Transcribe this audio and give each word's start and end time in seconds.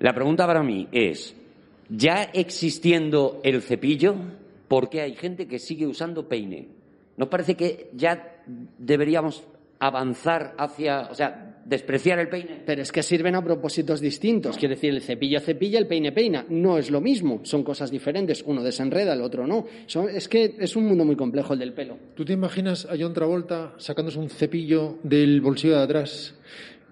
La 0.00 0.14
pregunta 0.14 0.46
para 0.46 0.62
mí 0.62 0.88
es, 0.92 1.34
ya 1.88 2.22
existiendo 2.34 3.40
el 3.44 3.62
cepillo, 3.62 4.14
¿por 4.68 4.88
qué 4.90 5.00
hay 5.02 5.14
gente 5.14 5.46
que 5.46 5.58
sigue 5.58 5.86
usando 5.86 6.28
peine? 6.28 6.68
¿Nos 7.16 7.28
parece 7.28 7.54
que 7.54 7.90
ya 7.94 8.42
deberíamos 8.78 9.42
avanzar 9.78 10.54
hacia, 10.58 11.08
o 11.10 11.14
sea, 11.14 11.62
despreciar 11.64 12.18
el 12.18 12.28
peine? 12.28 12.62
Pero 12.66 12.82
es 12.82 12.92
que 12.92 13.02
sirven 13.02 13.34
a 13.36 13.42
propósitos 13.42 14.00
distintos. 14.00 14.58
Quiere 14.58 14.74
decir, 14.74 14.90
el 14.92 15.00
cepillo 15.00 15.40
cepilla, 15.40 15.78
el 15.78 15.86
peine 15.86 16.12
peina. 16.12 16.44
No 16.50 16.76
es 16.76 16.90
lo 16.90 17.00
mismo. 17.00 17.40
Son 17.44 17.62
cosas 17.62 17.90
diferentes. 17.90 18.42
Uno 18.46 18.62
desenreda, 18.62 19.14
el 19.14 19.22
otro 19.22 19.46
no. 19.46 19.64
Son- 19.86 20.10
es 20.10 20.28
que 20.28 20.56
es 20.58 20.76
un 20.76 20.86
mundo 20.86 21.04
muy 21.06 21.16
complejo 21.16 21.54
el 21.54 21.58
del 21.58 21.72
pelo. 21.72 21.96
¿Tú 22.14 22.24
te 22.24 22.34
imaginas 22.34 22.84
a 22.86 22.96
John 22.98 23.14
Travolta 23.14 23.74
sacándose 23.78 24.18
un 24.18 24.28
cepillo 24.28 24.98
del 25.02 25.40
bolsillo 25.40 25.76
de 25.78 25.82
atrás 25.84 26.34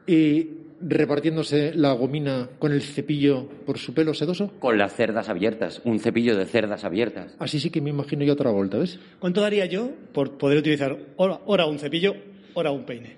y 0.07 0.47
repartiéndose 0.81 1.73
la 1.75 1.93
gomina 1.93 2.49
con 2.59 2.73
el 2.73 2.83
cepillo 2.83 3.49
por 3.67 3.79
su 3.79 3.95
pelo 3.95 4.15
sedoso? 4.15 4.53
Con 4.59 4.79
las 4.79 4.95
cerdas 4.95 5.29
abiertas, 5.29 5.81
un 5.85 6.01
cepillo 6.01 6.37
de 6.37 6.47
cerdas 6.47 6.85
abiertas. 6.85 7.35
Así 7.39 7.61
sí 7.61 7.71
que 7.71 7.81
me 7.81 7.91
imagino 7.91 8.25
yo 8.25 8.35
a 8.35 8.37
Travolta, 8.37 8.79
¿ves? 8.79 8.99
¿Cuánto 9.19 9.41
daría 9.41 9.67
yo 9.67 9.91
por 10.13 10.39
poder 10.39 10.59
utilizar 10.59 10.97
ora, 11.17 11.41
ora 11.47 11.67
un 11.67 11.79
cepillo, 11.79 12.15
ora 12.55 12.71
un 12.71 12.85
peine? 12.85 13.17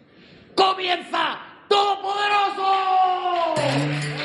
¡Comienza 0.54 1.38
Todopoderoso! 1.68 4.15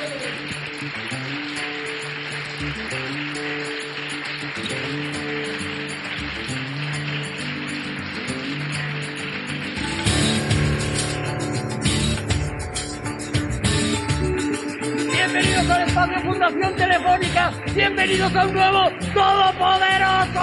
Espacio 15.92 16.22
Fundación 16.22 16.76
Telefónica. 16.78 17.52
Bienvenidos 17.76 18.34
a 18.34 18.46
un 18.46 18.54
nuevo 18.54 18.90
Todopoderoso. 19.14 20.40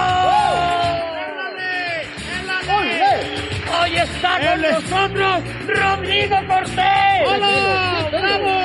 Hoy 3.81 3.95
está 3.97 4.39
con 4.39 4.61
nosotros 4.61 5.43
Rodrigo 5.67 6.35
Cortés. 6.47 7.25
¡Hola! 7.25 8.09
¡Bravo! 8.11 8.59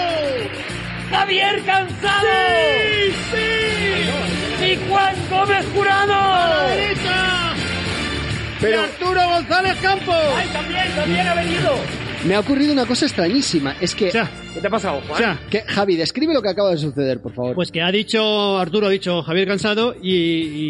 Javier 1.11 1.63
Cansado. 1.65 2.29
¡Sí, 3.01 3.15
sí! 3.31 4.67
Y 4.67 4.87
Juan 4.87 5.15
Gómez 5.31 5.67
Jurado. 5.75 6.69
Pero 8.61 8.83
Arturo 8.83 9.27
González 9.27 9.77
Campos. 9.81 10.17
¡Ay, 10.37 10.49
también, 10.53 10.95
también 10.95 11.29
ha 11.29 11.35
venido! 11.35 12.04
Me 12.27 12.35
ha 12.35 12.41
ocurrido 12.41 12.73
una 12.73 12.87
cosa 12.87 13.05
extrañísima. 13.05 13.77
Es 13.81 13.95
que, 13.95 14.11
Ya, 14.11 14.31
¿Qué 14.55 14.61
te 14.61 14.67
ha 14.67 14.71
pasado, 14.71 15.01
Juan? 15.07 15.21
ya. 15.21 15.41
que 15.51 15.61
Javi, 15.61 15.97
describe 15.97 16.33
lo 16.33 16.41
que 16.41 16.49
acaba 16.49 16.71
de 16.71 16.79
suceder, 16.79 17.21
por 17.21 17.35
favor. 17.35 17.55
Pues 17.55 17.71
que 17.71 17.83
ha 17.83 17.93
dicho, 17.93 18.57
Arturo 18.59 18.87
ha 18.87 18.91
dicho 18.91 19.23
Javier 19.23 19.47
Cansado 19.49 19.95
y, 20.01 20.13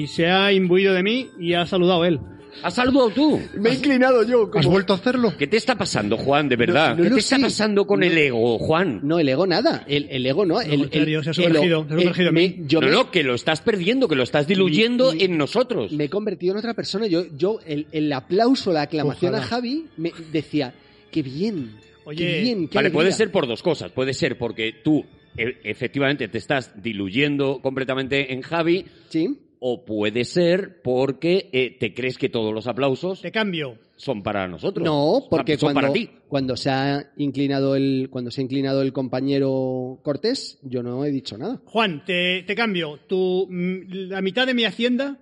y 0.02 0.06
se 0.08 0.26
ha 0.26 0.52
imbuido 0.52 0.92
de 0.94 1.02
mí 1.04 1.30
y 1.38 1.54
ha 1.54 1.64
saludado 1.66 2.04
él. 2.04 2.18
¿Has 2.62 2.74
saludado 2.74 3.10
tú? 3.10 3.40
me 3.56 3.70
he 3.70 3.74
inclinado 3.74 4.22
yo. 4.24 4.48
¿has 4.54 4.66
vuelto 4.66 4.92
a 4.94 4.96
hacerlo? 4.96 5.34
¿Qué 5.36 5.46
te 5.46 5.56
está 5.56 5.76
pasando, 5.76 6.16
Juan, 6.16 6.48
de 6.48 6.56
verdad? 6.56 6.90
No, 6.90 6.96
no 6.96 7.02
¿Qué 7.04 7.08
lo 7.10 7.16
te 7.16 7.20
está 7.20 7.36
sé. 7.36 7.42
pasando 7.42 7.86
con 7.86 8.00
No. 8.00 8.06
el 8.06 8.16
ego, 8.18 8.58
Juan? 8.58 9.00
No, 9.02 9.18
el 9.20 9.28
ego 9.28 9.46
nada. 9.46 9.84
El, 9.86 10.08
el 10.10 10.24
ego 10.26 10.46
no. 10.46 10.60
El, 10.60 10.80
contrario, 10.80 11.18
el- 11.18 11.24
se 11.24 11.30
ha 11.30 11.34
sumergido, 11.34 11.80
el- 11.82 11.88
se 11.88 11.94
ha 11.94 11.98
sumergido 11.98 12.28
en 12.30 12.34
me- 12.34 12.48
mí. 12.48 12.56
yo 12.66 12.80
no, 12.80 12.86
me, 12.88 12.92
no, 12.92 13.10
que 13.10 13.22
lo 13.24 13.34
estás 13.34 13.60
perdiendo, 13.60 14.08
que 14.08 14.14
lo 14.16 14.22
estás 14.22 14.46
diluyendo 14.46 15.12
Y- 15.14 15.22
y- 15.22 15.24
en 15.24 15.36
nosotros. 15.38 15.92
me 15.92 16.04
he 16.04 16.08
convertido 16.08 16.52
en 16.52 16.58
otra 16.58 16.74
persona. 16.74 17.06
Yo, 17.06 17.24
yo 17.36 17.58
el, 17.66 17.86
el 17.92 18.12
aplauso, 18.12 18.72
la 18.72 18.82
aclamación 18.82 19.34
Ojalá. 19.34 19.44
a 19.44 19.48
Javi, 19.48 19.86
me 19.96 20.12
decía, 20.32 20.72
qué 21.14 21.22
bien. 21.22 21.70
Oye, 22.04 22.18
qué 22.18 22.40
bien, 22.42 22.68
qué 22.68 22.74
Vale, 22.76 22.86
alegría". 22.88 22.92
puede 22.92 23.12
ser 23.12 23.30
por 23.30 23.46
dos 23.46 23.62
cosas. 23.62 23.90
Puede 23.92 24.12
ser 24.12 24.36
porque 24.36 24.74
tú 24.84 25.04
e- 25.36 25.58
efectivamente 25.64 26.28
te 26.28 26.38
estás 26.38 26.70
diluyendo 26.82 27.60
completamente 27.62 28.32
en 28.34 28.42
Javi, 28.42 28.84
Sí. 29.08 29.38
o 29.60 29.84
puede 29.84 30.24
ser 30.24 30.82
porque 30.82 31.48
eh, 31.52 31.76
te 31.80 31.94
crees 31.94 32.18
que 32.18 32.28
todos 32.28 32.52
los 32.52 32.66
aplausos 32.66 33.22
Te 33.22 33.32
cambio. 33.32 33.78
son 33.96 34.22
para 34.22 34.46
nosotros. 34.46 34.84
No, 34.84 35.22
porque 35.30 35.56
son 35.56 35.72
cuando, 35.72 35.80
para 35.80 35.92
ti. 35.94 36.10
cuando 36.28 36.56
se 36.56 36.68
ha 36.68 37.10
inclinado 37.16 37.74
el 37.74 38.08
cuando 38.10 38.30
se 38.30 38.42
ha 38.42 38.44
inclinado 38.44 38.82
el 38.82 38.92
compañero 38.92 39.98
Cortés, 40.02 40.58
yo 40.62 40.82
no 40.82 41.04
he 41.06 41.10
dicho 41.10 41.38
nada. 41.38 41.62
Juan, 41.64 42.04
te, 42.04 42.42
te 42.42 42.54
cambio. 42.54 42.98
Tu, 43.06 43.46
mm, 43.48 43.80
la 44.10 44.20
mitad 44.20 44.46
de 44.46 44.52
mi 44.54 44.64
hacienda, 44.66 45.18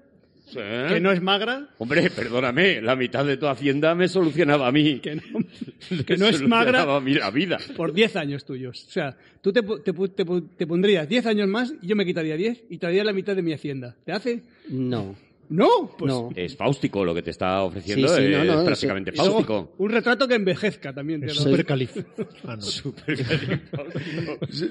Sí. 0.53 0.59
que 0.95 1.01
no 1.01 1.11
es 1.13 1.23
magra, 1.23 1.69
Hombre, 1.79 2.11
perdóname, 2.11 2.81
la 2.83 2.95
mitad 2.97 3.25
de 3.25 3.37
tu 3.37 3.47
hacienda 3.47 3.95
me 3.95 4.09
solucionaba 4.09 4.69
a 4.69 4.73
mí. 4.73 5.01
que 5.01 5.17
no, 5.17 5.23
que 6.07 6.17
no 6.17 6.27
es 6.27 6.37
solucionaba 6.37 6.47
magra, 6.65 6.97
a 6.97 7.01
mí 7.01 7.15
la 7.15 7.31
vida. 7.31 7.59
por 7.77 7.93
10 7.93 8.17
años 8.17 8.45
tuyos. 8.45 8.85
O 8.87 8.91
sea, 8.91 9.17
tú 9.41 9.53
te, 9.53 9.63
te, 9.63 9.93
te, 9.93 10.25
te 10.57 10.67
pondrías 10.67 11.09
10 11.09 11.27
años 11.27 11.49
más 11.49 11.73
y 11.81 11.87
yo 11.87 11.97
me 11.97 12.05
quitaría 12.05 12.37
10 12.37 12.65
y 12.71 12.79
te 12.79 12.87
daría 12.87 13.05
la 13.05 13.13
mitad 13.13 13.35
de 13.35 13.43
mi 13.43 13.53
hacienda. 13.53 13.97
¿Te 14.05 14.13
hace? 14.13 14.43
No. 14.69 15.15
No, 15.53 15.91
pues. 15.99 16.13
no. 16.13 16.31
Es 16.35 16.57
fáustico 16.57 17.05
lo 17.05 17.15
que 17.15 17.23
te 17.23 17.31
está 17.31 17.63
ofreciendo, 17.63 18.09
Sí, 18.09 18.15
sí, 18.23 18.29
no, 18.31 18.45
no, 18.45 18.59
es 18.61 18.65
prácticamente 18.67 19.13
luego, 19.13 19.33
fáustico. 19.33 19.73
un 19.79 19.91
retrato 19.91 20.27
que 20.27 20.35
envejezca 20.35 20.93
también. 20.95 21.21
te 21.21 21.27
Es 21.27 21.37
lo- 21.37 21.43
súper 21.43 21.65
calif. 21.67 21.97
Ah, 22.45 22.57
no. 22.57 22.63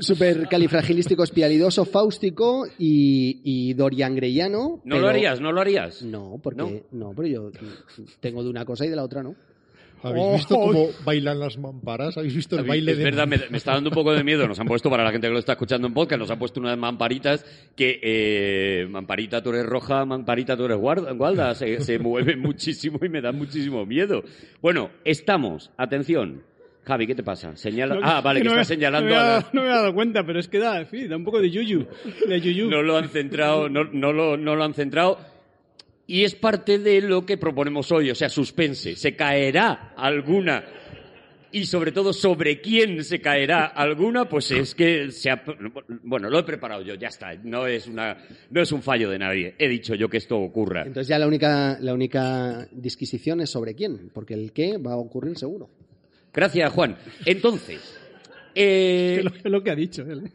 Super 0.01 0.47
califragilístico 0.47 1.23
espialidoso, 1.23 1.85
fáustico 1.85 2.65
y, 2.77 3.41
y 3.43 3.73
Dorian 3.73 4.15
Greyano. 4.15 4.81
¿No 4.83 4.95
pero- 4.95 5.01
lo 5.01 5.07
harías? 5.09 5.39
¿No 5.41 5.51
lo 5.51 5.61
harías? 5.61 6.01
No, 6.03 6.39
porque 6.41 6.83
no. 6.91 7.13
pero 7.15 7.27
yo 7.27 7.51
tengo 8.19 8.43
de 8.43 8.49
una 8.49 8.65
cosa 8.65 8.85
y 8.85 8.89
de 8.89 8.95
la 8.95 9.03
otra 9.03 9.23
no. 9.23 9.35
¿Habéis 10.03 10.33
visto 10.33 10.55
cómo 10.55 10.87
bailan 11.05 11.39
las 11.39 11.57
mamparas? 11.57 12.17
¿Habéis 12.17 12.35
visto 12.35 12.57
el 12.57 12.65
baile 12.65 12.93
es 12.93 12.97
de 12.97 13.03
verdad, 13.03 13.27
me, 13.27 13.37
me 13.49 13.57
está 13.57 13.73
dando 13.73 13.89
un 13.89 13.93
poco 13.93 14.13
de 14.13 14.23
miedo. 14.23 14.47
Nos 14.47 14.59
han 14.59 14.67
puesto, 14.67 14.89
para 14.89 15.03
la 15.03 15.11
gente 15.11 15.27
que 15.27 15.33
lo 15.33 15.39
está 15.39 15.53
escuchando 15.53 15.87
en 15.87 15.93
podcast, 15.93 16.19
nos 16.19 16.31
han 16.31 16.39
puesto 16.39 16.59
unas 16.59 16.77
mamparitas 16.77 17.45
que, 17.75 17.99
eh, 18.01 18.87
mamparita 18.89 19.41
tú 19.43 19.49
eres 19.51 19.65
roja, 19.65 20.03
mamparita 20.05 20.57
tú 20.57 20.65
eres 20.65 20.77
guarda, 20.77 21.11
gualda. 21.11 21.53
Se, 21.55 21.81
se 21.81 21.99
mueven 21.99 22.39
muchísimo 22.41 22.99
y 23.03 23.09
me 23.09 23.21
da 23.21 23.31
muchísimo 23.31 23.85
miedo. 23.85 24.23
Bueno, 24.61 24.89
estamos, 25.05 25.71
atención. 25.77 26.43
Javi, 26.83 27.05
¿qué 27.05 27.13
te 27.13 27.21
pasa? 27.21 27.55
Señala. 27.55 27.93
No, 27.93 28.01
ah, 28.03 28.21
vale, 28.21 28.39
que 28.39 28.45
no 28.45 28.51
está 28.51 28.61
me- 28.61 28.65
señalando 28.65 29.09
no 29.09 29.15
me, 29.15 29.21
a 29.21 29.21
he 29.21 29.27
la- 29.27 29.33
dado, 29.33 29.47
no 29.53 29.61
me 29.61 29.67
he 29.67 29.71
dado 29.71 29.93
cuenta, 29.93 30.25
pero 30.25 30.39
es 30.39 30.47
que 30.47 30.57
da, 30.57 30.79
en 30.79 30.87
fin, 30.87 31.07
da 31.09 31.15
un 31.15 31.23
poco 31.23 31.39
de 31.39 31.51
yuyu. 31.51 31.85
De 32.27 32.41
yuyu. 32.41 32.69
no 32.71 32.81
lo 32.81 32.97
han 32.97 33.07
centrado, 33.09 33.69
no, 33.69 33.83
no 33.83 34.11
lo, 34.11 34.35
no 34.35 34.55
lo 34.55 34.63
han 34.63 34.73
centrado. 34.73 35.19
Y 36.11 36.25
es 36.25 36.35
parte 36.35 36.77
de 36.77 36.99
lo 36.99 37.25
que 37.25 37.37
proponemos 37.37 37.89
hoy, 37.89 38.11
o 38.11 38.15
sea, 38.15 38.27
suspense. 38.27 38.97
¿Se 38.97 39.15
caerá 39.15 39.93
alguna? 39.95 40.61
Y 41.53 41.63
sobre 41.63 41.93
todo, 41.93 42.11
¿sobre 42.11 42.59
quién 42.59 43.01
se 43.05 43.21
caerá 43.21 43.67
alguna? 43.67 44.27
Pues 44.27 44.51
es 44.51 44.75
que 44.75 45.09
se 45.11 45.29
ha... 45.29 45.41
Bueno, 46.03 46.29
lo 46.29 46.39
he 46.39 46.43
preparado 46.43 46.81
yo, 46.81 46.95
ya 46.95 47.07
está. 47.07 47.33
No 47.35 47.65
es, 47.65 47.87
una, 47.87 48.17
no 48.49 48.61
es 48.61 48.73
un 48.73 48.81
fallo 48.81 49.09
de 49.09 49.19
nadie. 49.19 49.55
He 49.57 49.69
dicho 49.69 49.95
yo 49.95 50.09
que 50.09 50.17
esto 50.17 50.37
ocurra. 50.37 50.81
Entonces 50.81 51.07
ya 51.07 51.17
la 51.17 51.27
única, 51.27 51.77
la 51.79 51.93
única 51.93 52.67
disquisición 52.73 53.39
es 53.39 53.49
sobre 53.49 53.73
quién, 53.73 54.11
porque 54.13 54.33
el 54.33 54.51
qué 54.51 54.77
va 54.79 54.91
a 54.91 54.97
ocurrir 54.97 55.37
seguro. 55.37 55.69
Gracias, 56.33 56.73
Juan. 56.73 56.97
Entonces, 57.25 58.00
eh, 58.55 59.15
Es 59.19 59.23
lo, 59.25 59.31
es 59.35 59.45
lo 59.51 59.63
que 59.63 59.71
ha 59.71 59.75
dicho 59.75 60.01
él. 60.03 60.25
¿eh? 60.25 60.31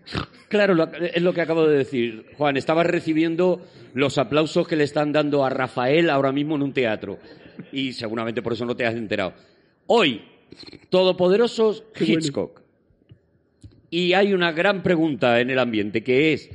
Claro, 0.48 0.74
lo- 0.74 0.92
es 0.92 1.22
lo 1.22 1.32
que 1.34 1.40
acabo 1.40 1.66
de 1.66 1.78
decir. 1.78 2.26
Juan, 2.36 2.56
estaba 2.56 2.82
recibiendo 2.82 3.60
los 3.94 4.18
aplausos 4.18 4.66
que 4.68 4.76
le 4.76 4.84
están 4.84 5.12
dando 5.12 5.44
a 5.44 5.50
Rafael 5.50 6.10
ahora 6.10 6.32
mismo 6.32 6.56
en 6.56 6.62
un 6.62 6.72
teatro. 6.72 7.18
Y 7.72 7.92
seguramente 7.92 8.42
por 8.42 8.52
eso 8.52 8.64
no 8.66 8.76
te 8.76 8.84
has 8.86 8.94
enterado. 8.94 9.34
Hoy, 9.86 10.22
Todopoderosos 10.90 11.84
Hitchcock. 11.98 12.60
Y 13.90 14.12
hay 14.12 14.32
una 14.32 14.52
gran 14.52 14.82
pregunta 14.82 15.40
en 15.40 15.50
el 15.50 15.58
ambiente 15.58 16.02
que 16.02 16.32
es, 16.32 16.50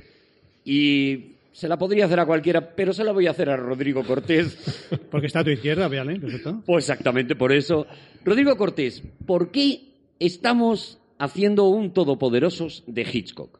y 0.66 1.36
se 1.52 1.68
la 1.68 1.78
podría 1.78 2.06
hacer 2.06 2.20
a 2.20 2.26
cualquiera, 2.26 2.76
pero 2.76 2.94
se 2.94 3.04
la 3.04 3.12
voy 3.12 3.28
a 3.28 3.32
hacer 3.32 3.50
a 3.50 3.58
Rodrigo 3.58 4.04
Cortés. 4.04 4.90
Porque 5.12 5.28
está 5.28 5.40
a 5.40 5.44
tu 5.44 5.50
izquierda, 5.50 5.90
perfecto. 5.90 6.62
Pues 6.66 6.86
exactamente 6.90 7.36
por 7.36 7.52
eso. 7.52 7.88
Rodrigo 8.24 8.56
Cortés, 8.58 9.02
¿por 9.26 9.52
qué 9.52 9.82
estamos 10.20 11.00
haciendo 11.22 11.66
un 11.66 11.94
Todopoderosos 11.94 12.84
de 12.88 13.04
Hitchcock? 13.04 13.59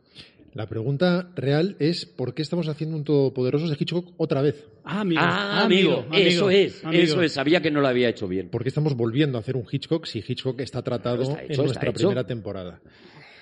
La 0.54 0.68
pregunta 0.68 1.32
real 1.36 1.78
es 1.80 2.06
¿por 2.06 2.34
qué 2.34 2.42
estamos 2.42 2.68
haciendo 2.68 2.98
un 2.98 3.06
Todopoderosos 3.06 3.70
de 3.70 3.78
Hitchcock 3.80 4.14
otra 4.18 4.42
vez? 4.42 4.66
Ah, 4.84 5.02
amigo. 5.02 5.22
Ah, 5.24 5.64
amigo, 5.64 6.06
eso 6.12 6.50
es, 6.50 6.84
amigo. 6.84 7.04
eso 7.04 7.22
es. 7.22 7.32
Sabía 7.32 7.62
que 7.62 7.72
no 7.72 7.80
lo 7.80 7.88
había 7.88 8.10
hecho 8.10 8.28
bien. 8.28 8.50
¿Por 8.50 8.64
qué 8.64 8.70
estamos 8.70 8.96
volviendo 8.96 9.38
a 9.38 9.42
hacer 9.42 9.56
un 9.56 9.66
Hitchcock 9.72 10.06
si 10.06 10.24
Hitchcock 10.28 10.60
está 10.60 10.82
tratado 10.82 11.22
Está 11.22 11.44
hecho, 11.44 11.62
en 11.62 11.66
nuestra 11.68 11.94
primera 11.94 12.26
temporada? 12.26 12.82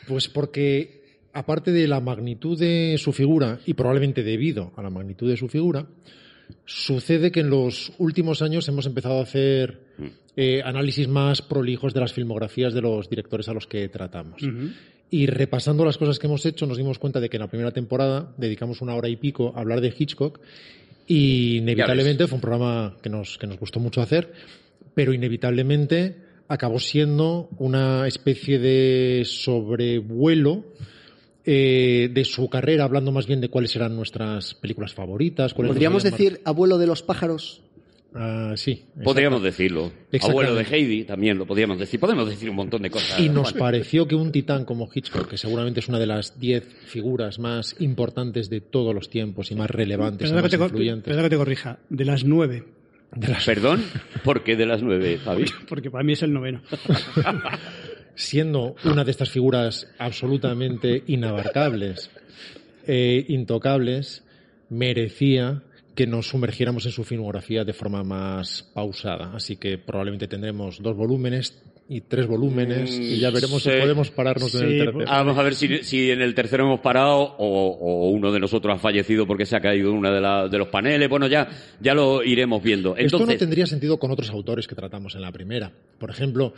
Pues 0.07 0.27
porque, 0.27 1.01
aparte 1.33 1.71
de 1.71 1.87
la 1.87 1.99
magnitud 1.99 2.59
de 2.59 2.95
su 2.99 3.11
figura, 3.11 3.59
y 3.65 3.73
probablemente 3.73 4.21
debido 4.21 4.73
a 4.75 4.83
la 4.83 4.89
magnitud 4.89 5.29
de 5.29 5.37
su 5.37 5.47
figura, 5.47 5.87
sucede 6.65 7.31
que 7.31 7.41
en 7.41 7.49
los 7.49 7.91
últimos 7.97 8.41
años 8.41 8.67
hemos 8.67 8.85
empezado 8.85 9.19
a 9.19 9.23
hacer 9.23 9.79
eh, 10.35 10.61
análisis 10.63 11.07
más 11.07 11.41
prolijos 11.41 11.93
de 11.93 11.99
las 11.99 12.13
filmografías 12.13 12.73
de 12.73 12.81
los 12.81 13.09
directores 13.09 13.49
a 13.49 13.53
los 13.53 13.67
que 13.67 13.89
tratamos. 13.89 14.41
Y 15.11 15.25
repasando 15.25 15.83
las 15.83 15.97
cosas 15.97 16.19
que 16.19 16.27
hemos 16.27 16.45
hecho, 16.45 16.67
nos 16.67 16.77
dimos 16.77 16.99
cuenta 16.99 17.19
de 17.19 17.29
que 17.29 17.37
en 17.37 17.41
la 17.41 17.49
primera 17.49 17.71
temporada 17.71 18.33
dedicamos 18.37 18.81
una 18.81 18.95
hora 18.95 19.09
y 19.09 19.15
pico 19.15 19.53
a 19.55 19.61
hablar 19.61 19.81
de 19.81 19.93
Hitchcock 19.97 20.39
y 21.07 21.57
inevitablemente 21.57 22.27
fue 22.27 22.35
un 22.35 22.41
programa 22.41 22.95
que 23.01 23.09
nos, 23.09 23.37
que 23.39 23.47
nos 23.47 23.57
gustó 23.57 23.79
mucho 23.79 24.01
hacer, 24.01 24.31
pero 24.93 25.11
inevitablemente 25.11 26.15
acabó 26.47 26.79
siendo 26.79 27.49
una 27.57 28.07
especie 28.07 28.59
de 28.59 29.23
sobrevuelo 29.25 30.65
eh, 31.51 32.09
de 32.13 32.25
su 32.25 32.47
carrera, 32.47 32.83
hablando 32.83 33.11
más 33.11 33.25
bien 33.25 33.41
de 33.41 33.49
cuáles 33.49 33.75
eran 33.75 33.95
nuestras 33.95 34.53
películas 34.53 34.93
favoritas. 34.93 35.55
Podríamos 35.55 36.03
decir 36.03 36.41
abuelo 36.45 36.77
de 36.77 36.85
los 36.85 37.01
pájaros. 37.01 37.63
Ah, 38.13 38.53
sí. 38.55 38.85
Podríamos 39.03 39.41
decirlo. 39.41 39.91
Abuelo 40.21 40.53
de 40.53 40.63
Heidi 40.63 41.05
también 41.05 41.39
lo 41.39 41.47
podríamos 41.47 41.79
decir. 41.79 41.99
Podemos 41.99 42.29
decir 42.29 42.51
un 42.51 42.55
montón 42.55 42.83
de 42.83 42.91
cosas. 42.91 43.19
Y 43.19 43.29
nos 43.29 43.53
pareció 43.53 44.07
que 44.07 44.13
un 44.13 44.31
titán 44.31 44.63
como 44.63 44.87
Hitchcock, 44.93 45.27
que 45.27 45.37
seguramente 45.37 45.79
es 45.79 45.87
una 45.87 45.97
de 45.97 46.05
las 46.05 46.39
diez 46.39 46.67
figuras 46.85 47.39
más 47.39 47.75
importantes 47.79 48.51
de 48.51 48.61
todos 48.61 48.93
los 48.93 49.09
tiempos 49.09 49.49
y 49.49 49.55
más 49.55 49.71
relevantes 49.71 50.29
y 50.29 50.31
Perdona 50.31 50.49
que, 50.49 50.57
más 50.59 50.67
te, 50.67 50.73
influyentes. 50.75 51.05
perdona 51.05 51.23
que 51.23 51.29
te 51.31 51.37
corrija. 51.37 51.79
De 51.89 52.05
las 52.05 52.23
nueve. 52.25 52.63
Perdón, 53.43 53.83
¿por 54.23 54.43
qué 54.43 54.55
de 54.55 54.67
las 54.67 54.83
nueve, 54.83 55.17
Javi? 55.17 55.45
Porque 55.67 55.89
para 55.89 56.03
mí 56.03 56.13
es 56.13 56.21
el 56.21 56.31
noveno. 56.31 56.61
siendo 58.19 58.75
una 58.83 59.05
de 59.05 59.11
estas 59.11 59.29
figuras 59.29 59.87
absolutamente 59.97 61.03
inabarcables, 61.07 62.09
e 62.85 63.23
intocables, 63.29 64.23
merecía 64.69 65.61
que 65.95 66.05
nos 66.05 66.27
sumergiéramos 66.27 66.85
en 66.85 66.91
su 66.91 67.03
filmografía 67.05 67.63
de 67.63 67.71
forma 67.73 68.03
más 68.03 68.63
pausada. 68.73 69.31
Así 69.35 69.55
que 69.55 69.77
probablemente 69.77 70.27
tendremos 70.27 70.81
dos 70.81 70.95
volúmenes 70.97 71.61
y 71.87 72.01
tres 72.01 72.27
volúmenes 72.27 72.91
y 72.99 73.19
ya 73.19 73.31
veremos 73.31 73.63
sí. 73.63 73.69
si 73.71 73.79
podemos 73.79 74.11
pararnos 74.11 74.53
en 74.55 74.63
el 74.67 74.77
tercero. 74.85 75.05
Ah, 75.07 75.19
Vamos 75.23 75.37
a 75.37 75.43
ver 75.43 75.55
si, 75.55 75.83
si 75.83 76.11
en 76.11 76.21
el 76.21 76.35
tercero 76.35 76.65
hemos 76.65 76.81
parado 76.81 77.17
o, 77.19 77.77
o 77.79 78.09
uno 78.09 78.31
de 78.31 78.39
nosotros 78.39 78.75
ha 78.75 78.79
fallecido 78.79 79.25
porque 79.25 79.45
se 79.45 79.55
ha 79.55 79.61
caído 79.61 79.91
una 79.93 80.11
de, 80.11 80.21
la- 80.21 80.47
de 80.49 80.57
los 80.57 80.67
paneles. 80.67 81.07
Bueno, 81.09 81.27
ya, 81.27 81.47
ya 81.79 81.93
lo 81.93 82.21
iremos 82.23 82.61
viendo. 82.61 82.95
Esto 82.97 83.25
no 83.25 83.37
tendría 83.37 83.65
sentido 83.65 83.97
con 83.97 84.11
otros 84.11 84.29
autores 84.29 84.67
que 84.67 84.75
tratamos 84.75 85.15
en 85.15 85.21
la 85.21 85.31
primera. 85.31 85.71
Por 85.97 86.11
ejemplo, 86.11 86.53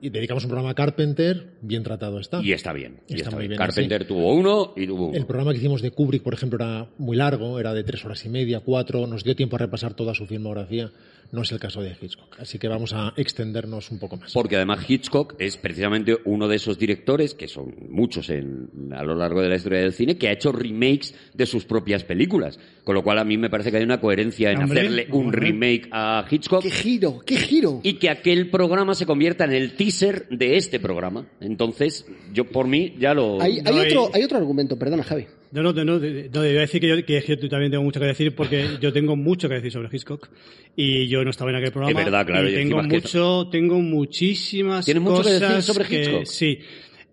y 0.00 0.10
dedicamos 0.10 0.44
un 0.44 0.50
programa 0.50 0.70
a 0.70 0.74
Carpenter, 0.74 1.54
bien 1.62 1.82
tratado 1.82 2.18
está. 2.20 2.40
y 2.42 2.52
está 2.52 2.72
bien. 2.72 3.00
y 3.08 3.14
Está 3.14 3.24
está 3.24 3.30
muy 3.30 3.40
bien. 3.42 3.50
bien 3.50 3.58
Carpenter 3.58 4.06
tuvo 4.06 4.32
uno 4.34 4.72
y 4.76 4.86
tuvo 4.86 5.06
uno. 5.08 5.16
El 5.16 5.26
programa 5.26 5.52
que 5.52 5.58
hicimos 5.58 5.82
de 5.82 5.90
Kubrick, 5.90 6.22
por 6.22 6.34
ejemplo, 6.34 6.56
era 6.64 6.88
muy 6.98 7.16
largo, 7.16 7.58
era 7.60 7.74
de 7.74 7.84
tres 7.84 8.04
horas 8.04 8.24
y 8.24 8.28
media, 8.28 8.60
cuatro, 8.60 9.06
nos 9.06 9.24
dio 9.24 9.36
tiempo 9.36 9.56
a 9.56 9.58
repasar 9.60 9.94
toda 9.94 10.14
su 10.14 10.26
filmografía. 10.26 10.90
No 11.32 11.42
es 11.42 11.52
el 11.52 11.60
caso 11.60 11.80
de 11.80 11.90
Hitchcock. 12.00 12.40
Así 12.40 12.58
que 12.58 12.66
vamos 12.66 12.92
a 12.92 13.12
extendernos 13.16 13.92
un 13.92 14.00
poco 14.00 14.16
más. 14.16 14.32
Porque 14.32 14.56
además 14.56 14.84
Hitchcock 14.88 15.36
es 15.38 15.56
precisamente 15.56 16.16
uno 16.24 16.48
de 16.48 16.56
esos 16.56 16.76
directores, 16.76 17.34
que 17.34 17.46
son 17.46 17.72
muchos 17.88 18.30
en, 18.30 18.68
a 18.92 19.04
lo 19.04 19.14
largo 19.14 19.40
de 19.40 19.48
la 19.48 19.54
historia 19.54 19.78
del 19.78 19.92
cine, 19.92 20.18
que 20.18 20.26
ha 20.26 20.32
hecho 20.32 20.50
remakes 20.50 21.14
de 21.32 21.46
sus 21.46 21.64
propias 21.66 22.02
películas. 22.02 22.58
Con 22.90 22.96
lo 22.96 23.04
cual 23.04 23.20
a 23.20 23.24
mí 23.24 23.38
me 23.38 23.48
parece 23.48 23.70
que 23.70 23.76
hay 23.76 23.84
una 23.84 24.00
coherencia 24.00 24.50
en 24.50 24.64
Hombre, 24.64 24.80
hacerle 24.80 25.06
un 25.12 25.26
hombre. 25.26 25.40
remake 25.42 25.88
a 25.92 26.26
Hitchcock 26.28 26.60
¡Qué 26.60 26.72
giro! 26.72 27.20
¡Qué 27.24 27.36
giro! 27.36 27.78
y 27.84 27.92
que 27.92 28.10
aquel 28.10 28.50
programa 28.50 28.96
se 28.96 29.06
convierta 29.06 29.44
en 29.44 29.52
el 29.52 29.74
teaser 29.76 30.26
de 30.28 30.56
este 30.56 30.80
programa. 30.80 31.24
Entonces, 31.40 32.04
yo 32.32 32.46
por 32.46 32.66
mí 32.66 32.96
ya 32.98 33.14
lo... 33.14 33.40
Hay, 33.40 33.58
hay 33.58 33.62
no 33.62 33.80
otro, 33.80 34.10
hay 34.12 34.24
otro 34.24 34.38
argumento, 34.38 34.76
perdona, 34.76 35.04
Javi. 35.04 35.26
No, 35.52 35.62
no, 35.62 35.72
no, 35.72 35.84
no, 35.84 36.00
no, 36.00 36.04
iba 36.04 36.58
a 36.58 36.62
decir 36.62 36.80
que 36.80 36.88
yo, 36.88 37.04
que 37.06 37.20
yo 37.40 37.48
también 37.48 37.70
tengo 37.70 37.84
mucho 37.84 38.00
que 38.00 38.06
decir 38.06 38.34
porque 38.34 38.66
yo 38.80 38.92
tengo 38.92 39.14
mucho 39.14 39.48
que 39.48 39.54
decir 39.54 39.70
sobre 39.70 39.88
Hitchcock 39.96 40.28
y 40.74 41.06
yo 41.06 41.22
no 41.22 41.30
estaba 41.30 41.50
en 41.52 41.58
aquel 41.58 41.70
programa. 41.70 41.96
Es 41.96 42.04
verdad, 42.04 42.26
claro, 42.26 42.50
Y 42.50 42.54
tengo 42.54 42.80
que- 42.80 42.88
mucho, 42.88 43.48
tengo 43.52 43.78
muchísimas 43.78 44.84
¿Tienes 44.84 45.00
mucho 45.00 45.18
que 45.22 45.22
cosas 45.34 45.40
decir 45.40 45.62
sobre 45.62 45.88
que- 45.88 46.02
Hitchcock? 46.02 46.24
Sí. 46.24 46.58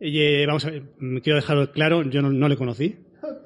Y, 0.01 0.19
eh, 0.21 0.45
vamos 0.47 0.65
a 0.65 0.71
ver, 0.71 0.83
quiero 1.21 1.35
dejarlo 1.35 1.71
claro, 1.71 2.01
yo 2.09 2.23
no, 2.23 2.31
no 2.31 2.47
le 2.50 2.56
conocí, 2.56 2.95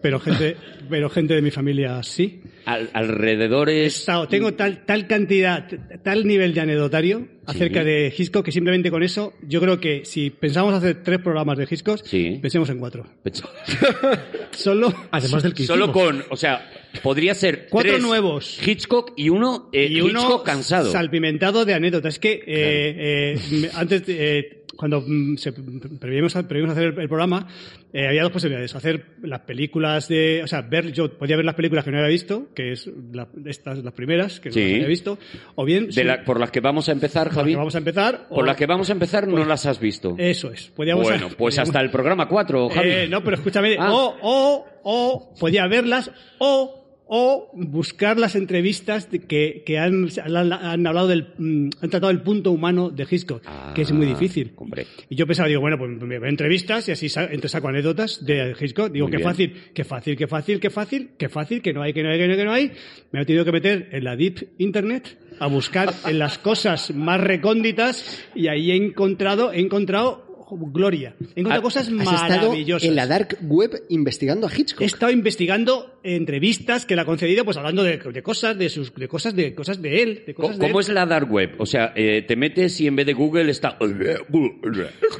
pero 0.02 0.20
gente, 0.20 0.56
pero 0.90 1.10
gente 1.10 1.34
de 1.34 1.42
mi 1.42 1.52
familia 1.52 2.02
sí. 2.04 2.42
Al- 2.66 2.90
alrededor 2.94 3.70
He 3.70 3.86
es... 3.86 3.98
estado- 4.00 4.28
tengo 4.28 4.54
tal, 4.54 4.86
tal 4.86 5.08
cantidad, 5.08 5.68
tal 6.04 6.28
nivel 6.28 6.54
de 6.54 6.62
anecdotario 6.62 7.28
acerca 7.46 7.84
de 7.84 8.14
Hitchcock 8.16 8.46
que 8.46 8.52
simplemente 8.52 8.92
con 8.92 9.02
eso, 9.04 9.34
yo 9.48 9.60
creo 9.60 9.80
que 9.80 10.06
si 10.06 10.30
pensamos 10.30 10.74
hacer 10.74 11.02
tres 11.04 11.20
programas 11.20 11.58
de 11.58 11.68
Hitchcock, 11.70 12.02
Sí. 12.04 12.38
pensemos 12.42 12.70
en 12.70 12.80
cuatro. 12.80 13.06
Solo, 14.52 14.94
Además 15.12 15.44
del 15.44 15.54
que 15.54 15.66
Solo 15.66 15.86
hicimos. 15.86 16.04
con, 16.04 16.24
o 16.30 16.36
sea, 16.38 16.70
podría 17.02 17.34
ser 17.34 17.68
Cuatro 17.70 17.94
tres 17.94 18.04
nuevos. 18.04 18.60
Hitchcock 18.66 19.14
y 19.16 19.30
uno, 19.30 19.70
eh, 19.74 19.88
y 19.90 20.02
uno 20.02 20.22
Hitchcock 20.22 20.46
cansado. 20.46 20.92
salpimentado 20.92 21.66
de 21.66 21.74
anécdotas. 21.74 22.16
Es 22.16 22.20
que 22.20 22.34
eh, 22.46 23.36
eh, 23.46 23.70
antes, 23.74 24.04
eh, 24.08 24.61
cuando 24.76 25.02
mm, 25.06 25.38
se, 25.38 25.52
prevíamos, 25.54 26.36
a- 26.36 26.48
prevíamos 26.48 26.78
hacer 26.78 26.94
el, 27.00 27.08
programa, 27.08 27.48
eh, 27.94 28.08
había 28.08 28.24
dos 28.24 28.32
posibilidades. 28.32 28.74
Hacer 28.76 29.06
las 29.22 29.42
películas 29.42 30.08
de... 30.08 30.42
O 30.44 30.48
sea, 30.48 30.62
ver, 30.62 30.92
yo 30.92 31.18
podía 31.18 31.36
ver 31.36 31.46
las 31.46 31.56
películas 31.56 31.84
que 31.86 31.92
no 31.92 31.98
había 31.98 32.10
visto, 32.10 32.48
que 32.56 32.72
es 32.72 32.90
la- 33.12 33.28
estas, 33.46 33.84
las 33.84 33.94
primeras, 33.94 34.40
que 34.40 34.52
Sí. 34.52 34.60
no 34.60 34.76
había 34.76 34.88
visto, 34.88 35.18
o 35.56 35.66
bien... 35.66 35.90
De 35.90 36.04
la- 36.04 36.24
por 36.24 36.40
las 36.40 36.52
que 36.52 36.60
vamos 36.62 36.90
a 36.90 36.92
empezar, 36.94 37.28
por 37.28 37.34
las 37.36 37.42
Javi. 37.44 37.52
que 37.52 37.58
vamos 37.58 37.76
a 37.76 37.78
empezar... 37.78 38.28
Por 38.30 38.40
o- 38.40 38.46
las 38.46 38.56
que 38.58 38.66
vamos 38.66 38.90
a 38.90 38.94
empezar 38.94 39.28
no 39.28 39.46
las 39.46 39.66
has 39.66 39.80
visto. 39.80 40.16
Eso 40.18 40.52
es. 40.52 40.68
Podíamos 40.70 41.04
bueno, 41.04 41.28
pues 41.38 41.60
hasta 41.60 41.80
el 41.82 41.92
programa 41.92 42.28
4, 42.28 42.70
Javi. 42.70 42.90
Eh, 42.90 43.08
no, 43.10 43.24
pero 43.24 43.36
escúchame, 43.38 43.76
Ah. 43.80 43.92
o, 43.94 44.16
o, 44.22 44.66
o, 44.84 45.34
podía 45.40 45.68
verlas, 45.68 46.12
o, 46.40 46.81
o 47.14 47.50
buscar 47.54 48.18
las 48.18 48.36
entrevistas 48.38 49.10
que, 49.28 49.64
que 49.66 49.78
han, 49.78 50.08
han, 50.24 50.88
hablado 50.88 51.10
del, 51.10 51.34
mm, 51.38 51.70
han 51.82 51.90
tratado 51.90 52.10
el 52.10 52.22
punto 52.22 52.52
humano 52.52 52.90
de 52.90 53.06
Hitchcock, 53.10 53.44
Ah, 53.46 53.74
que 53.76 53.82
es 53.82 53.92
muy 53.92 54.06
difícil. 54.06 54.54
hombre. 54.56 54.88
Y 55.10 55.16
yo 55.18 55.28
pensaba, 55.28 55.50
digo, 55.50 55.60
bueno, 55.60 55.78
pues 55.78 55.92
me 55.92 56.20
veo 56.20 56.30
entrevistas 56.30 56.88
y 56.88 56.94
así 56.94 57.08
entonces 57.08 57.52
saco 57.52 57.68
anécdotas 57.68 58.24
de 58.26 58.56
Hitchcock. 58.58 58.94
Digo, 58.94 59.08
Muy 59.08 59.12
qué 59.12 59.18
bien. 59.18 59.30
fácil, 59.30 59.54
qué 59.74 59.84
fácil, 59.84 60.16
qué 60.16 60.28
fácil, 60.28 60.60
qué 60.62 60.70
fácil, 60.70 61.10
qué 61.18 61.28
fácil, 61.28 61.62
que 61.62 61.74
no 61.74 61.82
hay, 61.82 61.92
que 61.92 62.02
no 62.02 62.12
hay, 62.12 62.18
que 62.18 62.28
no 62.28 62.32
hay, 62.32 62.38
que 62.40 62.46
no 62.46 62.54
hay. 62.54 62.72
Me 63.12 63.22
he 63.22 63.26
tenido 63.26 63.44
que 63.44 63.52
meter 63.52 63.90
en 63.92 64.06
la 64.06 64.16
Deep 64.16 64.54
Internet 64.60 65.18
a 65.40 65.48
buscar 65.48 65.94
en 66.08 66.18
las 66.18 66.38
cosas 66.38 66.96
más 66.96 67.20
recónditas 67.20 68.24
y 68.36 68.48
ahí 68.48 68.72
he 68.72 68.76
encontrado, 68.78 69.52
he 69.52 69.60
encontrado 69.60 70.31
gloria. 70.58 71.16
He 71.36 71.40
encontrado 71.42 71.62
cosas 71.64 71.90
maravillosas. 71.90 72.88
en 72.88 72.96
la 72.96 73.08
dark 73.08 73.38
web 73.42 73.84
investigando 73.90 74.48
a 74.48 74.52
Hitchcock. 74.56 74.82
He 74.82 74.86
estado 74.86 75.12
investigando 75.12 76.00
entrevistas 76.04 76.86
que 76.86 76.96
le 76.96 77.02
ha 77.02 77.06
concedido, 77.06 77.46
pues 77.46 77.58
hablando 77.58 77.84
de, 77.84 77.98
de 77.98 78.24
cosas 78.24 78.58
de 78.58 78.70
sus, 78.70 78.94
de 78.96 79.08
cosas 79.08 79.36
de 79.36 79.54
cosas 79.54 79.82
de 79.82 80.02
él, 80.02 80.24
de 80.26 80.34
cosas 80.34 80.58
de 80.58 80.66
¿Cómo 80.68 80.80
él. 80.80 80.86
es 80.86 80.90
la 80.90 81.06
dark 81.06 81.32
web? 81.32 81.52
O 81.60 81.66
sea, 81.66 81.94
eh, 81.96 82.24
te 82.28 82.36
metes 82.36 82.80
y 82.82 82.88
en 82.88 82.96
vez 82.96 83.06
de 83.06 83.14
Google 83.14 83.50
está... 83.52 83.78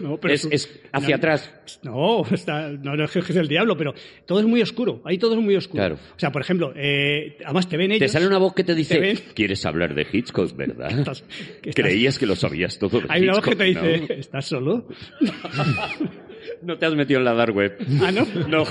No, 0.02 0.18
pero 0.20 0.34
es, 0.34 0.42
su- 0.42 0.50
es 0.52 0.80
hacia 0.92 1.10
no, 1.10 1.16
atrás. 1.16 1.52
No, 1.84 2.26
está, 2.32 2.70
no, 2.70 2.96
no 2.96 3.04
es 3.06 3.12
que 3.12 3.20
es 3.20 3.36
el 3.36 3.48
diablo, 3.48 3.78
pero 3.78 3.94
todo 4.26 4.40
es 4.40 4.46
muy 4.46 4.62
oscuro. 4.62 5.02
Ahí 5.06 5.18
todo 5.18 5.34
es 5.36 5.40
muy 5.42 5.56
oscuro. 5.56 5.82
Claro. 5.82 5.96
O 5.96 6.20
sea, 6.20 6.32
por 6.32 6.42
ejemplo, 6.42 6.74
eh, 6.76 7.38
además 7.46 7.70
te 7.70 7.78
ven 7.78 7.92
ellos. 7.92 8.00
Te 8.00 8.08
sale 8.10 8.28
una 8.28 8.38
voz 8.38 8.54
que 8.54 8.64
te 8.64 8.74
dice, 8.76 8.96
Te 8.96 9.00
ven- 9.00 9.20
¿quieres 9.36 9.66
hablar 9.66 9.94
de 9.94 10.06
Hitchcock, 10.12 10.56
verdad? 10.56 10.92
Estás- 11.00 11.24
que 11.62 11.70
estás- 11.70 11.76
Creías 11.86 12.18
que 12.18 12.26
lo 12.26 12.36
sabías 12.36 12.78
todo 12.80 13.02
de 13.02 13.06
Hay 13.10 13.24
una 13.24 13.34
voz 13.34 13.44
que 13.46 13.56
te 13.56 13.64
dice, 13.66 14.08
¿estás 14.18 14.46
solo? 14.46 14.88
¿no? 16.62 16.78
Te 16.78 16.86
has 16.86 16.96
metido 16.96 17.20
en 17.20 17.26
la 17.26 17.34
dark 17.34 17.56
web. 17.56 17.78
Ah, 18.02 18.12
¿no? 18.12 18.26
No. 18.48 18.66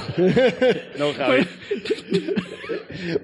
No, 0.99 1.13
Javi. 1.15 1.47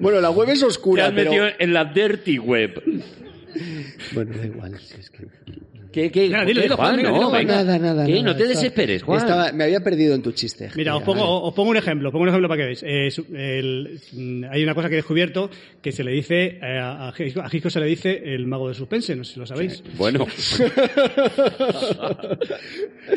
Bueno, 0.01 0.21
la 0.21 0.31
web 0.31 0.49
es 0.51 0.61
Te 0.61 0.67
oscura, 0.67 1.07
has 1.07 1.13
pero... 1.13 1.31
metido 1.31 1.49
en 1.59 1.73
la 1.73 1.85
dirty 1.85 2.39
web. 2.39 2.83
Bueno, 4.13 4.37
da 4.37 4.47
igual. 4.47 4.75
es 4.75 5.11
que- 5.11 5.27
¿Qué, 5.97 6.11
qué? 6.11 6.29
Nada, 6.29 6.45
dilo, 6.45 6.61
¿Qué, 6.61 6.65
dilo, 6.65 6.77
Juan? 6.77 7.01
Juan, 7.01 7.05
No, 7.15 7.31
dilo. 7.39 7.53
Nada, 7.55 7.79
nada, 7.79 8.05
¿Qué? 8.05 8.13
nada, 8.13 8.23
No 8.25 8.37
te 8.37 8.43
estaba- 8.43 8.61
desesperes, 8.61 9.03
Juan. 9.03 9.19
estaba- 9.19 9.53
me 9.53 9.65
había 9.65 9.81
perdido 9.81 10.15
en 10.15 10.21
tu 10.21 10.31
chiste. 10.33 10.69
Mira, 10.77 10.95
os 10.95 11.03
pongo, 11.03 11.21
vale. 11.25 11.49
os 11.49 11.55
pongo 11.55 11.71
un 11.71 11.79
ejemplo, 11.79 12.13
pongo 12.13 12.25
un 12.25 12.29
ejemplo 12.29 12.49
para 12.49 12.59
que 12.59 12.65
veáis. 12.65 12.83
Eh, 12.83 13.09
el- 13.59 13.99
mm, 14.13 14.45
hay 14.51 14.63
una 14.63 14.75
cosa 14.75 14.91
que 14.91 14.97
he 14.97 14.99
descubierto 14.99 15.49
que 15.81 15.93
se 15.93 16.05
le 16.05 16.11
dice, 16.13 16.59
eh, 16.63 16.79
a, 16.79 17.09
a 17.09 17.15
Hitchcock 17.19 17.71
se 17.71 17.81
le 17.81 17.87
dice 17.87 18.35
el 18.35 18.47
mago 18.47 18.69
de 18.69 18.75
suspense, 18.75 19.17
no 19.17 19.25
sé 19.25 19.33
si 19.33 19.41
lo 19.41 19.47
sabéis. 19.47 19.83
Bueno. 19.97 20.27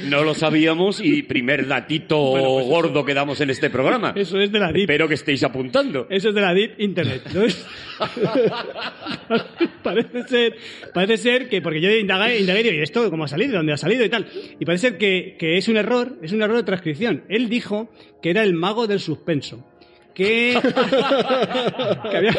no 0.09 0.23
lo 0.23 0.33
sabíamos 0.33 1.01
y 1.03 1.23
primer 1.23 1.67
datito 1.67 2.17
Bueno, 2.31 2.47
pues 2.53 2.65
eso- 2.65 2.73
gordo 2.75 3.03
que 3.05 3.13
damos 3.13 3.41
en 3.41 3.49
este 3.49 3.69
programa. 3.69 4.13
Eso 4.15 4.39
es 4.39 4.53
de 4.53 4.59
la 4.59 4.67
Deep. 4.71 4.83
Espero 4.83 5.09
que 5.09 5.15
estéis 5.15 5.43
apuntando. 5.43 6.07
Eso 6.09 6.29
es 6.29 6.35
de 6.35 6.39
la 6.41 6.53
Deep 6.53 6.79
Internet. 6.79 7.23
¿no? 7.33 7.41
parece 9.83 10.23
ser, 10.27 10.55
parece 10.93 11.17
ser 11.17 11.49
que, 11.49 11.61
porque 11.61 11.81
yo 11.81 11.89
indagué, 11.91 12.39
indagué 12.39 12.63
y 12.69 12.73
digo, 12.73 12.81
¿y 12.81 12.83
esto 12.83 13.09
cómo 13.09 13.25
ha 13.25 13.27
salido? 13.27 13.51
¿De 13.51 13.57
dónde 13.57 13.73
ha 13.73 13.77
salido? 13.77 14.05
Y 14.05 14.09
tal. 14.09 14.27
Y 14.59 14.65
parece 14.65 14.97
que, 14.97 15.35
que 15.37 15.57
es 15.57 15.67
un 15.67 15.77
error, 15.77 16.17
es 16.21 16.31
un 16.31 16.41
error 16.41 16.57
de 16.57 16.63
transcripción. 16.63 17.23
Él 17.29 17.49
dijo 17.49 17.89
que 18.21 18.29
era 18.29 18.43
el 18.43 18.53
mago 18.53 18.87
del 18.87 18.99
suspenso. 18.99 19.65
Que, 20.19 20.59
que 22.11 22.17
había, 22.17 22.35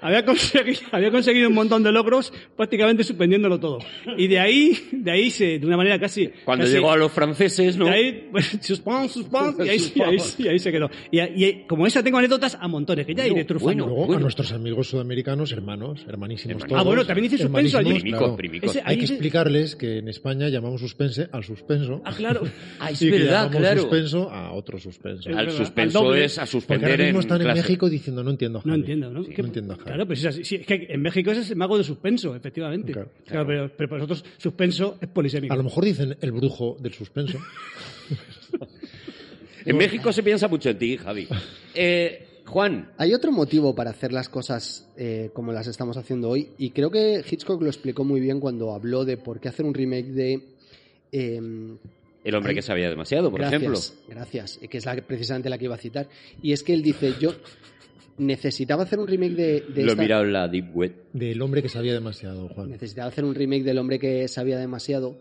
había, 0.00 0.24
conseguido, 0.24 0.80
había 0.92 1.10
conseguido 1.10 1.48
un 1.48 1.54
montón 1.54 1.82
de 1.82 1.90
logros 1.92 2.32
prácticamente 2.56 3.02
suspendiéndolo 3.04 3.58
todo. 3.58 3.78
Y 4.16 4.28
de 4.28 4.38
ahí, 4.38 4.78
de 4.92 5.10
ahí 5.10 5.30
se, 5.30 5.58
de 5.58 5.66
una 5.66 5.76
manera 5.76 5.98
casi... 5.98 6.30
Cuando 6.44 6.64
casi- 6.64 6.74
llegó 6.76 6.92
a 6.92 6.96
los 6.96 7.10
franceses, 7.12 7.76
¿no? 7.76 7.86
de 7.86 7.90
ahí, 7.90 8.28
pues, 8.30 8.58
suspense, 8.62 9.08
suspense, 9.14 9.64
y 9.66 9.68
ahí, 9.68 9.92
y 9.94 10.00
ahí, 10.02 10.16
y 10.38 10.48
ahí 10.48 10.58
se 10.58 10.70
quedó. 10.70 10.88
Y, 11.10 11.20
y 11.20 11.64
como 11.66 11.86
esa 11.86 12.02
tengo 12.02 12.18
anécdotas 12.18 12.56
a 12.60 12.68
montones, 12.68 13.06
que 13.06 13.14
ya 13.14 13.26
iré 13.26 13.44
trufando. 13.44 13.84
bueno. 13.86 13.96
Luego 14.06 14.14
a 14.16 14.20
nuestros 14.20 14.52
amigos 14.52 14.88
sudamericanos, 14.88 15.50
hermanos, 15.52 16.04
hermanísimos 16.08 16.62
Hermanos. 16.62 16.68
todos. 16.68 16.80
Ah, 16.80 16.84
bueno, 16.84 17.04
también 17.06 17.30
dice 17.30 17.42
suspenso 17.42 17.78
allí. 17.78 18.00
claro. 18.02 18.36
primicos. 18.36 18.70
Ese- 18.70 18.82
Hay 18.84 18.98
que 18.98 19.04
explicarles 19.06 19.74
que 19.76 19.98
en 19.98 20.08
España 20.08 20.48
llamamos 20.48 20.80
suspense 20.80 21.28
al 21.32 21.42
suspenso. 21.44 22.02
Ah, 22.04 22.12
claro. 22.16 22.42
Ah, 22.78 22.90
es 22.90 23.02
y 23.02 23.06
que 23.10 23.18
verdad, 23.18 23.44
llamamos 23.50 23.56
claro. 23.58 23.80
suspenso 23.82 24.30
a 24.30 24.52
otro 24.52 24.78
suspenso. 24.78 25.30
Al 25.36 25.50
suspenso 25.50 26.10
al 26.12 26.18
es 26.18 26.38
a 26.38 26.46
suspender 26.46 26.90
ahora 26.92 27.04
mismo 27.16 27.20
en 27.20 27.24
están 27.26 27.40
en 27.40 27.44
clase. 27.54 27.62
México 27.62 27.88
diciendo 27.90 28.22
no 28.24 28.30
entiendo. 28.30 28.58
No 28.64 28.70
Javi". 28.70 28.80
entiendo, 28.80 29.10
¿no? 29.10 29.24
Sí, 29.24 29.30
¿Qué- 29.34 29.42
no 29.42 29.48
entiendo, 29.48 29.74
Javi. 29.74 29.84
Claro, 29.86 30.06
pero 30.06 30.16
sí, 30.20 30.26
es 30.26 30.34
así. 30.34 30.44
Sí, 30.44 30.54
es 30.56 30.66
que 30.66 30.86
en 30.88 31.02
México 31.02 31.30
ese 31.30 31.40
es 31.42 31.50
el 31.50 31.56
mago 31.56 31.76
de 31.78 31.84
suspenso, 31.84 32.34
efectivamente. 32.36 32.92
Claro. 32.92 33.10
Claro, 33.26 33.46
pero, 33.46 33.70
pero 33.76 33.88
para 33.88 34.02
nosotros 34.02 34.24
suspenso 34.38 34.98
es 35.00 35.08
polisémico. 35.08 35.52
A 35.52 35.56
lo 35.56 35.62
mejor 35.64 35.84
dicen 35.84 36.16
el 36.20 36.32
brujo 36.32 36.76
del 36.80 36.92
suspenso. 36.94 37.38
En 39.64 39.76
México 39.76 40.12
se 40.12 40.22
piensa 40.22 40.46
mucho 40.48 40.70
en 40.70 40.78
ti, 40.78 40.96
Javi. 40.96 41.26
Eh, 41.78 42.22
Juan, 42.46 42.92
Hay 42.96 43.12
otro 43.12 43.32
motivo 43.32 43.74
para 43.74 43.90
hacer 43.90 44.12
las 44.12 44.28
cosas 44.28 44.88
eh, 44.96 45.30
como 45.34 45.52
las 45.52 45.66
estamos 45.66 45.96
haciendo 45.96 46.30
hoy, 46.30 46.50
y 46.56 46.70
creo 46.70 46.90
que 46.90 47.22
Hitchcock 47.28 47.60
lo 47.60 47.66
explicó 47.66 48.04
muy 48.04 48.20
bien 48.20 48.38
cuando 48.40 48.72
habló 48.72 49.04
de 49.04 49.16
por 49.16 49.40
qué 49.40 49.48
hacer 49.48 49.66
un 49.66 49.74
remake 49.74 50.06
de. 50.12 50.40
em, 51.10 51.76
el 52.26 52.34
hombre 52.34 52.54
que 52.54 52.62
sabía 52.62 52.88
demasiado, 52.90 53.30
por 53.30 53.40
gracias, 53.40 53.62
ejemplo. 53.62 53.80
Gracias, 54.08 54.58
que 54.70 54.78
es 54.78 54.84
la, 54.84 54.96
precisamente 54.96 55.48
la 55.48 55.58
que 55.58 55.64
iba 55.64 55.74
a 55.74 55.78
citar. 55.78 56.08
Y 56.42 56.52
es 56.52 56.62
que 56.62 56.74
él 56.74 56.82
dice: 56.82 57.14
Yo 57.20 57.34
necesitaba 58.18 58.82
hacer 58.84 58.98
un 58.98 59.06
remake 59.06 59.34
de, 59.34 59.60
de 59.68 59.82
Lo 59.82 59.88
he 59.88 59.92
esta- 59.92 60.02
mirado 60.02 60.24
en 60.24 60.32
la 60.32 60.48
Deep 60.48 60.74
Web. 60.76 60.94
Del 61.12 61.40
hombre 61.42 61.62
que 61.62 61.68
sabía 61.68 61.92
demasiado, 61.94 62.48
Juan. 62.48 62.70
Necesitaba 62.70 63.08
hacer 63.08 63.24
un 63.24 63.34
remake 63.34 63.64
del 63.64 63.78
hombre 63.78 63.98
que 63.98 64.28
sabía 64.28 64.58
demasiado 64.58 65.16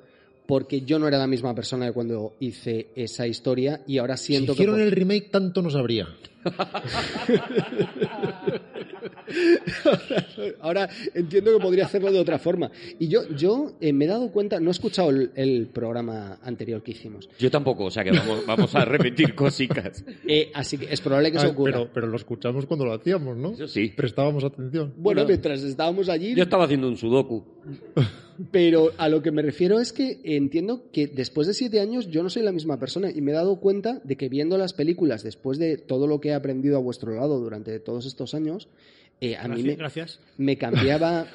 porque 0.47 0.81
yo 0.81 1.00
no 1.00 1.07
era 1.07 1.17
la 1.17 1.25
misma 1.25 1.55
persona 1.55 1.88
de 1.88 1.91
cuando 1.91 2.35
hice 2.39 2.89
esa 2.95 3.25
historia 3.25 3.81
y 3.88 3.97
ahora 3.97 4.15
Si 4.15 4.27
siento 4.27 4.53
hicieron 4.53 4.75
que... 4.77 4.83
el 4.83 4.91
remake, 4.91 5.31
tanto 5.31 5.63
no 5.63 5.71
sabría. 5.71 6.07
Ahora 10.62 10.89
entiendo 11.13 11.55
que 11.58 11.62
podría 11.63 11.86
hacerlo 11.86 12.12
de 12.12 12.20
otra 12.20 12.39
forma. 12.39 12.72
Y 13.00 13.08
yo, 13.08 13.27
yo 13.36 13.74
eh, 13.82 13.94
me 13.94 14.05
he 14.05 14.08
dado 14.08 14.32
cuenta, 14.32 14.60
no 14.60 14.70
he 14.70 14.72
escuchado 14.72 15.10
el, 15.10 15.32
el 15.36 15.67
programa 15.67 16.39
anterior 16.44 16.82
que 16.84 16.91
hicimos, 16.91 17.29
Yo 17.39 17.50
tampoco, 17.51 17.86
o 17.86 17.91
sea 17.91 18.03
que 18.03 18.12
vamos, 18.12 18.46
vamos 18.46 18.74
a 18.75 18.86
repetir 18.86 19.36
cositas. 19.36 20.03
Eh, 20.27 20.51
así 20.53 20.77
que 20.77 20.91
es 20.94 21.01
probable 21.01 21.32
que 21.32 21.38
eso 21.38 21.48
Ah, 21.48 21.51
ocurra. 21.51 21.72
pero, 21.74 21.89
pero 21.94 22.08
lo 22.08 22.15
escuchamos 22.17 22.65
cuando 22.65 22.86
lo 22.86 22.94
hacíamos, 22.94 23.38
¿no? 23.38 23.55
Sí. 23.67 23.94
Prestábamos 23.96 24.44
atención. 24.44 24.94
Bueno, 24.98 25.22
Bueno. 25.22 25.25
mientras 25.27 25.63
estábamos 25.63 26.10
allí, 26.10 26.36
Yo 26.36 26.44
estaba 26.44 26.65
haciendo 26.65 26.88
un 26.88 26.98
sudoku. 26.98 27.44
pero 28.51 28.91
a 28.98 29.08
lo 29.08 29.22
que 29.22 29.32
me 29.32 29.41
refiero 29.41 29.79
es 29.79 29.94
que 29.94 30.20
entiendo 30.24 30.91
que 30.91 31.08
después 31.08 31.48
de 31.48 31.53
siete 31.53 31.79
años 31.79 32.10
yo 32.10 32.22
no 32.22 32.29
soy 32.29 32.44
la 32.44 32.51
misma 32.51 32.77
persona 32.79 33.10
y 33.10 33.22
me 33.22 33.32
he 33.32 33.34
dado 33.34 33.60
cuenta 33.62 34.01
de 34.03 34.17
que 34.17 34.27
viendo 34.29 34.58
las 34.58 34.74
películas, 34.74 35.24
después 35.24 35.58
de 35.58 35.77
todo 35.77 36.05
lo 36.05 36.20
que 36.20 36.29
he 36.29 36.34
aprendido 36.34 36.75
a 36.75 36.79
vuestro 36.82 37.15
lado 37.15 37.39
durante 37.39 37.79
todos 37.79 38.05
estos 38.05 38.34
años, 38.34 38.67
eh, 39.22 39.36
a 39.38 39.48
mí 39.48 39.63
me, 39.63 39.75
Gracias. 39.75 40.19
me 40.38 40.57
cambiaba... 40.57 41.25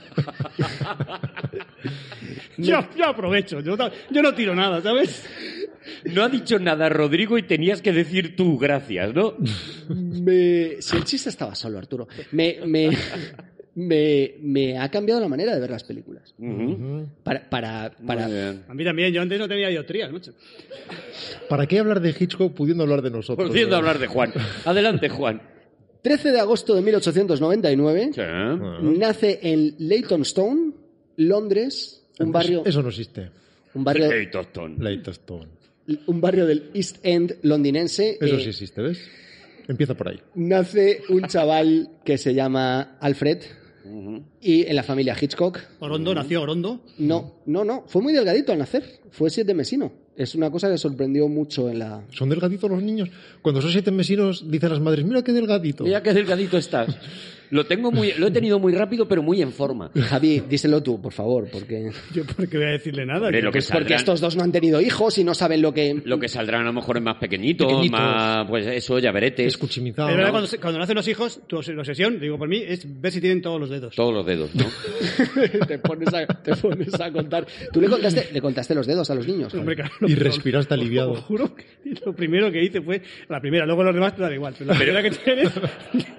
Me- 2.59 2.67
Yo, 2.67 2.79
yo 2.97 3.07
aprovecho, 3.07 3.61
yo, 3.61 3.77
no- 3.77 3.91
yo 4.11 4.23
no 4.23 4.35
tiro 4.35 4.55
nada, 4.55 4.83
¿sabes? 4.83 5.25
No 6.05 6.23
ha 6.23 6.29
dicho 6.29 6.59
nada 6.59 6.89
Rodrigo 6.91 7.39
y 7.39 7.43
tenías 7.43 7.81
que 7.81 7.93
decir 7.93 8.37
tú 8.37 8.59
gracias, 8.59 9.15
¿no? 9.15 9.35
me- 9.89 10.77
si 10.81 10.97
el 10.97 11.05
chiste 11.05 11.31
estaba 11.31 11.55
solo, 11.55 11.79
Arturo, 11.79 12.07
me, 12.33 12.59
me, 12.67 12.91
me, 13.75 14.35
me 14.43 14.79
ha 14.79 14.91
cambiado 14.91 15.21
la 15.21 15.29
manera 15.29 15.55
de 15.55 15.61
ver 15.61 15.71
las 15.71 15.85
películas. 15.85 16.35
Para, 17.23 17.49
para, 17.49 17.91
para. 18.07 18.27
A 18.69 18.75
mí 18.75 18.85
también, 18.85 19.13
yo 19.13 19.23
antes 19.23 19.39
no 19.39 19.49
tenía 19.49 19.69
dioptrías, 19.69 20.13
macho. 20.13 20.33
¿Para 21.49 21.67
qué 21.67 21.79
hablar 21.79 22.01
de 22.01 22.11
Hitchcock 22.19 22.53
pudiendo 22.55 22.83
hablar 22.85 23.01
de 23.03 23.11
nosotros? 23.11 23.49
Volviendo 23.49 23.75
a 23.75 23.79
hablar 23.79 23.99
de 23.99 24.07
Juan. 24.07 24.33
Adelante, 24.67 25.09
Juan. 25.09 25.41
13 26.03 26.33
de 26.33 26.41
agosto 26.41 26.75
de 26.75 26.83
1899 26.83 28.11
Sí. 28.15 28.21
Ah. 28.23 28.79
nace 28.83 29.39
en 29.43 29.75
Leytonstone, 29.79 30.73
Londres, 31.17 32.03
un 32.19 32.33
barrio, 32.33 32.63
Eso 32.65 32.83
no 32.83 32.89
existe. 32.89 33.31
un 33.75 33.85
barrio, 33.85 34.09
Hey, 34.13 34.29
Tostón. 34.31 34.77
Leytonstone. 34.79 35.49
un 36.07 36.21
barrio 36.21 36.47
del 36.47 36.71
East 36.75 36.99
End 37.03 37.37
londinense. 37.43 38.17
Eso 38.21 38.37
Eh, 38.37 38.41
sí 38.43 38.49
existe, 38.51 38.81
¿ves? 38.83 38.99
Empieza 39.69 39.95
por 39.95 40.09
ahí. 40.09 40.21
Nace 40.35 41.03
un 41.11 41.23
chaval 41.25 41.91
que 42.05 42.19
se 42.19 42.35
llama 42.35 42.97
Alfred 43.01 43.39
y 44.41 44.67
en 44.67 44.77
la 44.77 44.83
familia 44.83 45.17
Hitchcock. 45.21 45.59
Orondo, 45.81 46.15
nació 46.15 46.43
Orondo. 46.43 46.81
No, 46.99 47.41
no, 47.47 47.65
no, 47.65 47.85
fue 47.87 48.03
muy 48.03 48.13
delgadito 48.13 48.53
al 48.53 48.59
nacer, 48.59 49.01
fue 49.11 49.31
siete 49.31 49.55
mesino. 49.55 49.93
Es 50.21 50.35
una 50.35 50.51
cosa 50.51 50.69
que 50.69 50.77
sorprendió 50.77 51.29
mucho 51.29 51.71
en 51.71 51.79
la... 51.79 52.03
¿Son 52.13 52.29
delgaditos 52.29 52.71
los 52.71 52.83
niños? 52.83 53.09
Cuando 53.41 53.63
son 53.63 53.71
siete 53.71 53.91
mesinos, 53.91 54.51
dicen 54.51 54.69
las 54.69 54.79
madres, 54.79 55.03
mira 55.03 55.25
qué 55.25 55.33
delgadito. 55.33 55.85
Mira 55.85 56.03
qué 56.03 56.13
delgadito 56.13 56.59
estás. 56.59 56.95
Lo 57.51 57.67
tengo 57.67 57.91
muy, 57.91 58.13
lo 58.13 58.29
he 58.29 58.31
tenido 58.31 58.59
muy 58.59 58.73
rápido, 58.73 59.07
pero 59.09 59.23
muy 59.23 59.43
en 59.43 59.53
forma. 59.53 59.91
Javi, 60.09 60.43
díselo 60.49 60.83
tú, 60.83 61.01
por 61.03 61.13
favor, 61.13 61.49
porque, 61.51 61.91
Yo, 62.15 62.25
¿por 62.25 62.49
qué 62.49 62.57
voy 62.59 62.67
a 62.67 62.71
decirle 62.71 63.05
nada? 63.05 63.27
Hombre, 63.27 63.43
lo 63.43 63.51
que 63.51 63.59
porque 63.59 63.61
saldrán, 63.63 63.99
estos 63.99 64.21
dos 64.21 64.37
no 64.37 64.43
han 64.45 64.53
tenido 64.53 64.81
hijos 64.81 65.19
y 65.19 65.25
no 65.25 65.35
saben 65.35 65.61
lo 65.63 65.75
que... 65.75 66.01
lo 66.05 66.19
que 66.19 66.29
saldrán 66.29 66.63
a 66.63 66.65
lo 66.65 66.73
mejor 66.73 66.97
es 66.99 67.03
más 67.03 67.17
pequeñito, 67.17 67.67
Pequeñitos. 67.67 68.01
más, 68.01 68.49
pues 68.49 68.67
eso, 68.67 68.99
ya 68.99 69.11
veretes. 69.13 69.47
Escuchimizado. 69.49 70.11
Es 70.11 70.17
verdad, 70.17 70.33
¿no? 70.33 70.61
cuando, 70.61 70.79
nacen 70.79 70.95
los 70.97 71.09
hijos, 71.09 71.41
tu 71.47 71.57
obsesión, 71.59 72.21
digo 72.21 72.39
por 72.39 72.49
mí, 72.49 72.63
es 72.67 72.87
ver 73.01 73.13
si 73.13 73.21
tienen 73.21 73.43
todos 73.43 73.61
los 73.61 73.69
dedos. 73.71 73.95
Todos 73.97 74.15
los 74.15 74.25
dedos, 74.27 74.51
¿no? 74.55 74.65
te, 75.67 75.79
pones 75.79 76.13
a, 76.15 76.27
te 76.27 76.55
pones 76.57 77.01
a 77.01 77.11
contar. 77.11 77.47
¿Tú 77.73 77.81
le 77.81 77.89
contaste, 77.89 78.29
le 78.33 78.41
contaste 78.41 78.75
los 78.75 78.87
dedos 78.87 79.11
a 79.11 79.15
los 79.15 79.27
niños? 79.27 79.53
Hombre, 79.55 79.75
claro, 79.77 79.93
Y 80.07 80.15
respiraste 80.15 80.75
aliviado. 80.75 81.13
Os 81.13 81.21
juro 81.21 81.55
que 81.55 81.65
lo 82.05 82.15
primero 82.15 82.51
que 82.53 82.63
hice 82.63 82.81
fue 82.81 83.03
la 83.29 83.41
primera, 83.41 83.67
luego 83.67 83.83
los 83.83 83.95
demás 83.95 84.15
te 84.15 84.23
da 84.23 84.33
igual. 84.33 84.55
Pero 84.57 84.73
la 84.73 84.79
primera 84.79 85.03
que 85.03 85.11
tienes, 85.11 85.51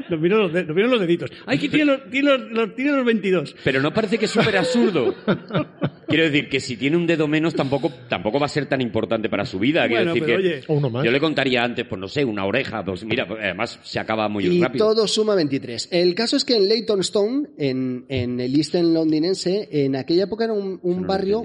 los 0.09 0.19
miro 0.19 0.37
los, 0.37 0.53
de- 0.53 0.63
los 0.63 0.75
miro 0.75 0.87
los 0.87 0.99
deditos. 0.99 1.20
¡Ay, 1.45 1.57
que 1.59 1.69
tiene 1.69 1.85
los, 1.85 2.09
tiene 2.09 2.29
los, 2.37 2.51
los- 2.51 2.75
tiene 2.75 2.91
los 2.91 3.05
22! 3.05 3.55
Pero 3.63 3.81
no 3.81 3.93
parece 3.93 4.17
que 4.17 4.25
es 4.25 4.31
súper 4.31 4.57
absurdo. 4.57 5.13
Quiero 6.07 6.25
decir 6.25 6.49
que 6.49 6.59
si 6.59 6.75
tiene 6.75 6.97
un 6.97 7.07
dedo 7.07 7.27
menos 7.27 7.53
tampoco, 7.55 7.89
tampoco 8.09 8.37
va 8.39 8.45
a 8.47 8.49
ser 8.49 8.65
tan 8.67 8.81
importante 8.81 9.29
para 9.29 9.45
su 9.45 9.59
vida. 9.59 9.87
Quiero 9.87 10.11
Bueno, 10.11 10.13
decir 10.13 10.25
pero 10.25 10.41
que 10.41 10.47
oye. 10.55 10.63
O 10.67 10.73
uno 10.73 10.89
más. 10.89 11.05
yo 11.05 11.11
le 11.11 11.19
contaría 11.21 11.63
antes, 11.63 11.85
pues 11.87 11.99
no 12.01 12.07
sé, 12.09 12.25
una 12.25 12.45
oreja. 12.45 12.83
Pues 12.83 13.03
mira, 13.05 13.25
pues, 13.27 13.39
además 13.41 13.79
se 13.83 13.99
acaba 13.99 14.27
muy 14.27 14.45
Y 14.45 14.61
rápido. 14.61 14.87
todo 14.93 15.07
suma 15.07 15.35
23. 15.35 15.87
El 15.91 16.13
caso 16.15 16.35
es 16.35 16.43
que 16.43 16.55
en 16.55 16.67
Leytonstone, 16.67 17.47
en, 17.57 18.05
en 18.09 18.39
el 18.41 18.53
East 18.55 18.75
End 18.75 18.93
londinense, 18.93 19.69
en 19.71 19.95
aquella 19.95 20.23
época 20.23 20.43
era 20.45 20.53
un, 20.53 20.79
No 20.83 21.07
barrio... 21.07 21.43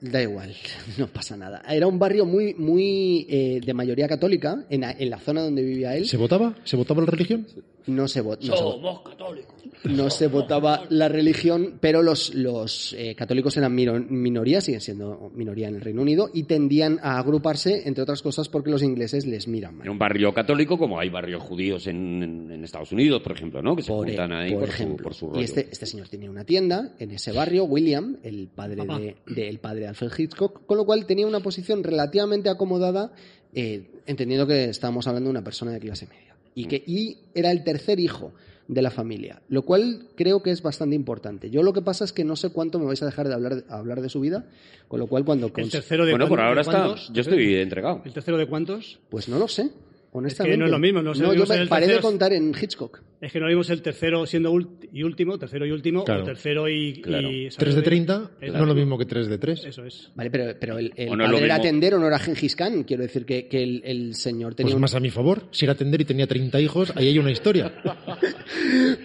Da 0.00 0.20
igual, 0.20 0.54
no 0.98 1.06
pasa 1.06 1.34
nada. 1.36 1.62
Era 1.66 1.86
un 1.86 1.98
barrio 1.98 2.26
muy, 2.26 2.52
muy 2.54 3.26
eh, 3.28 3.60
de 3.64 3.72
mayoría 3.74 4.06
católica, 4.06 4.64
en, 4.68 4.82
la- 4.82 4.92
en 4.92 5.08
la 5.08 5.18
zona 5.18 5.40
donde 5.42 5.62
vivía 5.62 5.96
él. 5.96 6.06
¿Se 6.06 6.18
votaba? 6.18 6.54
¿Se 6.64 6.76
votaba 6.76 7.00
la 7.00 7.06
religión? 7.06 7.46
No 7.86 8.08
se, 8.08 8.22
vo- 8.24 8.38
no 8.40 8.56
se 8.56 8.62
vo- 8.62 8.72
Somos 8.72 9.00
católicos. 9.02 9.54
no 9.84 10.08
se 10.08 10.28
votaba 10.28 10.84
la 10.88 11.08
religión, 11.08 11.78
pero 11.80 12.02
los, 12.02 12.34
los 12.34 12.94
eh, 12.96 13.14
católicos 13.14 13.54
eran 13.58 13.74
minoría, 13.74 14.60
siguen 14.62 14.80
siendo 14.80 15.30
minoría 15.34 15.68
en 15.68 15.74
el 15.74 15.80
Reino 15.82 16.00
Unido, 16.00 16.30
y 16.32 16.44
tendían 16.44 16.98
a 17.02 17.18
agruparse, 17.18 17.82
entre 17.86 18.02
otras 18.02 18.22
cosas, 18.22 18.48
porque 18.48 18.70
los 18.70 18.82
ingleses 18.82 19.26
les 19.26 19.48
miran 19.48 19.76
mal. 19.76 19.86
En 19.86 19.92
un 19.92 19.98
barrio 19.98 20.32
católico, 20.32 20.78
como 20.78 20.98
hay 20.98 21.10
barrios 21.10 21.42
judíos 21.42 21.86
en, 21.86 22.22
en- 22.22 22.50
en 22.50 22.64
Estados 22.64 22.90
Unidos, 22.92 23.20
por 23.22 23.32
ejemplo, 23.32 23.60
¿no? 23.60 23.76
Que 23.76 23.82
se 23.82 23.88
por, 23.92 24.06
juntan 24.06 24.32
ahí 24.32 24.52
por 24.52 24.60
por, 24.60 24.72
su, 24.72 24.96
por 24.96 25.14
su 25.14 25.26
rollo. 25.28 25.40
y 25.40 25.44
este, 25.44 25.68
este 25.70 25.84
señor 25.86 26.08
tenía 26.08 26.30
una 26.30 26.44
tienda 26.44 26.94
en 26.98 27.10
ese 27.10 27.32
barrio, 27.32 27.64
William, 27.64 28.16
el 28.22 28.48
padre 28.48 28.76
de, 28.86 29.16
de- 29.26 29.48
el 29.48 29.58
padre 29.58 29.80
de 29.80 29.86
Alfred 29.88 30.10
Hitchcock, 30.16 30.64
con 30.64 30.78
lo 30.78 30.86
cual 30.86 31.04
tenía 31.04 31.26
una 31.26 31.40
posición 31.40 31.84
relativamente 31.84 32.48
acomodada, 32.48 33.12
eh, 33.52 33.90
entendiendo 34.06 34.46
que 34.46 34.64
estábamos 34.70 35.06
hablando 35.06 35.28
de 35.28 35.32
una 35.32 35.44
persona 35.44 35.72
de 35.72 35.80
clase 35.80 36.06
media. 36.06 36.33
Y 36.54 36.66
que 36.66 36.82
y 36.86 37.18
era 37.34 37.50
el 37.50 37.64
tercer 37.64 37.98
hijo 38.00 38.32
de 38.68 38.80
la 38.80 38.90
familia, 38.90 39.42
lo 39.48 39.62
cual 39.62 40.08
creo 40.14 40.42
que 40.42 40.50
es 40.50 40.62
bastante 40.62 40.96
importante. 40.96 41.50
Yo 41.50 41.62
lo 41.62 41.72
que 41.72 41.82
pasa 41.82 42.04
es 42.04 42.12
que 42.12 42.24
no 42.24 42.36
sé 42.36 42.50
cuánto 42.50 42.78
me 42.78 42.86
vais 42.86 43.02
a 43.02 43.06
dejar 43.06 43.28
de 43.28 43.34
hablar, 43.34 43.64
hablar 43.68 44.00
de 44.00 44.08
su 44.08 44.20
vida, 44.20 44.46
con 44.88 45.00
lo 45.00 45.06
cual 45.06 45.24
cuando... 45.24 45.50
¿El 45.54 45.70
tercero 45.70 46.06
de 46.06 46.12
Bueno, 46.12 46.28
por 46.28 46.40
ahora 46.40 46.56
de 46.56 46.60
está. 46.62 46.84
cuántos? 46.84 47.10
Yo 47.12 47.20
estoy 47.20 47.56
entregado. 47.56 48.00
¿El 48.04 48.12
tercero 48.12 48.38
de 48.38 48.46
cuántos? 48.46 49.00
Pues 49.10 49.28
no 49.28 49.38
lo 49.38 49.48
sé, 49.48 49.70
honestamente. 50.18 50.56
no 50.58 50.64
es 50.66 50.70
lo 50.70 50.78
mismo, 50.78 51.02
no 51.02 51.12
yo 51.14 51.22
no 51.44 51.54
el 51.54 51.68
paré 51.68 51.86
de 51.86 51.92
tercero- 51.94 52.02
contar 52.02 52.32
en 52.32 52.52
Hitchcock. 52.60 53.00
Es 53.20 53.32
que 53.32 53.40
no 53.40 53.46
vimos 53.46 53.70
el 53.70 53.80
tercero 53.80 54.26
siendo 54.26 54.52
y 54.92 55.02
último, 55.02 55.38
tercero 55.38 55.64
y 55.66 55.70
último, 55.70 56.04
Claro. 56.04 56.22
o 56.22 56.24
tercero 56.24 56.68
y... 56.68 57.00
Claro. 57.00 57.30
y 57.30 57.48
3 57.48 57.74
de 57.74 57.82
30 57.82 58.30
Es 58.40 58.52
no 58.52 58.60
es 58.62 58.66
lo 58.68 58.74
mismo 58.74 58.98
que 58.98 59.06
3 59.06 59.28
de 59.28 59.38
3. 59.38 59.64
Eso 59.64 59.84
es. 59.84 60.10
Vale, 60.14 60.30
pero, 60.30 60.54
pero 60.60 60.78
el, 60.78 60.92
el 60.96 61.08
O 61.08 61.16
no 61.16 61.24
es 61.24 61.30
padre 61.32 61.44
era 61.46 61.60
tendero, 61.60 61.98
no 61.98 62.06
era 62.06 62.18
Gengis 62.18 62.54
Khan. 62.54 62.84
Quiero 62.84 63.02
decir 63.02 63.24
que, 63.24 63.46
que 63.48 63.62
el, 63.62 63.82
el 63.84 64.14
señor 64.14 64.54
tenía 64.54 64.68
Pues 64.68 64.74
un- 64.76 64.80
más 64.82 64.94
a 64.94 65.00
mi 65.00 65.10
favor. 65.10 65.44
Si 65.52 65.64
era 65.64 65.72
atender 65.72 66.00
y 66.02 66.04
tenía 66.04 66.26
30 66.26 66.60
hijos, 66.60 66.92
ahí 66.96 67.08
hay 67.08 67.18
una 67.18 67.30
historia. 67.30 67.72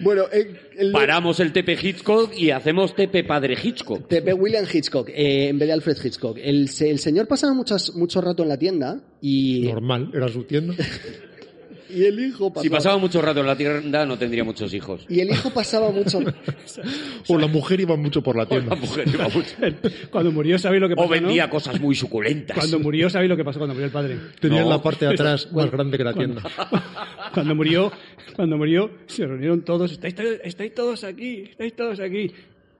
Bueno, 0.02 0.24
el, 0.32 0.58
el- 0.80 0.92
Paramos 0.92 1.38
el 1.40 1.52
TP 1.52 1.76
Hitchcock 1.82 2.32
y 2.36 2.50
hacemos 2.50 2.94
TP 2.94 3.24
Padre 3.24 3.56
Hitchcock. 3.62 4.08
TP 4.08 4.32
William 4.34 4.64
Hitchcock, 4.72 5.08
eh, 5.10 5.48
en 5.48 5.58
vez 5.58 5.68
de 5.68 5.72
Alfred 5.74 5.96
Hitchcock. 6.04 6.38
El, 6.42 6.68
el 6.80 6.98
señor 6.98 7.26
pasaba 7.28 7.52
muchas, 7.54 7.94
mucho 7.94 8.20
rato 8.20 8.42
en 8.42 8.48
la 8.48 8.58
tienda 8.58 9.00
y, 9.20 9.62
Normal, 9.72 10.10
era 10.14 10.28
su 10.28 10.44
tienda. 10.44 10.74
y 11.90 12.04
el 12.04 12.20
hijo 12.24 12.50
pasaba... 12.50 12.62
Si 12.62 12.70
pasaba 12.70 12.98
mucho 12.98 13.20
rato 13.20 13.40
en 13.40 13.46
la 13.46 13.56
tienda, 13.56 14.06
no 14.06 14.16
tendría 14.16 14.44
muchos 14.44 14.72
hijos. 14.72 15.04
Y 15.08 15.20
el 15.20 15.30
hijo 15.30 15.50
pasaba 15.50 15.90
mucho... 15.90 16.20
O 17.28 17.36
la 17.38 17.46
mujer 17.48 17.78
iba 17.80 17.96
mucho 17.96 18.22
por 18.22 18.34
la 18.34 18.44
La 18.44 18.48
tienda. 18.48 18.74
mujer 18.76 19.06
iba 19.12 19.28
mucho. 19.28 19.54
Cuando 20.10 20.32
murió, 20.32 20.58
¿sabéis 20.58 20.80
lo 20.80 20.88
que 20.88 20.94
O 20.94 20.96
pasó? 20.96 21.08
vendía 21.10 21.44
no? 21.46 21.50
cosas 21.50 21.78
muy 21.80 21.94
suculentas. 21.94 22.56
Cuando 22.56 22.78
murió, 22.80 23.10
¿sabéis 23.10 23.28
lo 23.28 23.36
que 23.36 23.44
pasó 23.44 23.58
cuando 23.58 23.74
murió 23.74 23.86
el 23.86 23.92
padre? 23.92 24.16
Tenía 24.40 24.58
en 24.60 24.64
No. 24.64 24.70
la 24.70 24.82
parte 24.82 25.04
de 25.04 25.12
atrás 25.12 25.52
más 25.52 25.70
grande 25.70 25.98
que 25.98 26.04
la 26.04 26.14
tienda. 26.14 26.42
Cuando 27.34 27.54
murió, 27.54 27.92
cuando 28.34 28.56
murió, 28.56 28.90
se 29.06 29.26
reunieron 29.26 29.62
todos. 29.62 29.92
¿Estáis, 29.92 30.14
estáis 30.44 30.74
todos 30.74 31.04
aquí? 31.04 31.44
¿Estáis 31.50 31.74
todos 31.74 32.00
aquí? 32.00 32.30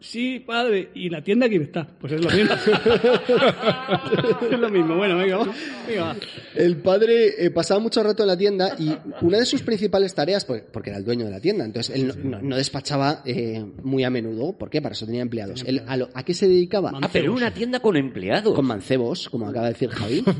Sí, 0.03 0.41
padre. 0.41 0.89
¿Y 0.95 1.11
la 1.11 1.23
tienda 1.23 1.47
quién 1.47 1.61
está? 1.63 1.87
Pues 2.01 2.15
es 2.15 2.25
lo 2.25 2.31
mismo. 2.31 2.55
es 4.51 4.59
lo 4.59 4.71
mismo. 4.71 4.97
Bueno, 4.97 5.19
venga, 5.19 5.37
va. 5.39 5.55
Venga, 5.87 6.05
va. 6.05 6.17
El 6.55 6.77
padre 6.79 7.45
eh, 7.45 7.51
pasaba 7.51 7.81
mucho 7.81 8.03
rato 8.03 8.23
en 8.23 8.29
la 8.29 8.37
tienda 8.39 8.75
y 8.79 8.91
una 9.21 9.39
de 9.39 9.45
sus 9.45 9.61
principales 9.63 10.15
tareas, 10.15 10.47
pues, 10.47 10.63
porque 10.73 10.89
era 10.91 10.99
el 10.99 11.05
dueño 11.05 11.27
de 11.27 11.31
la 11.33 11.41
tienda, 11.41 11.67
entonces 11.67 11.95
él 11.95 12.09
no, 12.09 12.15
no- 12.39 12.41
no 12.43 12.57
despachaba 12.57 13.23
eh, 13.27 13.63
muy 13.83 14.03
a 14.05 14.09
menudo. 14.11 14.53
¿Por 14.57 14.71
qué? 14.71 14.81
Para 14.81 14.95
eso 14.95 15.05
tenía 15.05 15.21
empleados. 15.23 15.65
Él, 15.67 15.83
a, 15.87 15.99
lo- 15.99 16.09
¿A 16.15 16.23
qué 16.25 16.33
se 16.33 16.49
dedicaba? 16.49 16.93
Ah, 16.95 17.11
pero 17.13 17.35
una 17.35 17.53
tienda 17.53 17.81
con 17.81 17.97
empleados. 17.99 18.55
Con 18.55 18.65
mancebos, 18.67 19.29
como 19.29 19.49
acaba 19.49 19.67
de 19.67 19.73
decir 19.75 19.91
Javi. 19.91 20.25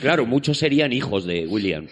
Claro, 0.00 0.24
muchos 0.24 0.56
serían 0.56 0.90
hijos 0.94 1.26
de 1.26 1.46
William. 1.46 1.86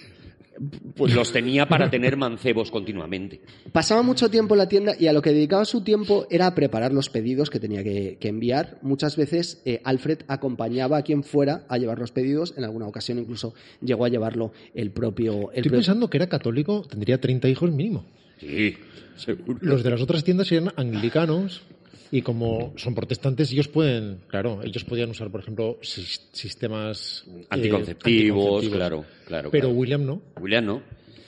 Pues 0.97 1.15
los 1.15 1.33
tenía 1.33 1.67
para 1.67 1.91
tener 1.91 2.17
mancebos 2.17 2.71
continuamente. 2.71 3.41
Pasaba 3.73 4.03
mucho 4.03 4.29
tiempo 4.31 4.55
en 4.55 4.59
la 4.59 4.69
tienda 4.69 4.95
y 4.99 5.07
a 5.09 5.13
lo 5.13 5.21
que 5.23 5.33
dedicaba 5.33 5.65
su 5.65 5.83
tiempo 5.83 6.27
era 6.31 6.47
a 6.47 6.55
preparar 6.55 6.93
los 6.93 7.09
pedidos 7.11 7.51
que 7.51 7.59
tenía 7.61 7.83
que, 7.83 8.19
que 8.21 8.29
enviar. 8.29 8.79
Muchas 8.83 9.17
veces 9.17 9.61
eh, 9.65 9.81
Alfred 9.85 10.21
acompañaba 10.29 10.99
a 10.99 11.03
quien 11.03 11.25
fuera 11.25 11.65
a 11.69 11.79
llevar 11.79 11.99
los 11.99 12.13
pedidos. 12.13 12.55
En 12.57 12.65
alguna 12.65 12.87
ocasión 12.87 13.19
incluso 13.19 13.55
llegó 13.83 14.05
a 14.05 14.09
llevarlo 14.09 14.53
el 14.75 14.91
propio... 14.91 15.51
El 15.53 15.59
Estoy 15.59 15.71
pro- 15.71 15.79
pensando 15.79 16.09
que 16.11 16.19
era 16.19 16.29
católico, 16.29 16.83
tendría 16.89 17.21
30 17.21 17.49
hijos 17.49 17.71
mínimo. 17.73 18.05
Sí, 18.39 18.77
seguro. 19.17 19.59
Los 19.61 19.83
de 19.83 19.91
las 19.91 20.01
otras 20.01 20.23
tiendas 20.25 20.49
serían 20.49 20.73
anglicanos 20.77 21.63
y 22.17 22.23
como 22.23 22.73
son 22.77 22.95
protestantes, 22.95 23.51
ellos 23.53 23.67
pueden, 23.69 24.21
claro, 24.29 24.61
ellos 24.63 24.85
podían 24.85 25.11
usar, 25.11 25.31
por 25.31 25.41
ejemplo, 25.41 25.79
sis- 25.83 26.21
sistemas 26.33 27.25
eh, 27.29 27.47
Anticonceptivos, 27.51 28.69
claro, 28.69 29.05
claro. 29.27 29.51
Pero 29.51 29.69
claro. 29.69 29.79
William 29.79 30.05
no. 30.07 30.23
William 30.41 30.65
no. 30.65 30.83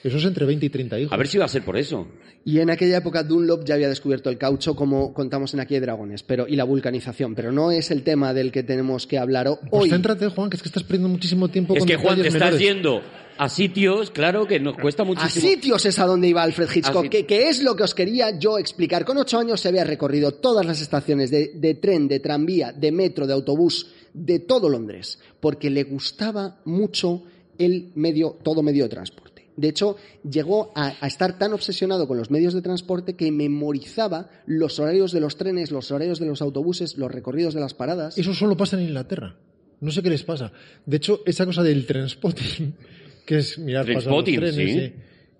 Eso 0.04 0.18
es 0.18 0.24
entre 0.24 0.46
20 0.46 0.66
y 0.66 0.70
30 0.70 1.00
hijos. 1.00 1.12
A 1.12 1.16
ver 1.16 1.26
si 1.26 1.38
va 1.38 1.46
a 1.46 1.48
ser 1.48 1.64
por 1.64 1.76
eso. 1.76 2.06
Y 2.44 2.60
en 2.60 2.70
aquella 2.70 2.98
época 2.98 3.24
Dunlop 3.24 3.64
ya 3.64 3.74
había 3.74 3.88
descubierto 3.88 4.30
el 4.30 4.38
caucho, 4.38 4.76
como 4.76 5.12
contamos 5.12 5.52
en 5.54 5.58
Aquí 5.60 5.74
hay 5.74 5.80
Dragones, 5.80 6.22
pero, 6.22 6.46
y 6.46 6.54
la 6.54 6.62
vulcanización. 6.62 7.34
Pero 7.34 7.50
no 7.50 7.72
es 7.72 7.90
el 7.90 8.04
tema 8.04 8.32
del 8.32 8.52
que 8.52 8.62
tenemos 8.62 9.08
que 9.08 9.18
hablar 9.18 9.48
Pues 9.68 9.82
hoy. 9.84 9.90
céntrate, 9.90 10.28
Juan, 10.28 10.48
que 10.48 10.56
es 10.56 10.62
que 10.62 10.68
estás 10.68 10.84
perdiendo 10.84 11.08
muchísimo 11.08 11.48
tiempo 11.48 11.74
Es 11.74 11.80
con 11.80 11.88
que 11.88 11.96
Juan, 11.96 12.16
te 12.18 12.22
detalles 12.22 12.34
estás 12.34 12.52
menores. 12.60 12.68
yendo 12.76 13.02
a 13.38 13.48
sitios, 13.48 14.10
claro, 14.10 14.46
que 14.46 14.58
nos 14.60 14.76
cuesta 14.76 15.02
A 15.02 15.06
muchísimo. 15.06 15.46
sitios 15.46 15.84
es 15.86 15.98
a 15.98 16.06
donde 16.06 16.28
iba 16.28 16.42
Alfred 16.42 16.68
Hitchcock, 16.74 17.08
que, 17.08 17.26
que 17.26 17.48
es 17.48 17.62
lo 17.62 17.76
que 17.76 17.82
os 17.82 17.94
quería 17.94 18.38
yo 18.38 18.58
explicar. 18.58 19.04
Con 19.04 19.18
ocho 19.18 19.38
años 19.38 19.60
se 19.60 19.68
había 19.68 19.84
recorrido 19.84 20.32
todas 20.32 20.64
las 20.66 20.80
estaciones 20.80 21.30
de, 21.30 21.52
de 21.54 21.74
tren, 21.74 22.08
de 22.08 22.20
tranvía, 22.20 22.72
de 22.72 22.92
metro, 22.92 23.26
de 23.26 23.32
autobús, 23.32 23.88
de 24.12 24.38
todo 24.38 24.68
Londres, 24.68 25.18
porque 25.40 25.70
le 25.70 25.84
gustaba 25.84 26.60
mucho 26.64 27.22
el 27.58 27.92
medio, 27.94 28.36
todo 28.42 28.62
medio 28.62 28.84
de 28.84 28.90
transporte. 28.90 29.46
De 29.56 29.68
hecho, 29.68 29.96
llegó 30.22 30.70
a, 30.74 30.92
a 31.00 31.06
estar 31.06 31.38
tan 31.38 31.54
obsesionado 31.54 32.06
con 32.06 32.18
los 32.18 32.30
medios 32.30 32.52
de 32.52 32.60
transporte 32.60 33.14
que 33.16 33.32
memorizaba 33.32 34.28
los 34.44 34.78
horarios 34.78 35.12
de 35.12 35.20
los 35.20 35.36
trenes, 35.36 35.70
los 35.70 35.90
horarios 35.90 36.18
de 36.18 36.26
los 36.26 36.42
autobuses, 36.42 36.98
los 36.98 37.10
recorridos 37.10 37.54
de 37.54 37.60
las 37.60 37.72
paradas. 37.72 38.18
Eso 38.18 38.34
solo 38.34 38.56
pasa 38.56 38.76
en 38.76 38.84
Inglaterra. 38.84 39.36
No 39.80 39.90
sé 39.90 40.02
qué 40.02 40.10
les 40.10 40.22
pasa. 40.24 40.52
De 40.84 40.96
hecho, 40.98 41.20
esa 41.26 41.46
cosa 41.46 41.62
del 41.62 41.86
transpotting, 41.86 42.74
que 43.26 43.38
es 43.38 43.58
mirar 43.58 43.82
pasar 43.82 43.94
los 43.94 44.04
Trainspotting, 44.04 44.40
trenes, 44.40 44.54
sí. 44.72 44.92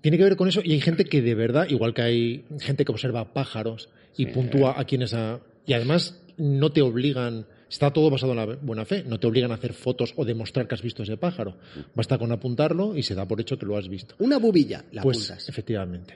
tiene 0.02 0.18
que 0.18 0.24
ver 0.24 0.36
con 0.36 0.48
eso. 0.48 0.60
Y 0.62 0.72
hay 0.72 0.80
gente 0.80 1.04
que 1.04 1.22
de 1.22 1.34
verdad, 1.34 1.66
igual 1.70 1.94
que 1.94 2.02
hay 2.02 2.44
gente 2.60 2.84
que 2.84 2.92
observa 2.92 3.32
pájaros 3.32 3.88
y 4.16 4.26
puntúa 4.26 4.78
a 4.78 4.84
quienes... 4.84 5.14
A, 5.14 5.40
y 5.66 5.72
además 5.72 6.20
no 6.36 6.70
te 6.70 6.82
obligan... 6.82 7.46
Está 7.68 7.92
todo 7.92 8.10
basado 8.10 8.32
en 8.32 8.36
la 8.38 8.46
buena 8.62 8.84
fe. 8.84 9.02
No 9.06 9.18
te 9.18 9.26
obligan 9.26 9.50
a 9.50 9.54
hacer 9.54 9.72
fotos 9.72 10.12
o 10.16 10.24
demostrar 10.24 10.68
que 10.68 10.74
has 10.74 10.82
visto 10.82 11.02
ese 11.02 11.16
pájaro. 11.16 11.56
Basta 11.94 12.16
con 12.18 12.30
apuntarlo 12.32 12.96
y 12.96 13.02
se 13.02 13.14
da 13.14 13.26
por 13.26 13.40
hecho 13.40 13.58
que 13.58 13.66
lo 13.66 13.76
has 13.76 13.88
visto. 13.88 14.14
Una 14.18 14.38
bubilla, 14.38 14.84
la 14.92 15.02
Pues 15.02 15.18
apuntas. 15.30 15.48
efectivamente. 15.48 16.14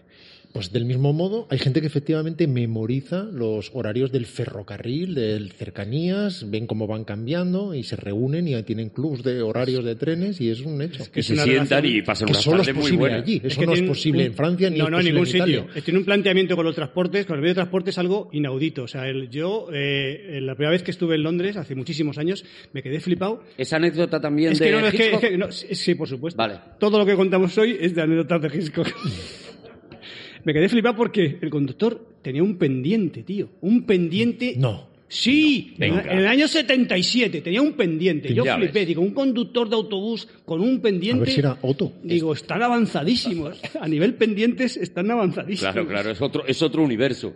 Pues 0.53 0.73
del 0.73 0.85
mismo 0.85 1.13
modo, 1.13 1.47
hay 1.49 1.59
gente 1.61 1.81
que 1.81 1.87
efectivamente 1.87 2.49
memoriza 2.49 3.23
los 3.23 3.71
horarios 3.73 4.11
del 4.11 4.27
ferrocarril, 4.27 5.15
del 5.15 5.53
cercanías, 5.53 6.51
ven 6.51 6.67
cómo 6.67 6.89
van 6.89 7.05
cambiando 7.05 7.73
y 7.73 7.85
se 7.85 7.95
reúnen 7.95 8.49
y 8.49 8.61
tienen 8.65 8.89
clubs 8.89 9.23
de 9.23 9.43
horarios 9.43 9.85
de 9.85 9.95
trenes 9.95 10.41
y 10.41 10.51
es 10.51 10.63
un 10.63 10.83
hecho. 10.83 11.05
Que 11.13 11.21
es 11.21 11.27
se 11.27 11.35
una 11.35 11.45
sientan 11.45 11.87
y 11.87 12.03
pasan 12.03 12.29
es 12.31 12.45
tardes 12.45 12.75
muy 12.75 12.91
buenas. 12.97 13.23
allí. 13.23 13.41
Eso 13.45 13.61
que 13.61 13.67
no 13.67 13.75
es 13.75 13.83
posible 13.83 14.23
un- 14.23 14.27
en 14.27 14.35
Francia 14.35 14.71
ni 14.71 14.79
no, 14.79 14.87
es 14.87 14.91
no, 14.91 14.99
en 14.99 15.05
ningún 15.07 15.21
en 15.21 15.27
sitio. 15.27 15.67
Tiene 15.85 15.99
un 16.01 16.05
planteamiento 16.05 16.57
con 16.57 16.65
los 16.65 16.75
transportes, 16.75 17.27
con 17.27 17.37
el 17.37 17.43
medio 17.43 17.51
de 17.53 17.59
transporte 17.61 17.91
es 17.91 17.99
algo 17.99 18.29
inaudito. 18.33 18.83
O 18.83 18.89
sea, 18.89 19.07
el- 19.09 19.31
yo, 19.31 19.69
eh, 19.73 20.41
la 20.43 20.57
primera 20.57 20.73
vez 20.73 20.83
que 20.83 20.91
estuve 20.91 21.15
en 21.15 21.23
Londres, 21.23 21.40
hace 21.57 21.75
muchísimos 21.75 22.19
años, 22.19 22.45
me 22.73 22.83
quedé 22.83 23.01
flipado. 23.01 23.43
Esa 23.57 23.77
anécdota 23.77 24.21
también 24.21 24.53
Es 24.53 24.59
de 24.59 24.67
que 24.67 24.73
no, 24.73 24.81
no, 24.81 24.87
es 24.87 24.93
que, 24.95 24.99
es 25.03 25.07
Hitchcock. 25.09 25.21
que 25.31 25.39
no, 25.39 25.53
sí, 25.53 25.75
sí, 25.75 25.95
por 25.95 26.09
supuesto. 26.09 26.39
Vale. 26.39 26.55
Todo 26.79 26.99
lo 26.99 27.07
que 27.07 27.15
contamos 27.15 27.57
hoy 27.59 27.77
es 27.81 27.95
de 27.95 28.03
anécdotas 28.03 28.43
de 28.43 28.49
Hitchcock. 28.59 28.89
me 30.45 30.53
quedé 30.53 30.69
flipado 30.69 30.97
porque 30.97 31.39
el 31.41 31.51
conductor 31.51 32.07
tenía 32.23 32.43
un 32.43 32.57
pendiente, 32.57 33.23
tío. 33.23 33.51
Un 33.61 33.85
pendiente. 33.85 34.55
No. 34.57 34.89
Sí, 35.13 35.73
en, 35.73 35.97
Venga. 35.97 36.03
en 36.13 36.19
el 36.21 36.27
año 36.29 36.47
77 36.47 37.41
tenía 37.41 37.61
un 37.61 37.73
pendiente. 37.73 38.33
Yo 38.33 38.45
Ya 38.45 38.57
flipé, 38.57 38.81
ves. 38.81 38.87
digo, 38.89 39.03
un 39.03 39.11
conductor 39.13 39.69
de 39.69 39.75
autobús 39.75 40.29
con 40.45 40.61
un 40.61 40.77
A 40.79 40.83
pendiente. 40.83 41.21
ver 41.25 41.31
si 41.31 41.41
era 41.41 41.59
Otto. 41.63 41.95
Digo, 42.05 42.33
están 42.33 42.63
avanzadísimos. 42.63 43.61
A 43.81 43.89
nivel 43.89 44.15
pendientes 44.15 44.77
están 44.77 45.11
avanzadísimos. 45.11 45.73
Claro, 45.73 45.89
claro, 45.89 46.11
es 46.13 46.23
otro, 46.23 46.47
es 46.47 46.63
otro 46.63 46.85
universo. 46.85 47.35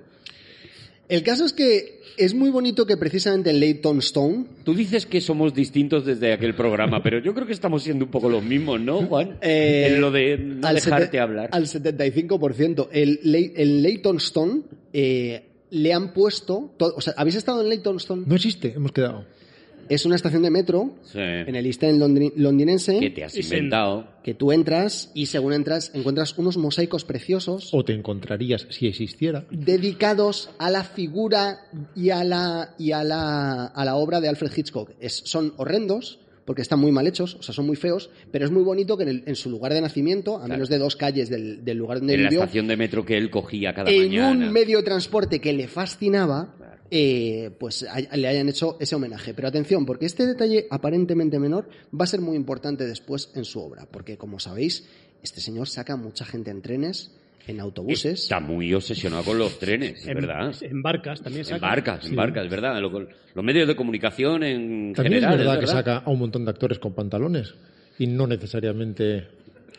El 1.09 1.23
caso 1.23 1.45
es 1.45 1.53
que 1.53 2.01
es 2.17 2.33
muy 2.35 2.49
bonito 2.51 2.87
que 2.87 2.97
precisamente 2.97 3.51
en 3.51 3.61
Leytonstone, 3.61 4.47
Tú 4.65 4.75
dices 4.75 5.05
que 5.05 5.21
somos 5.21 5.53
distintos 5.53 6.05
desde 6.07 6.33
aquel 6.33 6.55
programa, 6.55 7.03
pero 7.03 7.19
yo 7.19 7.35
creo 7.35 7.47
que 7.47 7.53
estamos 7.53 7.83
siendo 7.83 8.05
un 8.05 8.11
poco 8.11 8.29
los 8.29 8.43
mismos, 8.43 8.81
¿no, 8.81 9.03
Juan? 9.07 9.37
Eh, 9.43 9.89
en 9.91 10.01
lo 10.01 10.11
de 10.11 10.39
no 10.39 10.67
al 10.67 10.77
dejarte 10.77 11.19
hablar. 11.21 11.49
Al 11.53 11.67
75%. 11.67 12.89
El, 12.93 13.21
en 13.57 13.83
Leytonstone 13.83 14.63
eh, 14.93 15.43
le 15.71 15.93
han 15.93 16.13
puesto. 16.13 16.73
to- 16.79 16.95
o 16.97 17.01
sea, 17.01 17.15
¿habéis 17.17 17.37
estado 17.37 17.61
en 17.63 17.69
Leytonstone? 17.69 18.23
No 18.27 18.35
existe, 18.35 18.73
hemos 18.75 18.93
quedado. 18.93 19.27
Es 19.89 20.07
una 20.07 20.17
estación 20.17 20.43
de 20.43 20.51
metro 20.51 20.95
Sí. 21.03 21.19
en 21.19 21.55
el 21.55 21.67
East 21.67 21.83
End 21.83 22.01
londri- 22.03 22.33
londinense 22.37 22.99
¿Qué 23.01 23.11
te 23.11 23.25
has 23.25 23.37
inventado? 23.37 24.07
que 24.23 24.35
tú 24.35 24.53
entras 24.53 25.11
y 25.15 25.27
según 25.27 25.53
entras 25.53 25.91
encuentras 25.95 26.39
unos 26.39 26.57
mosaicos 26.57 27.05
preciosos 27.05 27.71
O 27.73 27.85
te 27.85 27.93
encontrarías 27.93 28.67
si 28.71 28.87
existiera. 28.87 29.45
dedicados 29.51 30.51
a 30.59 30.71
la 30.71 30.85
figura 30.85 31.61
y 31.95 32.11
a 32.11 32.25
la, 32.25 32.75
y 32.79 32.93
a 32.93 33.05
la, 33.05 33.67
a 33.67 33.85
la 33.85 33.97
obra 33.97 34.21
de 34.21 34.29
Alfred 34.29 34.51
Hitchcock. 34.57 34.91
Es- 35.01 35.23
son 35.25 35.53
horrendos 35.57 36.21
porque 36.45 36.63
están 36.63 36.79
muy 36.79 36.93
mal 36.93 37.07
hechos, 37.07 37.37
o 37.37 37.43
sea, 37.43 37.55
son 37.55 37.67
muy 37.67 37.77
feos, 37.77 38.11
pero 38.31 38.45
es 38.45 38.51
muy 38.51 38.63
bonito 38.63 38.97
que 38.97 39.05
en, 39.05 39.09
el- 39.09 39.23
en 39.27 39.37
su 39.37 39.49
lugar 39.51 39.73
de 39.73 39.81
nacimiento, 39.81 40.39
a 40.39 40.47
menos 40.49 40.69
de 40.69 40.79
dos 40.79 40.97
calles 40.97 41.29
del, 41.31 41.65
del 41.65 41.79
lugar 41.79 41.99
donde 41.99 42.15
En 42.15 42.23
la 42.25 42.29
vivió, 42.29 42.43
estación 42.43 42.67
de 42.69 42.77
metro 42.77 43.05
que 43.05 43.17
él 43.17 43.31
cogía 43.31 43.75
cada 43.75 43.91
en 43.91 44.09
mañana. 44.09 44.31
un 44.47 44.53
medio 44.53 44.79
de 44.79 44.85
transporte 44.85 45.41
que 45.41 45.53
le 45.53 45.67
fascinaba, 45.69 46.55
eh, 46.91 47.51
pues 47.59 47.87
le 48.15 48.29
hayan 48.29 48.49
hecho 48.49 48.77
ese 48.79 48.95
homenaje. 48.95 49.33
Pero 49.35 49.49
atención, 49.49 49.87
porque 49.87 50.07
este 50.07 50.27
detalle 50.27 50.67
aparentemente 50.71 51.39
menor 51.39 51.69
va 51.99 52.05
a 52.05 52.07
ser 52.07 52.21
muy 52.21 52.37
importante 52.37 52.85
después 52.87 53.31
en 53.35 53.45
su 53.45 53.61
obra, 53.61 53.87
porque 53.91 54.17
como 54.19 54.39
sabéis, 54.39 54.87
este 55.23 55.41
señor 55.41 55.69
saca 55.69 55.97
mucha 55.97 56.25
gente 56.27 56.51
en 56.51 56.61
trenes, 56.61 57.11
en 57.47 57.61
autobuses. 57.61 58.23
Está 58.23 58.41
muy 58.41 58.73
obsesionado 58.73 59.23
con 59.25 59.39
los 59.39 59.59
trenes, 59.59 60.07
En, 60.07 60.15
¿verdad? 60.15 60.55
en 60.63 60.83
barcas 60.83 61.21
también 61.23 61.41
En 61.41 61.47
saca. 61.47 61.67
barcas, 61.67 62.07
en 62.07 62.17
barcas, 62.17 62.49
¿verdad? 62.49 62.81
Lo- 62.81 62.91
los 63.35 63.45
medios 63.45 63.69
de 63.69 63.77
comunicación 63.77 64.43
en 64.43 64.93
También 64.95 65.15
general. 65.21 65.33
es 65.33 65.39
verdad 65.39 65.61
que 65.61 65.67
saca 65.67 65.97
a 65.99 66.11
un 66.11 66.19
montón 66.21 66.45
de 66.45 66.51
actores 66.51 66.79
con 66.79 66.95
pantalones 66.95 67.55
y 67.99 68.07
no 68.07 68.27
necesariamente 68.27 69.27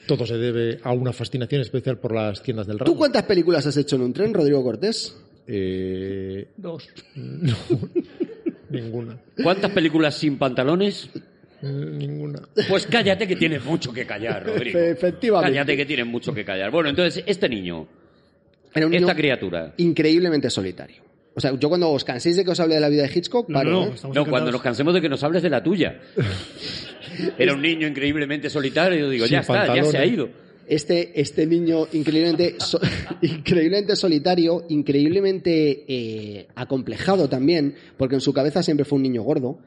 todo 0.08 0.26
se 0.26 0.38
debe 0.38 0.80
a 0.84 0.92
una 0.94 1.12
fascinación 1.12 1.62
especial 1.62 1.98
por 1.98 2.14
las 2.14 2.44
tiendas 2.44 2.68
del 2.68 2.78
¿Tú 2.78 2.84
ramo. 2.86 2.98
cuántas 2.98 3.24
películas 3.24 3.66
has 3.66 3.76
hecho 3.78 3.96
en 3.96 4.04
un 4.04 4.14
tren, 4.14 4.34
Rodrigo 4.34 4.64
Cortés? 4.64 5.18
Eh, 5.48 6.48
Dos. 6.58 6.88
no, 7.16 7.56
ninguna. 8.70 9.18
¿Cuántas 9.42 9.72
películas 9.72 10.16
sin 10.16 10.38
pantalones? 10.38 11.10
Eh, 11.66 11.92
Ninguna. 11.98 12.42
Pues 12.70 12.86
cállate 12.88 13.28
que 13.28 13.36
tienes 13.36 13.64
mucho 13.66 13.92
que 13.92 14.06
callar, 14.06 14.44
Rodrigo. 14.48 14.78
Efectivamente. 14.80 15.52
Cállate 15.54 15.78
que 15.78 15.86
tienes 15.86 16.06
mucho 16.06 16.34
que 16.34 16.46
callar. 16.46 16.70
Bueno, 16.72 16.90
entonces, 16.90 17.24
este 17.26 17.50
niño, 17.50 17.88
Era 18.74 18.86
un 18.86 18.92
niño 18.92 19.06
esta 19.08 19.16
criatura. 19.16 19.74
increíblemente 19.78 20.50
solitario. 20.50 21.04
O 21.38 21.42
sea, 21.42 21.54
yo 21.60 21.68
cuando 21.68 21.92
os 21.92 22.06
canséis 22.06 22.38
de 22.38 22.46
que 22.46 22.52
os 22.52 22.60
hable 22.62 22.76
de 22.76 22.82
la 22.82 22.88
vida 22.90 23.04
de 23.04 23.12
Hitchcock, 23.14 23.50
No, 23.50 23.54
paro, 23.60 23.70
no, 23.72 23.78
¿eh? 23.88 23.92
estamos 23.96 24.02
No, 24.04 24.08
encantados. 24.22 24.30
cuando 24.30 24.52
nos 24.52 24.62
cansemos 24.62 24.94
de 24.94 25.02
que 25.02 25.10
nos 25.10 25.22
hables 25.24 25.44
de 25.44 25.50
la 25.50 25.62
tuya. 25.64 26.00
Era 27.38 27.54
un 27.54 27.62
niño 27.62 27.88
increíblemente 27.88 28.50
solitario. 28.50 29.10
Digo, 29.10 29.26
Sin 29.26 29.34
ya 29.34 29.40
está, 29.42 29.76
ya 29.76 29.84
se 29.84 29.98
ha 29.98 30.06
ido. 30.06 30.30
Este, 30.68 31.20
este 31.20 31.46
niño 31.46 31.88
increíblemente, 31.94 32.56
so- 32.60 32.80
increíblemente 33.22 33.96
solitario, 33.96 34.66
increíblemente 34.70 35.84
eh, 35.88 36.48
acomplejado 36.56 37.30
también, 37.30 37.76
porque 37.98 38.16
en 38.16 38.22
su 38.22 38.34
cabeza 38.34 38.64
siempre 38.64 38.86
fue 38.86 38.96
un 38.98 39.04
niño 39.04 39.22
gordo. 39.24 39.60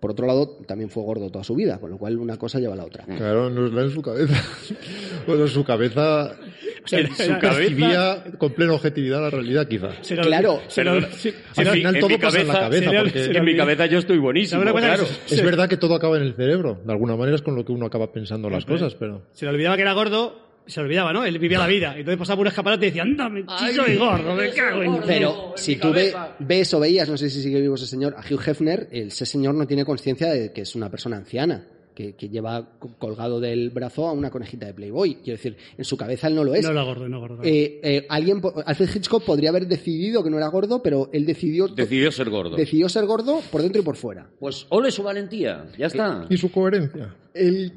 Por 0.00 0.10
otro 0.10 0.26
lado, 0.26 0.58
también 0.66 0.90
fue 0.90 1.02
gordo 1.02 1.30
toda 1.30 1.44
su 1.44 1.54
vida, 1.54 1.78
con 1.80 1.90
lo 1.90 1.96
cual 1.96 2.18
una 2.18 2.36
cosa 2.36 2.58
lleva 2.60 2.74
a 2.74 2.76
la 2.76 2.84
otra. 2.84 3.04
Claro, 3.04 3.48
no 3.48 3.66
está 3.66 3.80
en 3.80 3.90
su 3.90 4.02
cabeza. 4.02 4.34
Bueno, 5.26 5.46
su 5.48 5.64
cabeza 5.64 6.36
su 6.84 6.96
era- 6.96 7.40
percibía 7.40 8.24
con 8.36 8.52
plena 8.52 8.74
objetividad 8.74 9.22
la 9.22 9.30
realidad, 9.30 9.66
quizá. 9.66 9.90
Se 10.02 10.14
lo- 10.16 10.22
Claro, 10.22 10.60
se 10.68 10.84
lo- 10.84 10.92
Perdona. 10.94 11.14
se- 11.14 11.34
Al 11.56 11.66
final 11.68 11.94
en 11.94 12.00
todo 12.02 12.18
pasa 12.18 12.40
en 12.40 12.48
la 12.48 12.52
cabeza 12.60 12.84
sería- 12.84 13.00
porque 13.02 13.24
En 13.24 13.44
mi 13.46 13.56
cabeza 13.56 13.86
yo 13.86 13.98
estoy 13.98 14.18
buenísimo, 14.18 14.60
¿Sabe 14.60 14.72
una 14.72 14.72
cosa? 14.72 14.94
claro. 14.94 15.08
Es 15.30 15.42
verdad 15.42 15.68
que 15.70 15.78
todo 15.78 15.94
acaba 15.94 16.18
en 16.18 16.24
el 16.24 16.34
cerebro. 16.34 16.78
De 16.84 16.92
alguna 16.92 17.16
manera 17.16 17.36
es 17.36 17.42
con 17.42 17.54
lo 17.54 17.64
que 17.64 17.72
uno 17.72 17.86
acaba 17.86 18.12
pensando 18.12 18.50
las 18.50 18.66
cosas, 18.66 18.94
pero... 18.94 19.22
Se 19.32 19.46
le 19.46 19.52
olvidaba 19.52 19.76
que 19.76 19.82
era 19.82 19.94
gordo, 19.94 20.38
se 20.66 20.80
olvidaba, 20.80 21.12
¿no? 21.12 21.24
Él 21.24 21.38
vivía 21.38 21.58
la 21.58 21.66
vida. 21.66 21.90
Entonces 21.96 22.18
pasaba 22.18 22.36
por 22.36 22.44
un 22.44 22.48
escaparate 22.48 22.86
y 22.86 22.88
decía, 22.90 23.02
anda, 23.02 23.28
me 23.28 23.44
soy 23.74 23.96
gordo, 23.96 24.34
me 24.34 24.50
cago 24.50 24.82
en... 24.82 25.00
Pero 25.06 25.52
si 25.56 25.76
tú 25.76 25.92
ve- 25.92 26.14
ves 26.38 26.72
o 26.74 26.80
veías, 26.80 27.08
no 27.08 27.16
sé 27.16 27.28
si 27.30 27.42
sigue 27.42 27.60
vivo 27.60 27.74
ese 27.74 27.86
señor, 27.86 28.14
a 28.16 28.20
Hugh 28.20 28.40
Hefner, 28.46 28.88
el- 28.92 29.08
ese 29.08 29.26
señor 29.26 29.54
no 29.54 29.66
tiene 29.66 29.84
conciencia 29.84 30.28
de 30.28 30.52
que 30.52 30.62
es 30.62 30.74
una 30.74 30.90
persona 30.90 31.16
anciana. 31.16 31.66
que, 31.94 32.14
que 32.16 32.28
lleva 32.28 32.70
co- 32.80 32.96
colgado 32.98 33.38
del 33.38 33.70
brazo 33.70 34.08
a 34.08 34.12
una 34.12 34.28
conejita 34.28 34.66
de 34.66 34.74
Playboy. 34.74 35.14
Quiero 35.22 35.36
decir, 35.36 35.56
en 35.78 35.84
su 35.84 35.96
cabeza 35.96 36.26
él 36.26 36.34
no 36.34 36.42
lo 36.42 36.52
es. 36.52 36.64
No 36.64 36.72
era 36.72 36.82
gordo, 36.82 37.08
no 37.08 37.20
gordo. 37.20 37.38
Eh, 37.44 37.78
eh, 37.84 38.06
alguien, 38.08 38.42
Alfred 38.66 38.88
Hitchcock 38.96 39.22
podría 39.24 39.50
haber 39.50 39.68
decidido 39.68 40.24
que 40.24 40.28
no 40.28 40.36
era 40.38 40.48
gordo, 40.48 40.82
pero 40.82 41.08
él 41.12 41.24
decidió, 41.24 41.68
Decidió 41.68 42.10
ser 42.10 42.30
gordo. 42.30 42.56
decidió 42.56 42.88
ser 42.88 43.06
gordo 43.06 43.40
por 43.52 43.62
dentro 43.62 43.80
y 43.80 43.84
por 43.84 43.94
fuera. 43.94 44.26
Pues 44.40 44.66
ole 44.70 44.90
su 44.90 45.04
valentía, 45.04 45.66
ya 45.78 45.86
está. 45.86 46.26
Y 46.28 46.36
su 46.36 46.50
coherencia. 46.50 47.14
El, 47.32 47.70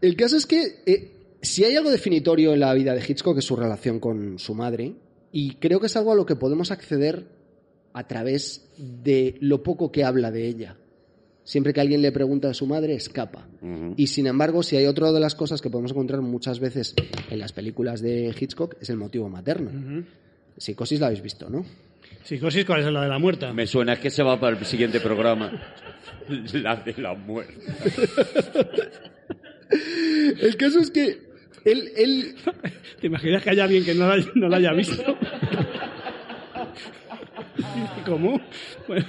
el 0.00 0.16
caso 0.16 0.38
es 0.38 0.46
que 0.46 0.62
eh, 0.86 1.10
si 1.40 1.64
hay 1.64 1.76
algo 1.76 1.90
definitorio 1.90 2.52
en 2.52 2.60
la 2.60 2.74
vida 2.74 2.94
de 2.94 3.04
Hitchcock 3.06 3.38
es 3.38 3.44
su 3.44 3.56
relación 3.56 4.00
con 4.00 4.38
su 4.38 4.54
madre, 4.54 4.94
y 5.32 5.54
creo 5.56 5.80
que 5.80 5.86
es 5.86 5.96
algo 5.96 6.12
a 6.12 6.16
lo 6.16 6.26
que 6.26 6.36
podemos 6.36 6.70
acceder 6.70 7.26
a 7.92 8.06
través 8.06 8.68
de 8.76 9.36
lo 9.40 9.62
poco 9.62 9.90
que 9.92 10.04
habla 10.04 10.30
de 10.30 10.46
ella. 10.46 10.76
Siempre 11.44 11.72
que 11.72 11.80
alguien 11.80 12.02
le 12.02 12.12
pregunta 12.12 12.50
a 12.50 12.54
su 12.54 12.66
madre, 12.66 12.94
escapa. 12.94 13.48
Y 13.96 14.08
sin 14.08 14.26
embargo, 14.26 14.62
si 14.62 14.76
hay 14.76 14.84
otra 14.84 15.12
de 15.12 15.20
las 15.20 15.34
cosas 15.34 15.62
que 15.62 15.70
podemos 15.70 15.92
encontrar 15.92 16.20
muchas 16.20 16.60
veces 16.60 16.94
en 17.30 17.38
las 17.38 17.52
películas 17.52 18.02
de 18.02 18.34
Hitchcock, 18.38 18.76
es 18.80 18.90
el 18.90 18.98
motivo 18.98 19.30
materno. 19.30 20.04
Psicosis 20.58 21.00
la 21.00 21.06
habéis 21.06 21.22
visto, 21.22 21.48
¿no? 21.48 21.64
Psicosis, 22.22 22.66
¿cuál 22.66 22.80
es 22.80 22.92
la 22.92 23.02
de 23.02 23.08
la 23.08 23.18
muerta? 23.18 23.52
Me 23.54 23.66
suena 23.66 23.94
es 23.94 24.00
que 24.00 24.10
se 24.10 24.22
va 24.22 24.38
para 24.38 24.58
el 24.58 24.64
siguiente 24.66 25.00
programa. 25.00 25.50
La 26.52 26.76
de 26.76 26.92
la 27.00 27.14
muerte. 27.14 27.54
El 30.42 30.56
caso 30.58 30.80
es 30.80 30.90
que 30.90 31.27
él, 31.72 31.92
él 31.96 32.34
¿Te 33.00 33.06
imaginas 33.06 33.42
que 33.42 33.50
haya 33.50 33.64
alguien 33.64 33.84
que 33.84 33.94
no 33.94 34.08
la, 34.08 34.24
no 34.34 34.48
la 34.48 34.56
haya 34.58 34.72
visto? 34.72 35.16
¿Cómo? 38.04 38.40
Bueno, 38.86 39.06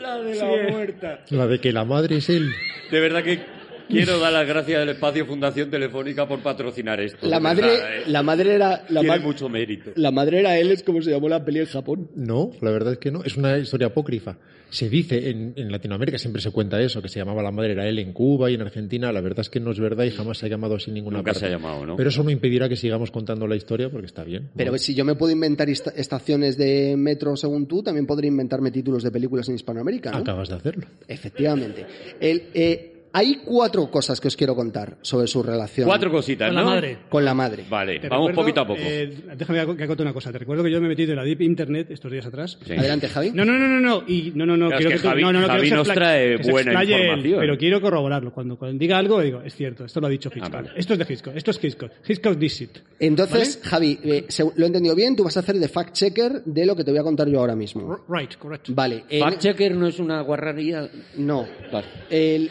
La 0.00 0.18
de 0.18 0.34
la 0.34 0.40
Sí, 0.40 0.46
eh. 0.52 0.70
muerta. 0.70 1.20
La 1.30 1.46
de 1.46 1.60
que 1.60 1.72
la 1.72 1.84
madre 1.84 2.16
es 2.16 2.28
él. 2.28 2.50
De 2.90 3.00
verdad 3.00 3.22
que 3.22 3.40
quiero 3.88 4.18
dar 4.18 4.32
las 4.32 4.46
gracias 4.46 4.80
al 4.82 4.88
Espacio 4.88 5.26
Fundación 5.26 5.70
Telefónica 5.70 6.26
por 6.28 6.40
patrocinar 6.40 7.00
esto. 7.00 7.26
la 7.26 7.40
madre, 7.40 7.66
verdad, 7.66 7.96
¿eh? 7.96 8.02
la 8.06 8.22
madre 8.22 8.54
era 8.54 8.84
la, 8.88 9.00
Tiene 9.00 9.18
ma- 9.18 9.22
mucho 9.24 9.48
mérito. 9.48 9.90
la 9.96 10.10
madre 10.10 10.40
era 10.40 10.58
él, 10.58 10.70
es 10.70 10.82
como 10.82 11.02
se 11.02 11.10
llamó 11.10 11.28
la 11.28 11.44
peli 11.44 11.60
en 11.60 11.66
Japón. 11.66 12.10
No, 12.16 12.50
la 12.60 12.70
verdad 12.70 12.94
es 12.94 12.98
que 12.98 13.10
no. 13.10 13.22
Es 13.24 13.36
una 13.36 13.58
historia 13.58 13.88
apócrifa. 13.88 14.36
Se 14.70 14.88
dice 14.88 15.30
en, 15.30 15.52
en 15.56 15.70
Latinoamérica, 15.70 16.18
siempre 16.18 16.42
se 16.42 16.50
cuenta 16.50 16.80
eso, 16.80 17.00
que 17.00 17.08
se 17.08 17.20
llamaba 17.20 17.44
la 17.44 17.52
madre 17.52 17.72
era 17.72 17.86
él 17.88 17.98
en 18.00 18.12
Cuba 18.12 18.50
y 18.50 18.54
en 18.54 18.62
Argentina. 18.62 19.12
La 19.12 19.20
verdad 19.20 19.40
es 19.40 19.50
que 19.50 19.60
no 19.60 19.70
es 19.70 19.78
verdad 19.78 20.04
y 20.04 20.10
jamás 20.10 20.38
se 20.38 20.46
ha 20.46 20.48
llamado 20.48 20.74
así 20.74 20.90
ninguna 20.90 21.18
Nunca 21.18 21.30
parte. 21.30 21.40
se 21.40 21.46
ha 21.46 21.50
llamado, 21.50 21.86
¿no? 21.86 21.94
Pero 21.96 22.08
eso 22.08 22.24
no 22.24 22.30
impedirá 22.30 22.68
que 22.68 22.74
sigamos 22.74 23.12
contando 23.12 23.46
la 23.46 23.54
historia 23.54 23.88
porque 23.88 24.06
está 24.06 24.24
bien. 24.24 24.50
Pero 24.56 24.76
si 24.78 24.94
yo 24.96 25.04
me 25.04 25.14
puedo 25.14 25.32
inventar 25.32 25.68
esta- 25.70 25.90
estaciones 25.90 26.56
de 26.58 26.96
metro 26.96 27.36
según 27.36 27.68
tú, 27.68 27.84
también 27.84 28.04
podría 28.06 28.28
inventarme 28.28 28.72
títulos 28.72 29.04
de 29.04 29.12
películas 29.12 29.48
en 29.48 29.54
Hispanoamérica, 29.54 30.10
¿no? 30.10 30.18
Acabas 30.18 30.48
de 30.48 30.56
hacerlo. 30.56 30.86
Efectivamente. 31.06 31.86
El, 32.20 32.42
eh, 32.54 32.90
hay 33.16 33.36
cuatro 33.44 33.90
cosas 33.90 34.20
que 34.20 34.26
os 34.28 34.36
quiero 34.36 34.54
contar 34.56 34.96
sobre 35.02 35.26
su 35.28 35.40
relación 35.42 35.86
Cuatro 35.86 36.10
cositas, 36.10 36.48
con 36.48 36.56
¿no? 36.56 36.62
la 36.64 36.66
madre. 36.74 36.98
con 37.08 37.24
la 37.24 37.32
madre. 37.32 37.64
Vale, 37.70 38.00
Te 38.00 38.08
vamos 38.08 38.26
recuerdo, 38.28 38.42
poquito 38.42 38.60
a 38.60 38.66
poco. 38.66 38.80
eh, 38.82 39.14
déjame 39.36 39.76
que 39.76 39.84
acote 39.84 40.02
una 40.02 40.12
cosa. 40.12 40.32
Te 40.32 40.38
recuerdo 40.38 40.64
que 40.64 40.70
yo 40.72 40.80
me 40.80 40.86
he 40.86 40.88
metido 40.90 41.12
en 41.12 41.16
la 41.18 41.24
Deep 41.24 41.40
Internet 41.42 41.90
estos 41.92 42.10
días 42.10 42.26
atrás. 42.26 42.58
Sí. 42.66 42.72
Adelante, 42.72 43.08
Javi. 43.08 43.30
No, 43.30 43.44
no, 43.44 43.56
no, 43.56 43.68
no, 43.68 43.80
no. 43.80 44.02
Y 44.08 44.32
no, 44.34 44.44
no, 44.44 44.56
no. 44.56 44.66
Claro, 44.66 44.78
quiero 44.80 44.96
es 44.96 45.00
que 45.02 45.08
tú- 45.08 45.14
Javi- 45.14 45.20
no, 45.22 45.32
no, 45.32 45.46
Javi 45.46 45.70
nos 45.70 45.88
trae 45.88 46.36
buena 46.38 46.82
él, 46.82 46.90
información. 46.90 47.40
pero 47.40 47.56
quiero 47.56 47.80
corroborarlo. 47.80 48.32
Cuando, 48.32 48.58
cuando 48.58 48.78
diga 48.78 48.98
algo, 48.98 49.20
digo, 49.20 49.42
es 49.42 49.54
cierto, 49.54 49.84
esto 49.84 50.00
lo 50.00 50.08
ha 50.08 50.10
dicho 50.10 50.28
Hitchcock. 50.34 50.52
Ah, 50.52 50.56
vale. 50.62 50.70
Esto 50.76 50.94
es 50.94 50.98
de 50.98 51.06
Hitchcock, 51.08 51.36
esto 51.36 51.50
es 51.52 51.64
Hitchcock. 51.64 51.92
Hitchcock 52.08 52.38
this 52.38 52.60
it. 52.62 52.78
Entonces, 52.98 53.60
Javi, 53.62 53.98
eh, 54.02 54.26
lo 54.56 54.64
he 54.64 54.66
entendido 54.66 54.94
bien, 54.96 55.14
tú 55.14 55.22
vas 55.24 55.36
a 55.36 55.40
hacer 55.40 55.56
de 55.56 55.68
fact-checker 55.68 56.42
de 56.44 56.66
lo 56.66 56.74
que 56.74 56.82
te 56.82 56.90
voy 56.90 56.98
a 56.98 57.04
contar 57.04 57.28
yo 57.28 57.38
ahora 57.38 57.54
mismo. 57.54 58.00
Right, 58.08 58.34
correcto. 58.36 58.72
Vale. 58.74 59.04
Fact 59.20 59.38
checker 59.38 59.74
no 59.74 59.86
es 59.86 59.98
una 60.00 60.20
guarrería. 60.22 60.88
No. 61.16 61.46
Vale. 61.72 61.86
El- 62.10 62.50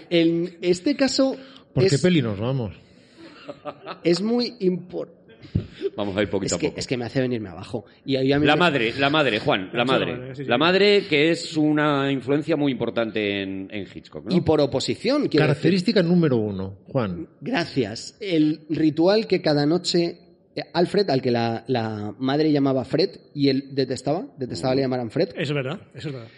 este 0.62 0.96
caso 0.96 1.36
¿Por 1.74 1.88
qué 1.88 1.98
peli 1.98 2.22
nos 2.22 2.40
vamos? 2.40 2.74
es 4.04 4.22
muy 4.22 4.56
importante. 4.60 5.24
Vamos 5.98 6.16
a 6.16 6.22
ir 6.22 6.30
poquito 6.30 6.56
Es 6.56 6.62
a 6.62 6.66
poco. 6.68 6.80
es 6.80 6.88
que 6.88 6.96
me 6.98 7.06
hace 7.06 7.20
venirme 7.20 7.50
abajo. 7.50 7.86
Y 8.06 8.16
ahí 8.16 8.32
a 8.32 8.40
mí 8.40 8.46
La 8.46 8.56
me- 8.56 8.60
madre, 8.60 8.94
la 8.98 9.10
madre, 9.10 9.40
Juan, 9.40 9.70
la 9.74 9.84
madre. 9.84 10.16
madre, 10.16 10.36
sí, 10.36 10.44
sí. 10.44 10.50
La 10.50 10.58
madre 10.58 11.06
que 11.10 11.30
es 11.32 11.58
una 11.58 12.10
influencia 12.12 12.56
muy 12.56 12.72
importante 12.72 13.42
en, 13.44 13.68
en 13.70 13.86
Hitchcock, 13.94 14.26
¿no? 14.30 14.36
Y 14.36 14.42
por 14.42 14.62
oposición, 14.62 15.24
decir. 15.24 15.40
Característica 15.42 16.02
número 16.02 16.38
uno, 16.38 16.80
Juan. 16.88 17.28
Gracias. 17.42 18.18
El 18.22 18.62
ritual 18.70 19.28
que 19.28 19.42
cada 19.42 19.66
noche 19.66 20.18
eh, 20.56 20.62
Alfred, 20.74 21.10
al 21.10 21.22
que 21.22 21.32
la, 21.32 21.66
la 21.68 22.16
madre 22.18 22.52
llamaba 22.52 22.86
Fred 22.86 23.10
y 23.36 23.50
él 23.50 23.70
detestaba, 23.72 24.26
detestaba 24.38 24.72
que 24.74 24.78
le 24.78 24.82
llamaran 24.84 25.12
Fred, 25.12 25.30
Eso 25.32 25.42
es 25.42 25.54
verdad, 25.54 25.82
eso 25.94 26.08
es 26.10 26.14
verdad. 26.16 26.30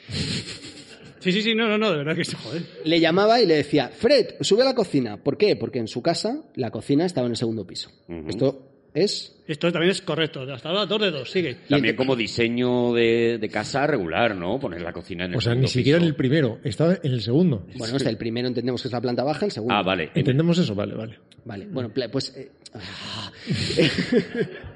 Sí, 1.25 1.31
sí, 1.31 1.41
sí, 1.41 1.55
no, 1.55 1.67
no, 1.67 1.79
no, 1.79 1.89
de 1.91 1.97
verdad 1.97 2.15
que 2.15 2.23
sí, 2.23 2.35
joder. 2.39 2.61
le 2.83 2.99
llamaba 2.99 3.41
y 3.41 3.47
le 3.47 3.55
decía, 3.55 3.89
Fred, 3.89 4.35
sube 4.41 4.61
a 4.61 4.65
la 4.65 4.75
cocina. 4.75 5.17
¿Por 5.17 5.39
qué? 5.39 5.55
Porque 5.55 5.79
en 5.79 5.87
su 5.87 6.03
casa 6.03 6.43
la 6.55 6.69
cocina 6.69 7.03
estaba 7.03 7.25
en 7.25 7.31
el 7.31 7.37
segundo 7.37 7.65
piso. 7.65 7.89
Esto 8.27 8.71
es... 8.93 9.31
Esto 9.47 9.71
también 9.71 9.89
es 9.89 10.01
correcto. 10.03 10.41
Hasta 10.41 10.69
ahora 10.69 10.85
dos 10.85 11.01
de 11.01 11.09
dos, 11.09 11.31
sigue. 11.31 11.55
También 11.67 11.95
como 11.95 12.15
diseño 12.15 12.93
de, 12.93 13.39
de 13.39 13.49
casa 13.49 13.87
regular, 13.87 14.35
¿no? 14.35 14.59
Poner 14.59 14.83
la 14.83 14.93
cocina 14.93 15.25
en 15.25 15.31
el 15.31 15.37
O 15.37 15.41
sea, 15.41 15.53
segundo 15.53 15.63
ni 15.65 15.71
siquiera 15.71 15.97
en 15.97 16.03
piso. 16.03 16.09
el 16.09 16.15
primero, 16.15 16.59
estaba 16.63 16.93
en 16.93 17.11
el 17.11 17.21
segundo. 17.21 17.65
Bueno, 17.75 17.95
hasta 17.95 18.09
el 18.11 18.17
primero 18.17 18.47
entendemos 18.47 18.83
que 18.83 18.87
es 18.87 18.91
la 18.91 19.01
planta 19.01 19.23
baja, 19.23 19.45
el 19.45 19.51
segundo... 19.51 19.73
Ah, 19.73 19.81
vale. 19.81 20.11
¿Entendemos 20.13 20.59
eso? 20.59 20.75
Vale, 20.75 20.93
vale. 20.93 21.17
Vale, 21.43 21.65
bueno, 21.65 21.91
pues... 22.11 22.35
eh, 22.37 22.51
ah. 22.75 23.31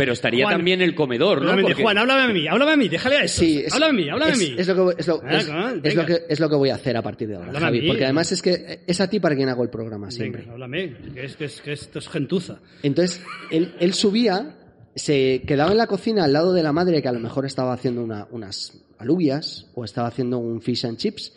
Pero 0.00 0.12
estaría 0.14 0.44
Juan. 0.46 0.56
también 0.56 0.80
el 0.80 0.94
comedor, 0.94 1.42
¿no? 1.42 1.50
Háblame, 1.50 1.62
Porque- 1.68 1.82
Juan, 1.82 1.98
háblame 1.98 2.22
a 2.22 2.28
mí, 2.32 2.48
háblame 2.48 2.72
a 2.72 2.76
mí, 2.76 2.88
déjale 2.88 3.16
a 3.18 3.24
eso. 3.24 3.40
Sí, 3.40 3.62
es, 3.66 3.72
háblame 3.74 3.90
a 3.90 4.04
mí, 4.04 4.08
háblame 4.10 4.32
es- 4.32 4.38
a 4.38 4.42
mí. 4.42 4.54
Es 4.58 4.66
lo, 4.68 4.74
que, 4.74 4.80
voy- 4.80 4.94
es, 4.96 5.06
lo, 5.06 5.20
Ah, 5.22 5.36
es- 5.36 5.44
claro, 5.44 5.80
es 5.82 5.94
lo 5.94 6.06
que, 6.06 6.18
es 6.28 6.40
lo 6.40 6.48
que 6.48 6.56
voy 6.56 6.70
a 6.70 6.74
hacer 6.76 6.96
a 6.96 7.02
partir 7.02 7.28
de 7.28 7.34
ahora, 7.34 7.48
Háblame 7.48 7.64
a 7.64 7.68
Javi. 7.68 7.80
mí. 7.82 7.86
Porque 7.88 8.04
además 8.04 8.32
es 8.32 8.40
que 8.40 8.80
es 8.86 9.00
a 9.00 9.10
ti 9.10 9.20
para 9.20 9.36
quien 9.36 9.48
hago 9.50 9.62
el 9.62 9.68
programa 9.68 10.10
siempre. 10.10 10.40
Venga, 10.40 10.52
háblame, 10.54 10.96
que, 11.14 11.24
es, 11.26 11.36
que, 11.36 11.44
es, 11.44 11.60
que 11.60 11.72
esto 11.72 11.98
es 11.98 12.08
gentuza. 12.08 12.60
Entonces, 12.82 13.22
él, 13.50 13.74
él 13.78 13.92
subía, 13.92 14.56
se 14.94 15.42
quedaba 15.46 15.70
en 15.72 15.76
la 15.78 15.86
cocina 15.86 16.24
al 16.24 16.32
lado 16.32 16.52
de 16.54 16.62
la 16.62 16.72
madre, 16.72 17.02
que 17.02 17.08
a 17.08 17.12
lo 17.12 17.20
mejor 17.20 17.44
estaba 17.44 17.72
haciendo 17.74 18.02
una- 18.02 18.26
unas 18.30 18.72
alubias 18.98 19.66
o 19.74 19.84
estaba 19.84 20.08
haciendo 20.08 20.38
un 20.38 20.62
fish 20.62 20.86
and 20.86 20.96
chips, 20.96 21.34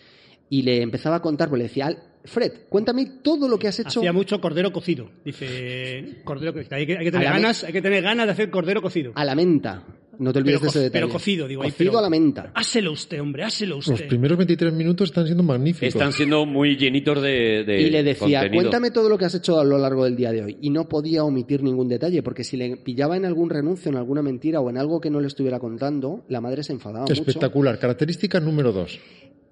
y 0.49 0.62
le 0.62 0.82
empezaba 0.82 1.17
a 1.17 1.21
contar, 1.21 1.49
pues 1.49 1.58
le 1.60 1.63
decía, 1.67 1.88
"Al- 1.88 1.97
Fred, 2.26 2.52
cuéntame 2.70 3.06
todo 3.22 3.48
lo 3.50 3.60
que 3.60 3.68
has 3.68 3.80
hecho. 3.80 4.00
Hacía 4.00 4.14
mucho 4.14 4.40
cordero 4.40 4.72
cocido. 4.72 5.10
Dice, 5.26 6.22
cordero 6.24 6.54
cocido. 6.54 6.76
Hay 6.76 6.86
que, 6.86 6.98
hay 6.98 7.06
que 7.06 7.12
tener 7.12 7.28
me- 7.28 7.34
ganas, 7.34 7.64
hay 7.64 7.74
que 7.74 7.82
tener 7.82 8.02
ganas 8.04 8.26
de 8.28 8.32
hacer 8.32 8.50
cordero 8.50 8.82
cocido. 8.82 9.12
A 9.16 9.26
la 9.26 9.36
menta. 9.36 9.84
No 10.20 10.32
te 10.32 10.40
olvides 10.40 10.60
Pero 10.60 10.66
de 10.66 10.70
ese 10.70 10.80
detalle. 10.80 11.02
pero 11.06 11.12
cocido, 11.12 11.48
digo 11.48 11.64
ahí, 11.64 11.72
Cocido 11.72 11.90
pero- 11.94 12.00
a 12.00 12.02
la 12.04 12.10
menta. 12.12 12.52
Háselo 12.54 12.92
usted, 12.92 13.20
hombre, 13.20 13.44
háselo 13.46 13.78
Los 13.78 13.88
usted. 13.88 14.08
primeros 14.08 14.38
23 14.38 14.72
minutos 14.72 15.10
están 15.10 15.26
siendo 15.26 15.42
magníficos. 15.42 15.88
Están 15.88 16.14
siendo 16.14 16.46
muy 16.46 16.78
llenitos 16.78 17.20
de, 17.20 17.64
de 17.66 17.82
Y 17.82 17.90
le 17.90 18.04
decía, 18.04 18.42
contenido. 18.42 18.62
cuéntame 18.62 18.92
todo 18.92 19.10
lo 19.10 19.18
que 19.18 19.26
has 19.26 19.34
hecho 19.34 19.60
a 19.60 19.64
lo 19.64 19.80
largo 19.80 20.04
del 20.06 20.16
día 20.16 20.32
de 20.32 20.44
hoy. 20.44 20.58
Y 20.62 20.70
no 20.70 20.88
podía 20.88 21.24
omitir 21.24 21.64
ningún 21.64 21.88
detalle, 21.90 22.22
porque 22.22 22.44
si 22.44 22.58
le 22.58 22.78
pillaba 22.78 23.18
en 23.18 23.26
algún 23.26 23.50
renuncio, 23.50 23.90
en 23.90 23.98
alguna 23.98 24.22
mentira 24.22 24.60
o 24.62 24.70
en 24.70 24.78
algo 24.78 25.02
que 25.02 25.10
no 25.10 25.20
le 25.20 25.26
estuviera 25.28 25.60
contando, 25.60 26.24
la 26.30 26.40
madre 26.42 26.62
se 26.64 26.74
enfadaba 26.74 27.06
mucho. 27.06 27.14
Espectacular. 27.14 27.80
Característica 27.80 28.40
número 28.40 28.72
dos. 28.72 29.00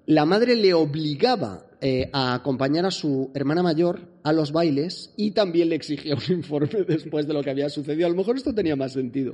La 0.06 0.24
madre 0.24 0.56
le 0.56 0.74
obligaba 0.74 1.66
eh, 1.80 2.08
a 2.12 2.34
acompañar 2.34 2.86
a 2.86 2.90
su 2.90 3.30
hermana 3.34 3.62
mayor 3.62 4.00
a 4.24 4.32
los 4.32 4.52
bailes 4.52 5.12
y 5.16 5.30
también 5.32 5.68
le 5.68 5.76
exigía 5.76 6.14
un 6.28 6.34
informe 6.36 6.82
después 6.86 7.26
de 7.26 7.34
lo 7.34 7.42
que 7.42 7.50
había 7.50 7.68
sucedido. 7.68 8.06
A 8.06 8.10
lo 8.10 8.16
mejor 8.16 8.36
esto 8.36 8.54
tenía 8.54 8.76
más 8.76 8.92
sentido. 8.92 9.32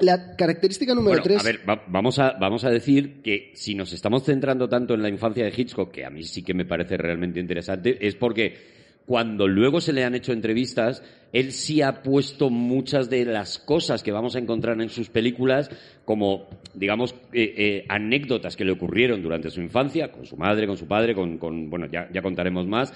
La 0.00 0.36
característica 0.36 0.94
número 0.94 1.10
Bueno, 1.20 1.22
tres... 1.24 1.40
a 1.40 1.42
ver, 1.44 1.60
va- 1.68 1.82
vamos, 1.88 2.18
a, 2.18 2.32
vamos 2.38 2.64
a 2.64 2.70
decir 2.70 3.20
que 3.22 3.50
si 3.54 3.74
nos 3.74 3.92
estamos 3.92 4.22
centrando 4.22 4.68
tanto 4.68 4.94
en 4.94 5.02
la 5.02 5.08
infancia 5.08 5.44
de 5.44 5.52
Hitchcock, 5.56 5.90
que 5.90 6.04
a 6.04 6.10
mí 6.10 6.22
sí 6.22 6.42
que 6.42 6.54
me 6.54 6.64
parece 6.66 6.96
realmente 6.96 7.40
interesante, 7.40 7.98
es 8.06 8.14
porque 8.14 8.77
cuando 9.08 9.48
luego 9.48 9.80
se 9.80 9.94
le 9.94 10.04
han 10.04 10.14
hecho 10.14 10.34
entrevistas, 10.34 11.02
él 11.32 11.52
sí 11.52 11.80
ha 11.80 12.02
puesto 12.02 12.50
muchas 12.50 13.08
de 13.08 13.24
las 13.24 13.58
cosas 13.58 14.02
que 14.02 14.12
vamos 14.12 14.36
a 14.36 14.38
encontrar 14.38 14.78
en 14.82 14.90
sus 14.90 15.08
películas 15.08 15.70
como, 16.04 16.46
digamos, 16.74 17.14
eh, 17.32 17.54
eh, 17.56 17.84
anécdotas 17.88 18.54
que 18.54 18.66
le 18.66 18.72
ocurrieron 18.72 19.22
durante 19.22 19.48
su 19.48 19.62
infancia, 19.62 20.12
con 20.12 20.26
su 20.26 20.36
madre, 20.36 20.66
con 20.66 20.76
su 20.76 20.86
padre, 20.86 21.14
con, 21.14 21.38
con- 21.38 21.70
bueno, 21.70 21.86
ya, 21.90 22.06
ya 22.12 22.20
contaremos 22.20 22.66
más, 22.66 22.92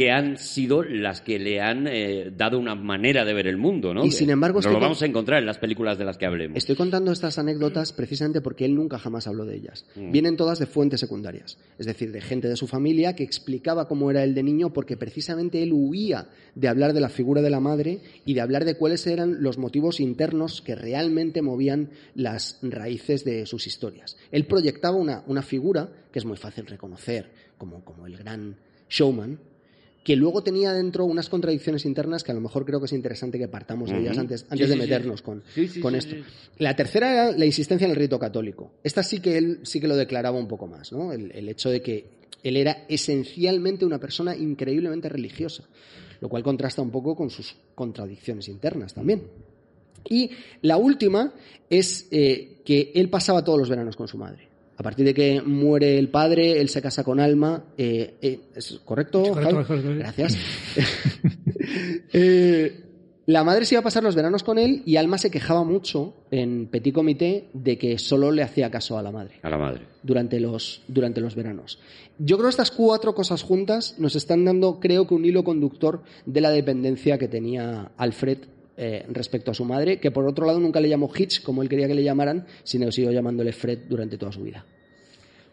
que 0.00 0.10
han 0.10 0.38
sido 0.38 0.82
las 0.82 1.20
que 1.20 1.38
le 1.38 1.60
han 1.60 1.86
eh, 1.86 2.32
dado 2.34 2.58
una 2.58 2.74
manera 2.74 3.26
de 3.26 3.34
ver 3.34 3.46
el 3.46 3.58
mundo, 3.58 3.92
¿no? 3.92 4.02
Y 4.02 4.10
sin 4.12 4.30
embargo, 4.30 4.62
Nos 4.62 4.72
lo 4.72 4.80
vamos 4.80 5.02
a 5.02 5.04
encontrar 5.04 5.40
en 5.40 5.44
las 5.44 5.58
películas 5.58 5.98
de 5.98 6.06
las 6.06 6.16
que 6.16 6.24
hablemos. 6.24 6.56
Estoy 6.56 6.74
contando 6.74 7.12
estas 7.12 7.38
anécdotas 7.38 7.92
precisamente 7.92 8.40
porque 8.40 8.64
él 8.64 8.74
nunca 8.74 8.98
jamás 8.98 9.26
habló 9.26 9.44
de 9.44 9.56
ellas. 9.56 9.84
Mm. 9.96 10.10
Vienen 10.10 10.36
todas 10.38 10.58
de 10.58 10.64
fuentes 10.64 11.00
secundarias, 11.00 11.58
es 11.78 11.84
decir, 11.84 12.12
de 12.12 12.22
gente 12.22 12.48
de 12.48 12.56
su 12.56 12.66
familia 12.66 13.14
que 13.14 13.24
explicaba 13.24 13.88
cómo 13.88 14.10
era 14.10 14.24
él 14.24 14.34
de 14.34 14.42
niño 14.42 14.72
porque 14.72 14.96
precisamente 14.96 15.62
él 15.62 15.74
huía 15.74 16.28
de 16.54 16.68
hablar 16.68 16.94
de 16.94 17.00
la 17.02 17.10
figura 17.10 17.42
de 17.42 17.50
la 17.50 17.60
madre 17.60 18.00
y 18.24 18.32
de 18.32 18.40
hablar 18.40 18.64
de 18.64 18.78
cuáles 18.78 19.06
eran 19.06 19.42
los 19.42 19.58
motivos 19.58 20.00
internos 20.00 20.62
que 20.62 20.76
realmente 20.76 21.42
movían 21.42 21.90
las 22.14 22.58
raíces 22.62 23.22
de 23.26 23.44
sus 23.44 23.66
historias. 23.66 24.16
Él 24.32 24.46
proyectaba 24.46 24.96
una, 24.96 25.24
una 25.26 25.42
figura 25.42 25.90
que 26.10 26.20
es 26.20 26.24
muy 26.24 26.38
fácil 26.38 26.64
reconocer 26.64 27.30
como, 27.58 27.84
como 27.84 28.06
el 28.06 28.16
gran 28.16 28.56
showman, 28.88 29.38
que 30.02 30.16
luego 30.16 30.42
tenía 30.42 30.72
dentro 30.72 31.04
unas 31.04 31.28
contradicciones 31.28 31.84
internas 31.84 32.24
que 32.24 32.32
a 32.32 32.34
lo 32.34 32.40
mejor 32.40 32.64
creo 32.64 32.80
que 32.80 32.86
es 32.86 32.92
interesante 32.92 33.38
que 33.38 33.48
partamos 33.48 33.90
de 33.90 33.98
ellas 34.00 34.16
antes, 34.18 34.40
Sí, 34.40 34.46
antes 34.50 34.68
de 34.68 34.74
sí. 34.74 34.80
meternos 34.80 35.20
con, 35.22 35.42
Sí, 35.54 35.80
con 35.80 35.94
esto. 35.94 36.16
La 36.58 36.74
tercera 36.74 37.12
era 37.12 37.36
la 37.36 37.44
insistencia 37.44 37.84
en 37.84 37.90
el 37.90 37.96
rito 37.96 38.18
católico. 38.18 38.72
Esta 38.82 39.02
sí 39.02 39.20
que 39.20 39.36
él 39.36 39.60
sí 39.62 39.78
que 39.80 39.88
lo 39.88 39.96
declaraba 39.96 40.38
un 40.38 40.48
poco 40.48 40.66
más, 40.66 40.92
¿no? 40.92 41.12
El, 41.12 41.30
el 41.32 41.48
hecho 41.48 41.68
de 41.70 41.82
que 41.82 42.06
Él 42.42 42.56
era 42.56 42.86
esencialmente 42.88 43.84
una 43.84 43.98
persona 44.00 44.34
increíblemente 44.34 45.10
religiosa, 45.10 45.64
lo 46.22 46.28
cual 46.30 46.42
contrasta 46.42 46.80
un 46.80 46.90
poco 46.90 47.14
con 47.14 47.28
sus 47.28 47.54
contradicciones 47.74 48.48
internas 48.48 48.94
también. 48.94 49.24
Y 50.08 50.30
la 50.62 50.78
última 50.78 51.34
es 51.68 52.08
eh, 52.10 52.62
que 52.64 52.90
él 52.94 53.10
pasaba 53.10 53.44
todos 53.44 53.58
los 53.58 53.68
veranos 53.68 53.96
con 53.96 54.08
su 54.08 54.16
madre. 54.16 54.48
A 54.80 54.82
partir 54.82 55.04
de 55.04 55.12
que 55.12 55.42
muere 55.42 55.98
el 55.98 56.08
padre, 56.08 56.58
él 56.58 56.70
se 56.70 56.80
casa 56.80 57.04
con 57.04 57.20
Alma. 57.20 57.64
eh, 57.76 58.14
eh, 58.22 58.40
¿Es 58.54 58.80
correcto? 58.82 59.22
Correcto, 59.22 59.56
Javi? 59.56 59.66
correcto. 59.66 59.94
Gracias. 59.98 60.38
Eh, 62.12 62.84
la 63.26 63.44
madre 63.44 63.66
se 63.66 63.74
iba 63.74 63.80
a 63.80 63.84
pasar 63.84 64.02
los 64.02 64.16
veranos 64.16 64.42
con 64.42 64.58
él 64.58 64.82
y 64.86 64.96
Alma 64.96 65.18
se 65.18 65.30
quejaba 65.30 65.62
mucho 65.62 66.14
en 66.30 66.66
Petit 66.68 66.94
Comité 66.94 67.48
de 67.52 67.76
que 67.76 67.98
solo 67.98 68.32
le 68.32 68.42
hacía 68.42 68.70
caso 68.70 68.96
a 68.98 69.02
la 69.02 69.12
madre 69.12 69.34
A 69.42 69.50
la 69.50 69.58
madre. 69.58 69.82
durante 70.02 70.40
los, 70.40 70.82
durante 70.88 71.20
los 71.20 71.34
veranos. 71.34 71.78
Yo 72.18 72.38
creo 72.38 72.46
que 72.46 72.50
estas 72.50 72.70
cuatro 72.70 73.14
cosas 73.14 73.42
juntas 73.42 73.96
nos 73.98 74.16
están 74.16 74.46
dando, 74.46 74.80
creo 74.80 75.06
que, 75.06 75.14
un 75.14 75.26
hilo 75.26 75.44
conductor 75.44 76.02
de 76.24 76.40
la 76.40 76.50
dependencia 76.50 77.18
que 77.18 77.28
tenía 77.28 77.92
Alfred 77.98 78.38
eh, 78.76 79.04
respecto 79.08 79.50
a 79.50 79.54
su 79.54 79.64
madre, 79.64 79.98
que 79.98 80.10
por 80.10 80.26
otro 80.26 80.46
lado 80.46 80.60
nunca 80.60 80.80
le 80.80 80.88
llamó 80.88 81.10
Hitch, 81.14 81.42
como 81.42 81.62
él 81.62 81.68
quería 81.68 81.86
que 81.86 81.94
le 81.94 82.02
llamaran, 82.02 82.46
sino 82.62 82.86
que 82.86 82.92
siguió 82.92 83.12
llamándole 83.12 83.52
Fred 83.52 83.80
durante 83.88 84.16
toda 84.18 84.32
su 84.32 84.42
vida. 84.42 84.64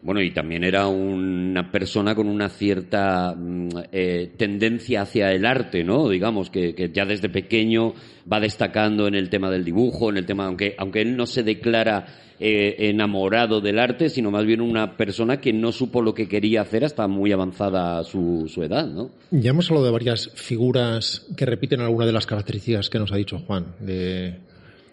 Bueno, 0.00 0.22
y 0.22 0.30
también 0.30 0.62
era 0.62 0.86
una 0.86 1.72
persona 1.72 2.14
con 2.14 2.28
una 2.28 2.48
cierta 2.48 3.34
mm, 3.36 3.68
eh, 3.90 4.32
tendencia 4.36 5.02
hacia 5.02 5.32
el 5.32 5.44
arte, 5.44 5.82
¿no? 5.82 6.08
Digamos, 6.08 6.50
que, 6.50 6.90
ya 6.92 7.04
desde 7.04 7.28
pequeño 7.28 7.94
va 8.30 8.38
destacando 8.38 9.08
en 9.08 9.16
el 9.16 9.28
tema 9.28 9.50
del 9.50 9.64
dibujo, 9.64 10.10
en 10.10 10.18
el 10.18 10.26
tema, 10.26 10.46
aunque, 10.46 10.74
aunque 10.78 11.00
él 11.00 11.16
no 11.16 11.26
se 11.26 11.42
declara 11.42 12.06
eh, 12.38 12.76
enamorado 12.90 13.60
del 13.60 13.80
arte, 13.80 14.08
sino 14.08 14.30
más 14.30 14.46
bien 14.46 14.60
una 14.60 14.96
persona 14.96 15.40
que 15.40 15.52
no 15.52 15.72
supo 15.72 16.00
lo 16.00 16.14
que 16.14 16.28
quería 16.28 16.60
hacer 16.60 16.84
hasta 16.84 17.08
muy 17.08 17.32
avanzada 17.32 18.04
su, 18.04 18.44
su 18.46 18.62
edad, 18.62 18.86
¿no? 18.86 19.10
Ya 19.32 19.50
hemos 19.50 19.68
hablado 19.68 19.86
de 19.86 19.92
varias 19.92 20.30
figuras 20.34 21.26
que 21.36 21.44
repiten 21.44 21.80
algunas 21.80 22.06
de 22.06 22.12
las 22.12 22.26
características 22.26 22.88
que 22.88 23.00
nos 23.00 23.10
ha 23.10 23.16
dicho 23.16 23.40
Juan, 23.40 23.74
de 23.80 24.38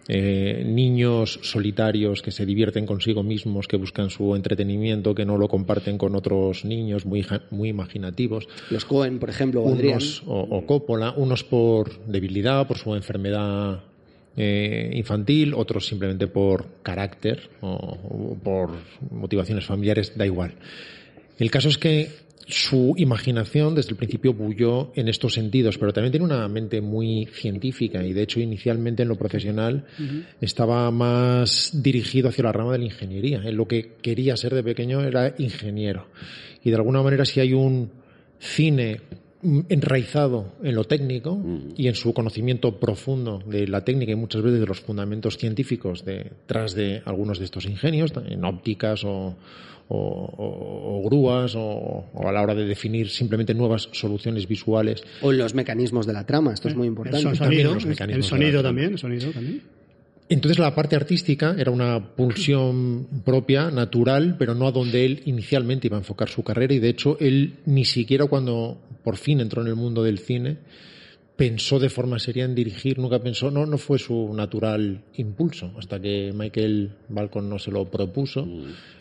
eh, 0.08 0.64
niños 0.66 1.40
solitarios 1.42 2.22
que 2.22 2.32
se 2.32 2.46
divierten 2.46 2.86
consigo 2.86 3.24
mismos, 3.24 3.68
que 3.68 3.78
buscan 3.78 4.10
su 4.10 4.36
entretenimiento, 4.36 5.16
que 5.16 5.26
no 5.26 5.38
lo 5.38 5.48
comparten 5.48 5.98
con 5.98 6.16
otros 6.16 6.64
niños 6.66 7.06
muy, 7.06 7.26
muy 7.52 7.70
imaginativos. 7.70 8.48
Los 8.70 8.86
Cohen, 8.86 9.20
por 9.20 9.30
ejemplo, 9.30 9.62
o 9.62 9.72
unos, 9.72 10.24
o, 10.28 10.40
o 10.42 10.66
Coppola, 10.66 11.12
unos 11.12 11.44
por 11.44 12.06
debilidad, 12.06 12.68
por 12.68 12.78
su 12.78 12.94
enfermedad 12.96 13.84
eh, 14.38 14.92
infantil, 14.94 15.54
otros 15.54 15.88
simplemente 15.88 16.28
por 16.28 16.68
carácter 16.84 17.50
o, 17.62 17.70
o 17.70 18.38
por 18.44 18.72
motivaciones 19.10 19.66
familiares, 19.66 20.16
da 20.16 20.26
igual. 20.26 20.54
El 21.38 21.52
caso 21.52 21.70
es 21.70 21.78
que 21.78 22.25
su 22.48 22.94
imaginación 22.98 23.74
desde 23.74 23.92
el 23.92 23.98
principio 23.98 24.34
bulló 24.34 24.92
en 24.96 25.08
estos 25.08 25.34
sentidos, 25.34 25.78
pero 25.78 25.94
también 25.94 26.12
tiene 26.12 26.26
una 26.26 26.48
mente 26.48 26.80
muy 26.82 27.26
científica 27.34 28.04
y 28.04 28.14
de 28.14 28.22
hecho 28.22 28.40
inicialmente 28.40 29.04
en 29.04 29.10
lo 29.10 29.16
profesional 29.16 29.86
estaba 30.42 30.92
más 30.92 31.72
dirigido 31.74 32.30
hacia 32.30 32.44
la 32.44 32.52
rama 32.52 32.74
de 32.74 32.80
la 32.80 32.86
ingeniería. 32.86 33.42
Él 33.44 33.56
lo 33.56 33.68
que 33.68 33.94
quería 34.02 34.38
ser 34.38 34.54
de 34.54 34.64
pequeño 34.64 35.02
era 35.02 35.34
ingeniero. 35.38 36.08
Y 36.64 36.70
de 36.70 36.76
alguna 36.76 37.02
manera 37.02 37.26
si 37.26 37.40
hay 37.40 37.54
un 37.54 37.92
cine 38.38 39.02
enraizado 39.70 40.54
en 40.64 40.76
lo 40.76 40.86
técnico 40.86 41.40
y 41.76 41.88
en 41.88 41.96
su 41.96 42.14
conocimiento 42.14 42.80
profundo 42.80 43.44
de 43.46 43.68
la 43.68 43.84
técnica 43.84 44.12
y 44.12 44.16
muchas 44.16 44.42
veces 44.42 44.60
de 44.60 44.66
los 44.66 44.82
fundamentos 44.82 45.38
científicos 45.38 46.04
detrás 46.04 46.74
de 46.74 47.02
algunos 47.06 47.40
de 47.40 47.46
estos 47.46 47.66
ingenios, 47.66 48.12
en 48.26 48.44
ópticas 48.44 49.04
o, 49.04 49.36
o- 49.88 49.98
o- 49.98 50.98
o 51.00 51.04
grúas 51.10 51.54
o, 51.56 52.06
o 52.14 52.28
a 52.28 52.32
la 52.32 52.42
hora 52.42 52.56
de 52.56 52.66
definir 52.66 53.10
simplemente 53.10 53.54
nuevas 53.54 53.90
soluciones 53.92 54.48
visuales. 54.48 55.04
O 55.22 55.32
en 55.32 55.38
los 55.38 55.54
mecanismos 55.54 56.06
de 56.08 56.14
la 56.14 56.26
trama, 56.26 56.54
esto 56.54 56.68
es 56.70 56.76
muy 56.76 56.88
importante. 56.88 57.20
El 57.30 57.38
También 57.38 57.62
sonido, 57.68 57.74
los 57.76 57.84
el 57.84 57.90
mecanismos 57.90 58.26
de 58.26 58.30
sonido 58.30 58.48
la 58.48 58.60
trama. 58.62 58.68
también, 58.70 58.92
el 58.94 58.98
sonido 59.00 59.32
también. 59.32 59.62
Entonces 60.28 60.58
la 60.58 60.74
parte 60.74 60.96
artística 60.96 61.56
era 61.56 61.70
una 61.70 62.16
pulsión 62.16 63.06
propia, 63.24 63.70
natural, 63.70 64.38
pero 64.40 64.56
no 64.56 64.66
a 64.68 64.72
donde 64.72 65.06
él 65.06 65.22
inicialmente 65.26 65.86
iba 65.86 65.98
a 65.98 66.00
enfocar 66.00 66.30
su 66.30 66.44
carrera 66.44 66.74
y 66.74 66.80
de 66.80 66.90
hecho 66.90 67.16
él 67.20 67.58
ni 67.68 67.86
siquiera 67.86 68.26
cuando 68.26 68.82
por 69.04 69.18
fin 69.18 69.40
entró 69.40 69.62
en 69.62 69.68
el 69.68 69.76
mundo 69.76 70.02
del 70.02 70.18
cine 70.18 70.58
pensó 71.36 71.80
de 71.80 71.90
forma 71.90 72.18
seria 72.20 72.46
en 72.46 72.56
dirigir, 72.56 72.98
nunca 72.98 73.20
pensó, 73.20 73.52
no, 73.52 73.66
no 73.66 73.78
fue 73.78 74.00
su 74.00 74.34
natural 74.34 75.04
impulso, 75.16 75.74
hasta 75.78 76.00
que 76.00 76.32
Michael 76.34 76.92
Balcon 77.10 77.50
no 77.50 77.60
se 77.60 77.72
lo 77.72 77.86
propuso, 77.90 78.48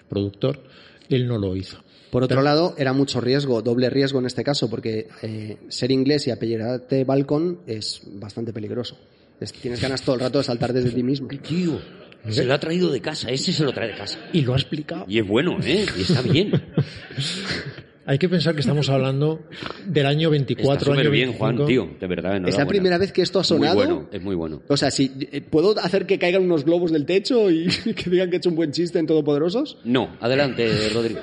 productor, 0.09 0.62
él 1.09 1.27
no 1.29 1.38
lo 1.38 1.55
hizo. 1.57 1.79
Por 2.11 2.23
otro 2.23 2.42
lado, 2.42 2.75
era 2.79 2.92
mucho 2.92 3.20
riesgo, 3.20 3.61
doble 3.62 3.90
riesgo 3.90 4.18
en 4.20 4.27
este 4.27 4.44
caso, 4.44 4.70
porque 4.70 5.09
eh, 5.23 5.57
ser 5.68 5.90
inglés 5.90 6.27
y 6.27 6.31
apellidarte 6.31 7.05
Balcon 7.05 7.61
es 7.66 8.03
bastante 8.07 8.53
peligroso. 8.53 8.97
Es- 9.40 9.53
tienes 9.53 9.81
ganas 9.81 10.03
todo 10.03 10.14
el 10.14 10.20
rato 10.20 10.38
de 10.38 10.44
saltar 10.44 10.73
desde 10.73 10.90
ti 10.90 11.03
mismo. 11.03 11.27
Tío, 11.49 11.81
se 12.29 12.44
lo 12.44 12.55
ha 12.55 12.59
traído 12.61 12.90
de 12.90 13.01
casa, 13.01 13.31
ese 13.31 13.53
se 13.53 13.64
lo 13.64 13.73
trae 13.73 13.88
de 13.88 13.97
casa. 13.97 14.18
Y 14.33 14.42
lo 14.42 14.55
ha 14.55 14.57
explicado. 14.57 15.05
Y 15.09 15.18
es 15.18 15.27
bueno, 15.27 15.59
¿eh? 15.62 15.85
Y 15.99 16.03
está 16.03 16.23
bien. 16.23 16.53
Hay 18.07 18.19
que 18.19 18.29
pensar 18.29 18.55
que 18.55 18.61
estamos 18.61 18.88
hablando 18.90 19.40
del 19.87 20.05
año 20.05 20.29
24, 20.29 20.73
Está 20.73 20.85
súper 20.85 21.01
año 21.01 21.11
bien, 21.11 21.29
25. 21.31 21.38
Juan, 21.38 21.67
tío, 21.67 21.88
de 21.99 22.07
verdad. 22.07 22.49
¿Es 22.49 22.59
la 22.59 22.67
primera 22.67 22.99
vez 22.99 23.12
que 23.12 23.23
esto 23.23 23.40
ha 23.40 23.45
sonado? 23.45 23.77
Muy 23.77 23.87
bueno, 23.87 24.09
es 24.12 24.23
muy 24.23 24.35
bueno. 24.35 24.62
O 24.69 24.77
sea, 24.77 24.90
si 24.90 25.11
eh, 25.33 25.40
puedo 25.40 25.79
hacer 25.79 26.07
que 26.07 26.19
caigan 26.19 26.43
unos 26.43 26.64
globos 26.64 26.93
del 26.93 27.07
techo 27.07 27.51
y 27.51 27.67
que 27.97 28.11
digan 28.11 28.29
que 28.29 28.37
he 28.37 28.38
hecho 28.38 28.51
un 28.51 28.57
buen 28.57 28.73
chiste 28.73 28.99
en 28.99 29.07
Todopoderosos. 29.07 29.79
No, 29.85 30.17
adelante, 30.21 30.69
Rodrigo. 30.93 31.21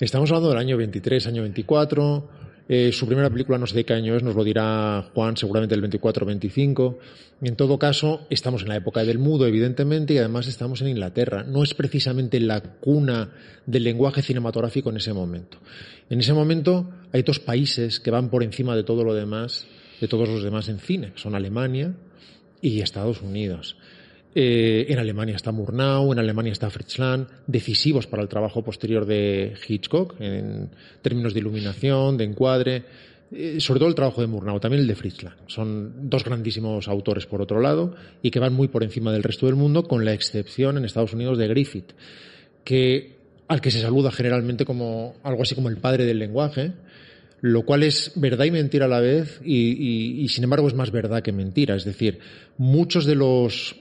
Estamos 0.00 0.30
hablando 0.30 0.48
del 0.48 0.58
año 0.58 0.78
23, 0.78 1.26
año 1.26 1.42
24. 1.42 2.28
Eh, 2.72 2.92
su 2.92 3.04
primera 3.04 3.28
película 3.28 3.58
no 3.58 3.66
sé 3.66 3.74
de 3.74 3.84
qué 3.84 3.94
año 3.94 4.14
es, 4.14 4.22
nos 4.22 4.36
lo 4.36 4.44
dirá 4.44 5.10
Juan, 5.12 5.36
seguramente 5.36 5.74
el 5.74 5.80
24 5.80 6.22
o 6.22 6.26
25. 6.28 6.98
En 7.42 7.56
todo 7.56 7.80
caso, 7.80 8.28
estamos 8.30 8.62
en 8.62 8.68
la 8.68 8.76
época 8.76 9.02
del 9.02 9.18
mudo, 9.18 9.44
evidentemente, 9.48 10.14
y 10.14 10.18
además 10.18 10.46
estamos 10.46 10.80
en 10.80 10.86
Inglaterra. 10.86 11.42
No 11.42 11.64
es 11.64 11.74
precisamente 11.74 12.38
la 12.38 12.60
cuna 12.60 13.32
del 13.66 13.82
lenguaje 13.82 14.22
cinematográfico 14.22 14.90
en 14.90 14.98
ese 14.98 15.12
momento. 15.12 15.58
En 16.10 16.20
ese 16.20 16.32
momento 16.32 16.88
hay 17.12 17.22
dos 17.22 17.40
países 17.40 17.98
que 17.98 18.12
van 18.12 18.30
por 18.30 18.44
encima 18.44 18.76
de 18.76 18.84
todo 18.84 19.02
lo 19.02 19.14
demás, 19.14 19.66
de 20.00 20.06
todos 20.06 20.28
los 20.28 20.44
demás 20.44 20.68
en 20.68 20.78
cine, 20.78 21.12
son 21.16 21.34
Alemania 21.34 21.96
y 22.62 22.82
Estados 22.82 23.20
Unidos. 23.20 23.78
Eh, 24.34 24.86
en 24.88 24.98
Alemania 24.98 25.34
está 25.34 25.50
Murnau, 25.50 26.12
en 26.12 26.18
Alemania 26.18 26.52
está 26.52 26.70
Fritz 26.70 26.98
Lang, 26.98 27.26
decisivos 27.46 28.06
para 28.06 28.22
el 28.22 28.28
trabajo 28.28 28.62
posterior 28.62 29.04
de 29.04 29.54
Hitchcock 29.66 30.20
en 30.20 30.70
términos 31.02 31.34
de 31.34 31.40
iluminación, 31.40 32.16
de 32.16 32.24
encuadre, 32.24 32.84
eh, 33.32 33.60
sobre 33.60 33.80
todo 33.80 33.88
el 33.88 33.94
trabajo 33.94 34.20
de 34.20 34.28
Murnau, 34.28 34.60
también 34.60 34.82
el 34.82 34.86
de 34.86 34.94
Fritz 34.94 35.22
Lang. 35.22 35.34
Son 35.46 36.08
dos 36.08 36.24
grandísimos 36.24 36.86
autores 36.86 37.26
por 37.26 37.42
otro 37.42 37.60
lado 37.60 37.94
y 38.22 38.30
que 38.30 38.38
van 38.38 38.52
muy 38.52 38.68
por 38.68 38.84
encima 38.84 39.12
del 39.12 39.24
resto 39.24 39.46
del 39.46 39.56
mundo, 39.56 39.82
con 39.82 40.04
la 40.04 40.12
excepción 40.12 40.78
en 40.78 40.84
Estados 40.84 41.12
Unidos 41.12 41.36
de 41.36 41.48
Griffith, 41.48 41.92
que 42.62 43.16
al 43.48 43.60
que 43.60 43.72
se 43.72 43.80
saluda 43.80 44.12
generalmente 44.12 44.64
como 44.64 45.14
algo 45.24 45.42
así 45.42 45.56
como 45.56 45.68
el 45.68 45.78
padre 45.78 46.04
del 46.04 46.20
lenguaje, 46.20 46.72
lo 47.40 47.64
cual 47.64 47.82
es 47.82 48.12
verdad 48.14 48.44
y 48.44 48.52
mentira 48.52 48.84
a 48.84 48.88
la 48.88 49.00
vez, 49.00 49.40
y, 49.44 50.26
sin 50.28 50.44
embargo 50.44 50.68
es 50.68 50.74
más 50.74 50.92
verdad 50.92 51.22
que 51.22 51.32
mentira. 51.32 51.74
Es 51.74 51.84
decir, 51.84 52.20
muchos 52.58 53.06
de 53.06 53.16
los 53.16 53.74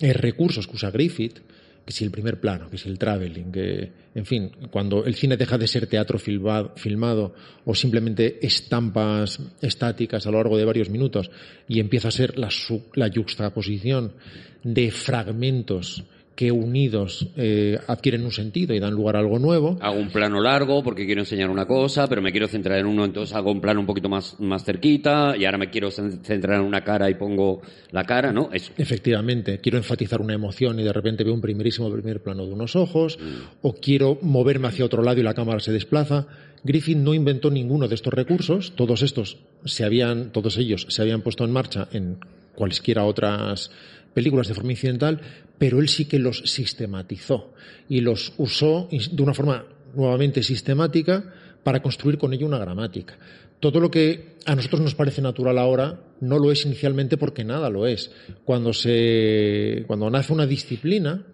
eh, 0.00 0.12
recursos 0.12 0.66
que 0.66 0.76
usa 0.76 0.90
Griffith, 0.90 1.40
que 1.84 1.92
si 1.92 2.04
el 2.04 2.10
primer 2.10 2.40
plano, 2.40 2.70
que 2.70 2.78
si 2.78 2.88
el 2.88 2.98
traveling, 2.98 3.52
que, 3.52 3.92
en 4.14 4.24
fin, 4.24 4.50
cuando 4.70 5.04
el 5.04 5.14
cine 5.14 5.36
deja 5.36 5.58
de 5.58 5.68
ser 5.68 5.86
teatro 5.86 6.18
filmado, 6.18 6.72
filmado 6.76 7.34
o 7.64 7.74
simplemente 7.74 8.44
estampas 8.44 9.38
estáticas 9.60 10.26
a 10.26 10.30
lo 10.30 10.38
largo 10.38 10.56
de 10.56 10.64
varios 10.64 10.88
minutos 10.88 11.30
y 11.68 11.80
empieza 11.80 12.08
a 12.08 12.12
ser 12.12 12.38
la, 12.38 12.48
la 12.94 13.08
yuxtaposición 13.08 14.14
de 14.62 14.90
fragmentos 14.90 16.04
que 16.34 16.50
unidos 16.50 17.28
eh, 17.36 17.78
adquieren 17.86 18.24
un 18.24 18.32
sentido 18.32 18.74
y 18.74 18.80
dan 18.80 18.92
lugar 18.92 19.14
a 19.16 19.20
algo 19.20 19.38
nuevo. 19.38 19.78
Hago 19.80 19.98
un 19.98 20.08
plano 20.10 20.40
largo 20.40 20.82
porque 20.82 21.06
quiero 21.06 21.20
enseñar 21.20 21.48
una 21.48 21.66
cosa, 21.66 22.08
pero 22.08 22.20
me 22.22 22.32
quiero 22.32 22.48
centrar 22.48 22.78
en 22.78 22.86
uno, 22.86 23.04
entonces 23.04 23.34
hago 23.36 23.52
un 23.52 23.60
plano 23.60 23.78
un 23.80 23.86
poquito 23.86 24.08
más, 24.08 24.40
más 24.40 24.64
cerquita 24.64 25.36
y 25.36 25.44
ahora 25.44 25.58
me 25.58 25.70
quiero 25.70 25.90
cen- 25.90 26.22
centrar 26.22 26.60
en 26.60 26.66
una 26.66 26.82
cara 26.82 27.08
y 27.08 27.14
pongo 27.14 27.62
la 27.92 28.02
cara, 28.04 28.32
¿no? 28.32 28.48
Eso. 28.52 28.72
Efectivamente, 28.76 29.58
quiero 29.60 29.78
enfatizar 29.78 30.20
una 30.20 30.34
emoción 30.34 30.80
y 30.80 30.82
de 30.82 30.92
repente 30.92 31.22
veo 31.22 31.34
un 31.34 31.40
primerísimo 31.40 31.90
primer 31.92 32.20
plano 32.22 32.44
de 32.46 32.52
unos 32.52 32.74
ojos, 32.74 33.18
o 33.62 33.74
quiero 33.74 34.18
moverme 34.22 34.68
hacia 34.68 34.84
otro 34.84 35.02
lado 35.02 35.20
y 35.20 35.22
la 35.22 35.34
cámara 35.34 35.60
se 35.60 35.70
desplaza. 35.72 36.26
Griffith 36.64 36.96
no 36.96 37.14
inventó 37.14 37.50
ninguno 37.50 37.86
de 37.88 37.94
estos 37.94 38.12
recursos, 38.12 38.72
todos 38.74 39.02
estos 39.02 39.36
se 39.66 39.84
habían, 39.84 40.30
todos 40.32 40.56
ellos 40.56 40.86
se 40.88 41.02
habían 41.02 41.20
puesto 41.22 41.44
en 41.44 41.52
marcha 41.52 41.88
en 41.92 42.16
cualesquiera 42.54 43.04
otras 43.04 43.70
películas 44.14 44.48
de 44.48 44.54
forma 44.54 44.72
incidental, 44.72 45.20
pero 45.58 45.80
él 45.80 45.88
sí 45.88 46.06
que 46.06 46.18
los 46.18 46.38
sistematizó 46.46 47.52
y 47.88 48.00
los 48.00 48.32
usó 48.38 48.88
de 48.90 49.22
una 49.22 49.34
forma 49.34 49.66
nuevamente 49.94 50.42
sistemática 50.42 51.32
para 51.62 51.82
construir 51.82 52.18
con 52.18 52.32
ello 52.32 52.46
una 52.46 52.58
gramática. 52.58 53.18
Todo 53.60 53.80
lo 53.80 53.90
que 53.90 54.36
a 54.44 54.54
nosotros 54.54 54.80
nos 54.80 54.94
parece 54.94 55.22
natural 55.22 55.58
ahora 55.58 56.00
no 56.20 56.38
lo 56.38 56.52
es 56.52 56.64
inicialmente 56.66 57.16
porque 57.16 57.44
nada 57.44 57.70
lo 57.70 57.86
es. 57.86 58.10
Cuando 58.44 58.72
se 58.72 59.84
cuando 59.86 60.10
nace 60.10 60.32
una 60.32 60.46
disciplina 60.46 61.24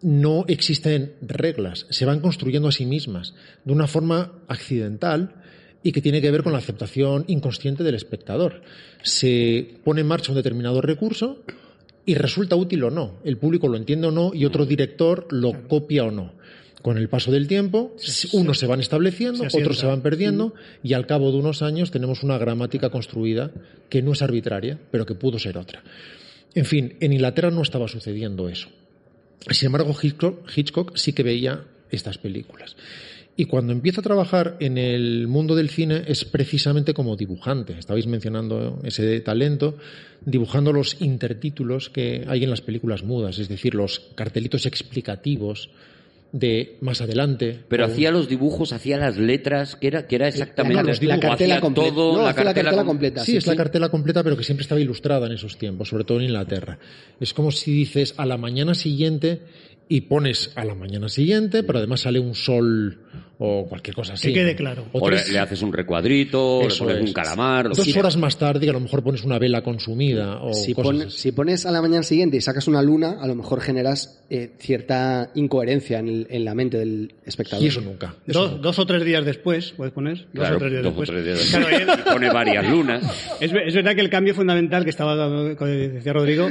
no 0.00 0.44
existen 0.46 1.14
reglas, 1.20 1.86
se 1.90 2.04
van 2.04 2.20
construyendo 2.20 2.68
a 2.68 2.72
sí 2.72 2.86
mismas 2.86 3.34
de 3.64 3.72
una 3.72 3.88
forma 3.88 4.32
accidental 4.46 5.34
y 5.82 5.92
que 5.92 6.00
tiene 6.00 6.20
que 6.20 6.30
ver 6.30 6.42
con 6.42 6.52
la 6.52 6.58
aceptación 6.58 7.24
inconsciente 7.26 7.82
del 7.82 7.96
espectador. 7.96 8.62
Se 9.02 9.80
pone 9.84 10.02
en 10.02 10.06
marcha 10.06 10.30
un 10.30 10.36
determinado 10.36 10.80
recurso 10.80 11.42
y 12.08 12.14
resulta 12.14 12.56
útil 12.56 12.84
o 12.84 12.90
no. 12.90 13.16
El 13.22 13.36
público 13.36 13.68
lo 13.68 13.76
entiende 13.76 14.06
o 14.06 14.10
no 14.10 14.30
y 14.32 14.46
otro 14.46 14.64
director 14.64 15.26
lo 15.30 15.68
copia 15.68 16.04
o 16.04 16.10
no. 16.10 16.32
Con 16.80 16.96
el 16.96 17.10
paso 17.10 17.30
del 17.30 17.46
tiempo, 17.46 17.94
unos 18.32 18.58
se 18.58 18.66
van 18.66 18.80
estableciendo, 18.80 19.50
se 19.50 19.60
otros 19.60 19.78
se 19.78 19.84
van 19.84 20.00
perdiendo 20.00 20.54
y 20.82 20.94
al 20.94 21.06
cabo 21.06 21.30
de 21.30 21.36
unos 21.36 21.60
años 21.60 21.90
tenemos 21.90 22.22
una 22.22 22.38
gramática 22.38 22.88
construida 22.88 23.50
que 23.90 24.00
no 24.00 24.12
es 24.12 24.22
arbitraria, 24.22 24.78
pero 24.90 25.04
que 25.04 25.16
pudo 25.16 25.38
ser 25.38 25.58
otra. 25.58 25.82
En 26.54 26.64
fin, 26.64 26.96
en 27.00 27.12
Inglaterra 27.12 27.50
no 27.50 27.60
estaba 27.60 27.88
sucediendo 27.88 28.48
eso. 28.48 28.70
Sin 29.50 29.66
embargo, 29.66 29.94
Hitchcock, 30.00 30.48
Hitchcock 30.56 30.96
sí 30.96 31.12
que 31.12 31.22
veía 31.22 31.66
estas 31.90 32.16
películas. 32.16 32.74
Y 33.40 33.44
cuando 33.44 33.72
empieza 33.72 34.00
a 34.00 34.02
trabajar 34.02 34.56
en 34.58 34.78
el 34.78 35.28
mundo 35.28 35.54
del 35.54 35.70
cine 35.70 36.02
es 36.08 36.24
precisamente 36.24 36.92
como 36.92 37.14
dibujante. 37.14 37.78
Estabais 37.78 38.08
mencionando 38.08 38.80
ese 38.82 39.20
talento, 39.20 39.76
dibujando 40.26 40.72
los 40.72 41.00
intertítulos 41.00 41.88
que 41.88 42.24
hay 42.26 42.42
en 42.42 42.50
las 42.50 42.62
películas 42.62 43.04
mudas, 43.04 43.38
es 43.38 43.48
decir, 43.48 43.74
los 43.76 44.00
cartelitos 44.16 44.66
explicativos 44.66 45.70
de 46.32 46.76
más 46.80 47.00
adelante. 47.00 47.60
Pero 47.68 47.84
o- 47.84 47.86
hacía 47.86 48.10
los 48.10 48.28
dibujos, 48.28 48.72
hacía 48.72 48.98
las 48.98 49.16
letras, 49.16 49.76
que 49.76 49.86
era, 49.86 50.06
que 50.08 50.16
era 50.16 50.26
exactamente 50.28 50.82
la, 50.82 51.14
la 51.14 51.16
o 51.16 51.20
cartela 51.20 51.60
completa. 51.60 51.90
todo, 51.94 52.12
no, 52.16 52.18
la 52.18 52.24
la 52.24 52.34
cartela 52.34 52.70
com- 52.72 52.86
completa. 52.86 53.24
Sí, 53.24 53.36
es 53.36 53.46
la 53.46 53.54
cartela 53.56 53.88
completa, 53.88 54.22
pero 54.24 54.36
que 54.36 54.42
siempre 54.42 54.62
estaba 54.62 54.80
ilustrada 54.80 55.26
en 55.26 55.32
esos 55.32 55.56
tiempos, 55.56 55.88
sobre 55.88 56.02
todo 56.04 56.18
en 56.18 56.24
Inglaterra. 56.24 56.78
Es 57.20 57.32
como 57.32 57.52
si 57.52 57.72
dices 57.72 58.14
a 58.18 58.26
la 58.26 58.36
mañana 58.36 58.74
siguiente 58.74 59.40
y 59.88 60.02
pones 60.02 60.52
a 60.54 60.64
la 60.64 60.74
mañana 60.74 61.08
siguiente, 61.08 61.62
pero 61.62 61.78
además 61.78 62.00
sale 62.00 62.18
un 62.20 62.34
sol 62.34 63.00
o 63.40 63.66
cualquier 63.68 63.94
cosa 63.94 64.14
así. 64.14 64.28
Que 64.28 64.34
quede 64.34 64.56
claro. 64.56 64.84
O 64.92 64.98
O 64.98 65.08
le, 65.10 65.16
tres- 65.16 65.30
le 65.32 65.38
haces 65.38 65.62
un 65.62 65.72
recuadrito, 65.72 66.62
Eso 66.62 66.84
le 66.84 66.90
pones 66.94 67.04
es. 67.04 67.08
un 67.10 67.14
calamar. 67.14 67.68
Dos 67.68 67.96
horas 67.96 68.16
más 68.16 68.36
tarde, 68.36 68.60
que 68.66 68.70
a 68.70 68.72
lo 68.72 68.80
mejor 68.80 69.02
pones 69.04 69.22
una 69.24 69.38
vela 69.38 69.62
consumida 69.62 70.42
o 70.42 70.52
Si, 70.52 70.74
cosas 70.74 70.92
pon- 70.92 71.02
así. 71.06 71.18
si 71.18 71.32
pones 71.32 71.64
a 71.64 71.70
la 71.70 71.80
mañana 71.80 72.02
siguiente 72.02 72.36
y 72.36 72.40
sacas 72.40 72.66
una 72.66 72.82
luna, 72.82 73.16
a 73.20 73.26
lo 73.28 73.34
mejor 73.36 73.60
generas 73.60 74.24
eh, 74.28 74.54
cierta 74.58 75.30
incoherencia 75.36 76.00
en, 76.00 76.08
el- 76.08 76.26
en 76.30 76.44
la 76.44 76.54
mente 76.54 76.78
del 76.78 77.14
espectador. 77.24 77.64
Y 77.64 77.68
eso 77.68 77.80
nunca. 77.80 78.16
Eso 78.26 78.40
Dos, 78.40 78.50
nunca. 78.50 78.62
dos 78.62 78.78
o 78.80 78.86
tres 78.86 79.04
días 79.04 79.24
después, 79.24 79.72
puedes 79.76 79.94
poner. 79.94 80.16
Dos 80.18 80.26
Claro, 80.34 80.56
o 80.56 80.58
tres 80.58 80.72
días 80.72 80.82
dos 80.84 80.94
o 80.98 81.02
tres 81.02 81.24
días 81.24 81.48
Claro, 81.50 81.68
después. 81.68 81.98
Y 82.06 82.10
pone 82.12 82.30
varias 82.30 82.68
lunas. 82.68 83.02
Es, 83.40 83.52
ve- 83.52 83.68
es 83.68 83.74
verdad 83.74 83.94
que 83.94 84.00
el 84.00 84.10
cambio 84.10 84.34
fundamental 84.34 84.82
que 84.84 84.90
estaba 84.90 85.54
que 85.56 85.64
decía 85.64 86.12
Rodrigo, 86.12 86.48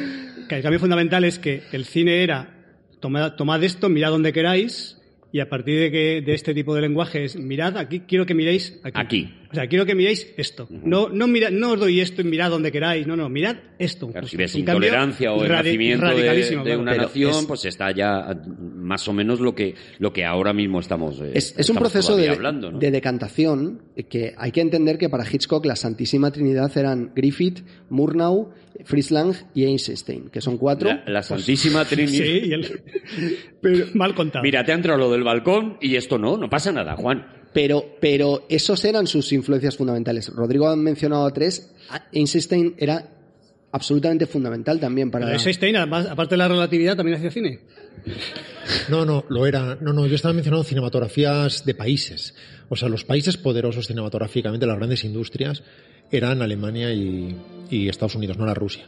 que 0.48 0.56
el 0.56 0.62
cambio 0.62 0.80
fundamental 0.80 1.26
es 1.26 1.38
que 1.38 1.64
el 1.74 1.84
cine 1.86 2.24
era 2.24 2.54
tomad, 3.00 3.34
tomad 3.34 3.64
esto, 3.64 3.90
mirad 3.90 4.12
donde 4.12 4.34
queráis 4.34 4.98
y 5.32 5.40
a 5.40 5.50
partir 5.50 5.80
de 5.80 5.92
que 5.92 6.22
de 6.22 6.34
este 6.34 6.54
tipo 6.54 6.74
de 6.74 6.82
lenguaje 6.82 7.24
es 7.24 7.36
mirad 7.36 7.78
aquí, 7.78 8.02
quiero 8.02 8.26
que 8.26 8.34
miréis. 8.34 8.80
Aquí. 8.84 9.34
Sea, 9.58 9.68
quiero 9.68 9.86
que 9.86 9.96
miréis 9.96 10.34
esto. 10.38 10.68
No 10.70 11.10
no 11.10 11.26
mira, 11.28 11.50
no 11.50 11.72
os 11.72 11.80
doy 11.80 12.00
esto 12.00 12.22
y 12.22 12.26
mirad 12.26 12.50
donde 12.52 12.72
queráis, 12.72 13.08
no, 13.08 13.16
no, 13.16 13.28
mirad 13.30 13.56
esto. 13.80 14.06
Claro, 14.08 14.22
Justo. 14.26 14.32
si 14.32 14.38
ves 14.38 14.54
Un 14.56 14.64
cambio 14.66 14.88
intolerancia 14.88 15.34
o 15.34 15.44
el 15.44 15.50
radi- 15.50 15.64
nacimiento 15.66 16.06
de, 16.06 16.12
radicalísimo, 16.14 16.64
de 16.64 16.70
claro. 16.70 16.82
una 16.82 16.96
nación, 16.96 17.32
es- 17.32 17.46
pues 17.46 17.66
está 17.66 17.92
ya 17.92 18.40
más 18.76 19.08
o 19.08 19.14
menos 19.14 19.40
lo 19.40 19.56
que, 19.56 19.74
lo 20.00 20.14
que 20.14 20.24
ahora 20.26 20.54
mismo 20.54 20.80
estamos 20.80 21.20
eh, 21.22 21.32
Es, 21.34 21.56
es 21.58 21.70
un 21.70 21.78
proceso 21.78 22.16
de, 22.16 22.24
todavía 22.24 22.36
hablando, 22.38 22.72
¿no? 22.72 22.80
de 22.80 22.92
decantación 22.92 23.82
que 24.10 24.34
hay 24.38 24.52
que 24.52 24.62
entender 24.62 24.98
que 24.98 25.10
para 25.10 25.26
Hitchcock 25.30 25.66
la 25.66 25.76
Santísima 25.76 26.32
Trinidad 26.32 26.76
eran 26.78 27.12
Griffith, 27.16 27.62
Murnau, 27.90 28.52
Fritz 28.86 29.10
Lang 29.12 29.34
y 29.56 29.64
Einstein, 29.66 30.30
que 30.30 30.40
son 30.40 30.58
cuatro. 30.58 30.90
La, 30.90 31.04
la 31.08 31.24
Santísima 31.24 31.84
Trinidad. 31.90 32.24
Sí, 32.26 32.42
y 32.46 32.54
el- 32.54 32.82
pero 33.62 33.86
mal 33.96 34.14
contado. 34.14 34.44
Mira, 34.44 34.64
te 34.64 34.72
ha 34.72 34.76
entrado 34.76 35.00
lo 35.00 35.12
del 35.12 35.24
balcón 35.24 35.78
y 35.82 35.96
esto 35.96 36.18
no, 36.18 36.38
no 36.38 36.50
pasa 36.50 36.72
nada, 36.72 36.96
Juan. 36.96 37.26
Pero, 37.58 37.98
pero 38.00 38.46
esos 38.50 38.86
eran 38.86 39.08
sus 39.08 39.34
influencias 39.34 39.76
fundamentales. 39.76 40.30
Rodrigo 40.30 40.68
ha 40.68 40.76
mencionado 40.76 41.26
a 41.26 41.34
tres. 41.34 41.74
A- 41.90 42.04
Einstein 42.12 42.76
era 42.78 43.04
absolutamente 43.72 44.28
fundamental 44.28 44.80
también 44.80 45.10
para... 45.10 45.26
Pero 45.26 45.40
Einstein, 45.40 45.76
además, 45.76 46.06
aparte 46.06 46.36
de 46.36 46.38
la 46.38 46.48
relatividad, 46.50 46.96
también 46.96 47.18
hacía 47.18 47.32
cine. 47.32 47.62
No, 48.90 49.06
no, 49.06 49.26
lo 49.30 49.48
era. 49.48 49.76
No, 49.82 49.92
no, 49.92 50.06
yo 50.06 50.14
estaba 50.14 50.36
mencionando 50.36 50.64
cinematografías 50.64 51.66
de 51.66 51.74
países. 51.74 52.36
O 52.70 52.76
sea, 52.76 52.90
los 52.90 53.04
países 53.04 53.38
poderosos 53.38 53.88
cinematográficamente, 53.88 54.68
las 54.68 54.78
grandes 54.78 55.04
industrias, 55.04 55.64
eran 56.12 56.44
Alemania 56.44 56.94
y, 56.94 57.36
y 57.72 57.90
Estados 57.90 58.14
Unidos, 58.14 58.38
no 58.38 58.46
la 58.46 58.54
Rusia. 58.54 58.88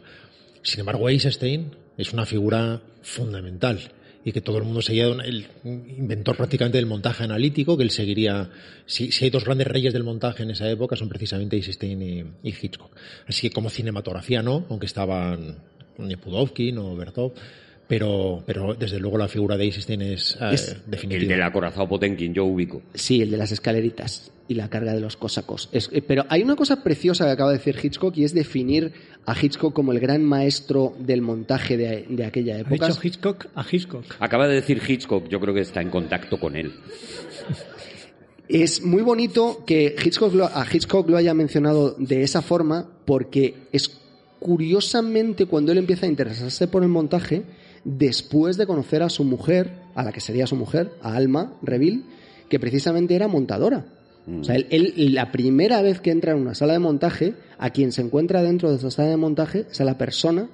Sin 0.61 0.81
embargo, 0.81 1.09
Eisenstein 1.09 1.71
es 1.97 2.13
una 2.13 2.27
figura 2.27 2.81
fundamental 3.01 3.79
y 4.23 4.31
que 4.31 4.41
todo 4.41 4.57
el 4.57 4.63
mundo 4.63 4.81
seguía, 4.81 5.05
el 5.05 5.47
inventor 5.63 6.35
prácticamente 6.35 6.77
del 6.77 6.85
montaje 6.85 7.23
analítico, 7.23 7.77
que 7.77 7.83
él 7.83 7.91
seguiría, 7.91 8.49
si, 8.85 9.11
si 9.11 9.25
hay 9.25 9.31
dos 9.31 9.45
grandes 9.45 9.67
reyes 9.67 9.93
del 9.93 10.03
montaje 10.03 10.43
en 10.43 10.51
esa 10.51 10.69
época, 10.69 10.95
son 10.95 11.07
precisamente 11.07 11.55
Eisenstein 11.55 12.01
y, 12.01 12.19
y 12.43 12.49
Hitchcock. 12.49 12.91
Así 13.27 13.47
que 13.47 13.53
como 13.53 13.69
cinematografía 13.69 14.41
no, 14.41 14.65
aunque 14.69 14.87
estaban 14.87 15.57
Pudovkin 16.21 16.77
o 16.77 16.95
Bertov, 16.95 17.33
pero, 17.89 18.43
pero 18.45 18.75
desde 18.75 18.99
luego 18.99 19.17
la 19.17 19.27
figura 19.27 19.57
de 19.57 19.65
Eisenstein 19.65 20.01
es, 20.03 20.37
eh, 20.39 20.51
Es- 20.53 20.69
El 20.69 20.91
definitiva. 20.91 21.33
del 21.33 21.41
acorazado 21.41 21.89
Potenkin, 21.89 22.33
yo 22.33 22.45
ubico. 22.45 22.81
Sí, 22.93 23.21
el 23.21 23.31
de 23.31 23.37
las 23.37 23.51
escaleritas 23.51 24.31
y 24.47 24.53
la 24.53 24.69
carga 24.69 24.93
de 24.93 24.99
los 25.01 25.17
cosacos. 25.17 25.69
Es- 25.71 25.89
eh, 25.91 26.01
pero 26.01 26.23
hay 26.29 26.43
una 26.43 26.55
cosa 26.55 26.83
preciosa 26.83 27.25
que 27.25 27.31
acaba 27.31 27.51
de 27.51 27.57
decir 27.57 27.75
Hitchcock 27.83 28.15
y 28.17 28.23
es 28.23 28.33
definir 28.33 28.93
a 29.25 29.35
Hitchcock 29.39 29.73
como 29.73 29.91
el 29.91 29.99
gran 29.99 30.23
maestro 30.23 30.95
del 30.99 31.21
montaje 31.23 31.77
de, 31.77 32.05
de 32.07 32.25
aquella 32.25 32.55
Ha 32.55 32.59
época. 32.59 32.87
dicho 32.87 32.99
Hitchcock 33.03 33.47
a 33.55 33.65
Hitchcock. 33.69 34.05
Acaba 34.19 34.47
de 34.47 34.55
decir 34.55 34.81
Hitchcock, 34.87 35.27
yo 35.27 35.39
creo 35.39 35.53
que 35.53 35.61
está 35.61 35.81
en 35.81 35.89
contacto 35.89 36.39
con 36.39 36.55
él. 36.55 36.71
Es 38.47 38.81
muy 38.83 39.03
bonito 39.03 39.63
que 39.65 39.95
Hitchcock 40.03 40.33
lo- 40.33 40.45
a 40.45 40.65
Hitchcock 40.71 41.07
lo 41.09 41.17
haya 41.17 41.33
mencionado 41.35 41.95
de 41.99 42.23
esa 42.23 42.41
forma 42.41 42.87
porque 43.05 43.55
es 43.71 43.99
curiosamente 44.39 45.45
cuando 45.45 45.71
él 45.71 45.77
empieza 45.77 46.05
a 46.05 46.09
interesarse 46.09 46.67
por 46.67 46.83
el 46.83 46.89
montaje 46.89 47.43
después 47.83 48.57
de 48.57 48.67
conocer 48.67 49.03
a 49.03 49.09
su 49.09 49.23
mujer, 49.23 49.71
a 49.95 50.03
la 50.03 50.11
que 50.11 50.21
sería 50.21 50.47
su 50.47 50.55
mujer, 50.55 50.91
a 51.01 51.15
Alma 51.15 51.53
Reville, 51.61 52.03
que 52.49 52.59
precisamente 52.59 53.15
era 53.15 53.27
montadora. 53.27 53.85
O 54.41 54.43
sea, 54.43 54.55
él, 54.55 54.67
él, 54.69 55.13
la 55.15 55.31
primera 55.31 55.81
vez 55.81 56.01
que 56.01 56.11
entra 56.11 56.33
en 56.33 56.37
una 56.39 56.53
sala 56.53 56.73
de 56.73 56.79
montaje, 56.79 57.33
a 57.57 57.71
quien 57.71 57.91
se 57.91 58.01
encuentra 58.01 58.43
dentro 58.43 58.69
de 58.69 58.75
esa 58.77 58.91
sala 58.91 59.09
de 59.09 59.17
montaje 59.17 59.65
es 59.71 59.81
a 59.81 59.85
la 59.85 59.97
persona 59.97 60.47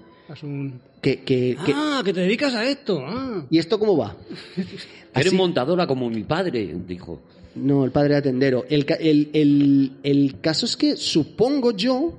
un- 0.44 0.80
que... 1.02 1.24
que- 1.24 1.58
que- 1.66 1.74
Ah, 1.76 2.02
que 2.06 2.14
te 2.14 2.22
dedicas 2.22 2.54
a 2.54 2.66
esto. 2.66 3.04
Ah. 3.06 3.46
¿Y 3.50 3.58
esto 3.58 3.78
cómo 3.78 3.98
va? 3.98 4.16
Eres 5.14 5.28
Así- 5.28 5.36
montadora 5.36 5.86
como 5.88 6.10
mi 6.10 6.24
padre, 6.24 6.74
dijo. 6.88 7.20
No, 7.56 7.84
el 7.84 7.92
padre 7.92 8.16
atendero. 8.16 8.64
El, 8.70 8.86
ca- 8.86 8.96
el, 8.96 9.30
el, 9.34 9.92
el 10.04 10.40
caso 10.40 10.66
es 10.66 10.78
que 10.78 10.96
supongo 10.96 11.72
yo 11.72 12.18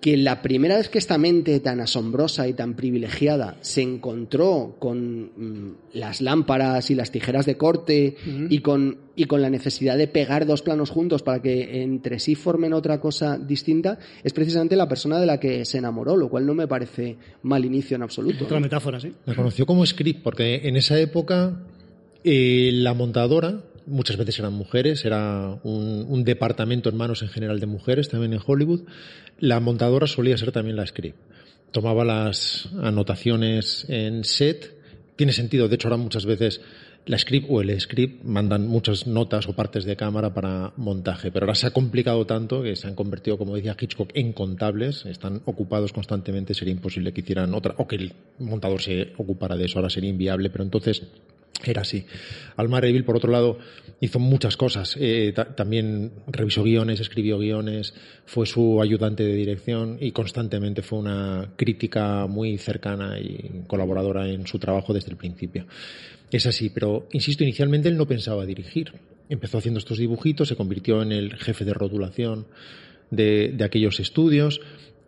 que 0.00 0.16
la 0.16 0.42
primera 0.42 0.76
vez 0.76 0.88
que 0.88 0.98
esta 0.98 1.18
mente 1.18 1.58
tan 1.60 1.80
asombrosa 1.80 2.46
y 2.46 2.52
tan 2.52 2.74
privilegiada 2.74 3.56
se 3.60 3.82
encontró 3.82 4.76
con 4.78 5.30
mm, 5.36 5.76
las 5.94 6.20
lámparas 6.20 6.90
y 6.90 6.94
las 6.94 7.10
tijeras 7.10 7.46
de 7.46 7.56
corte 7.56 8.16
y, 8.48 8.60
con, 8.60 8.98
y 9.16 9.24
con 9.24 9.42
la 9.42 9.50
necesidad 9.50 9.98
de 9.98 10.06
pegar 10.06 10.46
dos 10.46 10.62
planos 10.62 10.90
juntos 10.90 11.22
para 11.22 11.42
que 11.42 11.82
entre 11.82 12.20
sí 12.20 12.36
formen 12.36 12.72
otra 12.72 13.00
cosa 13.00 13.38
distinta, 13.38 13.98
es 14.22 14.32
precisamente 14.32 14.76
la 14.76 14.88
persona 14.88 15.18
de 15.18 15.26
la 15.26 15.40
que 15.40 15.64
se 15.64 15.78
enamoró, 15.78 16.16
lo 16.16 16.28
cual 16.28 16.46
no 16.46 16.54
me 16.54 16.68
parece 16.68 17.16
mal 17.42 17.64
inicio 17.64 17.96
en 17.96 18.02
absoluto. 18.02 18.44
Otra 18.44 18.60
metáfora, 18.60 19.00
sí. 19.00 19.12
La 19.26 19.34
conoció 19.34 19.66
como 19.66 19.84
script 19.84 20.22
porque 20.22 20.68
en 20.68 20.76
esa 20.76 20.98
época 21.00 21.60
eh, 22.22 22.70
la 22.72 22.94
montadora, 22.94 23.62
muchas 23.88 24.16
veces 24.16 24.38
eran 24.38 24.52
mujeres, 24.52 25.04
era 25.04 25.58
un, 25.62 26.24
departamento 26.24 26.88
en 26.88 26.96
manos 26.96 27.22
en 27.22 27.28
general 27.28 27.60
de 27.60 27.66
mujeres 27.66 28.08
también 28.08 28.32
en 28.32 28.40
Hollywood, 28.44 28.82
la 29.38 29.60
montadora 29.60 30.06
solía 30.06 30.36
ser 30.36 30.52
también 30.52 30.76
la 30.76 30.86
script. 30.86 31.18
Tomaba 31.70 32.04
las 32.04 32.68
anotaciones 32.82 33.86
en 33.88 34.24
set, 34.24 34.76
tiene 35.16 35.32
sentido, 35.32 35.68
de 35.68 35.74
hecho 35.74 35.88
ahora 35.88 35.96
muchas 35.96 36.26
veces 36.26 36.60
la 37.06 37.18
script 37.18 37.46
o 37.48 37.62
el 37.62 37.80
script 37.80 38.22
mandan 38.24 38.66
muchas 38.66 39.06
notas 39.06 39.48
o 39.48 39.54
partes 39.54 39.84
de 39.84 39.96
cámara 39.96 40.34
para 40.34 40.72
montaje, 40.76 41.30
pero 41.30 41.46
ahora 41.46 41.54
se 41.54 41.66
ha 41.66 41.70
complicado 41.70 42.26
tanto 42.26 42.62
que 42.62 42.76
se 42.76 42.86
han 42.86 42.94
convertido, 42.94 43.38
como 43.38 43.56
decía 43.56 43.76
Hitchcock, 43.80 44.10
en 44.14 44.32
contables, 44.34 45.06
están 45.06 45.40
ocupados 45.46 45.92
constantemente, 45.94 46.52
sería 46.52 46.74
imposible 46.74 47.12
que 47.12 47.22
hicieran 47.22 47.54
otra, 47.54 47.74
o 47.78 47.88
que 47.88 47.96
el 47.96 48.12
montador 48.38 48.82
se 48.82 49.12
ocupara 49.16 49.56
de 49.56 49.64
eso, 49.64 49.78
ahora 49.78 49.88
sería 49.88 50.10
inviable, 50.10 50.50
pero 50.50 50.64
entonces 50.64 51.02
era 51.64 51.82
así. 51.82 52.04
Alma 52.56 52.80
Reville, 52.80 53.04
por 53.04 53.16
otro 53.16 53.32
lado, 53.32 53.58
hizo 54.00 54.18
muchas 54.20 54.56
cosas. 54.56 54.96
Eh, 55.00 55.32
ta- 55.34 55.56
también 55.56 56.12
revisó 56.28 56.62
guiones, 56.62 57.00
escribió 57.00 57.38
guiones, 57.38 57.94
fue 58.26 58.46
su 58.46 58.80
ayudante 58.80 59.24
de 59.24 59.34
dirección 59.34 59.98
y 60.00 60.12
constantemente 60.12 60.82
fue 60.82 61.00
una 61.00 61.52
crítica 61.56 62.26
muy 62.26 62.58
cercana 62.58 63.18
y 63.18 63.64
colaboradora 63.66 64.28
en 64.28 64.46
su 64.46 64.58
trabajo 64.58 64.92
desde 64.92 65.10
el 65.10 65.16
principio. 65.16 65.66
Es 66.30 66.46
así, 66.46 66.70
pero 66.70 67.08
insisto, 67.12 67.42
inicialmente 67.42 67.88
él 67.88 67.96
no 67.96 68.06
pensaba 68.06 68.46
dirigir. 68.46 68.92
Empezó 69.28 69.58
haciendo 69.58 69.78
estos 69.78 69.98
dibujitos, 69.98 70.48
se 70.48 70.56
convirtió 70.56 71.02
en 71.02 71.10
el 71.12 71.34
jefe 71.36 71.64
de 71.64 71.74
rotulación 71.74 72.46
de, 73.10 73.52
de 73.54 73.64
aquellos 73.64 73.98
estudios, 74.00 74.60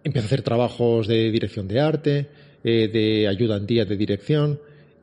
empezó 0.03 0.25
a 0.25 0.27
hacer 0.27 0.43
trabajos 0.43 1.07
de 1.07 1.31
dirección 1.31 1.69
de 1.69 1.81
arte, 1.81 2.27
eh, 2.65 2.89
de 2.89 3.29
ayudantía 3.29 3.85
de 3.85 3.97
dirección 3.97 4.61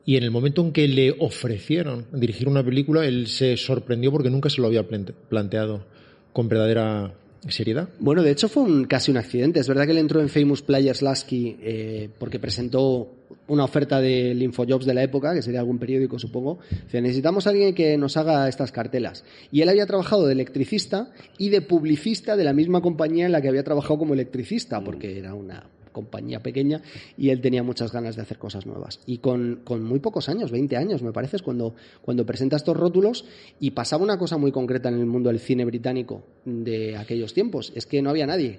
Y 0.08 0.16
en 0.16 0.22
el 0.22 0.30
momento 0.30 0.62
en 0.62 0.72
que 0.72 0.88
le 0.88 1.14
ofrecieron 1.18 2.06
dirigir 2.14 2.48
una 2.48 2.64
película, 2.64 3.04
él 3.04 3.26
se 3.26 3.58
sorprendió 3.58 4.10
porque 4.10 4.30
nunca 4.30 4.48
se 4.48 4.62
lo 4.62 4.66
había 4.66 4.88
plante- 4.88 5.12
planteado 5.28 5.84
con 6.32 6.48
verdadera 6.48 7.12
seriedad. 7.46 7.90
Bueno, 8.00 8.22
de 8.22 8.30
hecho 8.30 8.48
fue 8.48 8.62
un- 8.62 8.86
casi 8.86 9.10
un 9.10 9.18
accidente. 9.18 9.60
Es 9.60 9.68
verdad 9.68 9.84
que 9.84 9.90
él 9.90 9.98
entró 9.98 10.22
en 10.22 10.30
Famous 10.30 10.62
Players 10.62 11.02
Lasky 11.02 11.58
eh, 11.60 12.08
porque 12.18 12.38
presentó 12.40 13.12
una 13.48 13.64
oferta 13.64 14.00
del 14.00 14.42
Infojobs 14.42 14.86
de 14.86 14.94
la 14.94 15.02
época, 15.02 15.34
que 15.34 15.42
sería 15.42 15.60
algún 15.60 15.78
periódico, 15.78 16.18
supongo. 16.18 16.58
Dice, 16.84 17.02
necesitamos 17.02 17.46
a 17.46 17.50
alguien 17.50 17.74
que 17.74 17.98
nos 17.98 18.16
haga 18.16 18.48
estas 18.48 18.72
cartelas. 18.72 19.24
Y 19.52 19.60
él 19.60 19.68
había 19.68 19.84
trabajado 19.84 20.26
de 20.26 20.32
electricista 20.32 21.12
y 21.36 21.50
de 21.50 21.60
publicista 21.60 22.34
de 22.34 22.44
la 22.44 22.54
misma 22.54 22.80
compañía 22.80 23.26
en 23.26 23.32
la 23.32 23.42
que 23.42 23.48
había 23.48 23.62
trabajado 23.62 23.98
como 23.98 24.14
electricista, 24.14 24.82
porque 24.82 25.18
era 25.18 25.34
una 25.34 25.64
compañía 25.88 26.40
pequeña 26.40 26.82
y 27.16 27.30
él 27.30 27.40
tenía 27.40 27.62
muchas 27.62 27.92
ganas 27.92 28.16
de 28.16 28.22
hacer 28.22 28.38
cosas 28.38 28.66
nuevas. 28.66 29.00
Y 29.06 29.18
con, 29.18 29.60
con 29.64 29.82
muy 29.82 30.00
pocos 30.00 30.28
años, 30.28 30.50
20 30.50 30.76
años 30.76 31.02
me 31.02 31.12
parece, 31.12 31.36
es 31.36 31.42
cuando, 31.42 31.74
cuando 32.02 32.24
presenta 32.26 32.56
estos 32.56 32.76
rótulos 32.76 33.24
y 33.60 33.70
pasaba 33.70 34.04
una 34.04 34.18
cosa 34.18 34.38
muy 34.38 34.52
concreta 34.52 34.88
en 34.88 34.98
el 34.98 35.06
mundo 35.06 35.28
del 35.28 35.38
cine 35.38 35.64
británico 35.64 36.22
de 36.44 36.96
aquellos 36.96 37.34
tiempos, 37.34 37.72
es 37.74 37.86
que 37.86 38.02
no 38.02 38.10
había 38.10 38.26
nadie. 38.26 38.58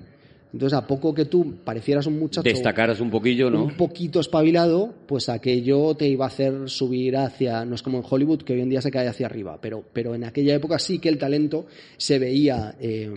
Entonces, 0.52 0.78
a 0.78 0.88
poco 0.88 1.14
que 1.14 1.26
tú 1.26 1.58
parecieras 1.64 2.08
un 2.08 2.18
muchacho 2.18 2.42
Destacaras 2.42 3.00
un 3.00 3.12
poquillo, 3.12 3.52
¿no? 3.52 3.66
un 3.66 3.78
poquito 3.78 4.20
espabilado, 4.20 4.94
pues 5.06 5.30
aquello 5.30 5.94
te 5.96 6.08
iba 6.08 6.26
a 6.26 6.30
hacer 6.30 6.70
subir 6.70 7.18
hacia, 7.18 7.66
no 7.66 7.76
es 7.76 7.84
como 7.84 8.00
en 8.00 8.04
Hollywood, 8.10 8.42
que 8.42 8.54
hoy 8.54 8.62
en 8.62 8.70
día 8.70 8.82
se 8.82 8.90
cae 8.90 9.08
hacia 9.08 9.28
arriba, 9.28 9.60
pero, 9.62 9.84
pero 9.94 10.16
en 10.16 10.24
aquella 10.24 10.56
época 10.56 10.80
sí 10.80 10.98
que 10.98 11.10
el 11.10 11.20
talento 11.20 11.68
se 11.98 12.18
veía 12.18 12.76
eh, 12.80 13.12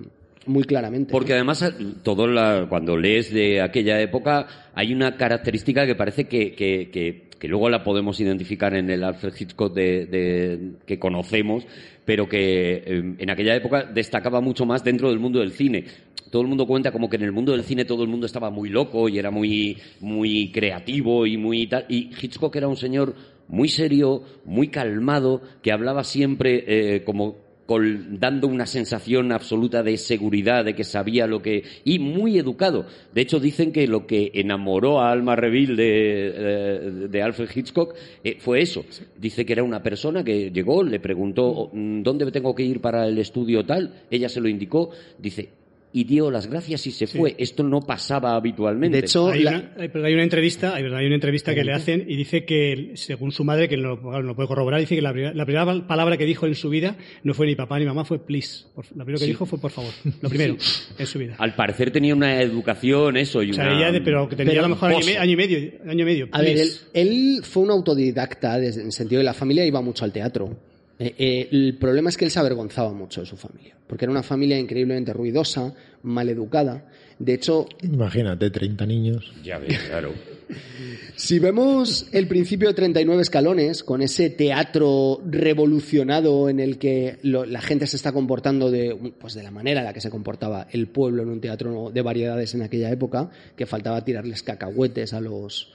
muy 0.46 0.64
claramente. 0.64 1.12
Porque 1.12 1.34
además, 1.34 1.64
todo 2.02 2.26
la- 2.26 2.66
cuando 2.68 2.96
lees 2.96 3.32
de 3.32 3.60
aquella 3.60 4.00
época, 4.00 4.46
hay 4.74 4.92
una 4.92 5.16
característica 5.16 5.86
que 5.86 5.94
parece 5.94 6.24
que, 6.24 6.52
que- 6.54 6.90
que- 6.90 7.28
que 7.38 7.48
luego 7.48 7.68
la 7.68 7.82
podemos 7.82 8.20
identificar 8.20 8.72
en 8.74 8.88
el 8.90 9.02
Alfred 9.02 9.32
Hitchcock 9.38 9.74
de, 9.74 10.06
de- 10.06 10.70
que 10.86 10.98
conocemos, 10.98 11.66
pero 12.04 12.28
que 12.28 12.82
eh, 12.86 13.14
en 13.18 13.30
aquella 13.30 13.54
época 13.56 13.84
destacaba 13.84 14.40
mucho 14.40 14.64
más 14.66 14.84
dentro 14.84 15.08
del 15.10 15.18
mundo 15.18 15.40
del 15.40 15.52
cine. 15.52 15.84
Todo 16.30 16.42
el 16.42 16.48
mundo 16.48 16.66
cuenta 16.66 16.92
como 16.92 17.10
que 17.10 17.16
en 17.16 17.22
el 17.24 17.32
mundo 17.32 17.52
del 17.52 17.62
cine 17.64 17.84
todo 17.84 18.04
el 18.04 18.08
mundo 18.08 18.26
estaba 18.26 18.48
muy 18.50 18.68
loco 18.70 19.08
y 19.08 19.18
era 19.18 19.30
muy, 19.30 19.76
muy 20.00 20.50
creativo 20.50 21.26
y 21.26 21.36
muy 21.36 21.66
tal. 21.66 21.84
Y 21.88 22.10
Hitchcock 22.20 22.54
era 22.56 22.68
un 22.68 22.76
señor 22.76 23.14
muy 23.48 23.68
serio, 23.68 24.22
muy 24.44 24.68
calmado, 24.68 25.42
que 25.62 25.72
hablaba 25.72 26.04
siempre 26.04 26.64
eh, 26.66 27.02
como 27.04 27.36
dando 27.66 28.48
una 28.48 28.66
sensación 28.66 29.32
absoluta 29.32 29.82
de 29.82 29.96
seguridad, 29.96 30.64
de 30.64 30.74
que 30.74 30.84
sabía 30.84 31.26
lo 31.26 31.40
que... 31.40 31.64
y 31.84 31.98
muy 31.98 32.38
educado. 32.38 32.86
De 33.14 33.22
hecho, 33.22 33.40
dicen 33.40 33.72
que 33.72 33.86
lo 33.86 34.06
que 34.06 34.30
enamoró 34.34 35.00
a 35.00 35.10
Alma 35.10 35.36
Reville 35.36 35.74
de, 35.76 36.32
eh, 36.34 36.90
de 37.08 37.22
Alfred 37.22 37.48
Hitchcock 37.54 37.94
eh, 38.24 38.36
fue 38.38 38.60
eso. 38.60 38.84
Dice 39.16 39.46
que 39.46 39.54
era 39.54 39.62
una 39.62 39.82
persona 39.82 40.22
que 40.22 40.50
llegó, 40.50 40.82
le 40.82 41.00
preguntó 41.00 41.70
"Mm, 41.72 42.02
dónde 42.02 42.30
tengo 42.30 42.54
que 42.54 42.64
ir 42.64 42.80
para 42.80 43.06
el 43.06 43.18
estudio 43.18 43.64
tal, 43.64 44.02
ella 44.10 44.28
se 44.28 44.40
lo 44.40 44.48
indicó, 44.48 44.90
dice, 45.18 45.48
y 45.94 46.04
dio 46.04 46.30
las 46.30 46.46
gracias 46.46 46.86
y 46.86 46.90
se 46.90 47.06
fue. 47.06 47.34
Esto 47.38 47.62
no 47.62 47.80
pasaba 47.82 48.34
habitualmente. 48.34 48.98
De 48.98 49.04
hecho, 49.04 49.28
Hay 49.28 49.42
la- 49.42 49.50
una, 49.50 49.72
hay- 49.78 49.88
pero 49.88 50.06
hay 50.06 50.14
una 50.14 50.22
entrevista, 50.22 50.74
hay, 50.74 50.84
hay 50.84 51.06
una 51.06 51.14
entrevista 51.14 51.54
que 51.54 51.64
le 51.64 51.72
hacen 51.72 52.04
y 52.08 52.16
dice 52.16 52.44
que, 52.46 52.92
según 52.94 53.30
su 53.32 53.44
madre, 53.44 53.68
que 53.68 53.76
no, 53.76 53.96
no 53.96 54.22
lo 54.22 54.34
puede 54.34 54.48
corroborar, 54.48 54.80
dice 54.80 54.94
que 54.94 55.02
la, 55.02 55.12
primera- 55.12 55.34
la 55.34 55.44
primera 55.44 55.86
palabra 55.86 56.16
que 56.16 56.24
dijo 56.24 56.46
en 56.46 56.54
su 56.54 56.70
vida 56.70 56.96
no 57.24 57.34
fue 57.34 57.46
ni 57.46 57.54
papá 57.54 57.78
ni 57.78 57.84
mamá, 57.84 58.04
fue 58.06 58.24
please. 58.24 58.64
Por- 58.74 58.86
la 58.96 59.04
primera 59.04 59.20
que 59.20 59.26
dijo 59.26 59.44
fue 59.44 59.58
por 59.58 59.70
favor. 59.70 59.92
Lo 60.22 60.28
primero 60.30 60.56
en 60.98 61.06
su 61.06 61.18
vida. 61.18 61.34
al 61.38 61.54
parecer 61.54 61.90
tenía 61.90 62.14
una 62.14 62.40
educación, 62.40 63.16
eso, 63.18 63.42
y 63.42 63.50
O 63.50 63.54
sea, 63.54 63.64
una... 63.64 63.76
ella, 63.78 63.92
de- 63.92 64.00
pero 64.00 64.28
que 64.28 64.36
tenía 64.36 64.52
pero 64.52 64.64
a 64.64 64.68
lo 64.68 64.74
mejor 64.74 64.90
año 64.92 65.00
y, 65.10 65.16
año 65.16 65.36
medio. 65.36 65.72
Año 65.86 66.02
y 66.02 66.04
medio 66.04 66.28
A 66.32 66.40
ver, 66.40 66.56
él, 66.94 67.40
fue 67.42 67.62
un 67.64 67.70
autodidacta 67.70 68.58
desde- 68.58 68.80
en 68.80 68.86
el 68.86 68.92
sentido 68.92 69.18
de 69.18 69.24
la 69.24 69.34
familia 69.34 69.66
iba 69.66 69.80
mucho 69.82 70.04
al 70.04 70.12
teatro. 70.12 70.56
Eh, 70.98 71.14
eh, 71.18 71.48
el 71.50 71.76
problema 71.78 72.10
es 72.10 72.16
que 72.16 72.24
él 72.24 72.30
se 72.30 72.38
avergonzaba 72.38 72.92
mucho 72.92 73.20
de 73.22 73.26
su 73.26 73.36
familia, 73.36 73.74
porque 73.86 74.04
era 74.04 74.12
una 74.12 74.22
familia 74.22 74.58
increíblemente 74.58 75.12
ruidosa, 75.12 75.74
maleducada. 76.02 76.86
De 77.18 77.34
hecho, 77.34 77.66
Imagínate, 77.82 78.50
30 78.50 78.86
niños. 78.86 79.32
Ya 79.44 79.58
ves, 79.58 79.78
claro. 79.88 80.12
si 81.16 81.38
vemos 81.38 82.08
el 82.12 82.26
principio 82.28 82.68
de 82.68 82.74
39 82.74 83.22
escalones, 83.22 83.82
con 83.84 84.02
ese 84.02 84.30
teatro 84.30 85.20
revolucionado 85.26 86.48
en 86.48 86.60
el 86.60 86.78
que 86.78 87.18
lo- 87.22 87.44
la 87.46 87.60
gente 87.60 87.86
se 87.86 87.96
está 87.96 88.12
comportando 88.12 88.70
de, 88.70 89.12
pues 89.20 89.34
de 89.34 89.42
la 89.42 89.50
manera 89.50 89.80
en 89.80 89.86
la 89.86 89.92
que 89.92 90.00
se 90.00 90.10
comportaba 90.10 90.66
el 90.72 90.88
pueblo 90.88 91.22
en 91.22 91.28
un 91.30 91.40
teatro 91.40 91.90
de 91.92 92.02
variedades 92.02 92.54
en 92.54 92.62
aquella 92.62 92.90
época, 92.90 93.30
que 93.56 93.66
faltaba 93.66 94.04
tirarles 94.04 94.42
cacahuetes 94.42 95.12
a 95.12 95.20
los, 95.20 95.72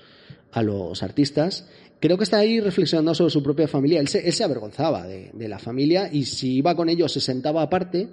a 0.51 0.61
los 0.63 1.01
artistas, 1.03 1.67
creo 1.99 2.17
que 2.17 2.23
está 2.23 2.37
ahí 2.39 2.59
reflexionando 2.59 3.13
sobre 3.15 3.31
su 3.31 3.41
propia 3.41 3.67
familia. 3.67 3.99
Él 3.99 4.07
se, 4.07 4.25
él 4.25 4.33
se 4.33 4.43
avergonzaba 4.43 5.07
de, 5.07 5.31
de 5.33 5.47
la 5.47 5.57
familia 5.59 6.09
y 6.11 6.25
si 6.25 6.57
iba 6.57 6.75
con 6.75 6.89
ellos 6.89 7.11
se 7.11 7.19
sentaba 7.19 7.61
aparte 7.63 8.07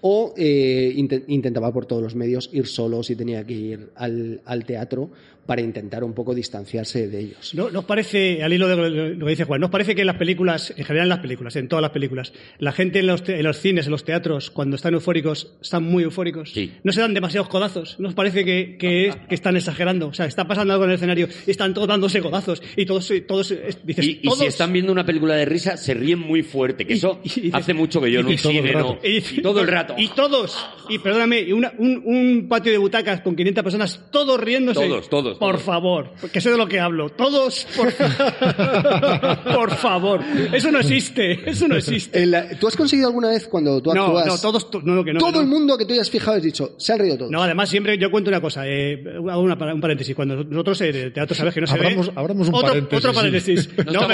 o 0.00 0.32
eh, 0.36 0.92
inte- 0.96 1.24
intentaba 1.28 1.72
por 1.72 1.86
todos 1.86 2.02
los 2.02 2.14
medios 2.14 2.48
ir 2.52 2.66
solo 2.66 3.02
si 3.02 3.16
tenía 3.16 3.44
que 3.44 3.52
ir 3.54 3.90
al, 3.96 4.40
al 4.44 4.64
teatro 4.64 5.10
para 5.50 5.62
intentar 5.62 6.04
un 6.04 6.12
poco 6.14 6.32
distanciarse 6.32 7.08
de 7.08 7.18
ellos. 7.18 7.54
¿No, 7.56 7.70
¿Nos 7.70 7.84
parece, 7.84 8.44
al 8.44 8.52
hilo 8.52 8.68
de 8.68 8.76
lo- 9.16 9.26
que 9.26 9.30
dice 9.32 9.42
Juan, 9.42 9.60
¿nos 9.60 9.68
parece 9.70 9.96
que 9.96 10.02
en 10.02 10.06
las 10.06 10.14
películas, 10.14 10.72
en 10.76 10.84
general 10.84 11.06
en 11.06 11.08
las 11.08 11.18
películas, 11.18 11.56
en 11.56 11.66
todas 11.66 11.82
las 11.82 11.90
películas, 11.90 12.32
la 12.60 12.70
gente 12.70 13.00
en 13.00 13.08
los, 13.08 13.24
te- 13.24 13.36
en 13.36 13.42
los 13.42 13.58
cines, 13.58 13.86
en 13.86 13.90
los 13.90 14.04
teatros, 14.04 14.52
cuando 14.52 14.76
están 14.76 14.94
eufóricos, 14.94 15.52
están 15.60 15.82
muy 15.82 16.04
eufóricos? 16.04 16.52
Sí. 16.52 16.70
¿No 16.84 16.92
se 16.92 17.00
dan 17.00 17.14
demasiados 17.14 17.48
codazos? 17.48 17.98
¿Nos 17.98 18.14
parece 18.14 18.44
que, 18.44 18.76
que, 18.78 19.12
que 19.28 19.34
están 19.34 19.56
exagerando? 19.56 20.06
O 20.06 20.14
sea, 20.14 20.26
está 20.26 20.46
pasando 20.46 20.72
algo 20.72 20.84
en 20.84 20.90
el 20.90 20.94
escenario 20.94 21.28
y 21.44 21.50
están 21.50 21.74
todos 21.74 21.88
dándose 21.88 22.20
codazos 22.20 22.62
y 22.76 22.86
todos, 22.86 23.12
todos 23.26 23.50
eh, 23.50 23.70
dices, 23.82 24.06
Y, 24.06 24.10
y 24.10 24.22
todos... 24.28 24.38
si 24.38 24.46
están 24.46 24.72
viendo 24.72 24.92
una 24.92 25.04
película 25.04 25.34
de 25.34 25.46
risa, 25.46 25.76
se 25.76 25.94
ríen 25.94 26.20
muy 26.20 26.44
fuerte, 26.44 26.86
que 26.86 26.92
Y- 26.94 26.96
eso 26.98 27.18
y 27.24 27.28
dices- 27.28 27.54
hace 27.54 27.74
mucho 27.74 28.00
que 28.00 28.12
yo 28.12 28.20
en 28.20 28.30
y 28.30 28.36
todo 28.36 28.52
cine 28.52 28.72
no... 28.72 28.98
Y 29.02 29.20
todo 29.42 29.62
el 29.62 29.66
rato. 29.66 29.94
Y 29.98 30.06
todos, 30.10 30.56
y 30.88 31.00
perdóname, 31.00 31.40
y 31.40 31.50
una- 31.52 31.72
un, 31.76 32.00
un 32.06 32.46
patio 32.48 32.70
de 32.70 32.78
butacas 32.78 33.20
con 33.22 33.34
500 33.34 33.64
personas, 33.64 34.00
todos 34.12 34.38
riéndose. 34.38 34.78
Todos, 34.86 35.10
todos, 35.10 35.39
Por 35.40 35.54
todos. 35.56 35.62
favor, 35.64 36.10
que 36.32 36.40
sé 36.40 36.50
de 36.50 36.56
lo 36.56 36.68
que 36.68 36.78
hablo. 36.78 37.08
Todos, 37.10 37.66
por, 37.76 37.92
por 39.54 39.70
favor. 39.74 40.20
Eso 40.52 40.70
no 40.70 40.78
existe, 40.80 41.48
eso 41.50 41.66
no 41.68 41.76
existe. 41.76 42.22
En 42.22 42.30
la- 42.30 42.48
¿Tú 42.58 42.68
has 42.68 42.76
conseguido 42.76 43.08
alguna 43.08 43.28
vez 43.30 43.46
cuando 43.48 43.80
tú 43.82 43.92
No, 43.92 44.04
actúas... 44.06 44.26
no, 44.26 44.38
todos, 44.38 44.70
to- 44.70 44.82
no, 44.82 44.94
no, 44.94 45.04
que 45.04 45.12
no. 45.12 45.18
todo 45.20 45.30
que 45.32 45.36
no. 45.38 45.42
el 45.42 45.48
mundo 45.48 45.76
que 45.78 45.84
tú 45.84 45.92
hayas 45.94 46.10
fijado 46.10 46.36
has 46.36 46.42
dicho, 46.42 46.74
se 46.78 46.92
han 46.92 46.98
reído 46.98 47.18
todos. 47.18 47.30
No, 47.30 47.42
además 47.42 47.68
siempre 47.68 47.98
yo 47.98 48.10
cuento 48.10 48.30
una 48.30 48.40
cosa, 48.40 48.62
eh, 48.66 49.02
hago 49.28 49.40
una, 49.42 49.54
un 49.74 49.80
paréntesis. 49.80 50.14
Cuando 50.14 50.44
nosotros 50.44 50.80
en 50.82 50.94
el 50.96 51.12
teatro 51.12 51.34
sabes 51.34 51.54
que 51.54 51.60
no 51.60 51.66
se 51.66 51.74
Abramos- 51.74 52.06
ve. 52.08 52.12
abramos 52.16 52.48
un 52.48 52.54
otro, 52.54 52.68
paréntesis, 52.68 52.98
Otro 52.98 53.10
sí. 53.12 53.16
paréntesis. 53.16 53.68
No 53.92 54.06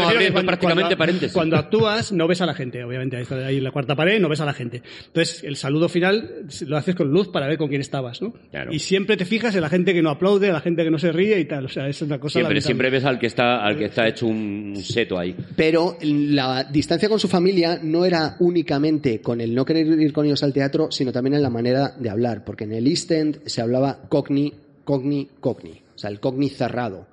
prácticamente 0.44 0.96
paréntesis. 0.96 1.32
Cuando 1.32 1.56
actúas 1.56 2.12
no 2.12 2.26
ves 2.26 2.40
a 2.40 2.46
la 2.46 2.54
gente, 2.54 2.82
obviamente. 2.84 3.16
Ahí 3.46 3.58
en 3.58 3.64
la 3.64 3.70
cuarta 3.72 3.94
pared 3.96 4.20
no 4.20 4.28
ves 4.28 4.40
a 4.40 4.44
la 4.44 4.52
gente. 4.54 4.82
Entonces 5.06 5.42
el 5.44 5.56
saludo 5.56 5.88
final 5.88 6.46
lo 6.66 6.76
haces 6.76 6.94
con 6.94 7.08
luz 7.10 7.28
para 7.28 7.46
ver 7.46 7.58
con 7.58 7.68
quién 7.68 7.80
estabas, 7.80 8.22
¿no? 8.22 8.32
Claro. 8.50 8.72
Y 8.72 8.78
siempre 8.78 9.16
te 9.16 9.24
fijas 9.24 9.54
en 9.54 9.62
la 9.62 9.68
gente 9.68 9.92
que 9.94 10.02
no 10.02 10.10
aplaude, 10.10 10.50
a 10.50 10.52
la 10.52 10.60
gente 10.60 10.84
que 10.84 10.90
no 10.90 10.98
se 10.98 11.05
ríe 11.12 11.38
y 11.40 11.44
tal. 11.44 11.66
O 11.66 11.68
sea, 11.68 11.88
es 11.88 12.00
una 12.02 12.18
cosa 12.18 12.34
Siempre, 12.34 12.54
lamentable. 12.54 12.60
siempre 12.62 12.90
ves 12.90 13.04
al 13.04 13.18
que 13.18 13.26
está, 13.26 13.64
al 13.64 13.76
que 13.76 13.86
está 13.86 14.06
hecho 14.08 14.26
un 14.26 14.74
seto 14.82 15.18
ahí. 15.18 15.34
Pero 15.56 15.96
la 16.02 16.64
distancia 16.64 17.08
con 17.08 17.18
su 17.18 17.28
familia 17.28 17.78
no 17.82 18.04
era 18.04 18.36
únicamente 18.40 19.20
con 19.20 19.40
el 19.40 19.54
no 19.54 19.64
querer 19.64 19.86
ir 19.86 20.12
con 20.12 20.26
ellos 20.26 20.42
al 20.42 20.52
teatro, 20.52 20.90
sino 20.90 21.12
también 21.12 21.34
en 21.34 21.42
la 21.42 21.50
manera 21.50 21.94
de 21.98 22.10
hablar, 22.10 22.44
porque 22.44 22.64
en 22.64 22.72
el 22.72 22.86
East 22.86 23.10
End 23.10 23.40
se 23.46 23.60
hablaba 23.60 24.00
cockney, 24.08 24.52
cockney, 24.84 25.28
cockney, 25.40 25.82
o 25.94 25.98
sea, 25.98 26.10
el 26.10 26.20
cockney 26.20 26.48
cerrado. 26.48 27.06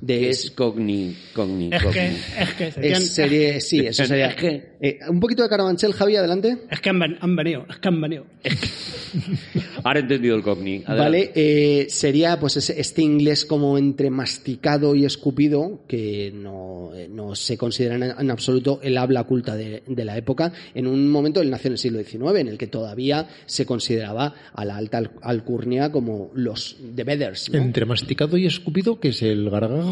De 0.00 0.28
Es 0.30 0.50
cogni, 0.50 1.16
cogni, 1.32 1.70
Es 1.72 1.80
que, 1.82 1.86
cogni. 1.88 2.00
es 2.38 2.54
que, 2.54 2.72
serían- 2.72 3.02
es 3.02 3.14
serie, 3.14 3.60
sí, 3.62 3.80
eso 3.80 4.04
sería. 4.04 4.26
Es 4.28 4.36
que- 4.36 4.74
Eh, 4.80 4.98
un 5.08 5.18
poquito 5.18 5.42
de 5.42 5.48
Carabanchel, 5.48 5.92
Javi, 5.94 6.16
adelante. 6.16 6.58
es 6.70 6.80
que 6.80 6.90
han, 6.90 6.98
ven- 6.98 7.16
han 7.20 7.34
venido, 7.36 7.64
es 7.70 7.76
que 7.78 7.88
han 7.88 8.00
venido. 8.00 8.26
Ahora 9.82 10.00
he 10.00 10.02
entendido 10.02 10.36
el 10.36 10.42
cogni. 10.42 10.82
Adelante. 10.86 10.98
Vale, 10.98 11.32
eh, 11.34 11.86
sería 11.88 12.38
pues 12.38 12.56
ese- 12.56 12.78
este 12.80 13.02
inglés 13.02 13.44
como 13.44 13.78
entre 13.78 14.10
masticado 14.10 14.94
y 14.94 15.04
escupido, 15.04 15.80
que 15.88 16.32
no, 16.34 16.90
eh, 16.94 17.08
no 17.10 17.34
se 17.34 17.56
considera 17.56 17.94
en, 17.96 18.02
en 18.02 18.30
absoluto 18.30 18.80
el 18.82 18.96
habla 18.98 19.24
culta 19.24 19.56
de, 19.56 19.82
de 19.86 20.04
la 20.04 20.16
época, 20.16 20.52
en 20.74 20.86
un 20.86 21.08
momento 21.10 21.40
del 21.40 21.50
nació 21.50 21.68
en 21.68 21.72
el 21.74 21.78
siglo 21.78 22.02
XIX, 22.02 22.40
en 22.40 22.48
el 22.48 22.58
que 22.58 22.66
todavía 22.66 23.28
se 23.46 23.66
consideraba 23.66 24.34
a 24.52 24.64
la 24.64 24.76
alta 24.76 24.98
al- 24.98 25.10
alcurnia 25.22 25.90
como 25.92 26.30
los 26.34 26.76
de 26.80 27.04
Beders, 27.04 27.50
¿no? 27.50 27.58
Entre 27.58 27.84
masticado 27.86 28.36
y 28.36 28.46
escupido, 28.46 28.98
que 29.00 29.08
es 29.08 29.22
el 29.22 29.48
gargajo. 29.50 29.83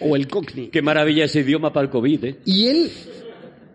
O 0.00 0.16
el 0.16 0.28
cockney. 0.28 0.68
Qué 0.68 0.82
maravilla 0.82 1.24
ese 1.24 1.40
idioma 1.40 1.72
para 1.72 1.84
el 1.84 1.90
COVID, 1.90 2.24
¿eh? 2.24 2.36
Y 2.44 2.66
él 2.66 2.90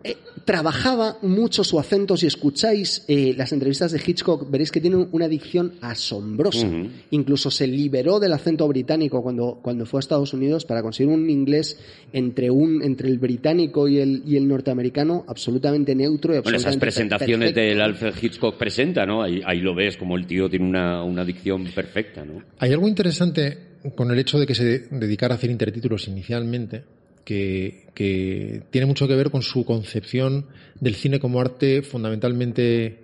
eh, 0.04 0.16
trabajaba 0.44 1.18
mucho 1.22 1.64
su 1.64 1.78
acento. 1.78 2.16
Si 2.16 2.26
escucháis 2.26 3.04
eh, 3.08 3.34
las 3.36 3.52
entrevistas 3.52 3.92
de 3.92 4.00
Hitchcock, 4.04 4.50
veréis 4.50 4.70
que 4.70 4.80
tiene 4.80 4.96
una 5.10 5.26
dicción 5.28 5.74
asombrosa. 5.80 6.68
Incluso 7.10 7.50
se 7.50 7.66
liberó 7.66 8.20
del 8.20 8.32
acento 8.32 8.68
británico 8.68 9.22
cuando, 9.22 9.58
cuando 9.62 9.86
fue 9.86 9.98
a 9.98 10.00
Estados 10.00 10.32
Unidos 10.32 10.64
para 10.64 10.82
conseguir 10.82 11.12
un 11.12 11.28
inglés 11.28 11.78
entre, 12.12 12.50
un, 12.50 12.82
entre 12.82 13.08
el 13.08 13.18
británico 13.18 13.88
y 13.88 13.98
el, 13.98 14.22
y 14.26 14.36
el 14.36 14.46
norteamericano 14.46 15.24
absolutamente 15.26 15.94
neutro 15.94 16.34
y 16.34 16.40
Bueno, 16.40 16.58
esas 16.58 16.76
presentaciones 16.76 17.52
perfecto. 17.52 17.60
del 17.68 17.80
Alfred 17.80 18.14
Hitchcock 18.22 18.56
presenta, 18.56 19.04
¿no? 19.06 19.22
Ahí, 19.22 19.40
ahí 19.44 19.60
lo 19.60 19.74
ves, 19.74 19.96
como 19.96 20.16
el 20.16 20.26
tío 20.26 20.48
tiene 20.48 20.66
una, 20.66 21.02
una 21.02 21.24
dicción 21.24 21.64
perfecta, 21.74 22.24
¿no? 22.24 22.42
Hay 22.58 22.72
algo 22.72 22.86
interesante 22.88 23.67
con 23.94 24.10
el 24.10 24.18
hecho 24.18 24.38
de 24.38 24.46
que 24.46 24.54
se 24.54 24.86
dedicara 24.90 25.34
a 25.34 25.38
hacer 25.38 25.50
intertítulos 25.50 26.08
inicialmente, 26.08 26.84
que, 27.24 28.62
tiene 28.70 28.86
mucho 28.86 29.06
que 29.06 29.14
ver 29.14 29.30
con 29.30 29.42
su 29.42 29.64
concepción 29.64 30.46
del 30.80 30.94
cine 30.94 31.20
como 31.20 31.40
arte 31.40 31.82
fundamentalmente 31.82 33.00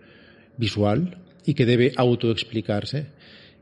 visual 0.56 1.18
y 1.44 1.54
que 1.54 1.66
debe 1.66 1.92
autoexplicarse. 1.96 3.06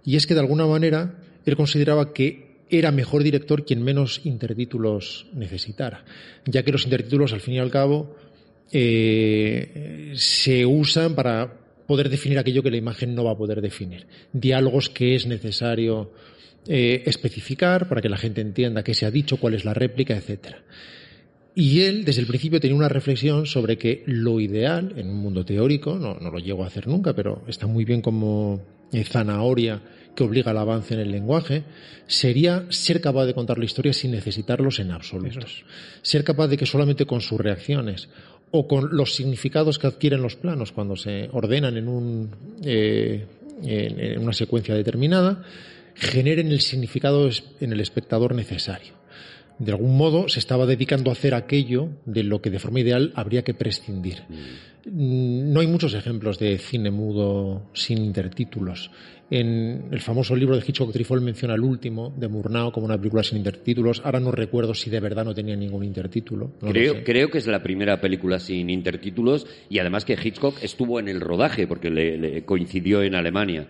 Y 0.04 0.16
es 0.16 0.26
que 0.26 0.34
de 0.34 0.40
alguna 0.40 0.66
manera 0.66 1.18
él 1.44 1.56
consideraba 1.56 2.12
que 2.12 2.52
era 2.70 2.92
mejor 2.92 3.22
director 3.22 3.64
quien 3.64 3.82
menos 3.82 4.20
intertítulos 4.24 5.26
necesitara, 5.34 6.04
ya 6.46 6.62
que 6.62 6.72
los 6.72 6.84
intertítulos 6.84 7.32
al 7.32 7.40
fin 7.40 7.54
y 7.54 7.58
al 7.58 7.70
cabo 7.70 8.16
eh, 8.70 10.12
se 10.14 10.64
usan 10.64 11.14
para 11.14 11.58
poder 11.86 12.08
definir 12.08 12.38
aquello 12.38 12.62
que 12.62 12.70
la 12.70 12.76
imagen 12.76 13.14
no 13.14 13.24
va 13.24 13.32
a 13.32 13.36
poder 13.36 13.60
definir. 13.60 14.06
Diálogos 14.32 14.88
que 14.88 15.14
es 15.14 15.26
necesario 15.26 16.12
eh, 16.66 17.02
especificar 17.06 17.88
para 17.88 18.00
que 18.00 18.08
la 18.08 18.16
gente 18.16 18.40
entienda 18.40 18.84
qué 18.84 18.94
se 18.94 19.06
ha 19.06 19.10
dicho, 19.10 19.38
cuál 19.38 19.54
es 19.54 19.64
la 19.64 19.74
réplica, 19.74 20.16
etcétera. 20.16 20.62
Y 21.54 21.82
él, 21.82 22.04
desde 22.04 22.22
el 22.22 22.26
principio, 22.26 22.60
tenía 22.60 22.76
una 22.76 22.88
reflexión 22.88 23.44
sobre 23.46 23.76
que 23.76 24.02
lo 24.06 24.40
ideal, 24.40 24.94
en 24.96 25.10
un 25.10 25.16
mundo 25.16 25.44
teórico, 25.44 25.98
no, 25.98 26.14
no 26.14 26.30
lo 26.30 26.38
llego 26.38 26.64
a 26.64 26.68
hacer 26.68 26.86
nunca, 26.86 27.12
pero 27.14 27.42
está 27.46 27.66
muy 27.66 27.84
bien 27.84 28.00
como 28.00 28.62
eh, 28.92 29.04
zanahoria 29.04 29.82
que 30.14 30.24
obliga 30.24 30.50
al 30.50 30.58
avance 30.58 30.94
en 30.94 31.00
el 31.00 31.10
lenguaje, 31.10 31.64
sería 32.06 32.66
ser 32.70 33.00
capaz 33.00 33.26
de 33.26 33.34
contar 33.34 33.58
la 33.58 33.64
historia 33.64 33.92
sin 33.92 34.12
necesitarlos 34.12 34.78
en 34.78 34.90
absoluto. 34.90 35.46
Ser 36.02 36.24
capaz 36.24 36.48
de 36.48 36.56
que 36.56 36.66
solamente 36.66 37.06
con 37.06 37.20
sus 37.20 37.40
reacciones 37.40 38.08
o 38.50 38.68
con 38.68 38.94
los 38.94 39.14
significados 39.14 39.78
que 39.78 39.86
adquieren 39.86 40.22
los 40.22 40.36
planos 40.36 40.72
cuando 40.72 40.96
se 40.96 41.28
ordenan 41.32 41.76
en, 41.76 41.88
un, 41.88 42.30
eh, 42.62 43.26
en, 43.62 44.00
en 44.00 44.18
una 44.18 44.34
secuencia 44.34 44.74
determinada, 44.74 45.42
generen 45.94 46.50
el 46.52 46.60
significado 46.60 47.28
en 47.60 47.72
el 47.72 47.80
espectador 47.80 48.34
necesario. 48.34 49.01
De 49.62 49.70
algún 49.70 49.96
modo 49.96 50.28
se 50.28 50.40
estaba 50.40 50.66
dedicando 50.66 51.10
a 51.10 51.12
hacer 51.12 51.34
aquello 51.34 51.90
de 52.04 52.24
lo 52.24 52.42
que 52.42 52.50
de 52.50 52.58
forma 52.58 52.80
ideal 52.80 53.12
habría 53.14 53.44
que 53.44 53.54
prescindir. 53.54 54.22
Mm, 54.90 55.52
No 55.52 55.60
hay 55.60 55.68
muchos 55.68 55.94
ejemplos 55.94 56.40
de 56.40 56.58
cine 56.58 56.90
mudo 56.90 57.70
sin 57.72 57.98
intertítulos. 57.98 58.90
En 59.30 59.84
el 59.92 60.00
famoso 60.00 60.34
libro 60.34 60.56
de 60.56 60.64
Hitchcock 60.66 60.92
Trifol 60.92 61.20
menciona 61.20 61.54
el 61.54 61.60
último, 61.60 62.12
de 62.18 62.26
Murnau, 62.26 62.72
como 62.72 62.86
una 62.86 62.98
película 62.98 63.22
sin 63.22 63.38
intertítulos. 63.38 64.02
Ahora 64.04 64.18
no 64.18 64.32
recuerdo 64.32 64.74
si 64.74 64.90
de 64.90 64.98
verdad 64.98 65.24
no 65.24 65.32
tenía 65.32 65.54
ningún 65.54 65.84
intertítulo. 65.84 66.54
no 66.60 66.70
creo, 66.70 67.04
creo 67.04 67.30
que 67.30 67.38
es 67.38 67.46
la 67.46 67.62
primera 67.62 68.00
película 68.00 68.40
sin 68.40 68.68
intertítulos 68.68 69.46
y 69.70 69.78
además 69.78 70.04
que 70.04 70.18
Hitchcock 70.20 70.56
estuvo 70.60 70.98
en 70.98 71.06
el 71.06 71.20
rodaje 71.20 71.68
porque 71.68 71.88
le, 71.88 72.18
le 72.18 72.44
coincidió 72.44 73.00
en 73.04 73.14
Alemania. 73.14 73.68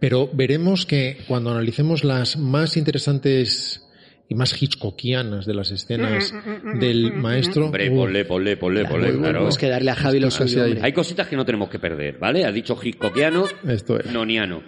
Pero 0.00 0.30
veremos 0.32 0.86
que 0.86 1.18
cuando 1.28 1.50
analicemos 1.50 2.02
las 2.02 2.38
más 2.38 2.78
interesantes 2.78 3.82
y 4.28 4.34
más 4.34 4.60
hitchcockianas 4.60 5.44
de 5.46 5.54
las 5.54 5.70
escenas 5.70 6.32
del 6.80 7.12
maestro. 7.14 7.66
Hombre, 7.66 7.90
ponle, 7.90 8.24
ponle, 8.24 8.56
ponle, 8.56 8.84
ponle, 8.86 9.18
claro. 9.18 9.42
Pues 9.42 9.58
que 9.58 9.68
darle 9.68 9.90
a 9.90 9.94
Javi 9.94 10.18
lo 10.20 10.30
suyo. 10.30 10.64
Hay 10.80 10.92
cositas 10.92 11.28
que 11.28 11.36
no 11.36 11.44
tenemos 11.44 11.68
que 11.68 11.78
perder, 11.78 12.18
¿vale? 12.18 12.44
Ha 12.44 12.52
dicho 12.52 12.78
Hitchcockiano, 12.82 13.44
Esto 13.68 13.98
es. 14.00 14.10
noniano. 14.10 14.62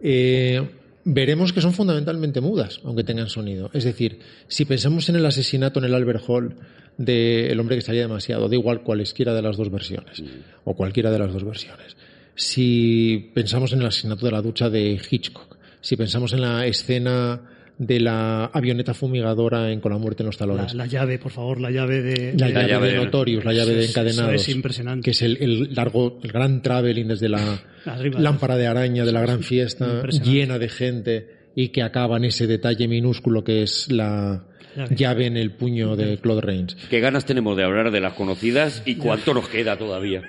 eh, 0.00 0.68
veremos 1.04 1.52
que 1.54 1.60
son 1.62 1.72
fundamentalmente 1.72 2.40
mudas, 2.40 2.80
aunque 2.84 3.02
tengan 3.04 3.28
sonido. 3.28 3.70
Es 3.72 3.84
decir, 3.84 4.18
si 4.46 4.64
pensamos 4.66 5.08
en 5.08 5.16
el 5.16 5.24
asesinato 5.26 5.78
en 5.78 5.86
el 5.86 5.94
Albert 5.94 6.22
Hall 6.26 6.56
del 6.98 7.58
hombre 7.60 7.76
que 7.76 7.82
salía 7.82 8.02
demasiado, 8.02 8.48
da 8.48 8.54
igual 8.56 8.82
cualesquiera 8.82 9.32
de 9.32 9.40
las 9.42 9.56
dos 9.56 9.70
versiones, 9.70 10.22
o 10.64 10.74
cualquiera 10.74 11.10
de 11.10 11.18
las 11.20 11.32
dos 11.32 11.44
versiones. 11.44 11.96
Si 12.34 13.30
pensamos 13.34 13.72
en 13.72 13.80
el 13.80 13.86
asesinato 13.86 14.26
de 14.26 14.32
la 14.32 14.42
ducha 14.42 14.68
de 14.68 15.00
Hitchcock, 15.10 15.56
si 15.80 15.96
pensamos 15.96 16.32
en 16.32 16.40
la 16.42 16.66
escena 16.66 17.40
de 17.78 18.00
la 18.00 18.46
avioneta 18.46 18.92
fumigadora 18.92 19.70
en 19.70 19.80
Con 19.80 19.92
la 19.92 19.98
muerte 19.98 20.22
en 20.24 20.26
los 20.26 20.34
La, 20.34 20.38
talones, 20.46 20.74
la 20.74 20.86
llave, 20.86 21.18
por 21.18 21.30
favor, 21.30 21.60
la 21.60 21.70
llave 21.70 22.02
de... 22.02 22.34
la, 22.36 22.46
de- 22.48 22.52
llave, 22.52 22.68
llave 22.68 22.88
de 22.90 22.96
Notorious, 22.96 23.44
la 23.44 23.52
llave 23.52 23.74
de 23.74 23.86
encadenados, 23.86 24.34
eso 24.34 24.50
es 24.50 24.56
impresionante. 24.56 25.04
que 25.04 25.10
es 25.12 25.22
el, 25.22 25.36
el 25.40 25.74
largo, 25.74 26.18
el 26.22 26.32
gran 26.32 26.60
traveling 26.60 27.06
desde 27.06 27.28
la 27.28 27.62
Arriba. 27.86 28.18
lámpara 28.20 28.56
de 28.56 28.66
araña 28.66 29.04
de 29.04 29.12
la 29.12 29.20
gran 29.20 29.42
fiesta 29.44 30.02
llena 30.08 30.58
de 30.58 30.68
gente 30.68 31.28
y 31.54 31.68
que 31.68 31.82
acaba 31.82 32.16
en 32.16 32.24
ese 32.24 32.46
detalle 32.48 32.88
minúsculo 32.88 33.44
que 33.44 33.62
es 33.62 33.90
la 33.92 34.44
Llave. 34.76 34.96
llave 34.96 35.26
en 35.26 35.36
el 35.36 35.52
puño 35.52 35.94
de 35.96 36.18
Claude 36.18 36.40
Rains. 36.40 36.76
Qué 36.90 37.00
ganas 37.00 37.24
tenemos 37.26 37.56
de 37.56 37.64
hablar 37.64 37.90
de 37.92 38.00
las 38.00 38.14
conocidas 38.14 38.82
y 38.86 38.96
cuánto 38.96 39.34
nos 39.34 39.48
queda 39.48 39.76
todavía. 39.76 40.22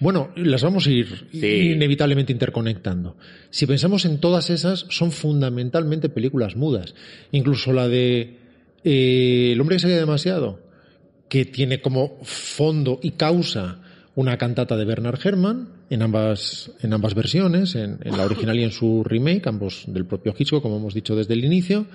Bueno, 0.00 0.30
las 0.36 0.62
vamos 0.62 0.86
a 0.86 0.90
ir 0.90 1.26
Sí. 1.32 1.72
inevitablemente 1.72 2.32
interconectando. 2.32 3.16
Si 3.50 3.66
pensamos 3.66 4.04
en 4.04 4.18
todas 4.18 4.50
esas, 4.50 4.86
son 4.90 5.12
fundamentalmente 5.12 6.08
películas 6.08 6.56
mudas. 6.56 6.94
Incluso 7.32 7.72
la 7.72 7.88
de 7.88 8.38
eh, 8.84 9.50
El 9.52 9.60
hombre 9.60 9.76
que 9.76 9.80
sabía 9.80 9.96
demasiado, 9.96 10.60
que 11.28 11.44
tiene 11.44 11.80
como 11.80 12.18
fondo 12.22 13.00
y 13.02 13.12
causa 13.12 13.80
una 14.14 14.38
cantata 14.38 14.76
de 14.76 14.84
Bernard 14.84 15.18
Herrmann 15.24 15.68
en 15.90 16.02
ambas, 16.02 16.70
en 16.82 16.92
ambas 16.92 17.14
versiones, 17.14 17.74
en, 17.74 17.98
en 18.02 18.16
la 18.16 18.24
original 18.24 18.58
y 18.58 18.62
en 18.64 18.70
su 18.72 19.02
remake, 19.04 19.46
ambos 19.48 19.84
del 19.88 20.04
propio 20.06 20.34
Hitchcock, 20.38 20.62
como 20.62 20.76
hemos 20.76 20.94
dicho 20.94 21.14
desde 21.16 21.34
el 21.34 21.44
inicio. 21.44 21.86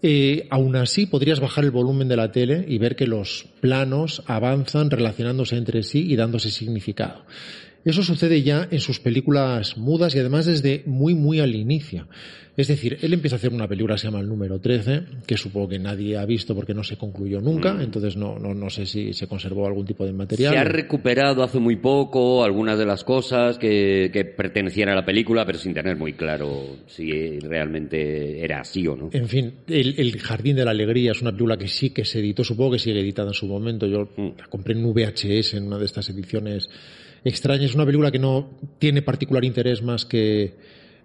Eh, 0.00 0.46
aún 0.50 0.76
así, 0.76 1.06
podrías 1.06 1.40
bajar 1.40 1.64
el 1.64 1.70
volumen 1.70 2.08
de 2.08 2.16
la 2.16 2.30
tele 2.30 2.64
y 2.68 2.78
ver 2.78 2.94
que 2.94 3.06
los 3.06 3.46
planos 3.60 4.22
avanzan 4.26 4.90
relacionándose 4.90 5.56
entre 5.56 5.82
sí 5.82 6.10
y 6.10 6.16
dándose 6.16 6.50
significado. 6.50 7.24
Eso 7.88 8.02
sucede 8.02 8.42
ya 8.42 8.68
en 8.70 8.80
sus 8.80 9.00
películas 9.00 9.78
mudas 9.78 10.14
y 10.14 10.18
además 10.18 10.44
desde 10.44 10.82
muy, 10.84 11.14
muy 11.14 11.40
al 11.40 11.54
inicio. 11.54 12.06
Es 12.54 12.68
decir, 12.68 12.98
él 13.00 13.14
empieza 13.14 13.36
a 13.36 13.38
hacer 13.38 13.50
una 13.50 13.66
película 13.66 13.94
que 13.94 14.00
se 14.00 14.08
llama 14.08 14.20
El 14.20 14.28
número 14.28 14.60
13, 14.60 15.04
que 15.26 15.38
supongo 15.38 15.70
que 15.70 15.78
nadie 15.78 16.18
ha 16.18 16.26
visto 16.26 16.54
porque 16.54 16.74
no 16.74 16.84
se 16.84 16.98
concluyó 16.98 17.40
nunca, 17.40 17.78
entonces 17.80 18.14
no, 18.14 18.38
no, 18.38 18.52
no 18.52 18.68
sé 18.68 18.84
si 18.84 19.14
se 19.14 19.26
conservó 19.26 19.66
algún 19.66 19.86
tipo 19.86 20.04
de 20.04 20.12
material. 20.12 20.52
Se 20.52 20.58
ha 20.58 20.64
recuperado 20.64 21.42
hace 21.42 21.60
muy 21.60 21.76
poco 21.76 22.44
algunas 22.44 22.78
de 22.78 22.84
las 22.84 23.04
cosas 23.04 23.56
que, 23.56 24.10
que 24.12 24.26
pertenecían 24.26 24.90
a 24.90 24.94
la 24.94 25.06
película, 25.06 25.46
pero 25.46 25.56
sin 25.56 25.72
tener 25.72 25.96
muy 25.96 26.12
claro 26.12 26.76
si 26.88 27.38
realmente 27.38 28.44
era 28.44 28.60
así 28.60 28.86
o 28.86 28.96
no. 28.96 29.08
En 29.12 29.28
fin, 29.28 29.60
el, 29.66 29.94
el 29.96 30.18
Jardín 30.20 30.56
de 30.56 30.64
la 30.66 30.72
Alegría 30.72 31.12
es 31.12 31.22
una 31.22 31.30
película 31.30 31.56
que 31.56 31.68
sí 31.68 31.88
que 31.88 32.04
se 32.04 32.18
editó, 32.18 32.44
supongo 32.44 32.72
que 32.72 32.80
sigue 32.80 33.00
editada 33.00 33.28
en 33.28 33.34
su 33.34 33.46
momento. 33.46 33.86
Yo 33.86 34.10
la 34.36 34.46
compré 34.50 34.74
en 34.74 34.84
VHS 34.84 35.54
en 35.54 35.68
una 35.68 35.78
de 35.78 35.86
estas 35.86 36.10
ediciones 36.10 36.68
extrañas. 37.28 37.70
Es 37.70 37.74
una 37.74 37.86
película 37.86 38.10
que 38.10 38.18
no 38.18 38.50
tiene 38.78 39.02
particular 39.02 39.44
interés 39.44 39.82
más 39.82 40.04
que 40.04 40.54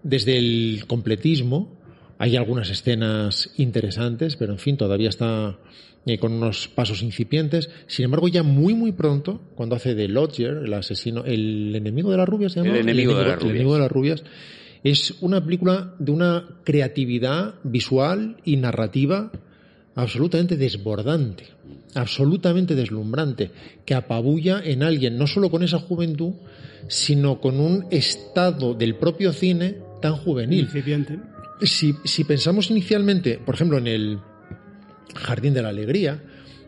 desde 0.02 0.38
el 0.38 0.86
completismo. 0.88 1.78
Hay 2.18 2.36
algunas 2.36 2.70
escenas 2.70 3.52
interesantes, 3.58 4.36
pero 4.36 4.54
en 4.54 4.60
fin, 4.60 4.78
todavía 4.78 5.10
está 5.10 5.58
eh, 6.06 6.18
con 6.18 6.34
unos 6.34 6.68
pasos 6.68 7.02
incipientes. 7.02 7.70
Sin 7.88 8.06
embargo, 8.06 8.28
ya 8.28 8.44
muy, 8.44 8.74
muy 8.74 8.92
pronto, 8.92 9.42
cuando 9.56 9.76
hace 9.76 9.96
de 9.96 10.08
Lodger, 10.08 10.64
el 10.66 10.74
asesino, 10.74 11.24
el 11.26 11.74
enemigo 11.76 12.12
de 12.12 12.18
las 12.18 12.28
rubias, 12.28 12.54
¿se 12.54 12.60
llama? 12.60 12.74
El 12.74 12.82
enemigo 12.82 13.18
de 13.18 13.26
las 13.26 13.42
el 13.42 13.50
enemigo 13.50 13.74
de 13.74 13.80
las 13.80 13.92
rubias. 13.92 14.24
Es 14.84 15.16
una 15.22 15.44
película 15.44 15.96
de 16.00 16.12
una 16.12 16.46
creatividad 16.66 17.56
visual 17.64 18.36
y 18.44 18.58
narrativa 18.58 19.32
absolutamente 19.96 20.58
desbordante, 20.58 21.46
absolutamente 21.96 22.76
deslumbrante, 22.76 23.52
que 23.86 23.94
apabulla 23.94 24.62
en 24.64 24.84
alguien, 24.84 25.18
no 25.18 25.28
solo 25.28 25.50
con 25.50 25.64
esa 25.64 25.80
juventud, 25.80 26.34
sino 26.88 27.40
con 27.40 27.60
un 27.60 27.86
estado 27.92 28.74
del 28.74 28.96
propio 28.96 29.34
cine 29.34 29.78
tan 30.02 30.16
juvenil. 30.16 30.70
Si, 31.62 31.96
si 32.04 32.24
pensamos 32.24 32.70
inicialmente, 32.70 33.40
por 33.44 33.56
ejemplo, 33.56 33.78
en 33.78 33.88
el 33.88 34.20
Jardín 35.16 35.54
de 35.54 35.62
la 35.62 35.70
Alegría, 35.70 36.22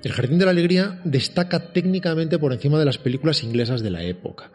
el 0.04 0.12
Jardín 0.12 0.38
de 0.38 0.46
la 0.46 0.52
Alegría 0.52 1.02
destaca 1.04 1.74
técnicamente 1.74 2.38
por 2.38 2.54
encima 2.54 2.78
de 2.78 2.86
las 2.86 3.00
películas 3.00 3.44
inglesas 3.44 3.82
de 3.82 3.90
la 3.90 4.04
época. 4.04 4.52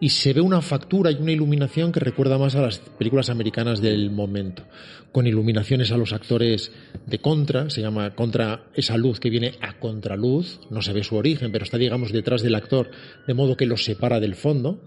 Y 0.00 0.10
se 0.10 0.32
ve 0.32 0.40
una 0.40 0.62
factura 0.62 1.10
y 1.10 1.16
una 1.16 1.32
iluminación 1.32 1.90
que 1.90 2.00
recuerda 2.00 2.38
más 2.38 2.54
a 2.54 2.62
las 2.62 2.78
películas 2.78 3.30
americanas 3.30 3.80
del 3.80 4.10
momento, 4.10 4.64
con 5.10 5.26
iluminaciones 5.26 5.90
a 5.90 5.96
los 5.96 6.12
actores 6.12 6.70
de 7.06 7.18
contra, 7.18 7.68
se 7.70 7.80
llama 7.80 8.14
contra 8.14 8.66
esa 8.74 8.96
luz 8.96 9.18
que 9.18 9.30
viene 9.30 9.54
a 9.60 9.78
contraluz, 9.78 10.60
no 10.70 10.82
se 10.82 10.92
ve 10.92 11.02
su 11.02 11.16
origen, 11.16 11.50
pero 11.50 11.64
está, 11.64 11.78
digamos, 11.78 12.12
detrás 12.12 12.42
del 12.42 12.54
actor, 12.54 12.90
de 13.26 13.34
modo 13.34 13.56
que 13.56 13.66
los 13.66 13.84
separa 13.84 14.20
del 14.20 14.34
fondo 14.34 14.80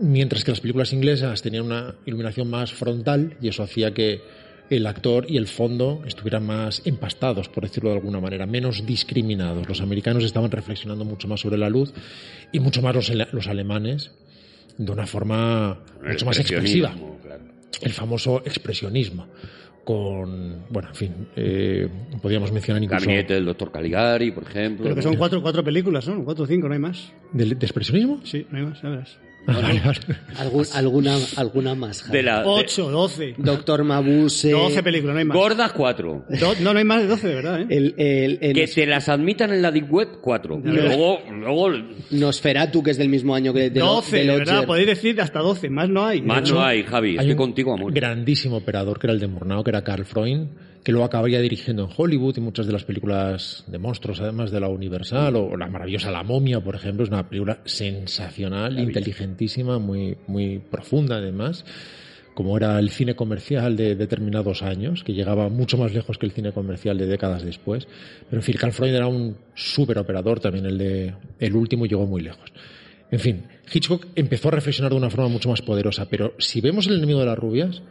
mientras 0.00 0.44
que 0.44 0.50
las 0.50 0.60
películas 0.60 0.92
inglesas 0.92 1.42
tenían 1.42 1.66
una 1.66 1.94
iluminación 2.06 2.48
más 2.48 2.72
frontal 2.72 3.36
y 3.40 3.48
eso 3.48 3.62
hacía 3.62 3.92
que 3.92 4.22
el 4.70 4.86
actor 4.86 5.26
y 5.28 5.36
el 5.36 5.48
fondo 5.48 6.02
estuvieran 6.06 6.46
más 6.46 6.82
empastados, 6.86 7.48
por 7.48 7.64
decirlo 7.64 7.90
de 7.90 7.96
alguna 7.96 8.20
manera, 8.20 8.46
menos 8.46 8.86
discriminados. 8.86 9.68
Los 9.68 9.82
americanos 9.82 10.24
estaban 10.24 10.50
reflexionando 10.50 11.04
mucho 11.04 11.28
más 11.28 11.40
sobre 11.40 11.58
la 11.58 11.68
luz 11.68 11.92
y 12.52 12.60
mucho 12.60 12.80
más 12.80 12.94
los, 12.94 13.46
alemanes 13.48 14.12
de 14.78 14.92
una 14.92 15.06
forma 15.06 15.78
El 16.02 16.10
mucho 16.12 16.26
más 16.26 16.38
expresiva. 16.38 16.94
claro. 17.22 17.42
El 17.80 17.92
famoso 17.92 18.42
expresionismo. 18.44 19.26
Con, 19.84 20.66
bueno, 20.70 20.90
en 20.90 20.94
fin, 20.94 21.12
eh, 21.34 21.88
podríamos 22.20 22.52
mencionar 22.52 22.80
incluso... 22.80 23.04
Gabinete 23.04 23.34
del 23.34 23.44
doctor 23.46 23.72
Caligari, 23.72 24.30
por 24.30 24.44
ejemplo. 24.44 24.84
Pero 24.84 24.94
que 24.94 25.02
son 25.02 25.16
cuatro, 25.16 25.42
cuatro 25.42 25.64
películas, 25.64 26.06
¿no? 26.06 26.24
Cuatro 26.24 26.44
o 26.44 26.46
cinco, 26.46 26.68
no 26.68 26.74
hay 26.74 26.78
más. 26.80 27.12
¿De, 27.32 27.46
de 27.46 27.66
expresionismo? 27.66 28.20
Sí, 28.22 28.46
no 28.50 28.58
hay 28.58 28.64
más, 28.64 28.80
ya 28.80 28.90
verás. 28.90 29.18
Algún- 30.38 30.66
alguna, 30.74 31.16
alguna 31.36 31.74
más. 31.74 32.02
Javi. 32.02 32.16
De 32.18 32.22
la, 32.22 32.42
de- 32.42 32.48
8, 32.48 32.90
12. 32.90 33.34
Doctor 33.38 33.84
Mabuse. 33.84 34.50
12 34.50 34.82
películas, 34.82 35.14
no 35.14 35.18
hay 35.18 35.24
más. 35.24 35.36
Gordas, 35.36 35.72
cuatro. 35.72 36.24
Do- 36.28 36.54
no, 36.60 36.72
no 36.72 36.78
hay 36.78 36.84
más 36.84 37.02
de 37.02 37.08
12, 37.08 37.28
de 37.28 37.34
verdad, 37.34 37.60
¿eh? 37.60 37.66
El, 37.70 37.94
el- 37.98 38.38
el 38.40 38.52
Que 38.54 38.66
te 38.66 38.86
las 38.86 39.08
admitan 39.08 39.52
en 39.52 39.62
la 39.62 39.70
Deep 39.72 39.92
Web, 39.92 40.08
cuatro. 40.20 40.60
Y 40.64 40.68
luego, 40.68 41.18
luego 41.30 41.70
Nosferatu, 42.10 42.82
que 42.82 42.92
es 42.92 42.98
del 42.98 43.08
mismo 43.08 43.34
año 43.34 43.52
que 43.52 43.70
de, 43.70 43.80
12, 43.80 44.16
de 44.18 44.26
de 44.26 44.36
verdad, 44.38 44.66
podéis 44.66 44.86
decir 44.86 45.20
hasta 45.20 45.40
12, 45.40 45.68
más 45.70 45.88
no 45.88 46.04
hay. 46.06 46.22
más 46.22 46.48
no 46.50 46.62
hay, 46.62 46.82
Javi. 46.84 47.10
Hay 47.10 47.16
Estoy 47.18 47.36
contigo, 47.36 47.74
amor. 47.74 47.92
grandísimo 47.92 48.56
operador 48.58 48.98
que 48.98 49.06
era 49.06 49.14
el 49.14 49.20
de 49.20 49.26
Murnau, 49.28 49.64
que 49.64 49.70
era 49.70 49.82
Carl 49.82 50.04
Freund, 50.04 50.50
que 50.82 50.92
luego 50.92 51.04
acabaría 51.04 51.40
dirigiendo 51.40 51.84
en 51.84 51.90
Hollywood 51.96 52.36
y 52.36 52.40
muchas 52.40 52.66
de 52.66 52.72
las 52.72 52.84
películas 52.84 53.64
de 53.66 53.78
monstruos, 53.78 54.20
además 54.20 54.50
de 54.50 54.60
la 54.60 54.68
Universal, 54.68 55.36
o, 55.36 55.44
o 55.44 55.56
la 55.56 55.68
maravillosa 55.68 56.10
La 56.10 56.22
Momia, 56.22 56.60
por 56.60 56.74
ejemplo, 56.74 57.04
es 57.04 57.10
una 57.10 57.28
película 57.28 57.60
sensacional, 57.64 58.78
inteligentísima, 58.78 59.78
muy, 59.78 60.16
muy 60.26 60.58
profunda 60.58 61.16
además 61.16 61.64
como 62.34 62.56
era 62.56 62.78
el 62.78 62.90
cine 62.90 63.14
comercial 63.14 63.76
de 63.76 63.94
determinados 63.94 64.62
años, 64.62 65.04
que 65.04 65.12
llegaba 65.12 65.48
mucho 65.48 65.76
más 65.76 65.92
lejos 65.92 66.18
que 66.18 66.26
el 66.26 66.32
cine 66.32 66.52
comercial 66.52 66.96
de 66.98 67.06
décadas 67.06 67.44
después. 67.44 67.86
Pero 68.28 68.40
en 68.40 68.42
fin, 68.42 68.56
Carl 68.58 68.72
Freund 68.72 68.94
era 68.94 69.06
un 69.06 69.36
súper 69.54 69.98
operador, 69.98 70.40
también 70.40 70.66
el 70.66 70.78
de 70.78 71.14
el 71.38 71.54
último 71.54 71.86
llegó 71.86 72.06
muy 72.06 72.22
lejos. 72.22 72.52
En 73.10 73.20
fin, 73.20 73.42
Hitchcock 73.72 74.06
empezó 74.14 74.48
a 74.48 74.52
reflexionar 74.52 74.92
de 74.92 74.98
una 74.98 75.10
forma 75.10 75.28
mucho 75.28 75.50
más 75.50 75.60
poderosa, 75.60 76.08
pero 76.08 76.34
si 76.38 76.60
vemos 76.60 76.86
el 76.86 76.96
enemigo 76.96 77.20
de 77.20 77.26
las 77.26 77.38
rubias, 77.38 77.82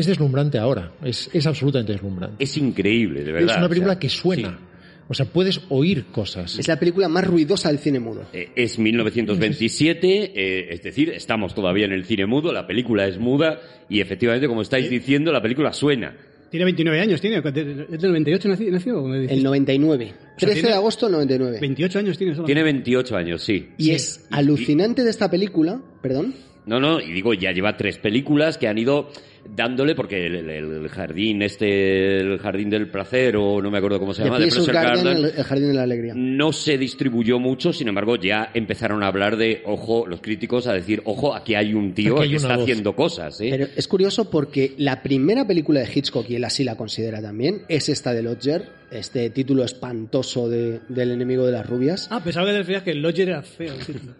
es 0.00 0.06
deslumbrante 0.06 0.58
ahora, 0.58 0.92
es, 1.04 1.30
es 1.32 1.46
absolutamente 1.46 1.92
deslumbrante. 1.92 2.42
Es 2.42 2.56
increíble, 2.56 3.24
de 3.24 3.32
verdad. 3.32 3.50
es 3.50 3.56
una 3.56 3.66
o 3.66 3.68
película 3.68 3.92
sea, 3.94 4.00
que 4.00 4.08
suena, 4.08 4.50
sí. 4.50 4.64
o 5.08 5.14
sea, 5.14 5.26
puedes 5.26 5.60
oír 5.68 6.06
cosas. 6.06 6.58
Es 6.58 6.68
la 6.68 6.78
película 6.78 7.08
más 7.08 7.26
ruidosa 7.26 7.68
del 7.68 7.78
cine 7.78 7.98
mudo. 8.00 8.24
Eh, 8.32 8.50
Es 8.54 8.78
1927, 8.78 10.32
eh, 10.34 10.68
es 10.70 10.82
decir, 10.82 11.10
estamos 11.10 11.54
todavía 11.54 11.86
en 11.86 11.92
el 11.92 12.04
cine 12.04 12.26
mudo, 12.26 12.52
la 12.52 12.66
película 12.66 13.06
es 13.06 13.18
muda 13.18 13.60
y 13.88 14.00
efectivamente, 14.00 14.48
como 14.48 14.62
estáis 14.62 14.90
diciendo, 14.90 15.32
la 15.32 15.42
película 15.42 15.72
suena. 15.72 16.14
Tiene 16.50 16.64
29 16.64 17.00
años, 17.00 17.20
tiene. 17.20 17.38
¿Es 17.38 18.00
del 18.00 18.10
98 18.12 18.48
nació? 18.70 19.14
El 19.14 19.42
99. 19.42 20.14
O 20.36 20.38
sea, 20.40 20.48
13 20.48 20.66
de 20.68 20.72
agosto 20.74 21.08
99. 21.08 21.58
28 21.60 21.98
años 21.98 22.16
tiene 22.18 22.34
solo. 22.34 22.46
Tiene 22.46 22.62
28 22.62 23.16
años, 23.16 23.42
sí. 23.42 23.70
Y 23.78 23.90
es 23.90 24.26
alucinante 24.30 25.02
de 25.02 25.10
esta 25.10 25.28
película, 25.28 25.80
perdón, 26.00 26.34
No, 26.66 26.78
no, 26.78 27.00
y 27.00 27.12
digo, 27.12 27.34
ya 27.34 27.50
lleva 27.52 27.76
tres 27.76 27.98
películas 27.98 28.58
que 28.58 28.68
han 28.68 28.78
ido 28.78 29.10
dándole, 29.54 29.94
porque 29.94 30.26
el, 30.26 30.88
jardín 30.88 31.42
este, 31.42 32.18
el 32.20 32.38
jardín 32.38 32.70
del 32.70 32.88
placer, 32.88 33.36
o 33.36 33.60
no 33.62 33.70
me 33.70 33.78
acuerdo 33.78 33.98
cómo 34.00 34.14
se 34.14 34.24
llama, 34.24 34.38
de 34.38 34.48
Pleasure 34.48 34.72
Garden, 34.72 35.04
Garden, 35.04 35.24
el, 35.24 35.32
el 35.36 35.44
Jardín 35.44 35.68
de 35.68 35.74
la 35.74 35.82
Alegría. 35.82 36.12
no 36.16 36.52
se 36.52 36.78
distribuyó 36.78 37.38
mucho, 37.38 37.72
sin 37.72 37.88
embargo, 37.88 38.16
ya 38.16 38.50
empezaron 38.54 39.02
a 39.02 39.08
hablar 39.08 39.36
de, 39.36 39.62
ojo, 39.66 40.06
los 40.06 40.20
críticos 40.20 40.66
a 40.66 40.72
decir, 40.72 41.02
ojo, 41.04 41.34
aquí 41.34 41.54
hay 41.54 41.74
un 41.74 41.94
tío 41.94 42.20
hay 42.20 42.30
que 42.30 42.36
está 42.36 42.54
voz. 42.56 42.62
haciendo 42.62 42.94
cosas, 42.96 43.40
¿eh? 43.40 43.48
Pero 43.50 43.66
es 43.76 43.88
curioso 43.88 44.30
porque 44.30 44.74
la 44.78 45.02
primera 45.02 45.46
película 45.46 45.80
de 45.80 45.88
Hitchcock, 45.94 46.28
y 46.30 46.36
él 46.36 46.44
así 46.44 46.64
la 46.64 46.76
considera 46.76 47.20
también, 47.22 47.62
es 47.68 47.88
esta 47.88 48.12
de 48.12 48.22
Lodger, 48.22 48.68
este 48.90 49.30
título 49.30 49.64
espantoso 49.64 50.48
de- 50.48 50.80
del 50.88 51.10
enemigo 51.10 51.44
de 51.46 51.52
las 51.52 51.66
rubias. 51.66 52.06
Ah, 52.10 52.20
pensaba 52.22 52.46
que 52.46 52.52
te 52.52 52.58
referías 52.58 52.82
que 52.82 52.90
el 52.92 53.02
Lodger 53.02 53.28
era 53.30 53.42
feo. 53.42 53.74
el 53.74 53.84
título. 53.84 54.12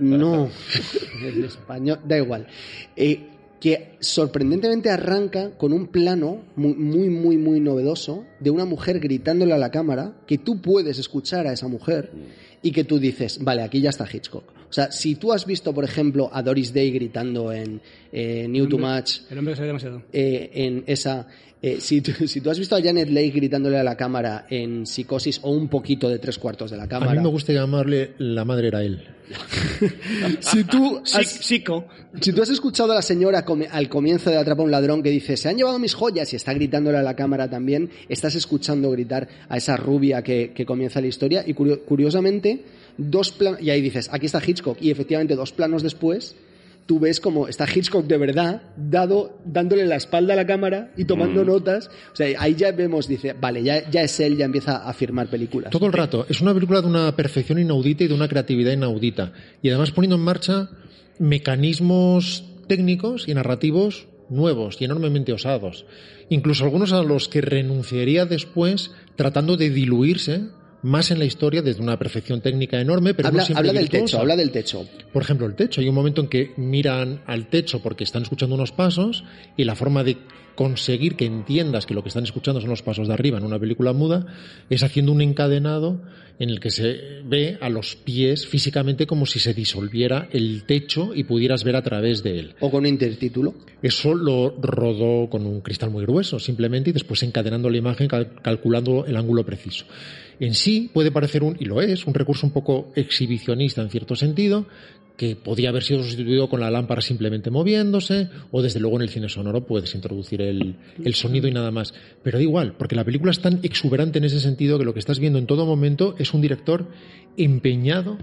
No, 0.00 0.50
el 1.24 1.44
español, 1.44 1.98
da 2.06 2.16
igual. 2.16 2.46
Eh, 2.96 3.20
que 3.60 3.96
sorprendentemente 4.00 4.90
arranca 4.90 5.50
con 5.56 5.72
un 5.72 5.88
plano 5.88 6.44
muy, 6.56 6.74
muy, 6.74 7.08
muy, 7.10 7.36
muy 7.36 7.60
novedoso 7.60 8.24
de 8.40 8.50
una 8.50 8.64
mujer 8.64 9.00
gritándole 9.00 9.52
a 9.52 9.58
la 9.58 9.70
cámara, 9.70 10.14
que 10.26 10.38
tú 10.38 10.60
puedes 10.60 10.98
escuchar 10.98 11.46
a 11.46 11.52
esa 11.52 11.66
mujer 11.68 12.10
y 12.62 12.70
que 12.72 12.84
tú 12.84 12.98
dices, 12.98 13.42
vale, 13.42 13.62
aquí 13.62 13.80
ya 13.80 13.90
está 13.90 14.06
Hitchcock. 14.10 14.44
O 14.68 14.72
sea, 14.72 14.92
si 14.92 15.14
tú 15.14 15.32
has 15.32 15.46
visto, 15.46 15.72
por 15.72 15.84
ejemplo, 15.84 16.28
a 16.32 16.42
Doris 16.42 16.74
Day 16.74 16.90
gritando 16.90 17.52
en 17.52 17.80
eh, 18.12 18.46
New 18.48 18.68
to 18.68 18.76
Match, 18.78 19.20
El 19.30 19.38
hombre 19.38 19.52
que 19.52 19.56
sabe 19.56 19.68
demasiado. 19.68 20.02
eh, 20.12 20.50
en 20.52 20.84
esa. 20.86 21.26
Eh, 21.62 21.78
si, 21.80 22.00
tú, 22.00 22.12
si 22.26 22.40
tú 22.40 22.50
has 22.50 22.58
visto 22.58 22.76
a 22.76 22.82
Janet 22.82 23.08
Leigh 23.10 23.30
gritándole 23.32 23.78
a 23.78 23.82
la 23.84 23.96
cámara 23.96 24.46
en 24.50 24.86
Psicosis 24.86 25.40
o 25.42 25.50
un 25.50 25.68
poquito 25.68 26.08
de 26.08 26.18
tres 26.18 26.38
cuartos 26.38 26.70
de 26.70 26.76
la 26.76 26.84
A 26.84 26.88
cámara. 26.88 27.14
mí 27.14 27.20
me 27.20 27.28
gusta 27.28 27.52
llamarle 27.52 28.12
la 28.18 28.44
madre 28.44 28.68
era 28.68 28.82
él. 28.82 29.02
Si 30.40 30.64
tú 30.64 31.00
has, 31.14 31.26
Psico. 31.28 31.84
si 32.20 32.32
tú 32.32 32.42
has 32.42 32.48
escuchado 32.50 32.92
a 32.92 32.94
la 32.94 33.02
señora 33.02 33.44
come- 33.44 33.68
al 33.70 33.88
comienzo 33.88 34.30
de 34.30 34.36
Atrapa 34.38 34.62
a 34.62 34.64
un 34.64 34.70
ladrón 34.70 35.02
que 35.02 35.10
dice 35.10 35.36
se 35.36 35.48
han 35.48 35.56
llevado 35.56 35.78
mis 35.78 35.94
joyas 35.94 36.32
y 36.32 36.36
está 36.36 36.54
gritándole 36.54 36.98
a 36.98 37.02
la 37.02 37.14
cámara 37.14 37.48
también, 37.50 37.90
estás 38.08 38.34
escuchando 38.34 38.90
gritar 38.90 39.28
a 39.48 39.56
esa 39.56 39.76
rubia 39.76 40.22
que, 40.22 40.52
que 40.54 40.64
comienza 40.64 41.00
la 41.00 41.06
historia 41.08 41.44
y 41.46 41.54
curio- 41.54 41.80
curiosamente 41.84 42.62
dos 42.96 43.30
planos 43.32 43.60
y 43.60 43.70
ahí 43.70 43.80
dices 43.82 44.08
aquí 44.12 44.26
está 44.26 44.40
Hitchcock 44.44 44.78
y 44.80 44.90
efectivamente 44.90 45.34
dos 45.36 45.52
planos 45.52 45.82
después 45.82 46.34
tú 46.88 46.98
ves 46.98 47.20
como 47.20 47.48
está 47.48 47.66
Hitchcock 47.72 48.06
de 48.06 48.16
verdad 48.16 48.62
dado 48.76 49.38
dándole 49.44 49.84
la 49.84 49.96
espalda 49.96 50.32
a 50.32 50.36
la 50.36 50.46
cámara 50.46 50.90
y 50.96 51.04
tomando 51.04 51.44
notas 51.44 51.90
o 52.12 52.16
sea 52.16 52.40
ahí 52.40 52.54
ya 52.54 52.72
vemos 52.72 53.06
dice 53.06 53.34
vale 53.38 53.62
ya, 53.62 53.88
ya 53.90 54.00
es 54.00 54.18
él 54.20 54.38
ya 54.38 54.46
empieza 54.46 54.88
a 54.88 54.92
firmar 54.94 55.28
películas 55.28 55.70
Todo 55.70 55.86
el 55.86 55.92
rato. 55.92 56.24
Es 56.28 56.40
una 56.40 56.54
película 56.54 56.80
de 56.80 56.86
una 56.86 57.14
perfección 57.14 57.58
inaudita 57.58 58.04
y 58.04 58.08
de 58.08 58.14
una 58.14 58.28
creatividad 58.28 58.72
inaudita. 58.72 59.32
Y 59.62 59.68
además 59.68 59.90
poniendo 59.90 60.16
en 60.16 60.22
marcha 60.22 60.70
mecanismos 61.18 62.44
técnicos 62.66 63.28
y 63.28 63.34
narrativos 63.34 64.08
nuevos 64.30 64.76
y 64.80 64.84
enormemente 64.84 65.32
osados. 65.32 65.84
Incluso 66.28 66.64
algunos 66.64 66.92
a 66.92 67.02
los 67.02 67.28
que 67.28 67.40
renunciaría 67.40 68.26
después 68.26 68.92
tratando 69.16 69.56
de 69.56 69.70
diluirse 69.70 70.48
más 70.82 71.10
en 71.10 71.18
la 71.18 71.24
historia 71.24 71.62
desde 71.62 71.82
una 71.82 71.98
perfección 71.98 72.40
técnica 72.40 72.80
enorme, 72.80 73.14
pero 73.14 73.28
habla, 73.28 73.40
no 73.40 73.46
siempre 73.46 73.68
habla 73.68 73.80
del 73.80 73.88
techo 73.88 74.18
habla 74.18 74.36
del 74.36 74.50
techo 74.50 74.86
Por 75.12 75.22
ejemplo, 75.22 75.46
el 75.46 75.54
techo. 75.54 75.80
Hay 75.80 75.88
un 75.88 75.94
momento 75.94 76.20
en 76.20 76.28
que 76.28 76.52
miran 76.56 77.22
al 77.26 77.48
techo 77.48 77.80
porque 77.82 78.04
están 78.04 78.22
escuchando 78.22 78.54
unos 78.54 78.72
pasos 78.72 79.24
y 79.56 79.64
la 79.64 79.74
forma 79.74 80.04
de 80.04 80.18
conseguir 80.54 81.14
que 81.14 81.24
entiendas 81.24 81.86
que 81.86 81.94
lo 81.94 82.02
que 82.02 82.08
están 82.08 82.24
escuchando 82.24 82.60
son 82.60 82.70
los 82.70 82.82
pasos 82.82 83.06
de 83.06 83.14
arriba 83.14 83.38
en 83.38 83.44
una 83.44 83.60
película 83.60 83.92
muda 83.92 84.26
es 84.68 84.82
haciendo 84.82 85.12
un 85.12 85.20
encadenado 85.20 86.00
en 86.38 86.50
el 86.50 86.60
que 86.60 86.70
se 86.70 87.20
ve 87.24 87.58
a 87.60 87.68
los 87.68 87.96
pies 87.96 88.46
físicamente 88.46 89.06
como 89.06 89.26
si 89.26 89.38
se 89.38 89.54
disolviera 89.54 90.28
el 90.32 90.64
techo 90.64 91.12
y 91.14 91.24
pudieras 91.24 91.64
ver 91.64 91.76
a 91.76 91.82
través 91.82 92.22
de 92.22 92.38
él. 92.38 92.54
o 92.60 92.70
con 92.70 92.86
intertítulo 92.86 93.54
Eso 93.82 94.14
lo 94.14 94.50
rodó 94.60 95.28
con 95.30 95.46
un 95.46 95.60
cristal 95.60 95.90
muy 95.90 96.04
grueso, 96.04 96.38
simplemente, 96.38 96.90
y 96.90 96.92
después 96.92 97.22
encadenando 97.22 97.70
la 97.70 97.76
imagen, 97.78 98.08
cal- 98.08 98.32
calculando 98.42 99.04
el 99.06 99.16
ángulo 99.16 99.44
preciso. 99.44 99.84
En 100.40 100.54
sí 100.54 100.90
puede 100.92 101.10
parecer 101.10 101.42
un, 101.42 101.56
y 101.58 101.64
lo 101.64 101.80
es, 101.80 102.06
un 102.06 102.14
recurso 102.14 102.46
un 102.46 102.52
poco 102.52 102.92
exhibicionista 102.94 103.82
en 103.82 103.90
cierto 103.90 104.14
sentido, 104.14 104.66
que 105.18 105.34
podía 105.34 105.70
haber 105.70 105.82
sido 105.82 106.04
sustituido 106.04 106.48
con 106.48 106.60
la 106.60 106.70
lámpara 106.70 107.02
simplemente 107.02 107.50
moviéndose, 107.50 108.28
o 108.52 108.62
desde 108.62 108.78
luego 108.78 108.96
en 108.96 109.02
el 109.02 109.08
cine 109.08 109.28
sonoro 109.28 109.66
puedes 109.66 109.92
introducir 109.96 110.40
el, 110.40 110.76
sonido 111.12 111.48
y 111.48 111.50
nada 111.50 111.72
más. 111.72 111.92
Pero 112.22 112.38
da 112.38 112.44
igual, 112.44 112.76
porque 112.78 112.94
la 112.94 113.04
película 113.04 113.32
es 113.32 113.40
tan 113.40 113.58
exuberante 113.64 114.18
en 114.18 114.26
ese 114.26 114.38
sentido 114.38 114.78
que 114.78 114.84
lo 114.84 114.94
que 114.94 115.00
estás 115.00 115.18
viendo 115.18 115.40
en 115.40 115.46
todo 115.46 115.66
momento 115.66 116.14
es 116.18 116.32
un 116.34 116.40
director 116.40 116.86
empeñado 117.36 118.16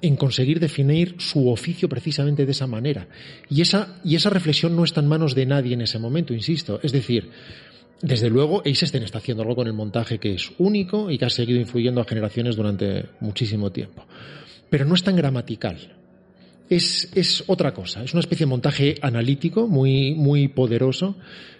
en 0.00 0.16
conseguir 0.16 0.58
definir 0.58 1.16
su 1.18 1.50
oficio 1.50 1.86
precisamente 1.86 2.46
de 2.46 2.52
esa 2.52 2.66
manera. 2.66 3.08
Y 3.50 3.60
esa, 3.60 4.00
y 4.02 4.16
esa 4.16 4.30
reflexión 4.30 4.74
no 4.74 4.84
está 4.84 5.02
en 5.02 5.08
manos 5.08 5.34
de 5.34 5.44
nadie 5.44 5.74
en 5.74 5.82
ese 5.82 5.98
momento, 5.98 6.32
insisto. 6.32 6.80
Es 6.82 6.92
decir, 6.92 7.28
desde 8.00 8.30
luego, 8.30 8.62
Eisenstein 8.64 9.04
está 9.04 9.18
haciendo 9.18 9.42
algo 9.42 9.54
con 9.54 9.66
el 9.66 9.74
montaje 9.74 10.18
que 10.18 10.32
es 10.32 10.50
único 10.56 11.10
y 11.10 11.18
que 11.18 11.26
ha 11.26 11.30
seguido 11.30 11.60
influyendo 11.60 12.00
a 12.00 12.04
generaciones 12.04 12.56
durante 12.56 13.04
muchísimo 13.20 13.70
tiempo. 13.70 14.06
Pero 14.70 14.86
no 14.86 14.94
es 14.94 15.02
tan 15.02 15.14
gramatical. 15.14 15.97
Es, 16.70 17.10
es 17.14 17.44
otra 17.46 17.72
cosa. 17.72 18.02
Es 18.02 18.12
una 18.12 18.20
especie 18.20 18.44
de 18.44 18.50
montaje 18.50 18.94
analítico 19.00 19.66
muy, 19.66 20.14
muy 20.14 20.48
poderoso 20.48 21.16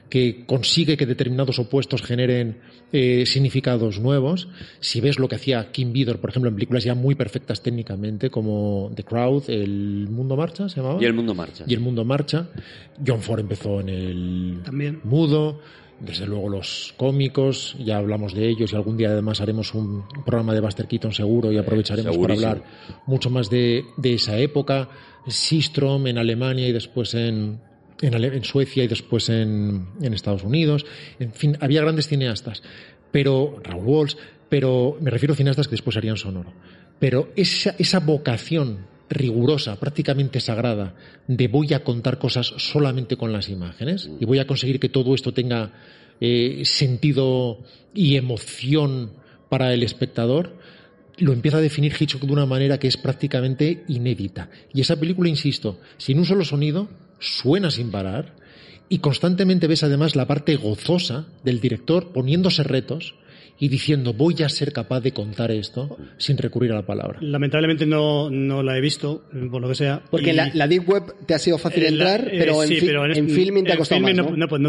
que 0.09 0.45
consigue 0.47 0.97
que 0.97 1.07
determinados 1.07 1.59
opuestos 1.59 2.03
generen 2.03 2.57
eh, 2.93 3.27
significados 3.27 4.01
nuevos. 4.01 4.49
Si 4.81 5.01
ves 5.01 5.19
lo 5.19 5.29
que 5.29 5.37
hacía 5.37 5.71
Kim 5.71 5.93
Vidor, 5.93 6.19
por 6.19 6.31
ejemplo, 6.31 6.49
en 6.49 6.55
películas 6.55 6.85
ya 6.85 6.95
muy 6.95 7.15
perfectas 7.15 7.63
técnicamente, 7.63 8.31
como 8.31 8.91
The 8.95 9.05
Crowd, 9.05 9.51
El 9.51 10.09
Mundo 10.09 10.37
Marcha, 10.37 10.69
¿se 10.69 10.77
llamaba? 10.81 11.01
Y 11.03 11.05
el 11.05 11.13
mundo 11.13 11.35
marcha. 11.35 11.65
y 11.67 11.75
el 11.75 11.81
mundo 11.81 12.05
marcha. 12.05 12.49
John 13.07 13.21
Ford 13.21 13.41
empezó 13.41 13.81
en 13.81 13.89
el 13.91 14.61
También. 14.65 15.01
mudo, 15.05 15.61
desde 16.01 16.27
luego 16.27 16.49
los 16.49 16.95
cómicos, 16.97 17.77
ya 17.79 17.97
hablamos 17.99 18.35
de 18.35 18.49
ellos 18.49 18.73
y 18.73 18.77
algún 18.77 18.97
día 18.97 19.11
además 19.11 19.41
haremos 19.41 19.75
un 19.75 20.05
programa 20.25 20.55
de 20.55 20.61
Buster 20.61 20.87
Keaton 20.87 21.13
seguro 21.13 21.51
y 21.53 21.59
aprovecharemos 21.59 22.17
para 22.19 22.35
hablar 22.35 22.63
mucho 23.07 23.31
más 23.31 23.51
de, 23.51 23.85
de 23.97 24.15
esa 24.15 24.39
época. 24.39 24.89
Sistrom 25.27 26.07
en 26.07 26.19
Alemania 26.19 26.69
y 26.69 26.73
después 26.73 27.15
en, 27.15 27.61
en, 28.01 28.15
Ale- 28.15 28.37
en 28.37 28.45
Suecia 28.45 28.85
y 28.85 28.89
después 28.89 29.29
en, 29.29 29.89
en 30.01 30.15
Estados 30.15 30.43
Unidos. 30.45 30.87
En 31.19 31.33
fin, 31.33 31.59
había 31.61 31.83
grandes 31.83 32.09
cineastas, 32.09 32.63
pero 33.11 33.61
Raúl 33.63 33.85
Walsh, 33.85 34.15
pero 34.49 34.97
me 35.01 35.11
refiero 35.11 35.35
a 35.35 35.37
cineastas 35.37 35.69
que 35.69 35.73
después 35.73 35.97
harían 35.97 36.17
sonoro. 36.17 36.53
Pero 36.99 37.29
esa, 37.37 37.75
esa 37.79 38.01
vocación 38.01 38.87
rigurosa, 39.09 39.79
prácticamente 39.79 40.41
sagrada, 40.41 40.95
de 41.27 41.49
voy 41.49 41.73
a 41.75 41.85
contar 41.85 42.19
cosas 42.19 42.53
solamente 42.57 43.17
con 43.17 43.33
las 43.33 43.49
imágenes 43.49 44.11
y 44.21 44.25
voy 44.25 44.39
a 44.39 44.47
conseguir 44.47 44.81
que 44.81 44.89
todo 44.89 45.15
esto 45.15 45.33
tenga 45.33 45.73
eh, 46.21 46.63
sentido 46.65 47.59
y 47.95 48.17
emoción 48.17 49.13
para 49.49 49.73
el 49.73 49.83
espectador, 49.83 50.59
lo 51.17 51.33
empieza 51.33 51.59
a 51.59 51.63
definir 51.63 51.95
Hitchcock 51.99 52.23
de 52.23 52.33
una 52.33 52.47
manera 52.47 52.79
que 52.79 52.89
es 52.89 52.97
prácticamente 52.97 53.85
inédita. 53.89 54.51
Y 54.73 54.81
esa 54.81 54.99
película, 54.99 55.29
insisto, 55.29 55.81
sin 55.97 56.19
un 56.19 56.25
solo 56.25 56.45
sonido, 56.45 56.89
suena 57.19 57.71
sin 57.71 57.91
parar 57.91 58.37
y 58.89 58.99
constantemente 58.99 59.67
ves 59.67 59.83
además 59.83 60.17
la 60.17 60.27
parte 60.27 60.57
gozosa 60.57 61.27
del 61.45 61.61
director 61.61 62.13
poniéndose 62.13 62.63
retos 62.63 63.15
y 63.61 63.69
diciendo 63.69 64.13
voy 64.13 64.37
a 64.45 64.49
ser 64.49 64.73
capaz 64.73 65.01
de 65.01 65.13
contar 65.13 65.51
esto 65.51 65.97
sin 66.17 66.39
recurrir 66.39 66.71
a 66.73 66.77
la 66.77 66.87
palabra. 66.87 67.19
Lamentablemente 67.21 67.87
no, 67.87 68.31
no 68.31 68.63
la 68.63 68.77
he 68.79 68.81
visto, 68.81 69.25
por 69.51 69.61
lo 69.61 69.69
que 69.69 69.75
sea. 69.75 70.01
Porque 70.11 70.31
y- 70.31 70.35
la, 70.35 70.51
la 70.55 70.69
Deep 70.69 70.89
Web 70.89 71.03
te 71.27 71.35
ha 71.35 71.39
sido 71.39 71.59
fácil 71.59 71.83
eh, 71.85 71.91
la- 71.91 72.15
entrar, 72.15 72.35
eh, 72.35 72.39
pero, 72.39 72.63
en, 72.63 72.69
sí, 72.69 72.77
fi- 72.77 72.87
pero 72.87 73.05
en 73.07 73.29
filming 73.29 73.65
te 73.65 73.71
ha 73.71 73.75
en 73.75 73.79
costado 73.79 74.01
más, 74.01 74.15
no, 74.15 74.23
¿no? 74.31 74.37
no, 74.37 74.49
pues 74.49 74.61
no, 74.61 74.69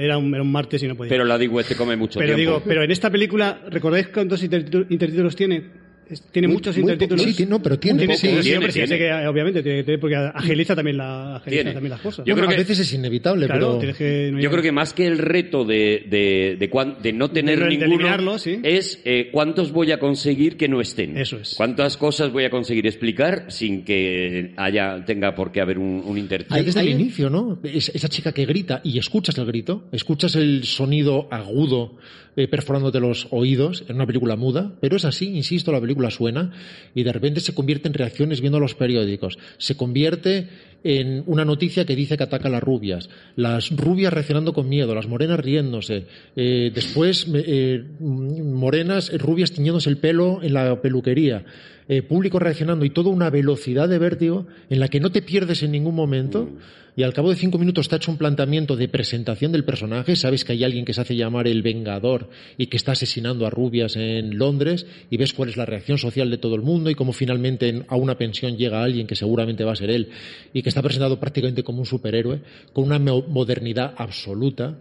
era, 0.00 0.18
un, 0.18 0.32
era 0.34 0.42
un 0.42 0.52
martes 0.52 0.82
y 0.82 0.86
no 0.88 0.96
podía. 0.96 1.10
Pero 1.10 1.24
la 1.24 1.36
Digo 1.38 1.64
te 1.64 1.74
come 1.74 1.96
mucho 1.96 2.18
Pero 2.20 2.36
tiempo. 2.36 2.54
digo, 2.58 2.62
pero 2.66 2.82
en 2.84 2.90
esta 2.92 3.10
película, 3.10 3.60
¿recordáis 3.68 4.08
cuántos 4.08 4.42
intertítulos 4.42 5.34
tiene? 5.36 5.82
Es- 6.12 6.22
Tiene 6.30 6.48
Muy- 6.48 6.56
muchos 6.56 6.76
intertítulos. 6.76 7.24
Sí, 7.24 7.34
tiene- 7.34 7.50
no, 7.50 7.62
pero 7.62 7.78
tiene 7.78 7.98
Tiene, 8.00 8.14
pocos. 8.14 8.20
sí, 8.20 8.26
Tiene, 8.50 8.68
tiene. 8.68 8.86
sé 8.86 8.98
que 8.98 9.12
obviamente 9.26 9.62
tiene, 9.62 9.98
porque 9.98 10.16
agiliza 10.16 10.76
también, 10.76 10.98
la, 10.98 11.36
agiliza 11.36 11.62
Tiene. 11.62 11.72
también 11.72 11.90
las 11.90 12.00
cosas. 12.00 12.24
Yo 12.26 12.34
Bueno, 12.34 12.46
creo 12.48 12.50
a 12.50 12.52
que- 12.64 12.70
veces 12.70 12.78
es 12.80 12.92
inevitable, 12.94 13.46
claro, 13.46 13.66
pero 13.68 13.78
tienes 13.78 13.96
que, 13.96 14.30
no 14.32 14.40
Yo 14.40 14.50
creo 14.50 14.62
que 14.62 14.72
más 14.72 14.92
que 14.92 15.06
el 15.06 15.18
reto 15.18 15.64
de, 15.64 16.04
de, 16.08 16.56
de, 16.58 16.70
cuan- 16.70 16.96
de 17.02 17.12
no 17.12 17.30
tener 17.30 17.58
De- 17.60 17.68
ninguno 17.68 18.38
sí. 18.38 18.60
es 18.62 19.00
eh, 19.04 19.30
cuántos 19.32 19.72
voy 19.72 19.90
a 19.92 19.98
conseguir 19.98 20.56
que 20.56 20.68
no 20.68 20.80
estén. 20.80 21.16
Eso 21.16 21.38
es. 21.38 21.54
Cuántas 21.56 21.96
cosas 21.96 22.30
voy 22.30 22.44
a 22.44 22.50
conseguir 22.50 22.86
explicar 22.86 23.46
sin 23.48 23.84
que 23.84 24.52
haya 24.56 25.04
tenga 25.04 25.34
por 25.34 25.50
qué 25.52 25.60
haber 25.60 25.78
un, 25.78 26.02
un 26.04 26.18
intertítulo. 26.18 26.58
Hay 26.58 26.64
desde 26.66 26.80
hay 26.80 26.88
el 26.92 27.00
inicio, 27.00 27.30
¿no? 27.30 27.58
Es- 27.64 27.88
esa 27.94 28.08
chica 28.08 28.32
que 28.32 28.44
grita 28.44 28.80
y 28.84 28.98
escuchas 28.98 29.38
el 29.38 29.46
grito, 29.46 29.88
escuchas 29.92 30.36
el 30.36 30.64
sonido 30.64 31.28
agudo 31.30 31.96
eh, 32.36 32.48
perforándote 32.48 33.00
los 33.00 33.28
oídos 33.30 33.84
en 33.88 33.96
una 33.96 34.06
película 34.06 34.36
muda, 34.36 34.72
pero 34.80 34.96
es 34.96 35.04
así, 35.04 35.36
insisto, 35.36 35.70
la 35.72 35.80
película 35.80 36.10
suena 36.10 36.52
y 36.94 37.02
de 37.02 37.12
repente 37.12 37.40
se 37.40 37.54
convierte 37.54 37.88
en 37.88 37.94
reacciones 37.94 38.40
viendo 38.40 38.58
los 38.58 38.74
periódicos, 38.74 39.38
se 39.58 39.76
convierte 39.76 40.48
en 40.84 41.22
una 41.26 41.44
noticia 41.44 41.84
que 41.84 41.94
dice 41.94 42.16
que 42.16 42.24
ataca 42.24 42.48
a 42.48 42.50
las 42.50 42.62
rubias, 42.62 43.08
las 43.36 43.70
rubias 43.70 44.12
reaccionando 44.12 44.52
con 44.52 44.68
miedo, 44.68 44.94
las 44.94 45.06
morenas 45.06 45.40
riéndose, 45.40 46.06
eh, 46.34 46.72
después 46.74 47.26
eh, 47.32 47.84
morenas, 48.00 49.12
rubias 49.20 49.52
tiñéndose 49.52 49.90
el 49.90 49.98
pelo 49.98 50.42
en 50.42 50.54
la 50.54 50.80
peluquería, 50.80 51.44
eh, 51.88 52.02
público 52.02 52.38
reaccionando 52.38 52.84
y 52.84 52.90
toda 52.90 53.10
una 53.10 53.30
velocidad 53.30 53.88
de 53.88 53.98
vértigo 53.98 54.46
en 54.70 54.80
la 54.80 54.88
que 54.88 55.00
no 55.00 55.10
te 55.10 55.22
pierdes 55.22 55.62
en 55.62 55.72
ningún 55.72 55.94
momento 55.94 56.48
y 56.94 57.04
al 57.04 57.14
cabo 57.14 57.30
de 57.30 57.36
cinco 57.36 57.56
minutos 57.58 57.88
te 57.88 57.94
ha 57.94 57.96
hecho 57.96 58.10
un 58.10 58.18
planteamiento 58.18 58.76
de 58.76 58.86
presentación 58.86 59.50
del 59.50 59.64
personaje, 59.64 60.14
sabes 60.14 60.44
que 60.44 60.52
hay 60.52 60.62
alguien 60.62 60.84
que 60.84 60.92
se 60.92 61.00
hace 61.00 61.16
llamar 61.16 61.46
el 61.48 61.62
Vengador 61.62 62.28
y 62.58 62.66
que 62.66 62.76
está 62.76 62.92
asesinando 62.92 63.46
a 63.46 63.50
rubias 63.50 63.96
en 63.96 64.36
Londres 64.36 64.86
y 65.08 65.16
ves 65.16 65.32
cuál 65.32 65.48
es 65.48 65.56
la 65.56 65.64
reacción 65.64 65.96
social 65.96 66.30
de 66.30 66.36
todo 66.36 66.54
el 66.54 66.60
mundo 66.60 66.90
y 66.90 66.94
cómo 66.94 67.14
finalmente 67.14 67.68
en- 67.70 67.86
a 67.88 67.96
una 67.96 68.18
pensión 68.18 68.58
llega 68.58 68.82
alguien 68.82 69.06
que 69.06 69.14
seguramente 69.16 69.64
va 69.64 69.72
a 69.72 69.76
ser 69.76 69.88
él 69.88 70.08
y 70.52 70.60
que 70.62 70.68
está 70.68 70.82
presentado 70.82 71.18
prácticamente 71.18 71.62
como 71.62 71.78
un 71.78 71.86
superhéroe 71.86 72.40
con 72.74 72.84
una 72.84 72.98
mo- 72.98 73.22
modernidad 73.26 73.94
absoluta. 73.96 74.76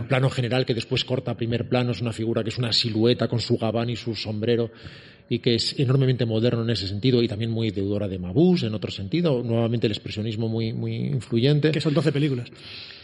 El 0.00 0.06
plano 0.06 0.28
general 0.28 0.66
que 0.66 0.74
después 0.74 1.02
corta 1.06 1.30
a 1.30 1.36
primer 1.38 1.66
plano 1.70 1.92
es 1.92 2.02
una 2.02 2.12
figura 2.12 2.42
que 2.44 2.50
es 2.50 2.58
una 2.58 2.74
silueta 2.74 3.26
con 3.26 3.40
su 3.40 3.56
gabán 3.56 3.88
y 3.88 3.96
su 3.96 4.14
sombrero 4.14 4.70
y 5.28 5.38
que 5.38 5.54
es 5.54 5.78
enormemente 5.78 6.26
moderno 6.26 6.62
en 6.62 6.70
ese 6.70 6.86
sentido 6.86 7.22
y 7.22 7.28
también 7.28 7.50
muy 7.50 7.70
deudora 7.70 8.08
de 8.08 8.18
Mabuse 8.18 8.66
en 8.66 8.74
otro 8.74 8.90
sentido, 8.90 9.42
nuevamente 9.42 9.86
el 9.86 9.92
expresionismo 9.92 10.48
muy, 10.48 10.72
muy 10.72 10.94
influyente. 10.96 11.70
que 11.70 11.80
son 11.80 11.94
12 11.94 12.12
películas. 12.12 12.48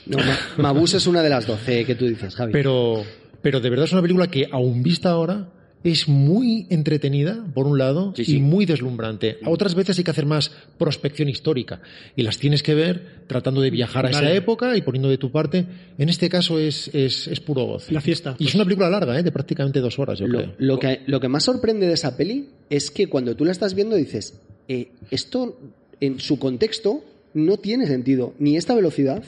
No, 0.07 0.19
Ma- 0.19 0.39
Mabuse 0.59 0.99
es 0.99 1.07
una 1.07 1.23
de 1.23 1.31
las 1.31 1.47
12 1.47 1.85
que 1.85 1.95
tú 1.95 2.07
dices, 2.07 2.35
Javi. 2.35 2.53
Pero, 2.53 3.03
pero 3.43 3.61
de 3.61 3.71
verdad 3.71 3.87
es 3.87 3.93
una 3.93 4.03
película 4.03 4.27
que, 4.29 4.47
aún 4.51 4.83
vista 4.83 5.11
ahora, 5.11 5.49
es 5.83 6.09
muy 6.09 6.67
entretenida, 6.69 7.45
por 7.55 7.67
un 7.67 7.79
lado, 7.79 8.13
Sí, 8.15 8.25
sí. 8.25 8.37
y 8.37 8.41
muy 8.41 8.67
deslumbrante. 8.67 9.39
A 9.43 9.51
otras 9.51 9.75
veces 9.75 9.97
hay 9.99 10.05
que 10.05 10.11
hacer 10.11 10.27
más 10.27 10.51
prospección 10.79 11.29
histórica 11.29 11.81
y 12.17 12.23
las 12.23 12.39
tienes 12.39 12.63
que 12.63 12.75
ver 12.75 13.23
tratando 13.27 13.61
de 13.61 13.71
viajar 13.71 14.07
a 14.07 14.11
esa 14.11 14.33
época 14.33 14.77
y 14.77 14.83
poniendo 14.83 15.09
de 15.09 15.19
tu 15.19 15.31
parte. 15.31 15.65
En 15.97 16.09
este 16.09 16.29
caso 16.29 16.59
es, 16.59 16.91
es, 16.93 17.27
es 17.29 17.41
puro 17.41 17.65
goce. 17.65 17.93
La 17.95 18.01
fiesta. 18.01 18.37
Y 18.39 18.47
es 18.49 18.55
una 18.55 18.65
película 18.65 18.91
larga, 18.91 19.19
¿eh? 19.19 19.23
de 19.23 19.33
prácticamente 19.33 19.81
dos 19.81 19.99
horas, 19.99 20.19
yo 20.19 20.27
lo, 20.27 20.39
creo. 20.39 20.55
lo 20.59 20.79
que, 20.79 21.01
lo 21.07 21.21
que 21.21 21.29
más 21.29 21.45
sorprende 21.45 21.87
de 21.87 21.95
esa 21.95 22.17
peli 22.17 22.49
es 22.69 22.91
que 22.91 23.09
cuando 23.09 23.35
tú 23.35 23.45
la 23.45 23.53
estás 23.53 23.75
viendo 23.75 23.97
dices, 23.97 24.39
eh, 24.69 24.89
esto 25.11 25.59
en 26.01 26.21
su 26.21 26.39
contexto 26.39 27.03
no 27.33 27.57
tiene 27.59 27.87
sentido, 27.87 28.35
ni 28.39 28.57
esta 28.57 28.75
velocidad, 28.75 29.23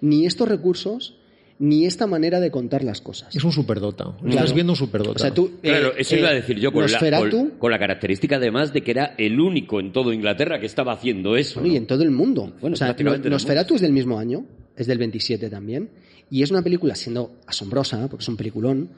ni 0.00 0.26
estos 0.26 0.48
recursos, 0.48 1.14
ni 1.58 1.86
esta 1.86 2.06
manera 2.06 2.40
de 2.40 2.50
contar 2.50 2.82
las 2.82 3.00
cosas. 3.00 3.34
Es 3.34 3.44
un 3.44 3.52
superdota. 3.52 4.04
Claro. 4.04 4.28
Estás 4.28 4.54
viendo 4.54 4.72
un 4.72 4.76
superdota. 4.76 5.16
O 5.16 5.18
sea, 5.18 5.32
tú, 5.32 5.52
Claro, 5.62 5.88
eh, 5.90 5.96
eso 5.98 6.16
eh, 6.16 6.18
iba 6.18 6.28
a 6.28 6.34
decir 6.34 6.58
yo 6.58 6.72
con 6.72 6.84
la, 6.90 7.30
con, 7.30 7.50
con 7.50 7.70
la 7.70 7.78
característica 7.78 8.36
además 8.36 8.72
de 8.72 8.82
que 8.82 8.90
era 8.90 9.14
el 9.18 9.38
único 9.40 9.80
en 9.80 9.92
todo 9.92 10.12
Inglaterra 10.12 10.58
que 10.58 10.66
estaba 10.66 10.92
haciendo 10.92 11.36
eso. 11.36 11.60
Bueno, 11.60 11.74
y 11.74 11.76
en 11.76 11.86
todo 11.86 12.02
el 12.02 12.10
mundo. 12.10 12.52
Bueno, 12.60 12.74
o 12.74 12.76
sea, 12.76 12.96
Nosferatu 12.98 13.76
es 13.76 13.80
del 13.80 13.92
mismo 13.92 14.18
año, 14.18 14.44
es 14.76 14.86
del 14.86 14.98
27 14.98 15.48
también, 15.48 15.90
y 16.30 16.42
es 16.42 16.50
una 16.50 16.62
película 16.62 16.94
siendo 16.94 17.36
asombrosa, 17.46 18.08
porque 18.08 18.22
es 18.22 18.28
un 18.28 18.36
peliculón, 18.36 18.90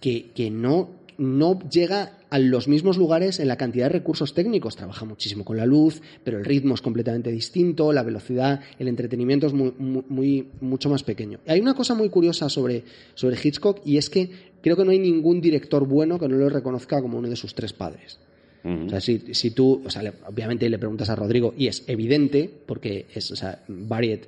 que, 0.00 0.30
que 0.34 0.50
no, 0.50 0.90
no 1.18 1.58
llega 1.68 2.12
a 2.30 2.38
los 2.38 2.68
mismos 2.68 2.96
lugares 2.96 3.40
en 3.40 3.48
la 3.48 3.56
cantidad 3.56 3.86
de 3.86 3.90
recursos 3.98 4.34
técnicos. 4.34 4.76
Trabaja 4.76 5.04
muchísimo 5.04 5.44
con 5.44 5.56
la 5.56 5.66
luz, 5.66 6.00
pero 6.24 6.38
el 6.38 6.44
ritmo 6.44 6.74
es 6.74 6.80
completamente 6.80 7.30
distinto, 7.32 7.92
la 7.92 8.02
velocidad, 8.04 8.60
el 8.78 8.86
entretenimiento 8.88 9.46
es 9.48 9.52
muy, 9.52 10.48
mucho 10.60 10.88
más 10.88 11.02
pequeño. 11.02 11.40
Hay 11.46 11.60
una 11.60 11.74
cosa 11.74 11.94
muy 11.94 12.08
curiosa 12.08 12.48
sobre, 12.48 12.84
sobre 13.14 13.36
Hitchcock, 13.42 13.80
y 13.84 13.96
es 13.96 14.08
que 14.10 14.30
creo 14.62 14.76
que 14.76 14.84
no 14.84 14.90
hay 14.92 14.98
ningún 14.98 15.40
director 15.40 15.86
bueno 15.86 16.18
que 16.18 16.28
no 16.28 16.36
lo 16.36 16.48
reconozca 16.48 17.00
como 17.02 17.18
uno 17.18 17.28
de 17.28 17.36
sus 17.36 17.54
tres 17.54 17.72
padres. 17.72 18.18
O 18.64 18.88
sea, 18.90 19.00
si, 19.00 19.34
si 19.34 19.52
tú, 19.52 19.82
o 19.86 19.88
sea, 19.90 20.02
le- 20.02 20.12
obviamente 20.26 20.68
le 20.68 20.78
preguntas 20.78 21.08
a 21.08 21.16
Rodrigo, 21.16 21.54
y 21.56 21.68
es 21.68 21.84
evidente, 21.86 22.50
porque 22.66 23.06
es, 23.14 23.30
o 23.30 23.36
sea, 23.36 23.62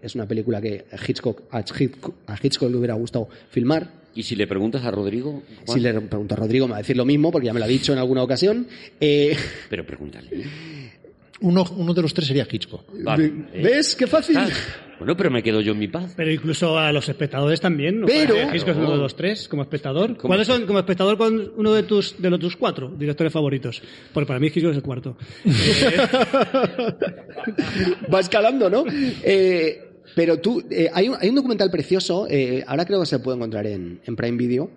es 0.03 0.15
una 0.15 0.27
película 0.27 0.61
que 0.63 0.87
a 0.91 0.97
Hitchcock, 0.97 1.43
a 1.51 1.61
Hitchcock, 1.61 2.15
a 2.27 2.37
Hitchcock 2.43 2.71
le 2.71 2.77
hubiera 2.77 2.95
gustado 2.95 3.29
filmar. 3.51 4.00
Y 4.15 4.23
si 4.25 4.35
le 4.37 4.47
preguntas 4.47 4.85
a 4.85 4.91
Rodrigo, 4.91 5.43
Juan, 5.67 5.79
Si 5.79 5.81
le 5.81 5.93
pregunto 6.01 6.35
a 6.35 6.37
Rodrigo, 6.37 6.67
me 6.67 6.73
va 6.73 6.79
a 6.79 6.81
decir 6.81 6.97
lo 6.97 7.05
mismo, 7.05 7.31
porque 7.31 7.47
ya 7.47 7.53
me 7.53 7.61
lo 7.61 7.67
ha 7.67 7.69
dicho 7.69 7.93
en 7.93 7.99
alguna 7.99 8.23
ocasión. 8.23 8.67
Eh, 9.01 9.37
pero 9.69 9.85
pregúntale. 9.87 10.29
Uno, 11.43 11.65
uno 11.77 11.95
de 11.95 12.03
los 12.03 12.13
tres 12.13 12.29
sería 12.29 12.47
Hitchcock. 12.51 12.85
Vale, 13.03 13.33
¿eh? 13.55 13.63
¿Ves 13.63 13.97
qué 13.97 14.07
fácil? 14.07 14.37
Ah, 14.37 14.47
bueno, 14.99 15.17
pero 15.17 15.31
me 15.31 15.43
quedo 15.43 15.63
yo 15.63 15.73
en 15.73 15.79
mi 15.79 15.89
paz. 15.89 16.13
Pero 16.15 16.31
incluso 16.31 16.79
a 16.79 16.93
los 16.93 17.09
espectadores 17.09 17.59
también. 17.63 18.01
¿no? 18.01 18.07
Pero- 18.07 18.35
Hitchcock 18.55 18.69
es 18.73 18.77
uno 18.77 18.91
de 18.93 18.99
los 18.99 19.17
tres, 19.17 19.49
como 19.49 19.63
espectador. 19.63 20.19
¿Cuáles 20.19 20.47
son, 20.47 20.67
como 20.67 20.79
espectador, 20.81 21.17
con 21.17 21.53
uno 21.57 21.73
de 21.73 21.85
tus, 21.85 22.21
de 22.21 22.29
los 22.29 22.39
tus 22.39 22.57
cuatro 22.57 22.91
directores 22.95 23.33
favoritos? 23.33 23.81
Porque 24.13 24.27
para 24.27 24.39
mí 24.39 24.49
Hitchcock 24.49 24.73
es 24.73 24.77
el 24.77 24.83
cuarto. 24.83 25.17
Va 28.13 28.21
escalando, 28.21 28.69
¿no? 28.69 28.85
Eh, 29.23 29.87
pero 30.15 30.41
tú, 30.41 30.63
eh, 30.71 30.89
hay, 30.93 31.09
un, 31.09 31.17
hay 31.21 31.29
un 31.29 31.35
documental 31.35 31.71
precioso, 31.71 32.27
eh, 32.29 32.65
ahora 32.67 32.85
creo 32.85 33.01
que 33.01 33.07
se 33.07 33.19
puede 33.19 33.37
encontrar 33.37 33.67
en, 33.67 34.01
en 34.05 34.17
Prime 34.17 34.37
Video, 34.37 34.71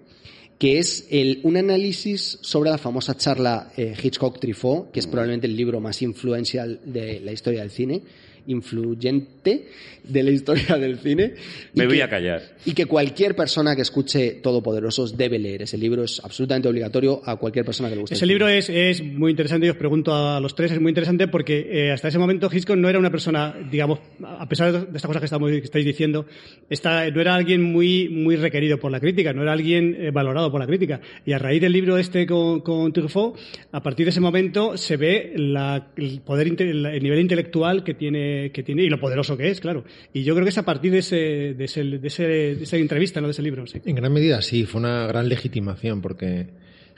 que 0.59 0.79
es 0.79 1.07
el, 1.09 1.39
un 1.43 1.57
análisis 1.57 2.38
sobre 2.41 2.69
la 2.69 2.77
famosa 2.77 3.17
charla 3.17 3.71
eh, 3.75 3.95
Hitchcock-Truffaut, 4.01 4.91
que 4.91 4.99
es 4.99 5.07
probablemente 5.07 5.47
el 5.47 5.57
libro 5.57 5.79
más 5.79 6.01
influencial 6.01 6.79
de 6.86 7.19
la 7.19 7.31
historia 7.31 7.61
del 7.61 7.71
cine, 7.71 8.01
influyente 8.47 9.67
de 10.03 10.23
la 10.23 10.31
historia 10.31 10.77
del 10.77 10.97
cine. 10.99 11.33
Me 11.73 11.85
voy 11.87 11.97
que- 11.97 12.03
a 12.03 12.09
callar. 12.09 12.41
Y 12.65 12.73
que 12.73 12.85
cualquier 12.85 13.35
persona 13.35 13.75
que 13.75 13.81
escuche 13.81 14.39
Todopoderosos 14.41 15.17
debe 15.17 15.39
leer. 15.39 15.61
Ese 15.63 15.77
libro 15.77 16.03
es 16.03 16.21
absolutamente 16.23 16.67
obligatorio 16.67 17.21
a 17.25 17.35
cualquier 17.37 17.65
persona 17.65 17.89
que 17.89 17.95
le 17.95 18.01
guste. 18.01 18.15
Ese 18.15 18.25
libro 18.25 18.47
es, 18.47 18.69
es 18.69 19.03
muy 19.03 19.31
interesante 19.31 19.67
y 19.67 19.69
os 19.69 19.77
pregunto 19.77 20.13
a 20.13 20.39
los 20.39 20.55
tres, 20.55 20.71
es 20.71 20.81
muy 20.81 20.89
interesante 20.89 21.27
porque 21.27 21.67
eh, 21.69 21.91
hasta 21.91 22.07
ese 22.09 22.19
momento 22.19 22.49
Hitchcock 22.51 22.77
no 22.77 22.89
era 22.89 22.99
una 22.99 23.11
persona, 23.11 23.55
digamos, 23.71 23.99
a 24.23 24.47
pesar 24.47 24.71
de 24.71 24.79
estas 24.97 25.05
cosas 25.05 25.19
que, 25.21 25.25
estamos, 25.25 25.49
que 25.51 25.57
estáis 25.57 25.85
diciendo, 25.85 26.25
está, 26.69 27.09
no 27.09 27.21
era 27.21 27.35
alguien 27.35 27.61
muy, 27.63 28.09
muy 28.09 28.35
requerido 28.35 28.77
por 28.79 28.91
la 28.91 28.99
crítica, 28.99 29.33
no 29.33 29.41
era 29.43 29.53
alguien 29.53 29.95
eh, 29.99 30.11
valorado 30.11 30.51
por 30.51 30.59
la 30.59 30.67
crítica. 30.67 30.99
Y 31.25 31.31
a 31.33 31.37
raíz 31.39 31.61
del 31.61 31.71
libro 31.71 31.97
este 31.97 32.25
con, 32.25 32.61
con 32.61 32.91
Truffaut, 32.91 33.37
a 33.71 33.81
partir 33.81 34.05
de 34.05 34.09
ese 34.11 34.19
momento 34.21 34.77
se 34.77 34.97
ve 34.97 35.33
la- 35.35 35.91
el 35.95 36.21
poder, 36.21 36.47
el 36.61 37.03
nivel 37.03 37.19
intelectual 37.19 37.83
que 37.83 37.93
tiene, 37.93 38.32
que 38.53 38.63
tiene 38.63 38.84
y 38.84 38.89
lo 38.89 38.99
poderoso 38.99 39.36
que 39.38 39.49
es, 39.49 39.59
claro. 39.59 39.84
Y 40.13 40.23
yo 40.23 40.34
creo 40.34 40.45
que 40.45 40.49
es 40.49 40.57
a 40.57 40.65
partir 40.65 40.91
de, 40.91 40.99
ese, 40.99 41.15
de, 41.55 41.65
ese, 41.65 41.84
de, 41.84 42.07
ese- 42.07 42.23
de 42.55 42.63
esa 42.63 42.77
entrevista, 42.77 43.21
no 43.21 43.27
de 43.27 43.31
ese 43.31 43.41
libro, 43.41 43.65
sí. 43.67 43.81
En 43.86 43.95
gran 43.95 44.11
medida 44.13 44.41
sí, 44.41 44.65
fue 44.65 44.79
una 44.81 45.05
gran 45.07 45.27
legitimación 45.29 46.01
porque 46.01 46.47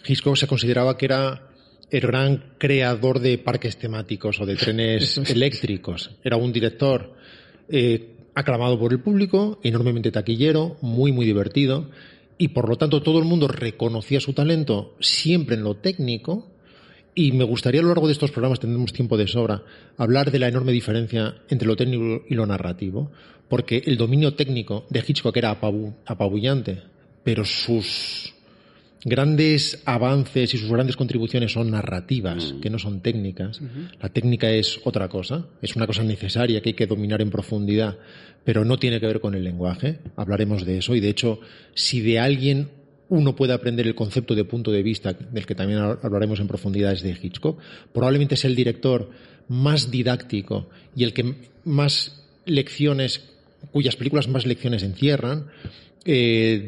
Hitchcock 0.08 0.36
se 0.38 0.48
consideraba 0.48 0.98
que 0.98 1.06
era 1.06 1.50
el 1.92 2.02
gran 2.02 2.54
creador 2.58 3.20
de 3.20 3.38
parques 3.38 3.78
temáticos 3.78 4.40
o 4.42 4.46
de 4.46 4.56
trenes 4.56 5.18
eléctricos. 5.30 6.12
Era 6.24 6.38
un 6.38 6.52
director 6.52 7.14
eh, 7.70 8.10
aclamado 8.34 8.78
por 8.80 8.92
el 8.92 9.00
público, 9.00 9.60
enormemente 9.64 10.12
taquillero, 10.12 10.78
muy, 10.82 11.12
muy 11.12 11.26
divertido 11.26 11.90
y 12.38 12.50
por 12.50 12.68
lo 12.68 12.76
tanto 12.76 13.02
todo 13.02 13.20
el 13.20 13.26
mundo 13.26 13.48
reconocía 13.48 14.20
su 14.20 14.34
talento 14.34 14.96
siempre 15.00 15.56
en 15.56 15.64
lo 15.64 15.76
técnico 15.78 16.52
y 17.16 17.32
me 17.32 17.46
gustaría 17.46 17.80
a 17.80 17.84
lo 17.84 17.90
largo 17.90 18.08
de 18.08 18.14
estos 18.14 18.32
programas, 18.32 18.60
tendremos 18.60 18.94
tiempo 18.94 19.18
de 19.18 19.28
sobra, 19.28 19.64
hablar 19.98 20.32
de 20.32 20.40
la 20.40 20.48
enorme 20.50 20.74
diferencia 20.74 21.36
entre 21.50 21.68
lo 21.68 21.76
técnico 21.76 22.26
y 22.30 22.36
lo 22.36 22.46
narrativo, 22.46 23.12
porque 23.48 23.82
el 23.86 23.96
dominio 23.98 24.34
técnico 24.36 24.86
de 24.90 25.04
Hitchcock 25.08 25.36
era 25.38 25.60
apabu- 25.60 25.96
apabullante, 26.06 26.82
pero 27.24 27.46
sus, 27.46 28.34
grandes 29.04 29.84
avances 29.86 30.54
y 30.56 30.58
sus 30.58 30.70
grandes 30.72 30.98
contribuciones 30.98 31.52
son 31.54 31.70
narrativas, 31.70 32.56
que 32.62 32.72
no 32.72 32.80
son 32.80 33.02
técnicas. 33.02 33.62
La 34.02 34.10
técnica 34.10 34.50
es 34.50 34.80
otra 34.84 35.08
cosa, 35.10 35.46
es 35.62 35.76
una 35.76 35.86
cosa 35.86 36.04
necesaria 36.04 36.60
que 36.62 36.70
hay 36.70 36.74
que 36.74 36.88
dominar 36.88 37.22
en 37.22 37.30
profundidad, 37.30 37.98
pero 38.44 38.66
no 38.66 38.78
tiene 38.78 39.00
que 39.00 39.06
ver 39.06 39.22
con 39.22 39.36
el 39.36 39.44
lenguaje. 39.44 40.00
Hablaremos 40.16 40.66
de 40.66 40.80
eso 40.80 40.96
y 40.96 41.00
de 41.00 41.10
hecho, 41.10 41.40
si 41.76 42.02
de 42.02 42.20
alguien 42.20 42.70
uno 43.10 43.36
puede 43.36 43.54
aprender 43.54 43.86
el 43.86 43.96
concepto 43.96 44.36
de 44.36 44.46
punto 44.46 44.72
de 44.72 44.84
vista, 44.84 45.14
del 45.14 45.46
que 45.46 45.56
también 45.56 45.80
hablaremos 45.80 46.40
en 46.40 46.48
profundidad, 46.48 46.94
es 46.94 47.02
de 47.02 47.18
Hitchcock, 47.22 47.60
probablemente 47.94 48.36
es 48.36 48.46
el 48.46 48.56
director 48.56 49.10
más 49.48 49.92
didáctico 49.92 50.70
y 50.96 51.04
el 51.04 51.14
que 51.14 51.36
más 51.66 52.24
lecciones, 52.46 53.30
cuyas 53.72 53.96
películas 53.96 54.28
más 54.28 54.46
lecciones 54.46 54.84
encierran, 54.84 55.48
eh, 56.08 56.64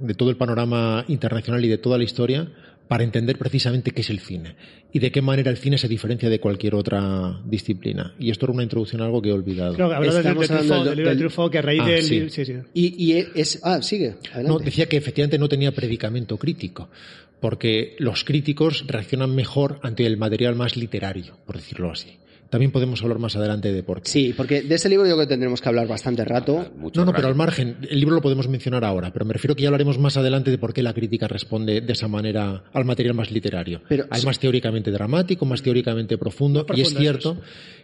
de, 0.00 0.14
todo 0.14 0.30
el 0.30 0.36
panorama 0.36 1.04
internacional 1.08 1.62
y 1.64 1.68
de 1.68 1.76
toda 1.76 1.98
la 1.98 2.04
historia 2.04 2.48
para 2.88 3.04
entender 3.04 3.36
precisamente 3.38 3.90
qué 3.90 4.00
es 4.00 4.10
el 4.10 4.18
cine 4.20 4.56
y 4.92 4.98
de 4.98 5.12
qué 5.12 5.20
manera 5.22 5.50
el 5.50 5.58
cine 5.58 5.76
se 5.76 5.86
diferencia 5.88 6.30
de 6.30 6.40
cualquier 6.40 6.74
otra 6.74 7.40
disciplina. 7.44 8.14
Y 8.18 8.30
esto 8.30 8.46
era 8.46 8.54
una 8.54 8.62
introducción 8.62 9.02
a 9.02 9.04
algo 9.04 9.20
que 9.20 9.28
he 9.28 9.32
olvidado. 9.32 9.74
Creo 9.74 9.88
que 9.90 9.94
hablaba 9.94 10.22
del, 10.22 10.26
hablando 10.28 10.84
del 10.84 10.96
libro 10.96 11.10
de 11.10 11.16
Truffaut, 11.18 11.52
que 11.52 11.58
a 11.58 11.62
raíz 11.62 11.82
Ah, 11.84 11.88
del... 11.88 12.02
sí. 12.02 12.30
sí, 12.30 12.44
sí. 12.46 12.54
Y, 12.72 13.04
y 13.12 13.26
es. 13.34 13.60
Ah, 13.62 13.82
sigue. 13.82 14.16
Adelante. 14.32 14.48
No, 14.48 14.58
decía 14.58 14.86
que 14.86 14.96
efectivamente 14.96 15.38
no 15.38 15.48
tenía 15.48 15.72
predicamento 15.72 16.38
crítico, 16.38 16.88
porque 17.40 17.94
los 17.98 18.24
críticos 18.24 18.84
reaccionan 18.86 19.34
mejor 19.34 19.78
ante 19.82 20.06
el 20.06 20.16
material 20.16 20.56
más 20.56 20.76
literario, 20.76 21.36
por 21.46 21.56
decirlo 21.56 21.90
así. 21.92 22.16
También 22.50 22.72
podemos 22.72 23.02
hablar 23.02 23.18
más 23.18 23.36
adelante 23.36 23.70
de 23.72 23.82
por 23.82 24.00
qué. 24.00 24.08
Sí, 24.08 24.32
porque 24.34 24.62
de 24.62 24.74
ese 24.74 24.88
libro 24.88 25.06
yo 25.06 25.14
creo 25.16 25.26
que 25.26 25.30
tendremos 25.30 25.60
que 25.60 25.68
hablar 25.68 25.86
bastante 25.86 26.24
rato. 26.24 26.70
Mucho 26.78 27.00
No, 27.00 27.04
no, 27.04 27.12
rato. 27.12 27.16
pero 27.16 27.28
al 27.28 27.34
margen, 27.34 27.76
el 27.90 28.00
libro 28.00 28.14
lo 28.14 28.22
podemos 28.22 28.48
mencionar 28.48 28.84
ahora, 28.84 29.12
pero 29.12 29.26
me 29.26 29.34
refiero 29.34 29.54
que 29.54 29.62
ya 29.64 29.68
hablaremos 29.68 29.98
más 29.98 30.16
adelante 30.16 30.50
de 30.50 30.56
por 30.56 30.72
qué 30.72 30.82
la 30.82 30.94
crítica 30.94 31.28
responde 31.28 31.82
de 31.82 31.92
esa 31.92 32.08
manera 32.08 32.64
al 32.72 32.84
material 32.86 33.14
más 33.14 33.30
literario. 33.30 33.82
Pero- 33.88 34.06
Hay 34.10 34.22
más 34.22 34.38
teóricamente 34.38 34.90
dramático, 34.90 35.44
más 35.44 35.60
teóricamente 35.62 36.16
profundo, 36.16 36.64
y 36.74 36.80
es 36.80 36.94
cierto 36.94 37.36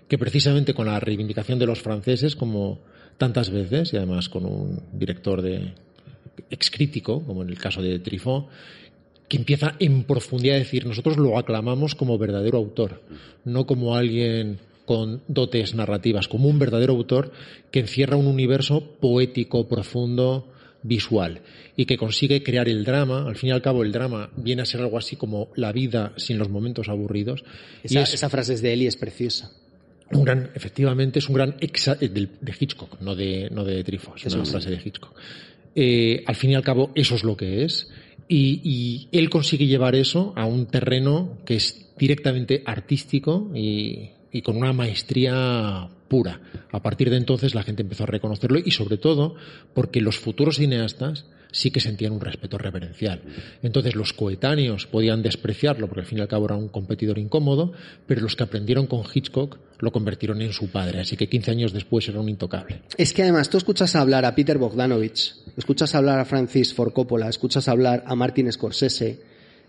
que 0.09 0.17
precisamente 0.17 0.73
con 0.73 0.87
la 0.87 0.99
reivindicación 0.99 1.59
de 1.59 1.67
los 1.67 1.83
franceses, 1.83 2.35
como 2.35 2.81
tantas 3.19 3.51
veces, 3.51 3.93
y 3.93 3.99
además 3.99 4.29
con 4.31 4.47
un 4.47 4.81
director 4.93 5.43
de 5.43 5.73
excrítico, 6.51 7.23
como 7.25 7.43
en 7.43 7.51
el 7.51 7.59
caso 7.59 7.83
de 7.83 7.99
Trifón, 7.99 8.47
que 9.29 9.37
empieza 9.39 9.75
en 9.79 10.05
profundidad 10.05 10.57
a 10.57 10.59
decir, 10.61 10.87
nosotros 10.87 11.17
lo 11.17 11.39
aclamamos 11.39 11.95
como 11.95 12.19
verdadero 12.19 12.59
autor, 12.59 13.03
no 13.45 13.67
como 13.67 13.97
alguien 13.97 14.59
con 14.85 15.23
dotes 15.29 15.75
narrativas, 15.75 16.29
como 16.29 16.49
un 16.49 16.59
verdadero 16.59 16.93
autor 16.93 17.33
que 17.71 17.81
encierra 17.81 18.17
un 18.17 18.27
universo 18.27 18.83
poético, 19.01 19.67
profundo, 19.67 20.53
visual, 20.83 21.41
y 21.75 21.87
que 21.87 21.97
consigue 21.97 22.43
crear 22.43 22.69
el 22.69 22.85
drama. 22.85 23.27
Al 23.27 23.37
fin 23.37 23.49
y 23.49 23.53
al 23.53 23.63
cabo, 23.63 23.83
el 23.83 23.93
drama 23.93 24.31
viene 24.37 24.61
a 24.61 24.67
ser 24.67 24.83
algo 24.83 24.99
así 24.99 25.17
como 25.17 25.49
la 25.57 25.73
vida 25.73 26.13
sin 26.17 26.37
los 26.39 26.51
momentos 26.51 26.91
aburridos. 26.91 27.43
y 27.83 27.87
Esa, 27.87 28.03
es 28.03 28.13
esa 28.15 28.29
frase 28.29 28.53
es 28.53 28.61
de 28.61 28.75
Eli, 28.75 28.87
es 28.87 28.97
preciosa. 28.97 29.51
un 30.13 30.23
gran, 30.23 30.51
efectivamente, 30.55 31.19
es 31.19 31.29
un 31.31 31.35
gran 31.37 31.57
exa- 31.61 31.97
eh, 31.99 32.09
del- 32.11 32.29
de, 32.43 32.55
Hitchcock, 32.61 33.01
no 33.01 33.17
de, 33.17 33.49
no 33.51 33.65
de 33.65 33.83
Truffaut, 33.83 34.19
es 34.25 34.35
una 34.35 34.45
frase 34.45 34.69
de 34.71 34.77
Hitchcock. 34.85 35.15
Eh, 35.75 36.23
al 36.27 36.35
fin 36.37 36.51
y 36.51 36.55
al 36.55 36.63
cabo, 36.63 36.91
eso 36.95 37.15
es 37.15 37.25
lo 37.25 37.35
que 37.39 37.65
es. 37.65 37.89
Y, 38.29 38.61
y 38.65 39.09
él 39.17 39.31
consigue 39.31 39.67
llevar 39.67 39.95
eso 39.95 40.33
a 40.37 40.47
un 40.47 40.67
terreno 40.67 41.39
que 41.45 41.57
es 41.57 41.93
directamente 41.99 42.63
artístico 42.67 43.51
y, 43.55 44.11
y 44.33 44.43
con 44.43 44.57
una 44.57 44.73
maestría 44.73 45.89
A 46.71 46.83
partir 46.83 47.11
de 47.11 47.17
entonces 47.17 47.55
la 47.55 47.63
gente 47.63 47.83
empezó 47.83 48.05
a 48.05 48.07
reconocerlo 48.07 48.59
y 48.65 48.71
sobre 48.71 48.99
todo 48.99 49.35
porque 49.75 50.01
los 50.01 50.19
futuros 50.19 50.57
cineastas 50.57 51.27
sí 51.51 51.71
que 51.71 51.81
sentían 51.81 52.13
un 52.13 52.21
respeto 52.21 52.59
reverencial. 52.59 53.23
Entonces 53.63 53.95
los 53.95 54.13
coetáneos 54.13 54.87
podían 54.87 55.23
despreciarlo 55.23 55.87
porque 55.87 56.01
al 56.01 56.07
fin 56.07 56.19
y 56.19 56.21
al 56.21 56.29
cabo 56.29 56.47
era 56.47 56.57
un 56.57 56.69
competidor 56.69 57.19
incómodo, 57.19 57.73
pero 58.07 58.21
los 58.21 58.37
que 58.37 58.43
aprendieron 58.43 58.87
con 58.87 59.03
Hitchcock 59.13 59.59
lo 59.79 59.93
convirtieron 59.93 60.43
en 60.43 60.53
su 60.53 60.69
padre, 60.71 61.01
así 61.01 61.17
que 61.17 61.29
15 61.29 61.51
años 61.51 61.73
después 61.73 62.09
era 62.09 62.21
un 62.21 62.29
intocable. 62.29 62.83
Es 62.97 63.13
que 63.13 63.23
además 63.23 63.51
tú 63.51 63.59
escuchas 63.59 63.95
hablar 63.95 64.25
a 64.25 64.35
Peter 64.35 64.59
Bogdanovich, 64.59 65.35
escuchas 65.57 65.95
hablar 65.95 66.19
a 66.19 66.25
Francis 66.25 66.75
Ford 66.75 66.93
Coppola, 66.93 67.29
escuchas 67.29 67.69
hablar 67.69 68.03
a 68.07 68.15
Martin 68.17 68.51
Scorsese, 68.51 69.21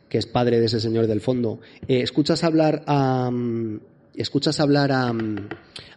que 0.10 0.18
es 0.18 0.26
padre 0.26 0.60
de 0.60 0.66
ese 0.66 0.80
señor 0.80 1.08
del 1.08 1.22
fondo, 1.22 1.60
eh, 1.88 2.02
escuchas 2.02 2.44
hablar 2.44 2.84
a 2.88 3.30
mm, 3.32 3.80
escuchas 4.18 4.60
hablar 4.60 4.92
a, 4.92 5.12
mm, 5.12 5.50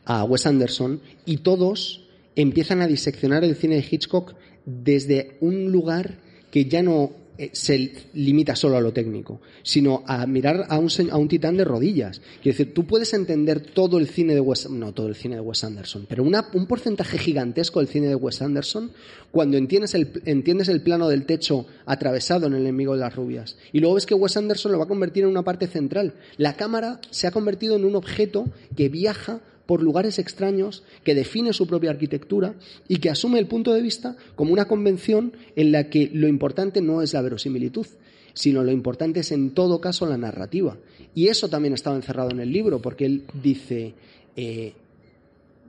a 0.09 0.25
Wes 0.25 0.47
Anderson 0.47 1.01
y 1.27 1.39
todos 1.39 2.05
empiezan 2.35 2.81
a 2.83 2.87
diseccionar 2.87 3.45
el 3.45 3.55
cine 3.57 3.77
de 3.77 3.87
Hitchcock 3.89 4.35
desde 4.65 5.37
un 5.41 5.71
lugar 5.71 6.19
que 6.51 6.65
ya 6.65 6.83
no 6.83 7.13
eh, 7.37 7.51
se 7.53 7.93
limita 8.15 8.57
solo 8.57 8.77
a 8.77 8.81
lo 8.81 8.93
técnico, 8.93 9.41
sino 9.63 10.03
a 10.07 10.27
mirar 10.27 10.65
a 10.71 10.79
un, 10.79 10.89
a 11.11 11.17
un 11.17 11.29
titán 11.29 11.57
de 11.57 11.65
rodillas. 11.65 12.21
Quiero 12.43 12.57
decir, 12.59 12.75
tú 12.75 12.85
puedes 12.87 13.13
entender 13.15 13.61
todo 13.61 13.99
el 13.99 14.09
cine 14.09 14.35
de 14.35 14.41
Wes, 14.41 14.69
no 14.71 14.93
todo 14.93 15.07
el 15.09 15.15
cine 15.15 15.37
de 15.37 15.41
Wes 15.43 15.63
Anderson, 15.63 16.07
pero 16.09 16.25
una- 16.25 16.49
un 16.55 16.67
porcentaje 16.67 17.17
gigantesco 17.19 17.79
del 17.81 17.89
cine 17.89 18.09
de 18.09 18.15
Wes 18.17 18.43
Anderson 18.43 18.91
cuando 19.31 19.57
entiendes 19.57 19.95
el, 19.95 20.11
entiendes 20.25 20.69
el 20.69 20.81
plano 20.83 21.09
del 21.09 21.27
techo 21.27 21.67
atravesado 21.87 22.47
en 22.47 22.55
el 22.55 22.63
enemigo 22.63 22.95
de 22.95 23.01
las 23.01 23.15
rubias. 23.15 23.57
Y 23.73 23.81
luego 23.81 23.97
ves 23.97 24.07
que 24.07 24.15
Wes 24.15 24.37
Anderson 24.37 24.73
lo 24.73 24.79
va 24.79 24.85
a 24.85 24.89
convertir 24.89 25.23
en 25.25 25.31
una 25.31 25.45
parte 25.45 25.67
central. 25.69 26.15
La 26.39 26.55
cámara 26.57 27.01
se 27.11 27.27
ha 27.27 27.31
convertido 27.31 27.77
en 27.77 27.85
un 27.85 27.95
objeto 27.95 28.47
que 28.75 28.89
viaja 28.89 29.41
por 29.69 29.83
lugares 29.83 30.19
extraños, 30.19 30.83
que 31.05 31.15
define 31.15 31.53
su 31.53 31.67
propia 31.67 31.91
arquitectura 31.91 32.55
y 32.89 33.01
que 33.01 33.11
asume 33.11 33.39
el 33.39 33.47
punto 33.47 33.75
de 33.75 33.83
vista 33.83 34.17
como 34.35 34.55
una 34.55 34.65
convención 34.65 35.35
en 35.57 35.73
la 35.73 35.91
que 35.91 36.11
lo 36.11 36.27
importante 36.27 36.81
no 36.81 37.03
es 37.03 37.13
la 37.13 37.21
verosimilitud, 37.21 37.87
sino 38.33 38.65
lo 38.65 38.73
importante 38.73 39.21
es 39.21 39.31
en 39.31 39.51
todo 39.51 39.79
caso 39.79 40.07
la 40.07 40.17
narrativa. 40.17 40.79
Y 41.15 41.29
eso 41.29 41.51
también 41.51 41.75
estaba 41.75 41.97
encerrado 41.97 42.31
en 42.31 42.41
el 42.41 42.51
libro, 42.51 42.81
porque 42.81 43.05
él 43.05 43.25
dice, 43.43 43.93
eh, 44.37 44.73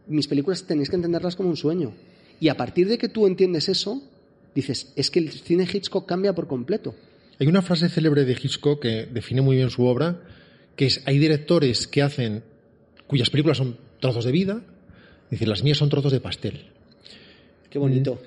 mis 0.07 0.29
películas 0.29 0.63
tenéis 0.63 0.89
que 0.89 0.95
entenderlas 0.95 1.35
como 1.35 1.49
un 1.49 1.57
sueño. 1.57 1.91
Y 2.39 2.47
a 2.47 2.55
partir 2.55 2.87
de 2.87 2.97
que 2.97 3.09
tú 3.09 3.27
entiendes 3.27 3.67
eso, 3.67 4.01
dices, 4.55 4.93
es 4.95 5.11
que 5.11 5.19
el 5.19 5.29
cine 5.29 5.67
Hitchcock 5.69 6.07
cambia 6.07 6.33
por 6.33 6.47
completo. 6.47 6.95
Hay 7.37 7.47
una 7.47 7.61
frase 7.61 7.89
célebre 7.89 8.23
de 8.23 8.31
Hitchcock 8.31 8.81
que 8.81 9.09
define 9.11 9.41
muy 9.41 9.57
bien 9.57 9.69
su 9.69 9.83
obra, 9.83 10.21
que 10.77 10.85
es, 10.85 11.01
hay 11.03 11.17
directores 11.17 11.85
que 11.85 12.01
hacen, 12.01 12.43
cuyas 13.05 13.29
películas 13.29 13.57
son 13.57 13.88
trozos 13.99 14.25
de 14.25 14.31
vida, 14.31 14.61
dice, 15.29 15.45
las 15.45 15.63
mías 15.63 15.77
son 15.77 15.89
trozos 15.89 16.11
de 16.11 16.19
pastel. 16.19 16.65
Qué 17.69 17.77
bonito. 17.79 18.21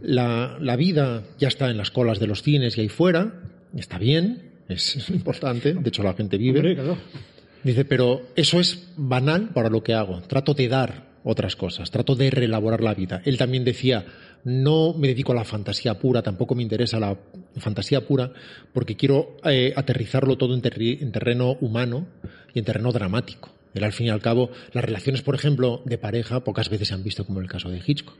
La, 0.00 0.56
la 0.60 0.76
vida 0.76 1.22
ya 1.38 1.48
está 1.48 1.70
en 1.70 1.76
las 1.76 1.90
colas 1.90 2.18
de 2.18 2.26
los 2.26 2.42
cines 2.42 2.78
y 2.78 2.80
ahí 2.80 2.88
fuera, 2.88 3.42
está 3.76 3.98
bien, 3.98 4.50
es, 4.68 4.96
es 4.96 5.10
importante, 5.10 5.74
de 5.74 5.88
hecho 5.88 6.02
la 6.02 6.14
gente 6.14 6.38
vive. 6.38 6.58
Hombre, 6.60 6.74
claro. 6.74 6.96
Dice, 7.62 7.84
pero 7.84 8.28
eso 8.36 8.60
es 8.60 8.88
banal 8.96 9.48
para 9.50 9.68
lo 9.68 9.82
que 9.82 9.92
hago. 9.92 10.20
Trato 10.22 10.54
de 10.54 10.68
dar 10.68 11.06
otras 11.24 11.56
cosas, 11.56 11.90
trato 11.90 12.14
de 12.14 12.30
reelaborar 12.30 12.80
la 12.82 12.94
vida. 12.94 13.20
Él 13.24 13.36
también 13.36 13.64
decía, 13.64 14.06
no 14.44 14.94
me 14.94 15.08
dedico 15.08 15.32
a 15.32 15.34
la 15.34 15.44
fantasía 15.44 15.98
pura, 15.98 16.22
tampoco 16.22 16.54
me 16.54 16.62
interesa 16.62 17.00
la 17.00 17.18
fantasía 17.56 18.06
pura, 18.06 18.30
porque 18.72 18.96
quiero 18.96 19.36
eh, 19.44 19.72
aterrizarlo 19.74 20.38
todo 20.38 20.54
en, 20.54 20.62
terri- 20.62 21.02
en 21.02 21.10
terreno 21.10 21.56
humano 21.60 22.06
y 22.54 22.60
en 22.60 22.64
terreno 22.64 22.92
dramático. 22.92 23.50
Él, 23.76 23.84
al 23.84 23.92
fin 23.92 24.06
y 24.06 24.10
al 24.10 24.20
cabo, 24.20 24.50
las 24.72 24.84
relaciones, 24.84 25.22
por 25.22 25.34
ejemplo, 25.34 25.82
de 25.84 25.98
pareja, 25.98 26.44
pocas 26.44 26.68
veces 26.70 26.88
se 26.88 26.94
han 26.94 27.02
visto 27.02 27.24
como 27.24 27.40
en 27.40 27.44
el 27.44 27.50
caso 27.50 27.70
de 27.70 27.80
Hitchcock. 27.84 28.16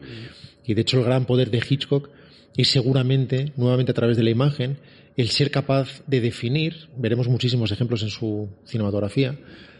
Y 0.64 0.74
de 0.74 0.82
hecho, 0.82 0.98
el 0.98 1.04
gran 1.04 1.26
poder 1.26 1.50
de 1.50 1.62
Hitchcock 1.68 2.10
es 2.56 2.68
seguramente, 2.68 3.52
nuevamente 3.56 3.92
a 3.92 3.94
través 3.94 4.16
de 4.16 4.22
la 4.22 4.30
imagen, 4.30 4.78
el 5.16 5.30
ser 5.30 5.50
capaz 5.50 6.02
de 6.06 6.20
definir, 6.20 6.88
veremos 6.96 7.28
muchísimos 7.28 7.72
ejemplos 7.72 8.02
en 8.02 8.10
su 8.10 8.48
cinematografía, 8.64 9.38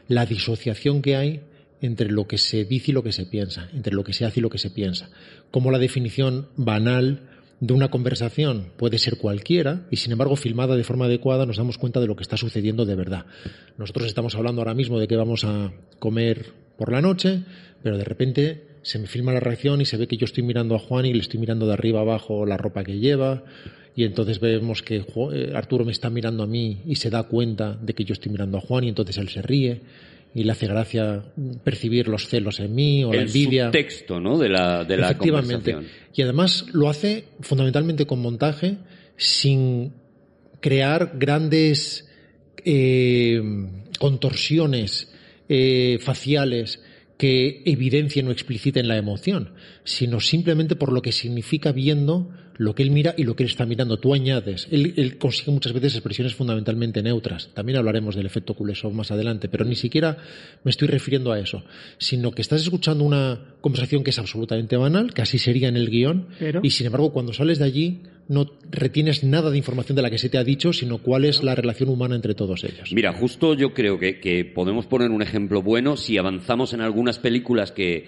la 0.08 0.24
disociación 0.26 1.02
que 1.02 1.16
hay 1.16 1.40
entre 1.80 2.10
lo 2.10 2.26
que 2.26 2.38
se 2.38 2.64
dice 2.64 2.90
y 2.90 2.94
lo 2.94 3.02
que 3.02 3.12
se 3.12 3.26
piensa, 3.26 3.68
entre 3.74 3.94
lo 3.94 4.02
que 4.04 4.12
se 4.12 4.24
hace 4.24 4.40
y 4.40 4.42
lo 4.42 4.50
que 4.50 4.58
se 4.58 4.70
piensa. 4.70 5.10
Como 5.50 5.70
la 5.70 5.78
definición 5.78 6.48
banal 6.56 7.20
de 7.60 7.72
una 7.72 7.88
conversación 7.88 8.72
puede 8.76 8.98
ser 8.98 9.16
cualquiera 9.16 9.86
y 9.90 9.96
sin 9.96 10.12
embargo 10.12 10.36
filmada 10.36 10.76
de 10.76 10.84
forma 10.84 11.06
adecuada 11.06 11.46
nos 11.46 11.56
damos 11.56 11.78
cuenta 11.78 12.00
de 12.00 12.06
lo 12.06 12.16
que 12.16 12.22
está 12.22 12.36
sucediendo 12.36 12.84
de 12.84 12.94
verdad. 12.94 13.26
Nosotros 13.78 14.06
estamos 14.06 14.34
hablando 14.34 14.60
ahora 14.60 14.74
mismo 14.74 14.98
de 14.98 15.08
que 15.08 15.16
vamos 15.16 15.44
a 15.44 15.72
comer 15.98 16.52
por 16.76 16.92
la 16.92 17.00
noche, 17.00 17.42
pero 17.82 17.96
de 17.96 18.04
repente 18.04 18.66
se 18.82 18.98
me 18.98 19.06
filma 19.06 19.32
la 19.32 19.40
reacción 19.40 19.80
y 19.80 19.86
se 19.86 19.96
ve 19.96 20.06
que 20.06 20.16
yo 20.16 20.26
estoy 20.26 20.42
mirando 20.42 20.74
a 20.74 20.78
Juan 20.78 21.06
y 21.06 21.12
le 21.12 21.20
estoy 21.20 21.40
mirando 21.40 21.66
de 21.66 21.72
arriba 21.72 22.00
abajo 22.00 22.46
la 22.46 22.56
ropa 22.56 22.84
que 22.84 22.98
lleva 22.98 23.42
y 23.96 24.04
entonces 24.04 24.38
vemos 24.38 24.82
que 24.82 25.04
eh, 25.32 25.52
Arturo 25.54 25.84
me 25.86 25.92
está 25.92 26.10
mirando 26.10 26.42
a 26.42 26.46
mí 26.46 26.82
y 26.86 26.96
se 26.96 27.08
da 27.08 27.22
cuenta 27.22 27.78
de 27.80 27.94
que 27.94 28.04
yo 28.04 28.12
estoy 28.12 28.30
mirando 28.30 28.58
a 28.58 28.60
Juan 28.60 28.84
y 28.84 28.88
entonces 28.90 29.16
él 29.16 29.30
se 29.30 29.40
ríe 29.40 29.80
y 30.36 30.44
le 30.44 30.52
hace 30.52 30.66
gracia 30.66 31.24
percibir 31.64 32.08
los 32.08 32.28
celos 32.28 32.60
en 32.60 32.74
mí 32.74 33.02
o 33.02 33.10
la 33.10 33.22
el 33.22 33.28
envidia. 33.28 33.64
subtexto, 33.64 34.20
¿no? 34.20 34.36
De 34.36 34.50
la, 34.50 34.84
de 34.84 34.98
la 34.98 35.06
Efectivamente. 35.06 35.72
conversación. 35.72 36.10
Y 36.14 36.20
además 36.20 36.66
lo 36.74 36.90
hace 36.90 37.24
fundamentalmente 37.40 38.04
con 38.04 38.20
montaje 38.20 38.76
sin 39.16 39.94
crear 40.60 41.12
grandes 41.18 42.06
eh, 42.66 43.40
contorsiones 43.98 45.10
eh, 45.48 45.96
faciales 46.02 46.82
que 47.16 47.62
evidencien 47.64 48.28
o 48.28 48.30
expliciten 48.30 48.88
la 48.88 48.98
emoción, 48.98 49.54
sino 49.84 50.20
simplemente 50.20 50.76
por 50.76 50.92
lo 50.92 51.00
que 51.00 51.12
significa 51.12 51.72
viendo 51.72 52.30
lo 52.58 52.74
que 52.74 52.82
él 52.82 52.90
mira 52.90 53.14
y 53.16 53.24
lo 53.24 53.36
que 53.36 53.42
él 53.44 53.50
está 53.50 53.66
mirando. 53.66 53.98
Tú 53.98 54.14
añades. 54.14 54.66
Él, 54.70 54.94
él 54.96 55.18
consigue 55.18 55.52
muchas 55.52 55.72
veces 55.72 55.94
expresiones 55.94 56.34
fundamentalmente 56.34 57.02
neutras. 57.02 57.50
También 57.54 57.78
hablaremos 57.78 58.14
del 58.16 58.26
efecto 58.26 58.54
Kuleshov 58.54 58.92
más 58.92 59.10
adelante, 59.10 59.48
pero 59.48 59.64
ni 59.64 59.74
siquiera 59.76 60.16
me 60.64 60.70
estoy 60.70 60.88
refiriendo 60.88 61.32
a 61.32 61.38
eso, 61.38 61.64
sino 61.98 62.32
que 62.32 62.42
estás 62.42 62.62
escuchando 62.62 63.04
una 63.04 63.56
conversación 63.60 64.02
que 64.04 64.10
es 64.10 64.18
absolutamente 64.18 64.76
banal, 64.76 65.12
que 65.14 65.22
así 65.22 65.38
sería 65.38 65.68
en 65.68 65.76
el 65.76 65.90
guion, 65.90 66.28
Pero- 66.38 66.60
y 66.62 66.70
sin 66.70 66.86
embargo 66.86 67.12
cuando 67.12 67.32
sales 67.32 67.58
de 67.58 67.64
allí 67.64 68.00
no 68.28 68.50
retienes 68.72 69.22
nada 69.22 69.50
de 69.52 69.56
información 69.56 69.94
de 69.94 70.02
la 70.02 70.10
que 70.10 70.18
se 70.18 70.28
te 70.28 70.36
ha 70.36 70.42
dicho, 70.42 70.72
sino 70.72 70.98
cuál 70.98 71.24
es 71.24 71.44
la 71.44 71.54
relación 71.54 71.88
humana 71.88 72.16
entre 72.16 72.34
todos 72.34 72.64
ellos. 72.64 72.90
Mira, 72.92 73.12
justo 73.12 73.54
yo 73.54 73.72
creo 73.72 74.00
que, 74.00 74.18
que 74.18 74.44
podemos 74.44 74.86
poner 74.86 75.10
un 75.12 75.22
ejemplo 75.22 75.62
bueno 75.62 75.96
si 75.96 76.18
avanzamos 76.18 76.72
en 76.72 76.80
algunas 76.80 77.20
películas 77.20 77.70
que, 77.70 78.06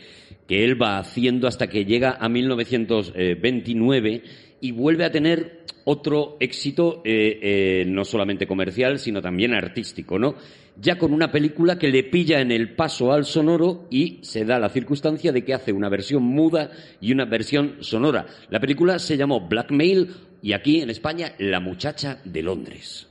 que 0.48 0.64
él 0.64 0.80
va 0.80 0.98
haciendo 0.98 1.46
hasta 1.46 1.68
que 1.68 1.84
llega 1.84 2.16
a 2.18 2.28
1929 2.28 4.22
y 4.60 4.72
vuelve 4.72 5.04
a 5.04 5.12
tener 5.12 5.60
otro 5.84 6.36
éxito 6.40 7.00
eh, 7.04 7.38
eh, 7.40 7.84
no 7.86 8.04
solamente 8.04 8.46
comercial, 8.46 8.98
sino 8.98 9.22
también 9.22 9.54
artístico, 9.54 10.18
¿no? 10.18 10.34
Ya 10.80 10.98
con 10.98 11.12
una 11.12 11.30
película 11.30 11.78
que 11.78 11.88
le 11.88 12.02
pilla 12.04 12.40
en 12.40 12.50
el 12.50 12.74
paso 12.74 13.12
al 13.12 13.24
sonoro 13.24 13.86
y 13.90 14.18
se 14.22 14.44
da 14.44 14.58
la 14.58 14.68
circunstancia 14.68 15.32
de 15.32 15.44
que 15.44 15.54
hace 15.54 15.72
una 15.72 15.88
versión 15.88 16.22
muda 16.22 16.70
y 17.00 17.12
una 17.12 17.24
versión 17.24 17.76
sonora. 17.80 18.26
La 18.50 18.60
película 18.60 18.98
se 18.98 19.16
llamó 19.16 19.48
Blackmail 19.48 20.10
y 20.42 20.52
aquí 20.52 20.80
en 20.80 20.90
España 20.90 21.32
La 21.38 21.60
muchacha 21.60 22.20
de 22.24 22.42
Londres. 22.42 23.06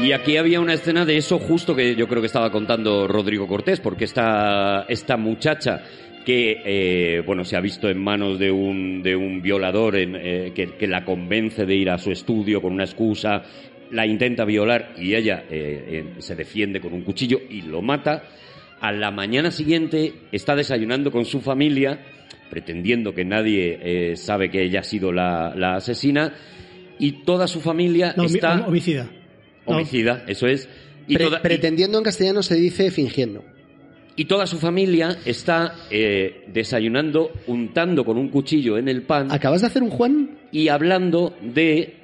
Y 0.00 0.12
aquí 0.12 0.36
había 0.36 0.60
una 0.60 0.74
escena 0.74 1.04
de 1.04 1.16
eso 1.16 1.40
justo 1.40 1.74
que 1.74 1.96
yo 1.96 2.06
creo 2.06 2.22
que 2.22 2.26
estaba 2.26 2.52
contando 2.52 3.08
Rodrigo 3.08 3.48
Cortés, 3.48 3.80
porque 3.80 4.04
esta, 4.04 4.86
esta 4.88 5.16
muchacha 5.16 5.82
que 6.24 6.62
eh, 6.64 7.22
bueno 7.26 7.44
se 7.44 7.56
ha 7.56 7.60
visto 7.60 7.88
en 7.88 7.98
manos 7.98 8.38
de 8.38 8.50
un, 8.50 9.02
de 9.02 9.16
un 9.16 9.42
violador 9.42 9.96
en, 9.96 10.14
eh, 10.14 10.52
que, 10.54 10.76
que 10.76 10.86
la 10.86 11.04
convence 11.04 11.66
de 11.66 11.74
ir 11.74 11.90
a 11.90 11.98
su 11.98 12.12
estudio 12.12 12.62
con 12.62 12.72
una 12.72 12.84
excusa, 12.84 13.42
la 13.90 14.06
intenta 14.06 14.44
violar 14.44 14.94
y 14.96 15.14
ella 15.14 15.44
eh, 15.50 16.14
se 16.18 16.36
defiende 16.36 16.80
con 16.80 16.92
un 16.92 17.02
cuchillo 17.02 17.40
y 17.50 17.62
lo 17.62 17.82
mata. 17.82 18.22
A 18.80 18.92
la 18.92 19.10
mañana 19.10 19.50
siguiente 19.50 20.12
está 20.30 20.54
desayunando 20.54 21.10
con 21.10 21.24
su 21.24 21.40
familia, 21.40 21.98
pretendiendo 22.50 23.12
que 23.12 23.24
nadie 23.24 24.14
sabe 24.14 24.48
que 24.48 24.62
ella 24.62 24.80
ha 24.80 24.84
sido 24.84 25.10
la, 25.10 25.52
la 25.56 25.74
asesina, 25.74 26.32
y 27.00 27.24
toda 27.24 27.48
su 27.48 27.60
familia 27.60 28.14
No, 28.16 28.24
está 28.24 28.64
homicida. 28.66 29.08
No. 29.68 29.76
homicida, 29.76 30.24
eso 30.26 30.46
es. 30.46 30.68
Y, 31.06 31.14
Pre- 31.16 31.24
toda, 31.26 31.38
y- 31.38 31.42
pretendiendo 31.42 31.98
en 31.98 32.04
castellano 32.04 32.42
se 32.42 32.54
dice 32.56 32.90
fingiendo. 32.90 33.44
y 34.16 34.24
toda 34.24 34.46
su 34.46 34.58
familia 34.58 35.16
está 35.24 35.74
eh, 35.90 36.44
desayunando, 36.52 37.30
untando 37.46 38.04
con 38.04 38.18
un 38.18 38.28
cuchillo 38.30 38.76
en 38.76 38.88
el 38.88 39.02
pan 39.02 39.30
¿Acabas 39.30 39.60
de 39.60 39.68
hacer 39.68 39.82
un 39.82 39.90
Juan? 39.90 40.38
y 40.50 40.68
hablando 40.68 41.34
de... 41.40 41.94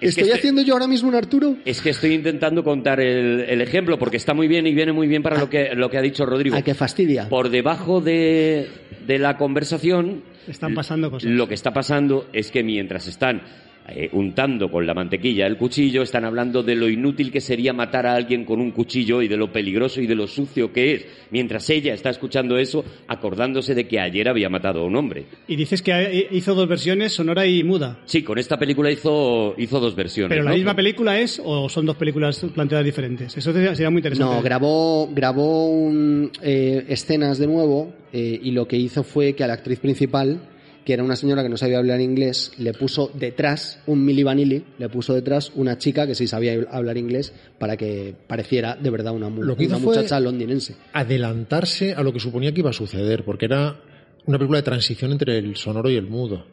es 0.00 0.08
¿Estoy 0.10 0.24
este- 0.24 0.34
haciendo 0.38 0.62
yo 0.62 0.72
ahora 0.72 0.86
mismo 0.88 1.10
un 1.10 1.14
Arturo? 1.16 1.56
Es 1.66 1.82
que 1.82 1.90
estoy 1.90 2.14
intentando 2.14 2.64
contar 2.64 2.98
el, 3.00 3.40
el 3.46 3.60
ejemplo 3.60 3.98
porque 3.98 4.16
está 4.16 4.32
muy 4.32 4.48
bien 4.48 4.66
y 4.66 4.72
viene 4.74 4.92
muy 4.92 5.06
bien 5.06 5.22
para 5.22 5.38
lo 5.38 5.50
que, 5.50 5.74
lo 5.74 5.90
que 5.90 5.98
ha 5.98 6.02
dicho 6.02 6.24
Rodrigo. 6.24 6.56
¿A 6.56 6.62
qué 6.62 6.72
fastidia? 6.74 7.28
Por 7.28 7.50
debajo 7.50 8.00
de, 8.00 8.66
de 9.06 9.18
la 9.18 9.36
conversación, 9.36 10.22
Están 10.48 10.72
pasando 10.74 11.10
cosas. 11.10 11.30
lo 11.30 11.46
que 11.46 11.54
está 11.54 11.72
pasando 11.74 12.26
es 12.32 12.50
que 12.50 12.62
mientras 12.62 13.06
están 13.06 13.42
eh, 13.88 14.08
untando 14.12 14.70
con 14.70 14.86
la 14.86 14.94
mantequilla 14.94 15.46
el 15.46 15.56
cuchillo, 15.56 16.02
están 16.02 16.24
hablando 16.24 16.62
de 16.62 16.76
lo 16.76 16.88
inútil 16.88 17.32
que 17.32 17.40
sería 17.40 17.72
matar 17.72 18.06
a 18.06 18.14
alguien 18.14 18.44
con 18.44 18.60
un 18.60 18.70
cuchillo 18.70 19.22
y 19.22 19.28
de 19.28 19.36
lo 19.36 19.52
peligroso 19.52 20.00
y 20.00 20.06
de 20.06 20.14
lo 20.14 20.26
sucio 20.26 20.72
que 20.72 20.94
es. 20.94 21.06
Mientras 21.30 21.68
ella 21.70 21.94
está 21.94 22.10
escuchando 22.10 22.56
eso, 22.56 22.84
acordándose 23.08 23.74
de 23.74 23.88
que 23.88 23.98
ayer 23.98 24.28
había 24.28 24.48
matado 24.48 24.80
a 24.80 24.84
un 24.84 24.96
hombre. 24.96 25.24
Y 25.48 25.56
dices 25.56 25.82
que 25.82 25.92
eh, 25.92 26.28
hizo 26.30 26.54
dos 26.54 26.68
versiones, 26.68 27.12
sonora 27.12 27.46
y 27.46 27.64
muda. 27.64 27.98
Sí, 28.04 28.22
con 28.22 28.38
esta 28.38 28.58
película 28.58 28.90
hizo, 28.90 29.54
hizo 29.58 29.80
dos 29.80 29.96
versiones. 29.96 30.30
¿Pero 30.30 30.44
la 30.44 30.50
¿no? 30.50 30.56
misma 30.56 30.76
película 30.76 31.18
es 31.18 31.40
o 31.44 31.68
son 31.68 31.86
dos 31.86 31.96
películas 31.96 32.44
planteadas 32.54 32.84
diferentes? 32.84 33.36
Eso 33.36 33.52
sería 33.52 33.74
sería 33.74 33.90
muy 33.90 34.00
interesante. 34.00 34.34
No, 34.34 34.42
grabó, 34.42 35.08
grabó 35.12 35.68
un, 35.68 36.30
eh, 36.42 36.84
escenas 36.88 37.38
de 37.38 37.46
nuevo 37.46 37.92
eh, 38.12 38.38
y 38.42 38.50
lo 38.50 38.68
que 38.68 38.76
hizo 38.76 39.02
fue 39.02 39.34
que 39.34 39.44
a 39.44 39.46
la 39.46 39.54
actriz 39.54 39.80
principal, 39.80 40.40
que 40.84 40.92
era 40.94 41.02
una 41.04 41.14
señora 41.16 41.42
que 41.42 41.48
no 41.48 41.56
sabía 41.56 41.78
hablar 41.78 42.00
inglés, 42.00 42.52
le 42.58 42.72
puso 42.72 43.10
detrás 43.14 43.80
un 43.86 44.04
Milli 44.04 44.22
Vanilli, 44.22 44.64
le 44.78 44.88
puso 44.88 45.14
detrás 45.14 45.52
una 45.54 45.76
chica 45.78 46.06
que 46.06 46.14
sí 46.14 46.26
sabía 46.26 46.54
hablar 46.70 46.96
inglés 46.96 47.32
para 47.58 47.76
que 47.76 48.14
pareciera 48.26 48.76
de 48.76 48.90
verdad 48.90 49.12
una, 49.14 49.28
Lo 49.28 49.56
que 49.56 49.66
una 49.66 49.76
hizo 49.76 49.84
fue- 49.84 49.96
muchacha 49.96 50.18
londinense. 50.20 50.76
adelantarse 50.92 51.94
a 51.94 52.02
lo 52.02 52.12
que 52.12 52.20
suponía 52.20 52.52
que 52.52 52.60
iba 52.60 52.70
a 52.70 52.74
suceder, 52.74 53.24
porque 53.24 53.44
era 53.46 53.80
una 54.26 54.38
película 54.38 54.58
de 54.58 54.62
transición 54.64 55.12
entre 55.12 55.38
el 55.38 55.56
sonoro 55.56 55.90
y 55.90 55.96
el 55.96 56.06
mudo. 56.06 56.46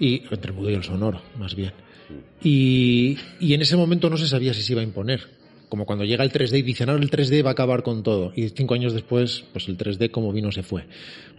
Y, 0.00 0.22
entre 0.30 0.50
el 0.52 0.56
mudo 0.56 0.70
y 0.70 0.74
el 0.74 0.84
sonoro, 0.84 1.20
más 1.38 1.54
bien. 1.56 1.72
Y, 2.42 3.16
y 3.40 3.54
en 3.54 3.62
ese 3.62 3.76
momento 3.76 4.08
no 4.08 4.16
se 4.16 4.26
sabía 4.28 4.54
si 4.54 4.62
se 4.62 4.72
iba 4.72 4.80
a 4.80 4.84
imponer. 4.84 5.20
Como 5.68 5.84
cuando 5.84 6.04
llega 6.04 6.24
el 6.24 6.32
3D 6.32 6.58
y 6.58 6.62
dicen, 6.62 6.88
ahora 6.88 7.02
el 7.02 7.10
3D 7.10 7.44
va 7.44 7.50
a 7.50 7.52
acabar 7.52 7.82
con 7.82 8.02
todo. 8.02 8.32
Y 8.34 8.48
cinco 8.50 8.74
años 8.74 8.94
después, 8.94 9.44
pues 9.52 9.68
el 9.68 9.76
3D 9.76 10.10
como 10.10 10.32
vino 10.32 10.50
se 10.50 10.62
fue. 10.62 10.86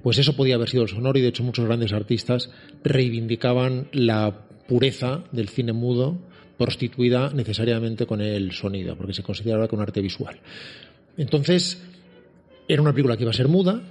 Pues 0.03 0.17
eso 0.17 0.35
podía 0.35 0.55
haber 0.55 0.69
sido 0.69 0.83
el 0.83 0.89
sonoro 0.89 1.17
y 1.17 1.21
de 1.21 1.29
hecho 1.29 1.43
muchos 1.43 1.65
grandes 1.65 1.93
artistas 1.93 2.49
reivindicaban 2.83 3.87
la 3.91 4.45
pureza 4.67 5.23
del 5.31 5.49
cine 5.49 5.73
mudo 5.73 6.19
prostituida 6.59 7.31
necesariamente 7.33 8.05
con 8.05 8.21
el 8.21 8.51
sonido, 8.51 8.95
porque 8.97 9.13
se 9.13 9.23
consideraba 9.23 9.67
que 9.67 9.75
un 9.75 9.81
arte 9.81 10.01
visual. 10.01 10.39
Entonces, 11.17 11.81
era 12.67 12.81
una 12.81 12.91
película 12.91 13.15
que 13.15 13.23
iba 13.23 13.31
a 13.31 13.33
ser 13.33 13.47
muda, 13.47 13.81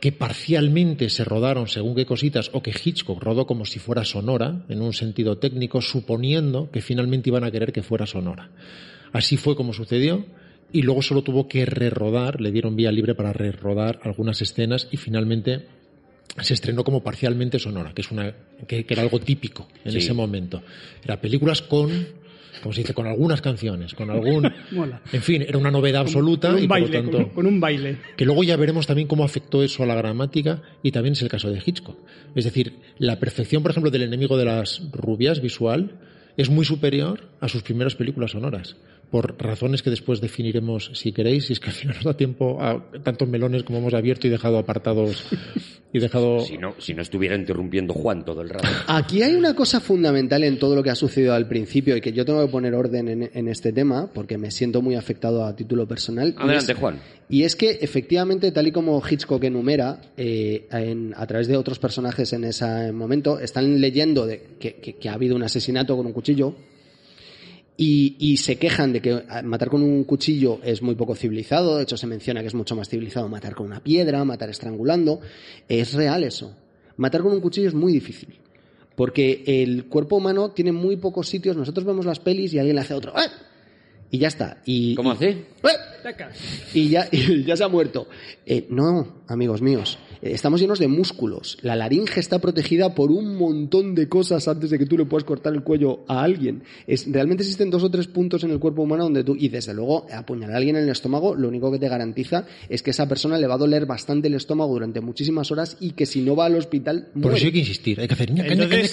que 0.00 0.12
parcialmente 0.12 1.08
se 1.08 1.24
rodaron 1.24 1.68
según 1.68 1.94
qué 1.94 2.04
cositas, 2.04 2.50
o 2.52 2.62
que 2.62 2.72
Hitchcock 2.72 3.22
rodó 3.22 3.46
como 3.46 3.64
si 3.64 3.78
fuera 3.78 4.04
sonora, 4.04 4.66
en 4.68 4.82
un 4.82 4.92
sentido 4.92 5.38
técnico, 5.38 5.80
suponiendo 5.80 6.68
que 6.70 6.82
finalmente 6.82 7.30
iban 7.30 7.44
a 7.44 7.50
querer 7.50 7.72
que 7.72 7.82
fuera 7.82 8.06
sonora. 8.06 8.50
Así 9.14 9.38
fue 9.38 9.56
como 9.56 9.72
sucedió, 9.72 10.26
y 10.72 10.82
luego 10.82 11.00
solo 11.00 11.22
tuvo 11.22 11.48
que 11.48 11.64
rerodar, 11.64 12.40
le 12.40 12.50
dieron 12.52 12.76
vía 12.76 12.92
libre 12.92 13.14
para 13.14 13.32
rerodar 13.32 14.00
algunas 14.02 14.42
escenas, 14.42 14.88
y 14.90 14.96
finalmente 14.98 15.66
se 16.42 16.52
estrenó 16.54 16.82
como 16.84 17.02
parcialmente 17.02 17.58
sonora, 17.60 17.92
que 17.94 18.02
es 18.02 18.10
una 18.10 18.34
que, 18.66 18.84
que 18.84 18.92
era 18.94 19.02
algo 19.02 19.20
típico 19.20 19.68
en 19.84 19.92
Sí. 19.92 19.98
ese 19.98 20.12
momento. 20.12 20.62
Era 21.04 21.20
películas 21.20 21.62
con, 21.62 21.90
como 22.60 22.72
se 22.74 22.80
dice, 22.80 22.92
con 22.92 23.06
algunas 23.06 23.40
canciones, 23.40 23.94
con 23.94 24.10
algún, 24.10 24.50
Mola. 24.72 25.00
en 25.12 25.22
fin, 25.22 25.42
era 25.42 25.58
una 25.58 25.70
novedad 25.70 26.00
absoluta 26.00 26.48
Con 26.50 26.58
y 26.58 26.62
un 26.62 26.68
por 26.68 26.80
baile, 26.80 26.88
lo 26.88 27.02
tanto 27.02 27.16
con, 27.18 27.28
con 27.34 27.46
un 27.46 27.60
baile. 27.60 27.98
que 28.16 28.24
luego 28.24 28.42
ya 28.42 28.56
veremos 28.56 28.84
también 28.86 29.06
cómo 29.06 29.22
afectó 29.22 29.62
eso 29.62 29.84
a 29.84 29.86
la 29.86 29.94
gramática 29.94 30.60
y 30.82 30.90
también 30.90 31.12
es 31.12 31.22
el 31.22 31.28
caso 31.28 31.50
de 31.52 31.62
Hitchcock. 31.64 31.98
Es 32.34 32.44
decir, 32.44 32.72
la 32.98 33.20
perfección, 33.20 33.62
por 33.62 33.70
ejemplo, 33.70 33.92
del 33.92 34.02
enemigo 34.02 34.36
de 34.36 34.46
las 34.46 34.82
rubias 34.90 35.40
visual 35.40 36.00
es 36.36 36.50
muy 36.50 36.64
superior 36.64 37.28
a 37.40 37.48
sus 37.48 37.62
primeras 37.62 37.94
películas 37.94 38.32
sonoras, 38.32 38.74
por 39.14 39.40
razones 39.40 39.80
que 39.80 39.90
después 39.90 40.20
definiremos 40.20 40.90
si 40.94 41.12
queréis, 41.12 41.48
y 41.48 41.52
es 41.52 41.60
que 41.60 41.68
al 41.68 41.72
final 41.76 41.94
nos 41.94 42.04
da 42.04 42.16
tiempo 42.16 42.60
a 42.60 42.84
tantos 43.04 43.28
melones 43.28 43.62
como 43.62 43.78
hemos 43.78 43.94
abierto 43.94 44.26
y 44.26 44.30
dejado 44.30 44.58
apartados 44.58 45.22
y 45.92 46.00
dejado... 46.00 46.40
Si 46.44 46.58
no, 46.58 46.74
si 46.78 46.94
no 46.94 47.02
estuviera 47.02 47.36
interrumpiendo 47.36 47.94
Juan 47.94 48.24
todo 48.24 48.42
el 48.42 48.48
rato. 48.48 48.66
Aquí 48.88 49.22
hay 49.22 49.36
una 49.36 49.54
cosa 49.54 49.78
fundamental 49.78 50.42
en 50.42 50.58
todo 50.58 50.74
lo 50.74 50.82
que 50.82 50.90
ha 50.90 50.96
sucedido 50.96 51.32
al 51.32 51.46
principio 51.46 51.96
y 51.96 52.00
que 52.00 52.12
yo 52.12 52.24
tengo 52.24 52.44
que 52.44 52.50
poner 52.50 52.74
orden 52.74 53.06
en, 53.06 53.30
en 53.32 53.46
este 53.46 53.72
tema 53.72 54.10
porque 54.12 54.36
me 54.36 54.50
siento 54.50 54.82
muy 54.82 54.96
afectado 54.96 55.44
a 55.44 55.54
título 55.54 55.86
personal. 55.86 56.34
y 56.36 56.42
Adelante, 56.42 56.72
es- 56.72 56.78
Juan. 56.78 56.98
Y 57.28 57.44
es 57.44 57.54
que, 57.54 57.70
efectivamente, 57.82 58.50
tal 58.50 58.66
y 58.66 58.72
como 58.72 59.00
Hitchcock 59.08 59.44
enumera, 59.44 60.00
eh, 60.16 60.66
en- 60.72 61.14
a 61.16 61.24
través 61.28 61.46
de 61.46 61.56
otros 61.56 61.78
personajes 61.78 62.32
en 62.32 62.42
ese 62.42 62.90
momento, 62.90 63.38
están 63.38 63.80
leyendo 63.80 64.26
de 64.26 64.42
que, 64.58 64.74
que- 64.80 64.94
que 64.96 65.08
ha 65.08 65.12
habido 65.14 65.36
un 65.36 65.44
asesinato 65.44 65.96
con 65.96 66.04
un 66.06 66.12
cuchillo 66.12 66.56
y, 67.76 68.16
y 68.18 68.36
se 68.36 68.56
quejan 68.56 68.92
de 68.92 69.00
que 69.00 69.24
ah, 69.28 69.42
matar 69.42 69.68
con 69.68 69.82
un 69.82 70.04
cuchillo 70.04 70.60
es 70.62 70.82
muy 70.82 70.94
poco 70.94 71.14
civilizado. 71.14 71.76
De 71.76 71.82
hecho, 71.82 71.96
se 71.96 72.06
menciona 72.06 72.40
que 72.40 72.46
es 72.46 72.54
mucho 72.54 72.76
más 72.76 72.88
civilizado 72.88 73.28
matar 73.28 73.54
con 73.54 73.66
una 73.66 73.80
piedra, 73.80 74.24
matar 74.24 74.50
estrangulando. 74.50 75.20
Es 75.68 75.92
real 75.94 76.24
eso. 76.24 76.56
Matar 76.96 77.22
con 77.22 77.32
un 77.32 77.40
cuchillo 77.40 77.68
es 77.68 77.74
muy 77.74 77.92
difícil. 77.92 78.38
Porque 78.94 79.42
el 79.46 79.86
cuerpo 79.86 80.16
humano 80.16 80.52
tiene 80.52 80.70
muy 80.70 80.96
pocos 80.96 81.28
sitios. 81.28 81.56
Nosotros 81.56 81.84
vemos 81.84 82.06
las 82.06 82.20
pelis 82.20 82.54
y 82.54 82.58
alguien 82.58 82.76
le 82.76 82.82
hace 82.82 82.94
otro. 82.94 83.12
¡ah! 83.16 83.26
y 84.14 84.18
ya 84.18 84.28
está. 84.28 84.58
Y, 84.64 84.94
¿Cómo 84.94 85.10
hace? 85.10 85.30
¡Eh! 85.30 85.44
y 86.72 86.88
ya, 86.88 87.08
y 87.12 87.42
ya 87.42 87.56
se 87.56 87.64
ha 87.64 87.68
muerto. 87.68 88.06
Eh, 88.46 88.66
no, 88.70 89.22
amigos 89.26 89.60
míos, 89.60 89.98
estamos 90.32 90.60
llenos 90.60 90.78
de 90.78 90.88
músculos. 90.88 91.58
La 91.62 91.76
laringe 91.76 92.20
está 92.20 92.38
protegida 92.38 92.94
por 92.94 93.10
un 93.10 93.36
montón 93.36 93.94
de 93.94 94.08
cosas 94.08 94.48
antes 94.48 94.70
de 94.70 94.78
que 94.78 94.86
tú 94.86 94.96
le 94.96 95.04
puedas 95.04 95.24
cortar 95.24 95.52
el 95.52 95.62
cuello 95.62 96.04
a 96.08 96.22
alguien. 96.22 96.62
Es, 96.86 97.10
realmente 97.10 97.42
existen 97.42 97.70
dos 97.70 97.82
o 97.82 97.90
tres 97.90 98.06
puntos 98.06 98.44
en 98.44 98.50
el 98.50 98.58
cuerpo 98.58 98.82
humano 98.82 99.04
donde 99.04 99.24
tú, 99.24 99.36
y 99.38 99.48
desde 99.48 99.74
luego, 99.74 100.06
apuñalar 100.12 100.54
a 100.54 100.58
alguien 100.58 100.76
en 100.76 100.84
el 100.84 100.90
estómago, 100.90 101.34
lo 101.34 101.48
único 101.48 101.70
que 101.70 101.78
te 101.78 101.88
garantiza 101.88 102.46
es 102.68 102.82
que 102.82 102.90
esa 102.90 103.08
persona 103.08 103.38
le 103.38 103.46
va 103.46 103.54
a 103.54 103.58
doler 103.58 103.86
bastante 103.86 104.28
el 104.28 104.34
estómago 104.34 104.72
durante 104.72 105.00
muchísimas 105.00 105.50
horas 105.50 105.76
y 105.80 105.90
que 105.90 106.06
si 106.06 106.22
no 106.22 106.36
va 106.36 106.46
al 106.46 106.56
hospital, 106.56 107.08
Por 107.20 107.34
eso 107.34 107.46
hay 107.46 107.52
que 107.52 107.58
insistir. 107.58 108.00
Hay 108.00 108.08
que 108.08 108.14
hacer 108.14 108.30
Entonces. 108.30 108.90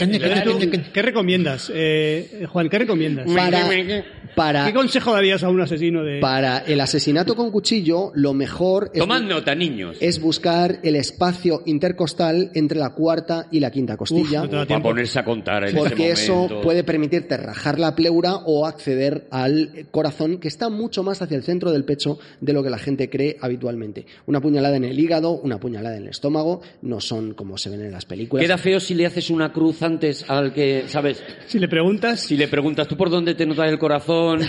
¿qué 0.94 1.02
recomiendas? 1.02 1.72
Eh, 1.74 2.46
Juan, 2.50 2.70
¿qué 2.70 2.80
recomiendas? 2.80 3.32
Para, 3.32 3.68
para, 4.36 4.66
¿Qué 4.66 4.74
consejo 4.74 5.14
darías 5.14 5.44
a 5.44 5.50
un 5.50 5.62
asesino 5.62 6.04
de...? 6.04 6.20
para 6.20 6.60
el 6.60 6.80
asesinato 6.80 7.36
con 7.36 7.52
cuchillo, 7.52 8.12
lo 8.16 8.34
mejor 8.34 8.92
es 8.94 9.00
Tomad 9.00 9.22
nota, 9.22 9.56
niños. 9.56 9.98
es 10.00 10.20
buscar 10.20 10.80
el 10.84 10.96
espacio 10.96 11.64
intercostal 11.66 12.52
entre 12.54 12.80
la 12.80 12.92
cuarta 12.92 13.48
y 13.52 13.60
la 13.60 13.72
quinta 13.72 13.98
costilla. 13.98 14.42
no 14.42 14.50
te 14.50 14.56
da 14.56 14.66
Para 14.66 14.82
ponerse 14.82 15.20
a 15.20 15.26
contar 15.26 15.68
en 15.68 15.76
porque 15.76 16.12
ese 16.12 16.24
eso 16.24 16.62
puede 16.62 16.84
permitirte 16.84 17.38
rajar 17.38 17.80
la 17.80 17.96
pleura 17.96 18.36
o 18.46 18.66
acceder 18.66 19.28
al 19.32 19.88
corazón 19.92 20.40
que 20.40 20.48
está 20.48 20.70
mucho 20.70 21.04
más 21.04 21.22
hacia 21.22 21.38
el 21.38 21.44
centro 21.44 21.72
del 21.72 21.84
pecho 21.84 22.20
de 22.40 22.54
lo 22.54 22.64
que 22.64 22.70
la 22.70 22.78
gente 22.78 23.10
cree 23.10 23.38
habitualmente. 23.42 24.06
Una 24.26 24.42
puñalada 24.42 24.76
en 24.78 24.86
el 24.86 25.00
hígado, 25.00 25.32
una 25.32 25.60
puñalada 25.60 25.98
en 25.98 26.04
el 26.04 26.10
estómago, 26.10 26.62
no 26.82 27.00
son 27.00 27.34
como 27.34 27.58
se 27.58 27.70
ven 27.70 27.82
en 27.82 27.92
las 27.92 28.06
películas. 28.06 28.44
Queda 28.44 28.58
feo 28.58 28.80
si 28.80 28.94
le 28.94 29.06
haces 29.06 29.30
una 29.30 29.52
cruz 29.52 29.82
antes 29.82 30.30
al 30.30 30.54
que, 30.54 30.86
¿sabes? 30.88 31.24
Si 31.48 31.60
le 31.60 31.68
preguntas... 31.68 32.22
Si 32.22 32.38
le 32.38 32.48
preguntas, 32.48 32.88
¿tú 32.88 32.96
por 32.96 33.10
dónde 33.10 33.36
te 33.36 33.46
notas 33.46 33.70
el 33.70 33.80
corazón? 33.80 34.21
phone. 34.22 34.48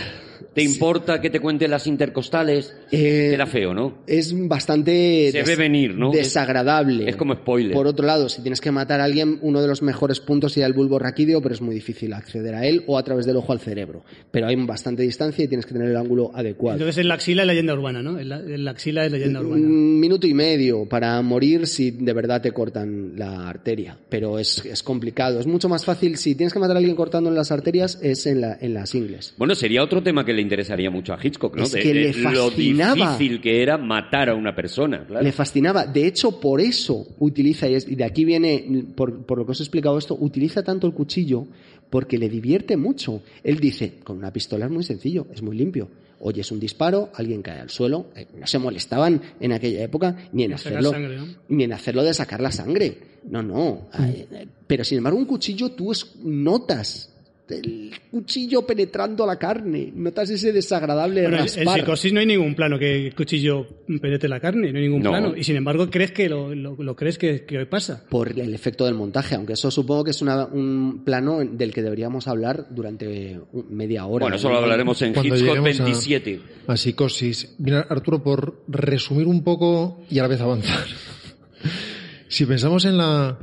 ¿Te 0.55 0.63
importa 0.63 1.21
que 1.21 1.31
te 1.31 1.41
cuente 1.41 1.69
las 1.69 1.87
intercostales? 1.87 2.75
Eh, 2.91 3.29
Queda 3.33 3.47
feo, 3.47 3.75
¿no? 3.75 3.99
es 4.07 4.35
bastante 4.49 5.31
Se 5.33 5.43
ve 5.43 5.57
venir, 5.57 5.95
¿no? 5.97 6.11
desagradable. 6.11 7.09
Es 7.09 7.17
como 7.17 7.35
spoiler. 7.35 7.73
Por 7.73 7.87
otro 7.87 8.07
lado, 8.07 8.29
si 8.29 8.43
tienes 8.43 8.61
que 8.61 8.71
matar 8.71 9.01
a 9.01 9.05
alguien, 9.05 9.39
uno 9.43 9.61
de 9.61 9.69
los 9.69 9.83
mejores 9.83 10.21
puntos 10.21 10.53
sería 10.53 10.67
el 10.67 10.73
bulbo 10.73 10.99
raquídeo, 10.99 11.41
pero 11.43 11.55
es 11.55 11.61
muy 11.61 11.75
difícil 11.75 12.13
acceder 12.13 12.55
a 12.55 12.67
él 12.67 12.85
o 12.87 12.99
a 12.99 13.03
través 13.05 13.27
del 13.27 13.37
ojo 13.37 13.53
al 13.53 13.61
cerebro. 13.61 14.05
Pero 14.31 14.47
hay 14.47 14.57
bastante 14.57 15.03
distancia 15.03 15.45
y 15.45 15.49
tienes 15.49 15.67
que 15.67 15.73
tener 15.73 15.89
el 15.89 15.97
ángulo 15.97 16.31
adecuado. 16.35 16.79
Entonces 16.79 16.99
en 16.99 17.09
la 17.09 17.15
axila 17.15 17.43
es 17.43 17.49
leyenda 17.49 17.75
urbana, 17.75 18.03
¿no? 18.03 18.19
En 18.19 18.29
la, 18.29 18.37
en 18.41 18.65
la 18.65 18.71
axila 18.73 19.05
es 19.07 19.13
leyenda 19.13 19.41
urbana. 19.41 19.63
Un 19.63 20.01
minuto 20.01 20.27
y 20.27 20.35
medio 20.35 20.87
para 20.87 21.21
morir 21.23 21.67
si 21.67 21.91
de 21.91 22.13
verdad 22.13 22.41
te 22.43 22.53
cortan 22.53 23.13
la 23.17 23.49
arteria. 23.49 23.99
Pero 24.09 24.39
es, 24.39 24.65
es 24.65 24.83
complicado. 24.83 25.41
Es 25.41 25.47
mucho 25.47 25.69
más 25.69 25.85
fácil. 25.85 26.17
Si 26.17 26.35
tienes 26.35 26.53
que 26.53 26.59
matar 26.59 26.77
a 26.77 26.79
alguien 26.79 26.97
cortando 26.97 27.29
en 27.31 27.37
las 27.37 27.53
arterias, 27.53 27.99
es 28.03 28.27
en, 28.27 28.41
la, 28.41 28.57
en 28.61 28.75
las 28.75 28.95
ingles. 28.95 29.35
Bueno, 29.37 29.55
sería 29.55 29.83
otro 29.83 30.03
tema 30.03 30.25
que 30.25 30.32
le 30.33 30.43
interesaría 30.43 30.91
mucho 30.91 31.13
a 31.13 31.19
Hitchcock, 31.23 31.57
¿no? 31.57 31.63
Es 31.65 31.75
que 31.75 31.93
le 31.95 32.13
lo 32.13 32.49
fascinaba. 32.51 32.95
difícil 33.17 33.41
que 33.41 33.63
era 33.63 33.79
matar 33.79 34.29
a 34.31 34.35
una 34.35 34.55
persona, 34.55 35.05
claro. 35.07 35.25
Le 35.25 35.33
fascinaba. 35.33 35.87
De 35.87 36.07
hecho, 36.07 36.41
por 36.41 36.61
eso 36.61 37.07
utiliza, 37.19 37.69
y 37.69 37.75
es- 37.75 37.89
y 37.89 37.95
de 37.95 38.05
aquí 38.05 38.25
viene, 38.25 38.85
por, 38.95 39.25
por 39.27 39.39
lo 39.39 39.47
que 39.47 39.53
os 39.53 39.61
he 39.61 39.63
explicado 39.65 39.99
esto, 39.99 40.17
utiliza 40.21 40.63
tanto 40.63 40.87
el 40.87 40.93
cuchillo 40.95 41.47
porque 41.91 42.17
le 42.19 42.29
divierte 42.29 42.77
mucho. 42.77 43.23
Él 43.45 43.59
dice, 43.61 43.95
con 44.03 44.17
una 44.19 44.33
pistola 44.33 44.65
es 44.67 44.71
muy 44.71 44.83
sencillo, 44.85 45.27
es 45.35 45.43
muy 45.43 45.57
limpio. 45.57 45.89
Oyes 46.25 46.53
un 46.53 46.61
disparo, 46.61 47.11
alguien 47.17 47.43
cae 47.43 47.61
al 47.61 47.69
suelo. 47.69 48.07
Eh, 48.15 48.27
No 48.39 48.47
se 48.47 48.59
molestaban 48.59 49.21
en 49.41 49.53
aquella 49.53 49.83
época 49.83 50.17
ni 50.33 50.45
en 50.45 50.53
hacerlo, 50.55 50.91
sangre, 50.93 51.17
¿no? 51.17 51.27
ni 51.49 51.65
en 51.65 51.73
hacerlo 51.73 52.03
de 52.05 52.15
sacar 52.15 52.41
la 52.41 52.53
sangre. 52.53 52.97
No, 53.29 53.43
no. 53.43 53.89
Eh, 53.99 54.27
eh, 54.31 54.47
Pero 54.67 54.85
sin 54.85 54.99
embargo, 54.99 55.19
un 55.19 55.25
cuchillo 55.27 55.73
tú 55.73 55.91
es- 55.93 56.15
notas 56.25 57.12
el 57.49 57.93
cuchillo 58.11 58.67
penetrando 58.67 59.27
la 59.27 59.37
carne, 59.39 59.93
notas 59.95 60.31
ese 60.31 60.53
desagradable 60.53 61.23
Bueno, 61.23 61.37
en- 61.37 61.43
en 61.43 61.47
raspar. 61.49 61.81
psicosis 61.81 62.13
no 62.13 62.21
hay 62.21 62.27
ningún 62.27 62.55
plano 62.55 62.79
que 62.79 63.09
el 63.09 63.15
cuchillo 63.15 63.67
penetre 64.01 64.29
la 64.29 64.41
carne, 64.41 64.73
no 64.73 64.79
hay 64.79 64.85
ningún 64.85 65.03
No. 65.03 65.11
plano. 65.11 65.37
Y 65.37 65.45
sin 65.45 65.57
embargo, 65.57 65.91
crees 65.91 66.13
que 66.13 66.29
lo, 66.29 66.55
lo- 66.55 66.77
lo 66.83 66.97
crees 66.97 67.19
que, 67.19 67.45
que 67.45 67.67
pasa. 67.67 68.05
por 68.09 68.29
el 68.39 68.55
efecto 68.55 68.85
del 68.87 68.95
montaje, 68.95 69.35
aunque 69.35 69.53
eso 69.55 69.71
supongo 69.71 70.05
que 70.05 70.13
es 70.13 70.23
una- 70.23 70.47
un 70.47 71.03
plano 71.05 71.41
del 71.45 71.73
que 71.75 71.83
deberíamos 71.83 72.27
hablar 72.29 72.69
durante 72.71 73.39
media 73.71 74.07
hora. 74.07 74.25
Bueno, 74.25 74.37
eso 74.37 74.49
lo 74.49 74.59
hablaremos 74.59 75.03
en 75.03 75.13
Cuando 75.13 75.35
Hitchcock 75.35 75.49
lleguemos 75.57 75.81
a- 75.81 75.85
27. 75.85 76.41
A 76.69 76.77
psicosis. 76.77 77.55
Mira, 77.59 77.87
Arturo, 77.91 78.23
por 78.23 78.63
resumir 78.69 79.27
un 79.27 79.43
poco 79.45 80.05
y 80.09 80.19
a 80.19 80.23
la 80.23 80.29
vez 80.29 80.41
avanzar. 80.41 80.87
si 82.29 82.47
pensamos 82.47 82.85
en 82.85 82.97
la 82.97 83.39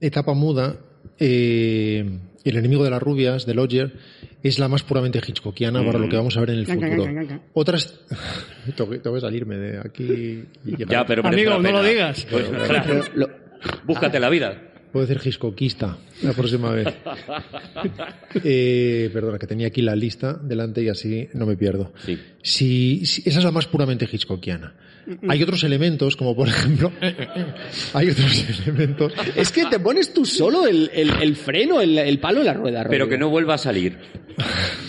etapa 0.00 0.34
muda, 0.34 0.76
eh, 1.18 2.18
el 2.44 2.56
enemigo 2.56 2.84
de 2.84 2.90
las 2.90 3.02
rubias, 3.02 3.46
de 3.46 3.54
Lodger, 3.54 3.92
es 4.42 4.58
la 4.58 4.68
más 4.68 4.82
puramente 4.82 5.20
hitchcockiana 5.26 5.84
para 5.84 5.98
lo 5.98 6.08
que 6.08 6.16
vamos 6.16 6.36
a 6.36 6.40
ver 6.40 6.50
en 6.50 6.58
el 6.60 6.66
futuro. 6.66 7.06
Otras... 7.52 8.00
tengo, 8.76 8.90
que, 8.90 8.98
tengo 8.98 9.14
que 9.16 9.20
salirme 9.20 9.56
de 9.56 9.78
aquí 9.78 10.44
y. 10.64 10.86
Ya, 10.88 11.04
pero 11.06 11.26
Amigo, 11.26 11.58
no 11.58 11.70
lo 11.72 11.82
digas. 11.82 12.26
Pues, 12.30 12.44
claro, 12.66 13.04
lo- 13.14 13.30
búscate 13.84 14.18
la 14.20 14.30
vida. 14.30 14.62
Puedo 14.92 15.06
decir 15.06 15.22
hitchcockista 15.24 15.98
la 16.22 16.32
próxima 16.32 16.72
vez. 16.72 16.88
Eh, 18.44 19.10
perdona, 19.12 19.38
que 19.38 19.46
tenía 19.46 19.66
aquí 19.66 19.82
la 19.82 19.96
lista 19.96 20.34
delante 20.34 20.82
y 20.82 20.88
así 20.88 21.28
no 21.34 21.46
me 21.46 21.56
pierdo. 21.56 21.92
Sí. 22.04 22.18
Si, 22.42 23.04
si- 23.06 23.28
esa 23.28 23.38
es 23.40 23.44
la 23.44 23.50
más 23.50 23.66
puramente 23.66 24.08
hitchcockiana. 24.10 24.74
Hay 25.28 25.42
otros 25.42 25.64
elementos, 25.64 26.16
como 26.16 26.34
por 26.36 26.48
ejemplo, 26.48 26.92
hay 27.94 28.10
otros 28.10 28.44
elementos. 28.66 29.12
es 29.36 29.50
que 29.50 29.64
te 29.66 29.78
pones 29.80 30.12
tú 30.12 30.24
solo 30.24 30.66
el, 30.66 30.90
el- 30.94 31.10
el 31.22 31.36
freno, 31.36 31.80
el, 31.80 31.98
el 31.98 32.18
palo 32.20 32.40
en 32.40 32.46
la 32.46 32.54
rueda. 32.54 32.86
Pero 32.88 33.08
que 33.08 33.18
no 33.18 33.28
vuelva 33.30 33.54
a 33.54 33.58
salir. 33.58 33.98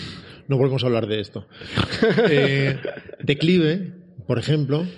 No 0.48 0.58
volvemos 0.58 0.82
a 0.82 0.86
hablar 0.86 1.06
de 1.06 1.20
esto. 1.20 1.46
Eh, 2.28 2.76
declive, 3.22 3.92
por 4.26 4.38
ejemplo, 4.38 4.82
mm, 4.82 4.88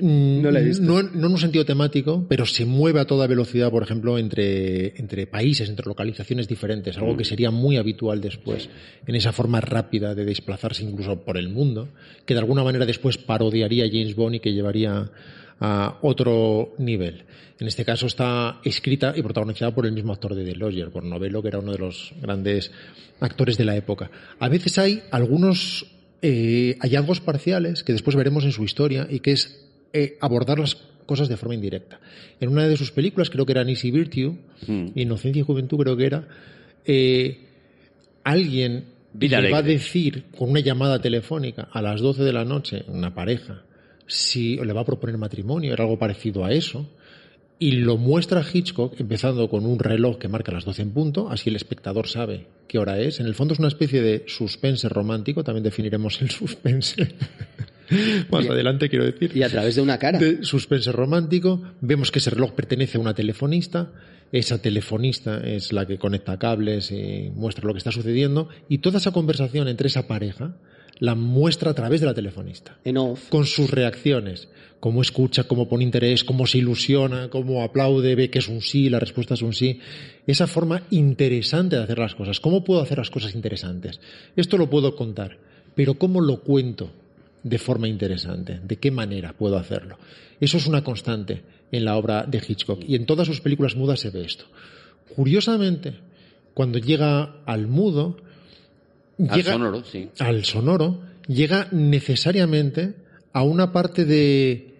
No 0.00 0.50
la 0.50 0.60
he 0.60 0.64
visto. 0.64 0.82
No, 0.82 1.02
no 1.02 1.26
en 1.26 1.32
un 1.32 1.38
sentido 1.38 1.64
temático, 1.64 2.24
pero 2.28 2.46
se 2.46 2.64
mueve 2.64 3.00
a 3.00 3.06
toda 3.06 3.26
velocidad, 3.26 3.70
por 3.70 3.82
ejemplo, 3.82 4.18
entre, 4.18 4.98
entre 4.98 5.26
países, 5.26 5.68
entre 5.68 5.86
localizaciones 5.86 6.48
diferentes, 6.48 6.96
algo 6.98 7.16
que 7.16 7.24
sería 7.24 7.50
muy 7.50 7.76
habitual 7.76 8.20
después, 8.20 8.68
en 9.06 9.14
esa 9.14 9.32
forma 9.32 9.60
rápida 9.60 10.14
de 10.14 10.24
desplazarse 10.24 10.84
incluso 10.84 11.20
por 11.20 11.36
el 11.36 11.48
mundo, 11.48 11.88
que 12.24 12.34
de 12.34 12.40
alguna 12.40 12.64
manera 12.64 12.86
después 12.86 13.18
parodiaría 13.18 13.86
James 13.90 14.14
Bond 14.14 14.36
y 14.36 14.40
que 14.40 14.52
llevaría 14.52 15.10
a 15.60 15.98
otro 16.02 16.74
nivel. 16.78 17.24
En 17.58 17.68
este 17.68 17.84
caso 17.84 18.06
está 18.06 18.60
escrita 18.64 19.12
y 19.14 19.22
protagonizada 19.22 19.74
por 19.74 19.84
el 19.84 19.92
mismo 19.92 20.14
actor 20.14 20.34
de 20.34 20.44
The 20.44 20.56
Lodger, 20.56 20.90
por 20.90 21.04
Novello, 21.04 21.42
que 21.42 21.48
era 21.48 21.58
uno 21.58 21.72
de 21.72 21.78
los 21.78 22.14
grandes 22.20 22.72
actores 23.20 23.58
de 23.58 23.66
la 23.66 23.76
época. 23.76 24.10
A 24.38 24.48
veces 24.48 24.78
hay 24.78 25.02
algunos 25.10 25.86
eh, 26.22 26.76
hallazgos 26.80 27.20
parciales 27.20 27.84
que 27.84 27.92
después 27.92 28.16
veremos 28.16 28.44
en 28.44 28.52
su 28.52 28.64
historia 28.64 29.06
y 29.10 29.20
que 29.20 29.32
es 29.32 29.69
eh, 29.92 30.16
abordar 30.20 30.58
las 30.58 30.76
cosas 31.06 31.28
de 31.28 31.36
forma 31.36 31.54
indirecta. 31.54 32.00
En 32.38 32.50
una 32.50 32.68
de 32.68 32.76
sus 32.76 32.92
películas, 32.92 33.30
creo 33.30 33.44
que 33.44 33.52
era 33.52 33.62
Easy 33.62 33.90
Virtue, 33.90 34.36
Mm. 34.66 34.88
Inocencia 34.94 35.40
y 35.40 35.44
Juventud 35.44 35.78
creo 35.78 35.96
que 35.96 36.06
era, 36.06 36.28
eh, 36.84 37.38
alguien 38.24 38.84
Vida 39.12 39.40
le 39.40 39.50
va 39.50 39.58
a 39.58 39.62
decir 39.62 40.24
con 40.36 40.50
una 40.50 40.60
llamada 40.60 41.00
telefónica 41.00 41.68
a 41.72 41.82
las 41.82 42.00
12 42.00 42.22
de 42.22 42.32
la 42.32 42.44
noche, 42.44 42.84
una 42.88 43.14
pareja, 43.14 43.62
si 44.06 44.56
le 44.56 44.72
va 44.72 44.82
a 44.82 44.84
proponer 44.84 45.18
matrimonio, 45.18 45.72
era 45.72 45.84
algo 45.84 45.98
parecido 45.98 46.44
a 46.44 46.52
eso, 46.52 46.88
y 47.58 47.72
lo 47.72 47.96
muestra 47.96 48.44
Hitchcock 48.44 48.98
empezando 49.00 49.48
con 49.50 49.66
un 49.66 49.78
reloj 49.78 50.18
que 50.18 50.28
marca 50.28 50.52
las 50.52 50.64
12 50.64 50.82
en 50.82 50.90
punto, 50.92 51.28
así 51.28 51.50
el 51.50 51.56
espectador 51.56 52.06
sabe 52.06 52.46
qué 52.68 52.78
hora 52.78 52.98
es. 53.00 53.20
En 53.20 53.26
el 53.26 53.34
fondo 53.34 53.54
es 53.54 53.58
una 53.58 53.68
especie 53.68 54.00
de 54.00 54.24
suspense 54.26 54.88
romántico, 54.88 55.42
también 55.42 55.64
definiremos 55.64 56.22
el 56.22 56.30
suspense 56.30 57.14
más 58.30 58.48
adelante, 58.48 58.88
quiero 58.88 59.04
decir 59.04 59.32
Y 59.34 59.42
a 59.42 59.48
través 59.48 59.76
de 59.76 59.82
una 59.82 59.98
cara. 59.98 60.18
de 60.18 60.44
suspense 60.44 60.92
romántico. 60.92 61.60
Vemos 61.80 62.10
que 62.10 62.18
ese 62.18 62.30
reloj 62.30 62.52
pertenece 62.52 62.98
a 62.98 63.00
una 63.00 63.14
telefonista. 63.14 63.92
Esa 64.32 64.62
telefonista 64.62 65.40
es 65.40 65.72
la 65.72 65.86
que 65.86 65.98
conecta 65.98 66.38
cables 66.38 66.92
y 66.92 67.30
muestra 67.34 67.66
lo 67.66 67.74
que 67.74 67.78
está 67.78 67.90
sucediendo. 67.90 68.48
Y 68.68 68.78
toda 68.78 68.98
esa 68.98 69.10
conversación 69.10 69.68
entre 69.68 69.88
esa 69.88 70.06
pareja 70.06 70.54
la 71.00 71.14
muestra 71.14 71.72
a 71.72 71.74
través 71.74 72.00
de 72.00 72.06
la 72.06 72.14
telefonista. 72.14 72.78
En 72.84 72.98
off. 72.98 73.28
Con 73.28 73.46
sus 73.46 73.70
reacciones. 73.70 74.48
Cómo 74.78 75.02
escucha, 75.02 75.44
cómo 75.44 75.68
pone 75.68 75.84
interés, 75.84 76.24
cómo 76.24 76.46
se 76.46 76.58
ilusiona, 76.58 77.28
cómo 77.28 77.62
aplaude, 77.62 78.14
ve 78.14 78.30
que 78.30 78.38
es 78.38 78.48
un 78.48 78.62
sí, 78.62 78.88
la 78.88 79.00
respuesta 79.00 79.34
es 79.34 79.42
un 79.42 79.52
sí. 79.52 79.80
Esa 80.26 80.46
forma 80.46 80.82
interesante 80.90 81.76
de 81.76 81.82
hacer 81.82 81.98
las 81.98 82.14
cosas. 82.14 82.40
¿Cómo 82.40 82.64
puedo 82.64 82.80
hacer 82.80 82.98
las 82.98 83.10
cosas 83.10 83.34
interesantes? 83.34 84.00
Esto 84.36 84.56
lo 84.56 84.70
puedo 84.70 84.94
contar, 84.94 85.38
pero 85.74 85.94
¿cómo 85.94 86.20
lo 86.20 86.40
cuento? 86.40 86.92
De 87.42 87.58
forma 87.58 87.88
interesante. 87.88 88.60
¿De 88.62 88.76
qué 88.76 88.90
manera 88.90 89.32
puedo 89.32 89.56
hacerlo? 89.56 89.98
Eso 90.40 90.56
es 90.56 90.66
una 90.66 90.82
constante 90.84 91.42
en 91.72 91.84
la 91.84 91.96
obra 91.96 92.24
de 92.26 92.42
Hitchcock 92.46 92.82
y 92.86 92.96
en 92.96 93.06
todas 93.06 93.26
sus 93.26 93.40
películas 93.40 93.76
mudas 93.76 94.00
se 94.00 94.10
ve 94.10 94.24
esto. 94.24 94.44
Curiosamente, 95.14 95.94
cuando 96.54 96.78
llega 96.78 97.36
al 97.46 97.66
mudo, 97.66 98.16
Al 99.18 99.36
llega 99.36 99.52
sonoro, 99.52 99.84
sí. 99.84 100.08
al 100.18 100.44
sonoro, 100.44 101.00
llega 101.26 101.68
necesariamente 101.72 102.94
a 103.32 103.42
una 103.42 103.72
parte 103.72 104.04
de 104.04 104.70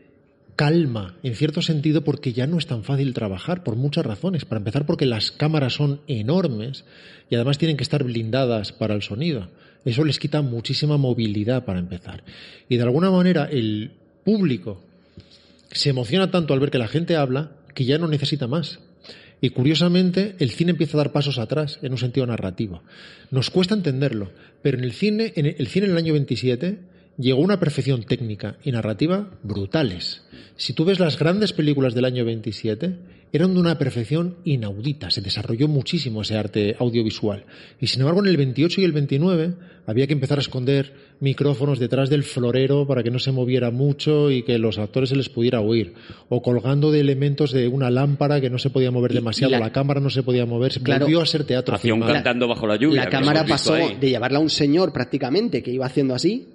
calma, 0.57 1.15
en 1.23 1.35
cierto 1.37 1.63
sentido, 1.63 2.05
porque 2.05 2.35
ya 2.35 2.47
no 2.47 2.59
es 2.59 2.67
tan 2.67 2.85
fácil 2.85 3.15
trabajar, 3.15 3.65
por 3.65 3.77
muchas 3.77 4.05
razones. 4.05 4.45
Para 4.45 4.59
empezar, 4.59 4.85
porque 4.85 5.07
las 5.07 5.31
cámaras 5.31 5.73
son 5.73 6.03
enormes 6.07 6.85
y 7.31 7.35
además 7.35 7.57
tienen 7.57 7.79
que 7.79 7.83
estar 7.83 8.05
blindadas 8.05 8.73
para 8.73 8.95
el 8.95 9.03
sonido. 9.03 9.49
Eso 9.85 10.05
les 10.05 10.19
quita 10.19 10.43
muchísima 10.43 10.97
movilidad 10.97 11.65
para 11.65 11.79
empezar. 11.79 12.23
Y 12.69 12.77
de 12.77 12.83
alguna 12.83 13.11
manera 13.11 13.45
el 13.45 13.93
público 14.25 14.83
se 15.73 15.91
emociona 15.91 16.31
tanto 16.31 16.53
al 16.53 16.61
ver 16.61 16.71
que 16.71 16.79
la 16.79 16.89
gente 16.89 17.17
habla 17.17 17.53
que 17.75 17.85
ya 17.85 17.99
no 17.99 18.09
necesita 18.09 18.47
más. 18.47 18.81
Y 19.41 19.51
curiosamente, 19.51 20.37
el 20.39 20.51
cine 20.51 20.73
empieza 20.73 20.97
a 20.97 21.03
dar 21.03 21.13
pasos 21.13 21.39
atrás 21.39 21.79
en 21.83 21.93
un 21.93 21.99
sentido 21.99 22.27
narrativo. 22.27 22.83
Nos 23.31 23.49
cuesta 23.49 23.75
entenderlo, 23.75 24.33
pero 24.61 24.77
en 24.77 24.85
el 24.85 24.93
cine, 24.93 25.33
en 25.37 25.47
el 25.47 25.67
cine 25.67 25.97
año 25.97 26.13
27 26.13 26.79
llegó 27.17 27.41
una 27.41 27.59
perfección 27.59 28.03
técnica 28.03 28.57
y 28.65 28.73
narrativa 28.73 29.31
brutales. 29.43 30.23
Si 30.57 30.75
tú 30.75 30.85
ves 30.85 30.99
las 30.99 31.19
grandes 31.19 31.53
películas 31.53 31.95
del 31.95 32.05
año 32.05 32.25
27, 32.25 32.97
eran 33.33 33.55
de 33.55 33.61
una 33.61 33.79
perfección 33.79 34.37
inaudita, 34.45 35.11
se 35.11 35.21
desarrolló 35.21 35.69
muchísimo 35.69 36.23
ese 36.23 36.37
arte 36.37 36.77
audiovisual. 36.79 37.45
Y 37.81 37.87
sin 37.87 38.01
embargo, 38.01 38.21
en 38.21 38.27
el 38.29 38.37
28 38.37 38.81
y 38.81 38.85
el 38.85 38.93
29 38.93 39.55
había 39.87 40.07
que 40.07 40.13
empezar 40.13 40.39
a 40.39 40.41
esconder 40.41 40.93
micrófonos 41.21 41.79
detrás 41.79 42.11
del 42.11 42.23
florero 42.25 42.87
para 42.87 43.03
que 43.03 43.11
no 43.11 43.19
se 43.19 43.31
moviera 43.33 43.71
mucho 43.71 44.31
y 44.31 44.43
que 44.43 44.59
los 44.59 44.79
actores 44.79 45.11
se 45.11 45.17
les 45.17 45.29
pudiera 45.29 45.61
oír. 45.61 45.95
O 46.29 46.43
colgando 46.43 46.91
de 46.91 47.01
elementos 47.01 47.53
de 47.53 47.69
una 47.69 47.91
lámpara 47.91 48.41
que 48.41 48.51
no 48.51 48.59
se 48.59 48.71
podía 48.71 48.91
mover 48.91 49.11
Y- 49.13 49.15
y 49.15 49.19
demasiado, 49.19 49.51
la- 49.53 49.61
la, 49.61 49.73
cámara 49.73 50.01
no 50.01 50.11
se 50.11 50.23
podía 50.23 50.47
mover, 50.47 50.73
se 50.73 50.81
Claro. 50.83 51.05
volvió 51.07 51.21
a 51.21 51.27
ser 51.27 51.45
teatro. 51.45 51.75
Hacía 51.75 51.93
un 51.95 52.01
filmado. 52.01 52.15
cantando 52.15 52.49
bajo 52.49 52.67
la 52.67 52.77
lluvia. 52.77 53.05
La 53.05 53.11
cámara 53.11 53.45
pasó 53.47 53.75
ahí. 53.75 53.97
de 54.01 54.09
llevarla 54.11 54.39
a 54.39 54.43
un 54.43 54.51
señor 54.51 54.93
prácticamente 54.93 55.63
que 55.63 55.71
iba 55.71 55.87
haciendo 55.87 56.15
así 56.15 56.49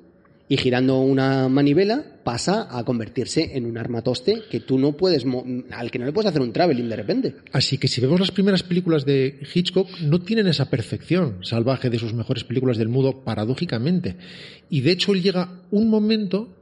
y 0.48 0.58
girando 0.58 1.00
una 1.00 1.50
manivela, 1.50 2.04
pasa 2.24 2.68
a 2.70 2.84
convertirse 2.84 3.58
en 3.58 3.66
un 3.66 3.78
armatoste 3.78 4.44
que 4.50 4.60
tú 4.60 4.78
no 4.78 4.94
puedes, 4.94 5.26
al 5.72 5.92
que 5.92 6.00
no 6.00 6.06
le 6.06 6.12
puedes 6.12 6.30
hacer 6.30 6.42
un 6.42 6.54
traveling 6.54 6.88
de 6.88 6.96
repente. 6.96 7.36
Así 7.52 7.78
que 7.78 7.88
si 7.88 8.00
vemos 8.00 8.20
las 8.20 8.32
primeras 8.32 8.62
películas 8.62 9.06
de 9.06 9.40
Hitchcock, 9.54 9.90
no 10.02 10.22
tienen 10.22 10.48
esa 10.48 10.70
perfección 10.70 11.40
salvaje 11.44 11.90
de 11.90 11.98
sus 11.98 12.14
mejores 12.14 12.44
películas 12.44 12.78
del 12.78 12.90
mudo, 12.90 13.24
paradójicamente. 13.24 14.18
Y 14.70 14.82
de 14.82 14.92
hecho 14.92 15.14
él 15.14 15.24
llega 15.24 15.62
un 15.72 15.90
momento 15.90 16.56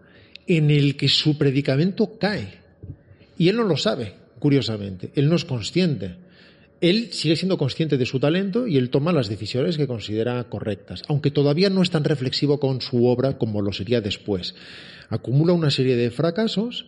en 0.47 0.72
el 0.72 0.95
que 0.95 1.10
su 1.10 1.38
predicamento 1.38 2.18
cae. 2.18 2.60
Y 3.38 3.49
él 3.49 3.57
no 3.57 3.64
lo 3.64 3.76
sabe, 3.76 4.14
curiosamente. 4.39 5.11
Él 5.15 5.30
no 5.30 5.35
es 5.35 5.43
consciente. 5.43 6.23
Él 6.84 7.14
sigue 7.14 7.38
siendo 7.38 7.57
consciente 7.57 7.97
de 7.97 8.05
su 8.05 8.19
talento 8.19 8.68
y 8.68 8.76
él 8.76 8.89
toma 8.89 9.14
las 9.14 9.30
decisiones 9.30 9.77
que 9.77 9.88
considera 9.88 10.43
correctas, 10.49 11.03
aunque 11.07 11.31
todavía 11.31 11.69
no 11.69 11.81
es 11.81 11.91
tan 11.91 12.03
reflexivo 12.03 12.60
con 12.60 12.81
su 12.81 13.05
obra 13.05 13.38
como 13.38 13.61
lo 13.61 13.72
sería 13.72 14.01
después. 14.01 14.53
Acumula 15.07 15.53
una 15.53 15.72
serie 15.72 15.95
de 15.95 16.11
fracasos 16.11 16.88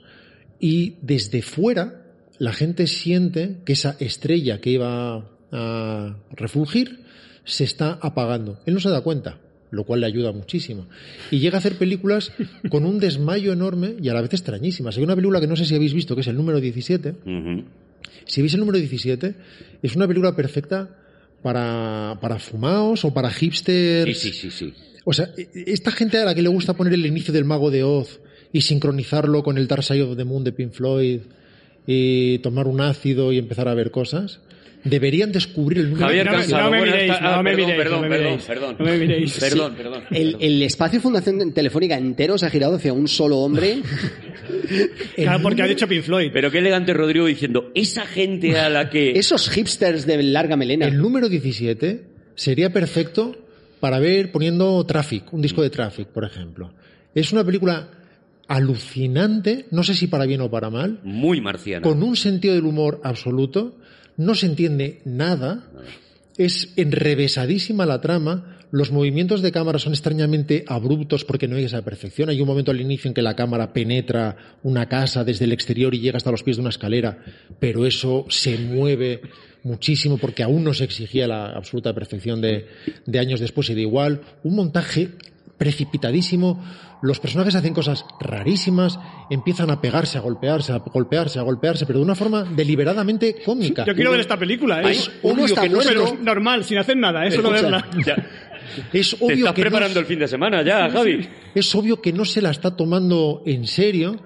y 0.59 0.95
desde 1.01 1.41
fuera 1.41 2.07
la 2.39 2.51
gente 2.51 2.87
siente 2.87 3.59
que 3.63 3.71
esa 3.71 3.95
estrella 4.01 4.59
que 4.59 4.71
iba 4.71 5.29
a 5.53 6.17
refulgir 6.31 7.05
se 7.45 7.63
está 7.63 7.97
apagando. 8.01 8.59
Él 8.65 8.73
no 8.73 8.81
se 8.81 8.89
da 8.89 8.99
cuenta, 8.99 9.39
lo 9.71 9.85
cual 9.85 10.01
le 10.01 10.07
ayuda 10.07 10.33
muchísimo. 10.33 10.87
Y 11.31 11.39
llega 11.39 11.55
a 11.55 11.59
hacer 11.59 11.77
películas 11.77 12.33
con 12.69 12.85
un 12.85 12.99
desmayo 12.99 13.53
enorme 13.53 13.95
y 14.01 14.09
a 14.09 14.13
la 14.13 14.21
vez 14.21 14.33
extrañísimas. 14.33 14.97
Hay 14.97 15.03
una 15.05 15.15
película 15.15 15.39
que 15.39 15.47
no 15.47 15.55
sé 15.55 15.63
si 15.63 15.73
habéis 15.73 15.93
visto, 15.93 16.15
que 16.15 16.21
es 16.21 16.27
el 16.27 16.35
número 16.35 16.59
17, 16.59 17.11
Ujú. 17.11 17.63
Si 18.25 18.41
veis 18.41 18.53
el 18.53 18.59
número 18.59 18.77
17, 18.77 19.35
es 19.81 19.95
una 19.95 20.07
película 20.07 20.35
perfecta 20.35 20.89
para, 21.41 22.17
para 22.21 22.39
fumaos 22.39 23.05
o 23.05 23.13
para 23.13 23.29
hipsters. 23.29 24.17
Sí, 24.17 24.31
sí, 24.31 24.49
sí, 24.49 24.51
sí. 24.51 24.73
O 25.05 25.13
sea, 25.13 25.29
esta 25.53 25.91
gente 25.91 26.17
a 26.17 26.25
la 26.25 26.33
que 26.33 26.41
le 26.41 26.49
gusta 26.49 26.73
poner 26.73 26.93
el 26.93 27.05
inicio 27.05 27.33
del 27.33 27.45
Mago 27.45 27.69
de 27.69 27.83
Oz 27.83 28.19
y 28.51 28.61
sincronizarlo 28.61 29.43
con 29.43 29.57
el 29.57 29.67
Dark 29.67 29.83
Side 29.83 30.01
of 30.01 30.17
the 30.17 30.23
Moon 30.23 30.43
de 30.43 30.51
Pink 30.51 30.71
Floyd 30.71 31.19
y 31.85 32.39
tomar 32.39 32.67
un 32.67 32.81
ácido 32.81 33.31
y 33.31 33.37
empezar 33.37 33.67
a 33.67 33.75
ver 33.75 33.91
cosas, 33.91 34.39
deberían 34.85 35.31
descubrir 35.31 35.79
el 35.79 35.89
número 35.89 36.07
Javier 36.07 36.25
no 36.25 36.31
me- 36.31 36.37
17. 36.37 36.53
Cansado. 36.53 36.71
no 36.71 36.71
me 36.71 36.85
miréis, 36.85 37.11
ah, 37.11 37.35
no 37.35 37.43
me 37.43 37.51
perdón, 37.51 37.65
miréis, 37.67 37.77
perdón, 37.83 38.01
no 38.01 38.07
me 38.09 38.17
perdón, 38.17 38.39
perdón. 38.47 38.75
No 38.79 38.85
me 38.85 38.97
miréis. 38.97 39.39
Perdón, 39.39 39.75
perdón. 39.75 40.03
El, 40.11 40.25
perdón. 40.31 40.41
el 40.41 40.61
espacio 40.61 41.01
Fundación 41.01 41.51
Telefónica 41.53 41.97
entero 41.97 42.37
se 42.37 42.45
ha 42.45 42.49
girado 42.49 42.75
hacia 42.75 42.93
un 42.93 43.07
solo 43.07 43.39
hombre. 43.39 43.81
Claro, 45.15 45.41
porque 45.41 45.61
ha 45.61 45.67
dicho 45.67 45.87
Pink 45.87 46.03
Floyd. 46.03 46.29
Pero 46.33 46.49
qué 46.49 46.57
elegante 46.59 46.93
Rodrigo 46.93 47.25
diciendo, 47.25 47.71
esa 47.75 48.05
gente 48.05 48.57
a 48.57 48.69
la 48.69 48.89
que... 48.89 49.11
Esos 49.15 49.49
hipsters 49.49 50.05
de 50.05 50.21
larga 50.23 50.55
melena. 50.55 50.87
El 50.87 50.97
número 50.97 51.29
17 51.29 52.03
sería 52.35 52.71
perfecto 52.71 53.35
para 53.79 53.99
ver 53.99 54.31
poniendo 54.31 54.83
Traffic, 54.85 55.31
un 55.33 55.41
disco 55.41 55.61
de 55.61 55.69
Traffic, 55.69 56.07
por 56.07 56.25
ejemplo. 56.25 56.73
Es 57.13 57.31
una 57.31 57.43
película 57.43 57.89
alucinante, 58.47 59.65
no 59.71 59.83
sé 59.83 59.93
si 59.95 60.07
para 60.07 60.25
bien 60.25 60.41
o 60.41 60.49
para 60.49 60.69
mal, 60.69 60.99
Muy 61.03 61.41
marciana. 61.41 61.81
con 61.81 62.03
un 62.03 62.15
sentido 62.15 62.53
del 62.55 62.65
humor 62.65 63.01
absoluto, 63.03 63.77
no 64.17 64.35
se 64.35 64.45
entiende 64.45 65.01
nada, 65.05 65.63
es 66.37 66.73
enrevesadísima 66.75 67.85
la 67.85 68.01
trama, 68.01 68.55
los 68.71 68.91
movimientos 68.91 69.41
de 69.41 69.51
cámara 69.51 69.79
son 69.79 69.93
extrañamente 69.93 70.65
abruptos 70.67 71.23
porque 71.23 71.47
no 71.47 71.55
hay 71.55 71.63
esa 71.63 71.83
perfección. 71.83 72.29
Hay 72.29 72.41
un 72.41 72.47
momento 72.47 72.71
al 72.71 72.81
inicio 72.81 73.07
en 73.07 73.13
que 73.13 73.21
la 73.21 73.35
cámara 73.35 73.71
penetra 73.71 74.57
una 74.63 74.89
casa 74.89 75.23
desde 75.23 75.45
el 75.45 75.53
exterior 75.53 75.95
y 75.95 75.99
llega 75.99 76.17
hasta 76.17 76.31
los 76.31 76.43
pies 76.43 76.57
de 76.57 76.61
una 76.61 76.71
escalera, 76.71 77.19
pero 77.59 77.85
eso 77.85 78.25
se 78.29 78.57
mueve 78.57 79.21
muchísimo 79.63 80.17
porque 80.17 80.43
aún 80.43 80.63
no 80.63 80.73
se 80.73 80.83
exigía 80.83 81.27
la 81.27 81.53
absoluta 81.53 81.93
perfección 81.93 82.41
de, 82.41 82.67
de 83.05 83.19
años 83.19 83.39
después 83.39 83.69
y 83.69 83.75
de 83.75 83.81
igual. 83.81 84.21
Un 84.43 84.55
montaje 84.55 85.11
precipitadísimo, 85.57 86.63
los 87.01 87.19
personajes 87.19 87.55
hacen 87.55 87.73
cosas 87.73 88.05
rarísimas, 88.19 88.99
empiezan 89.29 89.69
a 89.69 89.81
pegarse, 89.81 90.17
a 90.17 90.21
golpearse, 90.21 90.71
a 90.73 90.77
golpearse, 90.79 91.39
a 91.39 91.43
golpearse, 91.43 91.85
pero 91.85 91.99
de 91.99 92.05
una 92.05 92.15
forma 92.15 92.43
deliberadamente 92.43 93.41
cómica. 93.45 93.85
Yo 93.85 93.93
quiero 93.95 94.11
ver 94.11 94.21
esta 94.21 94.37
película, 94.37 94.81
¿eh? 94.81 94.91
Es 94.91 95.11
obvio 95.23 95.45
que 95.55 95.69
no 95.69 95.81
los- 95.81 96.19
Normal, 96.19 96.63
sin 96.63 96.77
hacer 96.77 96.97
nada, 96.97 97.25
¿eh? 97.25 97.31
Solo 97.31 97.53
Escucha. 97.55 97.77
verla. 97.83 97.87
Ya. 98.05 98.15
es 98.93 99.11
Te 99.11 99.23
obvio 99.25 99.35
estás 99.35 99.53
que 99.53 99.61
no 99.61 99.69
preparando 99.69 99.99
es- 99.99 100.03
el 100.03 100.05
fin 100.05 100.19
de 100.19 100.27
semana 100.27 100.63
ya, 100.63 100.89
Javi. 100.89 101.27
es 101.53 101.75
obvio 101.75 102.01
que 102.01 102.11
no 102.11 102.25
se 102.25 102.41
la 102.41 102.49
está 102.49 102.75
tomando 102.75 103.43
en 103.45 103.67
serio, 103.67 104.17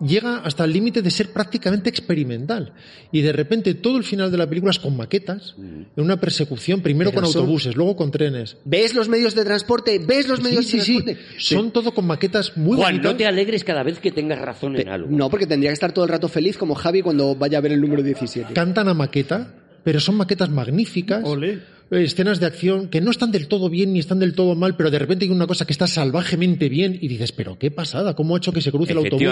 llega 0.00 0.38
hasta 0.38 0.64
el 0.64 0.72
límite 0.72 1.02
de 1.02 1.10
ser 1.10 1.32
prácticamente 1.32 1.88
experimental. 1.90 2.72
Y 3.12 3.22
de 3.22 3.32
repente 3.32 3.74
todo 3.74 3.96
el 3.96 4.04
final 4.04 4.30
de 4.30 4.38
la 4.38 4.48
película 4.48 4.70
es 4.70 4.78
con 4.78 4.96
maquetas, 4.96 5.54
en 5.58 5.86
una 5.96 6.18
persecución, 6.20 6.80
primero 6.80 7.10
Pero 7.10 7.22
con 7.22 7.32
son- 7.32 7.40
autobuses, 7.42 7.76
luego 7.76 7.96
con 7.96 8.10
trenes. 8.10 8.56
¿Ves 8.64 8.94
los 8.94 9.08
medios 9.08 9.34
de 9.34 9.44
transporte? 9.44 9.98
¿Ves 9.98 10.28
los 10.28 10.40
medios 10.42 10.66
Sí, 10.66 10.78
de 10.78 10.82
sí, 10.84 10.96
sí. 10.98 11.02
transporte? 11.04 11.38
Son 11.38 11.70
todo 11.70 11.92
con 11.92 12.06
maquetas 12.06 12.56
muy 12.56 12.76
Juan, 12.76 12.92
bonitas. 12.94 13.12
no 13.12 13.16
te 13.16 13.26
alegres 13.26 13.64
cada 13.64 13.82
vez 13.82 13.98
que 13.98 14.10
tengas 14.12 14.38
razón 14.40 14.76
en 14.76 14.88
algo. 14.88 15.08
No, 15.10 15.30
porque 15.30 15.46
tendría 15.46 15.70
que 15.70 15.74
estar 15.74 15.92
todo 15.92 16.04
el 16.04 16.10
rato 16.10 16.28
feliz 16.28 16.56
como 16.58 16.74
Javi 16.74 17.02
cuando 17.02 17.34
vaya 17.34 17.58
a 17.58 17.60
ver 17.60 17.72
el 17.72 17.80
número 17.80 18.02
17. 18.02 18.52
Cantan 18.54 18.88
a 18.88 18.94
maqueta, 18.94 19.54
pero 19.84 20.00
son 20.00 20.16
maquetas 20.16 20.50
magníficas. 20.50 21.22
Ole. 21.24 21.60
Escenas 21.90 22.40
de 22.40 22.46
acción 22.46 22.88
que 22.88 23.00
no 23.00 23.12
están 23.12 23.30
del 23.30 23.46
todo 23.46 23.70
bien 23.70 23.92
ni 23.92 24.00
están 24.00 24.18
del 24.18 24.34
todo 24.34 24.56
mal, 24.56 24.76
pero 24.76 24.90
de 24.90 24.98
repente 24.98 25.24
hay 25.24 25.30
una 25.30 25.46
cosa 25.46 25.66
que 25.66 25.72
está 25.72 25.86
salvajemente 25.86 26.68
bien 26.68 26.98
y 27.00 27.06
dices, 27.06 27.30
pero 27.30 27.58
qué 27.58 27.70
pasada, 27.70 28.14
¿cómo 28.14 28.34
ha 28.34 28.38
hecho 28.38 28.52
que 28.52 28.60
se 28.60 28.72
cruce 28.72 28.92
el 28.92 28.98
autobús? 28.98 29.28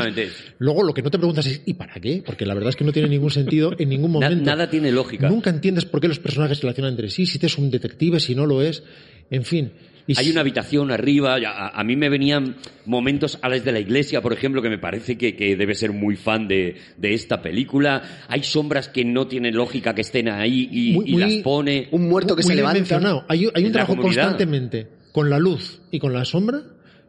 Luego 0.58 0.84
lo 0.84 0.94
que 0.94 1.02
no 1.02 1.10
te 1.10 1.18
preguntas 1.18 1.46
es, 1.46 1.62
¿y 1.66 1.74
para 1.74 1.94
qué? 1.94 2.22
Porque 2.24 2.46
la 2.46 2.54
verdad 2.54 2.70
es 2.70 2.76
que 2.76 2.84
no 2.84 2.92
tiene 2.92 3.08
ningún 3.08 3.30
sentido 3.30 3.72
en 3.76 3.88
ningún 3.88 4.12
momento. 4.12 4.44
nada 4.44 4.70
tiene 4.70 4.92
lógica. 4.92 5.28
Nunca 5.28 5.50
entiendes 5.50 5.84
por 5.84 6.00
qué 6.00 6.08
los 6.08 6.20
personajes 6.20 6.58
se 6.58 6.62
relacionan 6.62 6.92
entre 6.92 7.10
sí, 7.10 7.26
si 7.26 7.38
te 7.38 7.46
es 7.46 7.58
un 7.58 7.70
detective, 7.70 8.20
si 8.20 8.34
no 8.34 8.46
lo 8.46 8.62
es, 8.62 8.84
en 9.30 9.44
fin. 9.44 9.72
Y 10.06 10.18
Hay 10.18 10.26
si- 10.26 10.30
una 10.32 10.42
habitación 10.42 10.90
arriba. 10.90 11.36
A, 11.36 11.68
a 11.80 11.84
mí 11.84 11.96
me 11.96 12.08
venían 12.10 12.56
momentos 12.84 13.38
a 13.40 13.48
las 13.48 13.64
de 13.64 13.72
la 13.72 13.80
iglesia, 13.80 14.20
por 14.20 14.32
ejemplo, 14.32 14.60
que 14.60 14.68
me 14.68 14.78
parece 14.78 15.16
que, 15.16 15.34
que 15.34 15.56
debe 15.56 15.74
ser 15.74 15.92
muy 15.92 16.16
fan 16.16 16.46
de, 16.46 16.76
de 16.98 17.14
esta 17.14 17.40
película. 17.40 18.02
Hay 18.28 18.42
sombras 18.42 18.88
que 18.88 19.04
no 19.04 19.26
tienen 19.26 19.54
lógica 19.54 19.94
que 19.94 20.02
estén 20.02 20.28
ahí 20.28 20.68
y, 20.70 20.92
Muy- 20.92 21.08
y 21.08 21.12
muy- 21.12 21.20
las 21.22 21.34
pone. 21.42 21.88
Un 21.90 22.08
muerto 22.08 22.36
que 22.36 22.42
muy 22.42 22.50
se 22.50 22.56
levanta. 22.56 22.78
mencionado. 22.80 23.24
Hay, 23.28 23.46
un 23.46 23.72
trabajo 23.72 23.96
comunidad. 23.96 24.24
constantemente 24.24 24.88
con 25.12 25.30
la 25.30 25.38
luz 25.38 25.80
y 25.90 25.98
con 25.98 26.12
la 26.12 26.24
sombra 26.24 26.60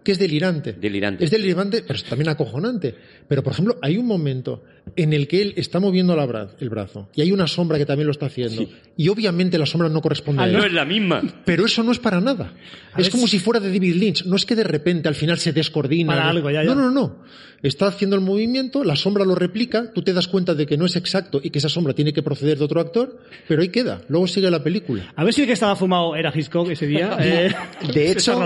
que 0.03 0.11
es 0.11 0.19
delirante. 0.19 0.73
Delirante. 0.73 1.25
Es 1.25 1.31
delirante, 1.31 1.81
pero 1.81 1.95
es 1.95 2.03
también 2.03 2.29
acojonante. 2.29 2.93
Pero, 3.27 3.43
por 3.43 3.53
ejemplo, 3.53 3.77
hay 3.81 3.97
un 3.97 4.05
momento 4.05 4.63
en 4.95 5.13
el 5.13 5.27
que 5.27 5.41
él 5.41 5.53
está 5.57 5.79
moviendo 5.79 6.15
la 6.15 6.27
bra- 6.27 6.49
el 6.59 6.69
brazo 6.69 7.09
y 7.15 7.21
hay 7.21 7.31
una 7.31 7.47
sombra 7.47 7.77
que 7.79 7.85
también 7.87 8.05
lo 8.05 8.11
está 8.11 8.27
haciendo. 8.27 8.61
Sí. 8.61 8.71
Y 8.97 9.07
obviamente 9.09 9.57
la 9.57 9.65
sombra 9.65 9.89
no 9.89 9.99
corresponde 10.01 10.41
Ah, 10.43 10.45
a 10.45 10.47
él. 10.47 10.53
no 10.53 10.63
es 10.63 10.71
la 10.73 10.85
misma. 10.85 11.21
Pero 11.43 11.65
eso 11.65 11.81
no 11.83 11.91
es 11.91 11.99
para 11.99 12.21
nada. 12.21 12.53
es 12.97 13.09
como 13.09 13.27
si- 13.27 13.39
fuera 13.39 13.59
de 13.59 13.67
David 13.73 13.95
Lynch. 13.95 14.25
No 14.25 14.35
es 14.35 14.45
que 14.45 14.55
de 14.55 14.63
repente 14.63 15.07
al 15.09 15.15
final 15.15 15.37
se 15.39 15.51
descoordina. 15.53 16.13
Para 16.13 16.23
¿no? 16.25 16.29
algo, 16.29 16.49
ya, 16.51 16.63
ya. 16.63 16.75
No, 16.75 16.75
no, 16.75 16.91
no. 16.91 17.23
Está 17.63 17.87
haciendo 17.87 18.15
el 18.15 18.21
movimiento, 18.21 18.83
la 18.83 18.95
sombra 18.95 19.25
lo 19.25 19.33
replica, 19.33 19.91
tú 19.91 20.03
te 20.03 20.13
das 20.13 20.27
cuenta 20.27 20.53
de 20.53 20.67
que 20.67 20.77
no 20.77 20.85
es 20.85 20.95
exacto 20.97 21.39
y 21.43 21.49
que 21.49 21.57
esa 21.57 21.69
sombra 21.69 21.93
tiene 21.95 22.13
que 22.13 22.21
proceder 22.21 22.59
de 22.59 22.63
otro 22.65 22.79
actor, 22.79 23.17
pero 23.47 23.61
ahí 23.63 23.69
queda. 23.69 24.01
Luego 24.07 24.27
sigue 24.27 24.51
la 24.51 24.61
película. 24.63 25.11
A 25.15 25.23
ver 25.23 25.33
si 25.33 25.41
el 25.41 25.47
que 25.47 25.53
estaba 25.53 25.75
fumado 25.75 26.15
era 26.15 26.31
Hitchcock 26.35 26.69
ese 26.69 26.85
día. 26.85 27.17
eh, 27.21 27.51
De 27.91 28.11
hecho, 28.11 28.39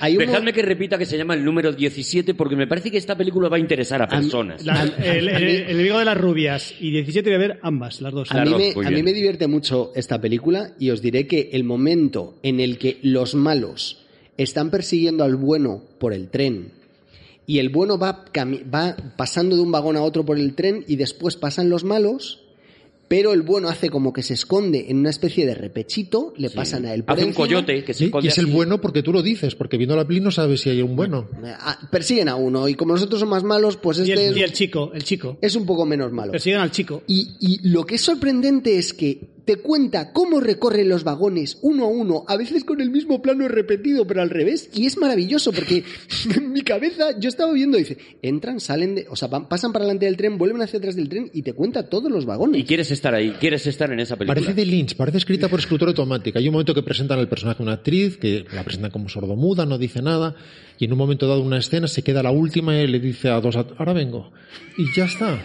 hay 0.00 0.12
un 0.12 0.18
Dejadme 0.20 0.52
que 0.52 0.62
repita 0.62 0.96
que 0.96 1.06
se 1.06 1.18
llama 1.18 1.34
el 1.34 1.44
número 1.44 1.72
17 1.72 2.34
porque 2.34 2.54
me 2.54 2.68
parece 2.68 2.90
que 2.90 2.98
esta 2.98 3.16
película 3.16 3.48
va 3.48 3.56
a 3.56 3.60
interesar 3.60 4.00
a 4.02 4.06
personas. 4.20 4.64
La- 4.64 4.82
el, 4.82 5.28
enemigo 5.28 5.98
de 5.98 6.04
las 6.04 6.16
rubias 6.16 6.74
y 6.80 6.90
17 6.90 7.28
voy 7.30 7.34
a 7.34 7.38
ver 7.38 7.58
ambas, 7.62 8.00
las 8.00 8.12
dos. 8.12 8.30
A 8.32 8.44
mí, 8.44 8.54
me, 8.54 8.86
a 8.86 8.90
mí 8.90 9.02
me 9.02 9.12
divierte 9.12 9.46
mucho 9.46 9.92
esta 9.94 10.20
película 10.20 10.72
y 10.78 10.90
os 10.90 11.02
diré 11.02 11.26
que 11.26 11.50
el 11.52 11.64
momento 11.64 12.34
en 12.42 12.60
el 12.60 12.78
que 12.78 12.98
los 13.02 13.34
malos 13.34 14.04
están 14.36 14.70
persiguiendo 14.70 15.24
al 15.24 15.36
bueno 15.36 15.82
por 15.98 16.12
el 16.12 16.28
tren 16.28 16.72
y 17.46 17.58
el 17.58 17.70
bueno 17.70 17.98
va, 17.98 18.24
va 18.72 18.96
pasando 19.16 19.56
de 19.56 19.62
un 19.62 19.72
vagón 19.72 19.96
a 19.96 20.02
otro 20.02 20.24
por 20.24 20.38
el 20.38 20.54
tren 20.54 20.84
y 20.86 20.96
después 20.96 21.36
pasan 21.36 21.70
los 21.70 21.84
malos, 21.84 22.41
pero 23.12 23.34
el 23.34 23.42
bueno 23.42 23.68
hace 23.68 23.90
como 23.90 24.10
que 24.10 24.22
se 24.22 24.32
esconde 24.32 24.86
en 24.88 24.96
una 25.00 25.10
especie 25.10 25.44
de 25.44 25.54
repechito, 25.54 26.32
le 26.38 26.48
pasan 26.48 26.86
a 26.86 26.94
él 26.94 27.04
por 27.04 27.14
Hace 27.14 27.26
un 27.26 27.34
coyote 27.34 27.84
que 27.84 27.92
se 27.92 28.06
esconde 28.06 28.24
y 28.26 28.30
es 28.30 28.38
el 28.38 28.46
así. 28.46 28.54
bueno 28.54 28.80
porque 28.80 29.02
tú 29.02 29.12
lo 29.12 29.22
dices, 29.22 29.54
porque 29.54 29.76
viendo 29.76 29.94
la 29.94 30.06
peli 30.06 30.20
no 30.20 30.30
sabes 30.30 30.62
si 30.62 30.70
hay 30.70 30.80
un 30.80 30.96
bueno. 30.96 31.28
ah, 31.44 31.78
persiguen 31.90 32.30
a 32.30 32.36
uno 32.36 32.68
y 32.70 32.74
como 32.74 32.94
nosotros 32.94 33.20
somos 33.20 33.32
más 33.34 33.44
malos, 33.44 33.76
pues 33.76 33.98
Y 33.98 34.12
este 34.12 34.28
el, 34.28 34.30
es, 34.32 34.36
y 34.38 34.42
el 34.42 34.52
chico, 34.54 34.92
el 34.94 35.04
chico. 35.04 35.36
es 35.42 35.54
un 35.56 35.66
poco 35.66 35.84
menos 35.84 36.10
malo. 36.10 36.32
Persiguen 36.32 36.60
al 36.60 36.70
chico. 36.70 37.02
Y, 37.06 37.36
y 37.38 37.68
lo 37.68 37.84
que 37.84 37.96
es 37.96 38.00
sorprendente 38.00 38.78
es 38.78 38.94
que 38.94 39.20
te 39.44 39.56
cuenta 39.56 40.12
cómo 40.12 40.40
recorren 40.40 40.88
los 40.88 41.04
vagones 41.04 41.58
uno 41.62 41.84
a 41.84 41.88
uno, 41.88 42.24
a 42.28 42.36
veces 42.36 42.64
con 42.64 42.80
el 42.80 42.90
mismo 42.90 43.20
plano 43.22 43.48
repetido, 43.48 44.06
pero 44.06 44.22
al 44.22 44.30
revés, 44.30 44.70
y 44.74 44.86
es 44.86 44.96
maravilloso 44.98 45.52
porque 45.52 45.82
en 46.36 46.52
mi 46.52 46.62
cabeza 46.62 47.18
yo 47.18 47.28
estaba 47.28 47.52
viendo, 47.52 47.76
dice, 47.78 47.98
entran, 48.22 48.60
salen, 48.60 48.94
de, 48.94 49.06
o 49.10 49.16
sea, 49.16 49.28
van- 49.28 49.48
pasan 49.48 49.72
para 49.72 49.84
delante 49.84 50.06
del 50.06 50.16
tren, 50.16 50.38
vuelven 50.38 50.62
hacia 50.62 50.78
atrás 50.78 50.94
del 50.96 51.08
tren 51.08 51.30
y 51.34 51.42
te 51.42 51.52
cuenta 51.54 51.88
todos 51.88 52.10
los 52.10 52.24
vagones. 52.24 52.60
Y 52.60 52.64
quieres 52.64 52.90
estar 52.90 53.14
ahí, 53.14 53.30
quieres 53.40 53.66
estar 53.66 53.90
en 53.92 54.00
esa 54.00 54.16
película. 54.16 54.34
Parece 54.34 54.54
de 54.54 54.64
Lynch, 54.64 54.94
parece 54.96 55.18
escrita 55.18 55.48
por 55.48 55.58
escritor 55.60 55.88
automática. 55.88 56.38
Hay 56.38 56.46
un 56.48 56.52
momento 56.52 56.74
que 56.74 56.82
presentan 56.82 57.18
al 57.18 57.28
personaje 57.28 57.58
de 57.58 57.62
una 57.64 57.72
actriz, 57.74 58.16
que 58.18 58.44
la 58.54 58.62
presentan 58.64 58.90
como 58.90 59.08
sordomuda, 59.08 59.66
no 59.66 59.78
dice 59.78 60.02
nada, 60.02 60.34
y 60.78 60.84
en 60.84 60.92
un 60.92 60.98
momento 60.98 61.26
dado 61.26 61.42
una 61.42 61.58
escena 61.58 61.88
se 61.88 62.02
queda 62.02 62.22
la 62.22 62.30
última 62.30 62.80
y 62.80 62.86
le 62.86 63.00
dice 63.00 63.28
a 63.28 63.40
dos, 63.40 63.56
ahora 63.56 63.92
vengo. 63.92 64.30
Y 64.78 64.84
ya 64.96 65.04
está. 65.04 65.42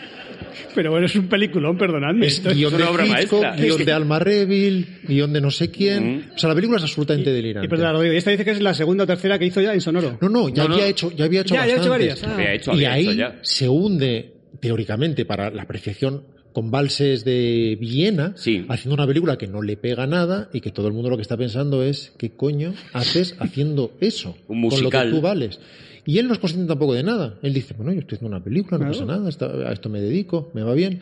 Pero 0.75 0.91
bueno, 0.91 1.05
es 1.05 1.15
un 1.15 1.27
peliculón, 1.27 1.77
perdonadme. 1.77 2.27
Es 2.27 2.33
Esto- 2.37 2.51
guion 2.53 2.73
una 2.73 2.85
de 2.85 2.91
obra 2.91 3.05
Hitchcock, 3.05 3.41
maestra. 3.41 3.55
guion 3.65 3.85
de 3.85 3.91
Alma 3.91 4.19
Reville, 4.19 4.85
guion 5.07 5.33
de 5.33 5.41
no 5.41 5.51
sé 5.51 5.69
quién. 5.71 6.31
O 6.35 6.37
sea, 6.37 6.49
la 6.49 6.55
película 6.55 6.77
es 6.77 6.83
absolutamente 6.83 7.29
Y 7.29 7.33
delirante. 7.33 7.67
y 8.13 8.15
esta 8.15 8.31
dice 8.31 8.45
que 8.45 8.51
es 8.51 8.61
la 8.61 8.73
segunda 8.73 9.03
o 9.03 9.07
tercera 9.07 9.37
que 9.39 9.45
hizo 9.45 9.61
ya 9.61 9.73
en 9.73 9.81
Sonoro. 9.81 10.17
No, 10.21 10.29
no, 10.29 10.49
ya 10.49 10.63
No, 10.63 10.69
no. 10.69 10.75
había 10.75 10.87
hecho, 10.87 11.11
ya 11.15 11.25
había 11.25 11.41
hecho 11.41 11.55
Ya, 11.55 11.65
ya 11.65 11.73
ha 11.75 11.77
hecho 11.77 11.89
varias. 11.89 12.23
Ah. 12.23 12.33
Había 12.33 12.53
hecho, 12.53 12.71
y 12.71 12.85
había 12.85 12.97
hecho 12.97 13.09
ahí 13.11 13.17
ya. 13.17 13.39
se 13.41 13.67
hunde 13.69 14.33
teóricamente 14.59 15.25
para 15.25 15.49
la 15.51 15.63
apreciación 15.63 16.23
con 16.53 16.71
valses 16.71 17.23
de 17.23 17.77
Viena, 17.79 18.33
Sí. 18.35 18.65
haciendo 18.67 18.95
una 18.95 19.05
película 19.05 19.37
que 19.37 19.45
no 19.45 19.61
le 19.61 19.77
pega 19.77 20.07
nada 20.07 20.49
y 20.53 20.61
que 20.61 20.71
todo 20.71 20.87
el 20.87 20.93
mundo 20.93 21.09
lo 21.11 21.15
que 21.15 21.21
está 21.21 21.37
pensando 21.37 21.83
es 21.83 22.13
¿qué 22.17 22.31
coño 22.31 22.73
haces 22.93 23.35
haciendo 23.39 23.95
eso? 24.01 24.29
Un 24.29 24.45
Con 24.47 24.55
lo 24.57 24.61
musical. 24.61 25.09
que 25.09 25.15
tú 25.15 25.21
vales. 25.21 25.59
Y 26.07 26.17
él 26.17 26.27
no 26.27 26.33
es 26.33 26.39
consciente 26.39 26.67
tampoco 26.67 26.93
de 26.95 27.03
nada. 27.03 27.37
Él 27.43 27.53
dice, 27.53 27.75
bueno, 27.75 27.91
yo 27.93 27.99
estoy 27.99 28.15
haciendo 28.15 28.35
una 28.35 28.43
película, 28.43 28.77
no 28.79 28.85
Claro. 28.91 29.05
pasa 29.05 29.45
nada, 29.45 29.69
a 29.69 29.73
esto 29.73 29.89
me 29.89 30.01
dedico, 30.01 30.49
me 30.55 30.63
va 30.63 30.73
bien. 30.73 31.01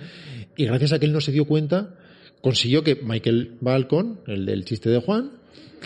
Y 0.58 0.66
gracias 0.66 0.92
a 0.92 1.00
que 1.00 1.06
él 1.06 1.14
no 1.14 1.22
se 1.22 1.32
dio 1.32 1.46
cuenta, 1.46 1.96
consiguió 2.42 2.84
que 2.84 2.96
Michael 2.96 3.52
Balcon, 3.62 4.20
el 4.28 4.46
del 4.46 4.66
chiste 4.66 4.90
de 4.90 5.00
Juan, 5.00 5.32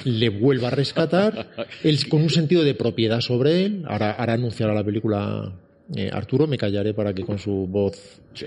le 0.06 0.30
vuelva 0.30 0.70
a 0.70 0.72
rescatar, 0.72 1.50
él 1.84 2.08
con 2.08 2.22
un 2.22 2.30
sentido 2.30 2.64
de 2.64 2.74
propiedad 2.74 3.20
sobre 3.22 3.66
él. 3.66 3.84
Ahora, 3.88 4.12
ahora 4.14 4.34
anunciará 4.34 4.74
la 4.74 4.84
película 4.84 5.52
eh, 5.96 6.10
Arturo, 6.14 6.48
me 6.48 6.58
callaré 6.58 6.94
para 6.94 7.14
que 7.14 7.24
con 7.24 7.38
su 7.40 7.68
voz 7.68 8.22
Sí. 8.36 8.46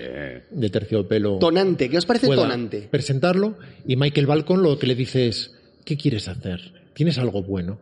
de 0.49 0.69
terciopelo 0.69 1.37
Tonante, 1.39 1.89
¿qué 1.89 1.97
os 1.97 2.05
parece 2.05 2.25
pueda 2.27 2.41
tonante? 2.43 2.87
presentarlo. 2.89 3.57
Y 3.85 3.95
Michael 3.97 4.25
Balcon 4.25 4.63
lo 4.63 4.79
que 4.79 4.87
le 4.87 4.95
dice 4.95 5.27
es, 5.27 5.53
¿qué 5.85 5.97
quieres 5.97 6.27
hacer? 6.29 6.59
¿Tienes 6.93 7.17
algo 7.19 7.43
bueno? 7.43 7.79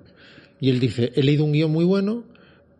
Y 0.60 0.70
él 0.72 0.80
dice, 0.80 1.12
he 1.16 1.24
leído 1.24 1.44
un 1.46 1.52
guion 1.54 1.72
muy 1.72 1.86
bueno, 1.86 2.24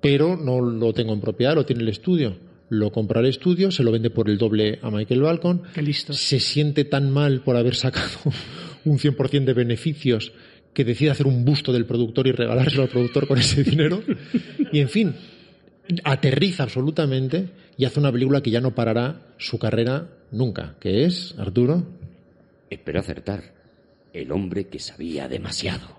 pero 0.02 0.36
no 0.36 0.60
lo 0.62 0.94
tengo 0.94 1.14
en 1.14 1.22
propiedad, 1.22 1.56
lo 1.56 1.66
tiene 1.66 1.84
el 1.84 1.90
estudio. 1.90 2.36
Lo 2.70 2.92
compra 2.92 3.20
el 3.20 3.26
estudio, 3.28 3.70
se 3.70 3.84
lo 3.84 3.92
vende 3.92 4.10
por 4.10 4.30
el 4.30 4.38
doble 4.38 4.80
a 4.82 4.90
Michael 4.90 5.22
Balcon. 5.22 5.64
Qué 5.74 5.82
listo. 5.82 6.14
Se 6.14 6.40
siente 6.40 6.86
tan 6.86 7.12
mal 7.12 7.42
por 7.42 7.58
haber 7.58 7.76
sacado 7.76 8.08
un 8.86 8.98
100% 8.98 9.44
de 9.44 9.54
beneficios 9.54 10.32
que 10.74 10.86
decide 10.86 11.12
hacer 11.12 11.28
un 11.28 11.44
busto 11.44 11.74
del 11.74 11.86
productor 11.86 12.28
y 12.28 12.32
regalárselo 12.32 12.84
al 12.84 12.90
productor 12.90 13.28
con 13.28 13.38
ese 13.38 13.64
dinero. 13.64 14.02
Y 14.72 14.80
en 14.80 14.88
fin, 14.88 15.16
aterriza 16.06 16.64
absolutamente 16.64 17.50
y 17.78 17.84
hace 17.84 18.00
una 18.00 18.12
película 18.12 18.42
que 18.42 18.52
ya 18.52 18.62
no 18.62 18.74
parará 18.74 19.34
su 19.38 19.60
carrera 19.60 20.08
nunca, 20.32 20.76
que 20.80 21.04
es, 21.04 21.36
Arturo, 21.38 21.86
Espero 22.72 23.02
acertar. 23.02 23.44
El 24.14 24.32
hombre 24.32 24.68
que 24.68 24.80
sabía 24.80 25.28
demasiado. 25.28 25.98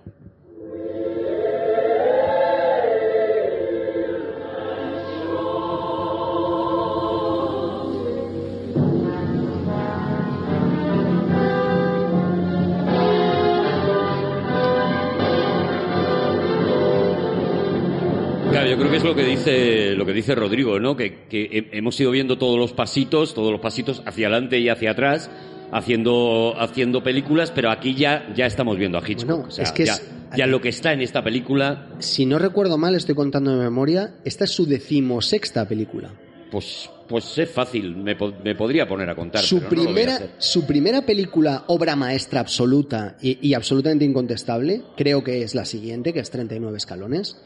Que 18.92 18.96
es 18.98 19.04
lo 19.04 19.14
que 19.16 19.24
dice 19.24 19.94
lo 19.96 20.06
que 20.06 20.12
dice 20.12 20.34
Rodrigo, 20.36 20.78
¿no? 20.78 20.96
Que, 20.96 21.24
que 21.28 21.42
he- 21.50 21.78
hemos 21.78 21.98
ido 22.00 22.10
viendo 22.12 22.38
todos 22.38 22.58
los 22.58 22.72
pasitos, 22.72 23.34
todos 23.34 23.50
los 23.50 23.60
pasitos 23.60 24.02
hacia 24.06 24.28
adelante 24.28 24.58
y 24.60 24.68
hacia 24.68 24.92
atrás, 24.92 25.30
haciendo 25.72 26.54
haciendo 26.58 27.02
películas, 27.02 27.50
pero 27.50 27.70
aquí 27.70 27.94
ya 27.94 28.32
ya 28.34 28.46
estamos 28.46 28.76
viendo 28.78 28.98
a 28.98 29.02
Hitchcock. 29.08 29.26
Bueno, 29.28 29.48
o 29.48 29.50
sea, 29.50 29.64
es 29.64 29.72
que 29.72 29.86
ya, 29.86 29.94
es- 29.94 30.10
ya 30.36 30.46
lo 30.46 30.60
que 30.60 30.68
está 30.68 30.92
en 30.92 31.00
esta 31.02 31.22
película, 31.22 31.88
Si 31.98 32.24
no 32.26 32.38
recuerdo 32.38 32.78
mal, 32.78 32.94
estoy 32.94 33.14
contando 33.14 33.50
de 33.56 33.62
memoria, 33.64 34.14
esta 34.24 34.44
es 34.44 34.50
su 34.50 34.66
decimosexta 34.66 35.66
película. 35.66 36.10
pues 36.50 36.88
pues 37.08 37.36
es 37.36 37.50
fácil, 37.50 37.94
me, 37.94 38.16
po- 38.16 38.32
me 38.42 38.54
podría 38.54 38.88
poner 38.88 39.10
a 39.10 39.14
contar. 39.14 39.42
Su 39.42 39.58
pero 39.60 39.68
primera, 39.82 40.18
su 40.38 40.66
primera 40.66 41.02
película, 41.02 41.64
obra 41.66 41.94
maestra 41.94 42.40
absoluta 42.40 43.16
y, 43.20 43.36
y 43.46 43.52
absolutamente 43.52 44.06
incontestable, 44.06 44.80
creo 44.96 45.22
que 45.22 45.42
es 45.42 45.54
la 45.54 45.66
siguiente, 45.66 46.14
que 46.14 46.20
es 46.20 46.30
39 46.30 46.78
escalones. 46.78 47.36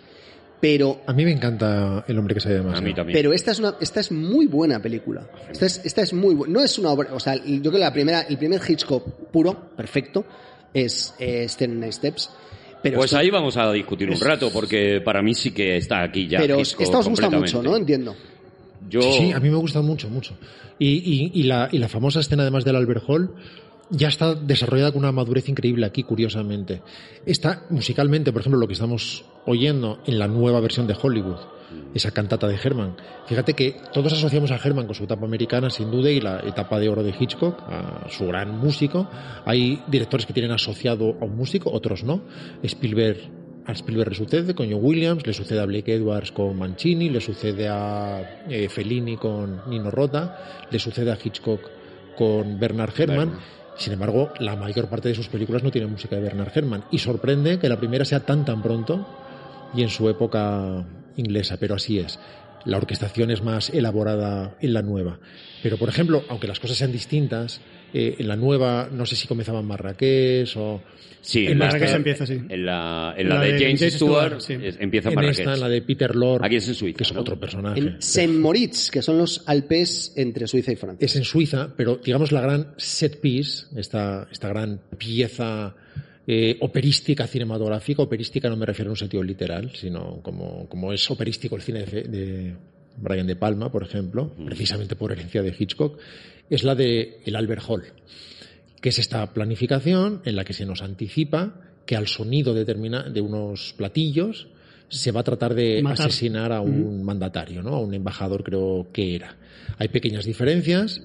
Pero, 0.60 1.02
a 1.06 1.12
mí 1.12 1.24
me 1.24 1.32
encanta 1.32 2.04
El 2.08 2.18
hombre 2.18 2.34
que 2.34 2.40
sabe 2.40 2.56
demasiado. 2.56 2.78
a 2.84 2.88
mí 2.88 2.94
también. 2.94 3.16
pero 3.16 3.32
esta 3.32 3.50
es 3.50 3.58
una, 3.58 3.74
esta 3.80 4.00
es 4.00 4.10
muy 4.10 4.46
buena 4.46 4.80
película. 4.80 5.26
Esta 5.50 5.66
es, 5.66 5.82
esta 5.84 6.02
es 6.02 6.12
muy 6.14 6.34
buena. 6.34 6.54
No 6.54 6.60
es 6.64 6.78
una 6.78 6.90
obra, 6.90 7.10
o 7.12 7.20
sea, 7.20 7.34
yo 7.36 7.60
creo 7.60 7.72
que 7.72 7.78
la 7.78 7.92
primera, 7.92 8.22
el 8.22 8.38
primer 8.38 8.60
Hitchcock 8.66 9.04
puro, 9.30 9.70
perfecto, 9.76 10.24
es, 10.72 11.14
es 11.18 11.56
Ten 11.56 11.92
Steps. 11.92 12.30
Pero 12.82 12.96
pues 12.98 13.06
esto- 13.10 13.18
ahí 13.18 13.30
vamos 13.30 13.56
a 13.56 13.70
discutir 13.72 14.08
un 14.10 14.18
rato, 14.18 14.50
porque 14.52 15.00
para 15.04 15.20
mí 15.22 15.34
sí 15.34 15.50
que 15.50 15.76
está 15.76 16.02
aquí 16.02 16.26
ya. 16.28 16.38
pero 16.38 16.58
Hitchcock 16.60 16.80
esta 16.82 16.98
os 16.98 17.08
gusta 17.08 17.28
mucho. 17.30 17.62
¿no? 17.62 17.76
Entiendo. 17.76 18.14
Yo, 18.88 19.02
Sí, 19.02 19.12
sí, 19.18 19.32
a 19.32 19.40
mí 19.40 19.50
me 19.50 19.56
gusta 19.56 19.82
mucho, 19.82 20.08
mucho. 20.08 20.36
Y, 20.78 20.88
y- 20.88 21.30
y 21.34 21.42
la, 21.44 21.68
y 21.72 21.78
la 21.78 21.88
famosa 21.88 22.20
escena, 22.20 22.42
además 22.42 22.64
del 22.64 22.76
Albert 22.76 23.04
Hall, 23.08 23.30
ya 23.90 24.08
está 24.08 24.34
desarrollada 24.34 24.92
con 24.92 25.00
una 25.00 25.12
madurez 25.12 25.48
increíble 25.48 25.86
aquí, 25.86 26.02
curiosamente. 26.02 26.82
Está 27.24 27.64
musicalmente, 27.70 28.32
por 28.32 28.40
ejemplo, 28.40 28.60
lo 28.60 28.66
que 28.66 28.74
estamos 28.74 29.24
oyendo 29.44 30.00
en 30.06 30.18
la 30.18 30.28
nueva 30.28 30.60
versión 30.60 30.86
de 30.86 30.96
Hollywood, 31.00 31.38
esa 31.94 32.10
cantata 32.10 32.48
de 32.48 32.56
Herman. 32.56 32.96
Fíjate 33.26 33.54
que 33.54 33.76
todos 33.92 34.12
asociamos 34.12 34.50
a 34.50 34.56
Herman 34.56 34.86
con 34.86 34.94
su 34.94 35.04
etapa 35.04 35.24
americana, 35.24 35.70
sin 35.70 35.90
duda, 35.90 36.10
y 36.10 36.20
la 36.20 36.40
etapa 36.40 36.78
de 36.78 36.88
oro 36.88 37.02
de 37.02 37.14
Hitchcock, 37.18 37.62
a 37.66 38.06
su 38.10 38.26
gran 38.26 38.58
músico. 38.58 39.08
Hay 39.44 39.82
directores 39.86 40.26
que 40.26 40.32
tienen 40.32 40.52
asociado 40.52 41.16
a 41.20 41.24
un 41.24 41.36
músico, 41.36 41.70
otros 41.70 42.02
no. 42.04 42.22
Spielberg 42.62 43.18
a 43.66 43.72
Spielberg 43.72 44.10
le 44.10 44.16
sucede 44.16 44.54
con 44.54 44.70
John 44.70 44.78
Williams, 44.80 45.26
le 45.26 45.32
sucede 45.32 45.60
a 45.60 45.66
Blake 45.66 45.92
Edwards 45.92 46.30
con 46.30 46.56
Mancini, 46.56 47.10
le 47.10 47.20
sucede 47.20 47.66
a 47.68 48.44
eh, 48.48 48.68
Fellini 48.68 49.16
con 49.16 49.62
Nino 49.68 49.90
Rota, 49.90 50.66
le 50.70 50.78
sucede 50.78 51.10
a 51.10 51.18
Hitchcock 51.22 51.68
con 52.16 52.60
Bernard 52.60 52.92
Herrmann. 52.96 53.38
Sin 53.78 53.92
embargo, 53.92 54.32
la 54.38 54.56
mayor 54.56 54.88
parte 54.88 55.08
de 55.08 55.14
sus 55.14 55.28
películas 55.28 55.62
no 55.62 55.70
tienen 55.70 55.90
música 55.90 56.16
de 56.16 56.22
Bernard 56.22 56.52
Herrmann. 56.54 56.84
Y 56.90 56.98
sorprende 56.98 57.58
que 57.58 57.68
la 57.68 57.78
primera 57.78 58.04
sea 58.04 58.20
tan 58.20 58.44
tan 58.44 58.62
pronto 58.62 59.06
y 59.74 59.82
en 59.82 59.88
su 59.88 60.08
época 60.08 60.84
inglesa, 61.16 61.56
pero 61.58 61.74
así 61.74 61.98
es. 61.98 62.18
La 62.64 62.78
orquestación 62.78 63.30
es 63.30 63.42
más 63.42 63.70
elaborada 63.70 64.56
en 64.60 64.72
la 64.72 64.82
nueva. 64.82 65.20
Pero, 65.62 65.76
por 65.76 65.88
ejemplo, 65.88 66.24
aunque 66.28 66.48
las 66.48 66.58
cosas 66.58 66.78
sean 66.78 66.90
distintas, 66.90 67.60
eh, 67.94 68.16
en 68.18 68.28
la 68.28 68.36
nueva, 68.36 68.88
no 68.92 69.06
sé 69.06 69.16
si 69.16 69.26
comenzaba 69.26 69.60
en 69.60 69.66
Marrakech 69.66 70.56
o... 70.56 70.82
sí, 71.20 71.46
En 71.46 71.52
en 71.52 71.58
la, 71.58 71.64
Marrakech 71.66 71.94
empieza, 71.94 72.26
sí. 72.26 72.34
en 72.48 72.66
la, 72.66 73.14
en 73.16 73.28
la 73.28 73.40
de 73.40 73.58
James, 73.58 73.94
Stewart, 73.94 74.40
sí. 74.40 74.54
es- 74.60 74.76
empieza 74.80 75.08
en 75.08 75.12
En 75.12 75.16
Marrakech. 75.16 75.38
esta, 75.40 75.54
en 75.54 75.60
la 75.60 75.68
de 75.68 75.82
Peter 75.82 76.14
Lorre, 76.14 76.46
Aquí 76.46 76.56
es 76.56 76.68
en 76.68 76.74
Suiza, 76.74 76.96
que 76.98 77.02
es 77.04 77.12
¿no? 77.12 77.20
otro 77.20 77.38
personaje. 77.40 77.78
En 77.80 77.96
Saint 78.02 78.34
Moritz, 78.38 78.90
que 78.90 79.02
son 79.02 79.18
los 79.18 79.42
Alpes 79.46 80.12
entre 80.16 80.46
Suiza 80.46 80.72
y 80.72 80.76
Francia. 80.76 81.04
es 81.04 81.16
en 81.16 81.24
Suiza, 81.24 81.72
pero 81.76 81.96
digamos 81.96 82.32
la 82.32 82.40
gran 82.40 82.74
set 82.76 83.20
piece, 83.20 83.66
esta, 83.76 84.28
esta 84.30 84.48
gran 84.48 84.80
pieza 84.98 85.74
eh, 86.26 86.56
operística 86.60 87.26
cinematográfica, 87.26 88.02
operística 88.02 88.48
no 88.48 88.56
me 88.56 88.66
refiero 88.66 88.88
en 88.88 88.92
un 88.92 88.96
sentido 88.96 89.22
literal, 89.22 89.70
sino 89.74 90.20
como, 90.22 90.68
como 90.68 90.92
es 90.92 91.08
operístico 91.10 91.54
el 91.56 91.62
cine 91.62 91.84
de, 91.84 92.02
de 92.02 92.54
Brian 92.98 93.26
De 93.26 93.36
Palma, 93.36 93.70
por 93.70 93.82
ejemplo, 93.84 94.32
precisamente 94.44 94.96
por 94.96 95.12
herencia 95.12 95.42
de 95.42 95.54
Hitchcock, 95.56 95.98
es 96.50 96.64
la 96.64 96.74
de 96.74 97.20
el 97.24 97.36
Albert 97.36 97.62
Hall, 97.68 97.84
que 98.80 98.90
es 98.90 98.98
esta 98.98 99.32
planificación 99.32 100.22
en 100.24 100.36
la 100.36 100.44
que 100.44 100.52
se 100.52 100.66
nos 100.66 100.82
anticipa 100.82 101.60
que 101.86 101.96
al 101.96 102.08
sonido 102.08 102.54
determina 102.54 103.04
de 103.04 103.20
unos 103.20 103.74
platillos 103.76 104.48
se 104.88 105.10
va 105.10 105.20
a 105.20 105.24
tratar 105.24 105.54
de 105.54 105.82
Matar. 105.82 106.06
asesinar 106.06 106.52
a 106.52 106.60
un 106.60 107.02
mandatario, 107.02 107.62
¿no? 107.62 107.74
A 107.74 107.80
un 107.80 107.94
embajador 107.94 108.44
creo 108.44 108.88
que 108.92 109.16
era. 109.16 109.36
Hay 109.78 109.88
pequeñas 109.88 110.24
diferencias. 110.24 111.02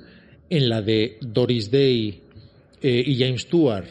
En 0.49 0.69
la 0.69 0.81
de 0.81 1.17
Doris 1.21 1.71
Day 1.71 2.23
eh, 2.81 3.03
y 3.05 3.17
James 3.17 3.43
Stewart, 3.43 3.85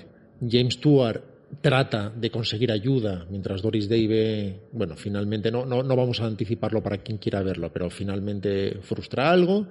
James 0.47 0.75
Stewart 0.75 1.23
trata 1.61 2.11
de 2.11 2.31
conseguir 2.31 2.71
ayuda, 2.73 3.27
mientras 3.29 3.61
Doris 3.61 3.89
Day 3.89 4.07
ve, 4.07 4.61
bueno, 4.73 4.97
finalmente 4.97 5.51
no, 5.51 5.67
no, 5.67 5.83
no 5.83 5.97
vamos 5.97 6.21
a 6.21 6.27
anticiparlo 6.27 6.83
para 6.83 6.99
quien 6.99 7.19
quiera 7.19 7.43
verlo, 7.43 7.71
pero 7.73 7.91
finalmente 7.91 8.79
frustra 8.83 9.31
algo, 9.31 9.67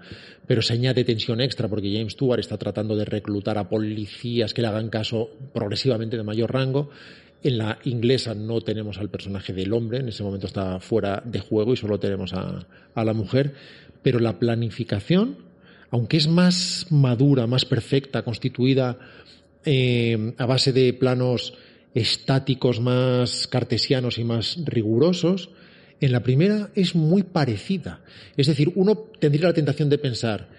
pero 0.46 0.62
se 0.62 0.74
añade 0.74 1.04
tensión 1.04 1.42
extra 1.42 1.68
porque 1.68 1.92
James 1.92 2.14
Stewart 2.14 2.40
está 2.40 2.58
tratando 2.58 2.96
de 2.96 3.06
reclutar 3.06 3.58
a 3.58 3.70
policías 3.70 4.54
que 4.54 4.62
le 4.62 4.68
hagan 4.68 4.90
caso 4.90 5.30
progresivamente 5.54 6.18
de 6.18 6.24
mayor 6.24 6.54
rango. 6.54 6.90
En 7.42 7.58
la 7.58 7.80
inglesa 7.86 8.36
no 8.36 8.60
tenemos 8.62 8.98
al 8.98 9.10
personaje 9.10 9.54
del 9.54 9.72
hombre, 9.72 10.00
en 10.00 10.10
ese 10.10 10.24
momento 10.24 10.48
está 10.48 10.80
fuera 10.82 11.24
de 11.26 11.40
juego 11.40 11.74
y 11.74 11.78
solo 11.78 11.98
tenemos 11.98 12.34
a, 12.34 12.68
a 12.94 13.06
la 13.06 13.14
mujer, 13.14 13.54
pero 14.04 14.20
la 14.20 14.38
planificación, 14.38 15.38
aunque 15.90 16.18
es 16.18 16.28
más 16.28 16.88
madura, 16.90 17.48
más 17.48 17.64
perfecta, 17.64 18.24
constituida 18.24 19.00
eh, 19.66 20.34
a 20.38 20.46
base 20.46 20.72
de 20.72 20.94
planos 20.94 21.54
estáticos 22.00 22.80
más 22.80 23.48
cartesianos 23.48 24.18
y 24.18 24.24
más 24.24 24.58
rigurosos, 24.66 25.50
en 26.02 26.12
la 26.12 26.24
primera 26.24 26.70
es 26.76 26.96
muy 26.96 27.24
parecida. 27.24 28.02
Es 28.38 28.48
decir, 28.48 28.72
uno 28.76 28.96
tendría 29.20 29.48
la 29.48 29.54
tentación 29.54 29.90
de 29.90 29.98
pensar 29.98 30.50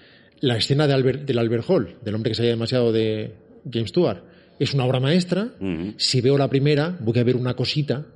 la 0.40 0.56
escena 0.56 0.86
de 0.86 0.94
Albert- 0.94 1.24
del 1.24 1.38
Albert 1.38 1.64
Hall, 1.68 1.96
del 2.04 2.14
hombre 2.14 2.30
que 2.30 2.34
sabía 2.36 2.50
demasiado 2.50 2.92
de 2.92 3.32
James 3.70 3.90
Stewart, 3.90 4.22
es 4.58 4.74
una 4.74 4.84
obra 4.84 5.00
maestra. 5.00 5.50
Si 5.96 6.20
veo 6.20 6.36
la 6.36 6.48
primera, 6.50 6.96
voy 7.00 7.18
a 7.18 7.24
ver 7.24 7.36
una 7.36 7.54
cosita 7.54 8.06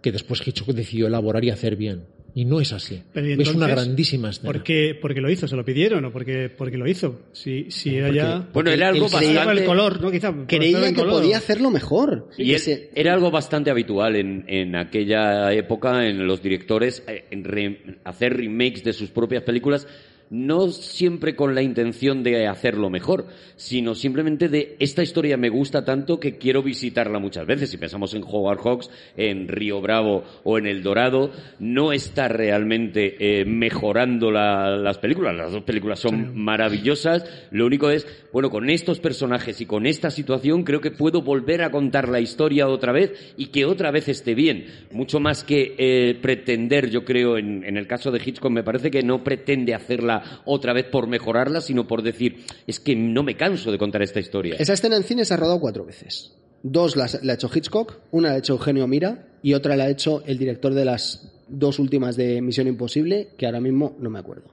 que 0.00 0.12
después 0.12 0.46
Hitchcock 0.46 0.74
decidió 0.74 1.08
elaborar 1.08 1.44
y 1.44 1.50
hacer 1.50 1.74
bien. 1.76 2.04
Y 2.34 2.44
no 2.44 2.60
es 2.60 2.72
así. 2.72 3.02
Pero, 3.12 3.26
¿y 3.26 3.32
es 3.32 3.38
una 3.38 3.48
entonces, 3.66 3.74
grandísima 3.76 4.30
escena. 4.30 4.52
¿Por 4.52 4.62
qué, 4.62 4.96
porque 5.00 5.20
lo 5.20 5.30
hizo? 5.30 5.48
¿Se 5.48 5.56
lo 5.56 5.64
pidieron 5.64 6.04
o 6.04 6.12
porque, 6.12 6.48
porque 6.48 6.76
lo 6.76 6.86
hizo? 6.86 7.22
Si, 7.32 7.70
si 7.70 7.96
era 7.96 8.10
ya... 8.10 8.48
Bueno, 8.52 8.70
era 8.70 8.88
algo 8.88 9.08
bastante... 9.08 9.60
el 9.60 9.64
color, 9.64 10.00
¿no? 10.00 10.10
Quizá. 10.10 10.32
Creía 10.46 10.88
que 10.90 10.94
color. 10.94 11.10
podía 11.14 11.38
hacerlo 11.38 11.70
mejor. 11.70 12.28
Y 12.38 12.52
es- 12.52 12.68
Ese- 12.68 12.90
era 12.94 13.12
algo 13.14 13.30
bastante 13.30 13.70
habitual 13.70 14.14
en, 14.16 14.44
en 14.46 14.76
aquella 14.76 15.52
época 15.52 16.06
en 16.06 16.26
los 16.26 16.42
directores 16.42 17.02
eh, 17.08 17.24
en 17.30 17.42
re- 17.44 17.96
hacer 18.04 18.36
remakes 18.36 18.84
de 18.84 18.92
sus 18.92 19.10
propias 19.10 19.42
películas, 19.42 19.86
no 20.30 20.68
siempre 20.68 21.34
con 21.34 21.54
la 21.54 21.62
intención 21.62 22.22
de 22.22 22.46
hacerlo 22.46 22.90
mejor, 22.90 23.26
sino 23.56 23.94
simplemente 23.94 24.48
de 24.48 24.76
esta 24.78 25.02
historia 25.02 25.36
me 25.36 25.48
gusta 25.48 25.84
tanto 25.84 26.20
que 26.20 26.36
quiero 26.36 26.62
visitarla 26.62 27.18
muchas 27.18 27.46
veces. 27.46 27.70
Si 27.70 27.76
pensamos 27.78 28.14
en 28.14 28.22
Howard 28.24 28.58
Hawks, 28.60 28.90
en 29.16 29.48
Río 29.48 29.80
Bravo 29.80 30.24
o 30.44 30.58
en 30.58 30.66
El 30.66 30.82
Dorado, 30.82 31.30
no 31.58 31.92
está 31.92 32.28
realmente 32.28 33.16
eh, 33.40 33.44
mejorando 33.44 34.30
la- 34.30 34.76
las 34.76 34.98
películas. 34.98 35.34
Las 35.34 35.52
dos 35.52 35.62
películas 35.62 35.98
son 35.98 36.36
maravillosas. 36.36 37.24
Lo 37.50 37.66
único 37.66 37.90
es, 37.90 38.06
bueno, 38.32 38.50
con 38.50 38.68
estos 38.70 39.00
personajes 39.00 39.60
y 39.60 39.66
con 39.66 39.86
esta 39.86 40.10
situación 40.10 40.62
creo 40.64 40.80
que 40.80 40.90
puedo 40.90 41.22
volver 41.22 41.62
a 41.62 41.70
contar 41.70 42.08
la 42.08 42.20
historia 42.20 42.68
otra 42.68 42.92
vez 42.92 43.34
y 43.36 43.46
que 43.46 43.64
otra 43.64 43.90
vez 43.90 44.08
esté 44.08 44.34
bien. 44.34 44.66
Mucho 44.92 45.20
más 45.20 45.44
que 45.44 45.74
eh, 45.78 46.18
pretender, 46.20 46.90
yo 46.90 47.04
creo, 47.04 47.38
en, 47.38 47.64
en 47.64 47.76
el 47.76 47.86
caso 47.86 48.10
de 48.10 48.20
Hitchcock, 48.24 48.50
me 48.50 48.62
parece 48.62 48.90
que 48.90 49.02
no 49.02 49.24
pretende 49.24 49.74
hacerla 49.74 50.17
otra 50.44 50.72
vez 50.72 50.86
por 50.86 51.06
mejorarla, 51.06 51.60
sino 51.60 51.86
por 51.86 52.02
decir, 52.02 52.44
es 52.66 52.80
que 52.80 52.94
no 52.96 53.22
me 53.22 53.36
canso 53.36 53.70
de 53.72 53.78
contar 53.78 54.02
esta 54.02 54.20
historia. 54.20 54.56
Esa 54.58 54.72
escena 54.74 54.96
en 54.96 55.04
cine 55.04 55.24
se 55.24 55.34
ha 55.34 55.36
rodado 55.36 55.60
cuatro 55.60 55.84
veces. 55.84 56.32
Dos 56.62 56.96
la 56.96 57.04
ha 57.04 57.34
hecho 57.34 57.50
Hitchcock, 57.54 57.98
una 58.10 58.28
la 58.28 58.34
ha 58.34 58.38
hecho 58.38 58.54
Eugenio 58.54 58.86
Mira 58.88 59.28
y 59.42 59.54
otra 59.54 59.76
la 59.76 59.84
ha 59.84 59.90
hecho 59.90 60.22
el 60.26 60.38
director 60.38 60.74
de 60.74 60.84
las 60.84 61.30
dos 61.46 61.78
últimas 61.78 62.16
de 62.16 62.42
Misión 62.42 62.66
Imposible, 62.66 63.28
que 63.38 63.46
ahora 63.46 63.60
mismo 63.60 63.96
no 64.00 64.10
me 64.10 64.18
acuerdo. 64.18 64.50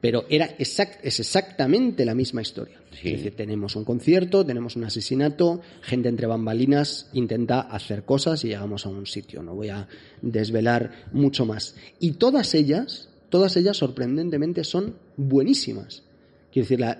Pero 0.00 0.26
era 0.28 0.46
exact- 0.58 0.98
es 1.02 1.18
exactamente 1.20 2.04
la 2.04 2.14
misma 2.14 2.42
historia. 2.42 2.78
Sí. 2.90 3.08
Es 3.08 3.16
decir, 3.18 3.36
tenemos 3.36 3.74
un 3.74 3.84
concierto, 3.84 4.44
tenemos 4.44 4.76
un 4.76 4.84
asesinato, 4.84 5.60
gente 5.80 6.08
entre 6.10 6.26
bambalinas 6.26 7.08
intenta 7.14 7.60
hacer 7.60 8.04
cosas 8.04 8.44
y 8.44 8.48
llegamos 8.48 8.84
a 8.84 8.90
un 8.90 9.06
sitio. 9.06 9.42
No 9.42 9.54
voy 9.54 9.70
a 9.70 9.88
desvelar 10.20 11.06
mucho 11.12 11.46
más. 11.46 11.76
Y 12.00 12.12
todas 12.12 12.54
ellas, 12.54 13.08
todas 13.34 13.56
ellas 13.56 13.76
sorprendentemente 13.76 14.62
son 14.62 14.94
buenísimas. 15.16 16.04
Quiero 16.52 16.66
decir, 16.66 16.78
la, 16.78 16.96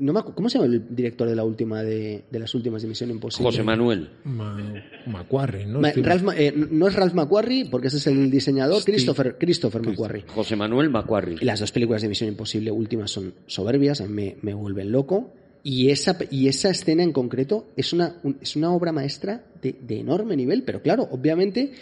no 0.00 0.12
me 0.12 0.22
¿cómo 0.22 0.50
se 0.50 0.58
llama 0.58 0.70
el 0.74 0.94
director 0.94 1.26
de 1.26 1.34
la 1.34 1.42
última 1.42 1.82
de, 1.82 2.24
de 2.30 2.38
las 2.38 2.54
últimas 2.54 2.82
de 2.82 2.88
Misión 2.88 3.08
Imposible? 3.10 3.50
José 3.50 3.62
Manuel. 3.62 4.10
Ma- 4.24 4.62
Macquarie, 5.06 5.64
¿no? 5.64 5.80
Ma- 5.80 5.92
Ralph 5.96 6.24
eh, 6.36 6.52
no 6.54 6.88
es 6.88 6.94
Ralph 6.94 7.14
McQuarrie, 7.14 7.70
porque 7.70 7.86
ese 7.86 7.96
es 7.96 8.06
el 8.06 8.30
diseñador, 8.30 8.84
Christopher, 8.84 9.36
Christopher 9.38 9.80
McQuarrie. 9.80 10.24
José 10.34 10.56
Manuel 10.56 10.90
Macquarie. 10.90 11.38
Las 11.40 11.60
dos 11.60 11.72
películas 11.72 12.02
de 12.02 12.08
Misión 12.10 12.28
Imposible 12.28 12.70
últimas 12.70 13.10
son 13.10 13.32
soberbias, 13.46 14.02
a 14.02 14.06
mí 14.06 14.12
me, 14.12 14.36
me 14.42 14.52
vuelven 14.52 14.92
loco. 14.92 15.32
Y 15.62 15.88
esa, 15.88 16.18
y 16.30 16.48
esa 16.48 16.68
escena 16.68 17.02
en 17.02 17.12
concreto 17.12 17.66
es 17.76 17.94
una, 17.94 18.16
un- 18.24 18.36
es 18.42 18.56
una 18.56 18.70
obra 18.72 18.92
maestra 18.92 19.46
de, 19.62 19.76
de 19.80 20.00
enorme 20.00 20.36
nivel, 20.36 20.62
pero 20.62 20.82
claro, 20.82 21.08
obviamente, 21.10 21.72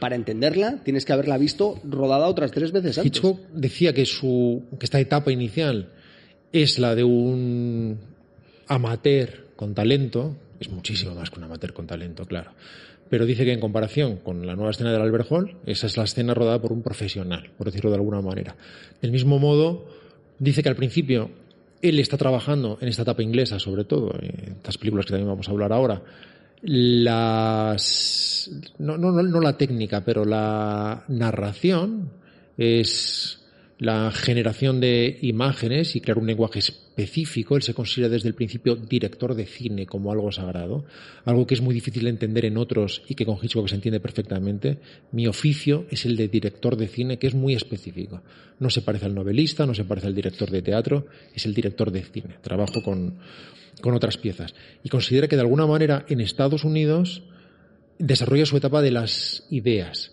para 0.00 0.16
entenderla 0.16 0.82
tienes 0.84 1.04
que 1.04 1.12
haberla 1.12 1.38
visto 1.38 1.80
rodada 1.84 2.26
otras 2.26 2.50
tres 2.50 2.72
veces 2.72 2.98
antes. 2.98 3.06
Hitchcock 3.06 3.40
decía 3.52 3.92
que, 3.92 4.06
su, 4.06 4.64
que 4.78 4.86
esta 4.86 5.00
etapa 5.00 5.32
inicial 5.32 5.90
es 6.52 6.78
la 6.78 6.94
de 6.94 7.04
un 7.04 7.98
amateur 8.66 9.46
con 9.56 9.74
talento, 9.74 10.36
es 10.58 10.70
muchísimo 10.70 11.14
más 11.14 11.30
que 11.30 11.38
un 11.38 11.44
amateur 11.44 11.72
con 11.72 11.86
talento, 11.86 12.24
claro. 12.24 12.52
Pero 13.08 13.26
dice 13.26 13.44
que 13.44 13.52
en 13.52 13.60
comparación 13.60 14.18
con 14.18 14.46
la 14.46 14.54
nueva 14.54 14.70
escena 14.70 14.92
del 14.92 15.02
Albert 15.02 15.26
Hall, 15.30 15.56
esa 15.66 15.88
es 15.88 15.96
la 15.96 16.04
escena 16.04 16.32
rodada 16.32 16.60
por 16.62 16.72
un 16.72 16.82
profesional, 16.82 17.50
por 17.58 17.66
decirlo 17.66 17.90
de 17.90 17.96
alguna 17.96 18.20
manera. 18.20 18.56
Del 19.02 19.10
mismo 19.10 19.40
modo, 19.40 19.86
dice 20.38 20.62
que 20.62 20.68
al 20.68 20.76
principio 20.76 21.30
él 21.82 21.98
está 21.98 22.16
trabajando 22.16 22.78
en 22.80 22.88
esta 22.88 23.02
etapa 23.02 23.22
inglesa, 23.22 23.58
sobre 23.58 23.84
todo, 23.84 24.14
en 24.20 24.52
estas 24.58 24.78
películas 24.78 25.06
que 25.06 25.10
también 25.10 25.28
vamos 25.28 25.48
a 25.48 25.50
hablar 25.50 25.72
ahora, 25.72 26.02
las 26.62 28.50
no, 28.78 28.98
no, 28.98 29.12
no, 29.12 29.40
la 29.40 29.56
técnica, 29.56 30.04
pero 30.04 30.24
la 30.24 31.04
narración 31.08 32.10
es 32.56 33.38
la 33.78 34.10
generación 34.10 34.78
de 34.78 35.18
imágenes 35.22 35.96
y 35.96 36.02
crear 36.02 36.18
un 36.18 36.26
lenguaje 36.26 36.58
específico. 36.58 37.56
Él 37.56 37.62
se 37.62 37.72
considera 37.72 38.10
desde 38.10 38.28
el 38.28 38.34
principio 38.34 38.76
director 38.76 39.34
de 39.34 39.46
cine 39.46 39.86
como 39.86 40.12
algo 40.12 40.30
sagrado, 40.30 40.84
algo 41.24 41.46
que 41.46 41.54
es 41.54 41.62
muy 41.62 41.74
difícil 41.74 42.04
de 42.04 42.10
entender 42.10 42.44
en 42.44 42.58
otros 42.58 43.02
y 43.08 43.14
que 43.14 43.24
con 43.24 43.38
Hitchcock 43.40 43.68
se 43.68 43.76
entiende 43.76 43.98
perfectamente. 43.98 44.80
Mi 45.12 45.26
oficio 45.26 45.86
es 45.90 46.04
el 46.04 46.14
de 46.16 46.28
director 46.28 46.76
de 46.76 46.88
cine, 46.88 47.18
que 47.18 47.28
es 47.28 47.34
muy 47.34 47.54
específico. 47.54 48.22
No 48.58 48.68
se 48.68 48.82
parece 48.82 49.06
al 49.06 49.14
novelista, 49.14 49.64
no 49.64 49.74
se 49.74 49.84
parece 49.84 50.08
al 50.08 50.14
director 50.14 50.50
de 50.50 50.60
teatro, 50.60 51.06
es 51.34 51.46
el 51.46 51.54
director 51.54 51.90
de 51.90 52.02
cine. 52.02 52.36
Trabajo 52.42 52.82
con, 52.82 53.14
con 53.80 53.94
otras 53.94 54.18
piezas. 54.18 54.54
Y 54.82 54.88
considera 54.88 55.28
que 55.28 55.36
de 55.36 55.42
alguna 55.42 55.66
manera 55.66 56.04
en 56.08 56.20
Estados 56.20 56.64
Unidos 56.64 57.22
desarrolla 57.98 58.46
su 58.46 58.56
etapa 58.56 58.82
de 58.82 58.90
las 58.90 59.46
ideas, 59.50 60.12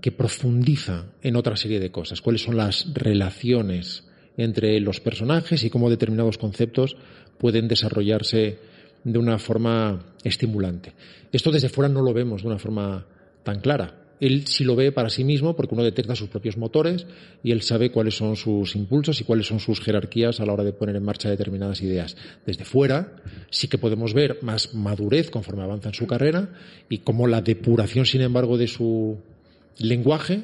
que 0.00 0.12
profundiza 0.12 1.06
en 1.22 1.36
otra 1.36 1.56
serie 1.56 1.80
de 1.80 1.90
cosas, 1.90 2.20
cuáles 2.20 2.42
son 2.42 2.56
las 2.56 2.92
relaciones 2.92 4.04
entre 4.36 4.78
los 4.80 5.00
personajes 5.00 5.64
y 5.64 5.70
cómo 5.70 5.88
determinados 5.88 6.38
conceptos 6.38 6.96
pueden 7.38 7.68
desarrollarse 7.68 8.58
de 9.04 9.18
una 9.18 9.38
forma 9.38 10.14
estimulante. 10.24 10.92
Esto 11.32 11.50
desde 11.50 11.68
fuera 11.68 11.88
no 11.88 12.02
lo 12.02 12.12
vemos 12.12 12.42
de 12.42 12.48
una 12.48 12.58
forma 12.58 13.06
tan 13.42 13.60
clara. 13.60 14.05
Él 14.20 14.46
sí 14.46 14.64
lo 14.64 14.76
ve 14.76 14.92
para 14.92 15.10
sí 15.10 15.24
mismo 15.24 15.54
porque 15.56 15.74
uno 15.74 15.84
detecta 15.84 16.16
sus 16.16 16.28
propios 16.28 16.56
motores 16.56 17.06
y 17.42 17.52
él 17.52 17.62
sabe 17.62 17.90
cuáles 17.90 18.16
son 18.16 18.36
sus 18.36 18.74
impulsos 18.76 19.20
y 19.20 19.24
cuáles 19.24 19.46
son 19.46 19.60
sus 19.60 19.80
jerarquías 19.80 20.40
a 20.40 20.46
la 20.46 20.52
hora 20.52 20.64
de 20.64 20.72
poner 20.72 20.96
en 20.96 21.04
marcha 21.04 21.28
determinadas 21.28 21.82
ideas. 21.82 22.16
Desde 22.46 22.64
fuera 22.64 23.16
sí 23.50 23.68
que 23.68 23.78
podemos 23.78 24.14
ver 24.14 24.38
más 24.42 24.74
madurez 24.74 25.30
conforme 25.30 25.62
avanza 25.62 25.90
en 25.90 25.94
su 25.94 26.06
carrera 26.06 26.50
y 26.88 26.98
cómo 26.98 27.26
la 27.26 27.42
depuración, 27.42 28.06
sin 28.06 28.22
embargo, 28.22 28.56
de 28.56 28.68
su 28.68 29.18
lenguaje 29.78 30.42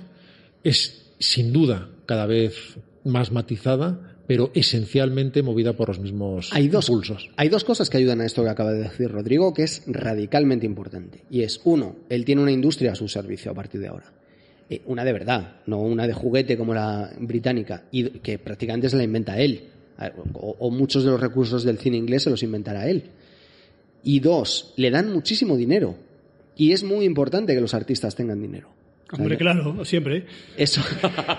es 0.64 1.12
sin 1.18 1.52
duda 1.52 1.88
cada 2.06 2.26
vez 2.26 2.76
más 3.04 3.32
matizada, 3.32 4.11
pero 4.32 4.50
esencialmente 4.54 5.42
movida 5.42 5.74
por 5.74 5.88
los 5.88 6.00
mismos 6.00 6.48
Hay 6.54 6.68
dos, 6.68 6.88
impulsos. 6.88 7.28
hay 7.36 7.50
dos 7.50 7.64
cosas 7.64 7.90
que 7.90 7.98
ayudan 7.98 8.22
a 8.22 8.24
esto 8.24 8.42
que 8.42 8.48
acaba 8.48 8.72
de 8.72 8.84
decir 8.84 9.10
Rodrigo, 9.10 9.52
que 9.52 9.64
es 9.64 9.82
radicalmente 9.86 10.64
importante. 10.64 11.24
Y 11.30 11.42
es, 11.42 11.60
uno, 11.64 11.96
él 12.08 12.24
tiene 12.24 12.40
una 12.40 12.50
industria 12.50 12.92
a 12.92 12.94
su 12.94 13.08
servicio 13.08 13.50
a 13.50 13.54
partir 13.54 13.82
de 13.82 13.88
ahora. 13.88 14.10
Eh, 14.70 14.80
una 14.86 15.04
de 15.04 15.12
verdad, 15.12 15.56
no 15.66 15.82
una 15.82 16.06
de 16.06 16.14
juguete 16.14 16.56
como 16.56 16.72
la 16.72 17.10
británica, 17.20 17.84
y 17.90 18.04
que 18.20 18.38
prácticamente 18.38 18.88
se 18.88 18.96
la 18.96 19.04
inventa 19.04 19.38
él. 19.38 19.68
O, 20.32 20.56
o 20.58 20.70
muchos 20.70 21.04
de 21.04 21.10
los 21.10 21.20
recursos 21.20 21.62
del 21.62 21.76
cine 21.76 21.98
inglés 21.98 22.22
se 22.22 22.30
los 22.30 22.42
inventará 22.42 22.88
él. 22.88 23.10
Y 24.02 24.20
dos, 24.20 24.72
le 24.76 24.90
dan 24.90 25.12
muchísimo 25.12 25.58
dinero. 25.58 25.94
Y 26.56 26.72
es 26.72 26.84
muy 26.84 27.04
importante 27.04 27.54
que 27.54 27.60
los 27.60 27.74
artistas 27.74 28.14
tengan 28.14 28.40
dinero. 28.40 28.70
Hombre, 29.12 29.36
claro, 29.36 29.84
siempre. 29.84 30.24
Eso, 30.56 30.80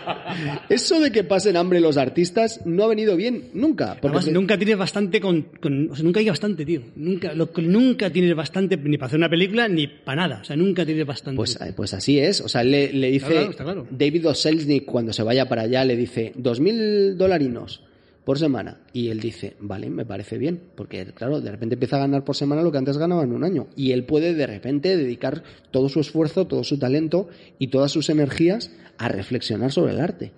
eso 0.69 0.99
de 0.99 1.11
que 1.11 1.23
pasen 1.23 1.57
hambre 1.57 1.79
los 1.79 1.97
artistas 1.97 2.61
no 2.65 2.83
ha 2.83 2.87
venido 2.87 3.15
bien 3.15 3.49
nunca. 3.53 3.97
Porque 3.99 4.17
Además, 4.17 4.33
nunca 4.33 4.57
tienes 4.57 4.77
bastante 4.77 5.19
con, 5.19 5.41
con- 5.59 5.89
o 5.91 5.95
sea, 5.95 6.03
nunca 6.03 6.19
hay 6.19 6.29
bastante, 6.29 6.65
tío. 6.65 6.81
Nunca, 6.95 7.33
lo, 7.33 7.49
nunca 7.57 8.09
tienes 8.09 8.35
bastante 8.35 8.77
ni 8.77 8.97
para 8.97 9.07
hacer 9.07 9.17
una 9.17 9.29
película 9.29 9.67
ni 9.67 9.87
para 9.87 10.27
nada. 10.27 10.39
O 10.41 10.43
sea, 10.43 10.55
nunca 10.55 10.85
tienes 10.85 11.05
bastante. 11.05 11.35
Pues, 11.35 11.59
eh, 11.61 11.73
pues 11.75 11.93
así 11.93 12.19
es. 12.19 12.41
O 12.41 12.47
sea, 12.49 12.63
le, 12.63 12.93
le 12.93 13.11
dice 13.11 13.27
claro, 13.27 13.51
claro. 13.53 13.87
David 13.89 14.27
O. 14.27 14.35
Selznick 14.35 14.85
cuando 14.85 15.13
se 15.13 15.23
vaya 15.23 15.47
para 15.49 15.63
allá, 15.63 15.83
le 15.85 15.95
dice, 15.95 16.31
dos 16.35 16.59
mil 16.59 17.17
dolarinos. 17.17 17.81
Por 18.25 18.39
semana. 18.39 18.79
Y 18.93 19.09
él 19.09 19.19
dice, 19.19 19.55
vale, 19.59 19.89
me 19.89 20.05
parece 20.05 20.37
bien, 20.37 20.61
porque 20.75 21.05
claro, 21.13 21.41
de 21.41 21.51
repente 21.51 21.75
empieza 21.75 21.97
a 21.97 21.99
ganar 21.99 22.23
por 22.23 22.35
semana 22.35 22.61
lo 22.61 22.71
que 22.71 22.77
antes 22.77 22.97
ganaba 22.97 23.23
en 23.23 23.33
un 23.33 23.43
año. 23.43 23.67
Y 23.75 23.91
él 23.91 24.05
puede 24.05 24.33
de 24.33 24.47
repente 24.47 24.95
dedicar 24.95 25.43
todo 25.71 25.89
su 25.89 25.99
esfuerzo, 25.99 26.47
todo 26.47 26.63
su 26.63 26.79
talento 26.79 27.27
y 27.59 27.67
todas 27.67 27.91
sus 27.91 28.09
energías 28.09 28.71
a 28.97 29.07
reflexionar 29.09 29.71
sobre 29.71 29.93
el 29.93 29.99
arte. 29.99 30.31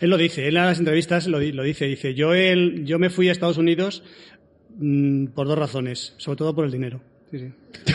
Él 0.00 0.10
lo 0.10 0.16
dice, 0.16 0.48
él 0.48 0.56
en 0.56 0.64
las 0.64 0.78
entrevistas 0.78 1.26
lo, 1.26 1.38
di- 1.38 1.52
lo 1.52 1.62
dice, 1.62 1.84
dice, 1.86 2.14
yo, 2.14 2.32
él, 2.34 2.84
yo 2.86 2.98
me 2.98 3.10
fui 3.10 3.28
a 3.28 3.32
Estados 3.32 3.58
Unidos 3.58 4.02
mm, 4.78 5.26
por 5.26 5.46
dos 5.46 5.58
razones, 5.58 6.14
sobre 6.16 6.36
todo 6.38 6.54
por 6.54 6.64
el 6.64 6.72
dinero. 6.72 7.00
Sí, 7.34 7.40
sí. 7.40 7.52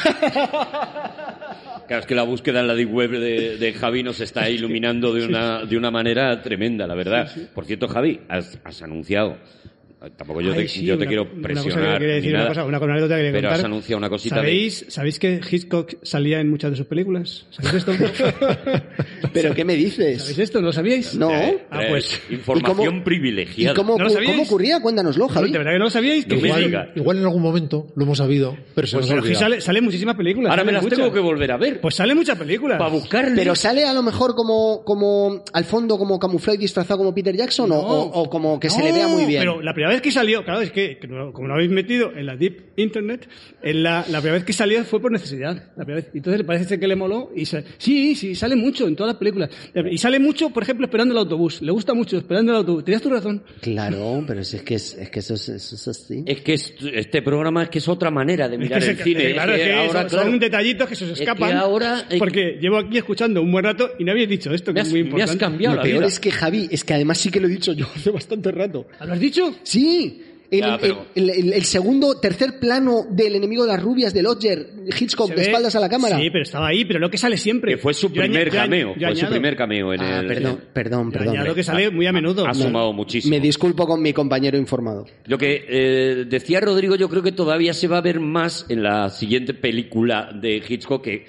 Claro, 1.87 2.01
es 2.01 2.05
que 2.05 2.13
la 2.13 2.21
búsqueda 2.21 2.59
en 2.59 2.67
la 2.67 2.75
deep 2.75 2.93
web 2.93 3.09
de, 3.09 3.57
de 3.57 3.73
Javi 3.73 4.03
nos 4.03 4.19
está 4.19 4.47
iluminando 4.47 5.11
de 5.11 5.25
una, 5.25 5.65
de 5.65 5.75
una 5.75 5.89
manera 5.89 6.39
tremenda, 6.43 6.85
la 6.85 6.93
verdad. 6.93 7.31
Por 7.55 7.65
cierto, 7.65 7.87
Javi, 7.87 8.19
has, 8.29 8.59
has 8.63 8.83
anunciado. 8.83 9.37
Tampoco 10.15 10.39
yo 10.39 10.53
te, 10.53 10.61
Ay, 10.61 10.67
sí, 10.69 10.85
yo 10.85 10.93
te 10.97 11.01
una- 11.03 11.07
quiero 11.09 11.23
una 11.23 11.31
cosa 11.31 11.41
que 11.47 11.53
presionar. 11.53 11.99
quería 11.99 12.15
decir 12.15 12.27
ni 12.29 12.33
una 12.35 12.39
nada, 12.45 12.49
cosa, 12.51 12.63
una 12.65 12.77
anécdota 12.77 13.15
que 13.17 13.21
quería 13.21 13.31
pero 13.33 13.49
has 13.51 13.63
anunciado 13.65 13.97
una 13.97 14.09
cosita 14.09 14.35
de- 14.35 14.41
¿Sabéis, 14.41 14.85
¿Sabéis 14.87 15.19
que 15.19 15.41
Hitchcock 15.51 15.95
salía 16.03 16.39
en 16.39 16.49
muchas 16.49 16.71
de 16.71 16.77
sus 16.77 16.85
películas? 16.85 17.45
¿Sabéis 17.49 17.73
esto? 17.85 17.91
¿Pero 19.33 19.53
qué 19.53 19.65
me 19.65 19.75
dices? 19.75 20.21
¿Sabéis 20.21 20.39
esto? 20.39 20.61
¿No 20.61 20.67
lo 20.67 20.73
sabíais? 20.73 21.15
No. 21.15 21.29
Ah, 21.69 21.81
pues. 21.89 22.21
Información 22.29 22.81
¿Y 22.81 22.87
cómo- 22.89 22.97
¿Y 22.99 23.01
privilegiada. 23.03 23.75
cómo, 23.75 23.97
¿No 23.97 24.05
lo 24.05 24.13
cómo 24.25 24.43
ocurría? 24.43 24.79
Cuéntanoslo, 24.81 25.27
Javi. 25.27 25.51
¿De 25.51 25.57
verdad 25.57 25.73
que 25.73 25.79
no 25.79 25.85
lo 25.85 25.89
sabíais? 25.91 26.27
No 26.27 26.35
me 26.37 26.47
Igual-. 26.47 26.91
Igual 26.95 27.17
en 27.17 27.23
algún 27.23 27.41
momento 27.41 27.87
lo 27.95 28.03
hemos 28.05 28.17
sabido, 28.17 28.55
pero 28.75 28.87
se 28.87 28.97
Pues 28.97 29.09
nos 29.11 29.23
pero 29.23 29.35
sale, 29.35 29.61
sale 29.61 29.81
muchísimas 29.81 30.15
películas. 30.15 30.51
Ahora 30.51 30.63
me 30.63 30.71
las 30.71 30.81
muchas. 30.83 30.97
tengo 30.99 31.11
que 31.11 31.19
volver 31.19 31.51
a 31.51 31.57
ver. 31.57 31.81
Pues 31.81 31.95
sale 31.95 32.15
muchas 32.15 32.37
películas. 32.37 32.77
para 32.77 32.89
buscarle. 32.89 33.35
Pero 33.35 33.53
sale 33.55 33.85
a 33.85 33.93
lo 33.93 34.01
mejor 34.03 34.33
como, 34.35 34.83
como 34.85 35.43
al 35.53 35.65
fondo 35.65 35.97
como 35.97 36.17
camuflado 36.19 36.55
y 36.55 36.59
disfrazado 36.61 36.99
como 36.99 37.13
Peter 37.13 37.35
Jackson 37.35 37.69
o 37.73 38.29
como 38.29 38.59
que 38.59 38.69
se 38.69 38.81
le 38.81 38.91
vea 38.93 39.07
muy 39.07 39.25
bien. 39.25 39.41
Pero 39.41 39.61
la 39.61 39.73
primera 39.73 39.88
vez 39.93 40.01
que 40.01 40.11
salió, 40.11 40.43
claro, 40.43 40.61
es 40.61 40.71
que, 40.71 40.99
como 41.33 41.47
lo 41.47 41.53
habéis 41.53 41.69
metido 41.71 42.11
en 42.15 42.25
la 42.25 42.35
Deep 42.35 42.71
Internet, 42.77 43.27
en 43.61 43.83
la, 43.83 43.99
la 44.09 44.19
primera 44.19 44.33
vez 44.35 44.43
que 44.43 44.53
salió 44.53 44.83
fue 44.83 45.01
por 45.01 45.11
necesidad. 45.11 45.55
La 45.75 45.85
primera 45.85 46.01
vez. 46.03 46.11
Entonces 46.13 46.39
le 46.39 46.43
parece 46.45 46.79
que 46.79 46.87
le 46.87 46.95
moló 46.95 47.31
y 47.35 47.45
sa- 47.45 47.63
sí, 47.77 48.15
sí, 48.15 48.35
sale 48.35 48.55
mucho 48.55 48.87
en 48.87 48.95
todas 48.95 49.13
las 49.13 49.19
películas. 49.19 49.49
Y 49.91 49.97
sale 49.97 50.19
mucho, 50.19 50.49
por 50.49 50.63
ejemplo, 50.63 50.85
esperando 50.85 51.13
el 51.13 51.17
autobús. 51.19 51.61
Le 51.61 51.71
gusta 51.71 51.93
mucho 51.93 52.17
esperando 52.17 52.51
el 52.51 52.57
autobús. 52.59 52.83
Tenías 52.85 53.01
tu 53.01 53.09
razón. 53.09 53.43
Claro, 53.61 54.23
pero 54.27 54.43
si 54.43 54.57
es 54.57 54.63
que, 54.63 54.75
es, 54.75 54.95
es 54.95 55.09
que 55.09 55.19
eso, 55.19 55.33
es, 55.35 55.49
eso 55.49 55.75
es 55.75 55.87
así. 55.87 56.23
Es 56.25 56.41
que 56.41 56.53
es- 56.53 56.73
este 56.93 57.21
programa 57.21 57.63
es 57.63 57.69
que 57.69 57.79
es 57.79 57.87
otra 57.87 58.09
manera 58.11 58.47
de 58.49 58.57
mirar 58.57 58.79
Es 58.79 58.85
que 58.85 58.91
el 58.91 58.97
cine. 59.03 59.33
claro, 59.33 59.53
Es 59.53 59.59
que 59.59 59.65
que 59.65 59.73
ahora, 59.73 60.01
son, 60.01 60.09
son 60.09 60.19
claro, 60.21 60.39
detallitos 60.39 60.87
que 60.89 60.95
se 60.95 61.03
os 61.05 61.11
Es 61.11 61.17
que 61.17 61.23
escapan. 61.23 61.57
ahora, 61.57 62.05
porque 62.17 62.57
llevo 62.61 62.77
aquí 62.77 62.97
escuchando 62.97 63.41
un 63.41 63.51
buen 63.51 63.65
rato 63.65 63.91
y 63.99 64.03
no 64.03 64.11
habéis 64.11 64.29
dicho 64.29 64.53
esto, 64.53 64.73
que 64.73 64.79
has, 64.81 64.87
es 64.87 64.93
muy 64.93 65.03
me 65.03 65.09
has 65.09 65.31
importante. 65.31 65.39
cambiado 65.39 65.75
Lo 65.75 65.81
la 65.81 65.83
peor 65.83 65.97
vida. 65.99 66.07
es 66.07 66.19
que 66.19 66.31
Javi, 66.31 66.67
es 66.71 66.83
que 66.83 66.93
además 66.93 67.17
sí 67.17 67.29
que 67.31 67.39
lo 67.39 67.47
he 67.47 67.51
dicho 67.51 67.73
yo 67.73 67.87
hace 67.95 68.11
bastante 68.11 68.51
rato. 68.51 68.87
¿Lo 69.05 69.13
has 69.13 69.19
dicho? 69.19 69.55
Sí. 69.63 69.78
Ya, 70.51 70.73
el, 70.73 70.79
pero- 70.81 71.05
el- 71.13 71.29
el- 71.29 71.53
el 71.53 71.63
segundo, 71.63 72.19
tercer 72.19 72.57
plano 72.59 73.05
del 73.07 73.35
enemigo 73.35 73.65
de 73.67 73.71
las 73.73 73.83
rubias 73.83 74.15
de 74.15 74.23
Lodger, 74.23 74.67
Hitchcock 74.99 75.29
de 75.35 75.43
espaldas 75.43 75.75
a 75.75 75.79
la 75.79 75.87
cámara. 75.87 76.17
Sí, 76.17 76.31
pero 76.31 76.41
estaba 76.41 76.69
ahí, 76.69 76.85
pero 76.85 76.97
lo 76.97 77.11
que 77.11 77.19
sale 77.19 77.37
siempre. 77.37 77.73
Que 77.73 77.77
fue 77.77 77.93
su 77.93 78.07
Yo 78.11 78.19
primer 78.23 78.49
cameo. 78.49 78.95
yo 78.97 79.07
Fue 79.09 79.15
su 79.15 79.27
primer 79.27 79.55
cameo 79.55 79.93
en 79.93 80.01
Ah, 80.01 80.19
el. 80.21 80.27
perdón, 80.27 80.59
perdón, 80.73 81.05
yo 81.11 81.19
perdón. 81.19 81.37
añado 81.37 81.53
que 81.53 81.63
sale 81.63 81.91
muy 81.91 82.07
a 82.07 82.11
menudo. 82.11 82.47
Ha 82.47 82.55
sumado 82.55 82.91
muchísimo. 82.93 83.29
Me 83.35 83.39
disculpo 83.39 83.85
con 83.85 84.01
mi 84.01 84.11
compañero 84.11 84.57
informado. 84.57 85.05
Lo 85.27 85.37
que 85.37 85.65
eh, 85.69 86.25
decía 86.27 86.59
Rodrigo, 86.61 86.95
yo 86.95 87.09
creo 87.09 87.21
que 87.21 87.31
todavía 87.31 87.75
se 87.75 87.87
va 87.87 87.99
a 87.99 88.01
ver 88.01 88.19
más 88.19 88.65
en 88.69 88.81
la 88.81 89.09
siguiente 89.11 89.53
película 89.53 90.31
de 90.33 90.63
Hitchcock, 90.67 91.03
que 91.03 91.25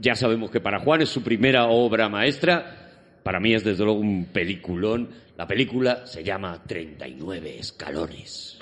ya 0.00 0.14
sabemos 0.14 0.52
que 0.52 0.60
para 0.60 0.78
Juan 0.78 1.02
es 1.02 1.08
su 1.08 1.22
primera 1.22 1.66
obra 1.66 2.08
maestra. 2.08 2.92
Para 3.24 3.40
mí 3.40 3.54
es 3.54 3.64
desde 3.64 3.82
luego 3.82 3.98
un 3.98 4.26
peliculón. 4.26 5.08
La 5.36 5.48
película 5.48 6.06
se 6.06 6.22
llama 6.22 6.62
39 6.64 7.58
escalones. 7.58 8.56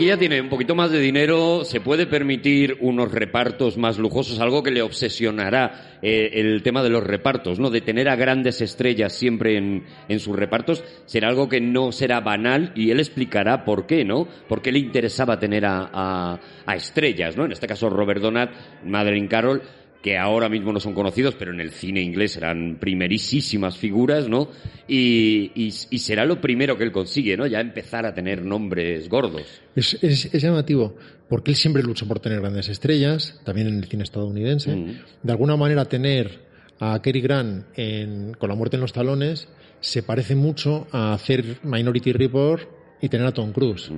Aquí 0.00 0.06
ya 0.06 0.16
tiene 0.16 0.40
un 0.40 0.48
poquito 0.48 0.74
más 0.74 0.90
de 0.90 0.98
dinero, 0.98 1.62
se 1.62 1.82
puede 1.82 2.06
permitir 2.06 2.78
unos 2.80 3.12
repartos 3.12 3.76
más 3.76 3.98
lujosos, 3.98 4.40
algo 4.40 4.62
que 4.62 4.70
le 4.70 4.80
obsesionará 4.80 5.98
eh, 6.00 6.30
el 6.36 6.62
tema 6.62 6.82
de 6.82 6.88
los 6.88 7.04
repartos, 7.04 7.60
¿no? 7.60 7.68
De 7.68 7.82
tener 7.82 8.08
a 8.08 8.16
grandes 8.16 8.62
estrellas 8.62 9.12
siempre 9.12 9.58
en, 9.58 9.84
en 10.08 10.18
sus 10.18 10.34
repartos, 10.34 10.82
será 11.04 11.28
algo 11.28 11.50
que 11.50 11.60
no 11.60 11.92
será 11.92 12.20
banal 12.20 12.72
y 12.74 12.90
él 12.90 12.98
explicará 12.98 13.62
por 13.62 13.84
qué, 13.86 14.02
¿no? 14.06 14.26
Por 14.48 14.62
qué 14.62 14.72
le 14.72 14.78
interesaba 14.78 15.38
tener 15.38 15.66
a, 15.66 15.90
a- 15.92 16.40
a 16.64 16.76
estrellas, 16.76 17.36
¿no? 17.36 17.44
En 17.44 17.52
este 17.52 17.66
caso 17.66 17.90
Robert 17.90 18.22
Donat, 18.22 18.50
Madeline 18.86 19.28
Carroll, 19.28 19.60
que 20.02 20.16
ahora 20.16 20.48
mismo 20.48 20.72
no 20.72 20.80
son 20.80 20.94
conocidos, 20.94 21.34
pero 21.38 21.52
en 21.52 21.60
el 21.60 21.72
cine 21.72 22.00
inglés 22.00 22.32
serán 22.32 22.78
primerísimas 22.80 23.76
figuras, 23.76 24.28
¿no? 24.28 24.48
Y, 24.88 25.52
y- 25.54 25.72
y 25.90 25.98
será 25.98 26.24
lo 26.24 26.40
primero 26.40 26.76
que 26.78 26.84
él 26.84 26.92
consigue, 26.92 27.36
¿no? 27.36 27.46
Ya 27.46 27.60
empezar 27.60 28.06
a 28.06 28.14
tener 28.14 28.42
nombres 28.42 29.08
gordos. 29.08 29.42
Es, 29.76 29.98
es- 30.02 30.34
es 30.34 30.42
llamativo, 30.42 30.96
porque 31.28 31.50
él 31.50 31.56
siempre 31.56 31.82
luchó 31.82 32.06
por 32.08 32.18
tener 32.20 32.40
grandes 32.40 32.68
estrellas, 32.68 33.40
también 33.44 33.68
en 33.68 33.78
el 33.78 33.84
cine 33.84 34.02
estadounidense. 34.04 34.74
Mm. 34.74 34.98
De 35.22 35.32
alguna 35.32 35.56
manera, 35.56 35.84
tener 35.84 36.48
a 36.78 37.00
Cary 37.02 37.20
Grant 37.20 37.66
en- 37.76 38.32
con 38.38 38.48
la 38.48 38.54
muerte 38.54 38.76
en 38.76 38.80
los 38.80 38.92
talones 38.94 39.48
se 39.80 40.02
parece 40.02 40.34
mucho 40.34 40.86
a 40.92 41.12
hacer 41.12 41.58
Minority 41.62 42.12
Report 42.12 42.62
y 43.02 43.08
tener 43.08 43.26
a 43.26 43.32
Tom 43.32 43.52
Cruise. 43.52 43.90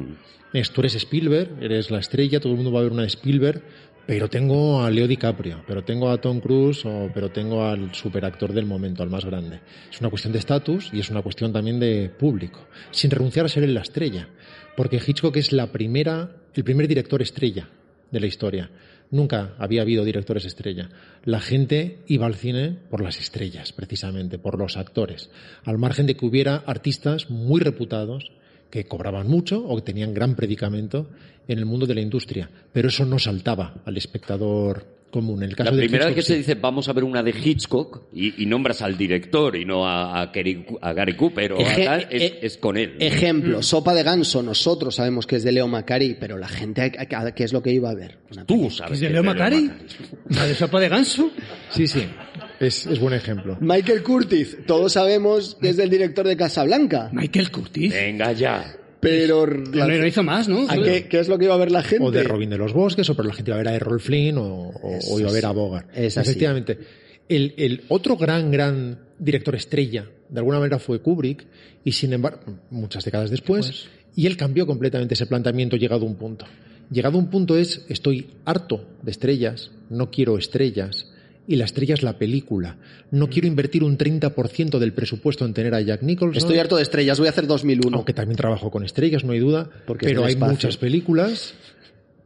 Es, 0.53 0.71
tú 0.71 0.81
eres 0.83 0.95
Spielberg, 0.97 1.59
eres 1.63 1.91
la 1.91 1.99
estrella, 1.99 2.39
todo 2.39 2.53
el 2.53 2.57
mundo 2.57 2.73
va 2.73 2.81
a 2.81 2.83
ver 2.83 2.93
una 2.93 3.03
de 3.03 3.09
Spielberg, 3.09 3.63
pero 4.07 4.29
tengo 4.29 4.83
a 4.83 4.91
Leo 4.91 5.07
DiCaprio, 5.07 5.63
pero 5.67 5.85
tengo 5.85 6.11
a 6.11 6.21
Tom 6.21 6.41
Cruise, 6.41 6.85
o, 6.85 7.11
pero 7.15 7.31
tengo 7.31 7.65
al 7.65 7.95
superactor 7.95 8.53
del 8.53 8.67
momento, 8.67 9.03
al 9.03 9.11
más 9.11 9.25
grande. 9.25 9.61
Es 9.91 10.01
una 10.01 10.11
cuestión 10.11 10.33
de 10.33 10.41
estatus 10.41 10.91
y 10.93 11.01
es 11.01 11.11
una 11.11 11.23
cuestión 11.23 11.53
también 11.53 11.79
de 11.79 12.11
público, 12.11 12.67
sin 12.91 13.11
renunciar 13.11 13.47
a 13.47 13.49
ser 13.49 13.69
la 13.69 13.81
estrella, 13.81 14.29
porque 14.77 15.01
Hitchcock 15.05 15.37
es 15.37 15.53
la 15.53 15.71
primera, 15.71 16.37
el 16.55 16.65
primer 16.65 16.89
director 16.89 17.23
estrella 17.23 17.69
de 18.11 18.21
la 18.21 18.27
historia. 18.27 18.71
Nunca 19.11 19.55
había 19.59 19.83
habido 19.83 20.05
directores 20.05 20.47
estrella. 20.47 20.89
La 21.25 21.41
gente 21.41 21.99
iba 22.07 22.27
al 22.27 22.35
cine 22.35 22.79
por 22.89 23.03
las 23.03 23.21
estrellas, 23.21 23.73
precisamente, 23.73 24.39
por 24.39 24.59
los 24.59 24.79
actores, 24.79 25.31
al 25.65 25.77
margen 25.77 26.07
de 26.07 26.17
que 26.17 26.25
hubiera 26.25 26.57
artistas 26.57 27.29
muy 27.31 27.61
reputados 27.61 28.33
que 28.73 28.87
cobraban 28.87 29.29
mucho 29.29 29.63
o 29.65 29.77
que 29.77 29.83
tenían 29.83 30.15
gran 30.15 30.35
predicamento 30.35 31.11
en 31.47 31.59
el 31.59 31.67
mundo 31.67 31.87
de 31.87 31.95
la 31.95 32.01
industria, 32.01 32.49
pero 32.73 32.89
eso 32.89 33.05
no 33.05 33.19
saltaba 33.19 33.83
al 33.85 33.97
espectador 33.99 34.87
común. 35.11 35.43
En 35.43 35.51
el 35.51 35.57
caso 35.57 35.71
La 35.73 35.77
de 35.77 35.83
primera 35.83 36.07
vez 36.07 36.15
que 36.15 36.23
se 36.23 36.37
dice 36.37 36.55
vamos 36.55 36.89
a 36.89 36.95
ver 36.95 37.05
una 37.05 37.23
de 37.23 37.33
Hitchcock 37.33 38.05
y, 38.15 38.43
y 38.43 38.47
nombras 38.47 38.81
al 38.81 38.97
director 38.97 39.55
y 39.57 39.67
no 39.67 39.87
a, 39.87 40.23
a, 40.23 40.33
Kerry- 40.33 40.65
a 40.81 40.95
Gary 40.95 41.15
Cooper 41.17 41.53
o 41.53 41.61
a 41.61 41.75
tal, 41.85 42.07
es, 42.11 42.23
eh, 42.23 42.39
es 42.41 42.57
con 42.57 42.79
él. 42.79 42.97
Ejemplo, 42.99 43.63
Sopa 43.63 43.93
de 43.93 44.05
Ganso. 44.05 44.43
Nosotros 44.43 44.95
sabemos 44.95 45.27
que 45.27 45.37
es 45.37 45.45
de 45.45 45.53
Leo 45.53 45.69
Macari, 45.69 46.17
pero 46.19 46.39
la 46.39 46.49
gente, 46.49 46.81
¿a- 46.81 47.19
a- 47.27 47.35
¿qué 47.35 47.45
es 47.45 47.53
lo 47.53 47.63
que 47.63 47.73
iba 47.73 47.91
a 47.91 47.95
ver? 47.95 48.21
Una 48.33 48.47
Tú 48.47 48.71
sabes. 48.71 48.93
¿Es 48.95 49.01
de 49.01 49.09
que 49.09 49.13
Leo 49.13 49.23
Macari? 49.23 49.71
¿La 50.31 50.47
de 50.47 50.55
sopa 50.55 50.81
de 50.81 50.89
ganso? 50.89 51.31
Sí, 51.69 51.87
sí, 51.87 52.05
es, 52.67 52.87
es 52.87 52.99
buen 52.99 53.15
ejemplo. 53.15 53.57
Michael 53.61 54.03
Curtis, 54.03 54.59
todos 54.67 54.93
sabemos 54.93 55.57
que 55.61 55.71
es 55.71 55.79
el 55.79 55.91
director 55.91 56.27
de 56.27 56.37
Casablanca, 56.37 57.11
Michael 57.13 57.51
Curtis. 57.51 57.93
Venga 57.93 58.33
ya. 58.33 58.77
pero 59.01 59.47
No, 59.47 59.87
no 59.89 60.07
hizo 60.07 60.23
más, 60.23 60.49
¿no? 60.49 60.69
¿a 60.69 60.75
qué, 60.77 61.07
qué 61.09 61.19
es 61.21 61.29
lo 61.29 61.39
que 61.39 61.47
iba 61.47 61.55
a 61.55 61.59
ver 61.59 61.71
la 61.71 61.83
gente? 61.83 62.05
O 62.05 62.11
de 62.11 62.23
Robin 62.23 62.51
de 62.51 62.59
los 62.59 62.73
Bosques, 62.73 63.09
o 63.11 63.15
pero 63.17 63.29
la 63.29 63.35
gente 63.35 63.51
iba 63.51 63.57
a 63.57 63.63
ver 63.63 63.69
a 63.69 63.75
Errol 63.75 64.01
Flynn 64.01 64.39
o, 64.39 64.45
o- 64.71 64.99
o 65.11 65.21
iba 65.21 65.29
a 65.31 65.33
ver 65.33 65.47
a 65.47 65.51
Bogart. 65.53 65.89
Es. 65.97 66.17
Efectivamente. 66.17 66.79
El, 67.29 67.55
el 67.57 67.83
otro 67.89 68.17
gran, 68.17 68.51
gran 68.51 68.99
director 69.19 69.55
estrella, 69.55 70.07
de 70.29 70.39
alguna 70.39 70.59
manera, 70.59 70.79
fue 70.79 71.01
Kubrick, 71.01 71.47
y 71.85 71.93
sin 71.93 72.13
embargo, 72.13 72.41
muchas 72.71 73.05
décadas 73.05 73.31
después, 73.31 73.87
y 74.15 74.27
él 74.27 74.37
cambió 74.37 74.67
completamente 74.67 75.15
ese 75.15 75.27
planteamiento 75.27 75.77
llegado 75.77 76.05
a 76.05 76.09
un 76.09 76.17
punto. 76.17 76.45
Llegado 76.91 77.17
a 77.17 77.21
un 77.21 77.31
punto 77.31 77.57
es, 77.57 77.87
estoy 77.89 78.27
harto 78.45 78.85
de 79.03 79.11
estrellas, 79.13 79.71
no 79.89 80.11
quiero 80.11 80.37
estrellas, 80.37 81.07
y 81.49 81.57
la 81.57 81.65
estrella 81.65 81.95
es 81.95 82.03
la 82.03 82.19
película. 82.19 82.77
No 83.11 83.29
quiero 83.29 83.49
invertir 83.49 83.83
un 83.85 83.99
30% 83.99 84.79
del 84.79 84.93
presupuesto 84.93 85.45
en 85.45 85.55
tener 85.55 85.75
a 85.75 85.81
Jack 85.81 86.03
Nicholson. 86.03 86.37
Estoy 86.37 86.59
harto 86.59 86.77
de 86.77 86.83
estrellas, 86.83 87.19
voy 87.19 87.27
a 87.27 87.31
hacer 87.31 87.47
2001. 87.47 87.97
Aunque 87.97 88.13
también 88.13 88.37
trabajo 88.37 88.71
con 88.71 88.85
estrellas, 88.85 89.25
no 89.25 89.33
hay 89.33 89.41
duda. 89.41 89.69
Porque 89.87 90.07
pero 90.07 90.25
hay 90.25 90.35
espacio. 90.35 90.53
muchas 90.53 90.77
películas. 90.77 91.55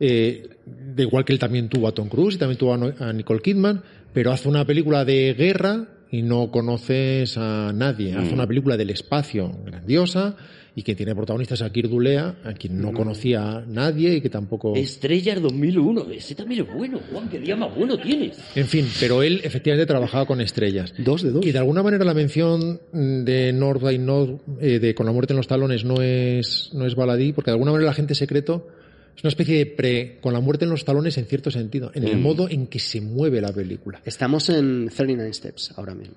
eh, 0.00 0.48
de 0.94 1.02
igual 1.04 1.24
que 1.24 1.32
él 1.32 1.38
también 1.38 1.68
tuvo 1.68 1.88
a 1.88 1.92
Tom 1.92 2.08
Cruise 2.08 2.34
y 2.34 2.38
también 2.38 2.58
tuvo 2.58 2.74
a, 2.74 2.76
No- 2.76 2.92
a 2.98 3.12
Nicole 3.12 3.40
Kidman. 3.40 3.82
Pero 4.12 4.32
hace 4.32 4.48
una 4.48 4.64
película 4.66 5.04
de 5.04 5.34
guerra 5.34 5.86
y 6.10 6.22
no 6.22 6.50
conoces 6.50 7.36
a 7.36 7.72
nadie. 7.72 8.14
Hace 8.14 8.34
una 8.34 8.46
película 8.46 8.76
del 8.76 8.90
espacio 8.90 9.52
grandiosa 9.64 10.36
y 10.74 10.82
que 10.82 10.94
tiene 10.94 11.14
protagonistas 11.14 11.62
a 11.62 11.72
Kir 11.72 11.88
Dulea, 11.88 12.36
a 12.44 12.52
quien 12.52 12.78
no 12.80 12.92
conocía 12.92 13.58
a 13.58 13.60
nadie 13.66 14.16
y 14.16 14.20
que 14.20 14.28
tampoco... 14.28 14.74
Estrellas 14.76 15.40
2001, 15.40 16.06
ese 16.12 16.34
también 16.34 16.66
es 16.66 16.74
bueno. 16.74 17.00
Juan, 17.10 17.30
qué 17.30 17.40
día 17.40 17.56
más 17.56 17.74
bueno 17.74 17.96
tienes. 17.96 18.38
En 18.54 18.66
fin, 18.66 18.86
pero 19.00 19.22
él 19.22 19.40
efectivamente 19.42 19.86
trabajaba 19.86 20.26
con 20.26 20.42
estrellas. 20.42 20.92
Dos 20.98 21.22
de 21.22 21.30
dos. 21.30 21.46
Y 21.46 21.52
de 21.52 21.58
alguna 21.58 21.82
manera 21.82 22.04
la 22.04 22.12
mención 22.12 22.78
mm, 22.92 23.24
de 23.24 23.54
North 23.54 23.80
by 23.80 23.98
North, 23.98 24.42
eh, 24.60 24.78
de 24.78 24.94
Con 24.94 25.06
la 25.06 25.12
muerte 25.12 25.32
en 25.32 25.38
los 25.38 25.48
talones, 25.48 25.84
no 25.84 26.02
es, 26.02 26.70
no 26.74 26.84
es 26.84 26.94
baladí, 26.94 27.32
porque 27.32 27.50
de 27.50 27.54
alguna 27.54 27.72
manera 27.72 27.88
el 27.88 27.92
agente 27.92 28.14
secreto 28.14 28.68
es 29.16 29.24
una 29.24 29.28
especie 29.28 29.56
de 29.58 29.66
pre 29.66 30.18
con 30.20 30.32
la 30.32 30.40
muerte 30.40 30.64
en 30.64 30.70
los 30.70 30.84
talones 30.84 31.16
en 31.18 31.24
cierto 31.26 31.50
sentido, 31.50 31.90
en 31.94 32.04
el 32.06 32.18
modo 32.18 32.48
en 32.48 32.66
que 32.66 32.78
se 32.78 33.00
mueve 33.00 33.40
la 33.40 33.52
película. 33.52 34.00
Estamos 34.04 34.48
en 34.50 34.88
39 34.94 35.32
Steps 35.32 35.72
ahora 35.76 35.94
mismo. 35.94 36.16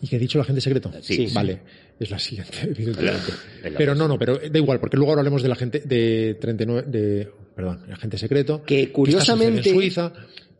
¿Y 0.00 0.08
qué 0.08 0.16
ha 0.16 0.18
dicho 0.18 0.38
el 0.38 0.42
agente 0.42 0.60
secreto? 0.60 0.90
Sí. 1.00 1.28
Vale, 1.32 1.60
es 2.00 2.10
la 2.10 2.18
siguiente, 2.18 2.58
evidentemente. 2.62 3.32
La- 3.62 3.70
la- 3.70 3.78
pero 3.78 3.94
no, 3.94 4.08
no, 4.08 4.18
pero 4.18 4.36
da 4.38 4.58
igual, 4.58 4.80
porque 4.80 4.96
luego 4.96 5.12
ahora 5.12 5.20
hablemos 5.20 5.42
del 5.42 5.52
agente 5.52 5.78
de 5.80 6.36
39, 6.40 6.82
de, 6.90 7.28
perdón, 7.54 7.82
el 7.86 7.92
agente 7.92 8.18
secreto. 8.18 8.64
Que 8.64 8.82
está 8.82 8.92
curiosamente- 8.92 9.58
sucede 9.58 9.74
en 9.74 9.80
Suiza. 9.80 10.12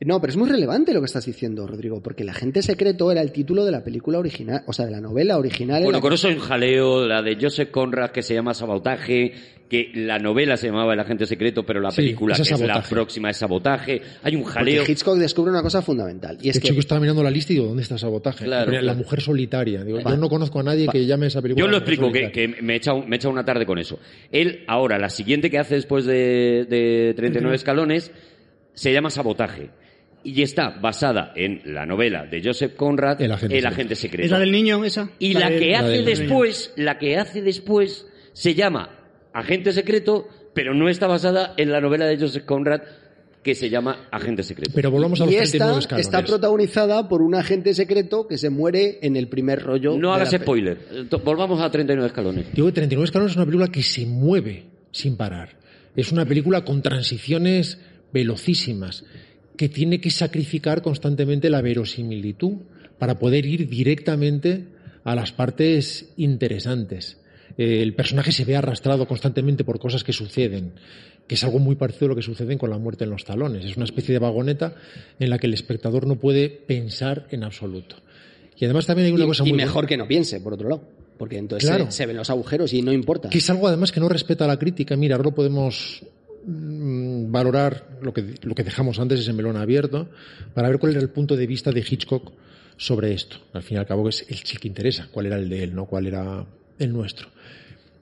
No, 0.04 0.20
pero 0.20 0.30
es 0.30 0.36
muy 0.36 0.48
relevante 0.48 0.92
lo 0.92 1.00
que 1.00 1.06
estás 1.06 1.26
diciendo, 1.26 1.66
Rodrigo, 1.66 2.00
porque 2.02 2.22
El 2.22 2.28
agente 2.30 2.62
secreto 2.62 3.10
era 3.12 3.20
el 3.20 3.32
título 3.32 3.64
de 3.64 3.72
la 3.72 3.82
película 3.84 4.18
original, 4.18 4.62
o 4.66 4.72
sea, 4.72 4.84
de 4.86 4.90
la 4.92 5.00
novela 5.00 5.38
original. 5.38 5.78
en 5.78 5.84
Bueno, 5.84 5.98
la 5.98 6.02
con 6.02 6.12
eso 6.12 6.28
hay 6.28 6.34
un 6.34 6.40
jaleo, 6.40 7.06
la 7.06 7.22
de 7.22 7.36
Joseph 7.40 7.70
Conrad 7.70 8.10
que 8.10 8.22
se 8.22 8.34
llama 8.34 8.54
Sabotaje, 8.54 9.32
que 9.68 9.90
la 9.94 10.18
novela 10.18 10.56
se 10.56 10.66
llamaba 10.66 10.92
El 10.92 11.00
agente 11.00 11.24
secreto, 11.26 11.64
pero 11.64 11.80
la 11.80 11.90
Sí, 11.90 12.02
película 12.02 12.36
que 12.36 12.42
es 12.42 12.60
la 12.60 12.82
próxima 12.82 13.30
es 13.30 13.38
Sabotaje. 13.38 14.02
Hay 14.22 14.36
un 14.36 14.42
porque 14.42 14.58
jaleo. 14.58 14.84
Hitchcock 14.86 15.16
descubre 15.18 15.50
una 15.50 15.62
cosa 15.62 15.80
fundamental. 15.82 16.36
Y 16.42 16.48
es 16.50 16.54
de 16.54 16.58
hecho, 16.58 16.68
que 16.68 16.74
yo 16.74 16.80
estaba 16.80 17.00
mirando 17.00 17.22
la 17.22 17.30
lista 17.30 17.52
y 17.52 17.56
digo, 17.56 17.68
¿dónde 17.68 17.82
está 17.82 17.96
sabotaje? 17.96 18.44
Claro, 18.44 18.70
La 18.70 18.80
claro. 18.80 18.98
mujer 18.98 19.20
solitaria. 19.20 19.82
Digo. 19.84 20.00
Yo 20.00 20.16
no 20.16 20.28
conozco 20.28 20.60
a 20.60 20.62
nadie 20.62 20.88
que 20.88 21.06
llame 21.06 21.28
esa 21.28 21.40
película. 21.40 21.64
Yo 21.64 21.70
lo 21.70 21.78
explico, 21.78 22.12
que, 22.12 22.48
me 22.60 22.74
he 22.74 22.76
echado, 22.76 23.02
me 23.06 23.16
he 23.16 23.18
echado 23.18 23.32
una 23.32 23.44
tarde 23.44 23.64
con 23.64 23.78
eso. 23.78 23.98
Él, 24.30 24.64
ahora, 24.66 24.98
la 24.98 25.08
siguiente 25.08 25.48
que 25.50 25.58
hace 25.58 25.76
después 25.76 26.04
de, 26.04 26.66
de 26.68 27.14
39 27.16 27.56
escalones, 27.56 28.10
se 28.74 28.92
llama 28.92 29.08
Sabotaje. 29.10 29.70
Y 30.24 30.42
está 30.42 30.70
basada 30.70 31.32
en 31.34 31.62
la 31.64 31.84
novela 31.84 32.26
de 32.26 32.42
Joseph 32.42 32.74
Conrad, 32.76 33.20
El 33.20 33.32
agente 33.32 33.58
secreto. 33.60 33.94
secreto. 33.96 34.24
¿Es 34.26 34.30
la 34.30 34.38
del 34.38 34.52
niño 34.52 34.84
esa? 34.84 35.10
Y 35.18 35.34
la, 35.34 35.50
del- 35.50 35.58
que 35.60 35.70
La 35.72 35.78
hace 35.80 36.02
después, 36.02 36.72
la 36.76 36.98
que 36.98 37.16
hace 37.16 37.42
después, 37.42 38.06
se 38.32 38.54
llama 38.54 38.98
Agente 39.32 39.72
Secreto, 39.72 40.28
pero 40.54 40.74
no 40.74 40.88
está 40.88 41.06
basada 41.06 41.54
en 41.56 41.72
la 41.72 41.80
novela 41.80 42.06
de 42.06 42.18
Joseph 42.18 42.44
Conrad, 42.44 42.82
que 43.42 43.54
se 43.56 43.68
llama 43.70 44.06
Agente 44.12 44.44
Secreto. 44.44 44.70
Pero 44.74 44.90
volvamos 44.92 45.20
a 45.20 45.24
los 45.24 45.34
y 45.34 45.36
39 45.36 45.70
esta 45.72 45.78
escalones. 45.96 46.06
está 46.06 46.22
protagonizada 46.24 47.08
por 47.08 47.22
un 47.22 47.34
agente 47.34 47.74
secreto 47.74 48.28
que 48.28 48.38
se 48.38 48.50
muere 48.50 49.00
en 49.02 49.16
el 49.16 49.26
primer 49.28 49.60
rollo. 49.62 49.96
no 49.98 50.14
hagas 50.14 50.30
spoiler. 50.30 50.78
Volvamos 51.24 51.60
a 51.60 51.68
39 51.68 52.06
escalones. 52.06 52.46
Digo 52.52 52.68
que 52.68 52.72
39 52.74 53.04
escalones 53.06 53.32
es 53.32 53.36
una 53.36 53.46
película 53.46 53.66
que 53.68 53.82
se 53.82 54.06
mueve 54.06 54.66
sin 54.92 55.16
parar. 55.16 55.56
Es 55.96 56.12
una 56.12 56.24
película 56.24 56.64
con 56.64 56.80
transiciones 56.82 57.80
velocísimas, 58.12 59.04
que 59.56 59.68
tiene 59.68 60.00
que 60.00 60.10
sacrificar 60.10 60.82
constantemente 60.82 61.50
la 61.50 61.60
verosimilitud 61.60 62.54
para 62.98 63.18
poder 63.18 63.46
ir 63.46 63.68
directamente 63.68 64.64
a 65.04 65.14
las 65.14 65.32
partes 65.32 66.12
interesantes. 66.16 67.18
Eh, 67.58 67.82
el 67.82 67.94
personaje 67.94 68.32
se 68.32 68.44
ve 68.44 68.56
arrastrado 68.56 69.06
constantemente 69.06 69.64
por 69.64 69.78
cosas 69.78 70.04
que 70.04 70.12
suceden, 70.12 70.72
que 71.26 71.34
es 71.34 71.44
algo 71.44 71.58
muy 71.58 71.76
parecido 71.76 72.06
a 72.06 72.08
lo 72.10 72.16
que 72.16 72.22
sucede 72.22 72.56
con 72.56 72.70
la 72.70 72.78
muerte 72.78 73.04
en 73.04 73.10
los 73.10 73.24
talones. 73.24 73.64
Es 73.64 73.76
una 73.76 73.84
especie 73.84 74.12
de 74.12 74.18
vagoneta 74.18 74.74
en 75.18 75.30
la 75.30 75.38
que 75.38 75.46
el 75.48 75.54
espectador 75.54 76.06
no 76.06 76.16
puede 76.16 76.48
pensar 76.48 77.26
en 77.30 77.44
absoluto. 77.44 77.96
Y 78.58 78.64
además 78.64 78.86
también 78.86 79.06
hay 79.06 79.12
una 79.12 79.24
y, 79.24 79.28
cosa 79.28 79.44
y 79.44 79.48
muy 79.50 79.56
mejor 79.58 79.74
buena. 79.74 79.88
que 79.88 79.96
no 79.96 80.06
piense, 80.08 80.40
por 80.40 80.54
otro 80.54 80.68
lado. 80.68 80.82
Porque 81.18 81.36
entonces 81.38 81.68
Claro. 81.68 81.86
se, 81.86 81.92
se 81.98 82.06
ven 82.06 82.16
los 82.16 82.30
agujeros 82.30 82.72
y 82.72 82.82
no 82.82 82.92
importa. 82.92 83.28
Que 83.28 83.38
es 83.38 83.50
algo 83.50 83.68
además 83.68 83.92
que 83.92 84.00
no 84.00 84.08
respeta 84.08 84.46
la 84.46 84.58
crítica. 84.58 84.96
Mira, 84.96 85.16
ahora 85.16 85.30
lo 85.30 85.34
podemos 85.34 86.02
valorar 86.44 87.98
lo 88.00 88.12
que, 88.12 88.34
lo 88.42 88.54
que 88.54 88.64
dejamos 88.64 88.98
antes, 88.98 89.20
ese 89.20 89.32
melón 89.32 89.56
abierto, 89.56 90.08
para 90.54 90.68
ver 90.68 90.78
cuál 90.78 90.92
era 90.92 91.00
el 91.00 91.10
punto 91.10 91.36
de 91.36 91.46
vista 91.46 91.70
de 91.70 91.80
Hitchcock 91.80 92.32
sobre 92.76 93.12
esto. 93.12 93.36
Al 93.52 93.62
fin 93.62 93.76
y 93.76 93.80
al 93.80 93.86
cabo 93.86 94.08
es 94.08 94.26
el 94.28 94.36
sí 94.38 94.56
que 94.56 94.68
interesa, 94.68 95.08
cuál 95.10 95.26
era 95.26 95.36
el 95.36 95.48
de 95.48 95.62
él, 95.64 95.74
no 95.74 95.86
cuál 95.86 96.06
era 96.06 96.44
el 96.78 96.92
nuestro. 96.92 97.28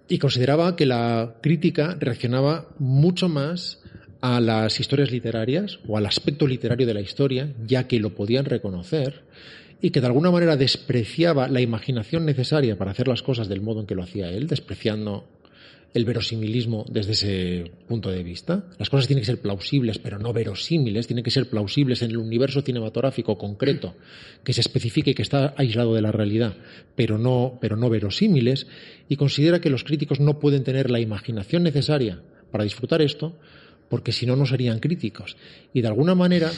Y 0.08 0.18
consideraba 0.18 0.74
que 0.74 0.86
la 0.86 1.36
crítica 1.40 1.96
reaccionaba 2.00 2.68
mucho 2.78 3.28
más 3.28 3.80
a 4.20 4.40
las 4.40 4.80
historias 4.80 5.10
literarias 5.10 5.78
o 5.86 5.96
al 5.96 6.06
aspecto 6.06 6.46
literario 6.46 6.86
de 6.86 6.94
la 6.94 7.00
historia, 7.00 7.52
ya 7.66 7.86
que 7.86 8.00
lo 8.00 8.14
podían 8.14 8.44
reconocer, 8.44 9.22
y 9.82 9.90
que 9.90 10.00
de 10.00 10.06
alguna 10.08 10.30
manera 10.30 10.56
despreciaba 10.56 11.48
la 11.48 11.60
imaginación 11.60 12.26
necesaria 12.26 12.76
para 12.76 12.90
hacer 12.90 13.08
las 13.08 13.22
cosas 13.22 13.48
del 13.48 13.62
modo 13.62 13.80
en 13.80 13.86
que 13.86 13.94
lo 13.94 14.02
hacía 14.02 14.30
él, 14.30 14.46
despreciando 14.46 15.26
el 15.92 16.04
verosimilismo 16.04 16.84
desde 16.88 17.12
ese 17.12 17.72
punto 17.88 18.10
de 18.10 18.22
vista. 18.22 18.64
Las 18.78 18.90
cosas 18.90 19.06
tienen 19.06 19.22
que 19.22 19.26
ser 19.26 19.40
plausibles, 19.40 19.98
pero 19.98 20.18
no 20.18 20.32
verosímiles, 20.32 21.06
tienen 21.06 21.24
que 21.24 21.30
ser 21.30 21.48
plausibles 21.48 22.02
en 22.02 22.10
el 22.10 22.18
universo 22.18 22.62
cinematográfico 22.62 23.36
concreto, 23.36 23.94
que 24.44 24.52
se 24.52 24.60
especifique 24.60 25.14
que 25.14 25.22
está 25.22 25.54
aislado 25.56 25.94
de 25.94 26.02
la 26.02 26.12
realidad, 26.12 26.54
pero 26.94 27.18
no, 27.18 27.58
pero 27.60 27.76
no 27.76 27.90
verosímiles, 27.90 28.66
y 29.08 29.16
considera 29.16 29.60
que 29.60 29.70
los 29.70 29.84
críticos 29.84 30.20
no 30.20 30.38
pueden 30.38 30.62
tener 30.62 30.90
la 30.90 31.00
imaginación 31.00 31.64
necesaria 31.64 32.20
para 32.52 32.64
disfrutar 32.64 33.02
esto, 33.02 33.36
porque 33.88 34.12
si 34.12 34.26
no, 34.26 34.36
no 34.36 34.46
serían 34.46 34.78
críticos. 34.78 35.36
Y 35.74 35.80
de 35.80 35.88
alguna 35.88 36.14
manera, 36.14 36.52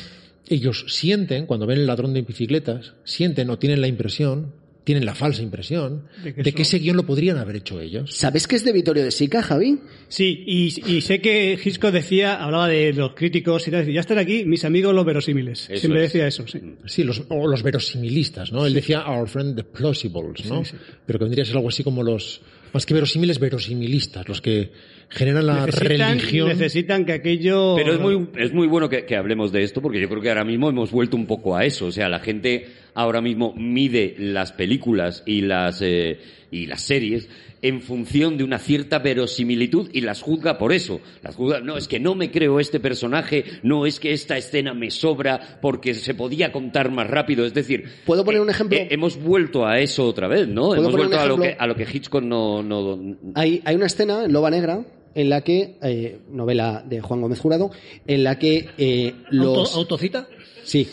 ellos 0.49 0.85
sienten, 0.89 1.47
cuando 1.47 1.67
ven 1.67 1.79
el 1.79 1.87
ladrón 1.87 2.13
de 2.13 2.23
bicicletas, 2.23 2.93
sienten 3.05 3.49
o 3.49 3.59
tienen 3.59 3.81
la 3.81 3.89
impresión, 3.89 4.53
tienen 4.85 5.05
la 5.07 5.15
falsa 5.15 5.43
impresión, 5.43 6.05
De 6.25 6.33
de 6.33 6.53
que 6.53 6.63
eso- 6.63 6.77
ese 6.77 6.79
guion 6.81 6.97
lo 6.97 7.07
podrían 7.07 7.39
haber 7.39 7.57
hecho 7.57 7.81
ellos. 7.81 8.15
¿Sabes 8.15 8.47
que 8.49 8.57
es 8.57 8.65
de 8.65 8.73
Vittorio 8.73 9.05
de 9.05 9.11
Sica, 9.13 9.43
Javi? 9.43 9.79
Sí, 10.09 10.43
y, 10.47 10.65
y 10.93 11.01
sé 11.03 11.21
que 11.21 11.59
Hitchcock 11.63 11.93
decía, 11.93 12.43
hablaba 12.43 12.67
de 12.69 12.93
los 12.93 13.15
críticos 13.15 13.67
y 13.69 13.71
tal, 13.71 13.81
decía, 13.81 13.95
ya 13.95 14.01
están 14.01 14.19
aquí 14.19 14.45
mis 14.45 14.65
amigos 14.65 14.95
los 14.95 15.05
verosímiles. 15.05 15.71
Eso 15.71 15.81
Siempre 15.81 16.05
es. 16.05 16.13
decía 16.13 16.27
eso, 16.27 16.47
sí. 16.49 16.61
Sí, 16.87 17.05
los, 17.05 17.23
o 17.29 17.47
los 17.47 17.63
verosimilistas, 17.63 18.51
¿no? 18.53 18.67
Él 18.67 18.75
decía 18.75 19.05
our 19.09 19.29
friend 19.29 19.55
the 19.57 19.65
plausibles, 19.65 20.45
¿no? 20.47 20.65
Sí, 20.65 20.73
sí. 20.73 20.77
Pero 21.07 21.19
que 21.19 21.25
vendría 21.27 21.43
a 21.43 21.47
ser 21.47 21.57
algo 21.57 21.69
así 21.69 21.85
como 21.85 22.03
los, 22.03 22.41
más 22.73 22.86
que 22.86 22.94
verosímiles, 22.94 23.39
verosimilistas, 23.39 24.27
los 24.28 24.40
que 24.40 24.70
generan 25.09 25.47
la 25.47 25.66
necesitan, 25.66 26.19
religión. 26.19 26.49
necesitan 26.49 27.05
que 27.05 27.12
aquello... 27.12 27.74
Pero 27.77 27.94
es 27.94 28.01
muy, 28.01 28.28
es 28.36 28.53
muy 28.53 28.66
bueno 28.66 28.89
que, 28.89 29.05
que 29.05 29.16
hablemos 29.16 29.53
de 29.53 29.62
esto 29.62 29.82
porque 29.82 30.01
yo 30.01 30.09
creo 30.09 30.23
que 30.23 30.31
ahora 30.31 30.44
mismo 30.44 30.70
hemos 30.70 30.90
vuelto 30.90 31.16
un 31.16 31.27
poco 31.27 31.55
a 31.55 31.65
eso. 31.65 31.86
O 31.86 31.93
sea, 31.93 32.09
la 32.09 32.20
gente 32.20 32.69
ahora 32.94 33.20
mismo 33.20 33.55
mide 33.55 34.15
las 34.19 34.53
películas 34.53 35.23
y 35.27 35.43
las, 35.43 35.82
eh, 35.82 36.19
y 36.51 36.66
las 36.66 36.82
series 36.82 37.28
en 37.62 37.80
función 37.80 38.36
de 38.36 38.44
una 38.44 38.59
cierta 38.59 38.98
verosimilitud 38.98 39.89
y 39.93 40.01
las 40.02 40.20
juzga 40.20 40.59
por 40.59 40.72
eso. 40.72 41.01
Las 41.22 41.36
juzga, 41.36 41.60
no, 41.60 41.76
es 41.76 41.89
que 41.89 42.01
no 42.01 42.14
me 42.14 42.30
creo 42.30 42.60
este 42.60 42.80
personaje, 42.80 43.44
no 43.62 43.86
es 43.86 44.01
que 44.01 44.12
esta 44.12 44.36
escena 44.36 44.74
me 44.74 44.90
sobra 44.90 45.59
porque 45.62 45.94
se 45.94 46.14
podía 46.14 46.52
contar 46.52 46.90
más 46.90 47.09
rápido. 47.09 47.47
Es 47.47 47.55
decir, 47.55 47.84
¿Puedo 48.05 48.24
poner 48.24 48.40
un 48.40 48.48
eh, 48.48 48.52
ejemplo? 48.52 48.76
eh, 48.78 48.89
hemos 48.90 49.16
vuelto 49.16 49.64
a 49.66 49.78
eso 49.78 50.05
otra 50.06 50.28
vez, 50.28 50.48
¿no? 50.48 50.68
¿Puedo 50.68 50.80
Hemos 50.82 50.93
un 50.94 50.98
vuelto 50.98 51.18
a 51.20 51.26
lo, 51.26 51.39
que, 51.39 51.56
a 51.59 51.66
lo 51.66 51.74
que 51.76 51.84
Hitchcock 51.90 52.22
no... 52.22 52.62
no 52.62 53.16
Hay, 53.34 53.62
hay 53.64 53.76
una 53.76 53.86
escena 53.86 54.24
en 54.24 54.32
Loba 54.32 54.51
Negra 54.51 54.84
en 55.14 55.28
la 55.30 55.43
que, 55.43 55.76
eh, 55.82 56.20
novela 56.30 56.82
de 56.89 57.01
Juan 57.01 57.20
Gómez 57.20 57.39
Jurado, 57.39 57.70
en 58.06 58.24
la 58.24 58.39
que 58.39 58.70
eh, 58.78 59.14
los... 59.30 59.59
¿Auto- 59.68 59.78
¿Autocita? 59.78 60.26
Sí, 60.64 60.89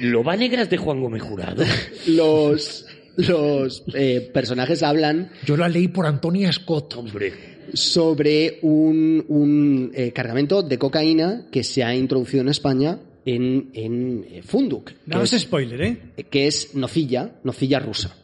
¿Lo 0.00 0.22
va 0.24 0.36
negras 0.36 0.70
de 0.70 0.76
Juan 0.78 1.00
Gómez 1.00 1.22
Jurado? 1.22 1.62
los, 2.06 2.86
los 3.18 3.82
eh, 3.94 4.30
personajes 4.32 4.82
hablan 4.82 5.30
Yo 5.44 5.56
la 5.56 5.68
leí 5.68 5.88
por 5.88 6.06
Antonia 6.06 6.52
Scott. 6.52 6.94
Hombre. 6.96 7.32
sobre 7.74 8.60
un, 8.62 9.24
un, 9.28 9.90
eh, 9.94 10.12
cargamento 10.12 10.62
de 10.62 10.78
cocaína 10.78 11.46
que 11.50 11.62
se 11.64 11.84
ha 11.84 11.94
introducido 11.94 12.42
en 12.42 12.48
España 12.48 12.98
en, 13.26 13.70
en 13.74 14.26
eh, 14.30 14.42
Funduk, 14.42 14.86
que 14.86 14.94
Daos 15.04 15.32
es, 15.32 15.42
spoiler, 15.42 15.82
¿eh? 15.82 15.98
que 16.30 16.46
es 16.46 16.74
nocilla, 16.74 17.32
nocilla 17.44 17.78
rusa. 17.78 18.14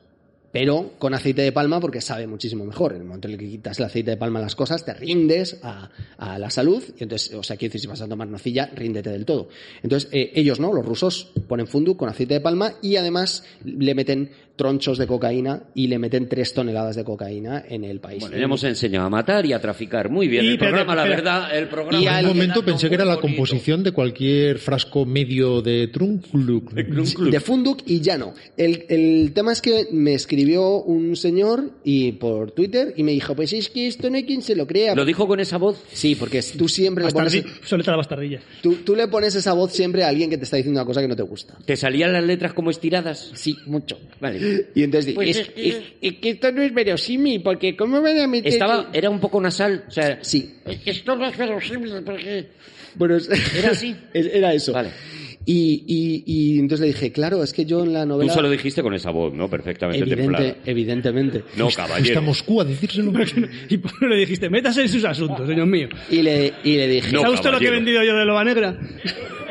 Pero 0.54 0.92
con 1.00 1.12
aceite 1.14 1.42
de 1.42 1.50
palma 1.50 1.80
porque 1.80 2.00
sabe 2.00 2.28
muchísimo 2.28 2.64
mejor. 2.64 2.92
En 2.92 3.00
el 3.00 3.04
momento 3.08 3.26
en 3.26 3.34
el 3.34 3.40
que 3.40 3.48
quitas 3.48 3.80
el 3.80 3.86
aceite 3.86 4.12
de 4.12 4.16
palma 4.16 4.38
a 4.38 4.42
las 4.42 4.54
cosas, 4.54 4.84
te 4.84 4.94
rindes 4.94 5.58
a, 5.64 5.90
a 6.16 6.38
la 6.38 6.48
salud. 6.48 6.80
Y 6.96 7.02
entonces, 7.02 7.34
o 7.34 7.42
sea, 7.42 7.56
quiero 7.56 7.72
decir, 7.72 7.80
si 7.80 7.86
vas 7.88 8.00
a 8.02 8.06
tomar 8.06 8.28
nocilla, 8.28 8.70
ríndete 8.72 9.10
del 9.10 9.24
todo. 9.24 9.48
Entonces, 9.82 10.08
eh, 10.12 10.30
ellos, 10.36 10.60
¿no? 10.60 10.72
Los 10.72 10.86
rusos 10.86 11.32
ponen 11.48 11.66
fundu 11.66 11.96
con 11.96 12.08
aceite 12.08 12.34
de 12.34 12.40
palma 12.40 12.74
y 12.82 12.94
además 12.94 13.42
le 13.64 13.96
meten 13.96 14.30
tronchos 14.56 14.98
de 14.98 15.06
cocaína 15.06 15.64
y 15.74 15.88
le 15.88 15.98
meten 15.98 16.28
tres 16.28 16.54
toneladas 16.54 16.94
de 16.96 17.02
cocaína 17.04 17.64
en 17.68 17.82
el 17.84 17.98
país. 18.00 18.20
Bueno, 18.20 18.36
ya 18.36 18.44
hemos 18.44 18.62
enseñado 18.64 19.06
a 19.06 19.10
matar 19.10 19.44
y 19.46 19.52
a 19.52 19.60
traficar. 19.60 20.10
Muy 20.10 20.28
bien, 20.28 20.44
Y, 20.44 20.48
el 20.50 20.58
programa, 20.58 20.94
la 20.94 21.04
verdad, 21.04 21.56
el 21.56 21.68
programa... 21.68 21.98
Y 22.00 22.06
En 22.06 22.12
al- 22.12 22.24
un 22.26 22.28
momento 22.36 22.64
pensé 22.64 22.88
que 22.88 22.94
era 22.94 23.04
la 23.04 23.16
bonito. 23.16 23.28
composición 23.36 23.82
de 23.82 23.90
cualquier 23.92 24.58
frasco 24.58 25.04
medio 25.04 25.60
de 25.60 25.88
Trunkluk. 25.88 26.72
Club. 26.72 27.30
de 27.30 27.40
Funduk 27.40 27.82
y 27.86 28.00
ya 28.00 28.16
no. 28.16 28.34
El, 28.56 28.84
el 28.88 29.32
tema 29.34 29.52
es 29.52 29.60
que 29.60 29.88
me 29.90 30.14
escribió 30.14 30.82
un 30.82 31.16
señor 31.16 31.70
y 31.82 32.12
por 32.12 32.52
Twitter 32.52 32.94
y 32.96 33.02
me 33.02 33.12
dijo, 33.12 33.34
pues 33.34 33.52
es 33.52 33.70
que 33.70 33.88
esto 33.88 34.08
no 34.08 34.16
hay 34.16 34.24
quien 34.24 34.42
se 34.42 34.54
lo 34.54 34.66
crea. 34.66 34.94
¿Lo 34.94 35.04
dijo 35.04 35.26
con 35.26 35.40
esa 35.40 35.56
voz? 35.58 35.82
Sí, 35.92 36.14
porque 36.14 36.42
tú 36.56 36.68
siempre 36.68 37.04
le 37.04 37.10
pones, 37.12 37.34
Bastardi- 37.44 37.64
Soleta 37.64 37.90
la 37.90 37.96
bastardilla. 37.96 38.40
tú, 38.62 38.76
tú 38.84 38.94
le 38.94 39.08
pones 39.08 39.34
esa 39.34 39.52
voz 39.52 39.72
siempre 39.72 40.04
a 40.04 40.08
alguien 40.08 40.30
que 40.30 40.38
te 40.38 40.44
está 40.44 40.56
diciendo 40.56 40.80
una 40.80 40.86
cosa 40.86 41.00
que 41.00 41.08
no 41.08 41.16
te 41.16 41.22
gusta. 41.22 41.56
¿Te 41.64 41.76
salían 41.76 42.12
las 42.12 42.22
letras 42.24 42.52
como 42.52 42.70
estiradas? 42.70 43.30
Sí, 43.34 43.56
mucho. 43.66 43.98
Vale. 44.20 44.43
Y 44.74 44.82
entonces 44.82 45.14
Pues 45.14 45.30
es, 45.30 45.38
es 45.38 45.48
que- 45.50 45.68
es- 45.68 45.82
es 46.00 46.12
que 46.18 46.30
esto 46.30 46.52
no 46.52 46.62
es 46.62 46.72
verosímil, 46.74 47.42
porque 47.42 47.76
¿cómo 47.76 48.00
van 48.02 48.18
a 48.18 48.26
meter...? 48.26 48.52
Estaba, 48.52 48.90
era 48.92 49.10
un 49.10 49.20
poco 49.20 49.40
nasal, 49.40 49.84
o 49.88 49.90
sea, 49.90 50.18
Sí, 50.22 50.54
esto 50.84 51.16
no 51.16 51.26
es 51.26 51.36
verosímil 51.36 52.02
porque... 52.04 52.46
bueno, 52.94 53.16
¿Era 53.58 53.70
así? 53.70 53.94
Era 54.14 54.52
eso. 54.54 54.72
Vale. 54.72 54.90
Y, 55.46 55.84
y, 55.86 56.24
y 56.26 56.58
entonces 56.58 56.80
le 56.80 56.86
dije, 56.94 57.12
claro, 57.12 57.42
es 57.42 57.52
que 57.52 57.66
yo 57.66 57.84
en 57.84 57.92
la 57.92 58.02
Tú 58.02 58.08
novela... 58.08 58.32
se 58.32 58.40
lo 58.40 58.48
dijiste 58.50 58.82
con 58.82 58.94
esa 58.94 59.10
voz, 59.10 59.34
¿no? 59.34 59.50
Perfectamente 59.50 59.98
Evidente, 60.02 60.22
templada. 60.22 60.56
evidentemente. 60.64 61.44
No, 61.56 61.68
caballero. 61.68 62.22
Moscú 62.22 62.60
a 62.62 62.64
decírselo. 62.64 63.12
Y 63.68 63.76
por 63.78 64.02
no 64.02 64.08
le 64.08 64.16
dijiste, 64.16 64.48
métase 64.48 64.82
en 64.82 64.88
sus 64.88 65.04
asuntos, 65.04 65.46
señor 65.46 65.66
mío. 65.66 65.88
Y 66.10 66.22
le, 66.22 66.52
y 66.64 66.76
le 66.76 66.88
dije, 66.88 67.12
No, 67.12 67.20
¿Sabe 67.20 67.34
usted 67.34 67.50
lo 67.50 67.58
que 67.58 67.64
he 67.66 67.68
caballero. 67.68 67.84
vendido 67.98 68.04
yo 68.04 68.16
de 68.18 68.24
loba 68.24 68.42
negra? 68.44 68.78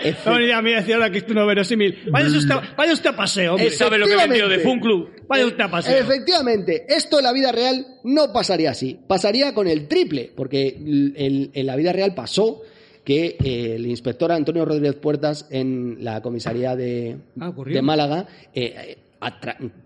Efe- 0.04 0.26
Va 0.28 0.36
a 0.36 0.38
venir 0.40 0.54
a 0.54 0.62
mí 0.62 0.74
a 0.74 0.78
decir 0.78 0.96
ahora 0.96 1.10
que 1.12 1.20
esto 1.20 1.34
no 1.34 1.42
es 1.42 1.48
verosímil. 1.48 1.98
Vaya 2.12 2.28
usted, 2.28 2.56
vaya 2.76 2.94
usted 2.94 3.10
a 3.12 3.16
paseo, 3.16 3.54
hombre. 3.54 3.70
¿Sabe 3.70 3.98
lo 4.00 4.06
que 4.08 4.16
vendió 4.16 4.50
de 4.50 4.56
Efectivamente. 4.56 4.64
Fun 4.64 4.80
Club? 4.80 5.10
Vaya 5.30 5.46
usted 5.46 5.62
a 5.64 5.70
paseo. 5.72 5.98
Efectivamente, 5.98 6.86
esto 6.90 7.20
en 7.20 7.24
la 7.24 7.32
vida 7.34 7.52
real 7.52 7.86
no 8.04 8.34
pasaría 8.34 8.72
así. 8.72 9.00
Pasaría 9.08 9.54
con 9.54 9.68
el 9.68 9.88
triple, 9.88 10.32
porque 10.36 10.68
el- 10.70 11.52
en 11.54 11.66
la 11.68 11.76
vida 11.76 11.94
real 11.94 12.14
pasó 12.16 12.62
que 13.04 13.38
eh, 13.44 13.76
el 13.76 13.86
inspector 13.88 14.32
Antonio 14.32 14.66
Rodríguez 14.66 14.96
Puertas 14.96 15.48
en 15.50 15.98
la 16.02 16.22
comisaría 16.22 16.76
de, 16.76 17.18
Ah, 17.40 17.52
de 17.52 17.82
Málaga 17.82 18.28
eh, 18.54 18.98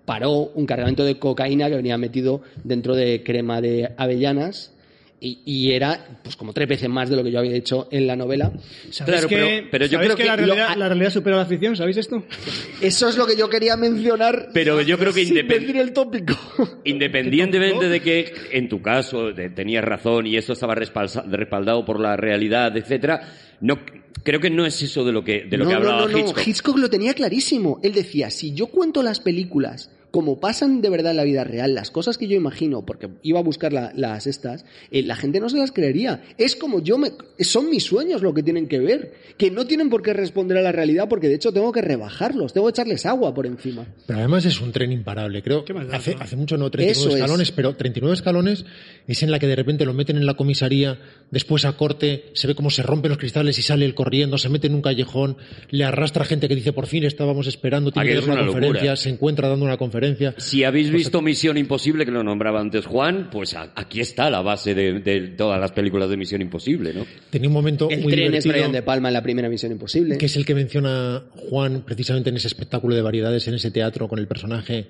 paró 0.06 0.52
un 0.56 0.66
cargamento 0.66 1.04
de 1.04 1.20
cocaína 1.20 1.70
que 1.70 1.76
venía 1.76 1.98
metido 1.98 2.42
dentro 2.64 2.96
de 2.96 3.24
crema 3.24 3.62
de 3.62 3.94
avellanas 3.98 4.74
y, 5.20 5.40
y 5.46 5.72
era 5.72 6.20
pues 6.24 6.36
como 6.36 6.54
tres 6.54 6.68
veces 6.68 6.88
más 6.90 7.10
de 7.10 7.16
lo 7.16 7.24
que 7.24 7.32
yo 7.32 7.40
había 7.40 7.56
hecho 7.56 7.88
en 7.92 8.06
la 8.06 8.16
novela. 8.16 8.52
¿Sabéis 8.92 9.26
Claro, 9.26 9.28
que, 9.28 9.36
pero- 9.36 9.68
pero 9.72 9.86
yo 9.88 10.00
creo 10.00 10.16
que 10.16 10.26
la 10.26 10.36
lo- 10.38 10.46
realidad, 10.46 10.76
la 10.78 10.88
realidad 10.90 11.10
supera 11.12 11.38
la 11.38 11.46
ficción? 11.46 11.76
¿Sabéis 11.76 11.98
esto? 11.98 12.24
Eso 12.82 13.10
es 13.10 13.18
lo 13.18 13.26
que 13.26 13.36
yo 13.36 13.50
quería 13.50 13.76
mencionar. 13.78 14.50
Pero 14.54 14.82
yo 14.82 14.98
creo 14.98 15.12
que 15.14 15.26
sin 15.26 15.36
independ- 15.38 15.60
decir 15.62 15.78
el 15.78 15.94
tópico. 15.94 16.36
Independientemente 16.84 17.90
de 17.90 18.00
que 18.02 18.34
en 18.52 18.70
tu 18.70 18.82
caso 18.82 19.32
de- 19.34 19.50
tenías 19.50 19.84
razón 19.84 20.28
y 20.28 20.38
esto 20.38 20.54
estaba 20.54 20.76
respaldado 20.76 21.84
por 21.86 22.00
la 22.00 22.16
realidad, 22.18 22.76
etcétera, 22.78 23.22
no 23.62 23.80
creo 24.24 24.40
que 24.40 24.50
no 24.50 24.66
es 24.66 24.82
eso 24.82 25.04
de 25.06 25.12
lo 25.12 25.24
que 25.24 25.46
de 25.46 25.58
lo 25.58 25.64
no, 25.64 25.70
que 25.70 25.76
hablaba 25.76 26.02
no, 26.02 26.08
no. 26.10 26.18
Hitchcock. 26.20 26.48
Hitchcock 26.48 26.78
lo 26.78 26.90
tenía 26.90 27.14
clarísimo. 27.14 27.80
Él 27.84 27.94
decía, 27.94 28.30
si 28.30 28.54
yo 28.54 28.68
cuento 28.68 29.02
las 29.02 29.20
películas 29.20 29.90
como 30.12 30.40
pasan 30.40 30.82
de 30.82 30.90
verdad 30.90 31.12
en 31.12 31.18
la 31.18 31.24
vida 31.24 31.44
real, 31.44 31.76
las 31.76 31.92
cosas 31.92 32.18
que 32.18 32.28
yo 32.28 32.36
imagino, 32.36 32.86
porque 32.86 33.10
iba 33.24 33.40
a 33.40 33.44
buscar 33.44 33.74
la- 33.74 33.92
las 33.96 34.26
estas, 34.26 34.66
eh, 34.92 35.04
la 35.04 35.16
gente 35.16 35.40
no 35.40 35.50
se 35.50 35.58
las 35.58 35.72
creería. 35.72 36.24
Es 36.38 36.56
como 36.56 36.82
yo 36.82 36.98
me... 36.98 37.12
Son 37.40 37.70
mis 37.70 37.84
sueños 37.84 38.22
lo 38.24 38.34
que 38.34 38.42
tienen 38.42 38.68
que 38.68 38.80
ver, 38.80 39.14
que 39.38 39.52
no 39.52 39.68
tienen 39.68 39.90
por 39.90 40.02
qué 40.02 40.14
responder 40.14 40.58
a 40.58 40.62
la 40.62 40.72
realidad, 40.72 41.08
porque 41.10 41.28
de 41.28 41.36
hecho 41.36 41.52
tengo 41.52 41.72
que 41.72 41.82
rebajarlos, 41.82 42.54
tengo 42.54 42.68
que 42.68 42.72
echarles 42.72 43.06
agua 43.06 43.34
por 43.34 43.46
encima. 43.46 43.86
Pero 44.08 44.20
además 44.20 44.46
es 44.46 44.60
un 44.62 44.72
tren 44.72 44.92
imparable, 44.92 45.44
creo. 45.44 45.64
¿Qué 45.66 45.74
más 45.74 45.88
da, 45.88 45.98
Hace, 45.98 46.16
no? 46.16 46.22
hace 46.22 46.36
mucho 46.36 46.58
no 46.58 46.72
39 46.72 46.92
Eso 47.00 47.10
es. 47.10 47.16
escalones, 47.22 47.52
pero 47.52 47.76
39 47.76 48.14
escalones 48.16 48.66
es 49.08 49.24
en 49.24 49.30
la 49.32 49.40
que 49.40 49.48
de 49.48 49.56
repente 49.56 49.86
lo 49.86 49.94
meten 49.94 50.18
en 50.18 50.26
la 50.26 50.34
comisaría, 50.36 51.00
después 51.32 51.66
a 51.66 51.74
corte, 51.78 52.26
se 52.34 52.48
ve 52.48 52.56
cómo 52.56 52.70
se 52.70 52.82
rompen 52.82 53.10
los 53.10 53.18
cristales 53.18 53.60
y 53.60 53.62
sale 53.62 53.86
él 53.86 53.94
corriendo, 53.94 54.38
se 54.38 54.50
mete 54.50 54.68
en 54.68 54.74
un 54.76 54.82
callejón, 54.82 55.38
le 55.70 55.84
arrastra 55.84 56.24
gente 56.26 56.48
que 56.48 56.56
dice 56.56 56.72
por 56.74 56.88
fin 56.88 57.04
estábamos 57.04 57.46
esperando, 57.48 57.92
tiene 57.92 58.08
que 58.08 58.14
dar 58.16 58.24
es 58.24 58.28
una, 58.30 58.42
una 58.42 58.52
conferencia, 58.52 58.96
se 58.96 59.10
encuentra 59.10 59.48
dando 59.50 59.66
una 59.66 59.78
conferencia. 59.78 59.97
Si 60.38 60.64
habéis 60.64 60.90
visto 60.92 61.22
Misión 61.22 61.58
Imposible, 61.58 62.06
que 62.06 62.12
lo 62.12 62.24
nombraba 62.24 62.60
antes 62.60 62.86
Juan, 62.86 63.30
pues 63.32 63.54
a- 63.56 63.72
aquí 63.76 64.00
está 64.00 64.30
la 64.30 64.42
base 64.42 64.74
de, 64.76 65.00
de 65.00 65.20
todas 65.30 65.60
las 65.60 65.72
películas 65.72 66.10
de 66.10 66.18
Misión 66.18 66.42
Imposible, 66.42 66.94
¿no? 66.94 67.06
Tenía 67.30 67.48
un 67.50 67.54
momento 67.54 67.90
El 67.90 68.02
muy 68.04 68.12
tren 68.14 68.34
es 68.36 68.46
Brian 68.48 68.72
De 68.72 68.82
Palma 68.82 69.10
en 69.10 69.14
la 69.14 69.24
primera 69.24 69.50
Misión 69.50 69.72
Imposible. 69.72 70.18
que 70.18 70.26
es 70.28 70.36
el 70.38 70.46
que 70.46 70.56
menciona 70.56 71.24
Juan 71.50 71.84
precisamente 71.86 72.30
en 72.30 72.36
ese 72.38 72.48
espectáculo 72.48 72.96
de 72.96 73.02
variedades, 73.02 73.48
en 73.48 73.54
ese 73.56 73.72
teatro 73.72 74.08
con 74.08 74.20
el 74.20 74.28
personaje 74.28 74.88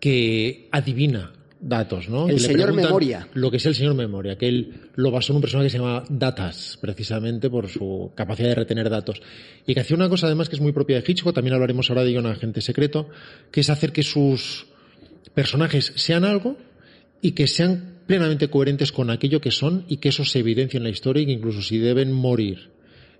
que 0.00 0.68
adivina 0.70 1.32
datos, 1.64 2.08
¿no? 2.08 2.28
El 2.28 2.38
señor 2.38 2.72
Memoria. 2.72 3.26
Lo 3.32 3.50
que 3.50 3.56
es 3.56 3.66
el 3.66 3.74
señor 3.74 3.94
Memoria, 3.94 4.36
que 4.36 4.48
él 4.48 4.74
lo 4.94 5.10
basó 5.10 5.32
en 5.32 5.36
un 5.36 5.40
personaje 5.40 5.66
que 5.66 5.70
se 5.70 5.78
llama 5.78 6.04
Datas, 6.08 6.78
precisamente 6.80 7.48
por 7.48 7.68
su 7.68 8.12
capacidad 8.14 8.50
de 8.50 8.54
retener 8.54 8.90
datos. 8.90 9.22
Y 9.66 9.74
que 9.74 9.80
hacía 9.80 9.96
una 9.96 10.08
cosa 10.08 10.26
además 10.26 10.48
que 10.48 10.56
es 10.56 10.60
muy 10.60 10.72
propia 10.72 11.00
de 11.00 11.04
Hitchcock, 11.06 11.34
también 11.34 11.54
hablaremos 11.54 11.88
ahora 11.88 12.04
de 12.04 12.10
ello 12.10 12.20
en 12.20 12.26
Agente 12.26 12.60
Secreto, 12.60 13.08
que 13.50 13.60
es 13.60 13.70
hacer 13.70 13.92
que 13.92 14.02
sus 14.02 14.66
personajes 15.32 15.92
sean 15.96 16.24
algo 16.24 16.56
y 17.22 17.32
que 17.32 17.46
sean 17.46 17.94
plenamente 18.06 18.48
coherentes 18.50 18.92
con 18.92 19.08
aquello 19.08 19.40
que 19.40 19.50
son 19.50 19.86
y 19.88 19.96
que 19.96 20.10
eso 20.10 20.24
se 20.24 20.40
evidencia 20.40 20.76
en 20.76 20.84
la 20.84 20.90
historia 20.90 21.22
y 21.22 21.26
que 21.26 21.32
incluso 21.32 21.62
si 21.62 21.78
deben 21.78 22.12
morir 22.12 22.73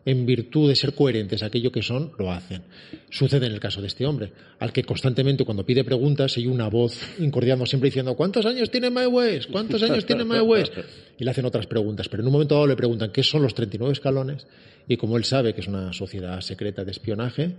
en 0.06 0.26
virtud 0.26 0.68
de 0.68 0.76
ser 0.76 0.94
coherentes 0.94 1.42
a 1.42 1.46
aquello 1.46 1.72
que 1.72 1.82
son, 1.82 2.12
lo 2.18 2.30
hacen. 2.30 2.62
Sucede 3.10 3.46
en 3.46 3.52
el 3.52 3.60
caso 3.60 3.80
de 3.80 3.86
este 3.86 4.06
hombre, 4.06 4.32
al 4.58 4.72
que 4.72 4.84
constantemente 4.84 5.44
cuando 5.44 5.64
pide 5.64 5.84
preguntas 5.84 6.36
hay 6.36 6.46
una 6.46 6.68
voz 6.68 7.00
incordiando 7.18 7.66
siempre 7.66 7.88
diciendo 7.88 8.14
¿cuántos 8.14 8.44
años 8.46 8.70
tiene 8.70 8.90
My 8.90 9.06
West? 9.06 9.50
¿cuántos 9.50 9.82
años 9.82 10.04
tiene 10.04 10.24
My 10.24 10.40
West? 10.40 10.72
Y 11.18 11.24
le 11.24 11.30
hacen 11.30 11.44
otras 11.44 11.66
preguntas, 11.66 12.08
pero 12.08 12.22
en 12.22 12.26
un 12.26 12.32
momento 12.32 12.54
dado 12.54 12.66
le 12.66 12.76
preguntan 12.76 13.10
¿qué 13.10 13.22
son 13.22 13.42
los 13.42 13.54
39 13.54 13.92
escalones? 13.92 14.46
Y 14.88 14.96
como 14.96 15.16
él 15.16 15.24
sabe 15.24 15.54
que 15.54 15.60
es 15.60 15.68
una 15.68 15.92
sociedad 15.92 16.40
secreta 16.40 16.84
de 16.84 16.90
espionaje, 16.90 17.54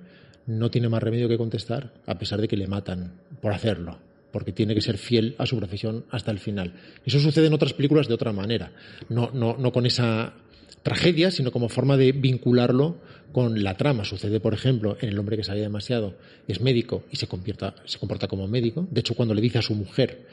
no 0.46 0.70
tiene 0.70 0.90
más 0.90 1.02
remedio 1.02 1.28
que 1.28 1.38
contestar, 1.38 1.94
a 2.06 2.20
pesar 2.20 2.40
de 2.40 2.48
que 2.48 2.58
le 2.58 2.68
matan 2.68 3.14
por 3.42 3.52
hacerlo 3.52 3.98
porque 4.36 4.52
tiene 4.52 4.76
que 4.76 4.82
ser 4.82 4.98
fiel 4.98 5.34
a 5.38 5.46
su 5.46 5.56
profesión 5.56 6.04
hasta 6.12 6.30
el 6.30 6.40
final. 6.40 6.74
Eso 7.06 7.22
sucede 7.22 7.48
en 7.48 7.54
otras 7.54 7.72
películas 7.72 8.10
de 8.10 8.16
otra 8.16 8.34
manera, 8.34 8.70
no, 9.08 9.32
no, 9.34 9.56
no 9.58 9.72
con 9.72 9.86
esa 9.86 10.34
tragedia, 10.86 11.32
sino 11.32 11.52
como 11.52 11.68
forma 11.68 11.98
de 11.98 12.12
vincularlo 12.12 12.98
con 13.32 13.64
la 13.64 13.76
trama. 13.76 14.06
Sucede, 14.06 14.40
por 14.40 14.54
ejemplo, 14.54 14.98
en 15.02 15.10
El 15.10 15.18
hombre 15.18 15.36
que 15.36 15.44
sabía 15.44 15.64
demasiado, 15.64 16.14
es 16.48 16.62
médico 16.62 17.04
y 17.12 17.16
se, 17.16 17.26
comporta, 17.26 17.74
se 17.86 17.98
comporta 17.98 18.28
como 18.28 18.48
médico. 18.48 18.88
De 18.92 19.00
hecho, 19.00 19.16
cuando 19.16 19.34
le 19.34 19.42
dice 19.42 19.58
a 19.58 19.64
su 19.64 19.74
mujer 19.74 20.28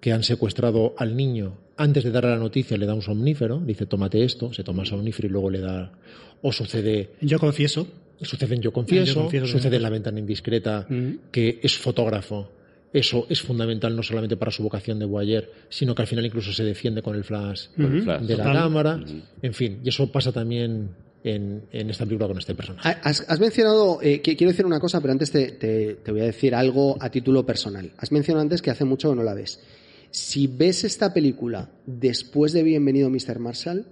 que 0.00 0.12
han 0.12 0.22
secuestrado 0.22 0.94
al 0.96 1.14
niño, 1.14 1.58
antes 1.76 2.02
de 2.02 2.10
darle 2.10 2.30
la 2.30 2.38
noticia 2.38 2.78
le 2.78 2.86
da 2.86 2.94
un 2.94 3.02
somnífero, 3.02 3.60
dice 3.60 3.84
tómate 3.84 4.24
esto, 4.24 4.54
se 4.54 4.64
toma 4.64 4.84
el 4.84 4.88
somnífero 4.88 5.28
y 5.28 5.30
luego 5.30 5.50
le 5.50 5.60
da... 5.60 5.92
O 6.40 6.50
sucede 6.50 7.10
Yo 7.20 7.38
confieso. 7.38 7.86
Sucede 8.22 8.54
en 8.54 8.62
Yo 8.62 8.72
Confieso, 8.72 9.14
Yo 9.14 9.20
Confieso, 9.22 9.46
sucede 9.46 9.76
en 9.76 9.82
La 9.82 9.90
Ventana 9.90 10.18
Indiscreta, 10.18 10.86
Mm. 10.88 11.10
que 11.30 11.60
es 11.62 11.76
fotógrafo. 11.76 12.50
Eso 12.92 13.26
es 13.28 13.40
fundamental 13.40 13.94
no 13.94 14.02
solamente 14.02 14.36
para 14.36 14.50
su 14.50 14.62
vocación 14.64 14.98
de 14.98 15.04
voyeur, 15.04 15.48
sino 15.68 15.94
que 15.94 16.02
al 16.02 16.08
final 16.08 16.26
incluso 16.26 16.52
se 16.52 16.64
defiende 16.64 17.02
con 17.02 17.14
el 17.14 17.22
flash 17.24 17.66
Con 17.76 17.84
el 17.86 17.94
Ujú. 17.96 18.04
flash. 18.04 18.22
de 18.22 18.36
la 18.36 18.44
Total. 18.44 18.62
cámara. 18.62 19.00
En 19.42 19.54
fin, 19.54 19.80
y 19.84 19.88
eso 19.90 20.10
pasa 20.10 20.32
también 20.32 20.88
en, 21.22 21.62
en 21.70 21.90
esta 21.90 22.04
película 22.04 22.26
con 22.28 22.38
este 22.38 22.54
personaje. 22.54 22.96
Has, 23.02 23.24
has 23.28 23.38
mencionado, 23.38 24.00
eh, 24.02 24.20
que 24.20 24.36
quiero 24.36 24.50
decir 24.50 24.66
una 24.66 24.80
cosa, 24.80 25.00
pero 25.00 25.12
antes 25.12 25.30
te, 25.30 25.52
te- 25.52 25.94
te 26.02 26.10
voy 26.10 26.22
a 26.22 26.24
decir 26.24 26.52
algo 26.54 26.96
a 27.00 27.10
título 27.10 27.46
personal. 27.46 27.92
Has 27.96 28.10
mencionado 28.10 28.42
antes 28.42 28.60
que 28.60 28.70
hace 28.70 28.84
mucho 28.84 29.10
que 29.10 29.16
no 29.16 29.22
la 29.22 29.34
ves. 29.34 29.60
Si 30.10 30.48
ves 30.48 30.82
esta 30.82 31.14
película 31.14 31.70
después 31.86 32.52
de 32.52 32.64
Bienvenido 32.64 33.08
Mr. 33.10 33.38
Marshall, 33.38 33.84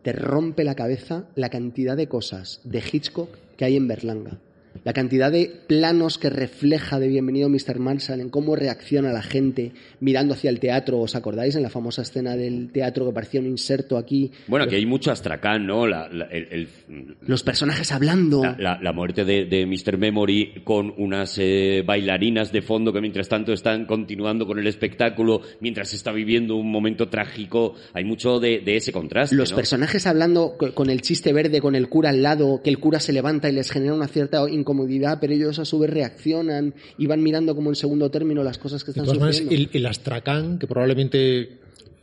te 0.00 0.12
rompe 0.12 0.64
la 0.64 0.74
cabeza 0.76 1.26
la 1.34 1.50
cantidad 1.50 1.94
de 1.96 2.06
cosas 2.08 2.60
de 2.64 2.82
Hitchcock 2.90 3.28
que 3.58 3.64
hay 3.66 3.76
en 3.76 3.86
Berlanga. 3.88 4.38
La 4.84 4.92
cantidad 4.92 5.30
de 5.32 5.50
planos 5.66 6.18
que 6.18 6.30
refleja 6.30 6.98
de 6.98 7.08
Bienvenido 7.08 7.48
Mr. 7.48 7.78
Marshall 7.78 8.20
en 8.20 8.28
cómo 8.30 8.56
reacciona 8.56 9.12
la 9.12 9.22
gente 9.22 9.72
mirando 10.00 10.34
hacia 10.34 10.50
el 10.50 10.60
teatro. 10.60 10.98
¿Os 11.00 11.14
acordáis 11.16 11.56
en 11.56 11.62
la 11.62 11.70
famosa 11.70 12.02
escena 12.02 12.36
del 12.36 12.70
teatro 12.72 13.06
que 13.06 13.12
parecía 13.12 13.40
un 13.40 13.46
inserto 13.46 13.96
aquí? 13.98 14.30
Bueno, 14.48 14.64
aquí 14.64 14.76
hay 14.76 14.86
mucho 14.86 15.10
astracán, 15.10 15.66
¿no? 15.66 15.86
La, 15.86 16.08
la- 16.08 16.26
el- 16.26 16.48
el- 16.88 17.16
Los 17.22 17.42
personajes 17.42 17.92
hablando. 17.92 18.42
la, 18.58 18.92
muerte 18.92 19.24
de, 19.24 19.44
de 19.44 19.66
Mr. 19.66 19.98
Memory 19.98 20.62
con 20.64 20.92
unas 20.96 21.36
eh, 21.38 21.82
bailarinas 21.84 22.52
de 22.52 22.62
fondo 22.62 22.92
que 22.92 23.00
mientras 23.00 23.28
tanto 23.28 23.52
están 23.52 23.84
continuando 23.86 24.46
con 24.46 24.58
el 24.58 24.66
espectáculo, 24.66 25.40
mientras 25.60 25.92
está 25.94 26.12
viviendo 26.12 26.56
un 26.56 26.70
momento 26.70 27.08
trágico. 27.08 27.74
Hay 27.92 28.04
mucho 28.04 28.40
de, 28.40 28.60
de 28.60 28.76
ese 28.76 28.92
contraste. 28.92 29.34
Los 29.36 29.50
¿no? 29.50 29.56
personajes 29.56 30.06
hablando 30.06 30.56
co- 30.58 30.72
con 30.74 30.90
el 30.90 31.02
chiste 31.02 31.32
verde, 31.32 31.60
con 31.60 31.74
el 31.74 31.88
cura 31.88 32.10
al 32.10 32.22
lado, 32.22 32.60
que 32.62 32.70
el 32.70 32.78
cura 32.78 33.00
se 33.00 33.12
levanta 33.12 33.48
y 33.48 33.52
les 33.52 33.70
genera 33.70 33.94
una 33.94 34.08
cierta 34.08 34.42
incomodidad, 34.66 35.18
pero 35.20 35.32
ellos 35.32 35.58
a 35.60 35.64
su 35.64 35.78
vez 35.78 35.90
reaccionan 35.90 36.74
y 36.98 37.06
van 37.06 37.22
mirando 37.22 37.54
como 37.54 37.70
en 37.70 37.76
segundo 37.76 38.10
término 38.10 38.42
las 38.42 38.58
cosas 38.58 38.82
que 38.82 38.88
De 38.88 39.00
están 39.00 39.04
todas 39.04 39.18
maneras, 39.20 39.36
sucediendo. 39.36 39.70
el, 39.72 39.76
el 39.80 39.86
astracán, 39.86 40.58
que 40.58 40.66
probablemente 40.66 41.58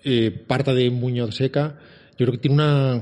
eh, 0.06 0.32
parta 0.48 0.74
de 0.74 0.90
Muñoz 0.90 1.36
Seca, 1.36 1.78
yo 2.18 2.26
creo 2.26 2.32
que 2.32 2.38
tiene 2.38 2.56
una, 2.56 3.02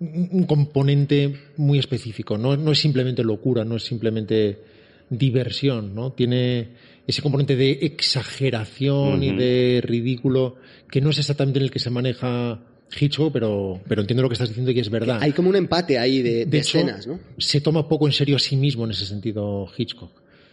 un 0.00 0.44
componente 0.46 1.34
muy 1.56 1.78
específico. 1.78 2.36
No, 2.36 2.56
no 2.56 2.72
es 2.72 2.78
simplemente 2.80 3.24
locura, 3.24 3.64
no 3.64 3.76
es 3.76 3.84
simplemente 3.84 4.58
diversión, 5.08 5.94
¿no? 5.94 6.12
Tiene 6.12 6.68
ese 7.06 7.22
componente 7.22 7.56
de 7.56 7.72
exageración 7.82 9.22
y 9.22 9.34
de 9.36 9.80
ridículo 9.82 10.56
que 10.90 11.00
no 11.00 11.10
es 11.10 11.18
exactamente 11.18 11.58
en 11.58 11.64
el 11.64 11.70
que 11.70 11.78
se 11.78 11.90
maneja 11.90 12.60
Hitchcock, 12.98 13.32
pero, 13.32 13.80
pero 13.88 14.00
entiendo 14.02 14.22
lo 14.22 14.28
que 14.28 14.34
estás 14.34 14.48
diciendo 14.48 14.70
y 14.70 14.78
es 14.80 14.90
verdad. 14.90 15.18
Hay 15.20 15.32
como 15.32 15.48
un 15.48 15.56
empate 15.56 15.98
ahí 15.98 16.22
de, 16.22 16.30
de 16.40 16.46
De 16.46 16.58
hecho, 16.58 16.78
escenas, 16.78 17.06
¿no? 17.06 17.18
se 17.38 17.60
toma 17.60 17.88
poco 17.88 18.06
en 18.06 18.12
serio 18.12 18.36
a 18.36 18.38
sí 18.38 18.56
mismo 18.56 18.84
en 18.84 18.90
ese 18.92 19.06
sentido 19.06 19.66
Hitchcock. 19.76 20.10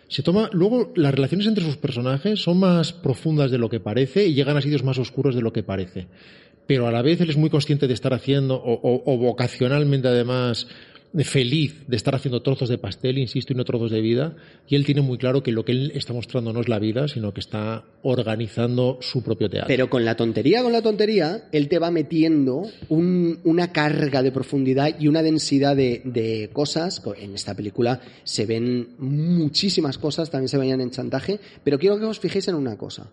Se 0.08 0.24
toma, 0.24 0.50
luego 0.54 0.92
las 0.96 1.14
relaciones 1.14 1.46
entre 1.46 1.64
sus 1.64 1.78
personajes 1.78 2.42
son 2.42 2.60
más 2.60 2.94
profundas 2.94 3.52
de 3.52 3.60
lo 3.60 3.70
que 3.70 3.80
parece 3.80 4.26
y 4.26 4.34
llegan 4.34 4.58
a 4.58 4.62
sitios 4.62 4.84
más 4.84 4.98
oscuros 4.98 5.36
de 5.36 5.42
lo 5.42 5.54
que 5.54 5.62
parece. 5.62 6.08
Pero 6.66 6.88
a 6.88 6.92
la 6.92 7.02
vez 7.02 7.20
él 7.22 7.30
es 7.30 7.38
muy 7.38 7.50
consciente 7.50 7.88
de 7.88 7.94
estar 7.94 8.14
haciendo, 8.14 8.56
o, 8.56 8.74
o- 8.74 9.04
o 9.14 9.18
vocacionalmente 9.18 10.08
además, 10.08 10.68
feliz 11.24 11.88
de 11.88 11.96
estar 11.96 12.14
haciendo 12.14 12.42
trozos 12.42 12.70
de 12.70 12.78
pastel, 12.78 13.18
insisto, 13.18 13.54
y 13.54 13.56
no 13.56 13.66
trozos 13.66 13.90
de 13.90 14.00
vida. 14.00 14.36
Y 14.68 14.76
él 14.76 14.86
tiene 14.86 15.02
muy 15.02 15.18
claro 15.18 15.42
que 15.42 15.52
lo 15.52 15.66
que 15.66 15.72
él 15.72 15.92
está 15.96 16.14
mostrando 16.14 16.54
no 16.54 16.62
es 16.62 16.70
la 16.70 16.78
vida, 16.80 17.08
sino 17.08 17.34
que 17.34 17.40
está 17.40 17.84
organizando 18.04 19.00
su 19.02 19.24
propio 19.24 19.50
teatro. 19.50 19.68
Pero 19.68 19.90
con 19.90 20.06
la 20.06 20.16
tontería, 20.16 20.62
con 20.62 20.72
la 20.72 20.82
tontería, 20.82 21.48
él 21.52 21.68
te 21.68 21.80
va 21.80 21.90
metiendo 21.90 22.64
un- 22.90 23.40
una 23.44 23.72
carga 23.72 24.22
de 24.22 24.32
profundidad 24.32 25.00
y 25.00 25.08
una 25.08 25.24
densidad 25.24 25.76
de, 25.76 26.02
de 26.06 26.50
cosas. 26.54 27.02
En 27.18 27.34
esta 27.34 27.56
película 27.56 28.02
se 28.24 28.46
ven 28.46 28.90
muchísimas 29.00 29.98
cosas, 29.98 30.30
también 30.30 30.50
se 30.50 30.58
veían 30.58 30.82
en 30.82 30.92
chantaje, 30.92 31.40
pero 31.64 31.80
quiero 31.80 31.98
que 31.98 32.06
os 32.06 32.20
fijéis 32.20 32.48
en 32.50 32.56
una 32.56 32.78
cosa. 32.78 33.10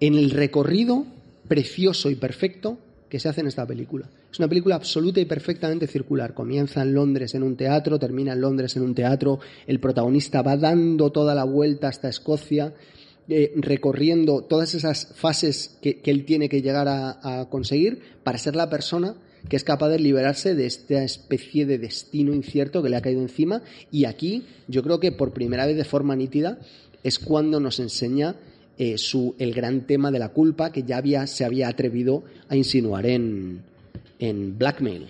En 0.00 0.14
el 0.16 0.30
recorrido 0.30 1.06
precioso 1.48 2.10
y 2.10 2.14
perfecto 2.16 2.78
que 3.14 3.20
se 3.20 3.28
hace 3.28 3.42
en 3.42 3.46
esta 3.46 3.64
película. 3.64 4.10
Es 4.32 4.40
una 4.40 4.48
película 4.48 4.74
absoluta 4.74 5.20
y 5.20 5.24
perfectamente 5.24 5.86
circular. 5.86 6.34
Comienza 6.34 6.82
en 6.82 6.94
Londres 6.94 7.36
en 7.36 7.44
un 7.44 7.56
teatro, 7.56 7.96
termina 7.96 8.32
en 8.32 8.40
Londres 8.40 8.74
en 8.74 8.82
un 8.82 8.92
teatro, 8.92 9.38
el 9.68 9.78
protagonista 9.78 10.42
va 10.42 10.56
dando 10.56 11.12
toda 11.12 11.32
la 11.32 11.44
vuelta 11.44 11.86
hasta 11.86 12.08
Escocia, 12.08 12.74
eh, 13.28 13.52
recorriendo 13.54 14.42
todas 14.42 14.74
esas 14.74 15.12
fases 15.14 15.78
que, 15.80 16.00
él 16.02 16.24
tiene 16.24 16.48
que 16.48 16.60
llegar 16.60 16.88
a 16.88 17.46
conseguir 17.50 18.00
para 18.24 18.36
ser 18.36 18.56
la 18.56 18.68
persona 18.68 19.14
que 19.48 19.54
es 19.54 19.62
capaz 19.62 19.90
de 19.90 20.00
liberarse 20.00 20.56
de 20.56 20.66
esta 20.66 21.04
especie 21.04 21.66
de 21.66 21.78
destino 21.78 22.34
incierto 22.34 22.82
que 22.82 22.88
le 22.88 22.96
ha 22.96 23.00
caído 23.00 23.22
encima. 23.22 23.62
Y 23.92 24.06
aquí 24.06 24.44
yo 24.66 24.82
creo 24.82 24.98
que 24.98 25.12
por 25.12 25.32
primera 25.32 25.66
vez 25.66 25.76
de 25.76 25.84
forma 25.84 26.16
nítida 26.16 26.58
es 27.04 27.20
cuando 27.20 27.60
nos 27.60 27.78
enseña 27.78 28.34
eh, 28.78 28.98
su, 28.98 29.34
el 29.38 29.52
gran 29.54 29.86
tema 29.86 30.10
de 30.10 30.18
la 30.18 30.30
culpa 30.30 30.72
que 30.72 30.82
ya 30.82 30.96
había, 30.96 31.26
se 31.26 31.44
había 31.44 31.68
atrevido 31.68 32.24
a 32.48 32.56
insinuar 32.56 33.06
en, 33.06 33.62
en 34.18 34.58
Blackmail. 34.58 35.06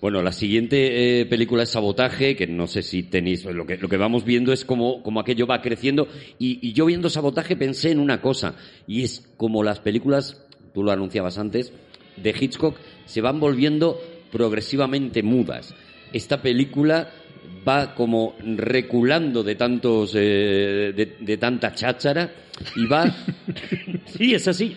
Bueno, 0.00 0.22
la 0.22 0.30
siguiente 0.30 1.20
eh, 1.20 1.26
película 1.26 1.64
es 1.64 1.70
Sabotaje, 1.70 2.36
que 2.36 2.46
no 2.46 2.68
sé 2.68 2.82
si 2.82 3.02
tenéis, 3.02 3.44
lo 3.44 3.66
que, 3.66 3.76
lo 3.76 3.88
que 3.88 3.96
vamos 3.96 4.24
viendo 4.24 4.52
es 4.52 4.64
como, 4.64 5.02
aquello 5.20 5.46
va 5.48 5.60
creciendo. 5.60 6.06
Y 6.38 6.72
yo 6.72 6.86
viendo 6.86 7.10
Sabotaje 7.10 7.56
pensé 7.56 7.90
en 7.90 7.98
una 7.98 8.20
cosa, 8.20 8.54
y 8.86 9.02
es 9.02 9.28
como 9.36 9.64
las 9.64 9.80
películas, 9.80 10.40
tú 10.72 10.84
lo 10.84 10.92
anunciabas 10.92 11.38
antes, 11.38 11.72
de 12.16 12.34
Hitchcock, 12.38 12.76
se 13.06 13.20
van 13.20 13.40
volviendo 13.40 14.00
progresivamente 14.30 15.22
mudas. 15.24 15.74
Esta 16.12 16.42
película 16.42 17.10
va 17.66 17.94
como 17.94 18.34
reculando 18.40 19.42
de 19.42 19.54
tantos, 19.54 20.12
eh, 20.14 20.92
de, 20.94 21.16
de 21.20 21.36
tanta 21.36 21.74
cháchara, 21.74 22.30
y 22.76 22.86
va, 22.86 23.04
sí, 24.06 24.34
es 24.34 24.48
así, 24.48 24.76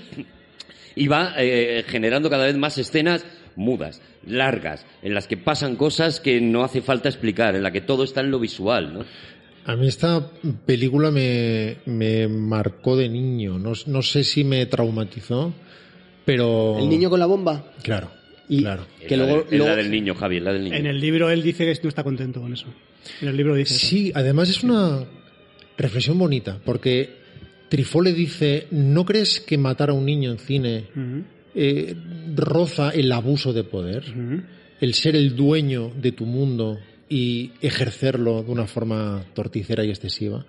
y 0.95 1.07
va 1.07 1.33
eh, 1.37 1.83
generando 1.87 2.29
cada 2.29 2.45
vez 2.45 2.57
más 2.57 2.77
escenas 2.77 3.25
mudas, 3.55 4.01
largas, 4.25 4.85
en 5.01 5.13
las 5.13 5.27
que 5.27 5.37
pasan 5.37 5.75
cosas 5.75 6.19
que 6.19 6.41
no 6.41 6.63
hace 6.63 6.81
falta 6.81 7.09
explicar, 7.09 7.55
en 7.55 7.63
la 7.63 7.71
que 7.71 7.81
todo 7.81 8.03
está 8.03 8.21
en 8.21 8.31
lo 8.31 8.39
visual, 8.39 8.93
¿no? 8.93 9.05
A 9.65 9.75
mí 9.75 9.87
esta 9.87 10.27
película 10.65 11.11
me, 11.11 11.77
me 11.85 12.27
marcó 12.27 12.95
de 12.95 13.07
niño. 13.07 13.59
No, 13.59 13.73
no 13.85 14.01
sé 14.01 14.23
si 14.23 14.43
me 14.43 14.65
traumatizó, 14.65 15.53
pero... 16.25 16.79
El 16.79 16.89
niño 16.89 17.11
con 17.11 17.19
la 17.19 17.27
bomba. 17.27 17.65
Claro, 17.83 18.09
Y 18.49 18.59
claro. 18.61 18.85
que 19.07 19.15
la 19.15 19.25
luego, 19.25 19.43
de- 19.49 19.57
luego- 19.57 19.69
la 19.71 19.75
del 19.77 19.91
niño, 19.91 20.13
Javi, 20.15 20.39
la 20.39 20.51
del 20.53 20.63
niño. 20.65 20.75
En 20.75 20.85
el 20.85 20.99
libro 20.99 21.29
él 21.29 21.41
dice 21.41 21.65
que 21.65 21.79
no 21.83 21.89
está 21.89 22.03
contento 22.03 22.41
con 22.41 22.51
eso. 22.53 22.67
En 23.21 23.29
el 23.29 23.37
libro 23.37 23.55
dice 23.55 23.75
eso. 23.75 23.87
Sí, 23.87 24.11
además 24.13 24.49
es 24.49 24.63
una 24.63 25.05
reflexión 25.77 26.17
bonita, 26.17 26.59
porque 26.63 27.21
Trifó 27.69 28.01
le 28.01 28.11
dice, 28.13 28.67
¿no 28.71 29.05
crees 29.05 29.39
que 29.39 29.57
matar 29.57 29.89
a 29.89 29.93
un 29.93 30.05
niño 30.05 30.31
en 30.31 30.39
cine 30.39 30.85
Ujú, 30.93 31.23
eh, 31.55 31.95
roza 32.35 32.89
el 32.89 33.11
abuso 33.11 33.53
de 33.53 33.63
poder? 33.63 34.03
ujú. 34.09 34.41
El 34.81 34.93
ser 34.93 35.15
el 35.15 35.35
dueño 35.35 35.91
de 36.01 36.11
tu 36.11 36.25
mundo 36.25 36.79
y 37.07 37.51
ejercerlo 37.61 38.43
de 38.43 38.51
una 38.51 38.67
forma 38.67 39.23
torticera 39.33 39.85
y 39.85 39.89
excesiva. 39.89 40.45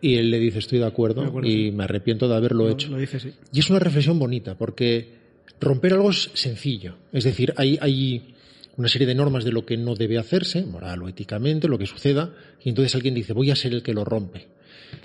Y 0.00 0.16
él 0.16 0.30
le 0.30 0.38
dice, 0.38 0.58
estoy 0.60 0.78
de 0.78 0.86
acuerdo, 0.86 1.22
De 1.22 1.28
acuerdo, 1.28 1.48
y 1.48 1.66
sí. 1.66 1.70
me 1.72 1.84
arrepiento 1.84 2.28
de 2.28 2.36
haberlo 2.36 2.64
Lo- 2.64 2.70
hecho. 2.70 2.88
Lo 2.90 2.98
dice, 2.98 3.18
sí. 3.20 3.32
Y 3.52 3.58
es 3.60 3.68
una 3.70 3.78
reflexión 3.80 4.18
bonita, 4.18 4.56
porque 4.56 5.23
romper 5.60 5.92
algo 5.94 6.10
es 6.10 6.30
sencillo. 6.34 6.96
Es 7.12 7.24
decir, 7.24 7.54
hay, 7.56 7.78
hay 7.80 8.34
una 8.76 8.88
serie 8.88 9.06
de 9.06 9.14
normas 9.14 9.44
de 9.44 9.52
lo 9.52 9.64
que 9.64 9.76
no 9.76 9.94
debe 9.94 10.18
hacerse, 10.18 10.64
moral 10.64 11.02
o 11.02 11.08
éticamente, 11.08 11.68
lo 11.68 11.78
que 11.78 11.86
suceda, 11.86 12.32
y 12.62 12.68
entonces 12.70 12.94
alguien 12.94 13.14
dice, 13.14 13.32
voy 13.32 13.50
a 13.50 13.56
ser 13.56 13.72
el 13.72 13.82
que 13.82 13.94
lo 13.94 14.04
rompe. 14.04 14.48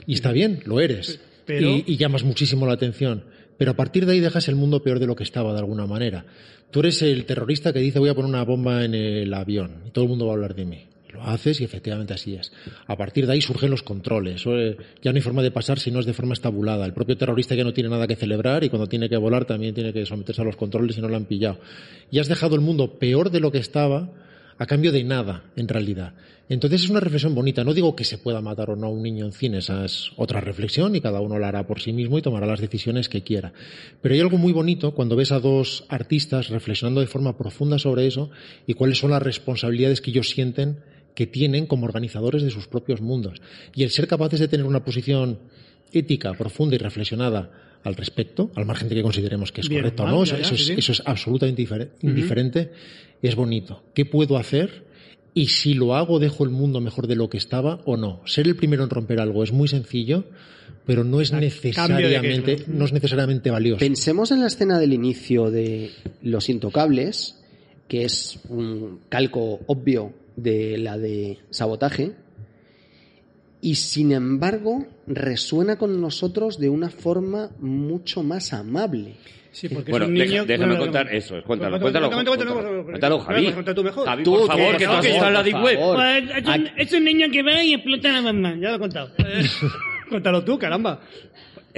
Y 0.08 0.14
está 0.14 0.32
bien, 0.32 0.62
lo 0.66 0.80
eres. 0.80 1.20
Pero- 1.46 1.68
Y, 1.70 1.84
y 1.88 1.98
llamas 1.98 2.24
muchísimo 2.24 2.66
la 2.66 2.74
atención. 2.74 3.24
Pero 3.58 3.72
a 3.72 3.76
partir 3.76 4.06
de 4.06 4.14
ahí 4.14 4.20
dejas 4.20 4.48
el 4.48 4.56
mundo 4.56 4.82
peor 4.82 5.00
de 5.00 5.08
lo 5.08 5.16
que 5.16 5.24
estaba, 5.24 5.52
de 5.54 5.60
alguna 5.60 5.86
manera. 5.86 6.26
Tú 6.72 6.80
eres 6.82 7.02
el 7.02 7.26
terrorista 7.26 7.74
que 7.74 7.80
dice 7.80 8.00
voy 8.00 8.10
a 8.10 8.14
poner 8.14 8.30
una 8.30 8.44
bomba 8.44 8.86
en 8.86 8.94
el 8.94 9.34
avión 9.34 9.84
y 9.88 9.90
todo 9.92 10.06
el 10.06 10.10
mundo 10.10 10.26
va 10.28 10.34
a 10.34 10.36
hablar 10.36 10.56
de 10.56 10.66
mí. 10.66 10.86
Lo 11.12 11.24
haces 11.24 11.60
y 11.60 11.64
efectivamente 11.64 12.14
así 12.14 12.36
es. 12.36 12.52
A 12.86 12.96
partir 12.96 13.26
de 13.26 13.34
ahí 13.34 13.42
surgen 13.42 13.72
los 13.72 13.82
controles. 13.84 14.44
Eh, 14.46 14.78
Ya 15.02 15.12
no 15.12 15.16
hay 15.16 15.22
forma 15.22 15.42
de 15.42 15.52
pasar 15.52 15.80
si 15.80 15.92
no 15.92 16.00
es 16.00 16.06
de 16.06 16.14
forma 16.14 16.34
estabulada. 16.34 16.86
El 16.86 16.94
propio 16.94 17.18
terrorista 17.18 17.56
ya 17.56 17.64
no 17.64 17.74
tiene 17.74 17.90
nada 17.90 18.08
que 18.08 18.16
celebrar 18.16 18.64
y 18.64 18.70
cuando 18.70 18.88
tiene 18.88 19.10
que 19.10 19.18
volar 19.18 19.46
también 19.46 19.74
tiene 19.74 19.92
que 19.92 20.06
someterse 20.06 20.42
a 20.42 20.46
los 20.46 20.56
controles 20.56 20.96
si 20.96 21.02
no 21.02 21.08
lo 21.08 21.16
han 21.16 21.26
pillado. 21.26 21.60
Y 22.12 22.20
has 22.20 22.28
dejado 22.28 22.56
el 22.56 22.62
mundo 22.62 23.00
peor 23.00 23.32
de 23.32 23.40
lo 23.40 23.52
que 23.52 23.58
estaba 23.58 24.10
a 24.60 24.66
cambio 24.66 24.92
de 24.92 25.04
nada, 25.04 25.44
en 25.56 25.68
realidad. 25.68 26.14
Entonces 26.50 26.84
es 26.84 26.90
una 26.90 27.00
reflexión 27.00 27.34
bonita. 27.34 27.64
No 27.64 27.74
digo 27.74 27.96
que 27.96 28.04
se 28.04 28.18
pueda 28.18 28.42
matar 28.42 28.70
o 28.72 28.76
no 28.76 28.88
a 28.88 28.90
un 28.90 29.02
niño 29.02 29.26
en 29.26 29.32
cine, 29.32 29.60
esa 29.60 29.86
es 29.86 30.12
otra 30.18 30.42
reflexión 30.42 30.96
y 30.96 31.02
cada 31.02 31.22
uno 31.22 31.40
la 31.40 31.48
hará 31.48 31.66
por 31.66 31.80
sí 31.80 31.94
mismo 31.94 32.18
y 32.18 32.22
tomará 32.22 32.46
las 32.46 32.60
decisiones 32.60 33.08
que 33.08 33.24
quiera. 33.24 33.54
Pero 34.02 34.16
hay 34.16 34.22
algo 34.22 34.38
muy 34.38 34.52
bonito 34.52 34.94
cuando 34.94 35.16
ves 35.16 35.32
a 35.32 35.40
dos 35.40 35.86
artistas 35.90 36.50
reflexionando 36.50 37.02
de 37.02 37.08
forma 37.08 37.38
profunda 37.38 37.80
sobre 37.80 38.06
eso 38.06 38.32
y 38.68 38.74
cuáles 38.74 38.98
son 38.98 39.12
las 39.12 39.22
responsabilidades 39.22 40.02
que 40.02 40.10
ellos 40.10 40.30
sienten 40.30 40.80
que 41.20 41.28
tienen 41.28 41.66
como 41.66 41.84
organizadores 41.86 42.44
de 42.44 42.50
sus 42.50 42.70
propios 42.70 43.02
mundos. 43.02 43.42
Y 43.76 43.84
el 43.84 43.90
ser 43.90 44.08
capaces 44.08 44.40
de 44.40 44.48
tener 44.48 44.66
una 44.66 44.86
posición 44.86 45.38
ética, 45.92 46.32
profunda 46.34 46.76
y 46.76 46.78
reflexionada 46.78 47.52
al 47.84 47.96
respecto, 47.96 48.52
al 48.56 48.66
margen 48.66 48.88
de 48.88 48.96
que 48.96 49.02
consideremos 49.02 49.52
que 49.52 49.60
es 49.60 49.68
Bien, 49.68 49.82
correcto 49.82 50.04
o 50.04 50.08
no, 50.08 50.24
ya, 50.24 50.36
eso, 50.38 50.38
ya, 50.38 50.42
eso 50.44 50.56
sí, 50.56 50.62
es, 50.62 50.68
sí. 50.68 50.74
eso 50.78 50.92
es 50.94 51.04
absolutamente 51.06 51.62
indifer- 51.62 51.90
indiferente, 52.04 52.72
es 53.22 53.36
bonito. 53.36 53.84
¿Qué 53.94 54.06
puedo 54.06 54.38
hacer? 54.38 54.86
Y 55.34 55.48
si 55.48 55.74
lo 55.74 55.94
hago, 55.94 56.20
dejo 56.20 56.46
el 56.46 56.52
mundo 56.52 56.80
mejor 56.80 57.06
de 57.08 57.18
lo 57.18 57.30
que 57.30 57.38
estaba 57.38 57.82
o 57.84 57.98
no. 57.98 58.22
Ser 58.26 58.48
el 58.48 58.56
primero 58.56 58.86
en 58.86 58.90
romper 58.90 59.20
algo 59.20 59.44
es 59.44 59.52
muy 59.52 59.68
sencillo, 59.68 60.24
pero 60.86 61.04
no 61.04 61.20
es 61.20 61.34
¿A 61.34 61.40
cambio 61.42 61.50
de 61.50 62.22
qué, 62.22 62.22
necesariamente, 62.22 62.64
no? 62.68 62.80
no 62.80 62.86
es 62.86 62.94
necesariamente 62.94 63.52
valioso. 63.52 63.80
Pensemos 63.80 64.32
en 64.32 64.40
la 64.40 64.48
escena 64.48 64.80
del 64.80 64.94
inicio 64.94 65.52
de 65.52 65.92
Los 66.22 66.48
Intocables, 66.48 67.36
que 67.90 68.06
es 68.06 68.40
un 68.48 69.02
calco 69.10 69.60
obvio 69.68 70.14
de 70.42 70.78
la 70.78 70.98
de 70.98 71.40
sabotaje, 71.50 72.14
y 73.62 73.76
sin 73.76 74.12
embargo 74.14 74.86
resuena 75.08 75.78
con 75.78 76.00
nosotros 76.00 76.60
de 76.60 76.70
una 76.70 76.90
forma 76.90 77.50
mucho 77.60 78.24
más 78.24 78.54
amable. 78.54 79.16
Sí, 79.52 79.68
porque 79.68 79.90
Bueno, 79.92 80.06
es 80.06 80.10
un 80.10 80.16
deja- 80.16 80.26
niño... 80.30 80.46
déjame 80.46 80.68
bueno, 80.76 80.84
contar 80.86 81.14
eso, 81.14 81.36
cuéntalo, 81.46 81.80
Cuéntalo, 81.80 82.10
cuéntalo, 82.10 82.26
cuéntalo, 82.38 82.54
cuéntalo, 82.54 82.86
cuéntalo, 82.86 83.20
Javi. 83.20 83.48
A 83.48 83.74
tú 83.74 83.84
mejor. 83.84 84.06
Javi, 84.06 84.24
por 84.24 84.42
que- 84.42 84.48
favor, 84.48 84.78
que 84.78 84.86
tú 84.86 84.92
has 84.92 85.06
estado 85.06 85.28
en 85.28 85.34
la 85.34 85.44
Deep 85.44 85.64
Web. 85.64 85.80
Pues 85.96 86.24
es, 86.38 86.48
un, 86.48 86.70
es 86.78 86.94
un 86.94 87.04
niño 87.04 87.28
que 87.32 87.42
va 87.44 87.64
y 87.64 87.74
explota 87.74 88.12
la 88.12 88.22
mamá. 88.22 88.56
Ya 88.62 88.70
lo 88.70 88.76
he 88.76 88.80
contado. 88.80 89.10
Cuéntalo 90.10 90.44
tú, 90.44 90.58
caramba. 90.60 91.02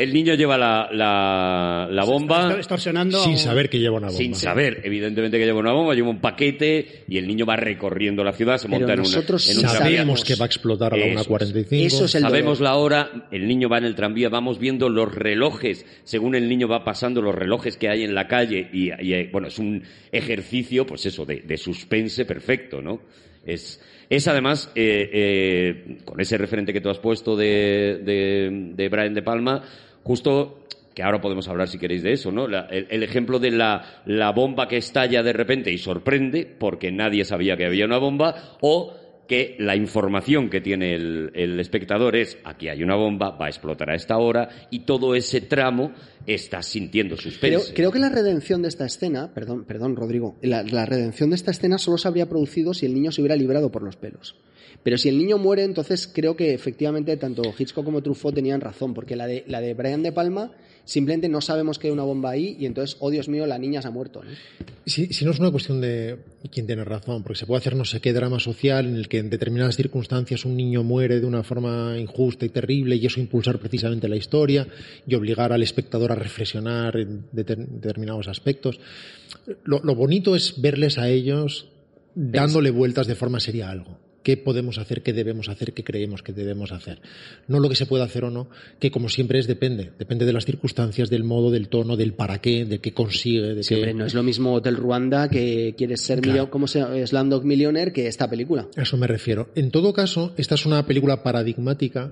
El 0.01 0.13
niño 0.13 0.33
lleva 0.35 0.57
la, 0.57 0.89
la, 0.91 1.87
la 1.91 2.03
bomba 2.03 2.47
Está 2.47 2.57
extorsionando... 2.57 3.21
a 3.21 3.23
sin 3.23 3.37
saber 3.37 3.69
que 3.69 3.79
lleva 3.79 3.97
una 3.97 4.07
bomba. 4.07 4.17
sin 4.17 4.35
saber, 4.35 4.81
evidentemente, 4.83 5.37
que 5.37 5.45
lleva 5.45 5.59
una 5.59 5.73
bomba, 5.73 5.93
lleva 5.93 6.09
un 6.09 6.19
paquete 6.21 7.03
y 7.07 7.17
el 7.17 7.27
niño 7.27 7.45
va 7.45 7.55
recorriendo 7.55 8.23
la 8.23 8.33
ciudad, 8.33 8.57
se 8.57 8.67
Pero 8.67 8.79
monta 8.79 8.93
en, 8.93 8.99
una, 9.01 9.07
nosotros 9.09 9.47
en 9.49 9.55
sí 9.55 9.61
un 9.63 9.69
sabemos. 9.69 10.23
que 10.23 10.35
va 10.35 10.45
a 10.45 10.47
explotar 10.47 10.93
a 10.93 10.97
la 10.97 11.05
Eso 11.05 11.21
es. 11.35 11.53
1.45. 11.53 11.85
Eso 11.85 12.05
es 12.05 12.15
el 12.15 12.21
Sabemos 12.23 12.59
dolor. 12.59 12.71
la 12.73 12.77
hora, 12.77 13.27
el 13.31 13.47
niño 13.47 13.69
va 13.69 13.77
en 13.77 13.85
el 13.85 13.95
tranvía, 13.95 14.29
vamos 14.29 14.59
viendo 14.59 14.89
los 14.89 15.13
relojes, 15.13 15.85
según 16.03 16.35
el 16.35 16.49
niño 16.49 16.67
va 16.67 16.83
pasando, 16.83 17.21
los 17.21 17.35
relojes 17.35 17.77
que 17.77 17.89
hay 17.89 18.03
en 18.03 18.15
la 18.15 18.27
calle, 18.27 18.69
y, 18.73 18.87
y, 18.99 19.13
eh, 19.13 19.29
bueno, 19.31 19.47
es 19.49 19.59
un 19.59 19.83
ejercicio, 20.11 20.85
pues 20.85 21.05
eso, 21.05 21.25
de, 21.25 21.41
de 21.41 21.57
suspense 21.57 22.25
perfecto, 22.25 22.81
¿no? 22.81 23.01
Es, 23.45 23.81
es 24.09 24.27
además, 24.27 24.71
eh, 24.75 25.09
eh, 25.13 25.97
con 26.05 26.19
ese 26.19 26.37
referente 26.37 26.73
que 26.73 26.81
tú 26.81 26.89
has 26.89 26.99
puesto 26.99 27.35
de, 27.35 28.01
de, 28.03 28.73
de 28.75 28.89
Brian 28.89 29.13
De 29.13 29.21
Palma, 29.23 29.63
justo 30.03 30.57
que 30.93 31.03
ahora 31.03 31.21
podemos 31.21 31.47
hablar 31.47 31.69
si 31.69 31.77
queréis 31.77 32.03
de 32.03 32.11
eso, 32.13 32.31
¿no? 32.31 32.47
La- 32.47 32.67
el, 32.69 32.87
el 32.89 33.03
ejemplo 33.03 33.39
de 33.39 33.51
la, 33.51 34.01
la 34.05 34.31
bomba 34.31 34.67
que 34.67 34.77
estalla 34.77 35.23
de 35.23 35.31
repente 35.33 35.71
y 35.71 35.77
sorprende, 35.77 36.45
porque 36.59 36.91
nadie 36.91 37.23
sabía 37.23 37.55
que 37.55 37.65
había 37.65 37.85
una 37.85 37.97
bomba, 37.97 38.57
o 38.61 38.93
que 39.25 39.55
la 39.59 39.77
información 39.77 40.49
que 40.49 40.59
tiene 40.59 40.93
el, 40.93 41.31
el 41.33 41.57
espectador 41.61 42.17
es 42.17 42.37
aquí 42.43 42.67
hay 42.67 42.83
una 42.83 42.95
bomba, 42.95 43.29
va 43.29 43.45
a 43.45 43.49
explotar 43.49 43.89
a 43.89 43.95
esta 43.95 44.17
hora 44.17 44.49
y 44.69 44.79
todo 44.79 45.15
ese 45.15 45.39
tramo 45.39 45.93
está 46.27 46.61
sintiendo 46.61 47.15
Creo, 47.15 47.31
suspense. 47.31 47.73
creo 47.73 47.91
que 47.93 47.99
la 47.99 48.09
redención 48.09 48.61
de 48.61 48.67
esta 48.67 48.85
escena, 48.85 49.33
perdón, 49.33 49.63
perdón, 49.63 49.95
Rodrigo, 49.95 50.35
la, 50.41 50.63
la 50.63 50.85
redención 50.85 51.29
de 51.29 51.37
esta 51.37 51.51
escena 51.51 51.77
solo 51.77 51.97
se 51.97 52.09
habría 52.09 52.27
producido 52.27 52.73
si 52.73 52.85
el 52.85 52.93
niño 52.93 53.13
se 53.13 53.21
hubiera 53.21 53.37
librado 53.37 53.71
por 53.71 53.83
los 53.83 53.95
pelos. 53.95 54.35
Pero 54.83 54.97
si 54.97 55.09
el 55.09 55.17
niño 55.17 55.37
muere, 55.37 55.63
entonces 55.63 56.09
creo 56.11 56.35
que 56.35 56.53
efectivamente 56.53 57.15
tanto 57.17 57.43
Hitchcock 57.57 57.85
como 57.85 58.01
Truffaut 58.01 58.33
tenían 58.33 58.61
razón, 58.61 58.93
porque 58.93 59.15
la 59.15 59.27
de, 59.27 59.43
la 59.47 59.61
de 59.61 59.73
Brian 59.75 60.01
De 60.01 60.11
Palma 60.11 60.51
simplemente 60.83 61.29
no 61.29 61.39
sabemos 61.41 61.77
que 61.77 61.87
hay 61.87 61.93
una 61.93 62.01
bomba 62.03 62.31
ahí 62.31 62.57
y 62.59 62.65
entonces, 62.65 62.97
oh 62.99 63.11
Dios 63.11 63.29
mío, 63.29 63.45
la 63.45 63.59
niña 63.59 63.83
se 63.83 63.87
ha 63.87 63.91
muerto. 63.91 64.23
¿no? 64.23 64.31
Si, 64.87 65.13
si 65.13 65.23
no 65.23 65.31
es 65.31 65.39
una 65.39 65.51
cuestión 65.51 65.79
de 65.79 66.17
quién 66.51 66.65
tiene 66.65 66.83
razón, 66.83 67.21
porque 67.21 67.37
se 67.37 67.45
puede 67.45 67.59
hacer 67.59 67.75
no 67.75 67.85
sé 67.85 68.01
qué 68.01 68.11
drama 68.11 68.39
social 68.39 68.87
en 68.87 68.95
el 68.95 69.07
que 69.07 69.19
en 69.19 69.29
determinadas 69.29 69.75
circunstancias 69.75 70.43
un 70.43 70.57
niño 70.57 70.83
muere 70.83 71.19
de 71.19 71.27
una 71.27 71.43
forma 71.43 71.95
injusta 71.99 72.47
y 72.47 72.49
terrible 72.49 72.95
y 72.95 73.05
eso 73.05 73.19
impulsar 73.19 73.59
precisamente 73.59 74.09
la 74.09 74.15
historia 74.15 74.67
y 75.05 75.13
obligar 75.13 75.53
al 75.53 75.61
espectador 75.61 76.11
a 76.11 76.15
reflexionar 76.15 76.97
en 76.97 77.25
deter- 77.31 77.67
determinados 77.67 78.27
aspectos. 78.27 78.79
Lo, 79.63 79.79
lo 79.83 79.93
bonito 79.93 80.35
es 80.35 80.59
verles 80.59 80.97
a 80.97 81.07
ellos 81.07 81.67
dándole 82.15 82.71
vueltas 82.71 83.05
de 83.05 83.15
forma 83.15 83.39
seria 83.39 83.67
a 83.67 83.71
algo. 83.71 83.99
¿Qué 84.23 84.37
podemos 84.37 84.77
hacer? 84.77 85.01
¿Qué 85.01 85.13
debemos 85.13 85.49
hacer? 85.49 85.73
¿Qué 85.73 85.83
creemos 85.83 86.21
que 86.21 86.31
debemos 86.33 86.71
hacer? 86.71 86.99
No 87.47 87.59
lo 87.59 87.69
que 87.69 87.75
se 87.75 87.85
puede 87.85 88.03
hacer 88.03 88.23
o 88.23 88.29
no, 88.29 88.47
que 88.79 88.91
como 88.91 89.09
siempre 89.09 89.39
es 89.39 89.47
depende. 89.47 89.91
Depende 89.97 90.25
de 90.25 90.33
las 90.33 90.45
circunstancias, 90.45 91.09
del 91.09 91.23
modo, 91.23 91.49
del 91.51 91.69
tono, 91.69 91.97
del 91.97 92.13
para 92.13 92.39
qué, 92.39 92.65
de 92.65 92.79
qué 92.79 92.93
consigue, 92.93 93.41
de 93.49 93.55
qué... 93.55 93.63
Siempre 93.63 93.93
no 93.93 94.05
es 94.05 94.13
lo 94.13 94.23
mismo 94.23 94.53
Hotel 94.53 94.75
Ruanda 94.77 95.29
que 95.29 95.73
quieres 95.77 96.01
ser 96.01 96.21
Claro. 96.21 96.49
como 96.51 96.67
Slumdog 96.67 97.43
Millionaire 97.45 97.91
que 97.91 98.07
esta 98.07 98.29
película. 98.29 98.67
A 98.77 98.81
eso 98.83 98.97
me 98.97 99.07
refiero. 99.07 99.49
En 99.55 99.71
todo 99.71 99.91
caso, 99.93 100.33
esta 100.37 100.55
es 100.55 100.65
una 100.65 100.85
película 100.85 101.23
paradigmática 101.23 102.11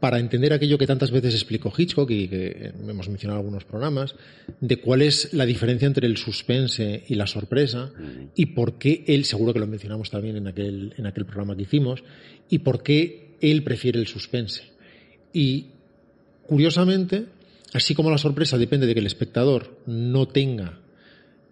para 0.00 0.18
entender 0.20 0.52
aquello 0.52 0.78
que 0.78 0.86
tantas 0.86 1.10
veces 1.10 1.34
explicó 1.34 1.72
Hitchcock 1.76 2.10
y 2.10 2.28
que 2.28 2.72
hemos 2.88 3.08
mencionado 3.08 3.40
en 3.40 3.44
algunos 3.44 3.64
programas, 3.64 4.14
de 4.60 4.76
cuál 4.76 5.02
es 5.02 5.32
la 5.34 5.44
diferencia 5.44 5.86
entre 5.86 6.06
el 6.06 6.16
suspense 6.16 7.04
y 7.08 7.14
la 7.16 7.26
sorpresa 7.26 7.90
y 8.36 8.46
por 8.46 8.78
qué 8.78 9.04
él, 9.08 9.24
seguro 9.24 9.52
que 9.52 9.58
lo 9.58 9.66
mencionamos 9.66 10.10
también 10.10 10.36
en 10.36 10.46
aquel, 10.46 10.94
en 10.96 11.06
aquel 11.06 11.24
programa 11.26 11.56
que 11.56 11.62
hicimos, 11.62 12.04
y 12.48 12.58
por 12.58 12.82
qué 12.82 13.36
él 13.40 13.64
prefiere 13.64 13.98
el 13.98 14.06
suspense. 14.06 14.62
Y 15.32 15.66
curiosamente, 16.46 17.26
así 17.72 17.94
como 17.94 18.10
la 18.10 18.18
sorpresa 18.18 18.56
depende 18.56 18.86
de 18.86 18.94
que 18.94 19.00
el 19.00 19.06
espectador 19.06 19.78
no 19.86 20.28
tenga 20.28 20.78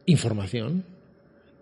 información, 0.07 0.85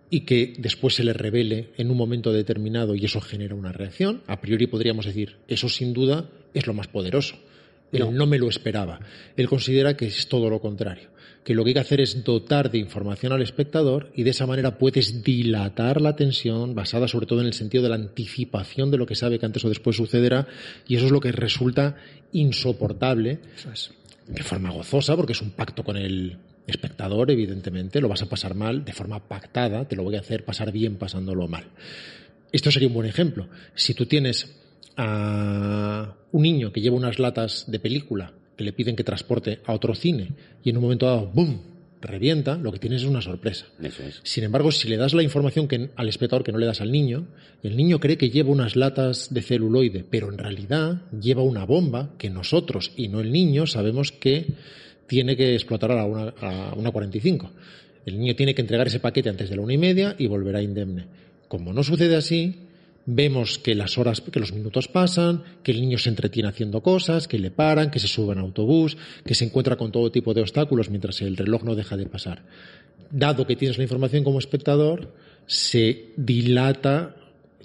y 0.09 0.21
que 0.21 0.53
después 0.57 0.95
se 0.95 1.03
le 1.03 1.13
revele 1.13 1.69
en 1.77 1.89
un 1.89 1.97
momento 1.97 2.31
determinado 2.31 2.95
y 2.95 3.05
eso 3.05 3.21
genera 3.21 3.55
una 3.55 3.71
reacción, 3.71 4.21
a 4.27 4.39
priori 4.39 4.67
podríamos 4.67 5.05
decir, 5.05 5.37
eso 5.47 5.69
sin 5.69 5.93
duda 5.93 6.29
es 6.53 6.67
lo 6.67 6.73
más 6.73 6.87
poderoso. 6.87 7.37
Él 7.91 8.15
no. 8.15 8.25
me 8.25 8.37
lo 8.37 8.49
esperaba. 8.49 8.99
Él 9.37 9.47
considera 9.47 9.95
que 9.95 10.07
es 10.07 10.27
todo 10.27 10.49
lo 10.49 10.59
contrario, 10.59 11.09
que 11.43 11.53
lo 11.53 11.63
que 11.63 11.69
hay 11.69 11.73
que 11.75 11.79
hacer 11.79 12.01
es 12.01 12.23
dotar 12.23 12.71
de 12.71 12.77
información 12.77 13.31
al 13.31 13.41
espectador 13.41 14.11
y 14.15 14.23
de 14.23 14.31
esa 14.31 14.45
manera 14.45 14.77
puedes 14.77 15.23
dilatar 15.23 16.01
la 16.01 16.15
tensión 16.15 16.75
basada 16.75 17.07
sobre 17.07 17.25
todo 17.25 17.41
en 17.41 17.47
el 17.47 17.53
sentido 17.53 17.83
de 17.83 17.89
la 17.89 17.95
anticipación 17.95 18.91
de 18.91 18.97
lo 18.97 19.05
que 19.05 19.15
sabe 19.15 19.39
que 19.39 19.45
antes 19.45 19.63
o 19.63 19.69
después 19.69 19.95
sucederá 19.95 20.47
y 20.87 20.95
eso 20.95 21.05
es 21.05 21.11
lo 21.11 21.21
que 21.21 21.31
resulta 21.31 21.95
insoportable 22.33 23.39
de 24.27 24.43
forma 24.43 24.71
gozosa 24.71 25.15
porque 25.15 25.33
es 25.33 25.41
un 25.41 25.51
pacto 25.51 25.83
con 25.83 25.97
el 25.97 26.37
espectador, 26.67 27.31
evidentemente, 27.31 28.01
lo 28.01 28.09
vas 28.09 28.21
a 28.21 28.29
pasar 28.29 28.55
mal 28.55 28.85
de 28.85 28.93
forma 28.93 29.27
pactada, 29.27 29.87
te 29.87 29.95
lo 29.95 30.03
voy 30.03 30.15
a 30.15 30.19
hacer 30.19 30.45
pasar 30.45 30.71
bien 30.71 30.97
pasándolo 30.97 31.47
mal. 31.47 31.65
Esto 32.51 32.71
sería 32.71 32.87
un 32.87 32.93
buen 32.93 33.07
ejemplo. 33.07 33.47
Si 33.73 33.93
tú 33.93 34.05
tienes 34.05 34.55
a 34.97 36.15
un 36.31 36.41
niño 36.41 36.71
que 36.71 36.81
lleva 36.81 36.95
unas 36.95 37.19
latas 37.19 37.65
de 37.67 37.79
película 37.79 38.33
que 38.55 38.63
le 38.63 38.73
piden 38.73 38.95
que 38.95 39.03
transporte 39.03 39.59
a 39.65 39.73
otro 39.73 39.93
cine 39.95 40.29
y 40.63 40.69
en 40.69 40.77
un 40.77 40.83
momento 40.83 41.05
dado, 41.05 41.27
¡boom!, 41.27 41.75
revienta, 42.01 42.57
lo 42.57 42.71
que 42.71 42.79
tienes 42.79 43.01
es 43.01 43.07
una 43.07 43.21
sorpresa. 43.21 43.65
Eso 43.81 44.03
es. 44.03 44.21
Sin 44.23 44.43
embargo, 44.43 44.71
si 44.71 44.87
le 44.87 44.97
das 44.97 45.13
la 45.13 45.23
información 45.23 45.67
que, 45.67 45.89
al 45.95 46.07
espectador 46.07 46.43
que 46.43 46.51
no 46.51 46.57
le 46.57 46.65
das 46.65 46.81
al 46.81 46.91
niño, 46.91 47.27
el 47.63 47.75
niño 47.75 47.99
cree 47.99 48.17
que 48.17 48.29
lleva 48.29 48.51
unas 48.51 48.75
latas 48.75 49.33
de 49.33 49.41
celuloide, 49.41 50.05
pero 50.09 50.29
en 50.29 50.37
realidad 50.37 51.01
lleva 51.19 51.41
una 51.41 51.65
bomba 51.65 52.11
que 52.17 52.29
nosotros 52.29 52.91
y 52.95 53.07
no 53.07 53.19
el 53.19 53.31
niño 53.31 53.67
sabemos 53.67 54.11
que 54.11 54.53
tiene 55.07 55.35
que 55.35 55.53
explotar 55.53 55.91
a 55.91 55.95
la 55.95 56.05
una, 56.05 56.33
a 56.41 56.73
una 56.75 56.91
45. 56.91 57.51
El 58.05 58.19
niño 58.19 58.35
tiene 58.35 58.53
que 58.53 58.61
entregar 58.61 58.87
ese 58.87 58.99
paquete 58.99 59.29
antes 59.29 59.49
de 59.49 59.55
la 59.55 59.61
una 59.61 59.73
y 59.73 59.77
media 59.77 60.15
y 60.17 60.27
volverá 60.27 60.61
indemne. 60.61 61.05
Como 61.47 61.73
no 61.73 61.83
sucede 61.83 62.15
así, 62.15 62.55
vemos 63.05 63.59
que 63.59 63.75
las 63.75 63.97
horas, 63.97 64.21
que 64.21 64.39
los 64.39 64.53
minutos 64.53 64.87
pasan, 64.87 65.43
que 65.63 65.71
el 65.71 65.81
niño 65.81 65.97
se 65.97 66.09
entretiene 66.09 66.49
haciendo 66.49 66.81
cosas, 66.81 67.27
que 67.27 67.39
le 67.39 67.51
paran, 67.51 67.91
que 67.91 67.99
se 67.99 68.07
sube 68.07 68.33
en 68.33 68.39
autobús, 68.39 68.97
que 69.25 69.35
se 69.35 69.45
encuentra 69.45 69.75
con 69.75 69.91
todo 69.91 70.11
tipo 70.11 70.33
de 70.33 70.41
obstáculos 70.41 70.89
mientras 70.89 71.21
el 71.21 71.37
reloj 71.37 71.63
no 71.63 71.75
deja 71.75 71.97
de 71.97 72.05
pasar. 72.05 72.43
Dado 73.11 73.45
que 73.45 73.55
tienes 73.55 73.77
la 73.77 73.83
información 73.83 74.23
como 74.23 74.39
espectador, 74.39 75.13
se 75.45 76.09
dilata 76.17 77.15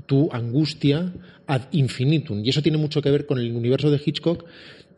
tu 0.07 0.29
angustia 0.33 1.13
ad 1.47 1.63
infinitum. 1.73 2.45
Y 2.45 2.51
eso 2.51 2.63
tiene 2.63 2.79
mucho 2.79 3.03
que 3.03 3.11
ver 3.11 3.27
con 3.27 3.39
el 3.39 3.53
universo 3.53 3.91
de 3.91 4.01
Hitchcock, 4.05 4.45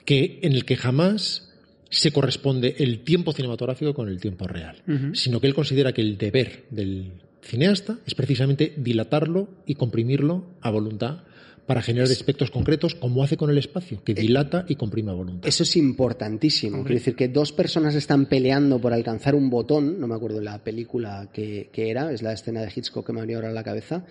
que, 0.04 0.40
en 0.42 0.52
el 0.52 0.64
que 0.64 0.76
jamás 0.76 1.51
se 1.92 2.10
corresponde 2.10 2.74
el 2.78 3.04
tiempo 3.04 3.32
cinematográfico 3.32 3.92
con 3.92 4.08
el 4.08 4.18
tiempo 4.18 4.48
real, 4.48 4.82
uh 4.88 4.90
-huh. 4.92 5.14
sino 5.14 5.40
que 5.40 5.46
él 5.46 5.54
considera 5.54 5.92
que 5.92 6.00
el 6.00 6.16
deber 6.16 6.64
del 6.70 7.12
cineasta 7.42 7.98
es 8.06 8.14
precisamente 8.14 8.72
dilatarlo 8.76 9.48
y 9.66 9.74
comprimirlo 9.74 10.46
a 10.62 10.70
voluntad 10.70 11.18
para 11.66 11.82
generar 11.82 12.10
aspectos 12.10 12.50
concretos, 12.50 12.94
como 12.94 13.22
hace 13.22 13.36
con 13.36 13.50
el 13.50 13.58
espacio, 13.58 14.02
que 14.02 14.14
dilata 14.14 14.64
y 14.68 14.74
comprime 14.74 15.10
a 15.12 15.14
voluntad. 15.14 15.48
Eso 15.48 15.62
es 15.62 15.76
importantísimo. 15.76 16.82
Quiero 16.82 16.94
decir 16.94 17.14
que 17.14 17.28
dos 17.28 17.52
personas 17.52 17.94
están 17.94 18.26
peleando 18.26 18.80
por 18.80 18.92
alcanzar 18.92 19.34
un 19.34 19.48
botón, 19.48 20.00
no 20.00 20.08
me 20.08 20.14
acuerdo 20.14 20.40
la 20.40 20.64
película 20.64 21.28
que, 21.32 21.70
que 21.72 21.90
era, 21.90 22.10
es 22.12 22.22
la 22.22 22.32
escena 22.32 22.62
de 22.62 22.72
Hitchcock 22.74 23.06
que 23.06 23.12
me 23.12 23.20
venía 23.20 23.36
ahora 23.36 23.50
a 23.50 23.52
la 23.52 23.62
cabeza, 23.62 24.04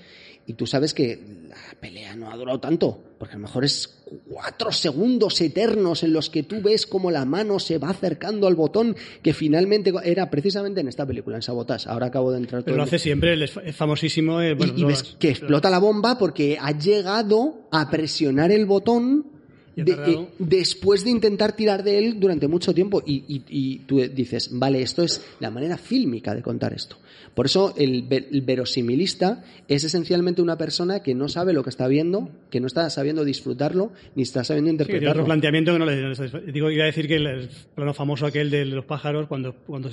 y 0.45 0.53
tú 0.53 0.65
sabes 0.65 0.93
que 0.93 1.19
la 1.49 1.79
pelea 1.79 2.15
no 2.15 2.31
ha 2.31 2.35
durado 2.35 2.59
tanto, 2.59 2.99
porque 3.17 3.35
a 3.35 3.37
lo 3.37 3.43
mejor 3.43 3.63
es 3.63 4.01
cuatro 4.27 4.71
segundos 4.71 5.39
eternos 5.41 6.03
en 6.03 6.13
los 6.13 6.29
que 6.29 6.43
tú 6.43 6.61
ves 6.61 6.85
como 6.85 7.11
la 7.11 7.25
mano 7.25 7.59
se 7.59 7.77
va 7.77 7.89
acercando 7.89 8.47
al 8.47 8.55
botón, 8.55 8.95
que 9.21 9.33
finalmente 9.33 9.93
era 10.03 10.29
precisamente 10.29 10.81
en 10.81 10.87
esta 10.87 11.05
película, 11.05 11.37
en 11.37 11.41
Sabotage. 11.41 11.87
Ahora 11.87 12.07
acabo 12.07 12.31
de 12.31 12.39
entrar. 12.39 12.63
Pero 12.63 12.77
lo 12.77 12.83
hace 12.83 12.99
siempre, 12.99 13.41
es 13.43 13.75
famosísimo. 13.75 14.41
Eh, 14.41 14.53
bueno, 14.55 14.73
y, 14.75 14.81
y 14.81 14.85
ves 14.85 15.15
que 15.19 15.29
explota 15.29 15.69
la 15.69 15.79
bomba 15.79 16.17
porque 16.17 16.57
ha 16.59 16.71
llegado 16.71 17.67
a 17.71 17.89
presionar 17.89 18.51
el 18.51 18.65
botón 18.65 19.31
de, 19.75 19.91
eh, 19.91 20.27
después 20.39 21.03
de 21.03 21.11
intentar 21.11 21.55
tirar 21.55 21.83
de 21.83 21.97
él 21.97 22.19
durante 22.19 22.47
mucho 22.47 22.73
tiempo. 22.73 23.01
Y, 23.05 23.23
y, 23.27 23.43
y, 23.47 23.79
tú 23.79 23.99
dices, 23.99 24.49
vale, 24.51 24.81
esto 24.81 25.03
es 25.03 25.23
la 25.39 25.51
manera 25.51 25.77
fílmica 25.77 26.35
de 26.35 26.41
contar 26.41 26.73
esto. 26.73 26.97
Por 27.33 27.45
eso 27.45 27.73
el, 27.77 28.07
el, 28.09 28.41
verosimilista 28.41 29.43
es 29.67 29.83
esencialmente 29.83 30.41
una 30.41 30.57
persona 30.57 31.01
que 31.01 31.15
no 31.15 31.29
sabe 31.29 31.53
lo 31.53 31.63
que 31.63 31.69
está 31.69 31.87
viendo, 31.87 32.29
que 32.49 32.59
no 32.59 32.67
está 32.67 32.89
sabiendo 32.89 33.23
disfrutarlo, 33.23 33.91
ni 34.15 34.23
está 34.23 34.43
sabiendo 34.43 34.71
interpretarlo. 34.71 35.09
Sí, 35.09 35.11
otro 35.11 35.25
planteamiento 35.25 35.73
que 35.73 35.79
no 35.79 35.85
le, 35.85 36.51
digo, 36.51 36.69
iba 36.69 36.83
a 36.83 36.87
decir 36.87 37.07
que 37.07 37.15
el 37.15 37.49
plano 37.73 37.93
famoso 37.93 38.25
aquel 38.25 38.49
de 38.49 38.65
los 38.65 38.85
pájaros, 38.85 39.27
cuando, 39.27 39.53
cuando, 39.53 39.89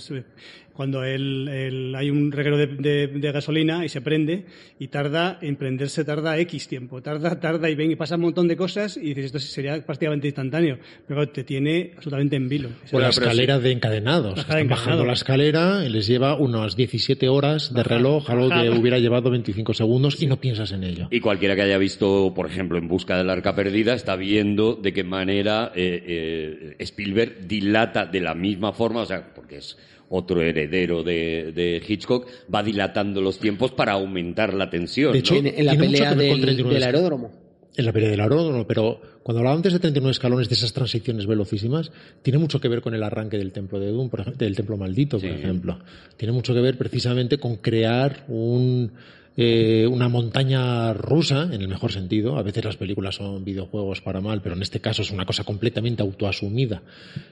cuando 0.73 1.05
el, 1.05 1.49
el, 1.49 1.95
hay 1.95 2.11
un 2.11 2.33
reguero 2.33 2.57
de, 2.57 2.67
de, 2.67 3.07
de, 3.09 3.33
gasolina 3.33 3.85
y 3.85 3.89
se 3.89 4.01
prende 4.01 4.47
y 4.79 4.89
tarda, 4.89 5.39
en 5.43 5.57
prenderse 5.57 6.05
tarda 6.05 6.39
X 6.39 6.69
tiempo, 6.69 7.03
tarda, 7.03 7.39
tarda 7.41 7.71
y 7.71 7.75
ven 7.75 7.91
y 7.91 7.97
pasa 7.97 8.17
un 8.17 8.23
montón 8.23 8.49
de 8.49 8.57
cosas 8.57 8.97
y 8.97 9.15
dices, 9.15 9.27
esto 9.27 9.39
sería 9.39 9.85
prácticamente 9.85 10.29
instantáneo, 10.29 10.79
pero 11.07 11.29
te 11.29 11.45
tiene 11.45 11.93
absolutamente 11.97 12.37
en 12.37 12.49
vilo. 12.49 12.69
O 12.93 12.99
la 12.99 13.09
escalera 13.09 13.59
de 13.59 13.73
encadenados. 13.73 14.39
Están 14.39 14.59
encadenado. 14.59 14.69
bajando 14.69 15.05
la 15.05 15.13
escalera 15.13 15.85
y 15.85 15.89
les 15.89 16.07
lleva 16.07 16.37
unas 16.37 16.77
17 16.77 17.28
horas 17.29 17.73
de 17.73 17.83
reloj, 17.83 18.29
algo 18.31 18.49
que 18.49 18.71
hubiera 18.71 18.99
llevado 18.99 19.31
25 19.31 19.75
segundos 19.75 20.21
y 20.23 20.27
no 20.27 20.41
piensas 20.41 20.73
en 20.73 20.85
ello. 20.85 21.09
Y 21.11 21.21
cualquiera 21.21 21.55
que 21.55 21.63
haya 21.63 21.79
visto, 21.79 22.33
por 22.35 22.47
ejemplo, 22.47 22.79
En 22.79 22.89
busca 22.89 23.17
del 23.17 23.31
arca 23.31 23.55
perdida, 23.55 23.95
está 23.95 24.17
viendo 24.17 24.75
de 24.75 24.93
qué 24.93 25.05
manera 25.05 25.73
eh, 25.75 26.03
eh, 26.07 26.77
Spielberg 26.79 27.47
dilata 27.47 28.07
de 28.07 28.21
la 28.21 28.35
misma 28.35 28.73
forma, 28.73 29.03
o 29.03 29.07
sea, 29.07 29.33
porque 29.35 29.59
es 29.59 29.77
otro 30.11 30.41
heredero 30.41 31.03
de, 31.03 31.53
de, 31.55 31.83
Hitchcock, 31.87 32.27
va 32.53 32.63
dilatando 32.63 33.21
los 33.21 33.39
tiempos 33.39 33.73
para 33.73 33.93
aumentar 33.93 34.55
la 34.55 34.71
tensión. 34.71 35.13
De 35.13 35.19
hecho, 35.19 35.35
¿no? 35.35 35.41
en, 35.41 35.47
en, 35.49 35.67
la 35.67 35.75
pelea 35.75 36.15
del, 36.15 36.57
del 36.57 36.83
aeródromo. 36.83 37.48
En 37.79 37.87
la 37.87 37.93
pelea 37.93 38.11
del 38.11 38.21
aeródromo, 38.21 38.67
pero 38.67 39.01
cuando 39.23 39.39
hablaba 39.39 39.55
antes 39.55 39.73
de 39.73 39.79
39 39.79 40.11
escalones 40.11 40.49
de 40.49 40.57
esas 40.57 40.73
transiciones 40.73 41.27
velocísimas, 41.27 41.93
tiene 42.23 42.41
mucho 42.41 42.61
que 42.61 42.67
ver 42.67 42.81
con 42.81 42.93
el 42.93 43.05
arranque 43.05 43.39
del 43.39 43.53
templo 43.53 43.79
de 43.79 43.93
Doom, 43.93 44.11
por 44.11 44.19
ejemplo, 44.19 44.45
del 44.45 44.57
templo 44.57 44.77
maldito, 44.77 45.21
por 45.21 45.29
sí. 45.29 45.37
ejemplo. 45.37 45.79
Tiene 46.17 46.33
mucho 46.33 46.53
que 46.55 46.61
ver 46.61 46.77
precisamente 46.77 47.39
con 47.39 47.55
crear 47.59 48.25
un 48.27 48.91
eh, 49.41 49.87
una 49.87 50.09
montaña 50.09 50.93
rusa, 50.93 51.49
en 51.53 51.63
el 51.63 51.69
mejor 51.69 51.93
sentido. 51.93 52.39
A 52.39 52.43
veces 52.43 52.65
las 52.65 52.77
películas 52.77 53.15
son 53.15 53.45
videojuegos 53.45 54.01
para 54.01 54.21
mal, 54.21 54.43
pero 54.43 54.57
en 54.57 54.63
este 54.63 54.81
caso 54.81 55.03
es 55.03 55.13
una 55.13 55.25
cosa 55.25 55.45
completamente 55.45 56.03
autoasumida 56.03 56.83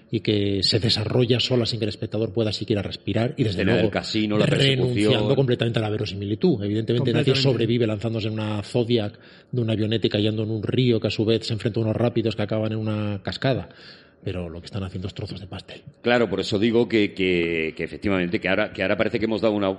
y 0.09 0.21
que 0.21 0.63
se 0.63 0.79
desarrolla 0.79 1.41
sola 1.41 1.67
sin 1.67 1.81
que 1.81 1.85
el 1.85 1.89
espectador 1.89 2.33
pueda 2.33 2.53
siquiera 2.53 2.81
respirar 2.81 3.35
y 3.37 3.43
desde 3.43 3.65
luego 3.65 3.91
casino, 3.91 4.39
la 4.39 4.47
renunciando 4.47 5.35
completamente 5.35 5.81
a 5.81 5.83
la 5.83 5.91
verosimilitud. 5.91 6.63
Evidentemente 6.63 7.13
nadie 7.13 7.35
sobrevive 7.35 7.89
lanzándose 7.89 8.29
en 8.29 8.35
una 8.35 8.63
Zodiac 8.63 9.19
de 9.51 9.61
una 9.61 9.73
avioneta 9.73 10.07
y 10.07 10.11
cayendo 10.11 10.45
en 10.45 10.53
un 10.53 10.63
río 10.63 11.01
que 11.01 11.09
a 11.09 11.11
su 11.11 11.25
vez 11.25 11.45
se 11.45 11.55
enfrenta 11.55 11.81
a 11.81 11.83
unos 11.83 11.97
rápidos 11.97 12.37
que 12.37 12.43
acaban 12.43 12.71
en 12.71 12.79
una 12.79 13.21
cascada. 13.25 13.69
Pero 14.27 14.49
lo 14.49 14.59
que 14.61 14.67
están 14.67 14.83
haciendo 14.83 15.07
es 15.07 15.15
trozos 15.15 15.39
de 15.39 15.47
pastel. 15.47 15.83
Claro, 16.03 16.29
por 16.29 16.41
eso 16.41 16.59
digo 16.59 16.89
que, 16.89 17.15
que, 17.15 17.75
que 17.77 17.85
efectivamente, 17.85 18.41
que 18.41 18.49
ahora, 18.49 18.73
que 18.73 18.83
ahora 18.83 18.97
parece 18.97 19.21
que 19.21 19.27
hemos 19.27 19.41
dado 19.41 19.55
una, 19.55 19.71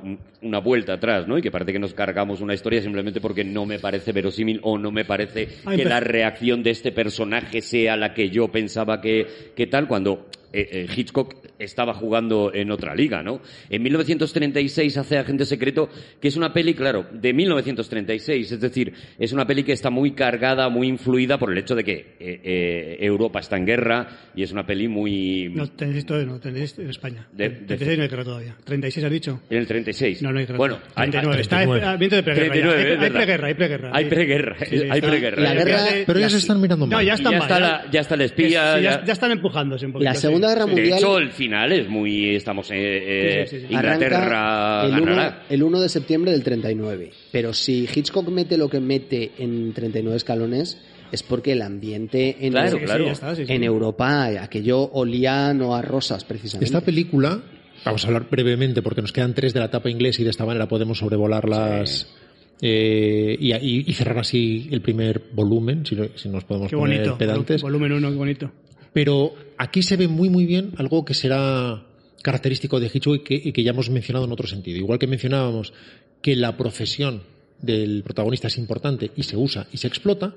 una 0.42 0.60
vuelta 0.60 0.94
atrás, 0.94 1.28
¿no? 1.28 1.38
Y 1.38 1.42
que 1.42 1.52
parece 1.52 1.74
que 1.74 1.80
nos 1.80 1.94
cargamos 1.94 2.40
una 2.40 2.54
historia 2.54 2.82
simplemente 2.82 3.20
porque 3.20 3.44
no 3.44 3.66
me 3.66 3.78
parece 3.78 4.14
verosímil 4.14 4.62
o 4.64 4.78
no 4.78 4.90
me 4.90 5.04
parece 5.04 5.50
Ay, 5.66 5.76
que 5.76 5.84
pero- 5.84 5.90
la 5.90 6.00
reacción 6.00 6.64
de 6.64 6.70
este 6.70 6.94
personaje 6.94 7.60
sea 7.62 7.98
la 7.98 8.14
que 8.14 8.30
yo 8.30 8.48
pensaba 8.48 9.02
que, 9.02 9.28
que 9.54 9.68
tal, 9.68 9.86
cuando 9.86 10.28
eh, 10.54 10.68
eh, 10.72 10.88
Hitchcock 10.96 11.36
estaba 11.60 11.94
jugando 11.94 12.52
en 12.54 12.72
otra 12.72 12.94
liga, 12.96 13.22
¿no? 13.24 13.42
En 13.70 13.82
1936 13.84 14.98
hace 14.98 15.18
Agente 15.18 15.46
Secreto, 15.46 15.90
que 16.22 16.28
es 16.28 16.36
una 16.38 16.54
peli, 16.54 16.74
claro, 16.74 17.06
de 17.12 17.34
1936, 17.34 18.52
es 18.52 18.60
decir, 18.60 18.94
es 19.18 19.34
una 19.34 19.46
peli 19.46 19.64
que 19.64 19.74
está 19.74 19.90
muy 19.90 20.12
cargada, 20.12 20.70
muy 20.70 20.88
influida 20.88 21.38
por 21.38 21.52
el 21.52 21.58
hecho 21.58 21.76
de 21.76 21.84
que 21.84 21.94
eh, 22.20 22.42
eh, 22.44 22.98
Europa 23.02 23.40
está 23.40 23.58
en 23.58 23.66
guerra 23.66 24.08
y 24.36 24.44
es 24.44 24.52
una 24.52 24.66
peli 24.66 24.88
muy... 24.88 25.50
No 25.54 25.68
tenéis 25.68 25.98
esto, 26.00 26.18
no 26.26 26.40
tenéis 26.40 26.78
en 26.80 26.90
España. 26.90 27.28
De- 27.32 27.50
de- 27.50 27.78
36 27.78 27.98
no 27.98 28.04
hay 28.04 28.10
guerra 28.10 28.24
todavía. 28.24 28.56
36 28.64 29.06
has 29.06 29.12
dicho. 29.12 29.42
En 29.50 29.58
el 29.58 29.68
36. 29.68 30.22
No, 30.22 30.32
no 30.32 30.40
hay 30.40 30.46
guerra. 30.46 30.58
Bueno, 30.58 30.80
hay, 30.96 31.10
39. 31.10 31.42
Está 31.42 31.56
39. 31.58 31.86
a 31.88 31.96
viento 31.98 32.16
de 32.16 32.24
preguerra. 32.24 32.52
39, 32.52 32.84
ya. 32.84 32.94
es 32.94 32.98
Hay, 32.98 33.04
hay 33.06 33.12
preguerra, 33.12 33.48
hay 33.48 33.54
preguerra. 33.54 33.92
Hay 33.94 34.06
preguerra, 34.06 34.56
Sí, 34.66 34.78
sí, 34.80 34.88
hay 34.90 35.02
preguerra. 35.02 35.42
La 35.42 35.54
guerra- 35.54 35.86
Pero 36.06 36.20
ya 36.20 36.30
se 36.30 36.38
están 36.38 36.62
mirando 36.62 36.86
No, 36.88 36.96
mal. 36.98 37.06
ya 37.06 37.12
Y 37.12 37.16
están 37.16 37.32
ya, 37.34 37.40
mal, 37.40 37.48
está 37.48 37.60
ya. 37.60 37.68
la, 37.86 37.92
ya 37.92 38.00
está 38.02 38.16
el 38.16 38.22
espía. 38.22 38.48
Sí, 38.48 38.54
ya, 38.54 38.80
ya- 38.80 39.04
ya 39.06 39.14
están 39.14 39.32
empujándose 39.32 39.86
un 39.86 39.94
poquito. 39.94 40.10
La 40.10 40.16
sí. 40.16 40.22
Segunda 40.40 40.50
Guerra 40.50 40.64
Sí. 40.66 40.70
De 40.70 40.76
Mundial- 40.82 40.98
hecho, 41.00 41.18
el 41.18 41.30
final 41.32 41.72
es 41.72 41.90
muy... 41.90 42.36
Estamos 42.36 42.72
en... 42.72 42.78
eh, 42.80 43.46
Sí, 43.48 43.56
sí, 43.56 43.62
sí, 43.62 43.68
sí. 43.68 43.74
Inglaterra 43.74 44.84
el 44.86 44.92
1, 44.94 45.06
ganará. 45.06 45.44
el 45.50 45.64
1 45.64 45.82
de 45.82 45.90
septiembre 45.90 46.32
del 46.32 46.44
39. 46.44 47.12
Pero 47.32 47.54
si 47.54 47.88
Hitchcock 47.94 48.28
mete 48.30 48.58
lo 48.58 48.70
que 48.70 48.80
mete 48.80 49.32
en 49.38 49.74
39 49.74 50.18
escalones, 50.18 50.82
es 51.12 51.24
porque 51.24 51.54
el 51.54 51.62
ambiente 51.62 52.38
en, 52.42 52.52
Claro, 52.52 52.80
claro. 52.80 53.08
está, 53.10 53.36
sí, 53.36 53.46
sí. 53.46 53.54
en 53.54 53.64
Europa, 53.64 54.26
aquello 54.42 54.82
olía 54.92 55.54
no 55.54 55.76
a 55.76 55.82
rosas, 55.82 56.24
precisamente. 56.26 56.66
Esta 56.66 56.82
película, 56.82 57.42
vamos 57.86 58.04
a 58.04 58.08
hablar 58.08 58.28
brevemente 58.30 58.82
porque 58.82 59.02
nos 59.02 59.14
quedan 59.14 59.34
tres 59.34 59.54
de 59.54 59.60
la 59.62 59.68
etapa 59.68 59.90
inglesa 59.90 60.22
y 60.22 60.26
de 60.26 60.32
esta 60.32 60.46
manera 60.46 60.68
podemos 60.68 60.98
sobrevolarlas 60.98 62.14
eh, 62.62 63.38
y, 63.40 63.54
y- 63.54 63.84
y 63.88 63.94
cerrar 63.94 64.18
así 64.20 64.68
el 64.72 64.82
primer 64.82 65.22
volumen, 65.34 65.86
si, 65.86 65.96
lo- 65.96 66.10
si 66.18 66.28
nos 66.28 66.44
podemos 66.44 66.70
Qué 66.70 66.76
poner 66.76 66.98
bonito. 67.00 67.18
pedantes. 67.18 67.62
Volumen 67.62 67.92
1, 67.94 68.10
qué 68.10 68.16
bonito. 68.16 68.52
Pero 68.94 69.34
aquí 69.58 69.84
se 69.84 69.98
ve 69.98 70.08
muy 70.08 70.30
muy 70.30 70.46
bien 70.46 70.72
algo 70.78 71.06
que 71.06 71.14
será 71.14 71.84
característico 72.22 72.80
de 72.80 72.92
Hitchcock 72.94 73.30
y 73.30 73.52
que, 73.52 73.64
ya 73.64 73.72
hemos 73.72 73.90
mencionado 73.90 74.26
en 74.26 74.32
otro 74.32 74.48
sentido. 74.48 74.78
Igual 74.78 75.00
que 75.00 75.08
mencionábamos 75.08 75.74
que 76.22 76.36
la 76.36 76.58
profesión 76.58 77.22
del 77.62 78.04
protagonista 78.04 78.48
es 78.48 78.58
importante 78.58 79.12
y 79.16 79.24
se 79.24 79.38
usa 79.38 79.68
y 79.72 79.78
se 79.78 79.88
explota, 79.88 80.36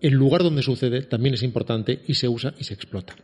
el 0.00 0.12
lugar 0.12 0.42
donde 0.42 0.62
sucede 0.62 1.02
también 1.02 1.34
es 1.34 1.42
importante 1.42 2.00
y 2.06 2.14
se 2.14 2.28
usa 2.28 2.54
y 2.58 2.64
se 2.64 2.74
explota. 2.74 3.16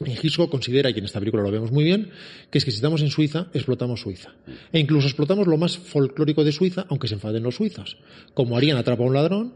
Hitchcock 0.00 0.50
considera, 0.50 0.90
y 0.90 0.98
en 0.98 1.04
esta 1.04 1.20
película 1.20 1.42
lo 1.42 1.50
vemos 1.50 1.70
muy 1.70 1.84
bien, 1.84 2.10
que 2.50 2.58
es 2.58 2.64
que 2.64 2.70
si 2.70 2.76
estamos 2.76 3.00
en 3.02 3.10
Suiza, 3.10 3.46
explotamos 3.54 4.00
Suiza. 4.00 4.34
E 4.72 4.80
incluso 4.80 5.06
explotamos 5.06 5.46
lo 5.46 5.56
más 5.56 5.78
folclórico 5.78 6.42
de 6.42 6.50
Suiza, 6.50 6.86
aunque 6.88 7.06
se 7.06 7.14
enfaden 7.14 7.42
los 7.42 7.56
suizos. 7.56 7.96
Como 8.32 8.56
harían 8.56 8.76
Atrapa 8.76 9.04
a 9.04 9.06
un 9.06 9.14
ladrón, 9.14 9.54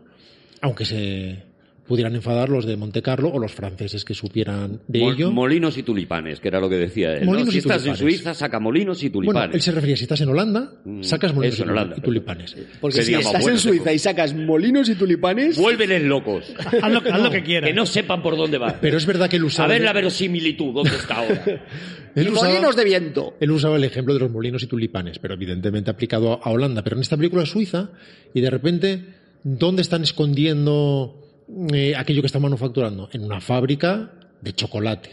aunque 0.61 0.85
se 0.85 1.43
pudieran 1.89 2.15
enfadar 2.15 2.49
los 2.51 2.67
de 2.67 2.77
Monte 2.77 3.03
Carlo 3.03 3.31
o 3.31 3.39
los 3.41 3.53
franceses 3.53 4.05
que 4.05 4.15
supieran 4.15 4.81
de 4.87 5.01
Mol- 5.01 5.15
ello. 5.15 5.31
Molinos 5.33 5.77
y 5.79 5.83
tulipanes, 5.83 6.39
que 6.39 6.49
era 6.49 6.61
lo 6.61 6.69
que 6.69 6.77
decía 6.77 7.15
él. 7.15 7.21
¿no? 7.25 7.33
Molinos 7.33 7.51
Si 7.51 7.57
y 7.57 7.59
estás 7.59 7.85
en. 7.87 7.97
Suiza, 7.97 8.35
saca 8.35 8.61
molinos 8.61 9.03
y 9.03 9.09
Bueno, 9.09 9.31
tulipanes. 9.33 9.55
él 9.57 9.63
se 9.63 9.73
refería, 9.73 9.97
si 9.97 10.03
estás 10.05 10.21
en 10.21 10.29
Holanda, 10.29 10.73
Mm, 10.85 11.03
sacas 11.03 11.35
molinos 11.35 11.55
eso, 11.55 11.63
y 11.63 11.67
en 11.67 11.71
Holanda, 11.71 11.97
y 11.99 12.01
tulipanes. 12.03 12.57
Porque 12.81 13.03
si 13.03 13.15
estás 13.15 13.41
bueno, 13.43 13.57
en 13.57 13.59
Suiza 13.61 13.93
y 13.93 13.99
sacas 13.99 14.35
molinos 14.35 14.89
y 14.89 14.95
tulipanes, 14.95 15.57
Vuélveles 15.59 16.03
locos. 16.05 16.45
Haz 16.83 16.93
lo, 16.93 16.99
haz 16.99 17.23
lo 17.23 17.31
que 17.31 17.43
quieras. 17.43 17.69
que 17.71 17.75
no 17.75 17.87
sepan 17.87 18.23
por 18.23 18.37
dónde 18.37 18.59
va. 18.59 18.77
Pero 18.81 18.97
es 18.99 19.07
verdad 19.07 19.29
que 19.31 19.37
él 19.37 19.43
A 19.43 19.47
usaba, 19.47 19.69
ver 19.69 19.83
la 19.83 19.93
verosimilitud, 19.95 20.75
¿dónde 20.75 20.91
está 20.95 21.17
ahora? 21.17 21.43
él 22.15 22.29
usaba- 22.29 22.49
molinos 22.49 22.77
de 22.77 22.85
viento. 22.85 23.35
Él 23.41 23.51
usaba 23.51 23.77
el 23.77 23.85
ejemplo 23.85 24.13
de 24.15 24.21
los 24.21 24.31
molinos 24.31 24.63
y 24.63 24.67
tulipanes, 24.67 25.19
pero 25.19 25.35
evidentemente 25.35 25.91
aplicado 25.91 26.35
a, 26.35 26.37
a 26.49 26.51
Holanda. 26.51 26.83
Pero 26.85 26.97
en 26.97 27.03
esta 27.03 27.17
película 27.17 27.45
es 27.45 27.49
Suiza 27.51 27.91
y 28.35 28.41
de 28.41 28.51
repente, 28.51 29.05
¿dónde 29.43 29.83
están 29.83 30.03
escondiendo 30.03 31.25
eh, 31.73 31.95
aquello 31.97 32.21
que 32.23 32.27
están 32.27 32.43
manufacturando? 32.43 33.09
En 33.13 33.25
una 33.25 33.41
fábrica 33.41 34.13
de 34.41 34.53
chocolate. 34.53 35.11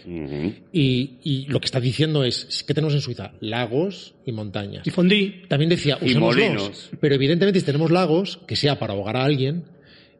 Y, 0.71 1.13
y 1.23 1.45
lo 1.47 1.59
que 1.59 1.65
está 1.65 1.79
diciendo 1.79 2.23
es, 2.23 2.63
¿qué 2.67 2.73
tenemos 2.73 2.93
en 2.93 3.01
Suiza? 3.01 3.31
Lagos 3.39 4.13
y 4.25 4.31
montañas. 4.31 4.85
Y 4.85 4.91
fondí. 4.91 5.41
También 5.47 5.69
decía, 5.69 5.97
Y 6.01 6.11
usemos 6.11 6.35
molinos. 6.35 6.67
dos. 6.67 6.89
Pero 6.99 7.15
evidentemente 7.15 7.59
si 7.59 7.65
tenemos 7.65 7.89
lagos, 7.91 8.39
que 8.47 8.55
sea 8.55 8.77
para 8.77 8.93
ahogar 8.93 9.17
a 9.17 9.23
alguien, 9.25 9.63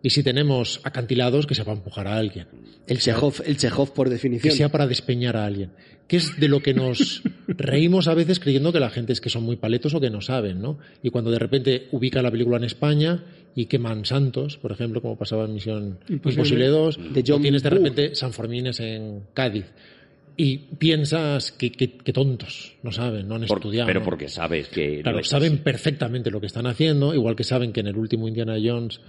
y 0.05 0.09
si 0.11 0.21
tenemos 0.23 0.79
acantilados, 0.83 1.47
que 1.47 1.55
sea 1.55 1.65
para 1.65 1.77
empujar 1.77 2.07
a 2.07 2.15
alguien. 2.17 2.47
El 2.87 2.99
Chekhov, 2.99 3.41
el 3.45 3.57
Chekhov 3.57 3.93
por 3.93 4.07
Que 4.07 4.13
definición. 4.13 4.53
sea 4.55 4.69
para 4.69 4.85
despeñar 4.87 5.35
a 5.35 5.45
alguien. 5.45 5.71
Que 6.07 6.17
es 6.17 6.39
de 6.39 6.47
lo 6.47 6.59
que 6.61 6.73
nos 6.75 7.23
reímos 7.47 8.07
a 8.07 8.13
veces 8.13 8.39
creyendo 8.39 8.71
que 8.71 8.79
la 8.79 8.91
gente 8.91 9.13
es 9.13 9.19
que 9.21 9.29
son 9.31 9.41
muy 9.43 9.55
paletos 9.55 9.93
o 9.95 9.99
que 9.99 10.11
no 10.11 10.21
saben, 10.21 10.61
¿no? 10.61 10.77
Y 11.01 11.09
cuando 11.09 11.31
de 11.31 11.39
repente 11.39 11.87
ubica 11.91 12.21
la 12.21 12.29
película 12.29 12.57
en 12.57 12.65
España 12.65 13.23
y 13.55 13.65
queman 13.65 14.05
santos, 14.05 14.57
por 14.57 14.71
ejemplo, 14.71 15.01
como 15.01 15.17
pasaba 15.17 15.45
en 15.45 15.53
Misión 15.55 15.97
Imposible. 16.07 16.31
Imposible 16.43 16.67
2, 16.67 17.13
De 17.13 17.23
John 17.25 17.39
o 17.39 17.41
tienes 17.41 17.63
de 17.63 17.69
repente 17.71 18.15
San 18.15 18.31
Fermines 18.33 18.79
en 18.81 19.21
Cádiz. 19.33 19.65
Y 20.37 20.57
piensas 20.57 21.53
que, 21.53 21.71
que- 21.71 21.97
que 21.97 22.11
tontos, 22.13 22.73
no 22.83 22.91
saben, 22.91 23.27
no 23.27 23.35
han 23.35 23.45
Por- 23.45 23.57
estudiado. 23.59 23.87
pero 23.87 24.01
¿no? 24.01 24.05
porque 24.05 24.27
sabes 24.27 24.67
que... 24.67 25.01
Claro, 25.01 25.19
no 25.19 25.23
saben 25.23 25.53
así. 25.53 25.61
perfectamente 25.63 26.29
lo 26.29 26.41
que 26.41 26.47
están 26.47 26.67
haciendo, 26.67 27.13
igual 27.15 27.35
que 27.37 27.45
saben 27.45 27.71
que 27.71 27.79
en 27.79 27.87
el 27.87 27.95
último 27.97 28.27
Indiana 28.27 28.57
Jones, 28.61 28.99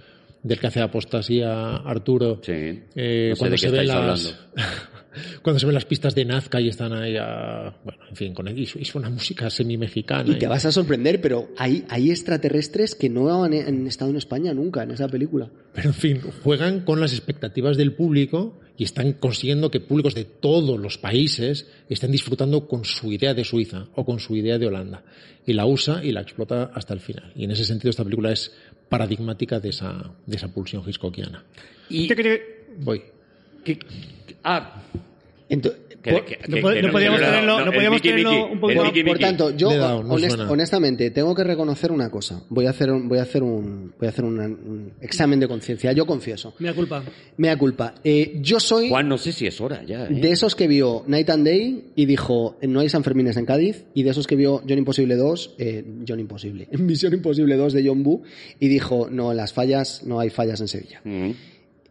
del 0.43 0.59
que 0.59 0.67
hace 0.67 0.81
apostasía 0.81 1.77
Arturo, 1.77 2.39
Sí. 2.43 2.51
eh, 2.95 3.27
No 3.29 3.35
sé 3.35 3.39
cuando, 3.39 3.51
de 3.53 3.57
se 3.57 3.65
qué 3.67 3.71
ven 3.71 3.81
estáis 3.81 4.07
las, 4.07 4.39
cuando 5.41 5.59
se 5.59 5.65
ven 5.65 5.75
las 5.75 5.85
pistas 5.85 6.15
de 6.15 6.25
Nazca 6.25 6.59
y 6.61 6.67
están 6.69 6.93
ahí, 6.93 7.15
a- 7.17 7.75
bueno, 7.83 7.99
en 8.09 8.15
fin, 8.15 8.33
con, 8.33 8.47
y, 8.57 8.65
su- 8.65 8.79
y 8.79 8.85
suena 8.85 9.09
música 9.09 9.49
semi-mexicana. 9.49 10.29
Y 10.31 10.37
te 10.37 10.47
vas 10.47 10.65
a 10.65 10.71
sorprender, 10.71 11.21
pero 11.21 11.49
hay, 11.57 11.85
hay 11.89 12.09
extraterrestres 12.11 12.95
que 12.95 13.09
no 13.09 13.43
han, 13.43 13.53
han 13.53 13.87
estado 13.87 14.11
en 14.11 14.17
España 14.17 14.53
nunca 14.53 14.83
en 14.83 14.91
esa 14.91 15.07
película. 15.07 15.49
Pero 15.73 15.89
en 15.89 15.95
fin, 15.95 16.21
juegan 16.43 16.81
con 16.81 16.99
las 16.99 17.11
expectativas 17.13 17.77
del 17.77 17.93
público 17.93 18.59
y 18.77 18.83
están 18.83 19.13
consiguiendo 19.13 19.71
que 19.71 19.79
públicos 19.79 20.13
de 20.15 20.25
todos 20.25 20.79
los 20.79 20.97
países 20.97 21.67
estén 21.89 22.11
disfrutando 22.11 22.67
con 22.67 22.85
su 22.85 23.11
idea 23.11 23.33
de 23.33 23.43
Suiza 23.43 23.87
o 23.95 24.05
con 24.05 24.19
su 24.19 24.35
idea 24.35 24.57
de 24.59 24.67
Holanda. 24.67 25.03
Y 25.45 25.53
la 25.53 25.65
usa 25.65 26.03
y 26.03 26.11
la 26.11 26.21
explota 26.21 26.71
hasta 26.73 26.93
el 26.93 26.99
final. 26.99 27.31
Y 27.35 27.43
en 27.45 27.51
ese 27.51 27.63
sentido 27.63 27.89
esta 27.89 28.03
película 28.03 28.31
es 28.31 28.51
paradigmática 28.89 29.59
de 29.59 29.69
esa, 29.69 30.11
de 30.25 30.35
esa 30.35 30.47
pulsión 30.53 30.83
hitchcockiana. 30.87 31.43
Y... 31.89 32.07
¿Qué- 32.07 32.15
qué- 32.15 32.57
Voy. 32.79 33.01
Que- 33.75 33.85
ah, 34.43 34.83
Ento- 35.49 35.73
que- 36.01 36.11
por, 36.11 36.25
que- 36.25 36.39
no 36.47 36.55
que- 36.55 36.87
podíamos 36.89 37.19
tenerlo- 37.21 37.57
no 37.59 37.65
el 37.65 37.73
podíamos 37.73 37.97
Mickey 37.97 38.11
tenerlo 38.11 38.31
Mickey, 38.31 38.53
un 38.53 38.59
poco 38.59 38.83
Mickey 38.83 39.03
por 39.03 39.17
tanto, 39.19 39.55
yo 39.57 39.69
honest- 40.03 40.35
honestamente 40.51 41.11
tengo 41.11 41.33
que 41.35 41.43
reconocer 41.45 41.91
una 41.91 42.09
cosa. 42.09 42.43
Voy 42.49 42.65
a 42.65 42.69
hacer 42.71 42.91
un, 42.91 43.07
voy 43.09 43.19
a 43.19 43.21
hacer 43.23 43.43
un, 43.43 43.93
voy 43.97 44.07
a 44.07 44.09
hacer 44.09 44.23
un 44.25 44.91
examen 45.01 45.39
de 45.39 45.47
conciencia. 45.47 45.91
Yo 45.93 46.05
confieso. 46.05 46.53
Mea 46.59 46.73
culpa. 46.73 47.01
Mea 47.37 47.57
culpa. 47.57 47.95
Eh, 48.03 48.37
yo 48.41 48.59
soy 48.59 48.89
Juan, 48.89 49.07
no 49.09 49.17
sé 49.17 49.31
si 49.31 49.47
es 49.47 49.59
hora 49.61 49.83
ya. 49.85 50.05
¿eh? 50.05 50.07
de 50.11 50.31
esos 50.31 50.53
que 50.55 50.67
vio 50.67 51.03
Night 51.07 51.29
and 51.29 51.45
Day 51.45 51.91
y 51.95 52.05
dijo 52.05 52.57
no 52.61 52.81
hay 52.81 52.89
San 52.89 53.03
Fermines 53.05 53.37
en 53.37 53.45
Cádiz 53.45 53.85
y 53.93 54.03
de 54.03 54.09
esos 54.11 54.27
que 54.27 54.35
vio 54.35 54.61
John 54.67 54.77
Imposible 54.77 55.15
2, 55.15 55.55
eh, 55.57 55.83
John 56.07 56.19
Imposible, 56.19 56.67
Misión 56.77 57.13
Imposible 57.13 57.55
2 57.55 57.71
de 57.73 57.87
John 57.87 58.03
Boo 58.03 58.21
y 58.59 58.67
dijo 58.67 59.07
no 59.09 59.33
las 59.33 59.51
fallas, 59.53 60.03
no 60.05 60.19
hay 60.19 60.29
fallas 60.29 60.59
en 60.61 60.67
Sevilla. 60.67 61.01
Ujú. 61.05 61.35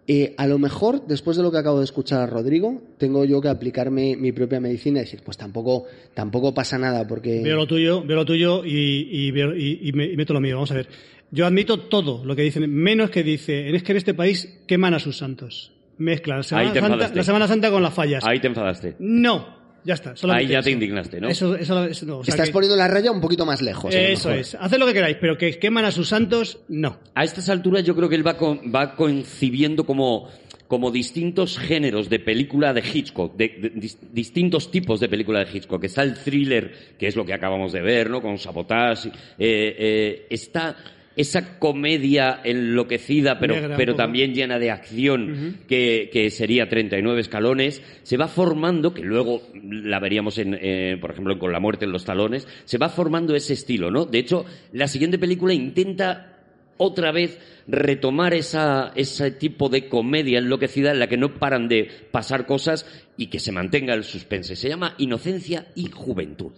Eh, 0.08 0.34
a 0.36 0.46
lo 0.46 0.58
mejor, 0.58 1.04
después 1.08 1.36
de 1.36 1.42
lo 1.42 1.50
que 1.50 1.58
acabo 1.58 1.78
de 1.78 1.84
escuchar 1.84 2.20
a 2.20 2.26
Rodrigo, 2.26 2.80
tengo 2.96 3.24
yo 3.24 3.40
que 3.40 3.48
aplicarme 3.48 4.16
mi 4.16 4.30
propia 4.30 4.60
medicina 4.60 5.00
y 5.00 5.02
decir, 5.02 5.20
pues 5.24 5.36
tampoco, 5.36 5.86
tampoco 6.14 6.54
pasa 6.54 6.78
nada, 6.78 7.06
porque... 7.08 7.40
Veo 7.42 7.56
lo 7.56 7.66
tuyo, 7.66 8.04
veo 8.04 8.16
lo 8.16 8.24
tuyo 8.24 8.64
y, 8.64 9.08
y, 9.10 9.30
veo- 9.32 9.56
y- 9.56 9.80
y 9.82 9.92
me- 9.92 10.06
y 10.06 10.16
meto 10.16 10.32
lo 10.32 10.40
mío. 10.40 10.54
Vamos 10.56 10.70
a 10.70 10.74
ver. 10.74 10.88
Yo 11.32 11.44
admito 11.44 11.80
todo 11.80 12.24
lo 12.24 12.36
que 12.36 12.42
dicen, 12.42 12.70
menos 12.72 13.10
que 13.10 13.24
dice, 13.24 13.74
es 13.74 13.82
que 13.82 13.90
en 13.92 13.98
este 13.98 14.14
país 14.14 14.60
queman 14.68 14.94
a 14.94 15.00
sus 15.00 15.16
santos. 15.18 15.72
Mezclan 15.98 16.38
la 16.38 16.42
Semana, 16.44 16.68
Ahí 16.68 16.72
te 16.74 16.80
Santa, 16.80 17.10
la 17.12 17.24
Semana 17.24 17.48
Santa 17.48 17.70
con 17.72 17.82
las 17.82 17.92
fallas. 17.94 18.24
Ahí 18.24 18.38
te 18.38 18.46
enfadaste. 18.46 18.94
No, 19.00 19.56
ya 19.86 19.94
está. 19.94 20.10
Ahí 20.10 20.16
solamente 20.16 20.52
ya 20.52 20.60
te 20.62 20.68
eso. 20.68 20.74
indignaste, 20.74 21.20
¿no? 21.20 21.28
Eso, 21.28 21.54
eso, 21.56 21.84
eso 21.84 22.04
no, 22.06 22.18
o 22.18 22.24
sea 22.24 22.32
Estás 22.34 22.48
que- 22.48 22.52
poniendo 22.52 22.76
la 22.76 22.88
raya 22.88 23.10
un 23.12 23.20
poquito 23.20 23.46
más 23.46 23.62
lejos. 23.62 23.94
Eso 23.94 24.30
es. 24.32 24.54
Haced 24.56 24.78
lo 24.78 24.86
que 24.86 24.92
queráis, 24.92 25.16
pero 25.20 25.38
que 25.38 25.58
queman 25.58 25.84
a 25.84 25.90
sus 25.92 26.08
santos, 26.08 26.58
no. 26.68 26.98
A 27.14 27.24
estas 27.24 27.48
alturas 27.48 27.84
yo 27.84 27.94
creo 27.96 28.08
que 28.08 28.16
él 28.16 28.26
va, 28.26 28.36
con- 28.36 28.60
va 28.74 28.94
concibiendo 28.96 29.86
como, 29.86 30.28
como 30.68 30.90
distintos 30.90 31.58
géneros 31.58 32.10
de 32.10 32.18
película 32.18 32.74
de 32.74 32.82
Hitchcock, 32.92 33.36
de, 33.36 33.48
de- 33.60 33.72
dis- 33.74 33.98
distintos 34.12 34.70
tipos 34.70 34.98
de 35.00 35.08
película 35.08 35.44
de 35.44 35.56
Hitchcock. 35.56 35.84
Está 35.84 36.02
el 36.02 36.14
thriller, 36.14 36.72
que 36.98 37.06
es 37.06 37.14
lo 37.14 37.24
que 37.24 37.32
acabamos 37.34 37.72
de 37.72 37.82
ver, 37.82 38.10
¿no? 38.10 38.20
Con 38.20 38.36
Sabotage. 38.38 39.08
Eh, 39.08 39.12
eh, 39.38 40.26
está 40.30 40.76
esa 41.16 41.58
comedia 41.58 42.40
enloquecida, 42.44 43.38
pero, 43.38 43.54
Negra 43.54 43.76
pero 43.76 43.94
también 43.96 44.34
llena 44.34 44.58
de 44.58 44.70
acción, 44.70 45.56
que, 45.66 46.10
que 46.12 46.30
sería 46.30 46.68
39 46.68 47.20
escalones, 47.20 47.82
se 48.02 48.18
va 48.18 48.28
formando, 48.28 48.92
que 48.92 49.02
luego 49.02 49.42
la 49.54 49.98
veríamos, 49.98 50.36
en, 50.38 50.58
eh, 50.60 50.98
por 51.00 51.10
ejemplo, 51.10 51.32
en 51.32 51.38
Con 51.38 51.52
la 51.52 51.60
muerte 51.60 51.86
en 51.86 51.92
los 51.92 52.04
talones, 52.04 52.46
se 52.64 52.78
va 52.78 52.90
formando 52.90 53.34
ese 53.34 53.54
estilo, 53.54 53.90
¿no? 53.90 54.04
De 54.04 54.18
hecho, 54.18 54.44
la 54.72 54.88
siguiente 54.88 55.18
película 55.18 55.54
intenta 55.54 56.36
otra 56.76 57.12
vez 57.12 57.38
retomar 57.66 58.34
esa, 58.34 58.92
ese 58.94 59.30
tipo 59.30 59.68
de 59.68 59.88
comedia 59.88 60.38
enloquecida 60.38 60.92
en 60.92 60.98
la 60.98 61.08
que 61.08 61.16
no 61.16 61.34
paran 61.34 61.68
de 61.68 61.88
pasar 62.10 62.46
cosas 62.46 62.86
y 63.16 63.28
que 63.28 63.40
se 63.40 63.52
mantenga 63.52 63.94
el 63.94 64.04
suspense. 64.04 64.56
Se 64.56 64.68
llama 64.68 64.94
Inocencia 64.98 65.66
y 65.74 65.90
Juventud. 65.90 66.52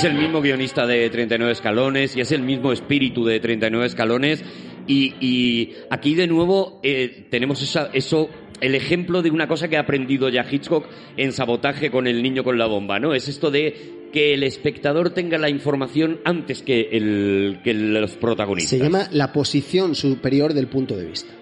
Es 0.00 0.04
el 0.06 0.14
mismo 0.14 0.40
guionista 0.40 0.86
de 0.86 1.10
39 1.10 1.52
escalones 1.52 2.16
y 2.16 2.22
es 2.22 2.32
el 2.32 2.40
mismo 2.40 2.72
espíritu 2.72 3.22
de 3.26 3.38
39 3.38 3.84
escalones. 3.86 4.42
Y, 4.86 5.72
aquí 5.90 6.14
de 6.14 6.26
nuevo 6.26 6.80
eh, 6.82 7.26
tenemos 7.30 7.62
esa- 7.62 7.90
eso, 7.92 8.30
el 8.62 8.74
ejemplo 8.74 9.20
de 9.20 9.30
una 9.30 9.46
cosa 9.46 9.68
que 9.68 9.76
ha 9.76 9.80
aprendido 9.80 10.30
ya 10.30 10.46
Hitchcock 10.50 10.86
en 11.18 11.32
sabotaje 11.32 11.90
con 11.90 12.06
el 12.06 12.22
niño 12.22 12.42
con 12.42 12.56
la 12.56 12.64
bomba, 12.64 12.98
¿no? 12.98 13.12
Es 13.12 13.28
esto 13.28 13.50
de 13.50 14.08
que 14.10 14.32
el 14.32 14.42
espectador 14.42 15.10
tenga 15.10 15.36
la 15.36 15.50
información 15.50 16.20
antes 16.24 16.62
que, 16.62 16.88
el, 16.92 17.58
que 17.62 17.74
los 17.74 18.12
protagonistas. 18.16 18.78
Se 18.78 18.82
llama 18.82 19.06
la 19.12 19.32
posición 19.32 19.94
superior 19.94 20.54
del 20.54 20.66
punto 20.68 20.96
de 20.96 21.04
vista. 21.04 21.32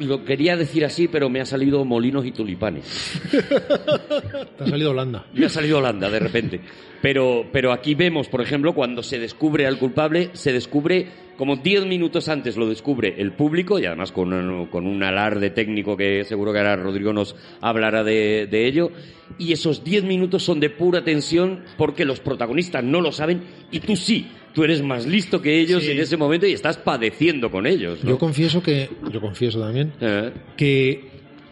Lo 0.00 0.22
quería 0.24 0.56
decir 0.56 0.84
así, 0.84 1.08
pero 1.08 1.30
me 1.30 1.40
ha 1.40 1.46
salido 1.46 1.82
molinos 1.84 2.26
y 2.26 2.32
tulipanes. 2.32 3.20
Te 4.58 4.64
ha 4.64 4.66
salido 4.66 4.90
Holanda. 4.90 5.24
Me 5.32 5.46
ha 5.46 5.48
salido 5.48 5.78
Holanda 5.78 6.10
de 6.10 6.18
repente. 6.18 6.60
Pero, 7.00 7.46
pero 7.50 7.72
aquí 7.72 7.94
vemos, 7.94 8.28
por 8.28 8.42
ejemplo, 8.42 8.74
cuando 8.74 9.02
se 9.02 9.18
descubre 9.18 9.66
al 9.66 9.78
culpable, 9.78 10.28
se 10.34 10.52
descubre 10.52 11.08
como 11.36 11.56
10 11.56 11.86
minutos 11.86 12.28
antes 12.28 12.56
lo 12.56 12.68
descubre 12.68 13.14
el 13.16 13.32
público 13.32 13.78
y 13.78 13.86
además 13.86 14.12
con 14.12 14.32
un, 14.32 14.66
con 14.66 14.86
un 14.86 15.02
alarde 15.02 15.50
técnico 15.50 15.96
que 15.96 16.24
seguro 16.24 16.52
que 16.52 16.58
ahora 16.58 16.76
Rodrigo 16.76 17.12
nos 17.12 17.34
hablará 17.60 18.04
de, 18.04 18.46
de 18.50 18.66
ello. 18.66 18.92
Y 19.38 19.52
esos 19.52 19.82
10 19.82 20.04
minutos 20.04 20.42
son 20.44 20.60
de 20.60 20.68
pura 20.68 21.02
tensión 21.02 21.64
porque 21.78 22.04
los 22.04 22.20
protagonistas 22.20 22.84
no 22.84 23.00
lo 23.00 23.10
saben 23.10 23.42
y 23.70 23.80
tú 23.80 23.96
sí. 23.96 24.28
Tú 24.54 24.64
eres 24.64 24.82
más 24.82 25.06
listo 25.06 25.40
que 25.40 25.60
ellos 25.60 25.82
Sí. 25.82 25.90
en 25.92 26.00
ese 26.00 26.16
momento 26.16 26.46
y 26.46 26.52
estás 26.52 26.76
padeciendo 26.76 27.50
con 27.50 27.66
ellos. 27.66 27.98
¿no? 28.02 28.10
Yo 28.10 28.18
confieso 28.18 28.62
que, 28.62 28.88
yo 29.12 29.20
confieso 29.20 29.60
también, 29.60 29.92
Eh, 30.00 30.30
que 30.56 31.04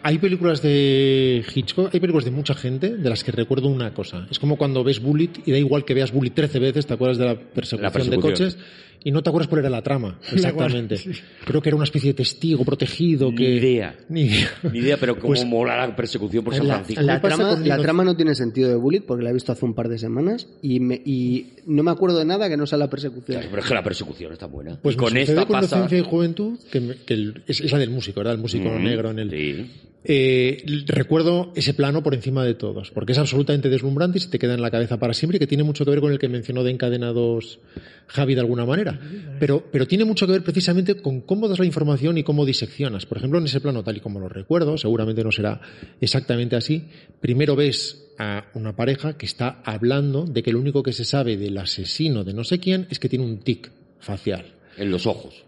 hay 0.03 0.17
películas 0.17 0.61
de 0.61 1.43
Hitchcock, 1.53 1.93
hay 1.93 1.99
películas 1.99 2.25
de 2.25 2.31
mucha 2.31 2.53
gente 2.55 2.89
de 2.97 3.09
las 3.09 3.23
que 3.23 3.31
recuerdo 3.31 3.67
una 3.67 3.93
cosa. 3.93 4.27
Es 4.31 4.39
como 4.39 4.55
cuando 4.57 4.83
ves 4.83 4.99
Bullet 4.99 5.29
y 5.45 5.51
da 5.51 5.57
igual 5.57 5.85
que 5.85 5.93
veas 5.93 6.11
Bullet 6.11 6.31
13 6.31 6.59
veces, 6.59 6.85
te 6.87 6.93
acuerdas 6.93 7.17
de 7.17 7.25
la 7.25 7.35
persecución, 7.35 7.81
La 7.81 7.91
persecución. 7.91 8.21
de 8.21 8.31
coches 8.31 8.57
y 9.03 9.11
no 9.11 9.23
te 9.23 9.29
acuerdas 9.29 9.47
cuál 9.47 9.59
era 9.59 9.69
la 9.69 9.81
trama, 9.81 10.19
exactamente. 10.31 10.97
Creo 11.45 11.61
que 11.61 11.69
era 11.69 11.75
una 11.75 11.85
especie 11.85 12.09
de 12.11 12.13
testigo 12.15 12.63
protegido 12.63 13.29
Ni 13.31 13.37
que... 13.37 13.55
idea. 13.55 13.95
Ni 14.09 14.21
idea. 14.23 14.49
Ni 14.71 14.79
idea, 14.79 14.97
pero 14.97 15.15
cómo 15.15 15.27
Pues- 15.27 15.45
mola 15.45 15.75
la 15.77 15.95
persecución 15.95 16.43
por 16.43 16.55
San 16.55 16.67
La- 16.67 16.75
Francisco. 16.75 17.01
La 17.03 17.19
trama, 17.21 17.49
con 17.49 17.67
la 17.67 17.77
Inoc- 17.77 17.81
trama 17.81 18.03
no 18.03 18.15
tiene 18.15 18.35
sentido 18.35 18.69
de 18.69 18.75
Bullet 18.75 19.01
porque 19.01 19.23
la 19.23 19.29
he 19.31 19.33
visto 19.33 19.51
hace 19.51 19.65
un 19.65 19.73
par 19.73 19.89
de 19.89 19.97
semanas 19.97 20.47
y, 20.61 20.79
me- 20.79 21.01
y 21.05 21.53
no 21.65 21.83
me 21.83 21.91
acuerdo 21.91 22.17
de 22.19 22.25
nada 22.25 22.47
que 22.49 22.57
no 22.57 22.65
sea 22.67 22.77
la 22.77 22.89
persecución. 22.89 23.41
Pero 23.49 23.61
es 23.61 23.67
que 23.67 23.73
la 23.73 23.83
persecución 23.83 24.33
está 24.33 24.45
buena. 24.47 24.77
Pues 24.81 24.95
con 24.95 25.15
esta 25.17 25.45
con 25.45 25.61
pasa... 25.61 25.87
Y 25.91 26.01
Juventud, 26.01 26.59
que, 26.71 26.79
me- 26.81 26.95
que 26.97 27.13
el- 27.13 27.43
es, 27.47 27.61
es 27.61 27.71
la 27.71 27.79
del 27.79 27.89
músico, 27.89 28.19
¿verdad? 28.19 28.33
El 28.35 28.39
músico 28.41 28.69
Mm, 28.69 28.83
negro 28.83 29.11
en 29.11 29.19
el... 29.19 29.29
Sí. 29.31 29.71
Eh, 30.03 30.63
recuerdo 30.87 31.51
ese 31.55 31.75
plano 31.75 32.01
por 32.01 32.15
encima 32.15 32.43
de 32.43 32.55
todos, 32.55 32.89
porque 32.89 33.11
es 33.11 33.19
absolutamente 33.19 33.69
deslumbrante 33.69 34.17
y 34.17 34.21
se 34.21 34.29
te 34.29 34.39
queda 34.39 34.55
en 34.55 34.61
la 34.61 34.71
cabeza 34.71 34.97
para 34.97 35.13
siempre, 35.13 35.37
y 35.37 35.39
que 35.39 35.47
tiene 35.47 35.63
mucho 35.63 35.85
que 35.85 35.91
ver 35.91 36.01
con 36.01 36.11
el 36.11 36.17
que 36.17 36.27
mencionó 36.27 36.63
de 36.63 36.71
encadenados 36.71 37.59
Javi 38.07 38.33
de 38.33 38.41
alguna 38.41 38.65
manera. 38.65 38.99
Pero, 39.39 39.63
pero 39.71 39.87
tiene 39.87 40.05
mucho 40.05 40.25
que 40.25 40.33
ver 40.33 40.43
precisamente 40.43 40.95
con 40.95 41.21
cómo 41.21 41.47
das 41.47 41.59
la 41.59 41.65
información 41.65 42.17
y 42.17 42.23
cómo 42.23 42.45
diseccionas. 42.45 43.05
Por 43.05 43.19
ejemplo, 43.19 43.37
en 43.39 43.45
ese 43.45 43.61
plano, 43.61 43.83
tal 43.83 43.97
y 43.97 43.99
como 43.99 44.19
lo 44.19 44.27
recuerdo, 44.27 44.77
seguramente 44.77 45.23
no 45.23 45.31
será 45.31 45.61
exactamente 45.99 46.55
así. 46.55 46.85
Primero 47.19 47.55
ves 47.55 48.07
a 48.17 48.45
una 48.55 48.75
pareja 48.75 49.17
que 49.17 49.25
está 49.25 49.61
hablando 49.63 50.25
de 50.25 50.41
que 50.41 50.51
lo 50.51 50.59
único 50.59 50.83
que 50.83 50.93
se 50.93 51.05
sabe 51.05 51.37
del 51.37 51.57
asesino 51.57 52.23
de 52.23 52.33
no 52.33 52.43
sé 52.43 52.59
quién 52.59 52.87
es 52.89 52.99
que 52.99 53.09
tiene 53.09 53.25
un 53.25 53.39
tic 53.39 53.71
facial. 53.99 54.45
En 54.77 54.89
los 54.89 55.05
ojos. 55.05 55.43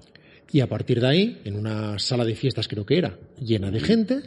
Y 0.51 0.59
a 0.59 0.67
partir 0.67 1.01
de 1.01 1.07
ahí, 1.07 1.41
en 1.45 1.55
una 1.55 1.97
sala 1.97 2.23
de 2.23 2.35
fiestas 2.35 2.67
creo 2.67 2.85
que 2.85 2.97
era, 2.97 3.17
llena 3.41 3.71
de 3.71 3.79
gente, 3.79 4.21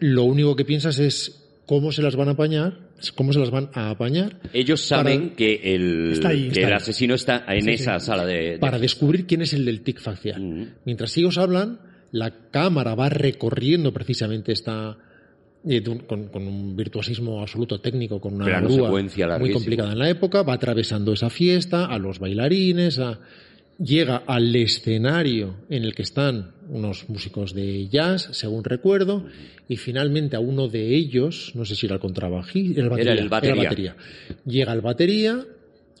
lo 0.00 0.24
único 0.24 0.56
que 0.56 0.64
piensas 0.64 0.98
es 0.98 1.40
cómo 1.66 1.92
se 1.92 2.02
las 2.02 2.16
van 2.16 2.28
a 2.28 2.32
apañar, 2.32 2.78
cómo 3.14 3.32
se 3.32 3.38
las 3.38 3.50
van 3.50 3.70
a 3.74 3.90
apañar 3.90 4.38
Ellos 4.52 4.80
saben 4.82 5.22
Para- 5.28 5.36
que 5.36 5.60
el, 5.74 6.10
Está 6.12 6.28
ahí, 6.28 6.42
que 6.44 6.48
está 6.48 6.60
el 6.60 6.66
ahí. 6.66 6.72
asesino 6.74 7.14
está 7.14 7.44
en 7.48 7.68
esa 7.68 7.98
sala 8.00 8.24
de... 8.26 8.34
de- 8.52 8.58
para 8.58 8.78
descubrir 8.78 9.26
quién 9.26 9.42
es 9.42 9.52
el 9.52 9.64
del 9.64 9.80
tic 9.82 10.00
facial. 10.00 10.74
Mientras 10.84 11.16
ellos 11.16 11.38
hablan, 11.38 11.78
la 12.12 12.50
cámara 12.50 12.94
va 12.94 13.08
recorriendo 13.08 13.92
precisamente 13.92 14.52
esta 14.52 14.96
eh, 15.66 15.82
con, 16.06 16.28
con 16.28 16.46
un 16.46 16.76
virtuosismo 16.76 17.40
absoluto 17.40 17.80
técnico, 17.80 18.20
con 18.20 18.34
una 18.34 18.60
grúa 18.60 18.90
muy 19.38 19.50
complicada 19.52 19.92
en 19.92 19.98
la 19.98 20.10
época, 20.10 20.42
va 20.42 20.52
atravesando 20.54 21.12
esa 21.14 21.30
fiesta, 21.30 21.86
a 21.86 21.98
los 21.98 22.18
bailarines, 22.18 22.98
a- 22.98 23.18
llega 23.78 24.22
al 24.26 24.54
escenario 24.56 25.56
en 25.68 25.84
el 25.84 25.94
que 25.94 26.02
están 26.02 26.52
unos 26.68 27.08
músicos 27.08 27.54
de 27.54 27.88
jazz, 27.88 28.28
según 28.32 28.64
recuerdo, 28.64 29.26
y 29.68 29.76
finalmente 29.76 30.36
a 30.36 30.40
uno 30.40 30.68
de 30.68 30.94
ellos, 30.94 31.52
no 31.54 31.64
sé 31.64 31.74
si 31.74 31.86
era 31.86 31.96
el 31.96 32.00
contrabajista, 32.00 32.80
era 32.80 33.12
el 33.12 33.28
batería, 33.28 33.52
Era 33.52 33.62
batería. 33.62 33.96
Llega 34.46 34.72
el 34.72 34.80
batería 34.80 35.44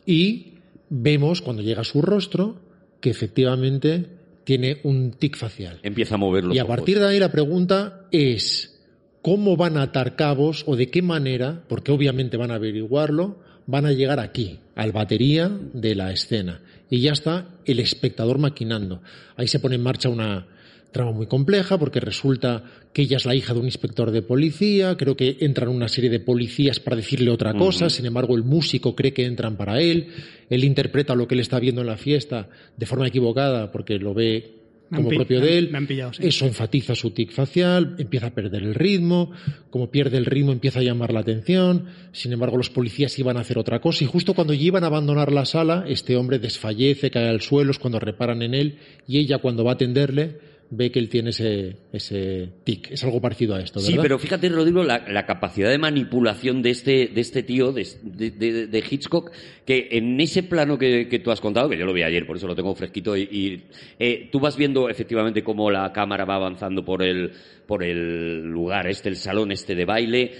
y 0.06 0.54
vemos 0.88 1.42
cuando 1.42 1.62
llega 1.62 1.82
a 1.82 1.84
su 1.84 2.02
rostro 2.02 2.60
que 3.00 3.10
efectivamente 3.10 4.06
tiene 4.44 4.80
un 4.84 5.12
tic 5.12 5.36
facial. 5.36 5.80
Empieza 5.82 6.14
a 6.14 6.18
mover 6.18 6.44
los 6.44 6.56
Y 6.56 6.58
a 6.58 6.66
partir 6.66 6.98
de 6.98 7.06
ahí 7.06 7.18
la 7.18 7.32
pregunta 7.32 8.06
es 8.12 8.80
cómo 9.22 9.56
van 9.56 9.76
a 9.78 9.82
atar 9.82 10.16
cabos 10.16 10.64
o 10.66 10.76
de 10.76 10.90
qué 10.90 11.02
manera, 11.02 11.64
porque 11.68 11.92
obviamente 11.92 12.36
van 12.36 12.50
a 12.50 12.56
averiguarlo, 12.56 13.38
van 13.66 13.86
a 13.86 13.92
llegar 13.92 14.20
aquí, 14.20 14.60
al 14.74 14.92
batería 14.92 15.50
de 15.72 15.94
la 15.94 16.12
escena. 16.12 16.60
Y 16.90 17.00
ya 17.00 17.12
está 17.12 17.46
el 17.64 17.80
espectador 17.80 18.38
maquinando. 18.38 19.02
Ahí 19.36 19.48
se 19.48 19.58
pone 19.58 19.76
en 19.76 19.82
marcha 19.82 20.08
una 20.08 20.46
trama 20.92 21.12
muy 21.12 21.26
compleja 21.26 21.76
porque 21.76 22.00
resulta 22.00 22.62
que 22.92 23.02
ella 23.02 23.16
es 23.16 23.26
la 23.26 23.34
hija 23.34 23.52
de 23.52 23.58
un 23.58 23.66
inspector 23.66 24.12
de 24.12 24.22
policía, 24.22 24.96
creo 24.96 25.16
que 25.16 25.36
entran 25.40 25.68
una 25.68 25.88
serie 25.88 26.08
de 26.08 26.20
policías 26.20 26.78
para 26.78 26.96
decirle 26.96 27.30
otra 27.32 27.52
cosa, 27.52 27.90
sin 27.90 28.06
embargo 28.06 28.36
el 28.36 28.44
músico 28.44 28.94
cree 28.94 29.12
que 29.12 29.26
entran 29.26 29.56
para 29.56 29.80
él, 29.80 30.06
él 30.48 30.62
interpreta 30.62 31.16
lo 31.16 31.26
que 31.26 31.34
él 31.34 31.40
está 31.40 31.58
viendo 31.58 31.80
en 31.80 31.88
la 31.88 31.96
fiesta 31.96 32.48
de 32.76 32.86
forma 32.86 33.08
equivocada 33.08 33.72
porque 33.72 33.98
lo 33.98 34.14
ve 34.14 34.63
Han 34.94 35.02
como 35.02 35.10
pi- 35.10 35.16
propio 35.16 35.40
de 35.40 35.58
él. 35.58 35.68
me 35.70 35.78
han 35.78 35.86
pillado, 35.86 36.12
sí. 36.12 36.22
Eso 36.26 36.46
enfatiza 36.46 36.94
su 36.94 37.10
tic 37.10 37.30
facial, 37.32 37.94
empieza 37.98 38.28
a 38.28 38.30
perder 38.34 38.62
el 38.62 38.74
ritmo, 38.74 39.30
como 39.70 39.90
pierde 39.90 40.16
el 40.18 40.24
ritmo 40.26 40.52
empieza 40.52 40.80
a 40.80 40.82
llamar 40.82 41.12
la 41.12 41.20
atención, 41.20 41.86
sin 42.12 42.32
embargo 42.32 42.56
los 42.56 42.70
policías 42.70 43.18
iban 43.18 43.36
a 43.36 43.40
hacer 43.40 43.58
otra 43.58 43.80
cosa 43.80 44.04
y 44.04 44.06
justo 44.06 44.34
cuando 44.34 44.54
ya 44.54 44.62
iban 44.64 44.84
a 44.84 44.86
abandonar 44.86 45.32
la 45.32 45.44
sala, 45.44 45.84
este 45.88 46.16
hombre 46.16 46.38
desfallece, 46.38 47.10
cae 47.10 47.28
al 47.28 47.40
suelo, 47.40 47.70
es 47.72 47.78
cuando 47.78 47.98
reparan 48.00 48.42
en 48.42 48.54
él 48.54 48.78
y 49.06 49.18
ella 49.18 49.38
cuando 49.38 49.64
va 49.64 49.72
a 49.72 49.74
atenderle 49.74 50.53
ve 50.70 50.90
que 50.90 50.98
él 50.98 51.08
tiene 51.08 51.30
ese, 51.30 51.76
ese 51.92 52.48
tic. 52.64 52.90
Es 52.90 53.04
algo 53.04 53.20
parecido 53.20 53.54
a 53.54 53.60
esto, 53.60 53.80
¿verdad? 53.80 53.92
Sí, 53.94 53.98
pero 54.02 54.18
fíjate, 54.18 54.48
Rodrigo, 54.48 54.82
la, 54.82 55.04
la 55.08 55.24
capacidad 55.26 55.70
de 55.70 55.78
manipulación 55.78 56.62
de 56.62 56.70
este, 56.70 57.06
de 57.08 57.20
este 57.20 57.42
tío, 57.42 57.72
de, 57.72 57.86
de- 58.02 58.30
de- 58.30 58.66
de 58.66 58.84
Hitchcock, 58.90 59.30
que 59.64 59.88
en 59.92 60.20
ese 60.20 60.42
plano 60.42 60.76
que, 60.78 61.06
que 61.08 61.18
tú 61.20 61.30
has 61.30 61.40
contado, 61.40 61.68
que 61.68 61.78
yo 61.78 61.84
lo 61.86 61.92
vi 61.92 62.02
ayer, 62.02 62.26
por 62.26 62.36
eso 62.36 62.46
lo 62.46 62.54
tengo 62.56 62.74
fresquito, 62.74 63.16
y, 63.16 63.22
y, 63.22 63.62
eh, 63.98 64.28
tú 64.32 64.40
vas 64.40 64.56
viendo 64.56 64.88
efectivamente 64.88 65.44
cómo 65.44 65.70
la 65.70 65.92
cámara 65.92 66.24
va 66.24 66.36
avanzando 66.36 66.84
por 66.84 67.02
el, 67.02 67.30
por 67.66 67.84
el 67.84 68.42
lugar 68.44 68.86
este, 68.88 69.08
el 69.10 69.16
salón 69.16 69.52
este 69.52 69.74
de 69.74 69.84
baile. 69.84 70.32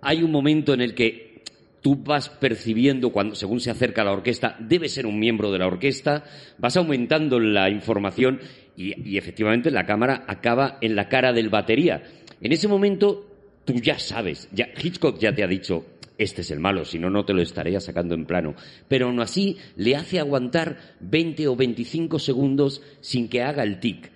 Hay 0.00 0.22
un 0.22 0.30
momento 0.32 0.72
en 0.74 0.80
el 0.80 0.94
que 0.94 1.32
tú 1.80 1.96
vas 1.96 2.28
percibiendo 2.28 3.10
cuando 3.10 3.34
según 3.34 3.58
se 3.60 3.68
acerca 3.70 4.04
la 4.04 4.12
orquesta 4.12 4.56
debe 4.60 4.88
ser 4.88 5.04
un 5.04 5.18
miembro 5.18 5.50
de 5.50 5.58
la 5.58 5.66
orquesta 5.66 6.22
vas 6.58 6.76
aumentando 6.76 7.40
la 7.40 7.68
información 7.70 8.38
y, 8.76 9.10
y 9.10 9.18
efectivamente 9.18 9.70
la 9.70 9.86
cámara 9.86 10.24
acaba 10.26 10.78
en 10.80 10.96
la 10.96 11.08
cara 11.08 11.32
del 11.32 11.48
batería 11.48 12.02
en 12.40 12.52
ese 12.52 12.68
momento 12.68 13.26
tú 13.64 13.74
ya 13.74 13.98
sabes 13.98 14.48
ya 14.52 14.68
Hitchcock 14.76 15.18
ya 15.18 15.34
te 15.34 15.44
ha 15.44 15.46
dicho 15.46 15.84
este 16.18 16.42
es 16.42 16.50
el 16.50 16.60
malo, 16.60 16.84
si 16.84 16.98
no, 16.98 17.10
no 17.10 17.24
te 17.24 17.32
lo 17.32 17.42
estaría 17.42 17.80
sacando 17.80 18.14
en 18.14 18.26
plano. 18.26 18.54
Pero 18.88 19.06
aún 19.06 19.20
así 19.20 19.56
le 19.76 19.96
hace 19.96 20.18
aguantar 20.18 20.78
20 21.00 21.48
o 21.48 21.56
25 21.56 22.18
segundos 22.18 22.82
sin 23.00 23.28
que 23.28 23.42
haga 23.42 23.62
el 23.62 23.80
tic. 23.80 24.10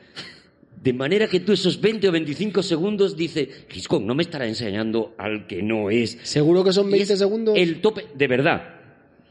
De 0.82 0.92
manera 0.92 1.26
que 1.26 1.40
tú 1.40 1.52
esos 1.52 1.80
20 1.80 2.08
o 2.08 2.12
25 2.12 2.62
segundos 2.62 3.16
dices, 3.16 3.48
Hitchcock 3.74 4.02
no 4.02 4.14
me 4.14 4.22
estará 4.22 4.46
enseñando 4.46 5.14
al 5.18 5.46
que 5.46 5.62
no 5.62 5.90
es. 5.90 6.18
¿Seguro 6.22 6.62
que 6.62 6.72
son 6.72 6.88
Y 6.88 6.92
20 6.92 7.12
es 7.12 7.18
segundos? 7.18 7.58
El 7.58 7.80
tope, 7.80 8.06
de 8.14 8.28
verdad, 8.28 8.62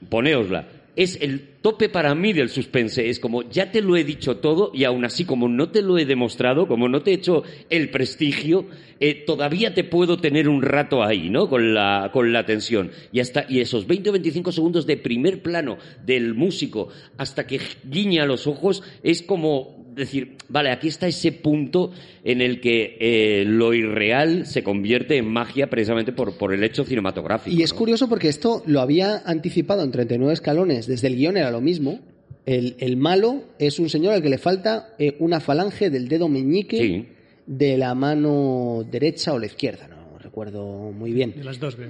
poneosla. 0.10 0.68
Es 0.96 1.18
el 1.22 1.56
tope 1.62 1.90
para 1.90 2.16
mí 2.16 2.34
del 2.34 2.50
suspense. 2.50 3.10
Es 3.10 3.20
como, 3.20 3.44
ya 3.50 3.72
te 3.72 3.82
lo 3.82 3.98
he 3.98 4.04
dicho 4.04 4.38
todo 4.38 4.72
y 4.74 4.84
aún 4.84 5.06
así, 5.06 5.26
como 5.26 5.50
no 5.50 5.70
te 5.70 5.82
lo 5.82 5.98
he 5.98 6.06
demostrado, 6.06 6.68
como 6.68 6.88
no 6.88 7.02
te 7.02 7.12
he 7.12 7.16
hecho 7.16 7.44
el 7.70 7.90
prestigio, 7.90 8.68
eh, 9.00 9.24
todavía 9.26 9.74
te 9.74 9.84
puedo 9.84 10.18
tener 10.18 10.48
un 10.48 10.62
rato 10.62 11.04
ahí, 11.04 11.30
¿no? 11.30 11.50
Con 11.50 11.74
la, 11.74 12.10
con 12.14 12.32
la 12.32 12.46
tensión. 12.46 12.92
Y, 13.12 13.20
hasta, 13.20 13.46
y 13.50 13.60
esos 13.60 13.88
20 13.88 14.10
o 14.10 14.14
25 14.14 14.52
segundos 14.52 14.86
de 14.86 14.98
primer 14.98 15.42
plano 15.42 15.78
del 16.06 16.34
músico 16.34 16.90
hasta 17.18 17.46
que 17.46 17.60
guiña 17.84 18.26
los 18.26 18.48
ojos 18.48 18.84
es 19.04 19.22
como 19.22 19.75
decir, 19.96 20.36
vale, 20.50 20.70
aquí 20.72 20.88
está 20.88 21.08
ese 21.08 21.32
punto 21.32 21.92
en 22.24 22.42
el 22.42 22.60
que 22.62 22.98
eh, 23.00 23.44
lo 23.46 23.74
irreal 23.74 24.46
se 24.46 24.64
convierte 24.64 25.18
en 25.18 25.28
magia 25.28 25.70
precisamente 25.70 26.12
por, 26.12 26.38
por 26.38 26.54
el 26.54 26.64
hecho 26.64 26.84
cinematográfico. 26.84 27.56
Y 27.56 27.64
es 27.64 27.72
¿no? 27.74 27.78
curioso 27.80 28.10
porque 28.10 28.28
esto 28.30 28.62
lo 28.66 28.82
había 28.82 29.24
anticipado 29.26 29.84
en 29.84 29.92
39 29.92 30.34
escalones. 30.34 30.88
Desde 30.88 31.08
el 31.08 31.16
guion 31.16 31.38
era 31.38 31.52
lo 31.52 31.62
mismo. 31.62 32.00
El, 32.46 32.76
el 32.80 32.98
malo 32.98 33.44
es 33.58 33.80
un 33.80 33.90
señor 33.90 34.14
al 34.14 34.22
que 34.22 34.30
le 34.30 34.38
falta 34.38 34.94
eh, 35.00 35.16
una 35.20 35.40
falange 35.40 35.90
del 35.90 36.08
dedo 36.08 36.28
meñique 36.30 36.78
Sí. 36.78 37.06
de 37.48 37.78
la 37.78 37.96
mano 37.96 38.84
derecha 38.92 39.34
o 39.34 39.40
la 39.40 39.48
izquierda. 39.48 39.88
No 39.88 40.20
recuerdo 40.20 40.92
muy 40.92 41.12
bien. 41.12 41.34
De 41.36 41.44
las 41.44 41.60
dos, 41.60 41.76
veo. 41.76 41.90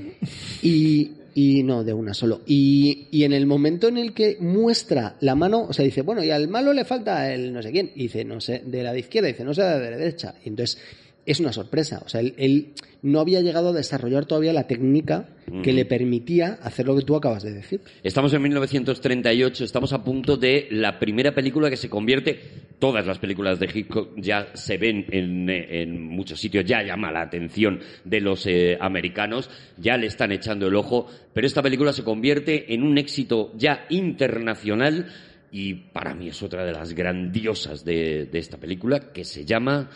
Y, 0.62 1.12
y 1.38 1.64
no, 1.64 1.84
de 1.84 1.94
una 1.94 2.14
solo. 2.14 2.42
Y, 2.46 3.10
y 3.12 3.26
en 3.26 3.34
el 3.34 3.46
momento 3.46 3.90
en 3.90 3.98
el 3.98 4.14
que 4.14 4.38
muestra 4.40 5.18
la 5.20 5.36
mano, 5.36 5.66
o 5.68 5.74
sea, 5.74 5.84
dice, 5.84 6.02
bueno, 6.02 6.24
y 6.24 6.32
al 6.32 6.48
malo 6.48 6.72
le 6.72 6.86
falta 6.86 7.32
el 7.32 7.52
no 7.52 7.62
sé 7.62 7.74
quién. 7.74 7.92
Dice, 7.94 8.24
no 8.24 8.40
sé, 8.40 8.64
de 8.66 8.82
la 8.82 8.98
izquierda, 8.98 9.28
dice, 9.28 9.44
no 9.44 9.54
sé, 9.54 9.62
de 9.62 9.92
la 9.92 9.98
derecha. 9.98 10.36
Y 10.46 10.48
entonces 10.48 10.80
es 11.26 11.40
una 11.40 11.52
sorpresa. 11.52 12.02
O 12.06 12.10
sea, 12.10 12.22
él, 12.22 12.36
él 12.38 12.74
no 13.02 13.20
había 13.20 13.42
llegado 13.42 13.70
a 13.70 13.74
desarrollar 13.74 14.26
todavía 14.26 14.52
la 14.52 14.68
técnica 14.68 15.30
que 15.64 15.74
le 15.74 15.86
permitía 15.86 16.58
hacer 16.62 16.88
lo 16.88 16.96
que 16.96 17.04
tú 17.04 17.16
acabas 17.16 17.44
de 17.44 17.54
decir. 17.54 17.82
Estamos 18.04 18.34
en 18.34 18.42
1938, 18.42 19.64
estamos 19.64 19.94
a 19.94 20.04
punto 20.04 20.38
de 20.38 20.68
la 20.72 20.98
primera 20.98 21.34
película 21.36 21.70
que 21.70 21.78
se 21.78 21.88
convierte, 21.88 22.40
todas 22.80 23.06
las 23.06 23.20
películas 23.20 23.60
de 23.60 23.70
Hitchcock 23.72 24.14
ya 24.18 24.48
se 24.56 24.78
ven 24.78 25.06
en, 25.12 25.48
en 25.50 26.02
muchos 26.02 26.40
sitios, 26.40 26.66
ya 26.66 26.82
llama 26.82 27.12
la 27.12 27.22
atención 27.22 27.80
de 28.04 28.22
los 28.22 28.48
eh, 28.48 28.76
americanos, 28.82 29.52
ya 29.78 29.98
le 29.98 30.08
están 30.08 30.32
echando 30.32 30.68
el 30.68 30.76
ojo, 30.76 31.08
pero 31.32 31.46
esta 31.46 31.62
película 31.62 31.94
se 31.94 32.04
convierte 32.04 32.74
en 32.74 32.82
un 32.82 32.98
éxito 32.98 33.52
ya 33.56 33.86
internacional 33.90 35.08
y 35.52 35.76
para 35.76 36.16
mí 36.16 36.30
es 36.30 36.42
otra 36.42 36.66
de 36.66 36.74
las 36.74 36.94
grandiosas 36.94 37.86
de, 37.86 38.26
de 38.26 38.40
esta 38.40 38.58
película 38.58 39.12
que 39.14 39.24
se 39.24 39.46
llama 39.46 39.92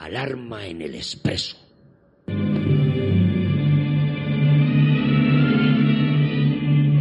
Alarma 0.00 0.66
en 0.66 0.80
el 0.80 0.94
Expreso. 0.94 1.58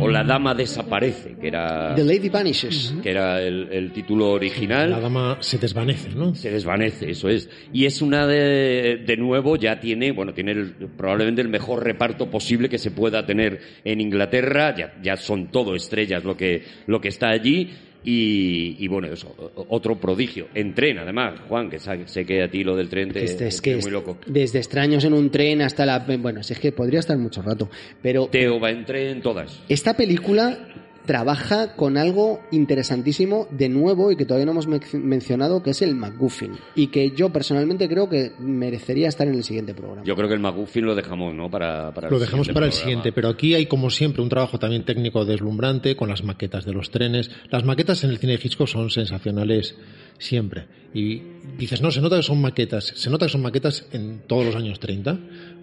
O 0.01 0.07
La 0.07 0.23
Dama 0.23 0.55
Desaparece, 0.55 1.35
que 1.41 1.47
era, 1.49 1.93
The 1.93 2.05
Lady 2.05 2.29
Vanishes. 2.29 2.95
que 3.03 3.11
era 3.11 3.41
el, 3.41 3.67
el 3.69 3.91
título 3.91 4.29
original. 4.31 4.89
La 4.91 5.01
dama 5.01 5.37
se 5.41 5.57
desvanece, 5.57 6.09
¿no? 6.15 6.33
Se 6.35 6.49
desvanece, 6.49 7.11
eso 7.11 7.27
es. 7.27 7.49
Y 7.73 7.83
es 7.85 8.01
una 8.01 8.25
de, 8.25 9.03
de 9.05 9.17
nuevo, 9.17 9.57
ya 9.57 9.77
tiene, 9.81 10.13
bueno, 10.13 10.33
tiene 10.33 10.51
el- 10.53 10.73
probablemente 10.97 11.41
el 11.41 11.49
mejor 11.49 11.83
reparto 11.83 12.31
posible 12.31 12.69
que 12.69 12.77
se 12.77 12.91
pueda 12.91 13.25
tener 13.25 13.59
en 13.83 13.99
Inglaterra. 13.99 14.73
Ya, 14.73 14.93
ya 15.03 15.17
son 15.17 15.51
todo 15.51 15.75
estrellas 15.75 16.23
lo 16.23 16.37
que, 16.37 16.63
lo 16.87 17.01
que 17.01 17.09
está 17.09 17.27
allí. 17.29 17.69
Y, 18.03 18.77
y 18.79 18.87
bueno, 18.87 19.07
eso, 19.07 19.35
otro 19.69 19.99
prodigio. 19.99 20.47
En 20.53 20.73
tren, 20.73 20.99
además, 20.99 21.39
Juan, 21.49 21.69
que 21.69 21.79
sé 21.79 22.25
que 22.25 22.41
a 22.43 22.49
ti 22.49 22.63
lo 22.63 22.75
del 22.75 22.87
tren 22.89 23.11
te, 23.11 23.23
Este, 23.23 23.47
es 23.47 23.61
que 23.61 23.75
muy 23.77 23.91
loco. 23.91 24.17
desde 24.25 24.59
extraños 24.59 25.03
en 25.03 25.13
un 25.13 25.29
tren 25.29 25.61
hasta 25.61 25.85
la... 25.85 25.99
Bueno, 25.99 26.41
si 26.41 26.53
es 26.53 26.59
que 26.59 26.71
podría 26.71 26.99
estar 26.99 27.17
mucho 27.17 27.41
rato. 27.41 27.69
Pero 28.01 28.27
Teo 28.27 28.59
va 28.59 28.71
en 28.71 28.85
tren, 28.85 29.21
todas. 29.21 29.61
Esta 29.67 29.95
película 29.97 30.57
trabaja 31.05 31.75
con 31.75 31.97
algo 31.97 32.41
interesantísimo 32.51 33.47
de 33.51 33.69
nuevo 33.69 34.11
y 34.11 34.15
que 34.15 34.25
todavía 34.25 34.45
no 34.45 34.51
hemos 34.51 34.67
men- 34.67 34.81
mencionado, 34.93 35.63
que 35.63 35.71
es 35.71 35.81
el 35.81 35.95
MacGuffin. 35.95 36.51
Y 36.75 36.87
que 36.87 37.11
yo 37.11 37.29
personalmente 37.31 37.87
creo 37.89 38.07
que 38.09 38.31
merecería 38.39 39.07
estar 39.07 39.27
en 39.27 39.33
el 39.35 39.43
siguiente 39.43 39.73
programa. 39.73 40.03
Yo 40.05 40.15
creo 40.15 40.27
que 40.27 40.33
el 40.35 40.39
McGuffin 40.39 40.85
lo 40.85 40.95
dejamos, 40.95 41.33
¿no? 41.33 41.49
Para, 41.49 41.93
para 41.93 42.09
Lo 42.09 42.19
dejamos 42.19 42.49
para 42.49 42.65
el 42.67 42.71
siguiente, 42.73 43.11
pero 43.11 43.29
aquí 43.29 43.55
hay 43.55 43.65
como 43.65 43.89
siempre 43.89 44.21
un 44.21 44.29
trabajo 44.29 44.59
también 44.59 44.83
técnico 44.85 45.25
deslumbrante 45.25 45.95
con 45.95 46.09
las 46.09 46.23
maquetas 46.23 46.65
de 46.65 46.73
los 46.73 46.91
trenes. 46.91 47.31
Las 47.49 47.63
maquetas 47.65 48.03
en 48.03 48.11
el 48.11 48.17
cine 48.19 48.33
de 48.37 48.41
Hitchcock 48.43 48.67
son 48.67 48.89
sensacionales 48.89 49.75
siempre. 50.17 50.65
Y 50.93 51.21
dices, 51.57 51.81
no, 51.81 51.91
se 51.91 52.01
nota 52.01 52.17
que 52.17 52.23
son 52.23 52.41
maquetas. 52.41 52.93
Se 52.95 53.09
nota 53.09 53.25
que 53.25 53.31
son 53.31 53.41
maquetas 53.41 53.85
en 53.93 54.21
todos 54.27 54.45
los 54.45 54.55
años 54.55 54.79
30, 54.79 55.17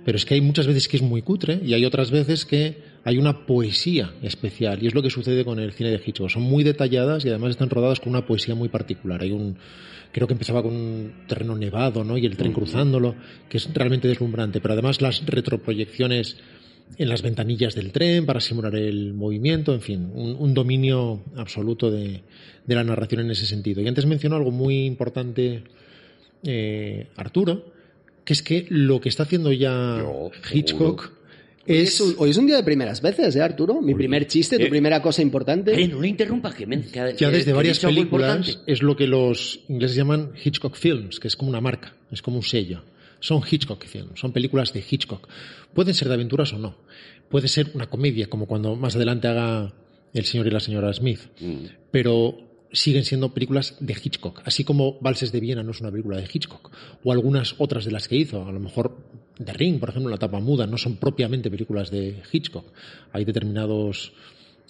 pero 0.05 0.17
es 0.17 0.25
que 0.25 0.35
hay 0.35 0.41
muchas 0.41 0.67
veces 0.67 0.89
que 0.89 0.97
es 0.97 1.03
muy 1.03 1.23
cutre 1.23 1.61
y 1.65 1.75
hay 1.75 1.85
otras 1.85 2.11
veces 2.11 2.45
que 2.47 2.96
hay 3.07 3.19
una 3.19 3.47
poesía 3.47 4.13
especial. 4.21 4.83
Y 4.83 4.89
es 4.89 4.95
lo 4.95 5.01
que 5.01 5.11
sucede 5.11 5.45
con 5.45 5.61
el 5.61 5.73
cine 5.73 5.91
de 5.93 6.03
Hitchcock. 6.05 6.29
Son 6.29 6.43
muy 6.43 6.65
detalladas 6.65 7.25
y 7.25 7.29
además 7.29 7.51
están 7.51 7.71
rodadas 7.71 8.01
con 8.01 8.11
una 8.11 8.27
poesía 8.27 8.57
muy 8.57 8.69
particular. 8.69 9.23
Hay 9.23 9.31
un, 9.31 9.57
creo 10.11 10.27
que 10.27 10.35
empezaba 10.35 10.61
con 10.61 10.75
un 10.75 11.13
terreno 11.29 11.55
nevado, 11.55 12.03
¿no? 12.03 12.19
Y 12.19 12.27
el 12.27 12.37
tren 12.37 12.53
cruzándolo, 12.53 13.15
que 13.49 13.59
es 13.59 13.73
realmente 13.73 14.09
deslumbrante. 14.09 14.61
Pero 14.61 14.75
además 14.75 15.01
las 15.01 15.25
retroproyecciones 15.25 16.37
en 16.99 17.09
las 17.09 17.23
ventanillas 17.23 17.77
del 17.77 17.93
tren 17.93 18.27
para 18.27 18.41
simular 18.41 18.75
el 18.75 19.15
movimiento, 19.15 19.73
en 19.73 19.83
fin, 19.83 20.11
un, 20.13 20.35
un 20.37 20.53
dominio 20.53 21.23
absoluto 21.37 21.93
de, 21.93 22.23
de 22.67 22.75
la 22.75 22.83
narración 22.83 23.21
en 23.21 23.31
ese 23.31 23.47
sentido. 23.47 23.83
Y 23.83 23.87
antes 23.87 24.05
mencionó 24.05 24.35
algo 24.35 24.51
muy 24.51 24.85
importante 24.85 25.63
eh, 26.43 27.07
Arturo, 27.15 27.73
que 28.25 28.33
es 28.33 28.43
que 28.43 28.67
lo 28.69 29.01
que 29.01 29.09
está 29.09 29.23
haciendo 29.23 29.53
ya 29.53 29.99
Yo, 30.01 30.33
Hitchcock 30.53 31.16
es... 31.67 31.95
es, 31.95 32.01
un, 32.01 32.15
hoy 32.19 32.31
es 32.31 32.37
un 32.37 32.47
día 32.47 32.57
de 32.57 32.63
primeras 32.63 33.01
veces, 33.03 33.35
¿eh, 33.37 33.43
Arturo? 33.43 33.81
Mi 33.83 33.95
primer 33.95 34.27
chiste, 34.27 34.59
tu 34.59 34.65
Eh, 34.65 34.69
primera 34.71 35.01
cosa 35.03 35.23
importante. 35.23 35.81
Eh, 35.81 35.89
no 35.89 36.01
le 36.01 36.09
interrumpas, 36.09 36.55
que, 36.55 36.67
me, 36.67 36.83
que- 36.83 37.15
ya 37.17 37.31
desde 37.31 37.47
que 37.47 37.53
varias 37.53 37.79
películas 37.81 38.61
es 38.67 38.83
lo 38.83 38.97
que 38.97 39.07
los 39.07 39.61
ingleses 39.69 39.97
llaman 39.97 40.33
Hitchcock 40.43 40.75
Films, 40.77 41.21
que 41.21 41.29
es 41.29 41.37
como 41.37 41.51
una 41.51 41.61
marca, 41.61 41.95
es 42.11 42.23
como 42.23 42.37
un 42.37 42.43
sello. 42.43 42.83
Son 43.21 43.41
Hitchcock 43.51 43.85
Films, 43.87 44.21
son 44.21 44.33
películas 44.33 44.73
de 44.73 44.85
Hitchcock. 44.89 45.27
Pueden 45.75 45.95
ser 45.95 46.09
de 46.09 46.15
aventuras 46.15 46.53
o 46.53 46.59
no. 46.59 46.77
Puede 47.29 47.49
ser 47.49 47.71
una 47.75 47.87
comedia, 47.89 48.29
como 48.29 48.47
cuando 48.47 48.77
más 48.77 48.95
adelante 48.95 49.27
haga 49.29 49.73
El 50.15 50.25
señor 50.25 50.47
y 50.47 50.51
la 50.51 50.61
señora 50.61 50.93
Smith. 50.93 51.21
Mm. 51.41 51.65
Pero 51.91 52.39
siguen 52.73 53.05
siendo 53.05 53.33
películas 53.35 53.75
de 53.81 53.95
Hitchcock. 53.95 54.43
Así 54.45 54.65
como 54.65 54.99
Valses 55.01 55.33
de 55.33 55.41
Viena 55.41 55.63
no 55.63 55.71
es 55.73 55.81
una 55.81 55.91
película 55.91 56.19
de 56.19 56.29
Hitchcock. 56.33 56.71
O 57.05 57.13
algunas 57.13 57.55
otras 57.59 57.85
de 57.85 57.91
las 57.91 58.07
que 58.07 58.17
hizo. 58.17 58.47
A 58.47 58.53
lo 58.53 58.61
mejor 58.61 58.97
The 59.43 59.53
Ring, 59.53 59.79
por 59.79 59.91
ejemplo, 59.91 60.11
La 60.11 60.19
tapa 60.19 60.41
muda, 60.41 60.67
no 60.67 60.79
son 60.79 60.97
propiamente 60.97 61.51
películas 61.51 61.91
de 61.91 62.23
Hitchcock. 62.33 62.67
Hay 63.13 63.25
determinados 63.25 64.13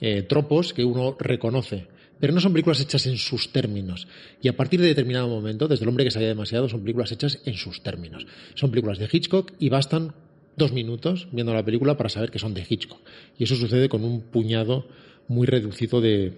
eh, 0.01 0.23
tropos 0.23 0.73
que 0.73 0.85
uno 0.85 1.17
reconoce. 1.19 1.89
Pero 2.19 2.33
no 2.33 2.41
son 2.41 2.53
películas 2.53 2.81
hechas 2.81 3.07
en 3.07 3.19
sus 3.19 3.53
términos. 3.53 4.09
Y 4.41 4.49
a 4.49 4.57
partir 4.57 4.81
de 4.81 4.87
determinado 4.87 5.29
momento, 5.29 5.69
desde 5.69 5.85
El 5.85 5.91
hombre 5.91 6.05
que 6.05 6.11
sabía 6.11 6.29
demasiado, 6.29 6.69
son 6.69 6.81
películas 6.81 7.13
hechas 7.13 7.41
en 7.45 7.55
sus 7.55 7.83
términos. 7.83 8.27
Son 8.55 8.71
películas 8.71 8.99
de 8.99 9.09
Hitchcock 9.11 9.53
y 9.59 9.69
bastan 9.69 10.15
dos 10.57 10.73
minutos 10.73 11.29
viendo 11.33 11.53
la 11.53 11.65
película 11.65 11.97
para 11.97 12.09
saber 12.09 12.31
que 12.31 12.39
son 12.39 12.55
de 12.55 12.67
Hitchcock. 12.69 13.01
Y 13.39 13.45
eso 13.45 13.55
sucede 13.55 13.89
con 13.89 14.03
un 14.03 14.23
puñado 14.23 14.87
muy 15.29 15.47
reducido 15.47 16.01
de 16.01 16.33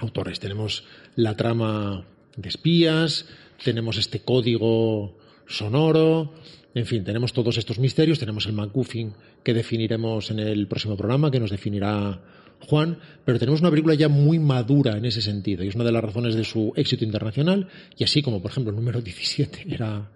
autores. 0.00 0.40
Tenemos 0.40 0.84
la 1.14 1.36
trama 1.36 2.04
de 2.36 2.48
espías, 2.48 3.26
tenemos 3.64 3.98
este 3.98 4.20
código 4.20 5.16
sonoro, 5.46 6.34
en 6.76 6.84
fin, 6.84 7.04
tenemos 7.04 7.32
todos 7.32 7.56
estos 7.56 7.78
misterios, 7.78 8.18
tenemos 8.18 8.44
el 8.44 8.52
MacGuffin 8.52 9.14
que 9.42 9.54
definiremos 9.54 10.30
en 10.30 10.40
el 10.40 10.66
próximo 10.68 10.94
programa, 10.94 11.30
que 11.30 11.40
nos 11.40 11.50
definirá 11.50 12.20
Juan, 12.60 12.98
pero 13.24 13.38
tenemos 13.38 13.60
una 13.60 13.70
película 13.70 13.94
ya 13.94 14.08
muy 14.08 14.38
madura 14.38 14.98
en 14.98 15.06
ese 15.06 15.22
sentido 15.22 15.64
y 15.64 15.68
es 15.68 15.74
una 15.74 15.84
de 15.84 15.92
las 15.92 16.04
razones 16.04 16.34
de 16.34 16.44
su 16.44 16.74
éxito 16.76 17.02
internacional 17.02 17.68
y 17.96 18.04
así 18.04 18.20
como, 18.20 18.42
por 18.42 18.50
ejemplo, 18.50 18.72
el 18.72 18.76
número 18.76 19.00
17 19.02 19.68
era, 19.70 20.10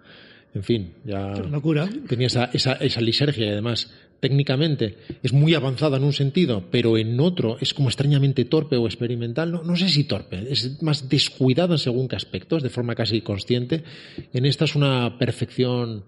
en 0.53 0.63
fin, 0.63 0.93
ya 1.03 1.33
Locura. 1.33 1.89
tenía 2.07 2.27
esa, 2.27 2.51
esa, 2.53 2.73
esa 2.73 3.01
lisergia 3.01 3.47
y 3.47 3.49
además 3.49 3.91
técnicamente 4.19 4.97
es 5.23 5.33
muy 5.33 5.55
avanzada 5.55 5.97
en 5.97 6.03
un 6.03 6.13
sentido, 6.13 6.65
pero 6.69 6.95
en 6.95 7.19
otro 7.19 7.57
es 7.59 7.73
como 7.73 7.89
extrañamente 7.89 8.45
torpe 8.45 8.77
o 8.77 8.85
experimental. 8.85 9.51
No, 9.51 9.63
no 9.63 9.75
sé 9.75 9.89
si 9.89 10.03
torpe, 10.03 10.45
es 10.47 10.79
más 10.83 11.09
descuidada 11.09 11.73
en 11.73 11.79
según 11.79 12.07
qué 12.07 12.17
aspectos, 12.17 12.61
de 12.61 12.69
forma 12.69 12.93
casi 12.93 13.21
consciente. 13.21 13.83
En 14.31 14.45
esta 14.45 14.65
es 14.65 14.75
una 14.75 15.17
perfección 15.17 16.03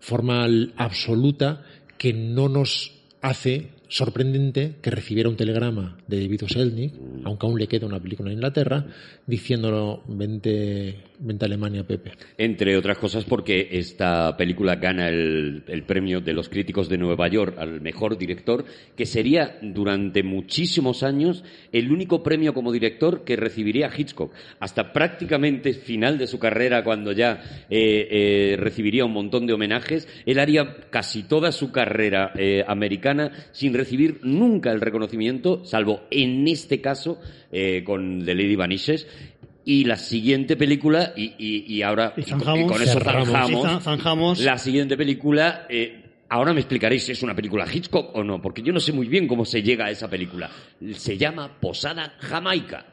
formal 0.00 0.72
absoluta 0.76 1.64
que 1.98 2.12
no 2.12 2.48
nos 2.48 2.92
hace 3.20 3.70
sorprendente 3.88 4.76
que 4.82 4.90
recibiera 4.90 5.28
un 5.28 5.36
telegrama 5.36 5.96
de 6.06 6.20
David 6.20 6.42
Selznick, 6.46 6.94
aunque 7.24 7.46
aún 7.46 7.58
le 7.58 7.66
queda 7.66 7.86
una 7.86 8.00
película 8.00 8.30
en 8.30 8.36
Inglaterra, 8.36 8.86
diciéndolo, 9.26 10.02
vente, 10.06 10.96
vente 11.18 11.44
a 11.44 11.46
Alemania, 11.46 11.86
Pepe. 11.86 12.12
Entre 12.36 12.76
otras 12.76 12.98
cosas 12.98 13.24
porque 13.24 13.68
esta 13.72 14.36
película 14.36 14.76
gana 14.76 15.08
el, 15.08 15.64
el 15.66 15.82
premio 15.84 16.20
de 16.20 16.34
los 16.34 16.48
críticos 16.48 16.88
de 16.88 16.98
Nueva 16.98 17.28
York 17.28 17.56
al 17.58 17.80
mejor 17.80 18.18
director, 18.18 18.64
que 18.94 19.06
sería 19.06 19.58
durante 19.62 20.22
muchísimos 20.22 21.02
años 21.02 21.42
el 21.72 21.90
único 21.90 22.22
premio 22.22 22.52
como 22.54 22.72
director 22.72 23.24
que 23.24 23.36
recibiría 23.36 23.90
Hitchcock. 23.96 24.32
Hasta 24.60 24.92
prácticamente 24.92 25.72
final 25.72 26.18
de 26.18 26.26
su 26.26 26.38
carrera, 26.38 26.84
cuando 26.84 27.12
ya 27.12 27.66
eh, 27.70 28.08
eh, 28.10 28.56
recibiría 28.58 29.04
un 29.04 29.12
montón 29.12 29.46
de 29.46 29.54
homenajes, 29.54 30.08
él 30.26 30.38
haría 30.38 30.76
casi 30.90 31.22
toda 31.22 31.52
su 31.52 31.72
carrera 31.72 32.32
eh, 32.36 32.64
americana 32.66 33.32
sin 33.52 33.77
recibir 33.78 34.20
nunca 34.22 34.70
el 34.72 34.80
reconocimiento, 34.82 35.64
salvo 35.64 36.02
en 36.10 36.46
este 36.48 36.80
caso 36.82 37.18
eh, 37.50 37.82
con 37.84 38.24
The 38.24 38.34
Lady 38.34 38.56
Vanishes. 38.56 39.06
Y 39.64 39.84
la 39.84 39.96
siguiente 39.96 40.56
película, 40.56 41.12
y, 41.16 41.34
y- 41.38 41.64
y 41.74 41.82
ahora 41.82 42.14
Y 42.16 42.22
con, 42.22 42.40
zanjamos. 42.40 42.60
y 42.60 42.66
con 42.72 42.82
eso 42.82 43.00
zanjamos. 43.80 44.40
la 44.40 44.56
siguiente 44.56 44.96
película, 44.96 45.66
eh, 45.68 46.04
ahora 46.30 46.54
me 46.54 46.60
explicaréis 46.60 47.04
si 47.04 47.12
es 47.12 47.22
una 47.22 47.34
película 47.34 47.66
Hitchcock 47.70 48.14
o 48.16 48.24
no, 48.24 48.40
porque 48.40 48.62
yo 48.62 48.72
no 48.72 48.80
sé 48.80 48.92
muy 48.92 49.08
bien 49.08 49.26
cómo 49.28 49.44
se 49.44 49.62
llega 49.62 49.84
a 49.86 49.90
esa 49.90 50.08
película. 50.08 50.48
Se 50.94 51.18
llama 51.18 51.58
Posada 51.60 52.14
Jamaica. 52.18 52.86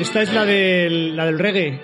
Esta 0.00 0.22
es 0.22 0.32
la 0.34 0.44
del, 0.44 1.16
la 1.16 1.26
del 1.26 1.38
reggae. 1.38 1.80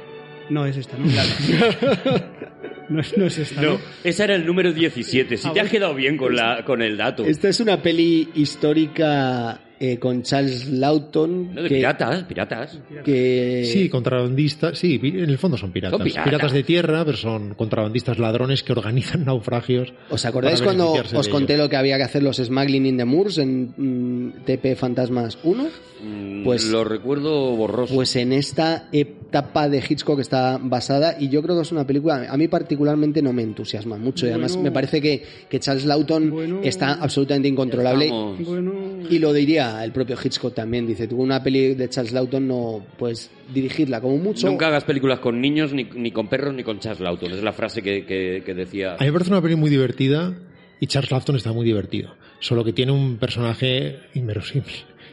No 0.51 0.65
es 0.67 0.77
esta, 0.77 0.97
¿no? 0.97 1.05
no, 2.89 3.01
es, 3.01 3.17
no 3.17 3.27
es 3.27 3.39
esta, 3.39 3.61
¿no? 3.63 3.73
No, 3.75 3.81
ese 4.05 4.25
era 4.25 4.35
el 4.35 4.47
número 4.47 4.73
17. 4.73 5.37
Si 5.37 5.49
Ah, 5.49 5.53
te 5.53 5.61
has 5.61 5.71
quedado 5.71 5.95
bien 5.95 6.17
con, 6.17 6.35
la, 6.35 6.65
con 6.65 6.83
el 6.83 6.97
dato. 6.97 7.25
Esta 7.25 7.49
es 7.49 7.61
una 7.61 7.83
peli 7.83 8.29
histórica 8.35 9.61
eh, 9.81 9.99
con 9.99 10.23
Charles 10.23 10.67
Lawton. 10.69 11.55
No, 11.55 11.63
de 11.63 11.69
que, 11.69 11.75
piratas, 11.77 12.25
piratas. 12.25 12.79
que- 13.05 13.63
Sí, 13.71 13.89
contrabandistas, 13.89 14.79
sí, 14.79 14.99
en 15.03 15.31
el 15.31 15.39
fondo 15.39 15.57
son 15.57 15.71
piratas. 15.71 15.99
Son 15.99 16.25
piratas. 16.25 16.53
de 16.53 16.63
tierra, 16.63 17.05
pero 17.05 17.17
son 17.17 17.55
contrabandistas 17.55 18.19
ladrones 18.19 18.63
que 18.63 18.73
organizan 18.73 19.25
naufragios. 19.27 19.93
¿Os 20.11 20.25
acordáis 20.25 20.63
cuando 20.63 20.93
os 20.93 21.29
conté 21.29 21.55
ello. 21.55 21.65
lo 21.65 21.69
que 21.69 21.77
había 21.77 21.97
que 21.97 22.05
hacer 22.05 22.23
los 22.23 22.39
Smuggling 22.39 22.87
in 22.87 22.97
the 22.97 23.05
Moors 23.05 23.39
en 23.39 23.75
mm, 23.77 24.45
TP 24.45 24.75
Fantasmas 24.77 25.39
1? 25.43 25.69
Mm, 26.03 26.45
Pues- 26.45 26.65
lo 26.71 26.85
recuerdo 26.85 27.57
borroso. 27.57 27.95
Pues 27.95 28.15
en 28.17 28.33
esta 28.33 28.89
etapa 28.93 29.69
de 29.69 29.83
Hitchcock 29.87 30.21
está 30.21 30.59
basada 30.63 31.17
y 31.19 31.29
yo 31.29 31.43
creo 31.43 31.57
que 31.57 31.63
es 31.63 31.73
una 31.73 31.87
película, 31.87 32.27
a 32.31 32.37
mí 32.37 32.49
particularmente 32.49 33.21
no 33.23 33.33
me 33.33 33.43
entusiasma 33.43 33.97
mucho 33.97 34.27
y 34.27 34.31
además 34.31 34.57
me 34.57 34.71
parece 34.71 35.01
que, 35.01 35.23
que 35.49 35.59
Charles 35.61 35.85
Lawton 35.85 36.31
Bueno. 36.31 36.61
está 36.63 36.95
absolutamente 36.95 37.49
incontrolable 37.49 38.09
Bueno, 38.11 38.75
y 39.11 39.19
lo 39.19 39.33
diría 39.33 39.85
el 39.85 39.93
propio 39.93 40.17
Hitchcock 40.23 40.55
también, 40.55 40.87
dice, 40.87 41.07
tú 41.09 41.21
una 41.21 41.43
peli 41.43 41.75
de 41.75 41.89
Charles 41.89 42.13
Lawton 42.13 42.47
no 42.49 42.85
puedes 42.99 43.31
dirigirla 43.53 44.01
como 44.01 44.17
mucho. 44.19 44.47
Nunca 44.49 44.69
hagas 44.69 44.85
películas 44.85 45.19
con 45.21 45.41
niños, 45.41 45.73
ni, 45.73 45.85
ni 45.85 46.11
con 46.11 46.29
perros, 46.29 46.55
ni 46.55 46.63
con 46.63 46.79
Charles 46.81 47.01
Lawton. 47.01 47.33
Es 47.33 47.43
la 47.43 47.53
frase 47.53 47.83
que, 47.83 48.05
que- 48.05 48.43
que 48.45 48.55
decía. 48.55 48.93
A 48.95 48.99
mí 49.01 49.07
me 49.07 49.13
parece 49.13 49.31
una 49.31 49.41
peli 49.43 49.57
muy 49.57 49.71
divertida 49.71 50.35
y 50.81 50.87
Charles 50.87 51.11
Lafton 51.11 51.37
está 51.37 51.53
muy 51.53 51.65
divertido. 51.65 52.15
Solo 52.41 52.63
que 52.65 52.73
tiene 52.73 52.93
un 52.93 53.17
personaje 53.17 53.97
inverosímil. 54.15 54.67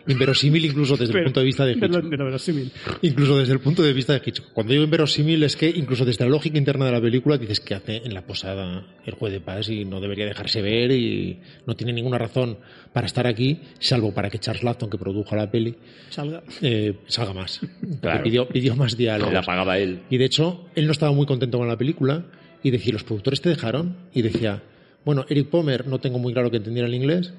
Inverosímil 0.08 0.66
incluso 0.66 0.96
desde 0.98 1.18
el 1.18 1.24
punto 1.26 1.40
de 1.40 1.46
vista 1.46 1.66
de 1.66 1.74
Hitchcock. 1.74 2.10
verosímil. 2.10 2.72
Incluso 3.02 3.38
desde 3.38 3.54
el 3.54 3.60
punto 3.60 3.82
de 3.84 3.94
vista 3.94 4.14
de 4.14 4.22
Hitchcock. 4.26 4.52
Cuando 4.54 4.72
digo 4.74 4.84
inverosímil 4.84 5.44
es 5.44 5.56
que 5.56 5.70
incluso 5.70 6.06
desde 6.06 6.24
la 6.26 6.30
lógica 6.30 6.58
interna 6.58 6.86
de 6.86 6.92
la 6.92 7.02
película 7.02 7.38
dices 7.38 7.60
que 7.60 7.74
hace 7.76 7.98
en 8.06 8.14
la 8.14 8.22
posada 8.26 8.86
el 9.06 9.14
juez 9.16 9.34
de 9.34 9.40
paz 9.42 9.70
y 9.70 9.86
no 9.86 10.00
debería 10.00 10.26
dejarse 10.26 10.62
ver 10.62 10.92
y 10.92 11.40
no 11.66 11.76
tiene 11.76 11.94
ninguna 11.94 12.18
razón 12.18 12.58
para 12.94 13.08
estar 13.08 13.28
aquí, 13.28 13.60
salvo 13.80 14.14
para 14.14 14.30
que 14.30 14.40
Charles 14.40 14.64
Lafton, 14.64 14.90
que 14.90 14.98
produjo 14.98 15.36
la 15.36 15.50
peli, 15.50 15.76
Salga. 16.10 16.44
eh, 16.62 16.94
salga 17.08 17.34
más. 17.34 17.60
Claro. 18.02 18.24
Pidió, 18.24 18.48
pidió 18.48 18.76
más 18.76 18.96
diálogos. 18.98 19.34
la 19.34 19.42
pagaba 19.42 19.78
él. 19.80 20.02
Y 20.10 20.18
de 20.18 20.26
hecho, 20.26 20.66
él 20.76 20.86
no 20.86 20.92
estaba 20.92 21.12
muy 21.12 21.26
contento 21.26 21.58
con 21.58 21.68
la 21.68 21.78
película 21.78 22.26
y 22.64 22.72
decía, 22.72 22.94
¿los 22.94 23.04
productores 23.04 23.42
te 23.42 23.50
dejaron? 23.50 23.98
Y 24.14 24.22
decía, 24.22 24.64
bueno, 25.04 25.26
Eric 25.30 25.50
Pomer 25.50 25.88
no 25.88 26.00
tengo 26.00 26.20
muy 26.20 26.34
claro 26.34 26.50
que 26.52 26.58
entendiera 26.58 26.88
el 26.88 26.94
inglés 26.96 27.34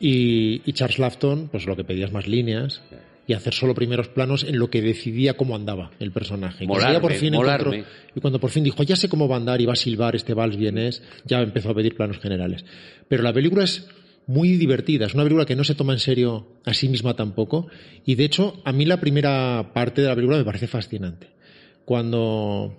y, 0.00 0.62
y 0.68 0.72
Charles 0.72 0.98
Lafton, 0.98 1.48
pues 1.48 1.66
lo 1.66 1.76
que 1.76 1.84
pedía 1.84 2.06
es 2.06 2.12
más 2.12 2.26
líneas 2.26 2.82
y 3.28 3.32
hacer 3.32 3.54
solo 3.54 3.74
primeros 3.74 4.08
planos 4.08 4.44
en 4.44 4.58
lo 4.58 4.70
que 4.70 4.80
decidía 4.82 5.34
cómo 5.36 5.56
andaba 5.56 5.90
el 5.98 6.12
personaje. 6.12 6.64
Y 6.64 6.66
cuando 6.68 6.86
Molarme, 6.86 7.00
por 7.08 7.12
fin 7.18 7.34
encontró- 7.34 7.70
y 8.14 8.20
cuando 8.20 8.38
por 8.40 8.50
fin 8.50 8.62
dijo, 8.64 8.82
ya 8.84 8.94
sé 8.96 9.08
cómo 9.08 9.26
va 9.28 9.34
a 9.36 9.38
andar 9.38 9.60
y 9.60 9.66
va 9.66 9.72
a 9.72 9.76
silbar 9.76 10.14
este 10.14 10.32
vals 10.34 10.56
vienés, 10.56 11.02
ya 11.24 11.40
empezó 11.40 11.70
a 11.70 11.74
pedir 11.74 11.96
planos 11.96 12.18
generales. 12.18 12.64
Pero 13.08 13.22
la 13.24 13.32
película 13.32 13.64
es 13.64 13.88
muy 14.28 14.52
divertida, 14.56 15.06
es 15.06 15.14
una 15.14 15.22
película 15.24 15.44
que 15.46 15.56
no 15.56 15.64
se 15.64 15.74
toma 15.74 15.92
en 15.92 15.98
serio 16.00 16.46
a 16.64 16.74
sí 16.74 16.88
misma 16.88 17.14
tampoco, 17.14 17.68
y 18.04 18.14
de 18.16 18.24
hecho, 18.24 18.60
a 18.64 18.72
mí 18.72 18.84
la 18.84 19.00
primera 19.00 19.70
parte 19.72 20.02
de 20.02 20.08
la 20.08 20.14
película 20.14 20.38
me 20.38 20.44
parece 20.44 20.66
fascinante. 20.66 21.28
Cuando 21.84 22.76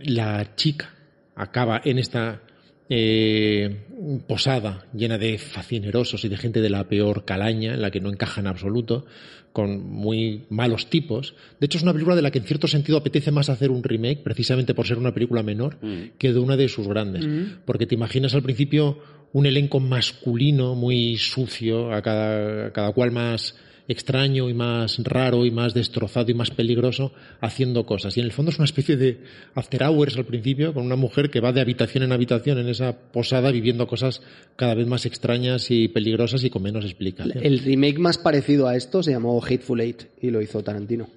la 0.00 0.54
chica 0.56 0.94
acaba 1.36 1.80
en 1.84 1.98
esta 1.98 2.42
eh, 2.88 4.22
posada 4.26 4.86
llena 4.94 5.18
de 5.18 5.38
facinerosos 5.38 6.24
y 6.24 6.28
de 6.28 6.36
gente 6.36 6.60
de 6.60 6.70
la 6.70 6.88
peor 6.88 7.24
calaña, 7.24 7.74
en 7.74 7.82
la 7.82 7.90
que 7.90 8.00
no 8.00 8.10
encaja 8.10 8.40
en 8.40 8.46
absoluto, 8.46 9.06
con 9.52 9.82
muy 9.90 10.44
malos 10.50 10.88
tipos. 10.88 11.34
De 11.58 11.66
hecho, 11.66 11.78
es 11.78 11.82
una 11.82 11.92
película 11.92 12.16
de 12.16 12.22
la 12.22 12.30
que 12.30 12.38
en 12.38 12.44
cierto 12.44 12.68
sentido 12.68 12.98
apetece 12.98 13.30
más 13.30 13.48
hacer 13.48 13.70
un 13.70 13.82
remake, 13.82 14.22
precisamente 14.22 14.74
por 14.74 14.86
ser 14.86 14.98
una 14.98 15.12
película 15.12 15.42
menor, 15.42 15.78
que 16.18 16.32
de 16.32 16.38
una 16.38 16.56
de 16.56 16.68
sus 16.68 16.86
grandes. 16.86 17.26
Porque 17.64 17.86
te 17.86 17.94
imaginas 17.94 18.34
al 18.34 18.42
principio 18.42 18.98
un 19.32 19.46
elenco 19.46 19.80
masculino 19.80 20.74
muy 20.74 21.16
sucio, 21.16 21.92
a 21.92 22.02
cada, 22.02 22.66
a 22.66 22.72
cada 22.72 22.92
cual 22.92 23.10
más 23.10 23.56
extraño 23.88 24.48
y 24.48 24.54
más 24.54 24.98
raro 25.02 25.44
y 25.46 25.50
más 25.50 25.74
destrozado 25.74 26.30
y 26.30 26.34
más 26.34 26.50
peligroso 26.50 27.12
haciendo 27.40 27.86
cosas. 27.86 28.16
Y 28.16 28.20
en 28.20 28.26
el 28.26 28.32
fondo 28.32 28.50
es 28.50 28.58
una 28.58 28.66
especie 28.66 28.96
de 28.96 29.18
after 29.54 29.82
hours 29.82 30.16
al 30.16 30.26
principio 30.26 30.74
con 30.74 30.84
una 30.84 30.96
mujer 30.96 31.30
que 31.30 31.40
va 31.40 31.52
de 31.52 31.60
habitación 31.60 32.04
en 32.04 32.12
habitación 32.12 32.58
en 32.58 32.68
esa 32.68 32.96
posada 32.96 33.50
viviendo 33.50 33.86
cosas 33.86 34.22
cada 34.56 34.74
vez 34.74 34.86
más 34.86 35.06
extrañas 35.06 35.70
y 35.70 35.88
peligrosas 35.88 36.44
y 36.44 36.50
con 36.50 36.62
menos 36.62 36.84
explicación. 36.84 37.44
El 37.44 37.58
remake 37.60 37.98
más 37.98 38.18
parecido 38.18 38.68
a 38.68 38.76
esto 38.76 39.02
se 39.02 39.12
llamó 39.12 39.42
Hateful 39.42 39.80
Eight 39.80 40.02
y 40.20 40.30
lo 40.30 40.42
hizo 40.42 40.62
Tarantino. 40.62 41.08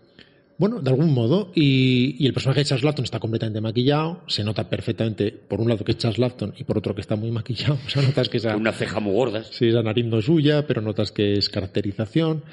Bueno, 0.61 0.79
de 0.79 0.91
algún 0.91 1.11
modo, 1.11 1.51
y, 1.55 2.15
y 2.19 2.27
el 2.27 2.33
personaje 2.33 2.59
de 2.59 2.65
Charles 2.65 2.83
Lafton 2.85 3.03
está 3.03 3.19
completamente 3.19 3.61
maquillado, 3.61 4.21
se 4.27 4.43
nota 4.43 4.69
perfectamente, 4.69 5.31
por 5.31 5.59
un 5.59 5.69
lado 5.69 5.83
que 5.83 5.93
es 5.93 5.97
Charles 5.97 6.19
Lafton 6.19 6.53
y 6.55 6.63
por 6.65 6.77
otro 6.77 6.93
que 6.93 7.01
está 7.01 7.15
muy 7.15 7.31
maquillado, 7.31 7.73
o 7.87 7.89
sea, 7.89 8.03
notas 8.03 8.29
que 8.29 8.37
esa, 8.37 8.55
Una 8.55 8.71
ceja 8.71 8.99
muy 8.99 9.11
gorda. 9.13 9.43
Sí, 9.43 9.69
esa 9.69 9.81
nariz 9.81 10.05
no 10.05 10.19
es 10.19 10.25
suya, 10.25 10.67
pero 10.67 10.81
notas 10.83 11.11
que 11.11 11.33
es 11.33 11.49
caracterización. 11.49 12.43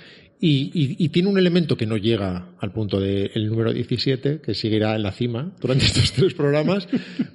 Y, 0.40 0.70
y- 0.72 0.97
y 1.05 1.09
tiene 1.10 1.28
un 1.28 1.36
elemento 1.36 1.76
que 1.76 1.85
no 1.85 1.98
llega 1.98 2.52
al 2.60 2.72
punto 2.72 2.98
del 2.98 3.47
número 3.47 3.72
17, 3.74 4.40
que 4.40 4.55
seguirá 4.55 4.97
en 4.97 5.02
la 5.02 5.12
cima 5.12 5.52
durante 5.60 5.85
estos 5.93 6.12
tres 6.12 6.32
programas, 6.32 6.89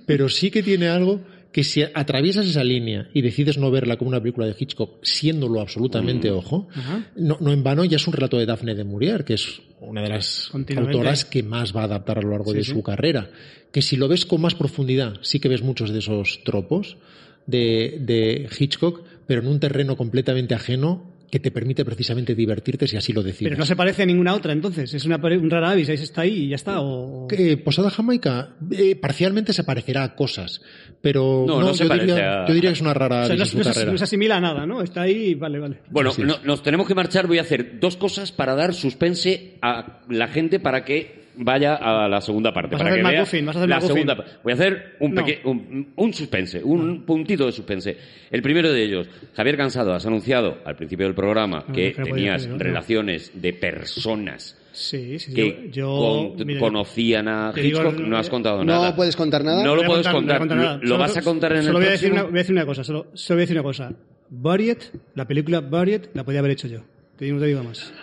pero 0.08 0.28
sí 0.28 0.50
que 0.50 0.64
tiene 0.64 0.88
algo 0.88 1.22
que 1.54 1.64
si 1.64 1.84
atraviesas 1.84 2.48
esa 2.48 2.64
línea 2.64 3.08
y 3.14 3.22
decides 3.22 3.58
no 3.58 3.72
verla 3.72 3.96
como 3.96 4.10
una 4.10 4.20
película 4.20 4.48
de 4.48 4.56
Hitchcock, 4.58 4.98
siéndolo 5.04 5.62
absolutamente 5.62 6.32
ojo, 6.32 6.68
no, 7.16 7.38
no 7.40 7.54
en 7.54 7.64
vano 7.64 7.86
ya 7.86 7.98
es 7.98 8.08
un 8.08 8.14
relato 8.14 8.38
de 8.40 8.48
Daphne 8.48 8.74
de 8.76 8.84
Maurier, 8.84 9.24
que 9.24 9.36
es 9.36 9.62
una 9.80 10.02
de 10.02 10.10
las 10.10 10.52
autoras 10.54 11.26
que 11.26 11.44
más 11.44 11.74
va 11.74 11.82
a 11.82 11.86
adaptar 11.86 12.18
a 12.18 12.22
lo 12.22 12.32
largo 12.32 12.52
Sí, 12.52 12.58
de 12.58 12.64
sí. 12.64 12.72
su 12.72 12.82
carrera. 12.82 13.30
Que 13.72 13.82
si 13.84 13.96
lo 13.98 14.08
ves 14.08 14.26
con 14.26 14.42
más 14.42 14.56
profundidad, 14.56 15.20
sí 15.22 15.40
que 15.40 15.48
ves 15.48 15.62
muchos 15.62 15.92
de 15.92 16.00
esos 16.00 16.44
tropos 16.44 16.98
de, 17.46 18.00
de 18.02 18.50
Hitchcock, 18.58 19.04
pero 19.28 19.42
en 19.42 19.48
un 19.48 19.60
terreno 19.60 19.96
completamente 19.96 20.56
ajeno 20.56 21.13
que 21.34 21.40
te 21.40 21.50
permite 21.50 21.84
precisamente 21.84 22.36
divertirte 22.36 22.88
si 22.88 22.96
así 22.96 23.12
lo 23.12 23.24
decides. 23.24 23.50
Pero 23.50 23.58
no 23.58 23.66
se 23.66 23.76
parece 23.76 24.04
a 24.04 24.06
ninguna 24.06 24.36
otra, 24.36 24.54
entonces. 24.54 24.94
Es 24.94 25.04
una, 25.04 25.16
un 25.18 25.50
rara 25.50 25.72
avis, 25.72 25.90
ahí 25.90 25.96
está 25.96 26.22
ahí 26.22 26.44
y 26.44 26.50
ya 26.50 26.58
está. 26.58 26.80
O... 26.80 27.26
Que 27.28 27.58
Posada 27.58 27.90
Jamaica 27.90 28.50
eh, 28.70 28.96
parcialmente 28.96 29.52
se 29.52 29.64
parecerá 29.64 30.04
a 30.04 30.14
cosas, 30.14 30.62
pero 31.02 31.44
No, 31.48 31.60
no 31.60 31.74
se 31.74 31.86
yo, 31.86 31.90
parece 31.90 32.06
diría, 32.06 32.44
a- 32.44 32.48
yo 32.48 32.54
diría 32.54 32.70
que 32.70 32.76
es 32.76 32.82
una 32.82 32.94
rara 32.94 33.24
O 33.24 33.26
sea, 33.26 33.34
avis 33.36 33.56
no, 33.56 33.64
no 33.64 33.74
se, 33.74 33.86
no 33.88 33.94
asimila 34.04 34.38
a 34.38 34.42
nada, 34.42 34.68
¿no? 34.68 34.84
Está 34.84 35.02
ahí, 35.02 35.34
vale, 35.34 35.58
vale. 35.58 35.80
Bueno, 35.90 36.12
no- 36.20 36.38
nos 36.44 36.62
tenemos 36.62 36.88
que 36.88 36.94
marchar. 36.94 37.26
Voy 37.26 37.40
a 37.40 37.42
hacer 37.42 37.80
dos 37.80 37.98
cosas 37.98 38.32
para 38.32 38.54
dar 38.54 38.76
suspense 38.76 39.58
a 39.64 40.04
la 40.10 40.28
gente 40.28 40.60
para 40.60 40.86
que 40.86 41.23
vaya 41.36 41.76
a 41.76 42.08
la 42.08 42.22
segunda 42.22 42.54
parte. 42.54 42.76
Vas 42.76 42.82
a 42.82 42.84
para 42.84 42.90
hacer 42.94 43.04
que 43.04 43.10
vea 43.12 43.22
vas 43.22 43.56
a 43.56 43.60
hacer 43.60 43.70
la 43.70 43.82
segunda. 43.82 44.16
Voy 44.44 44.52
a 44.52 44.56
hacer 44.56 44.96
un, 45.00 45.14
No. 45.16 45.24
un, 45.46 45.94
un 45.96 46.14
suspense, 46.14 46.64
un 46.64 47.04
puntito 47.06 47.46
de 47.46 47.52
suspense. 47.52 47.98
El 48.32 48.42
primero 48.42 48.72
de 48.72 48.84
ellos, 48.84 49.08
Javier 49.36 49.58
Cansado, 49.58 49.94
has 49.94 50.06
anunciado 50.06 50.60
al 50.66 50.76
principio 50.76 51.06
del 51.06 51.16
programa 51.16 51.64
No, 51.68 51.74
que 51.74 51.94
no, 51.98 52.00
no 52.06 52.14
tenías 52.14 52.48
no. 52.48 52.58
relaciones 52.58 53.32
de 53.34 53.54
personas 53.54 54.58
Sí, 54.72 55.20
sí, 55.20 55.34
que 55.36 55.70
yo, 55.72 55.72
yo- 55.72 56.34
con- 56.38 56.48
mira, 56.48 56.60
conocían 56.60 57.28
a 57.28 57.52
digo- 57.54 57.80
Hitchcock. 57.82 58.00
no 58.00 58.18
has 58.18 58.28
contado 58.30 58.58
No 58.60 58.64
nada. 58.66 58.96
puedes 58.96 59.16
contar 59.16 59.44
nada. 59.44 59.64
No 59.64 59.76
lo 59.76 59.84
puedes 59.84 60.08
contar, 60.08 60.36
no 60.36 60.40
contar. 60.48 60.58
nada. 60.58 60.76
Lo, 60.78 60.82
lo 60.82 60.88
Solo- 60.88 61.00
vas 61.00 61.18
a 61.18 61.22
contar 61.22 61.52
en 61.52 61.58
el 61.60 61.64
solo 61.66 61.78
voy 61.80 61.88
a, 61.88 61.92
decir 61.92 62.10
próximo. 62.10 62.22
una, 62.24 62.32
voy 62.32 62.40
a 62.40 62.42
decir 62.42 62.56
una 62.56 62.66
cosa, 62.66 62.84
solo, 62.84 63.08
solo 63.14 63.36
voy 63.38 63.42
a 63.42 63.44
decir 63.44 63.56
una 63.58 63.64
cosa. 63.64 63.92
Buried, 64.30 64.78
la 65.14 65.28
película 65.28 65.60
Buried, 65.62 66.02
la 66.16 66.24
podía 66.24 66.40
haber 66.40 66.52
hecho 66.52 66.68
yo. 66.68 66.80
Te 67.18 67.26
digo, 67.26 67.36
no 67.38 67.42
te 67.42 67.48
digo 67.48 67.64
más. 67.64 67.94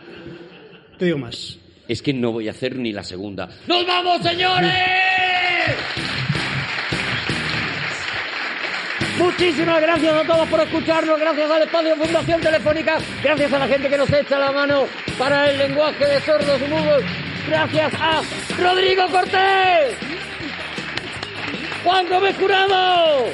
Te 0.98 1.04
digo 1.06 1.18
más. 1.18 1.58
Es 1.90 2.02
que 2.02 2.14
no 2.14 2.30
voy 2.30 2.46
a 2.46 2.52
hacer 2.52 2.76
ni 2.76 2.92
la 2.92 3.02
segunda. 3.02 3.48
¡Nos 3.66 3.84
vamos, 3.84 4.22
señores! 4.22 4.72
Muchísimas 9.18 9.80
gracias 9.80 10.14
a 10.14 10.22
todos 10.22 10.48
por 10.48 10.60
escucharnos, 10.60 11.18
gracias 11.18 11.50
al 11.50 11.62
espacio 11.62 11.96
Fundación 11.96 12.40
Telefónica, 12.40 12.98
gracias 13.24 13.52
a 13.52 13.58
la 13.58 13.66
gente 13.66 13.88
que 13.88 13.98
nos 13.98 14.12
echa 14.12 14.38
la 14.38 14.52
mano 14.52 14.84
para 15.18 15.50
el 15.50 15.58
lenguaje 15.58 16.06
de 16.06 16.20
sordos 16.20 16.60
mudos, 16.68 17.02
gracias 17.48 17.92
a 18.00 18.22
Rodrigo 18.56 19.08
Cortés, 19.08 19.96
Juan 21.82 22.08
Gómez 22.08 22.36
Jurado 22.38 23.24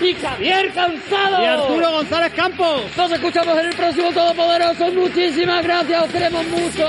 y 0.00 0.14
Javier 0.14 0.72
Cansado. 0.72 1.42
Y 1.42 1.46
Arturo 1.46 1.90
González 1.92 2.32
Campos. 2.34 2.82
Nos 2.96 3.12
escuchamos 3.12 3.58
en 3.58 3.66
el 3.66 3.74
próximo 3.74 4.12
Todopoderoso. 4.12 4.92
Muchísimas 4.92 5.62
gracias, 5.62 6.02
os 6.04 6.10
queremos 6.10 6.46
mucho. 6.46 6.86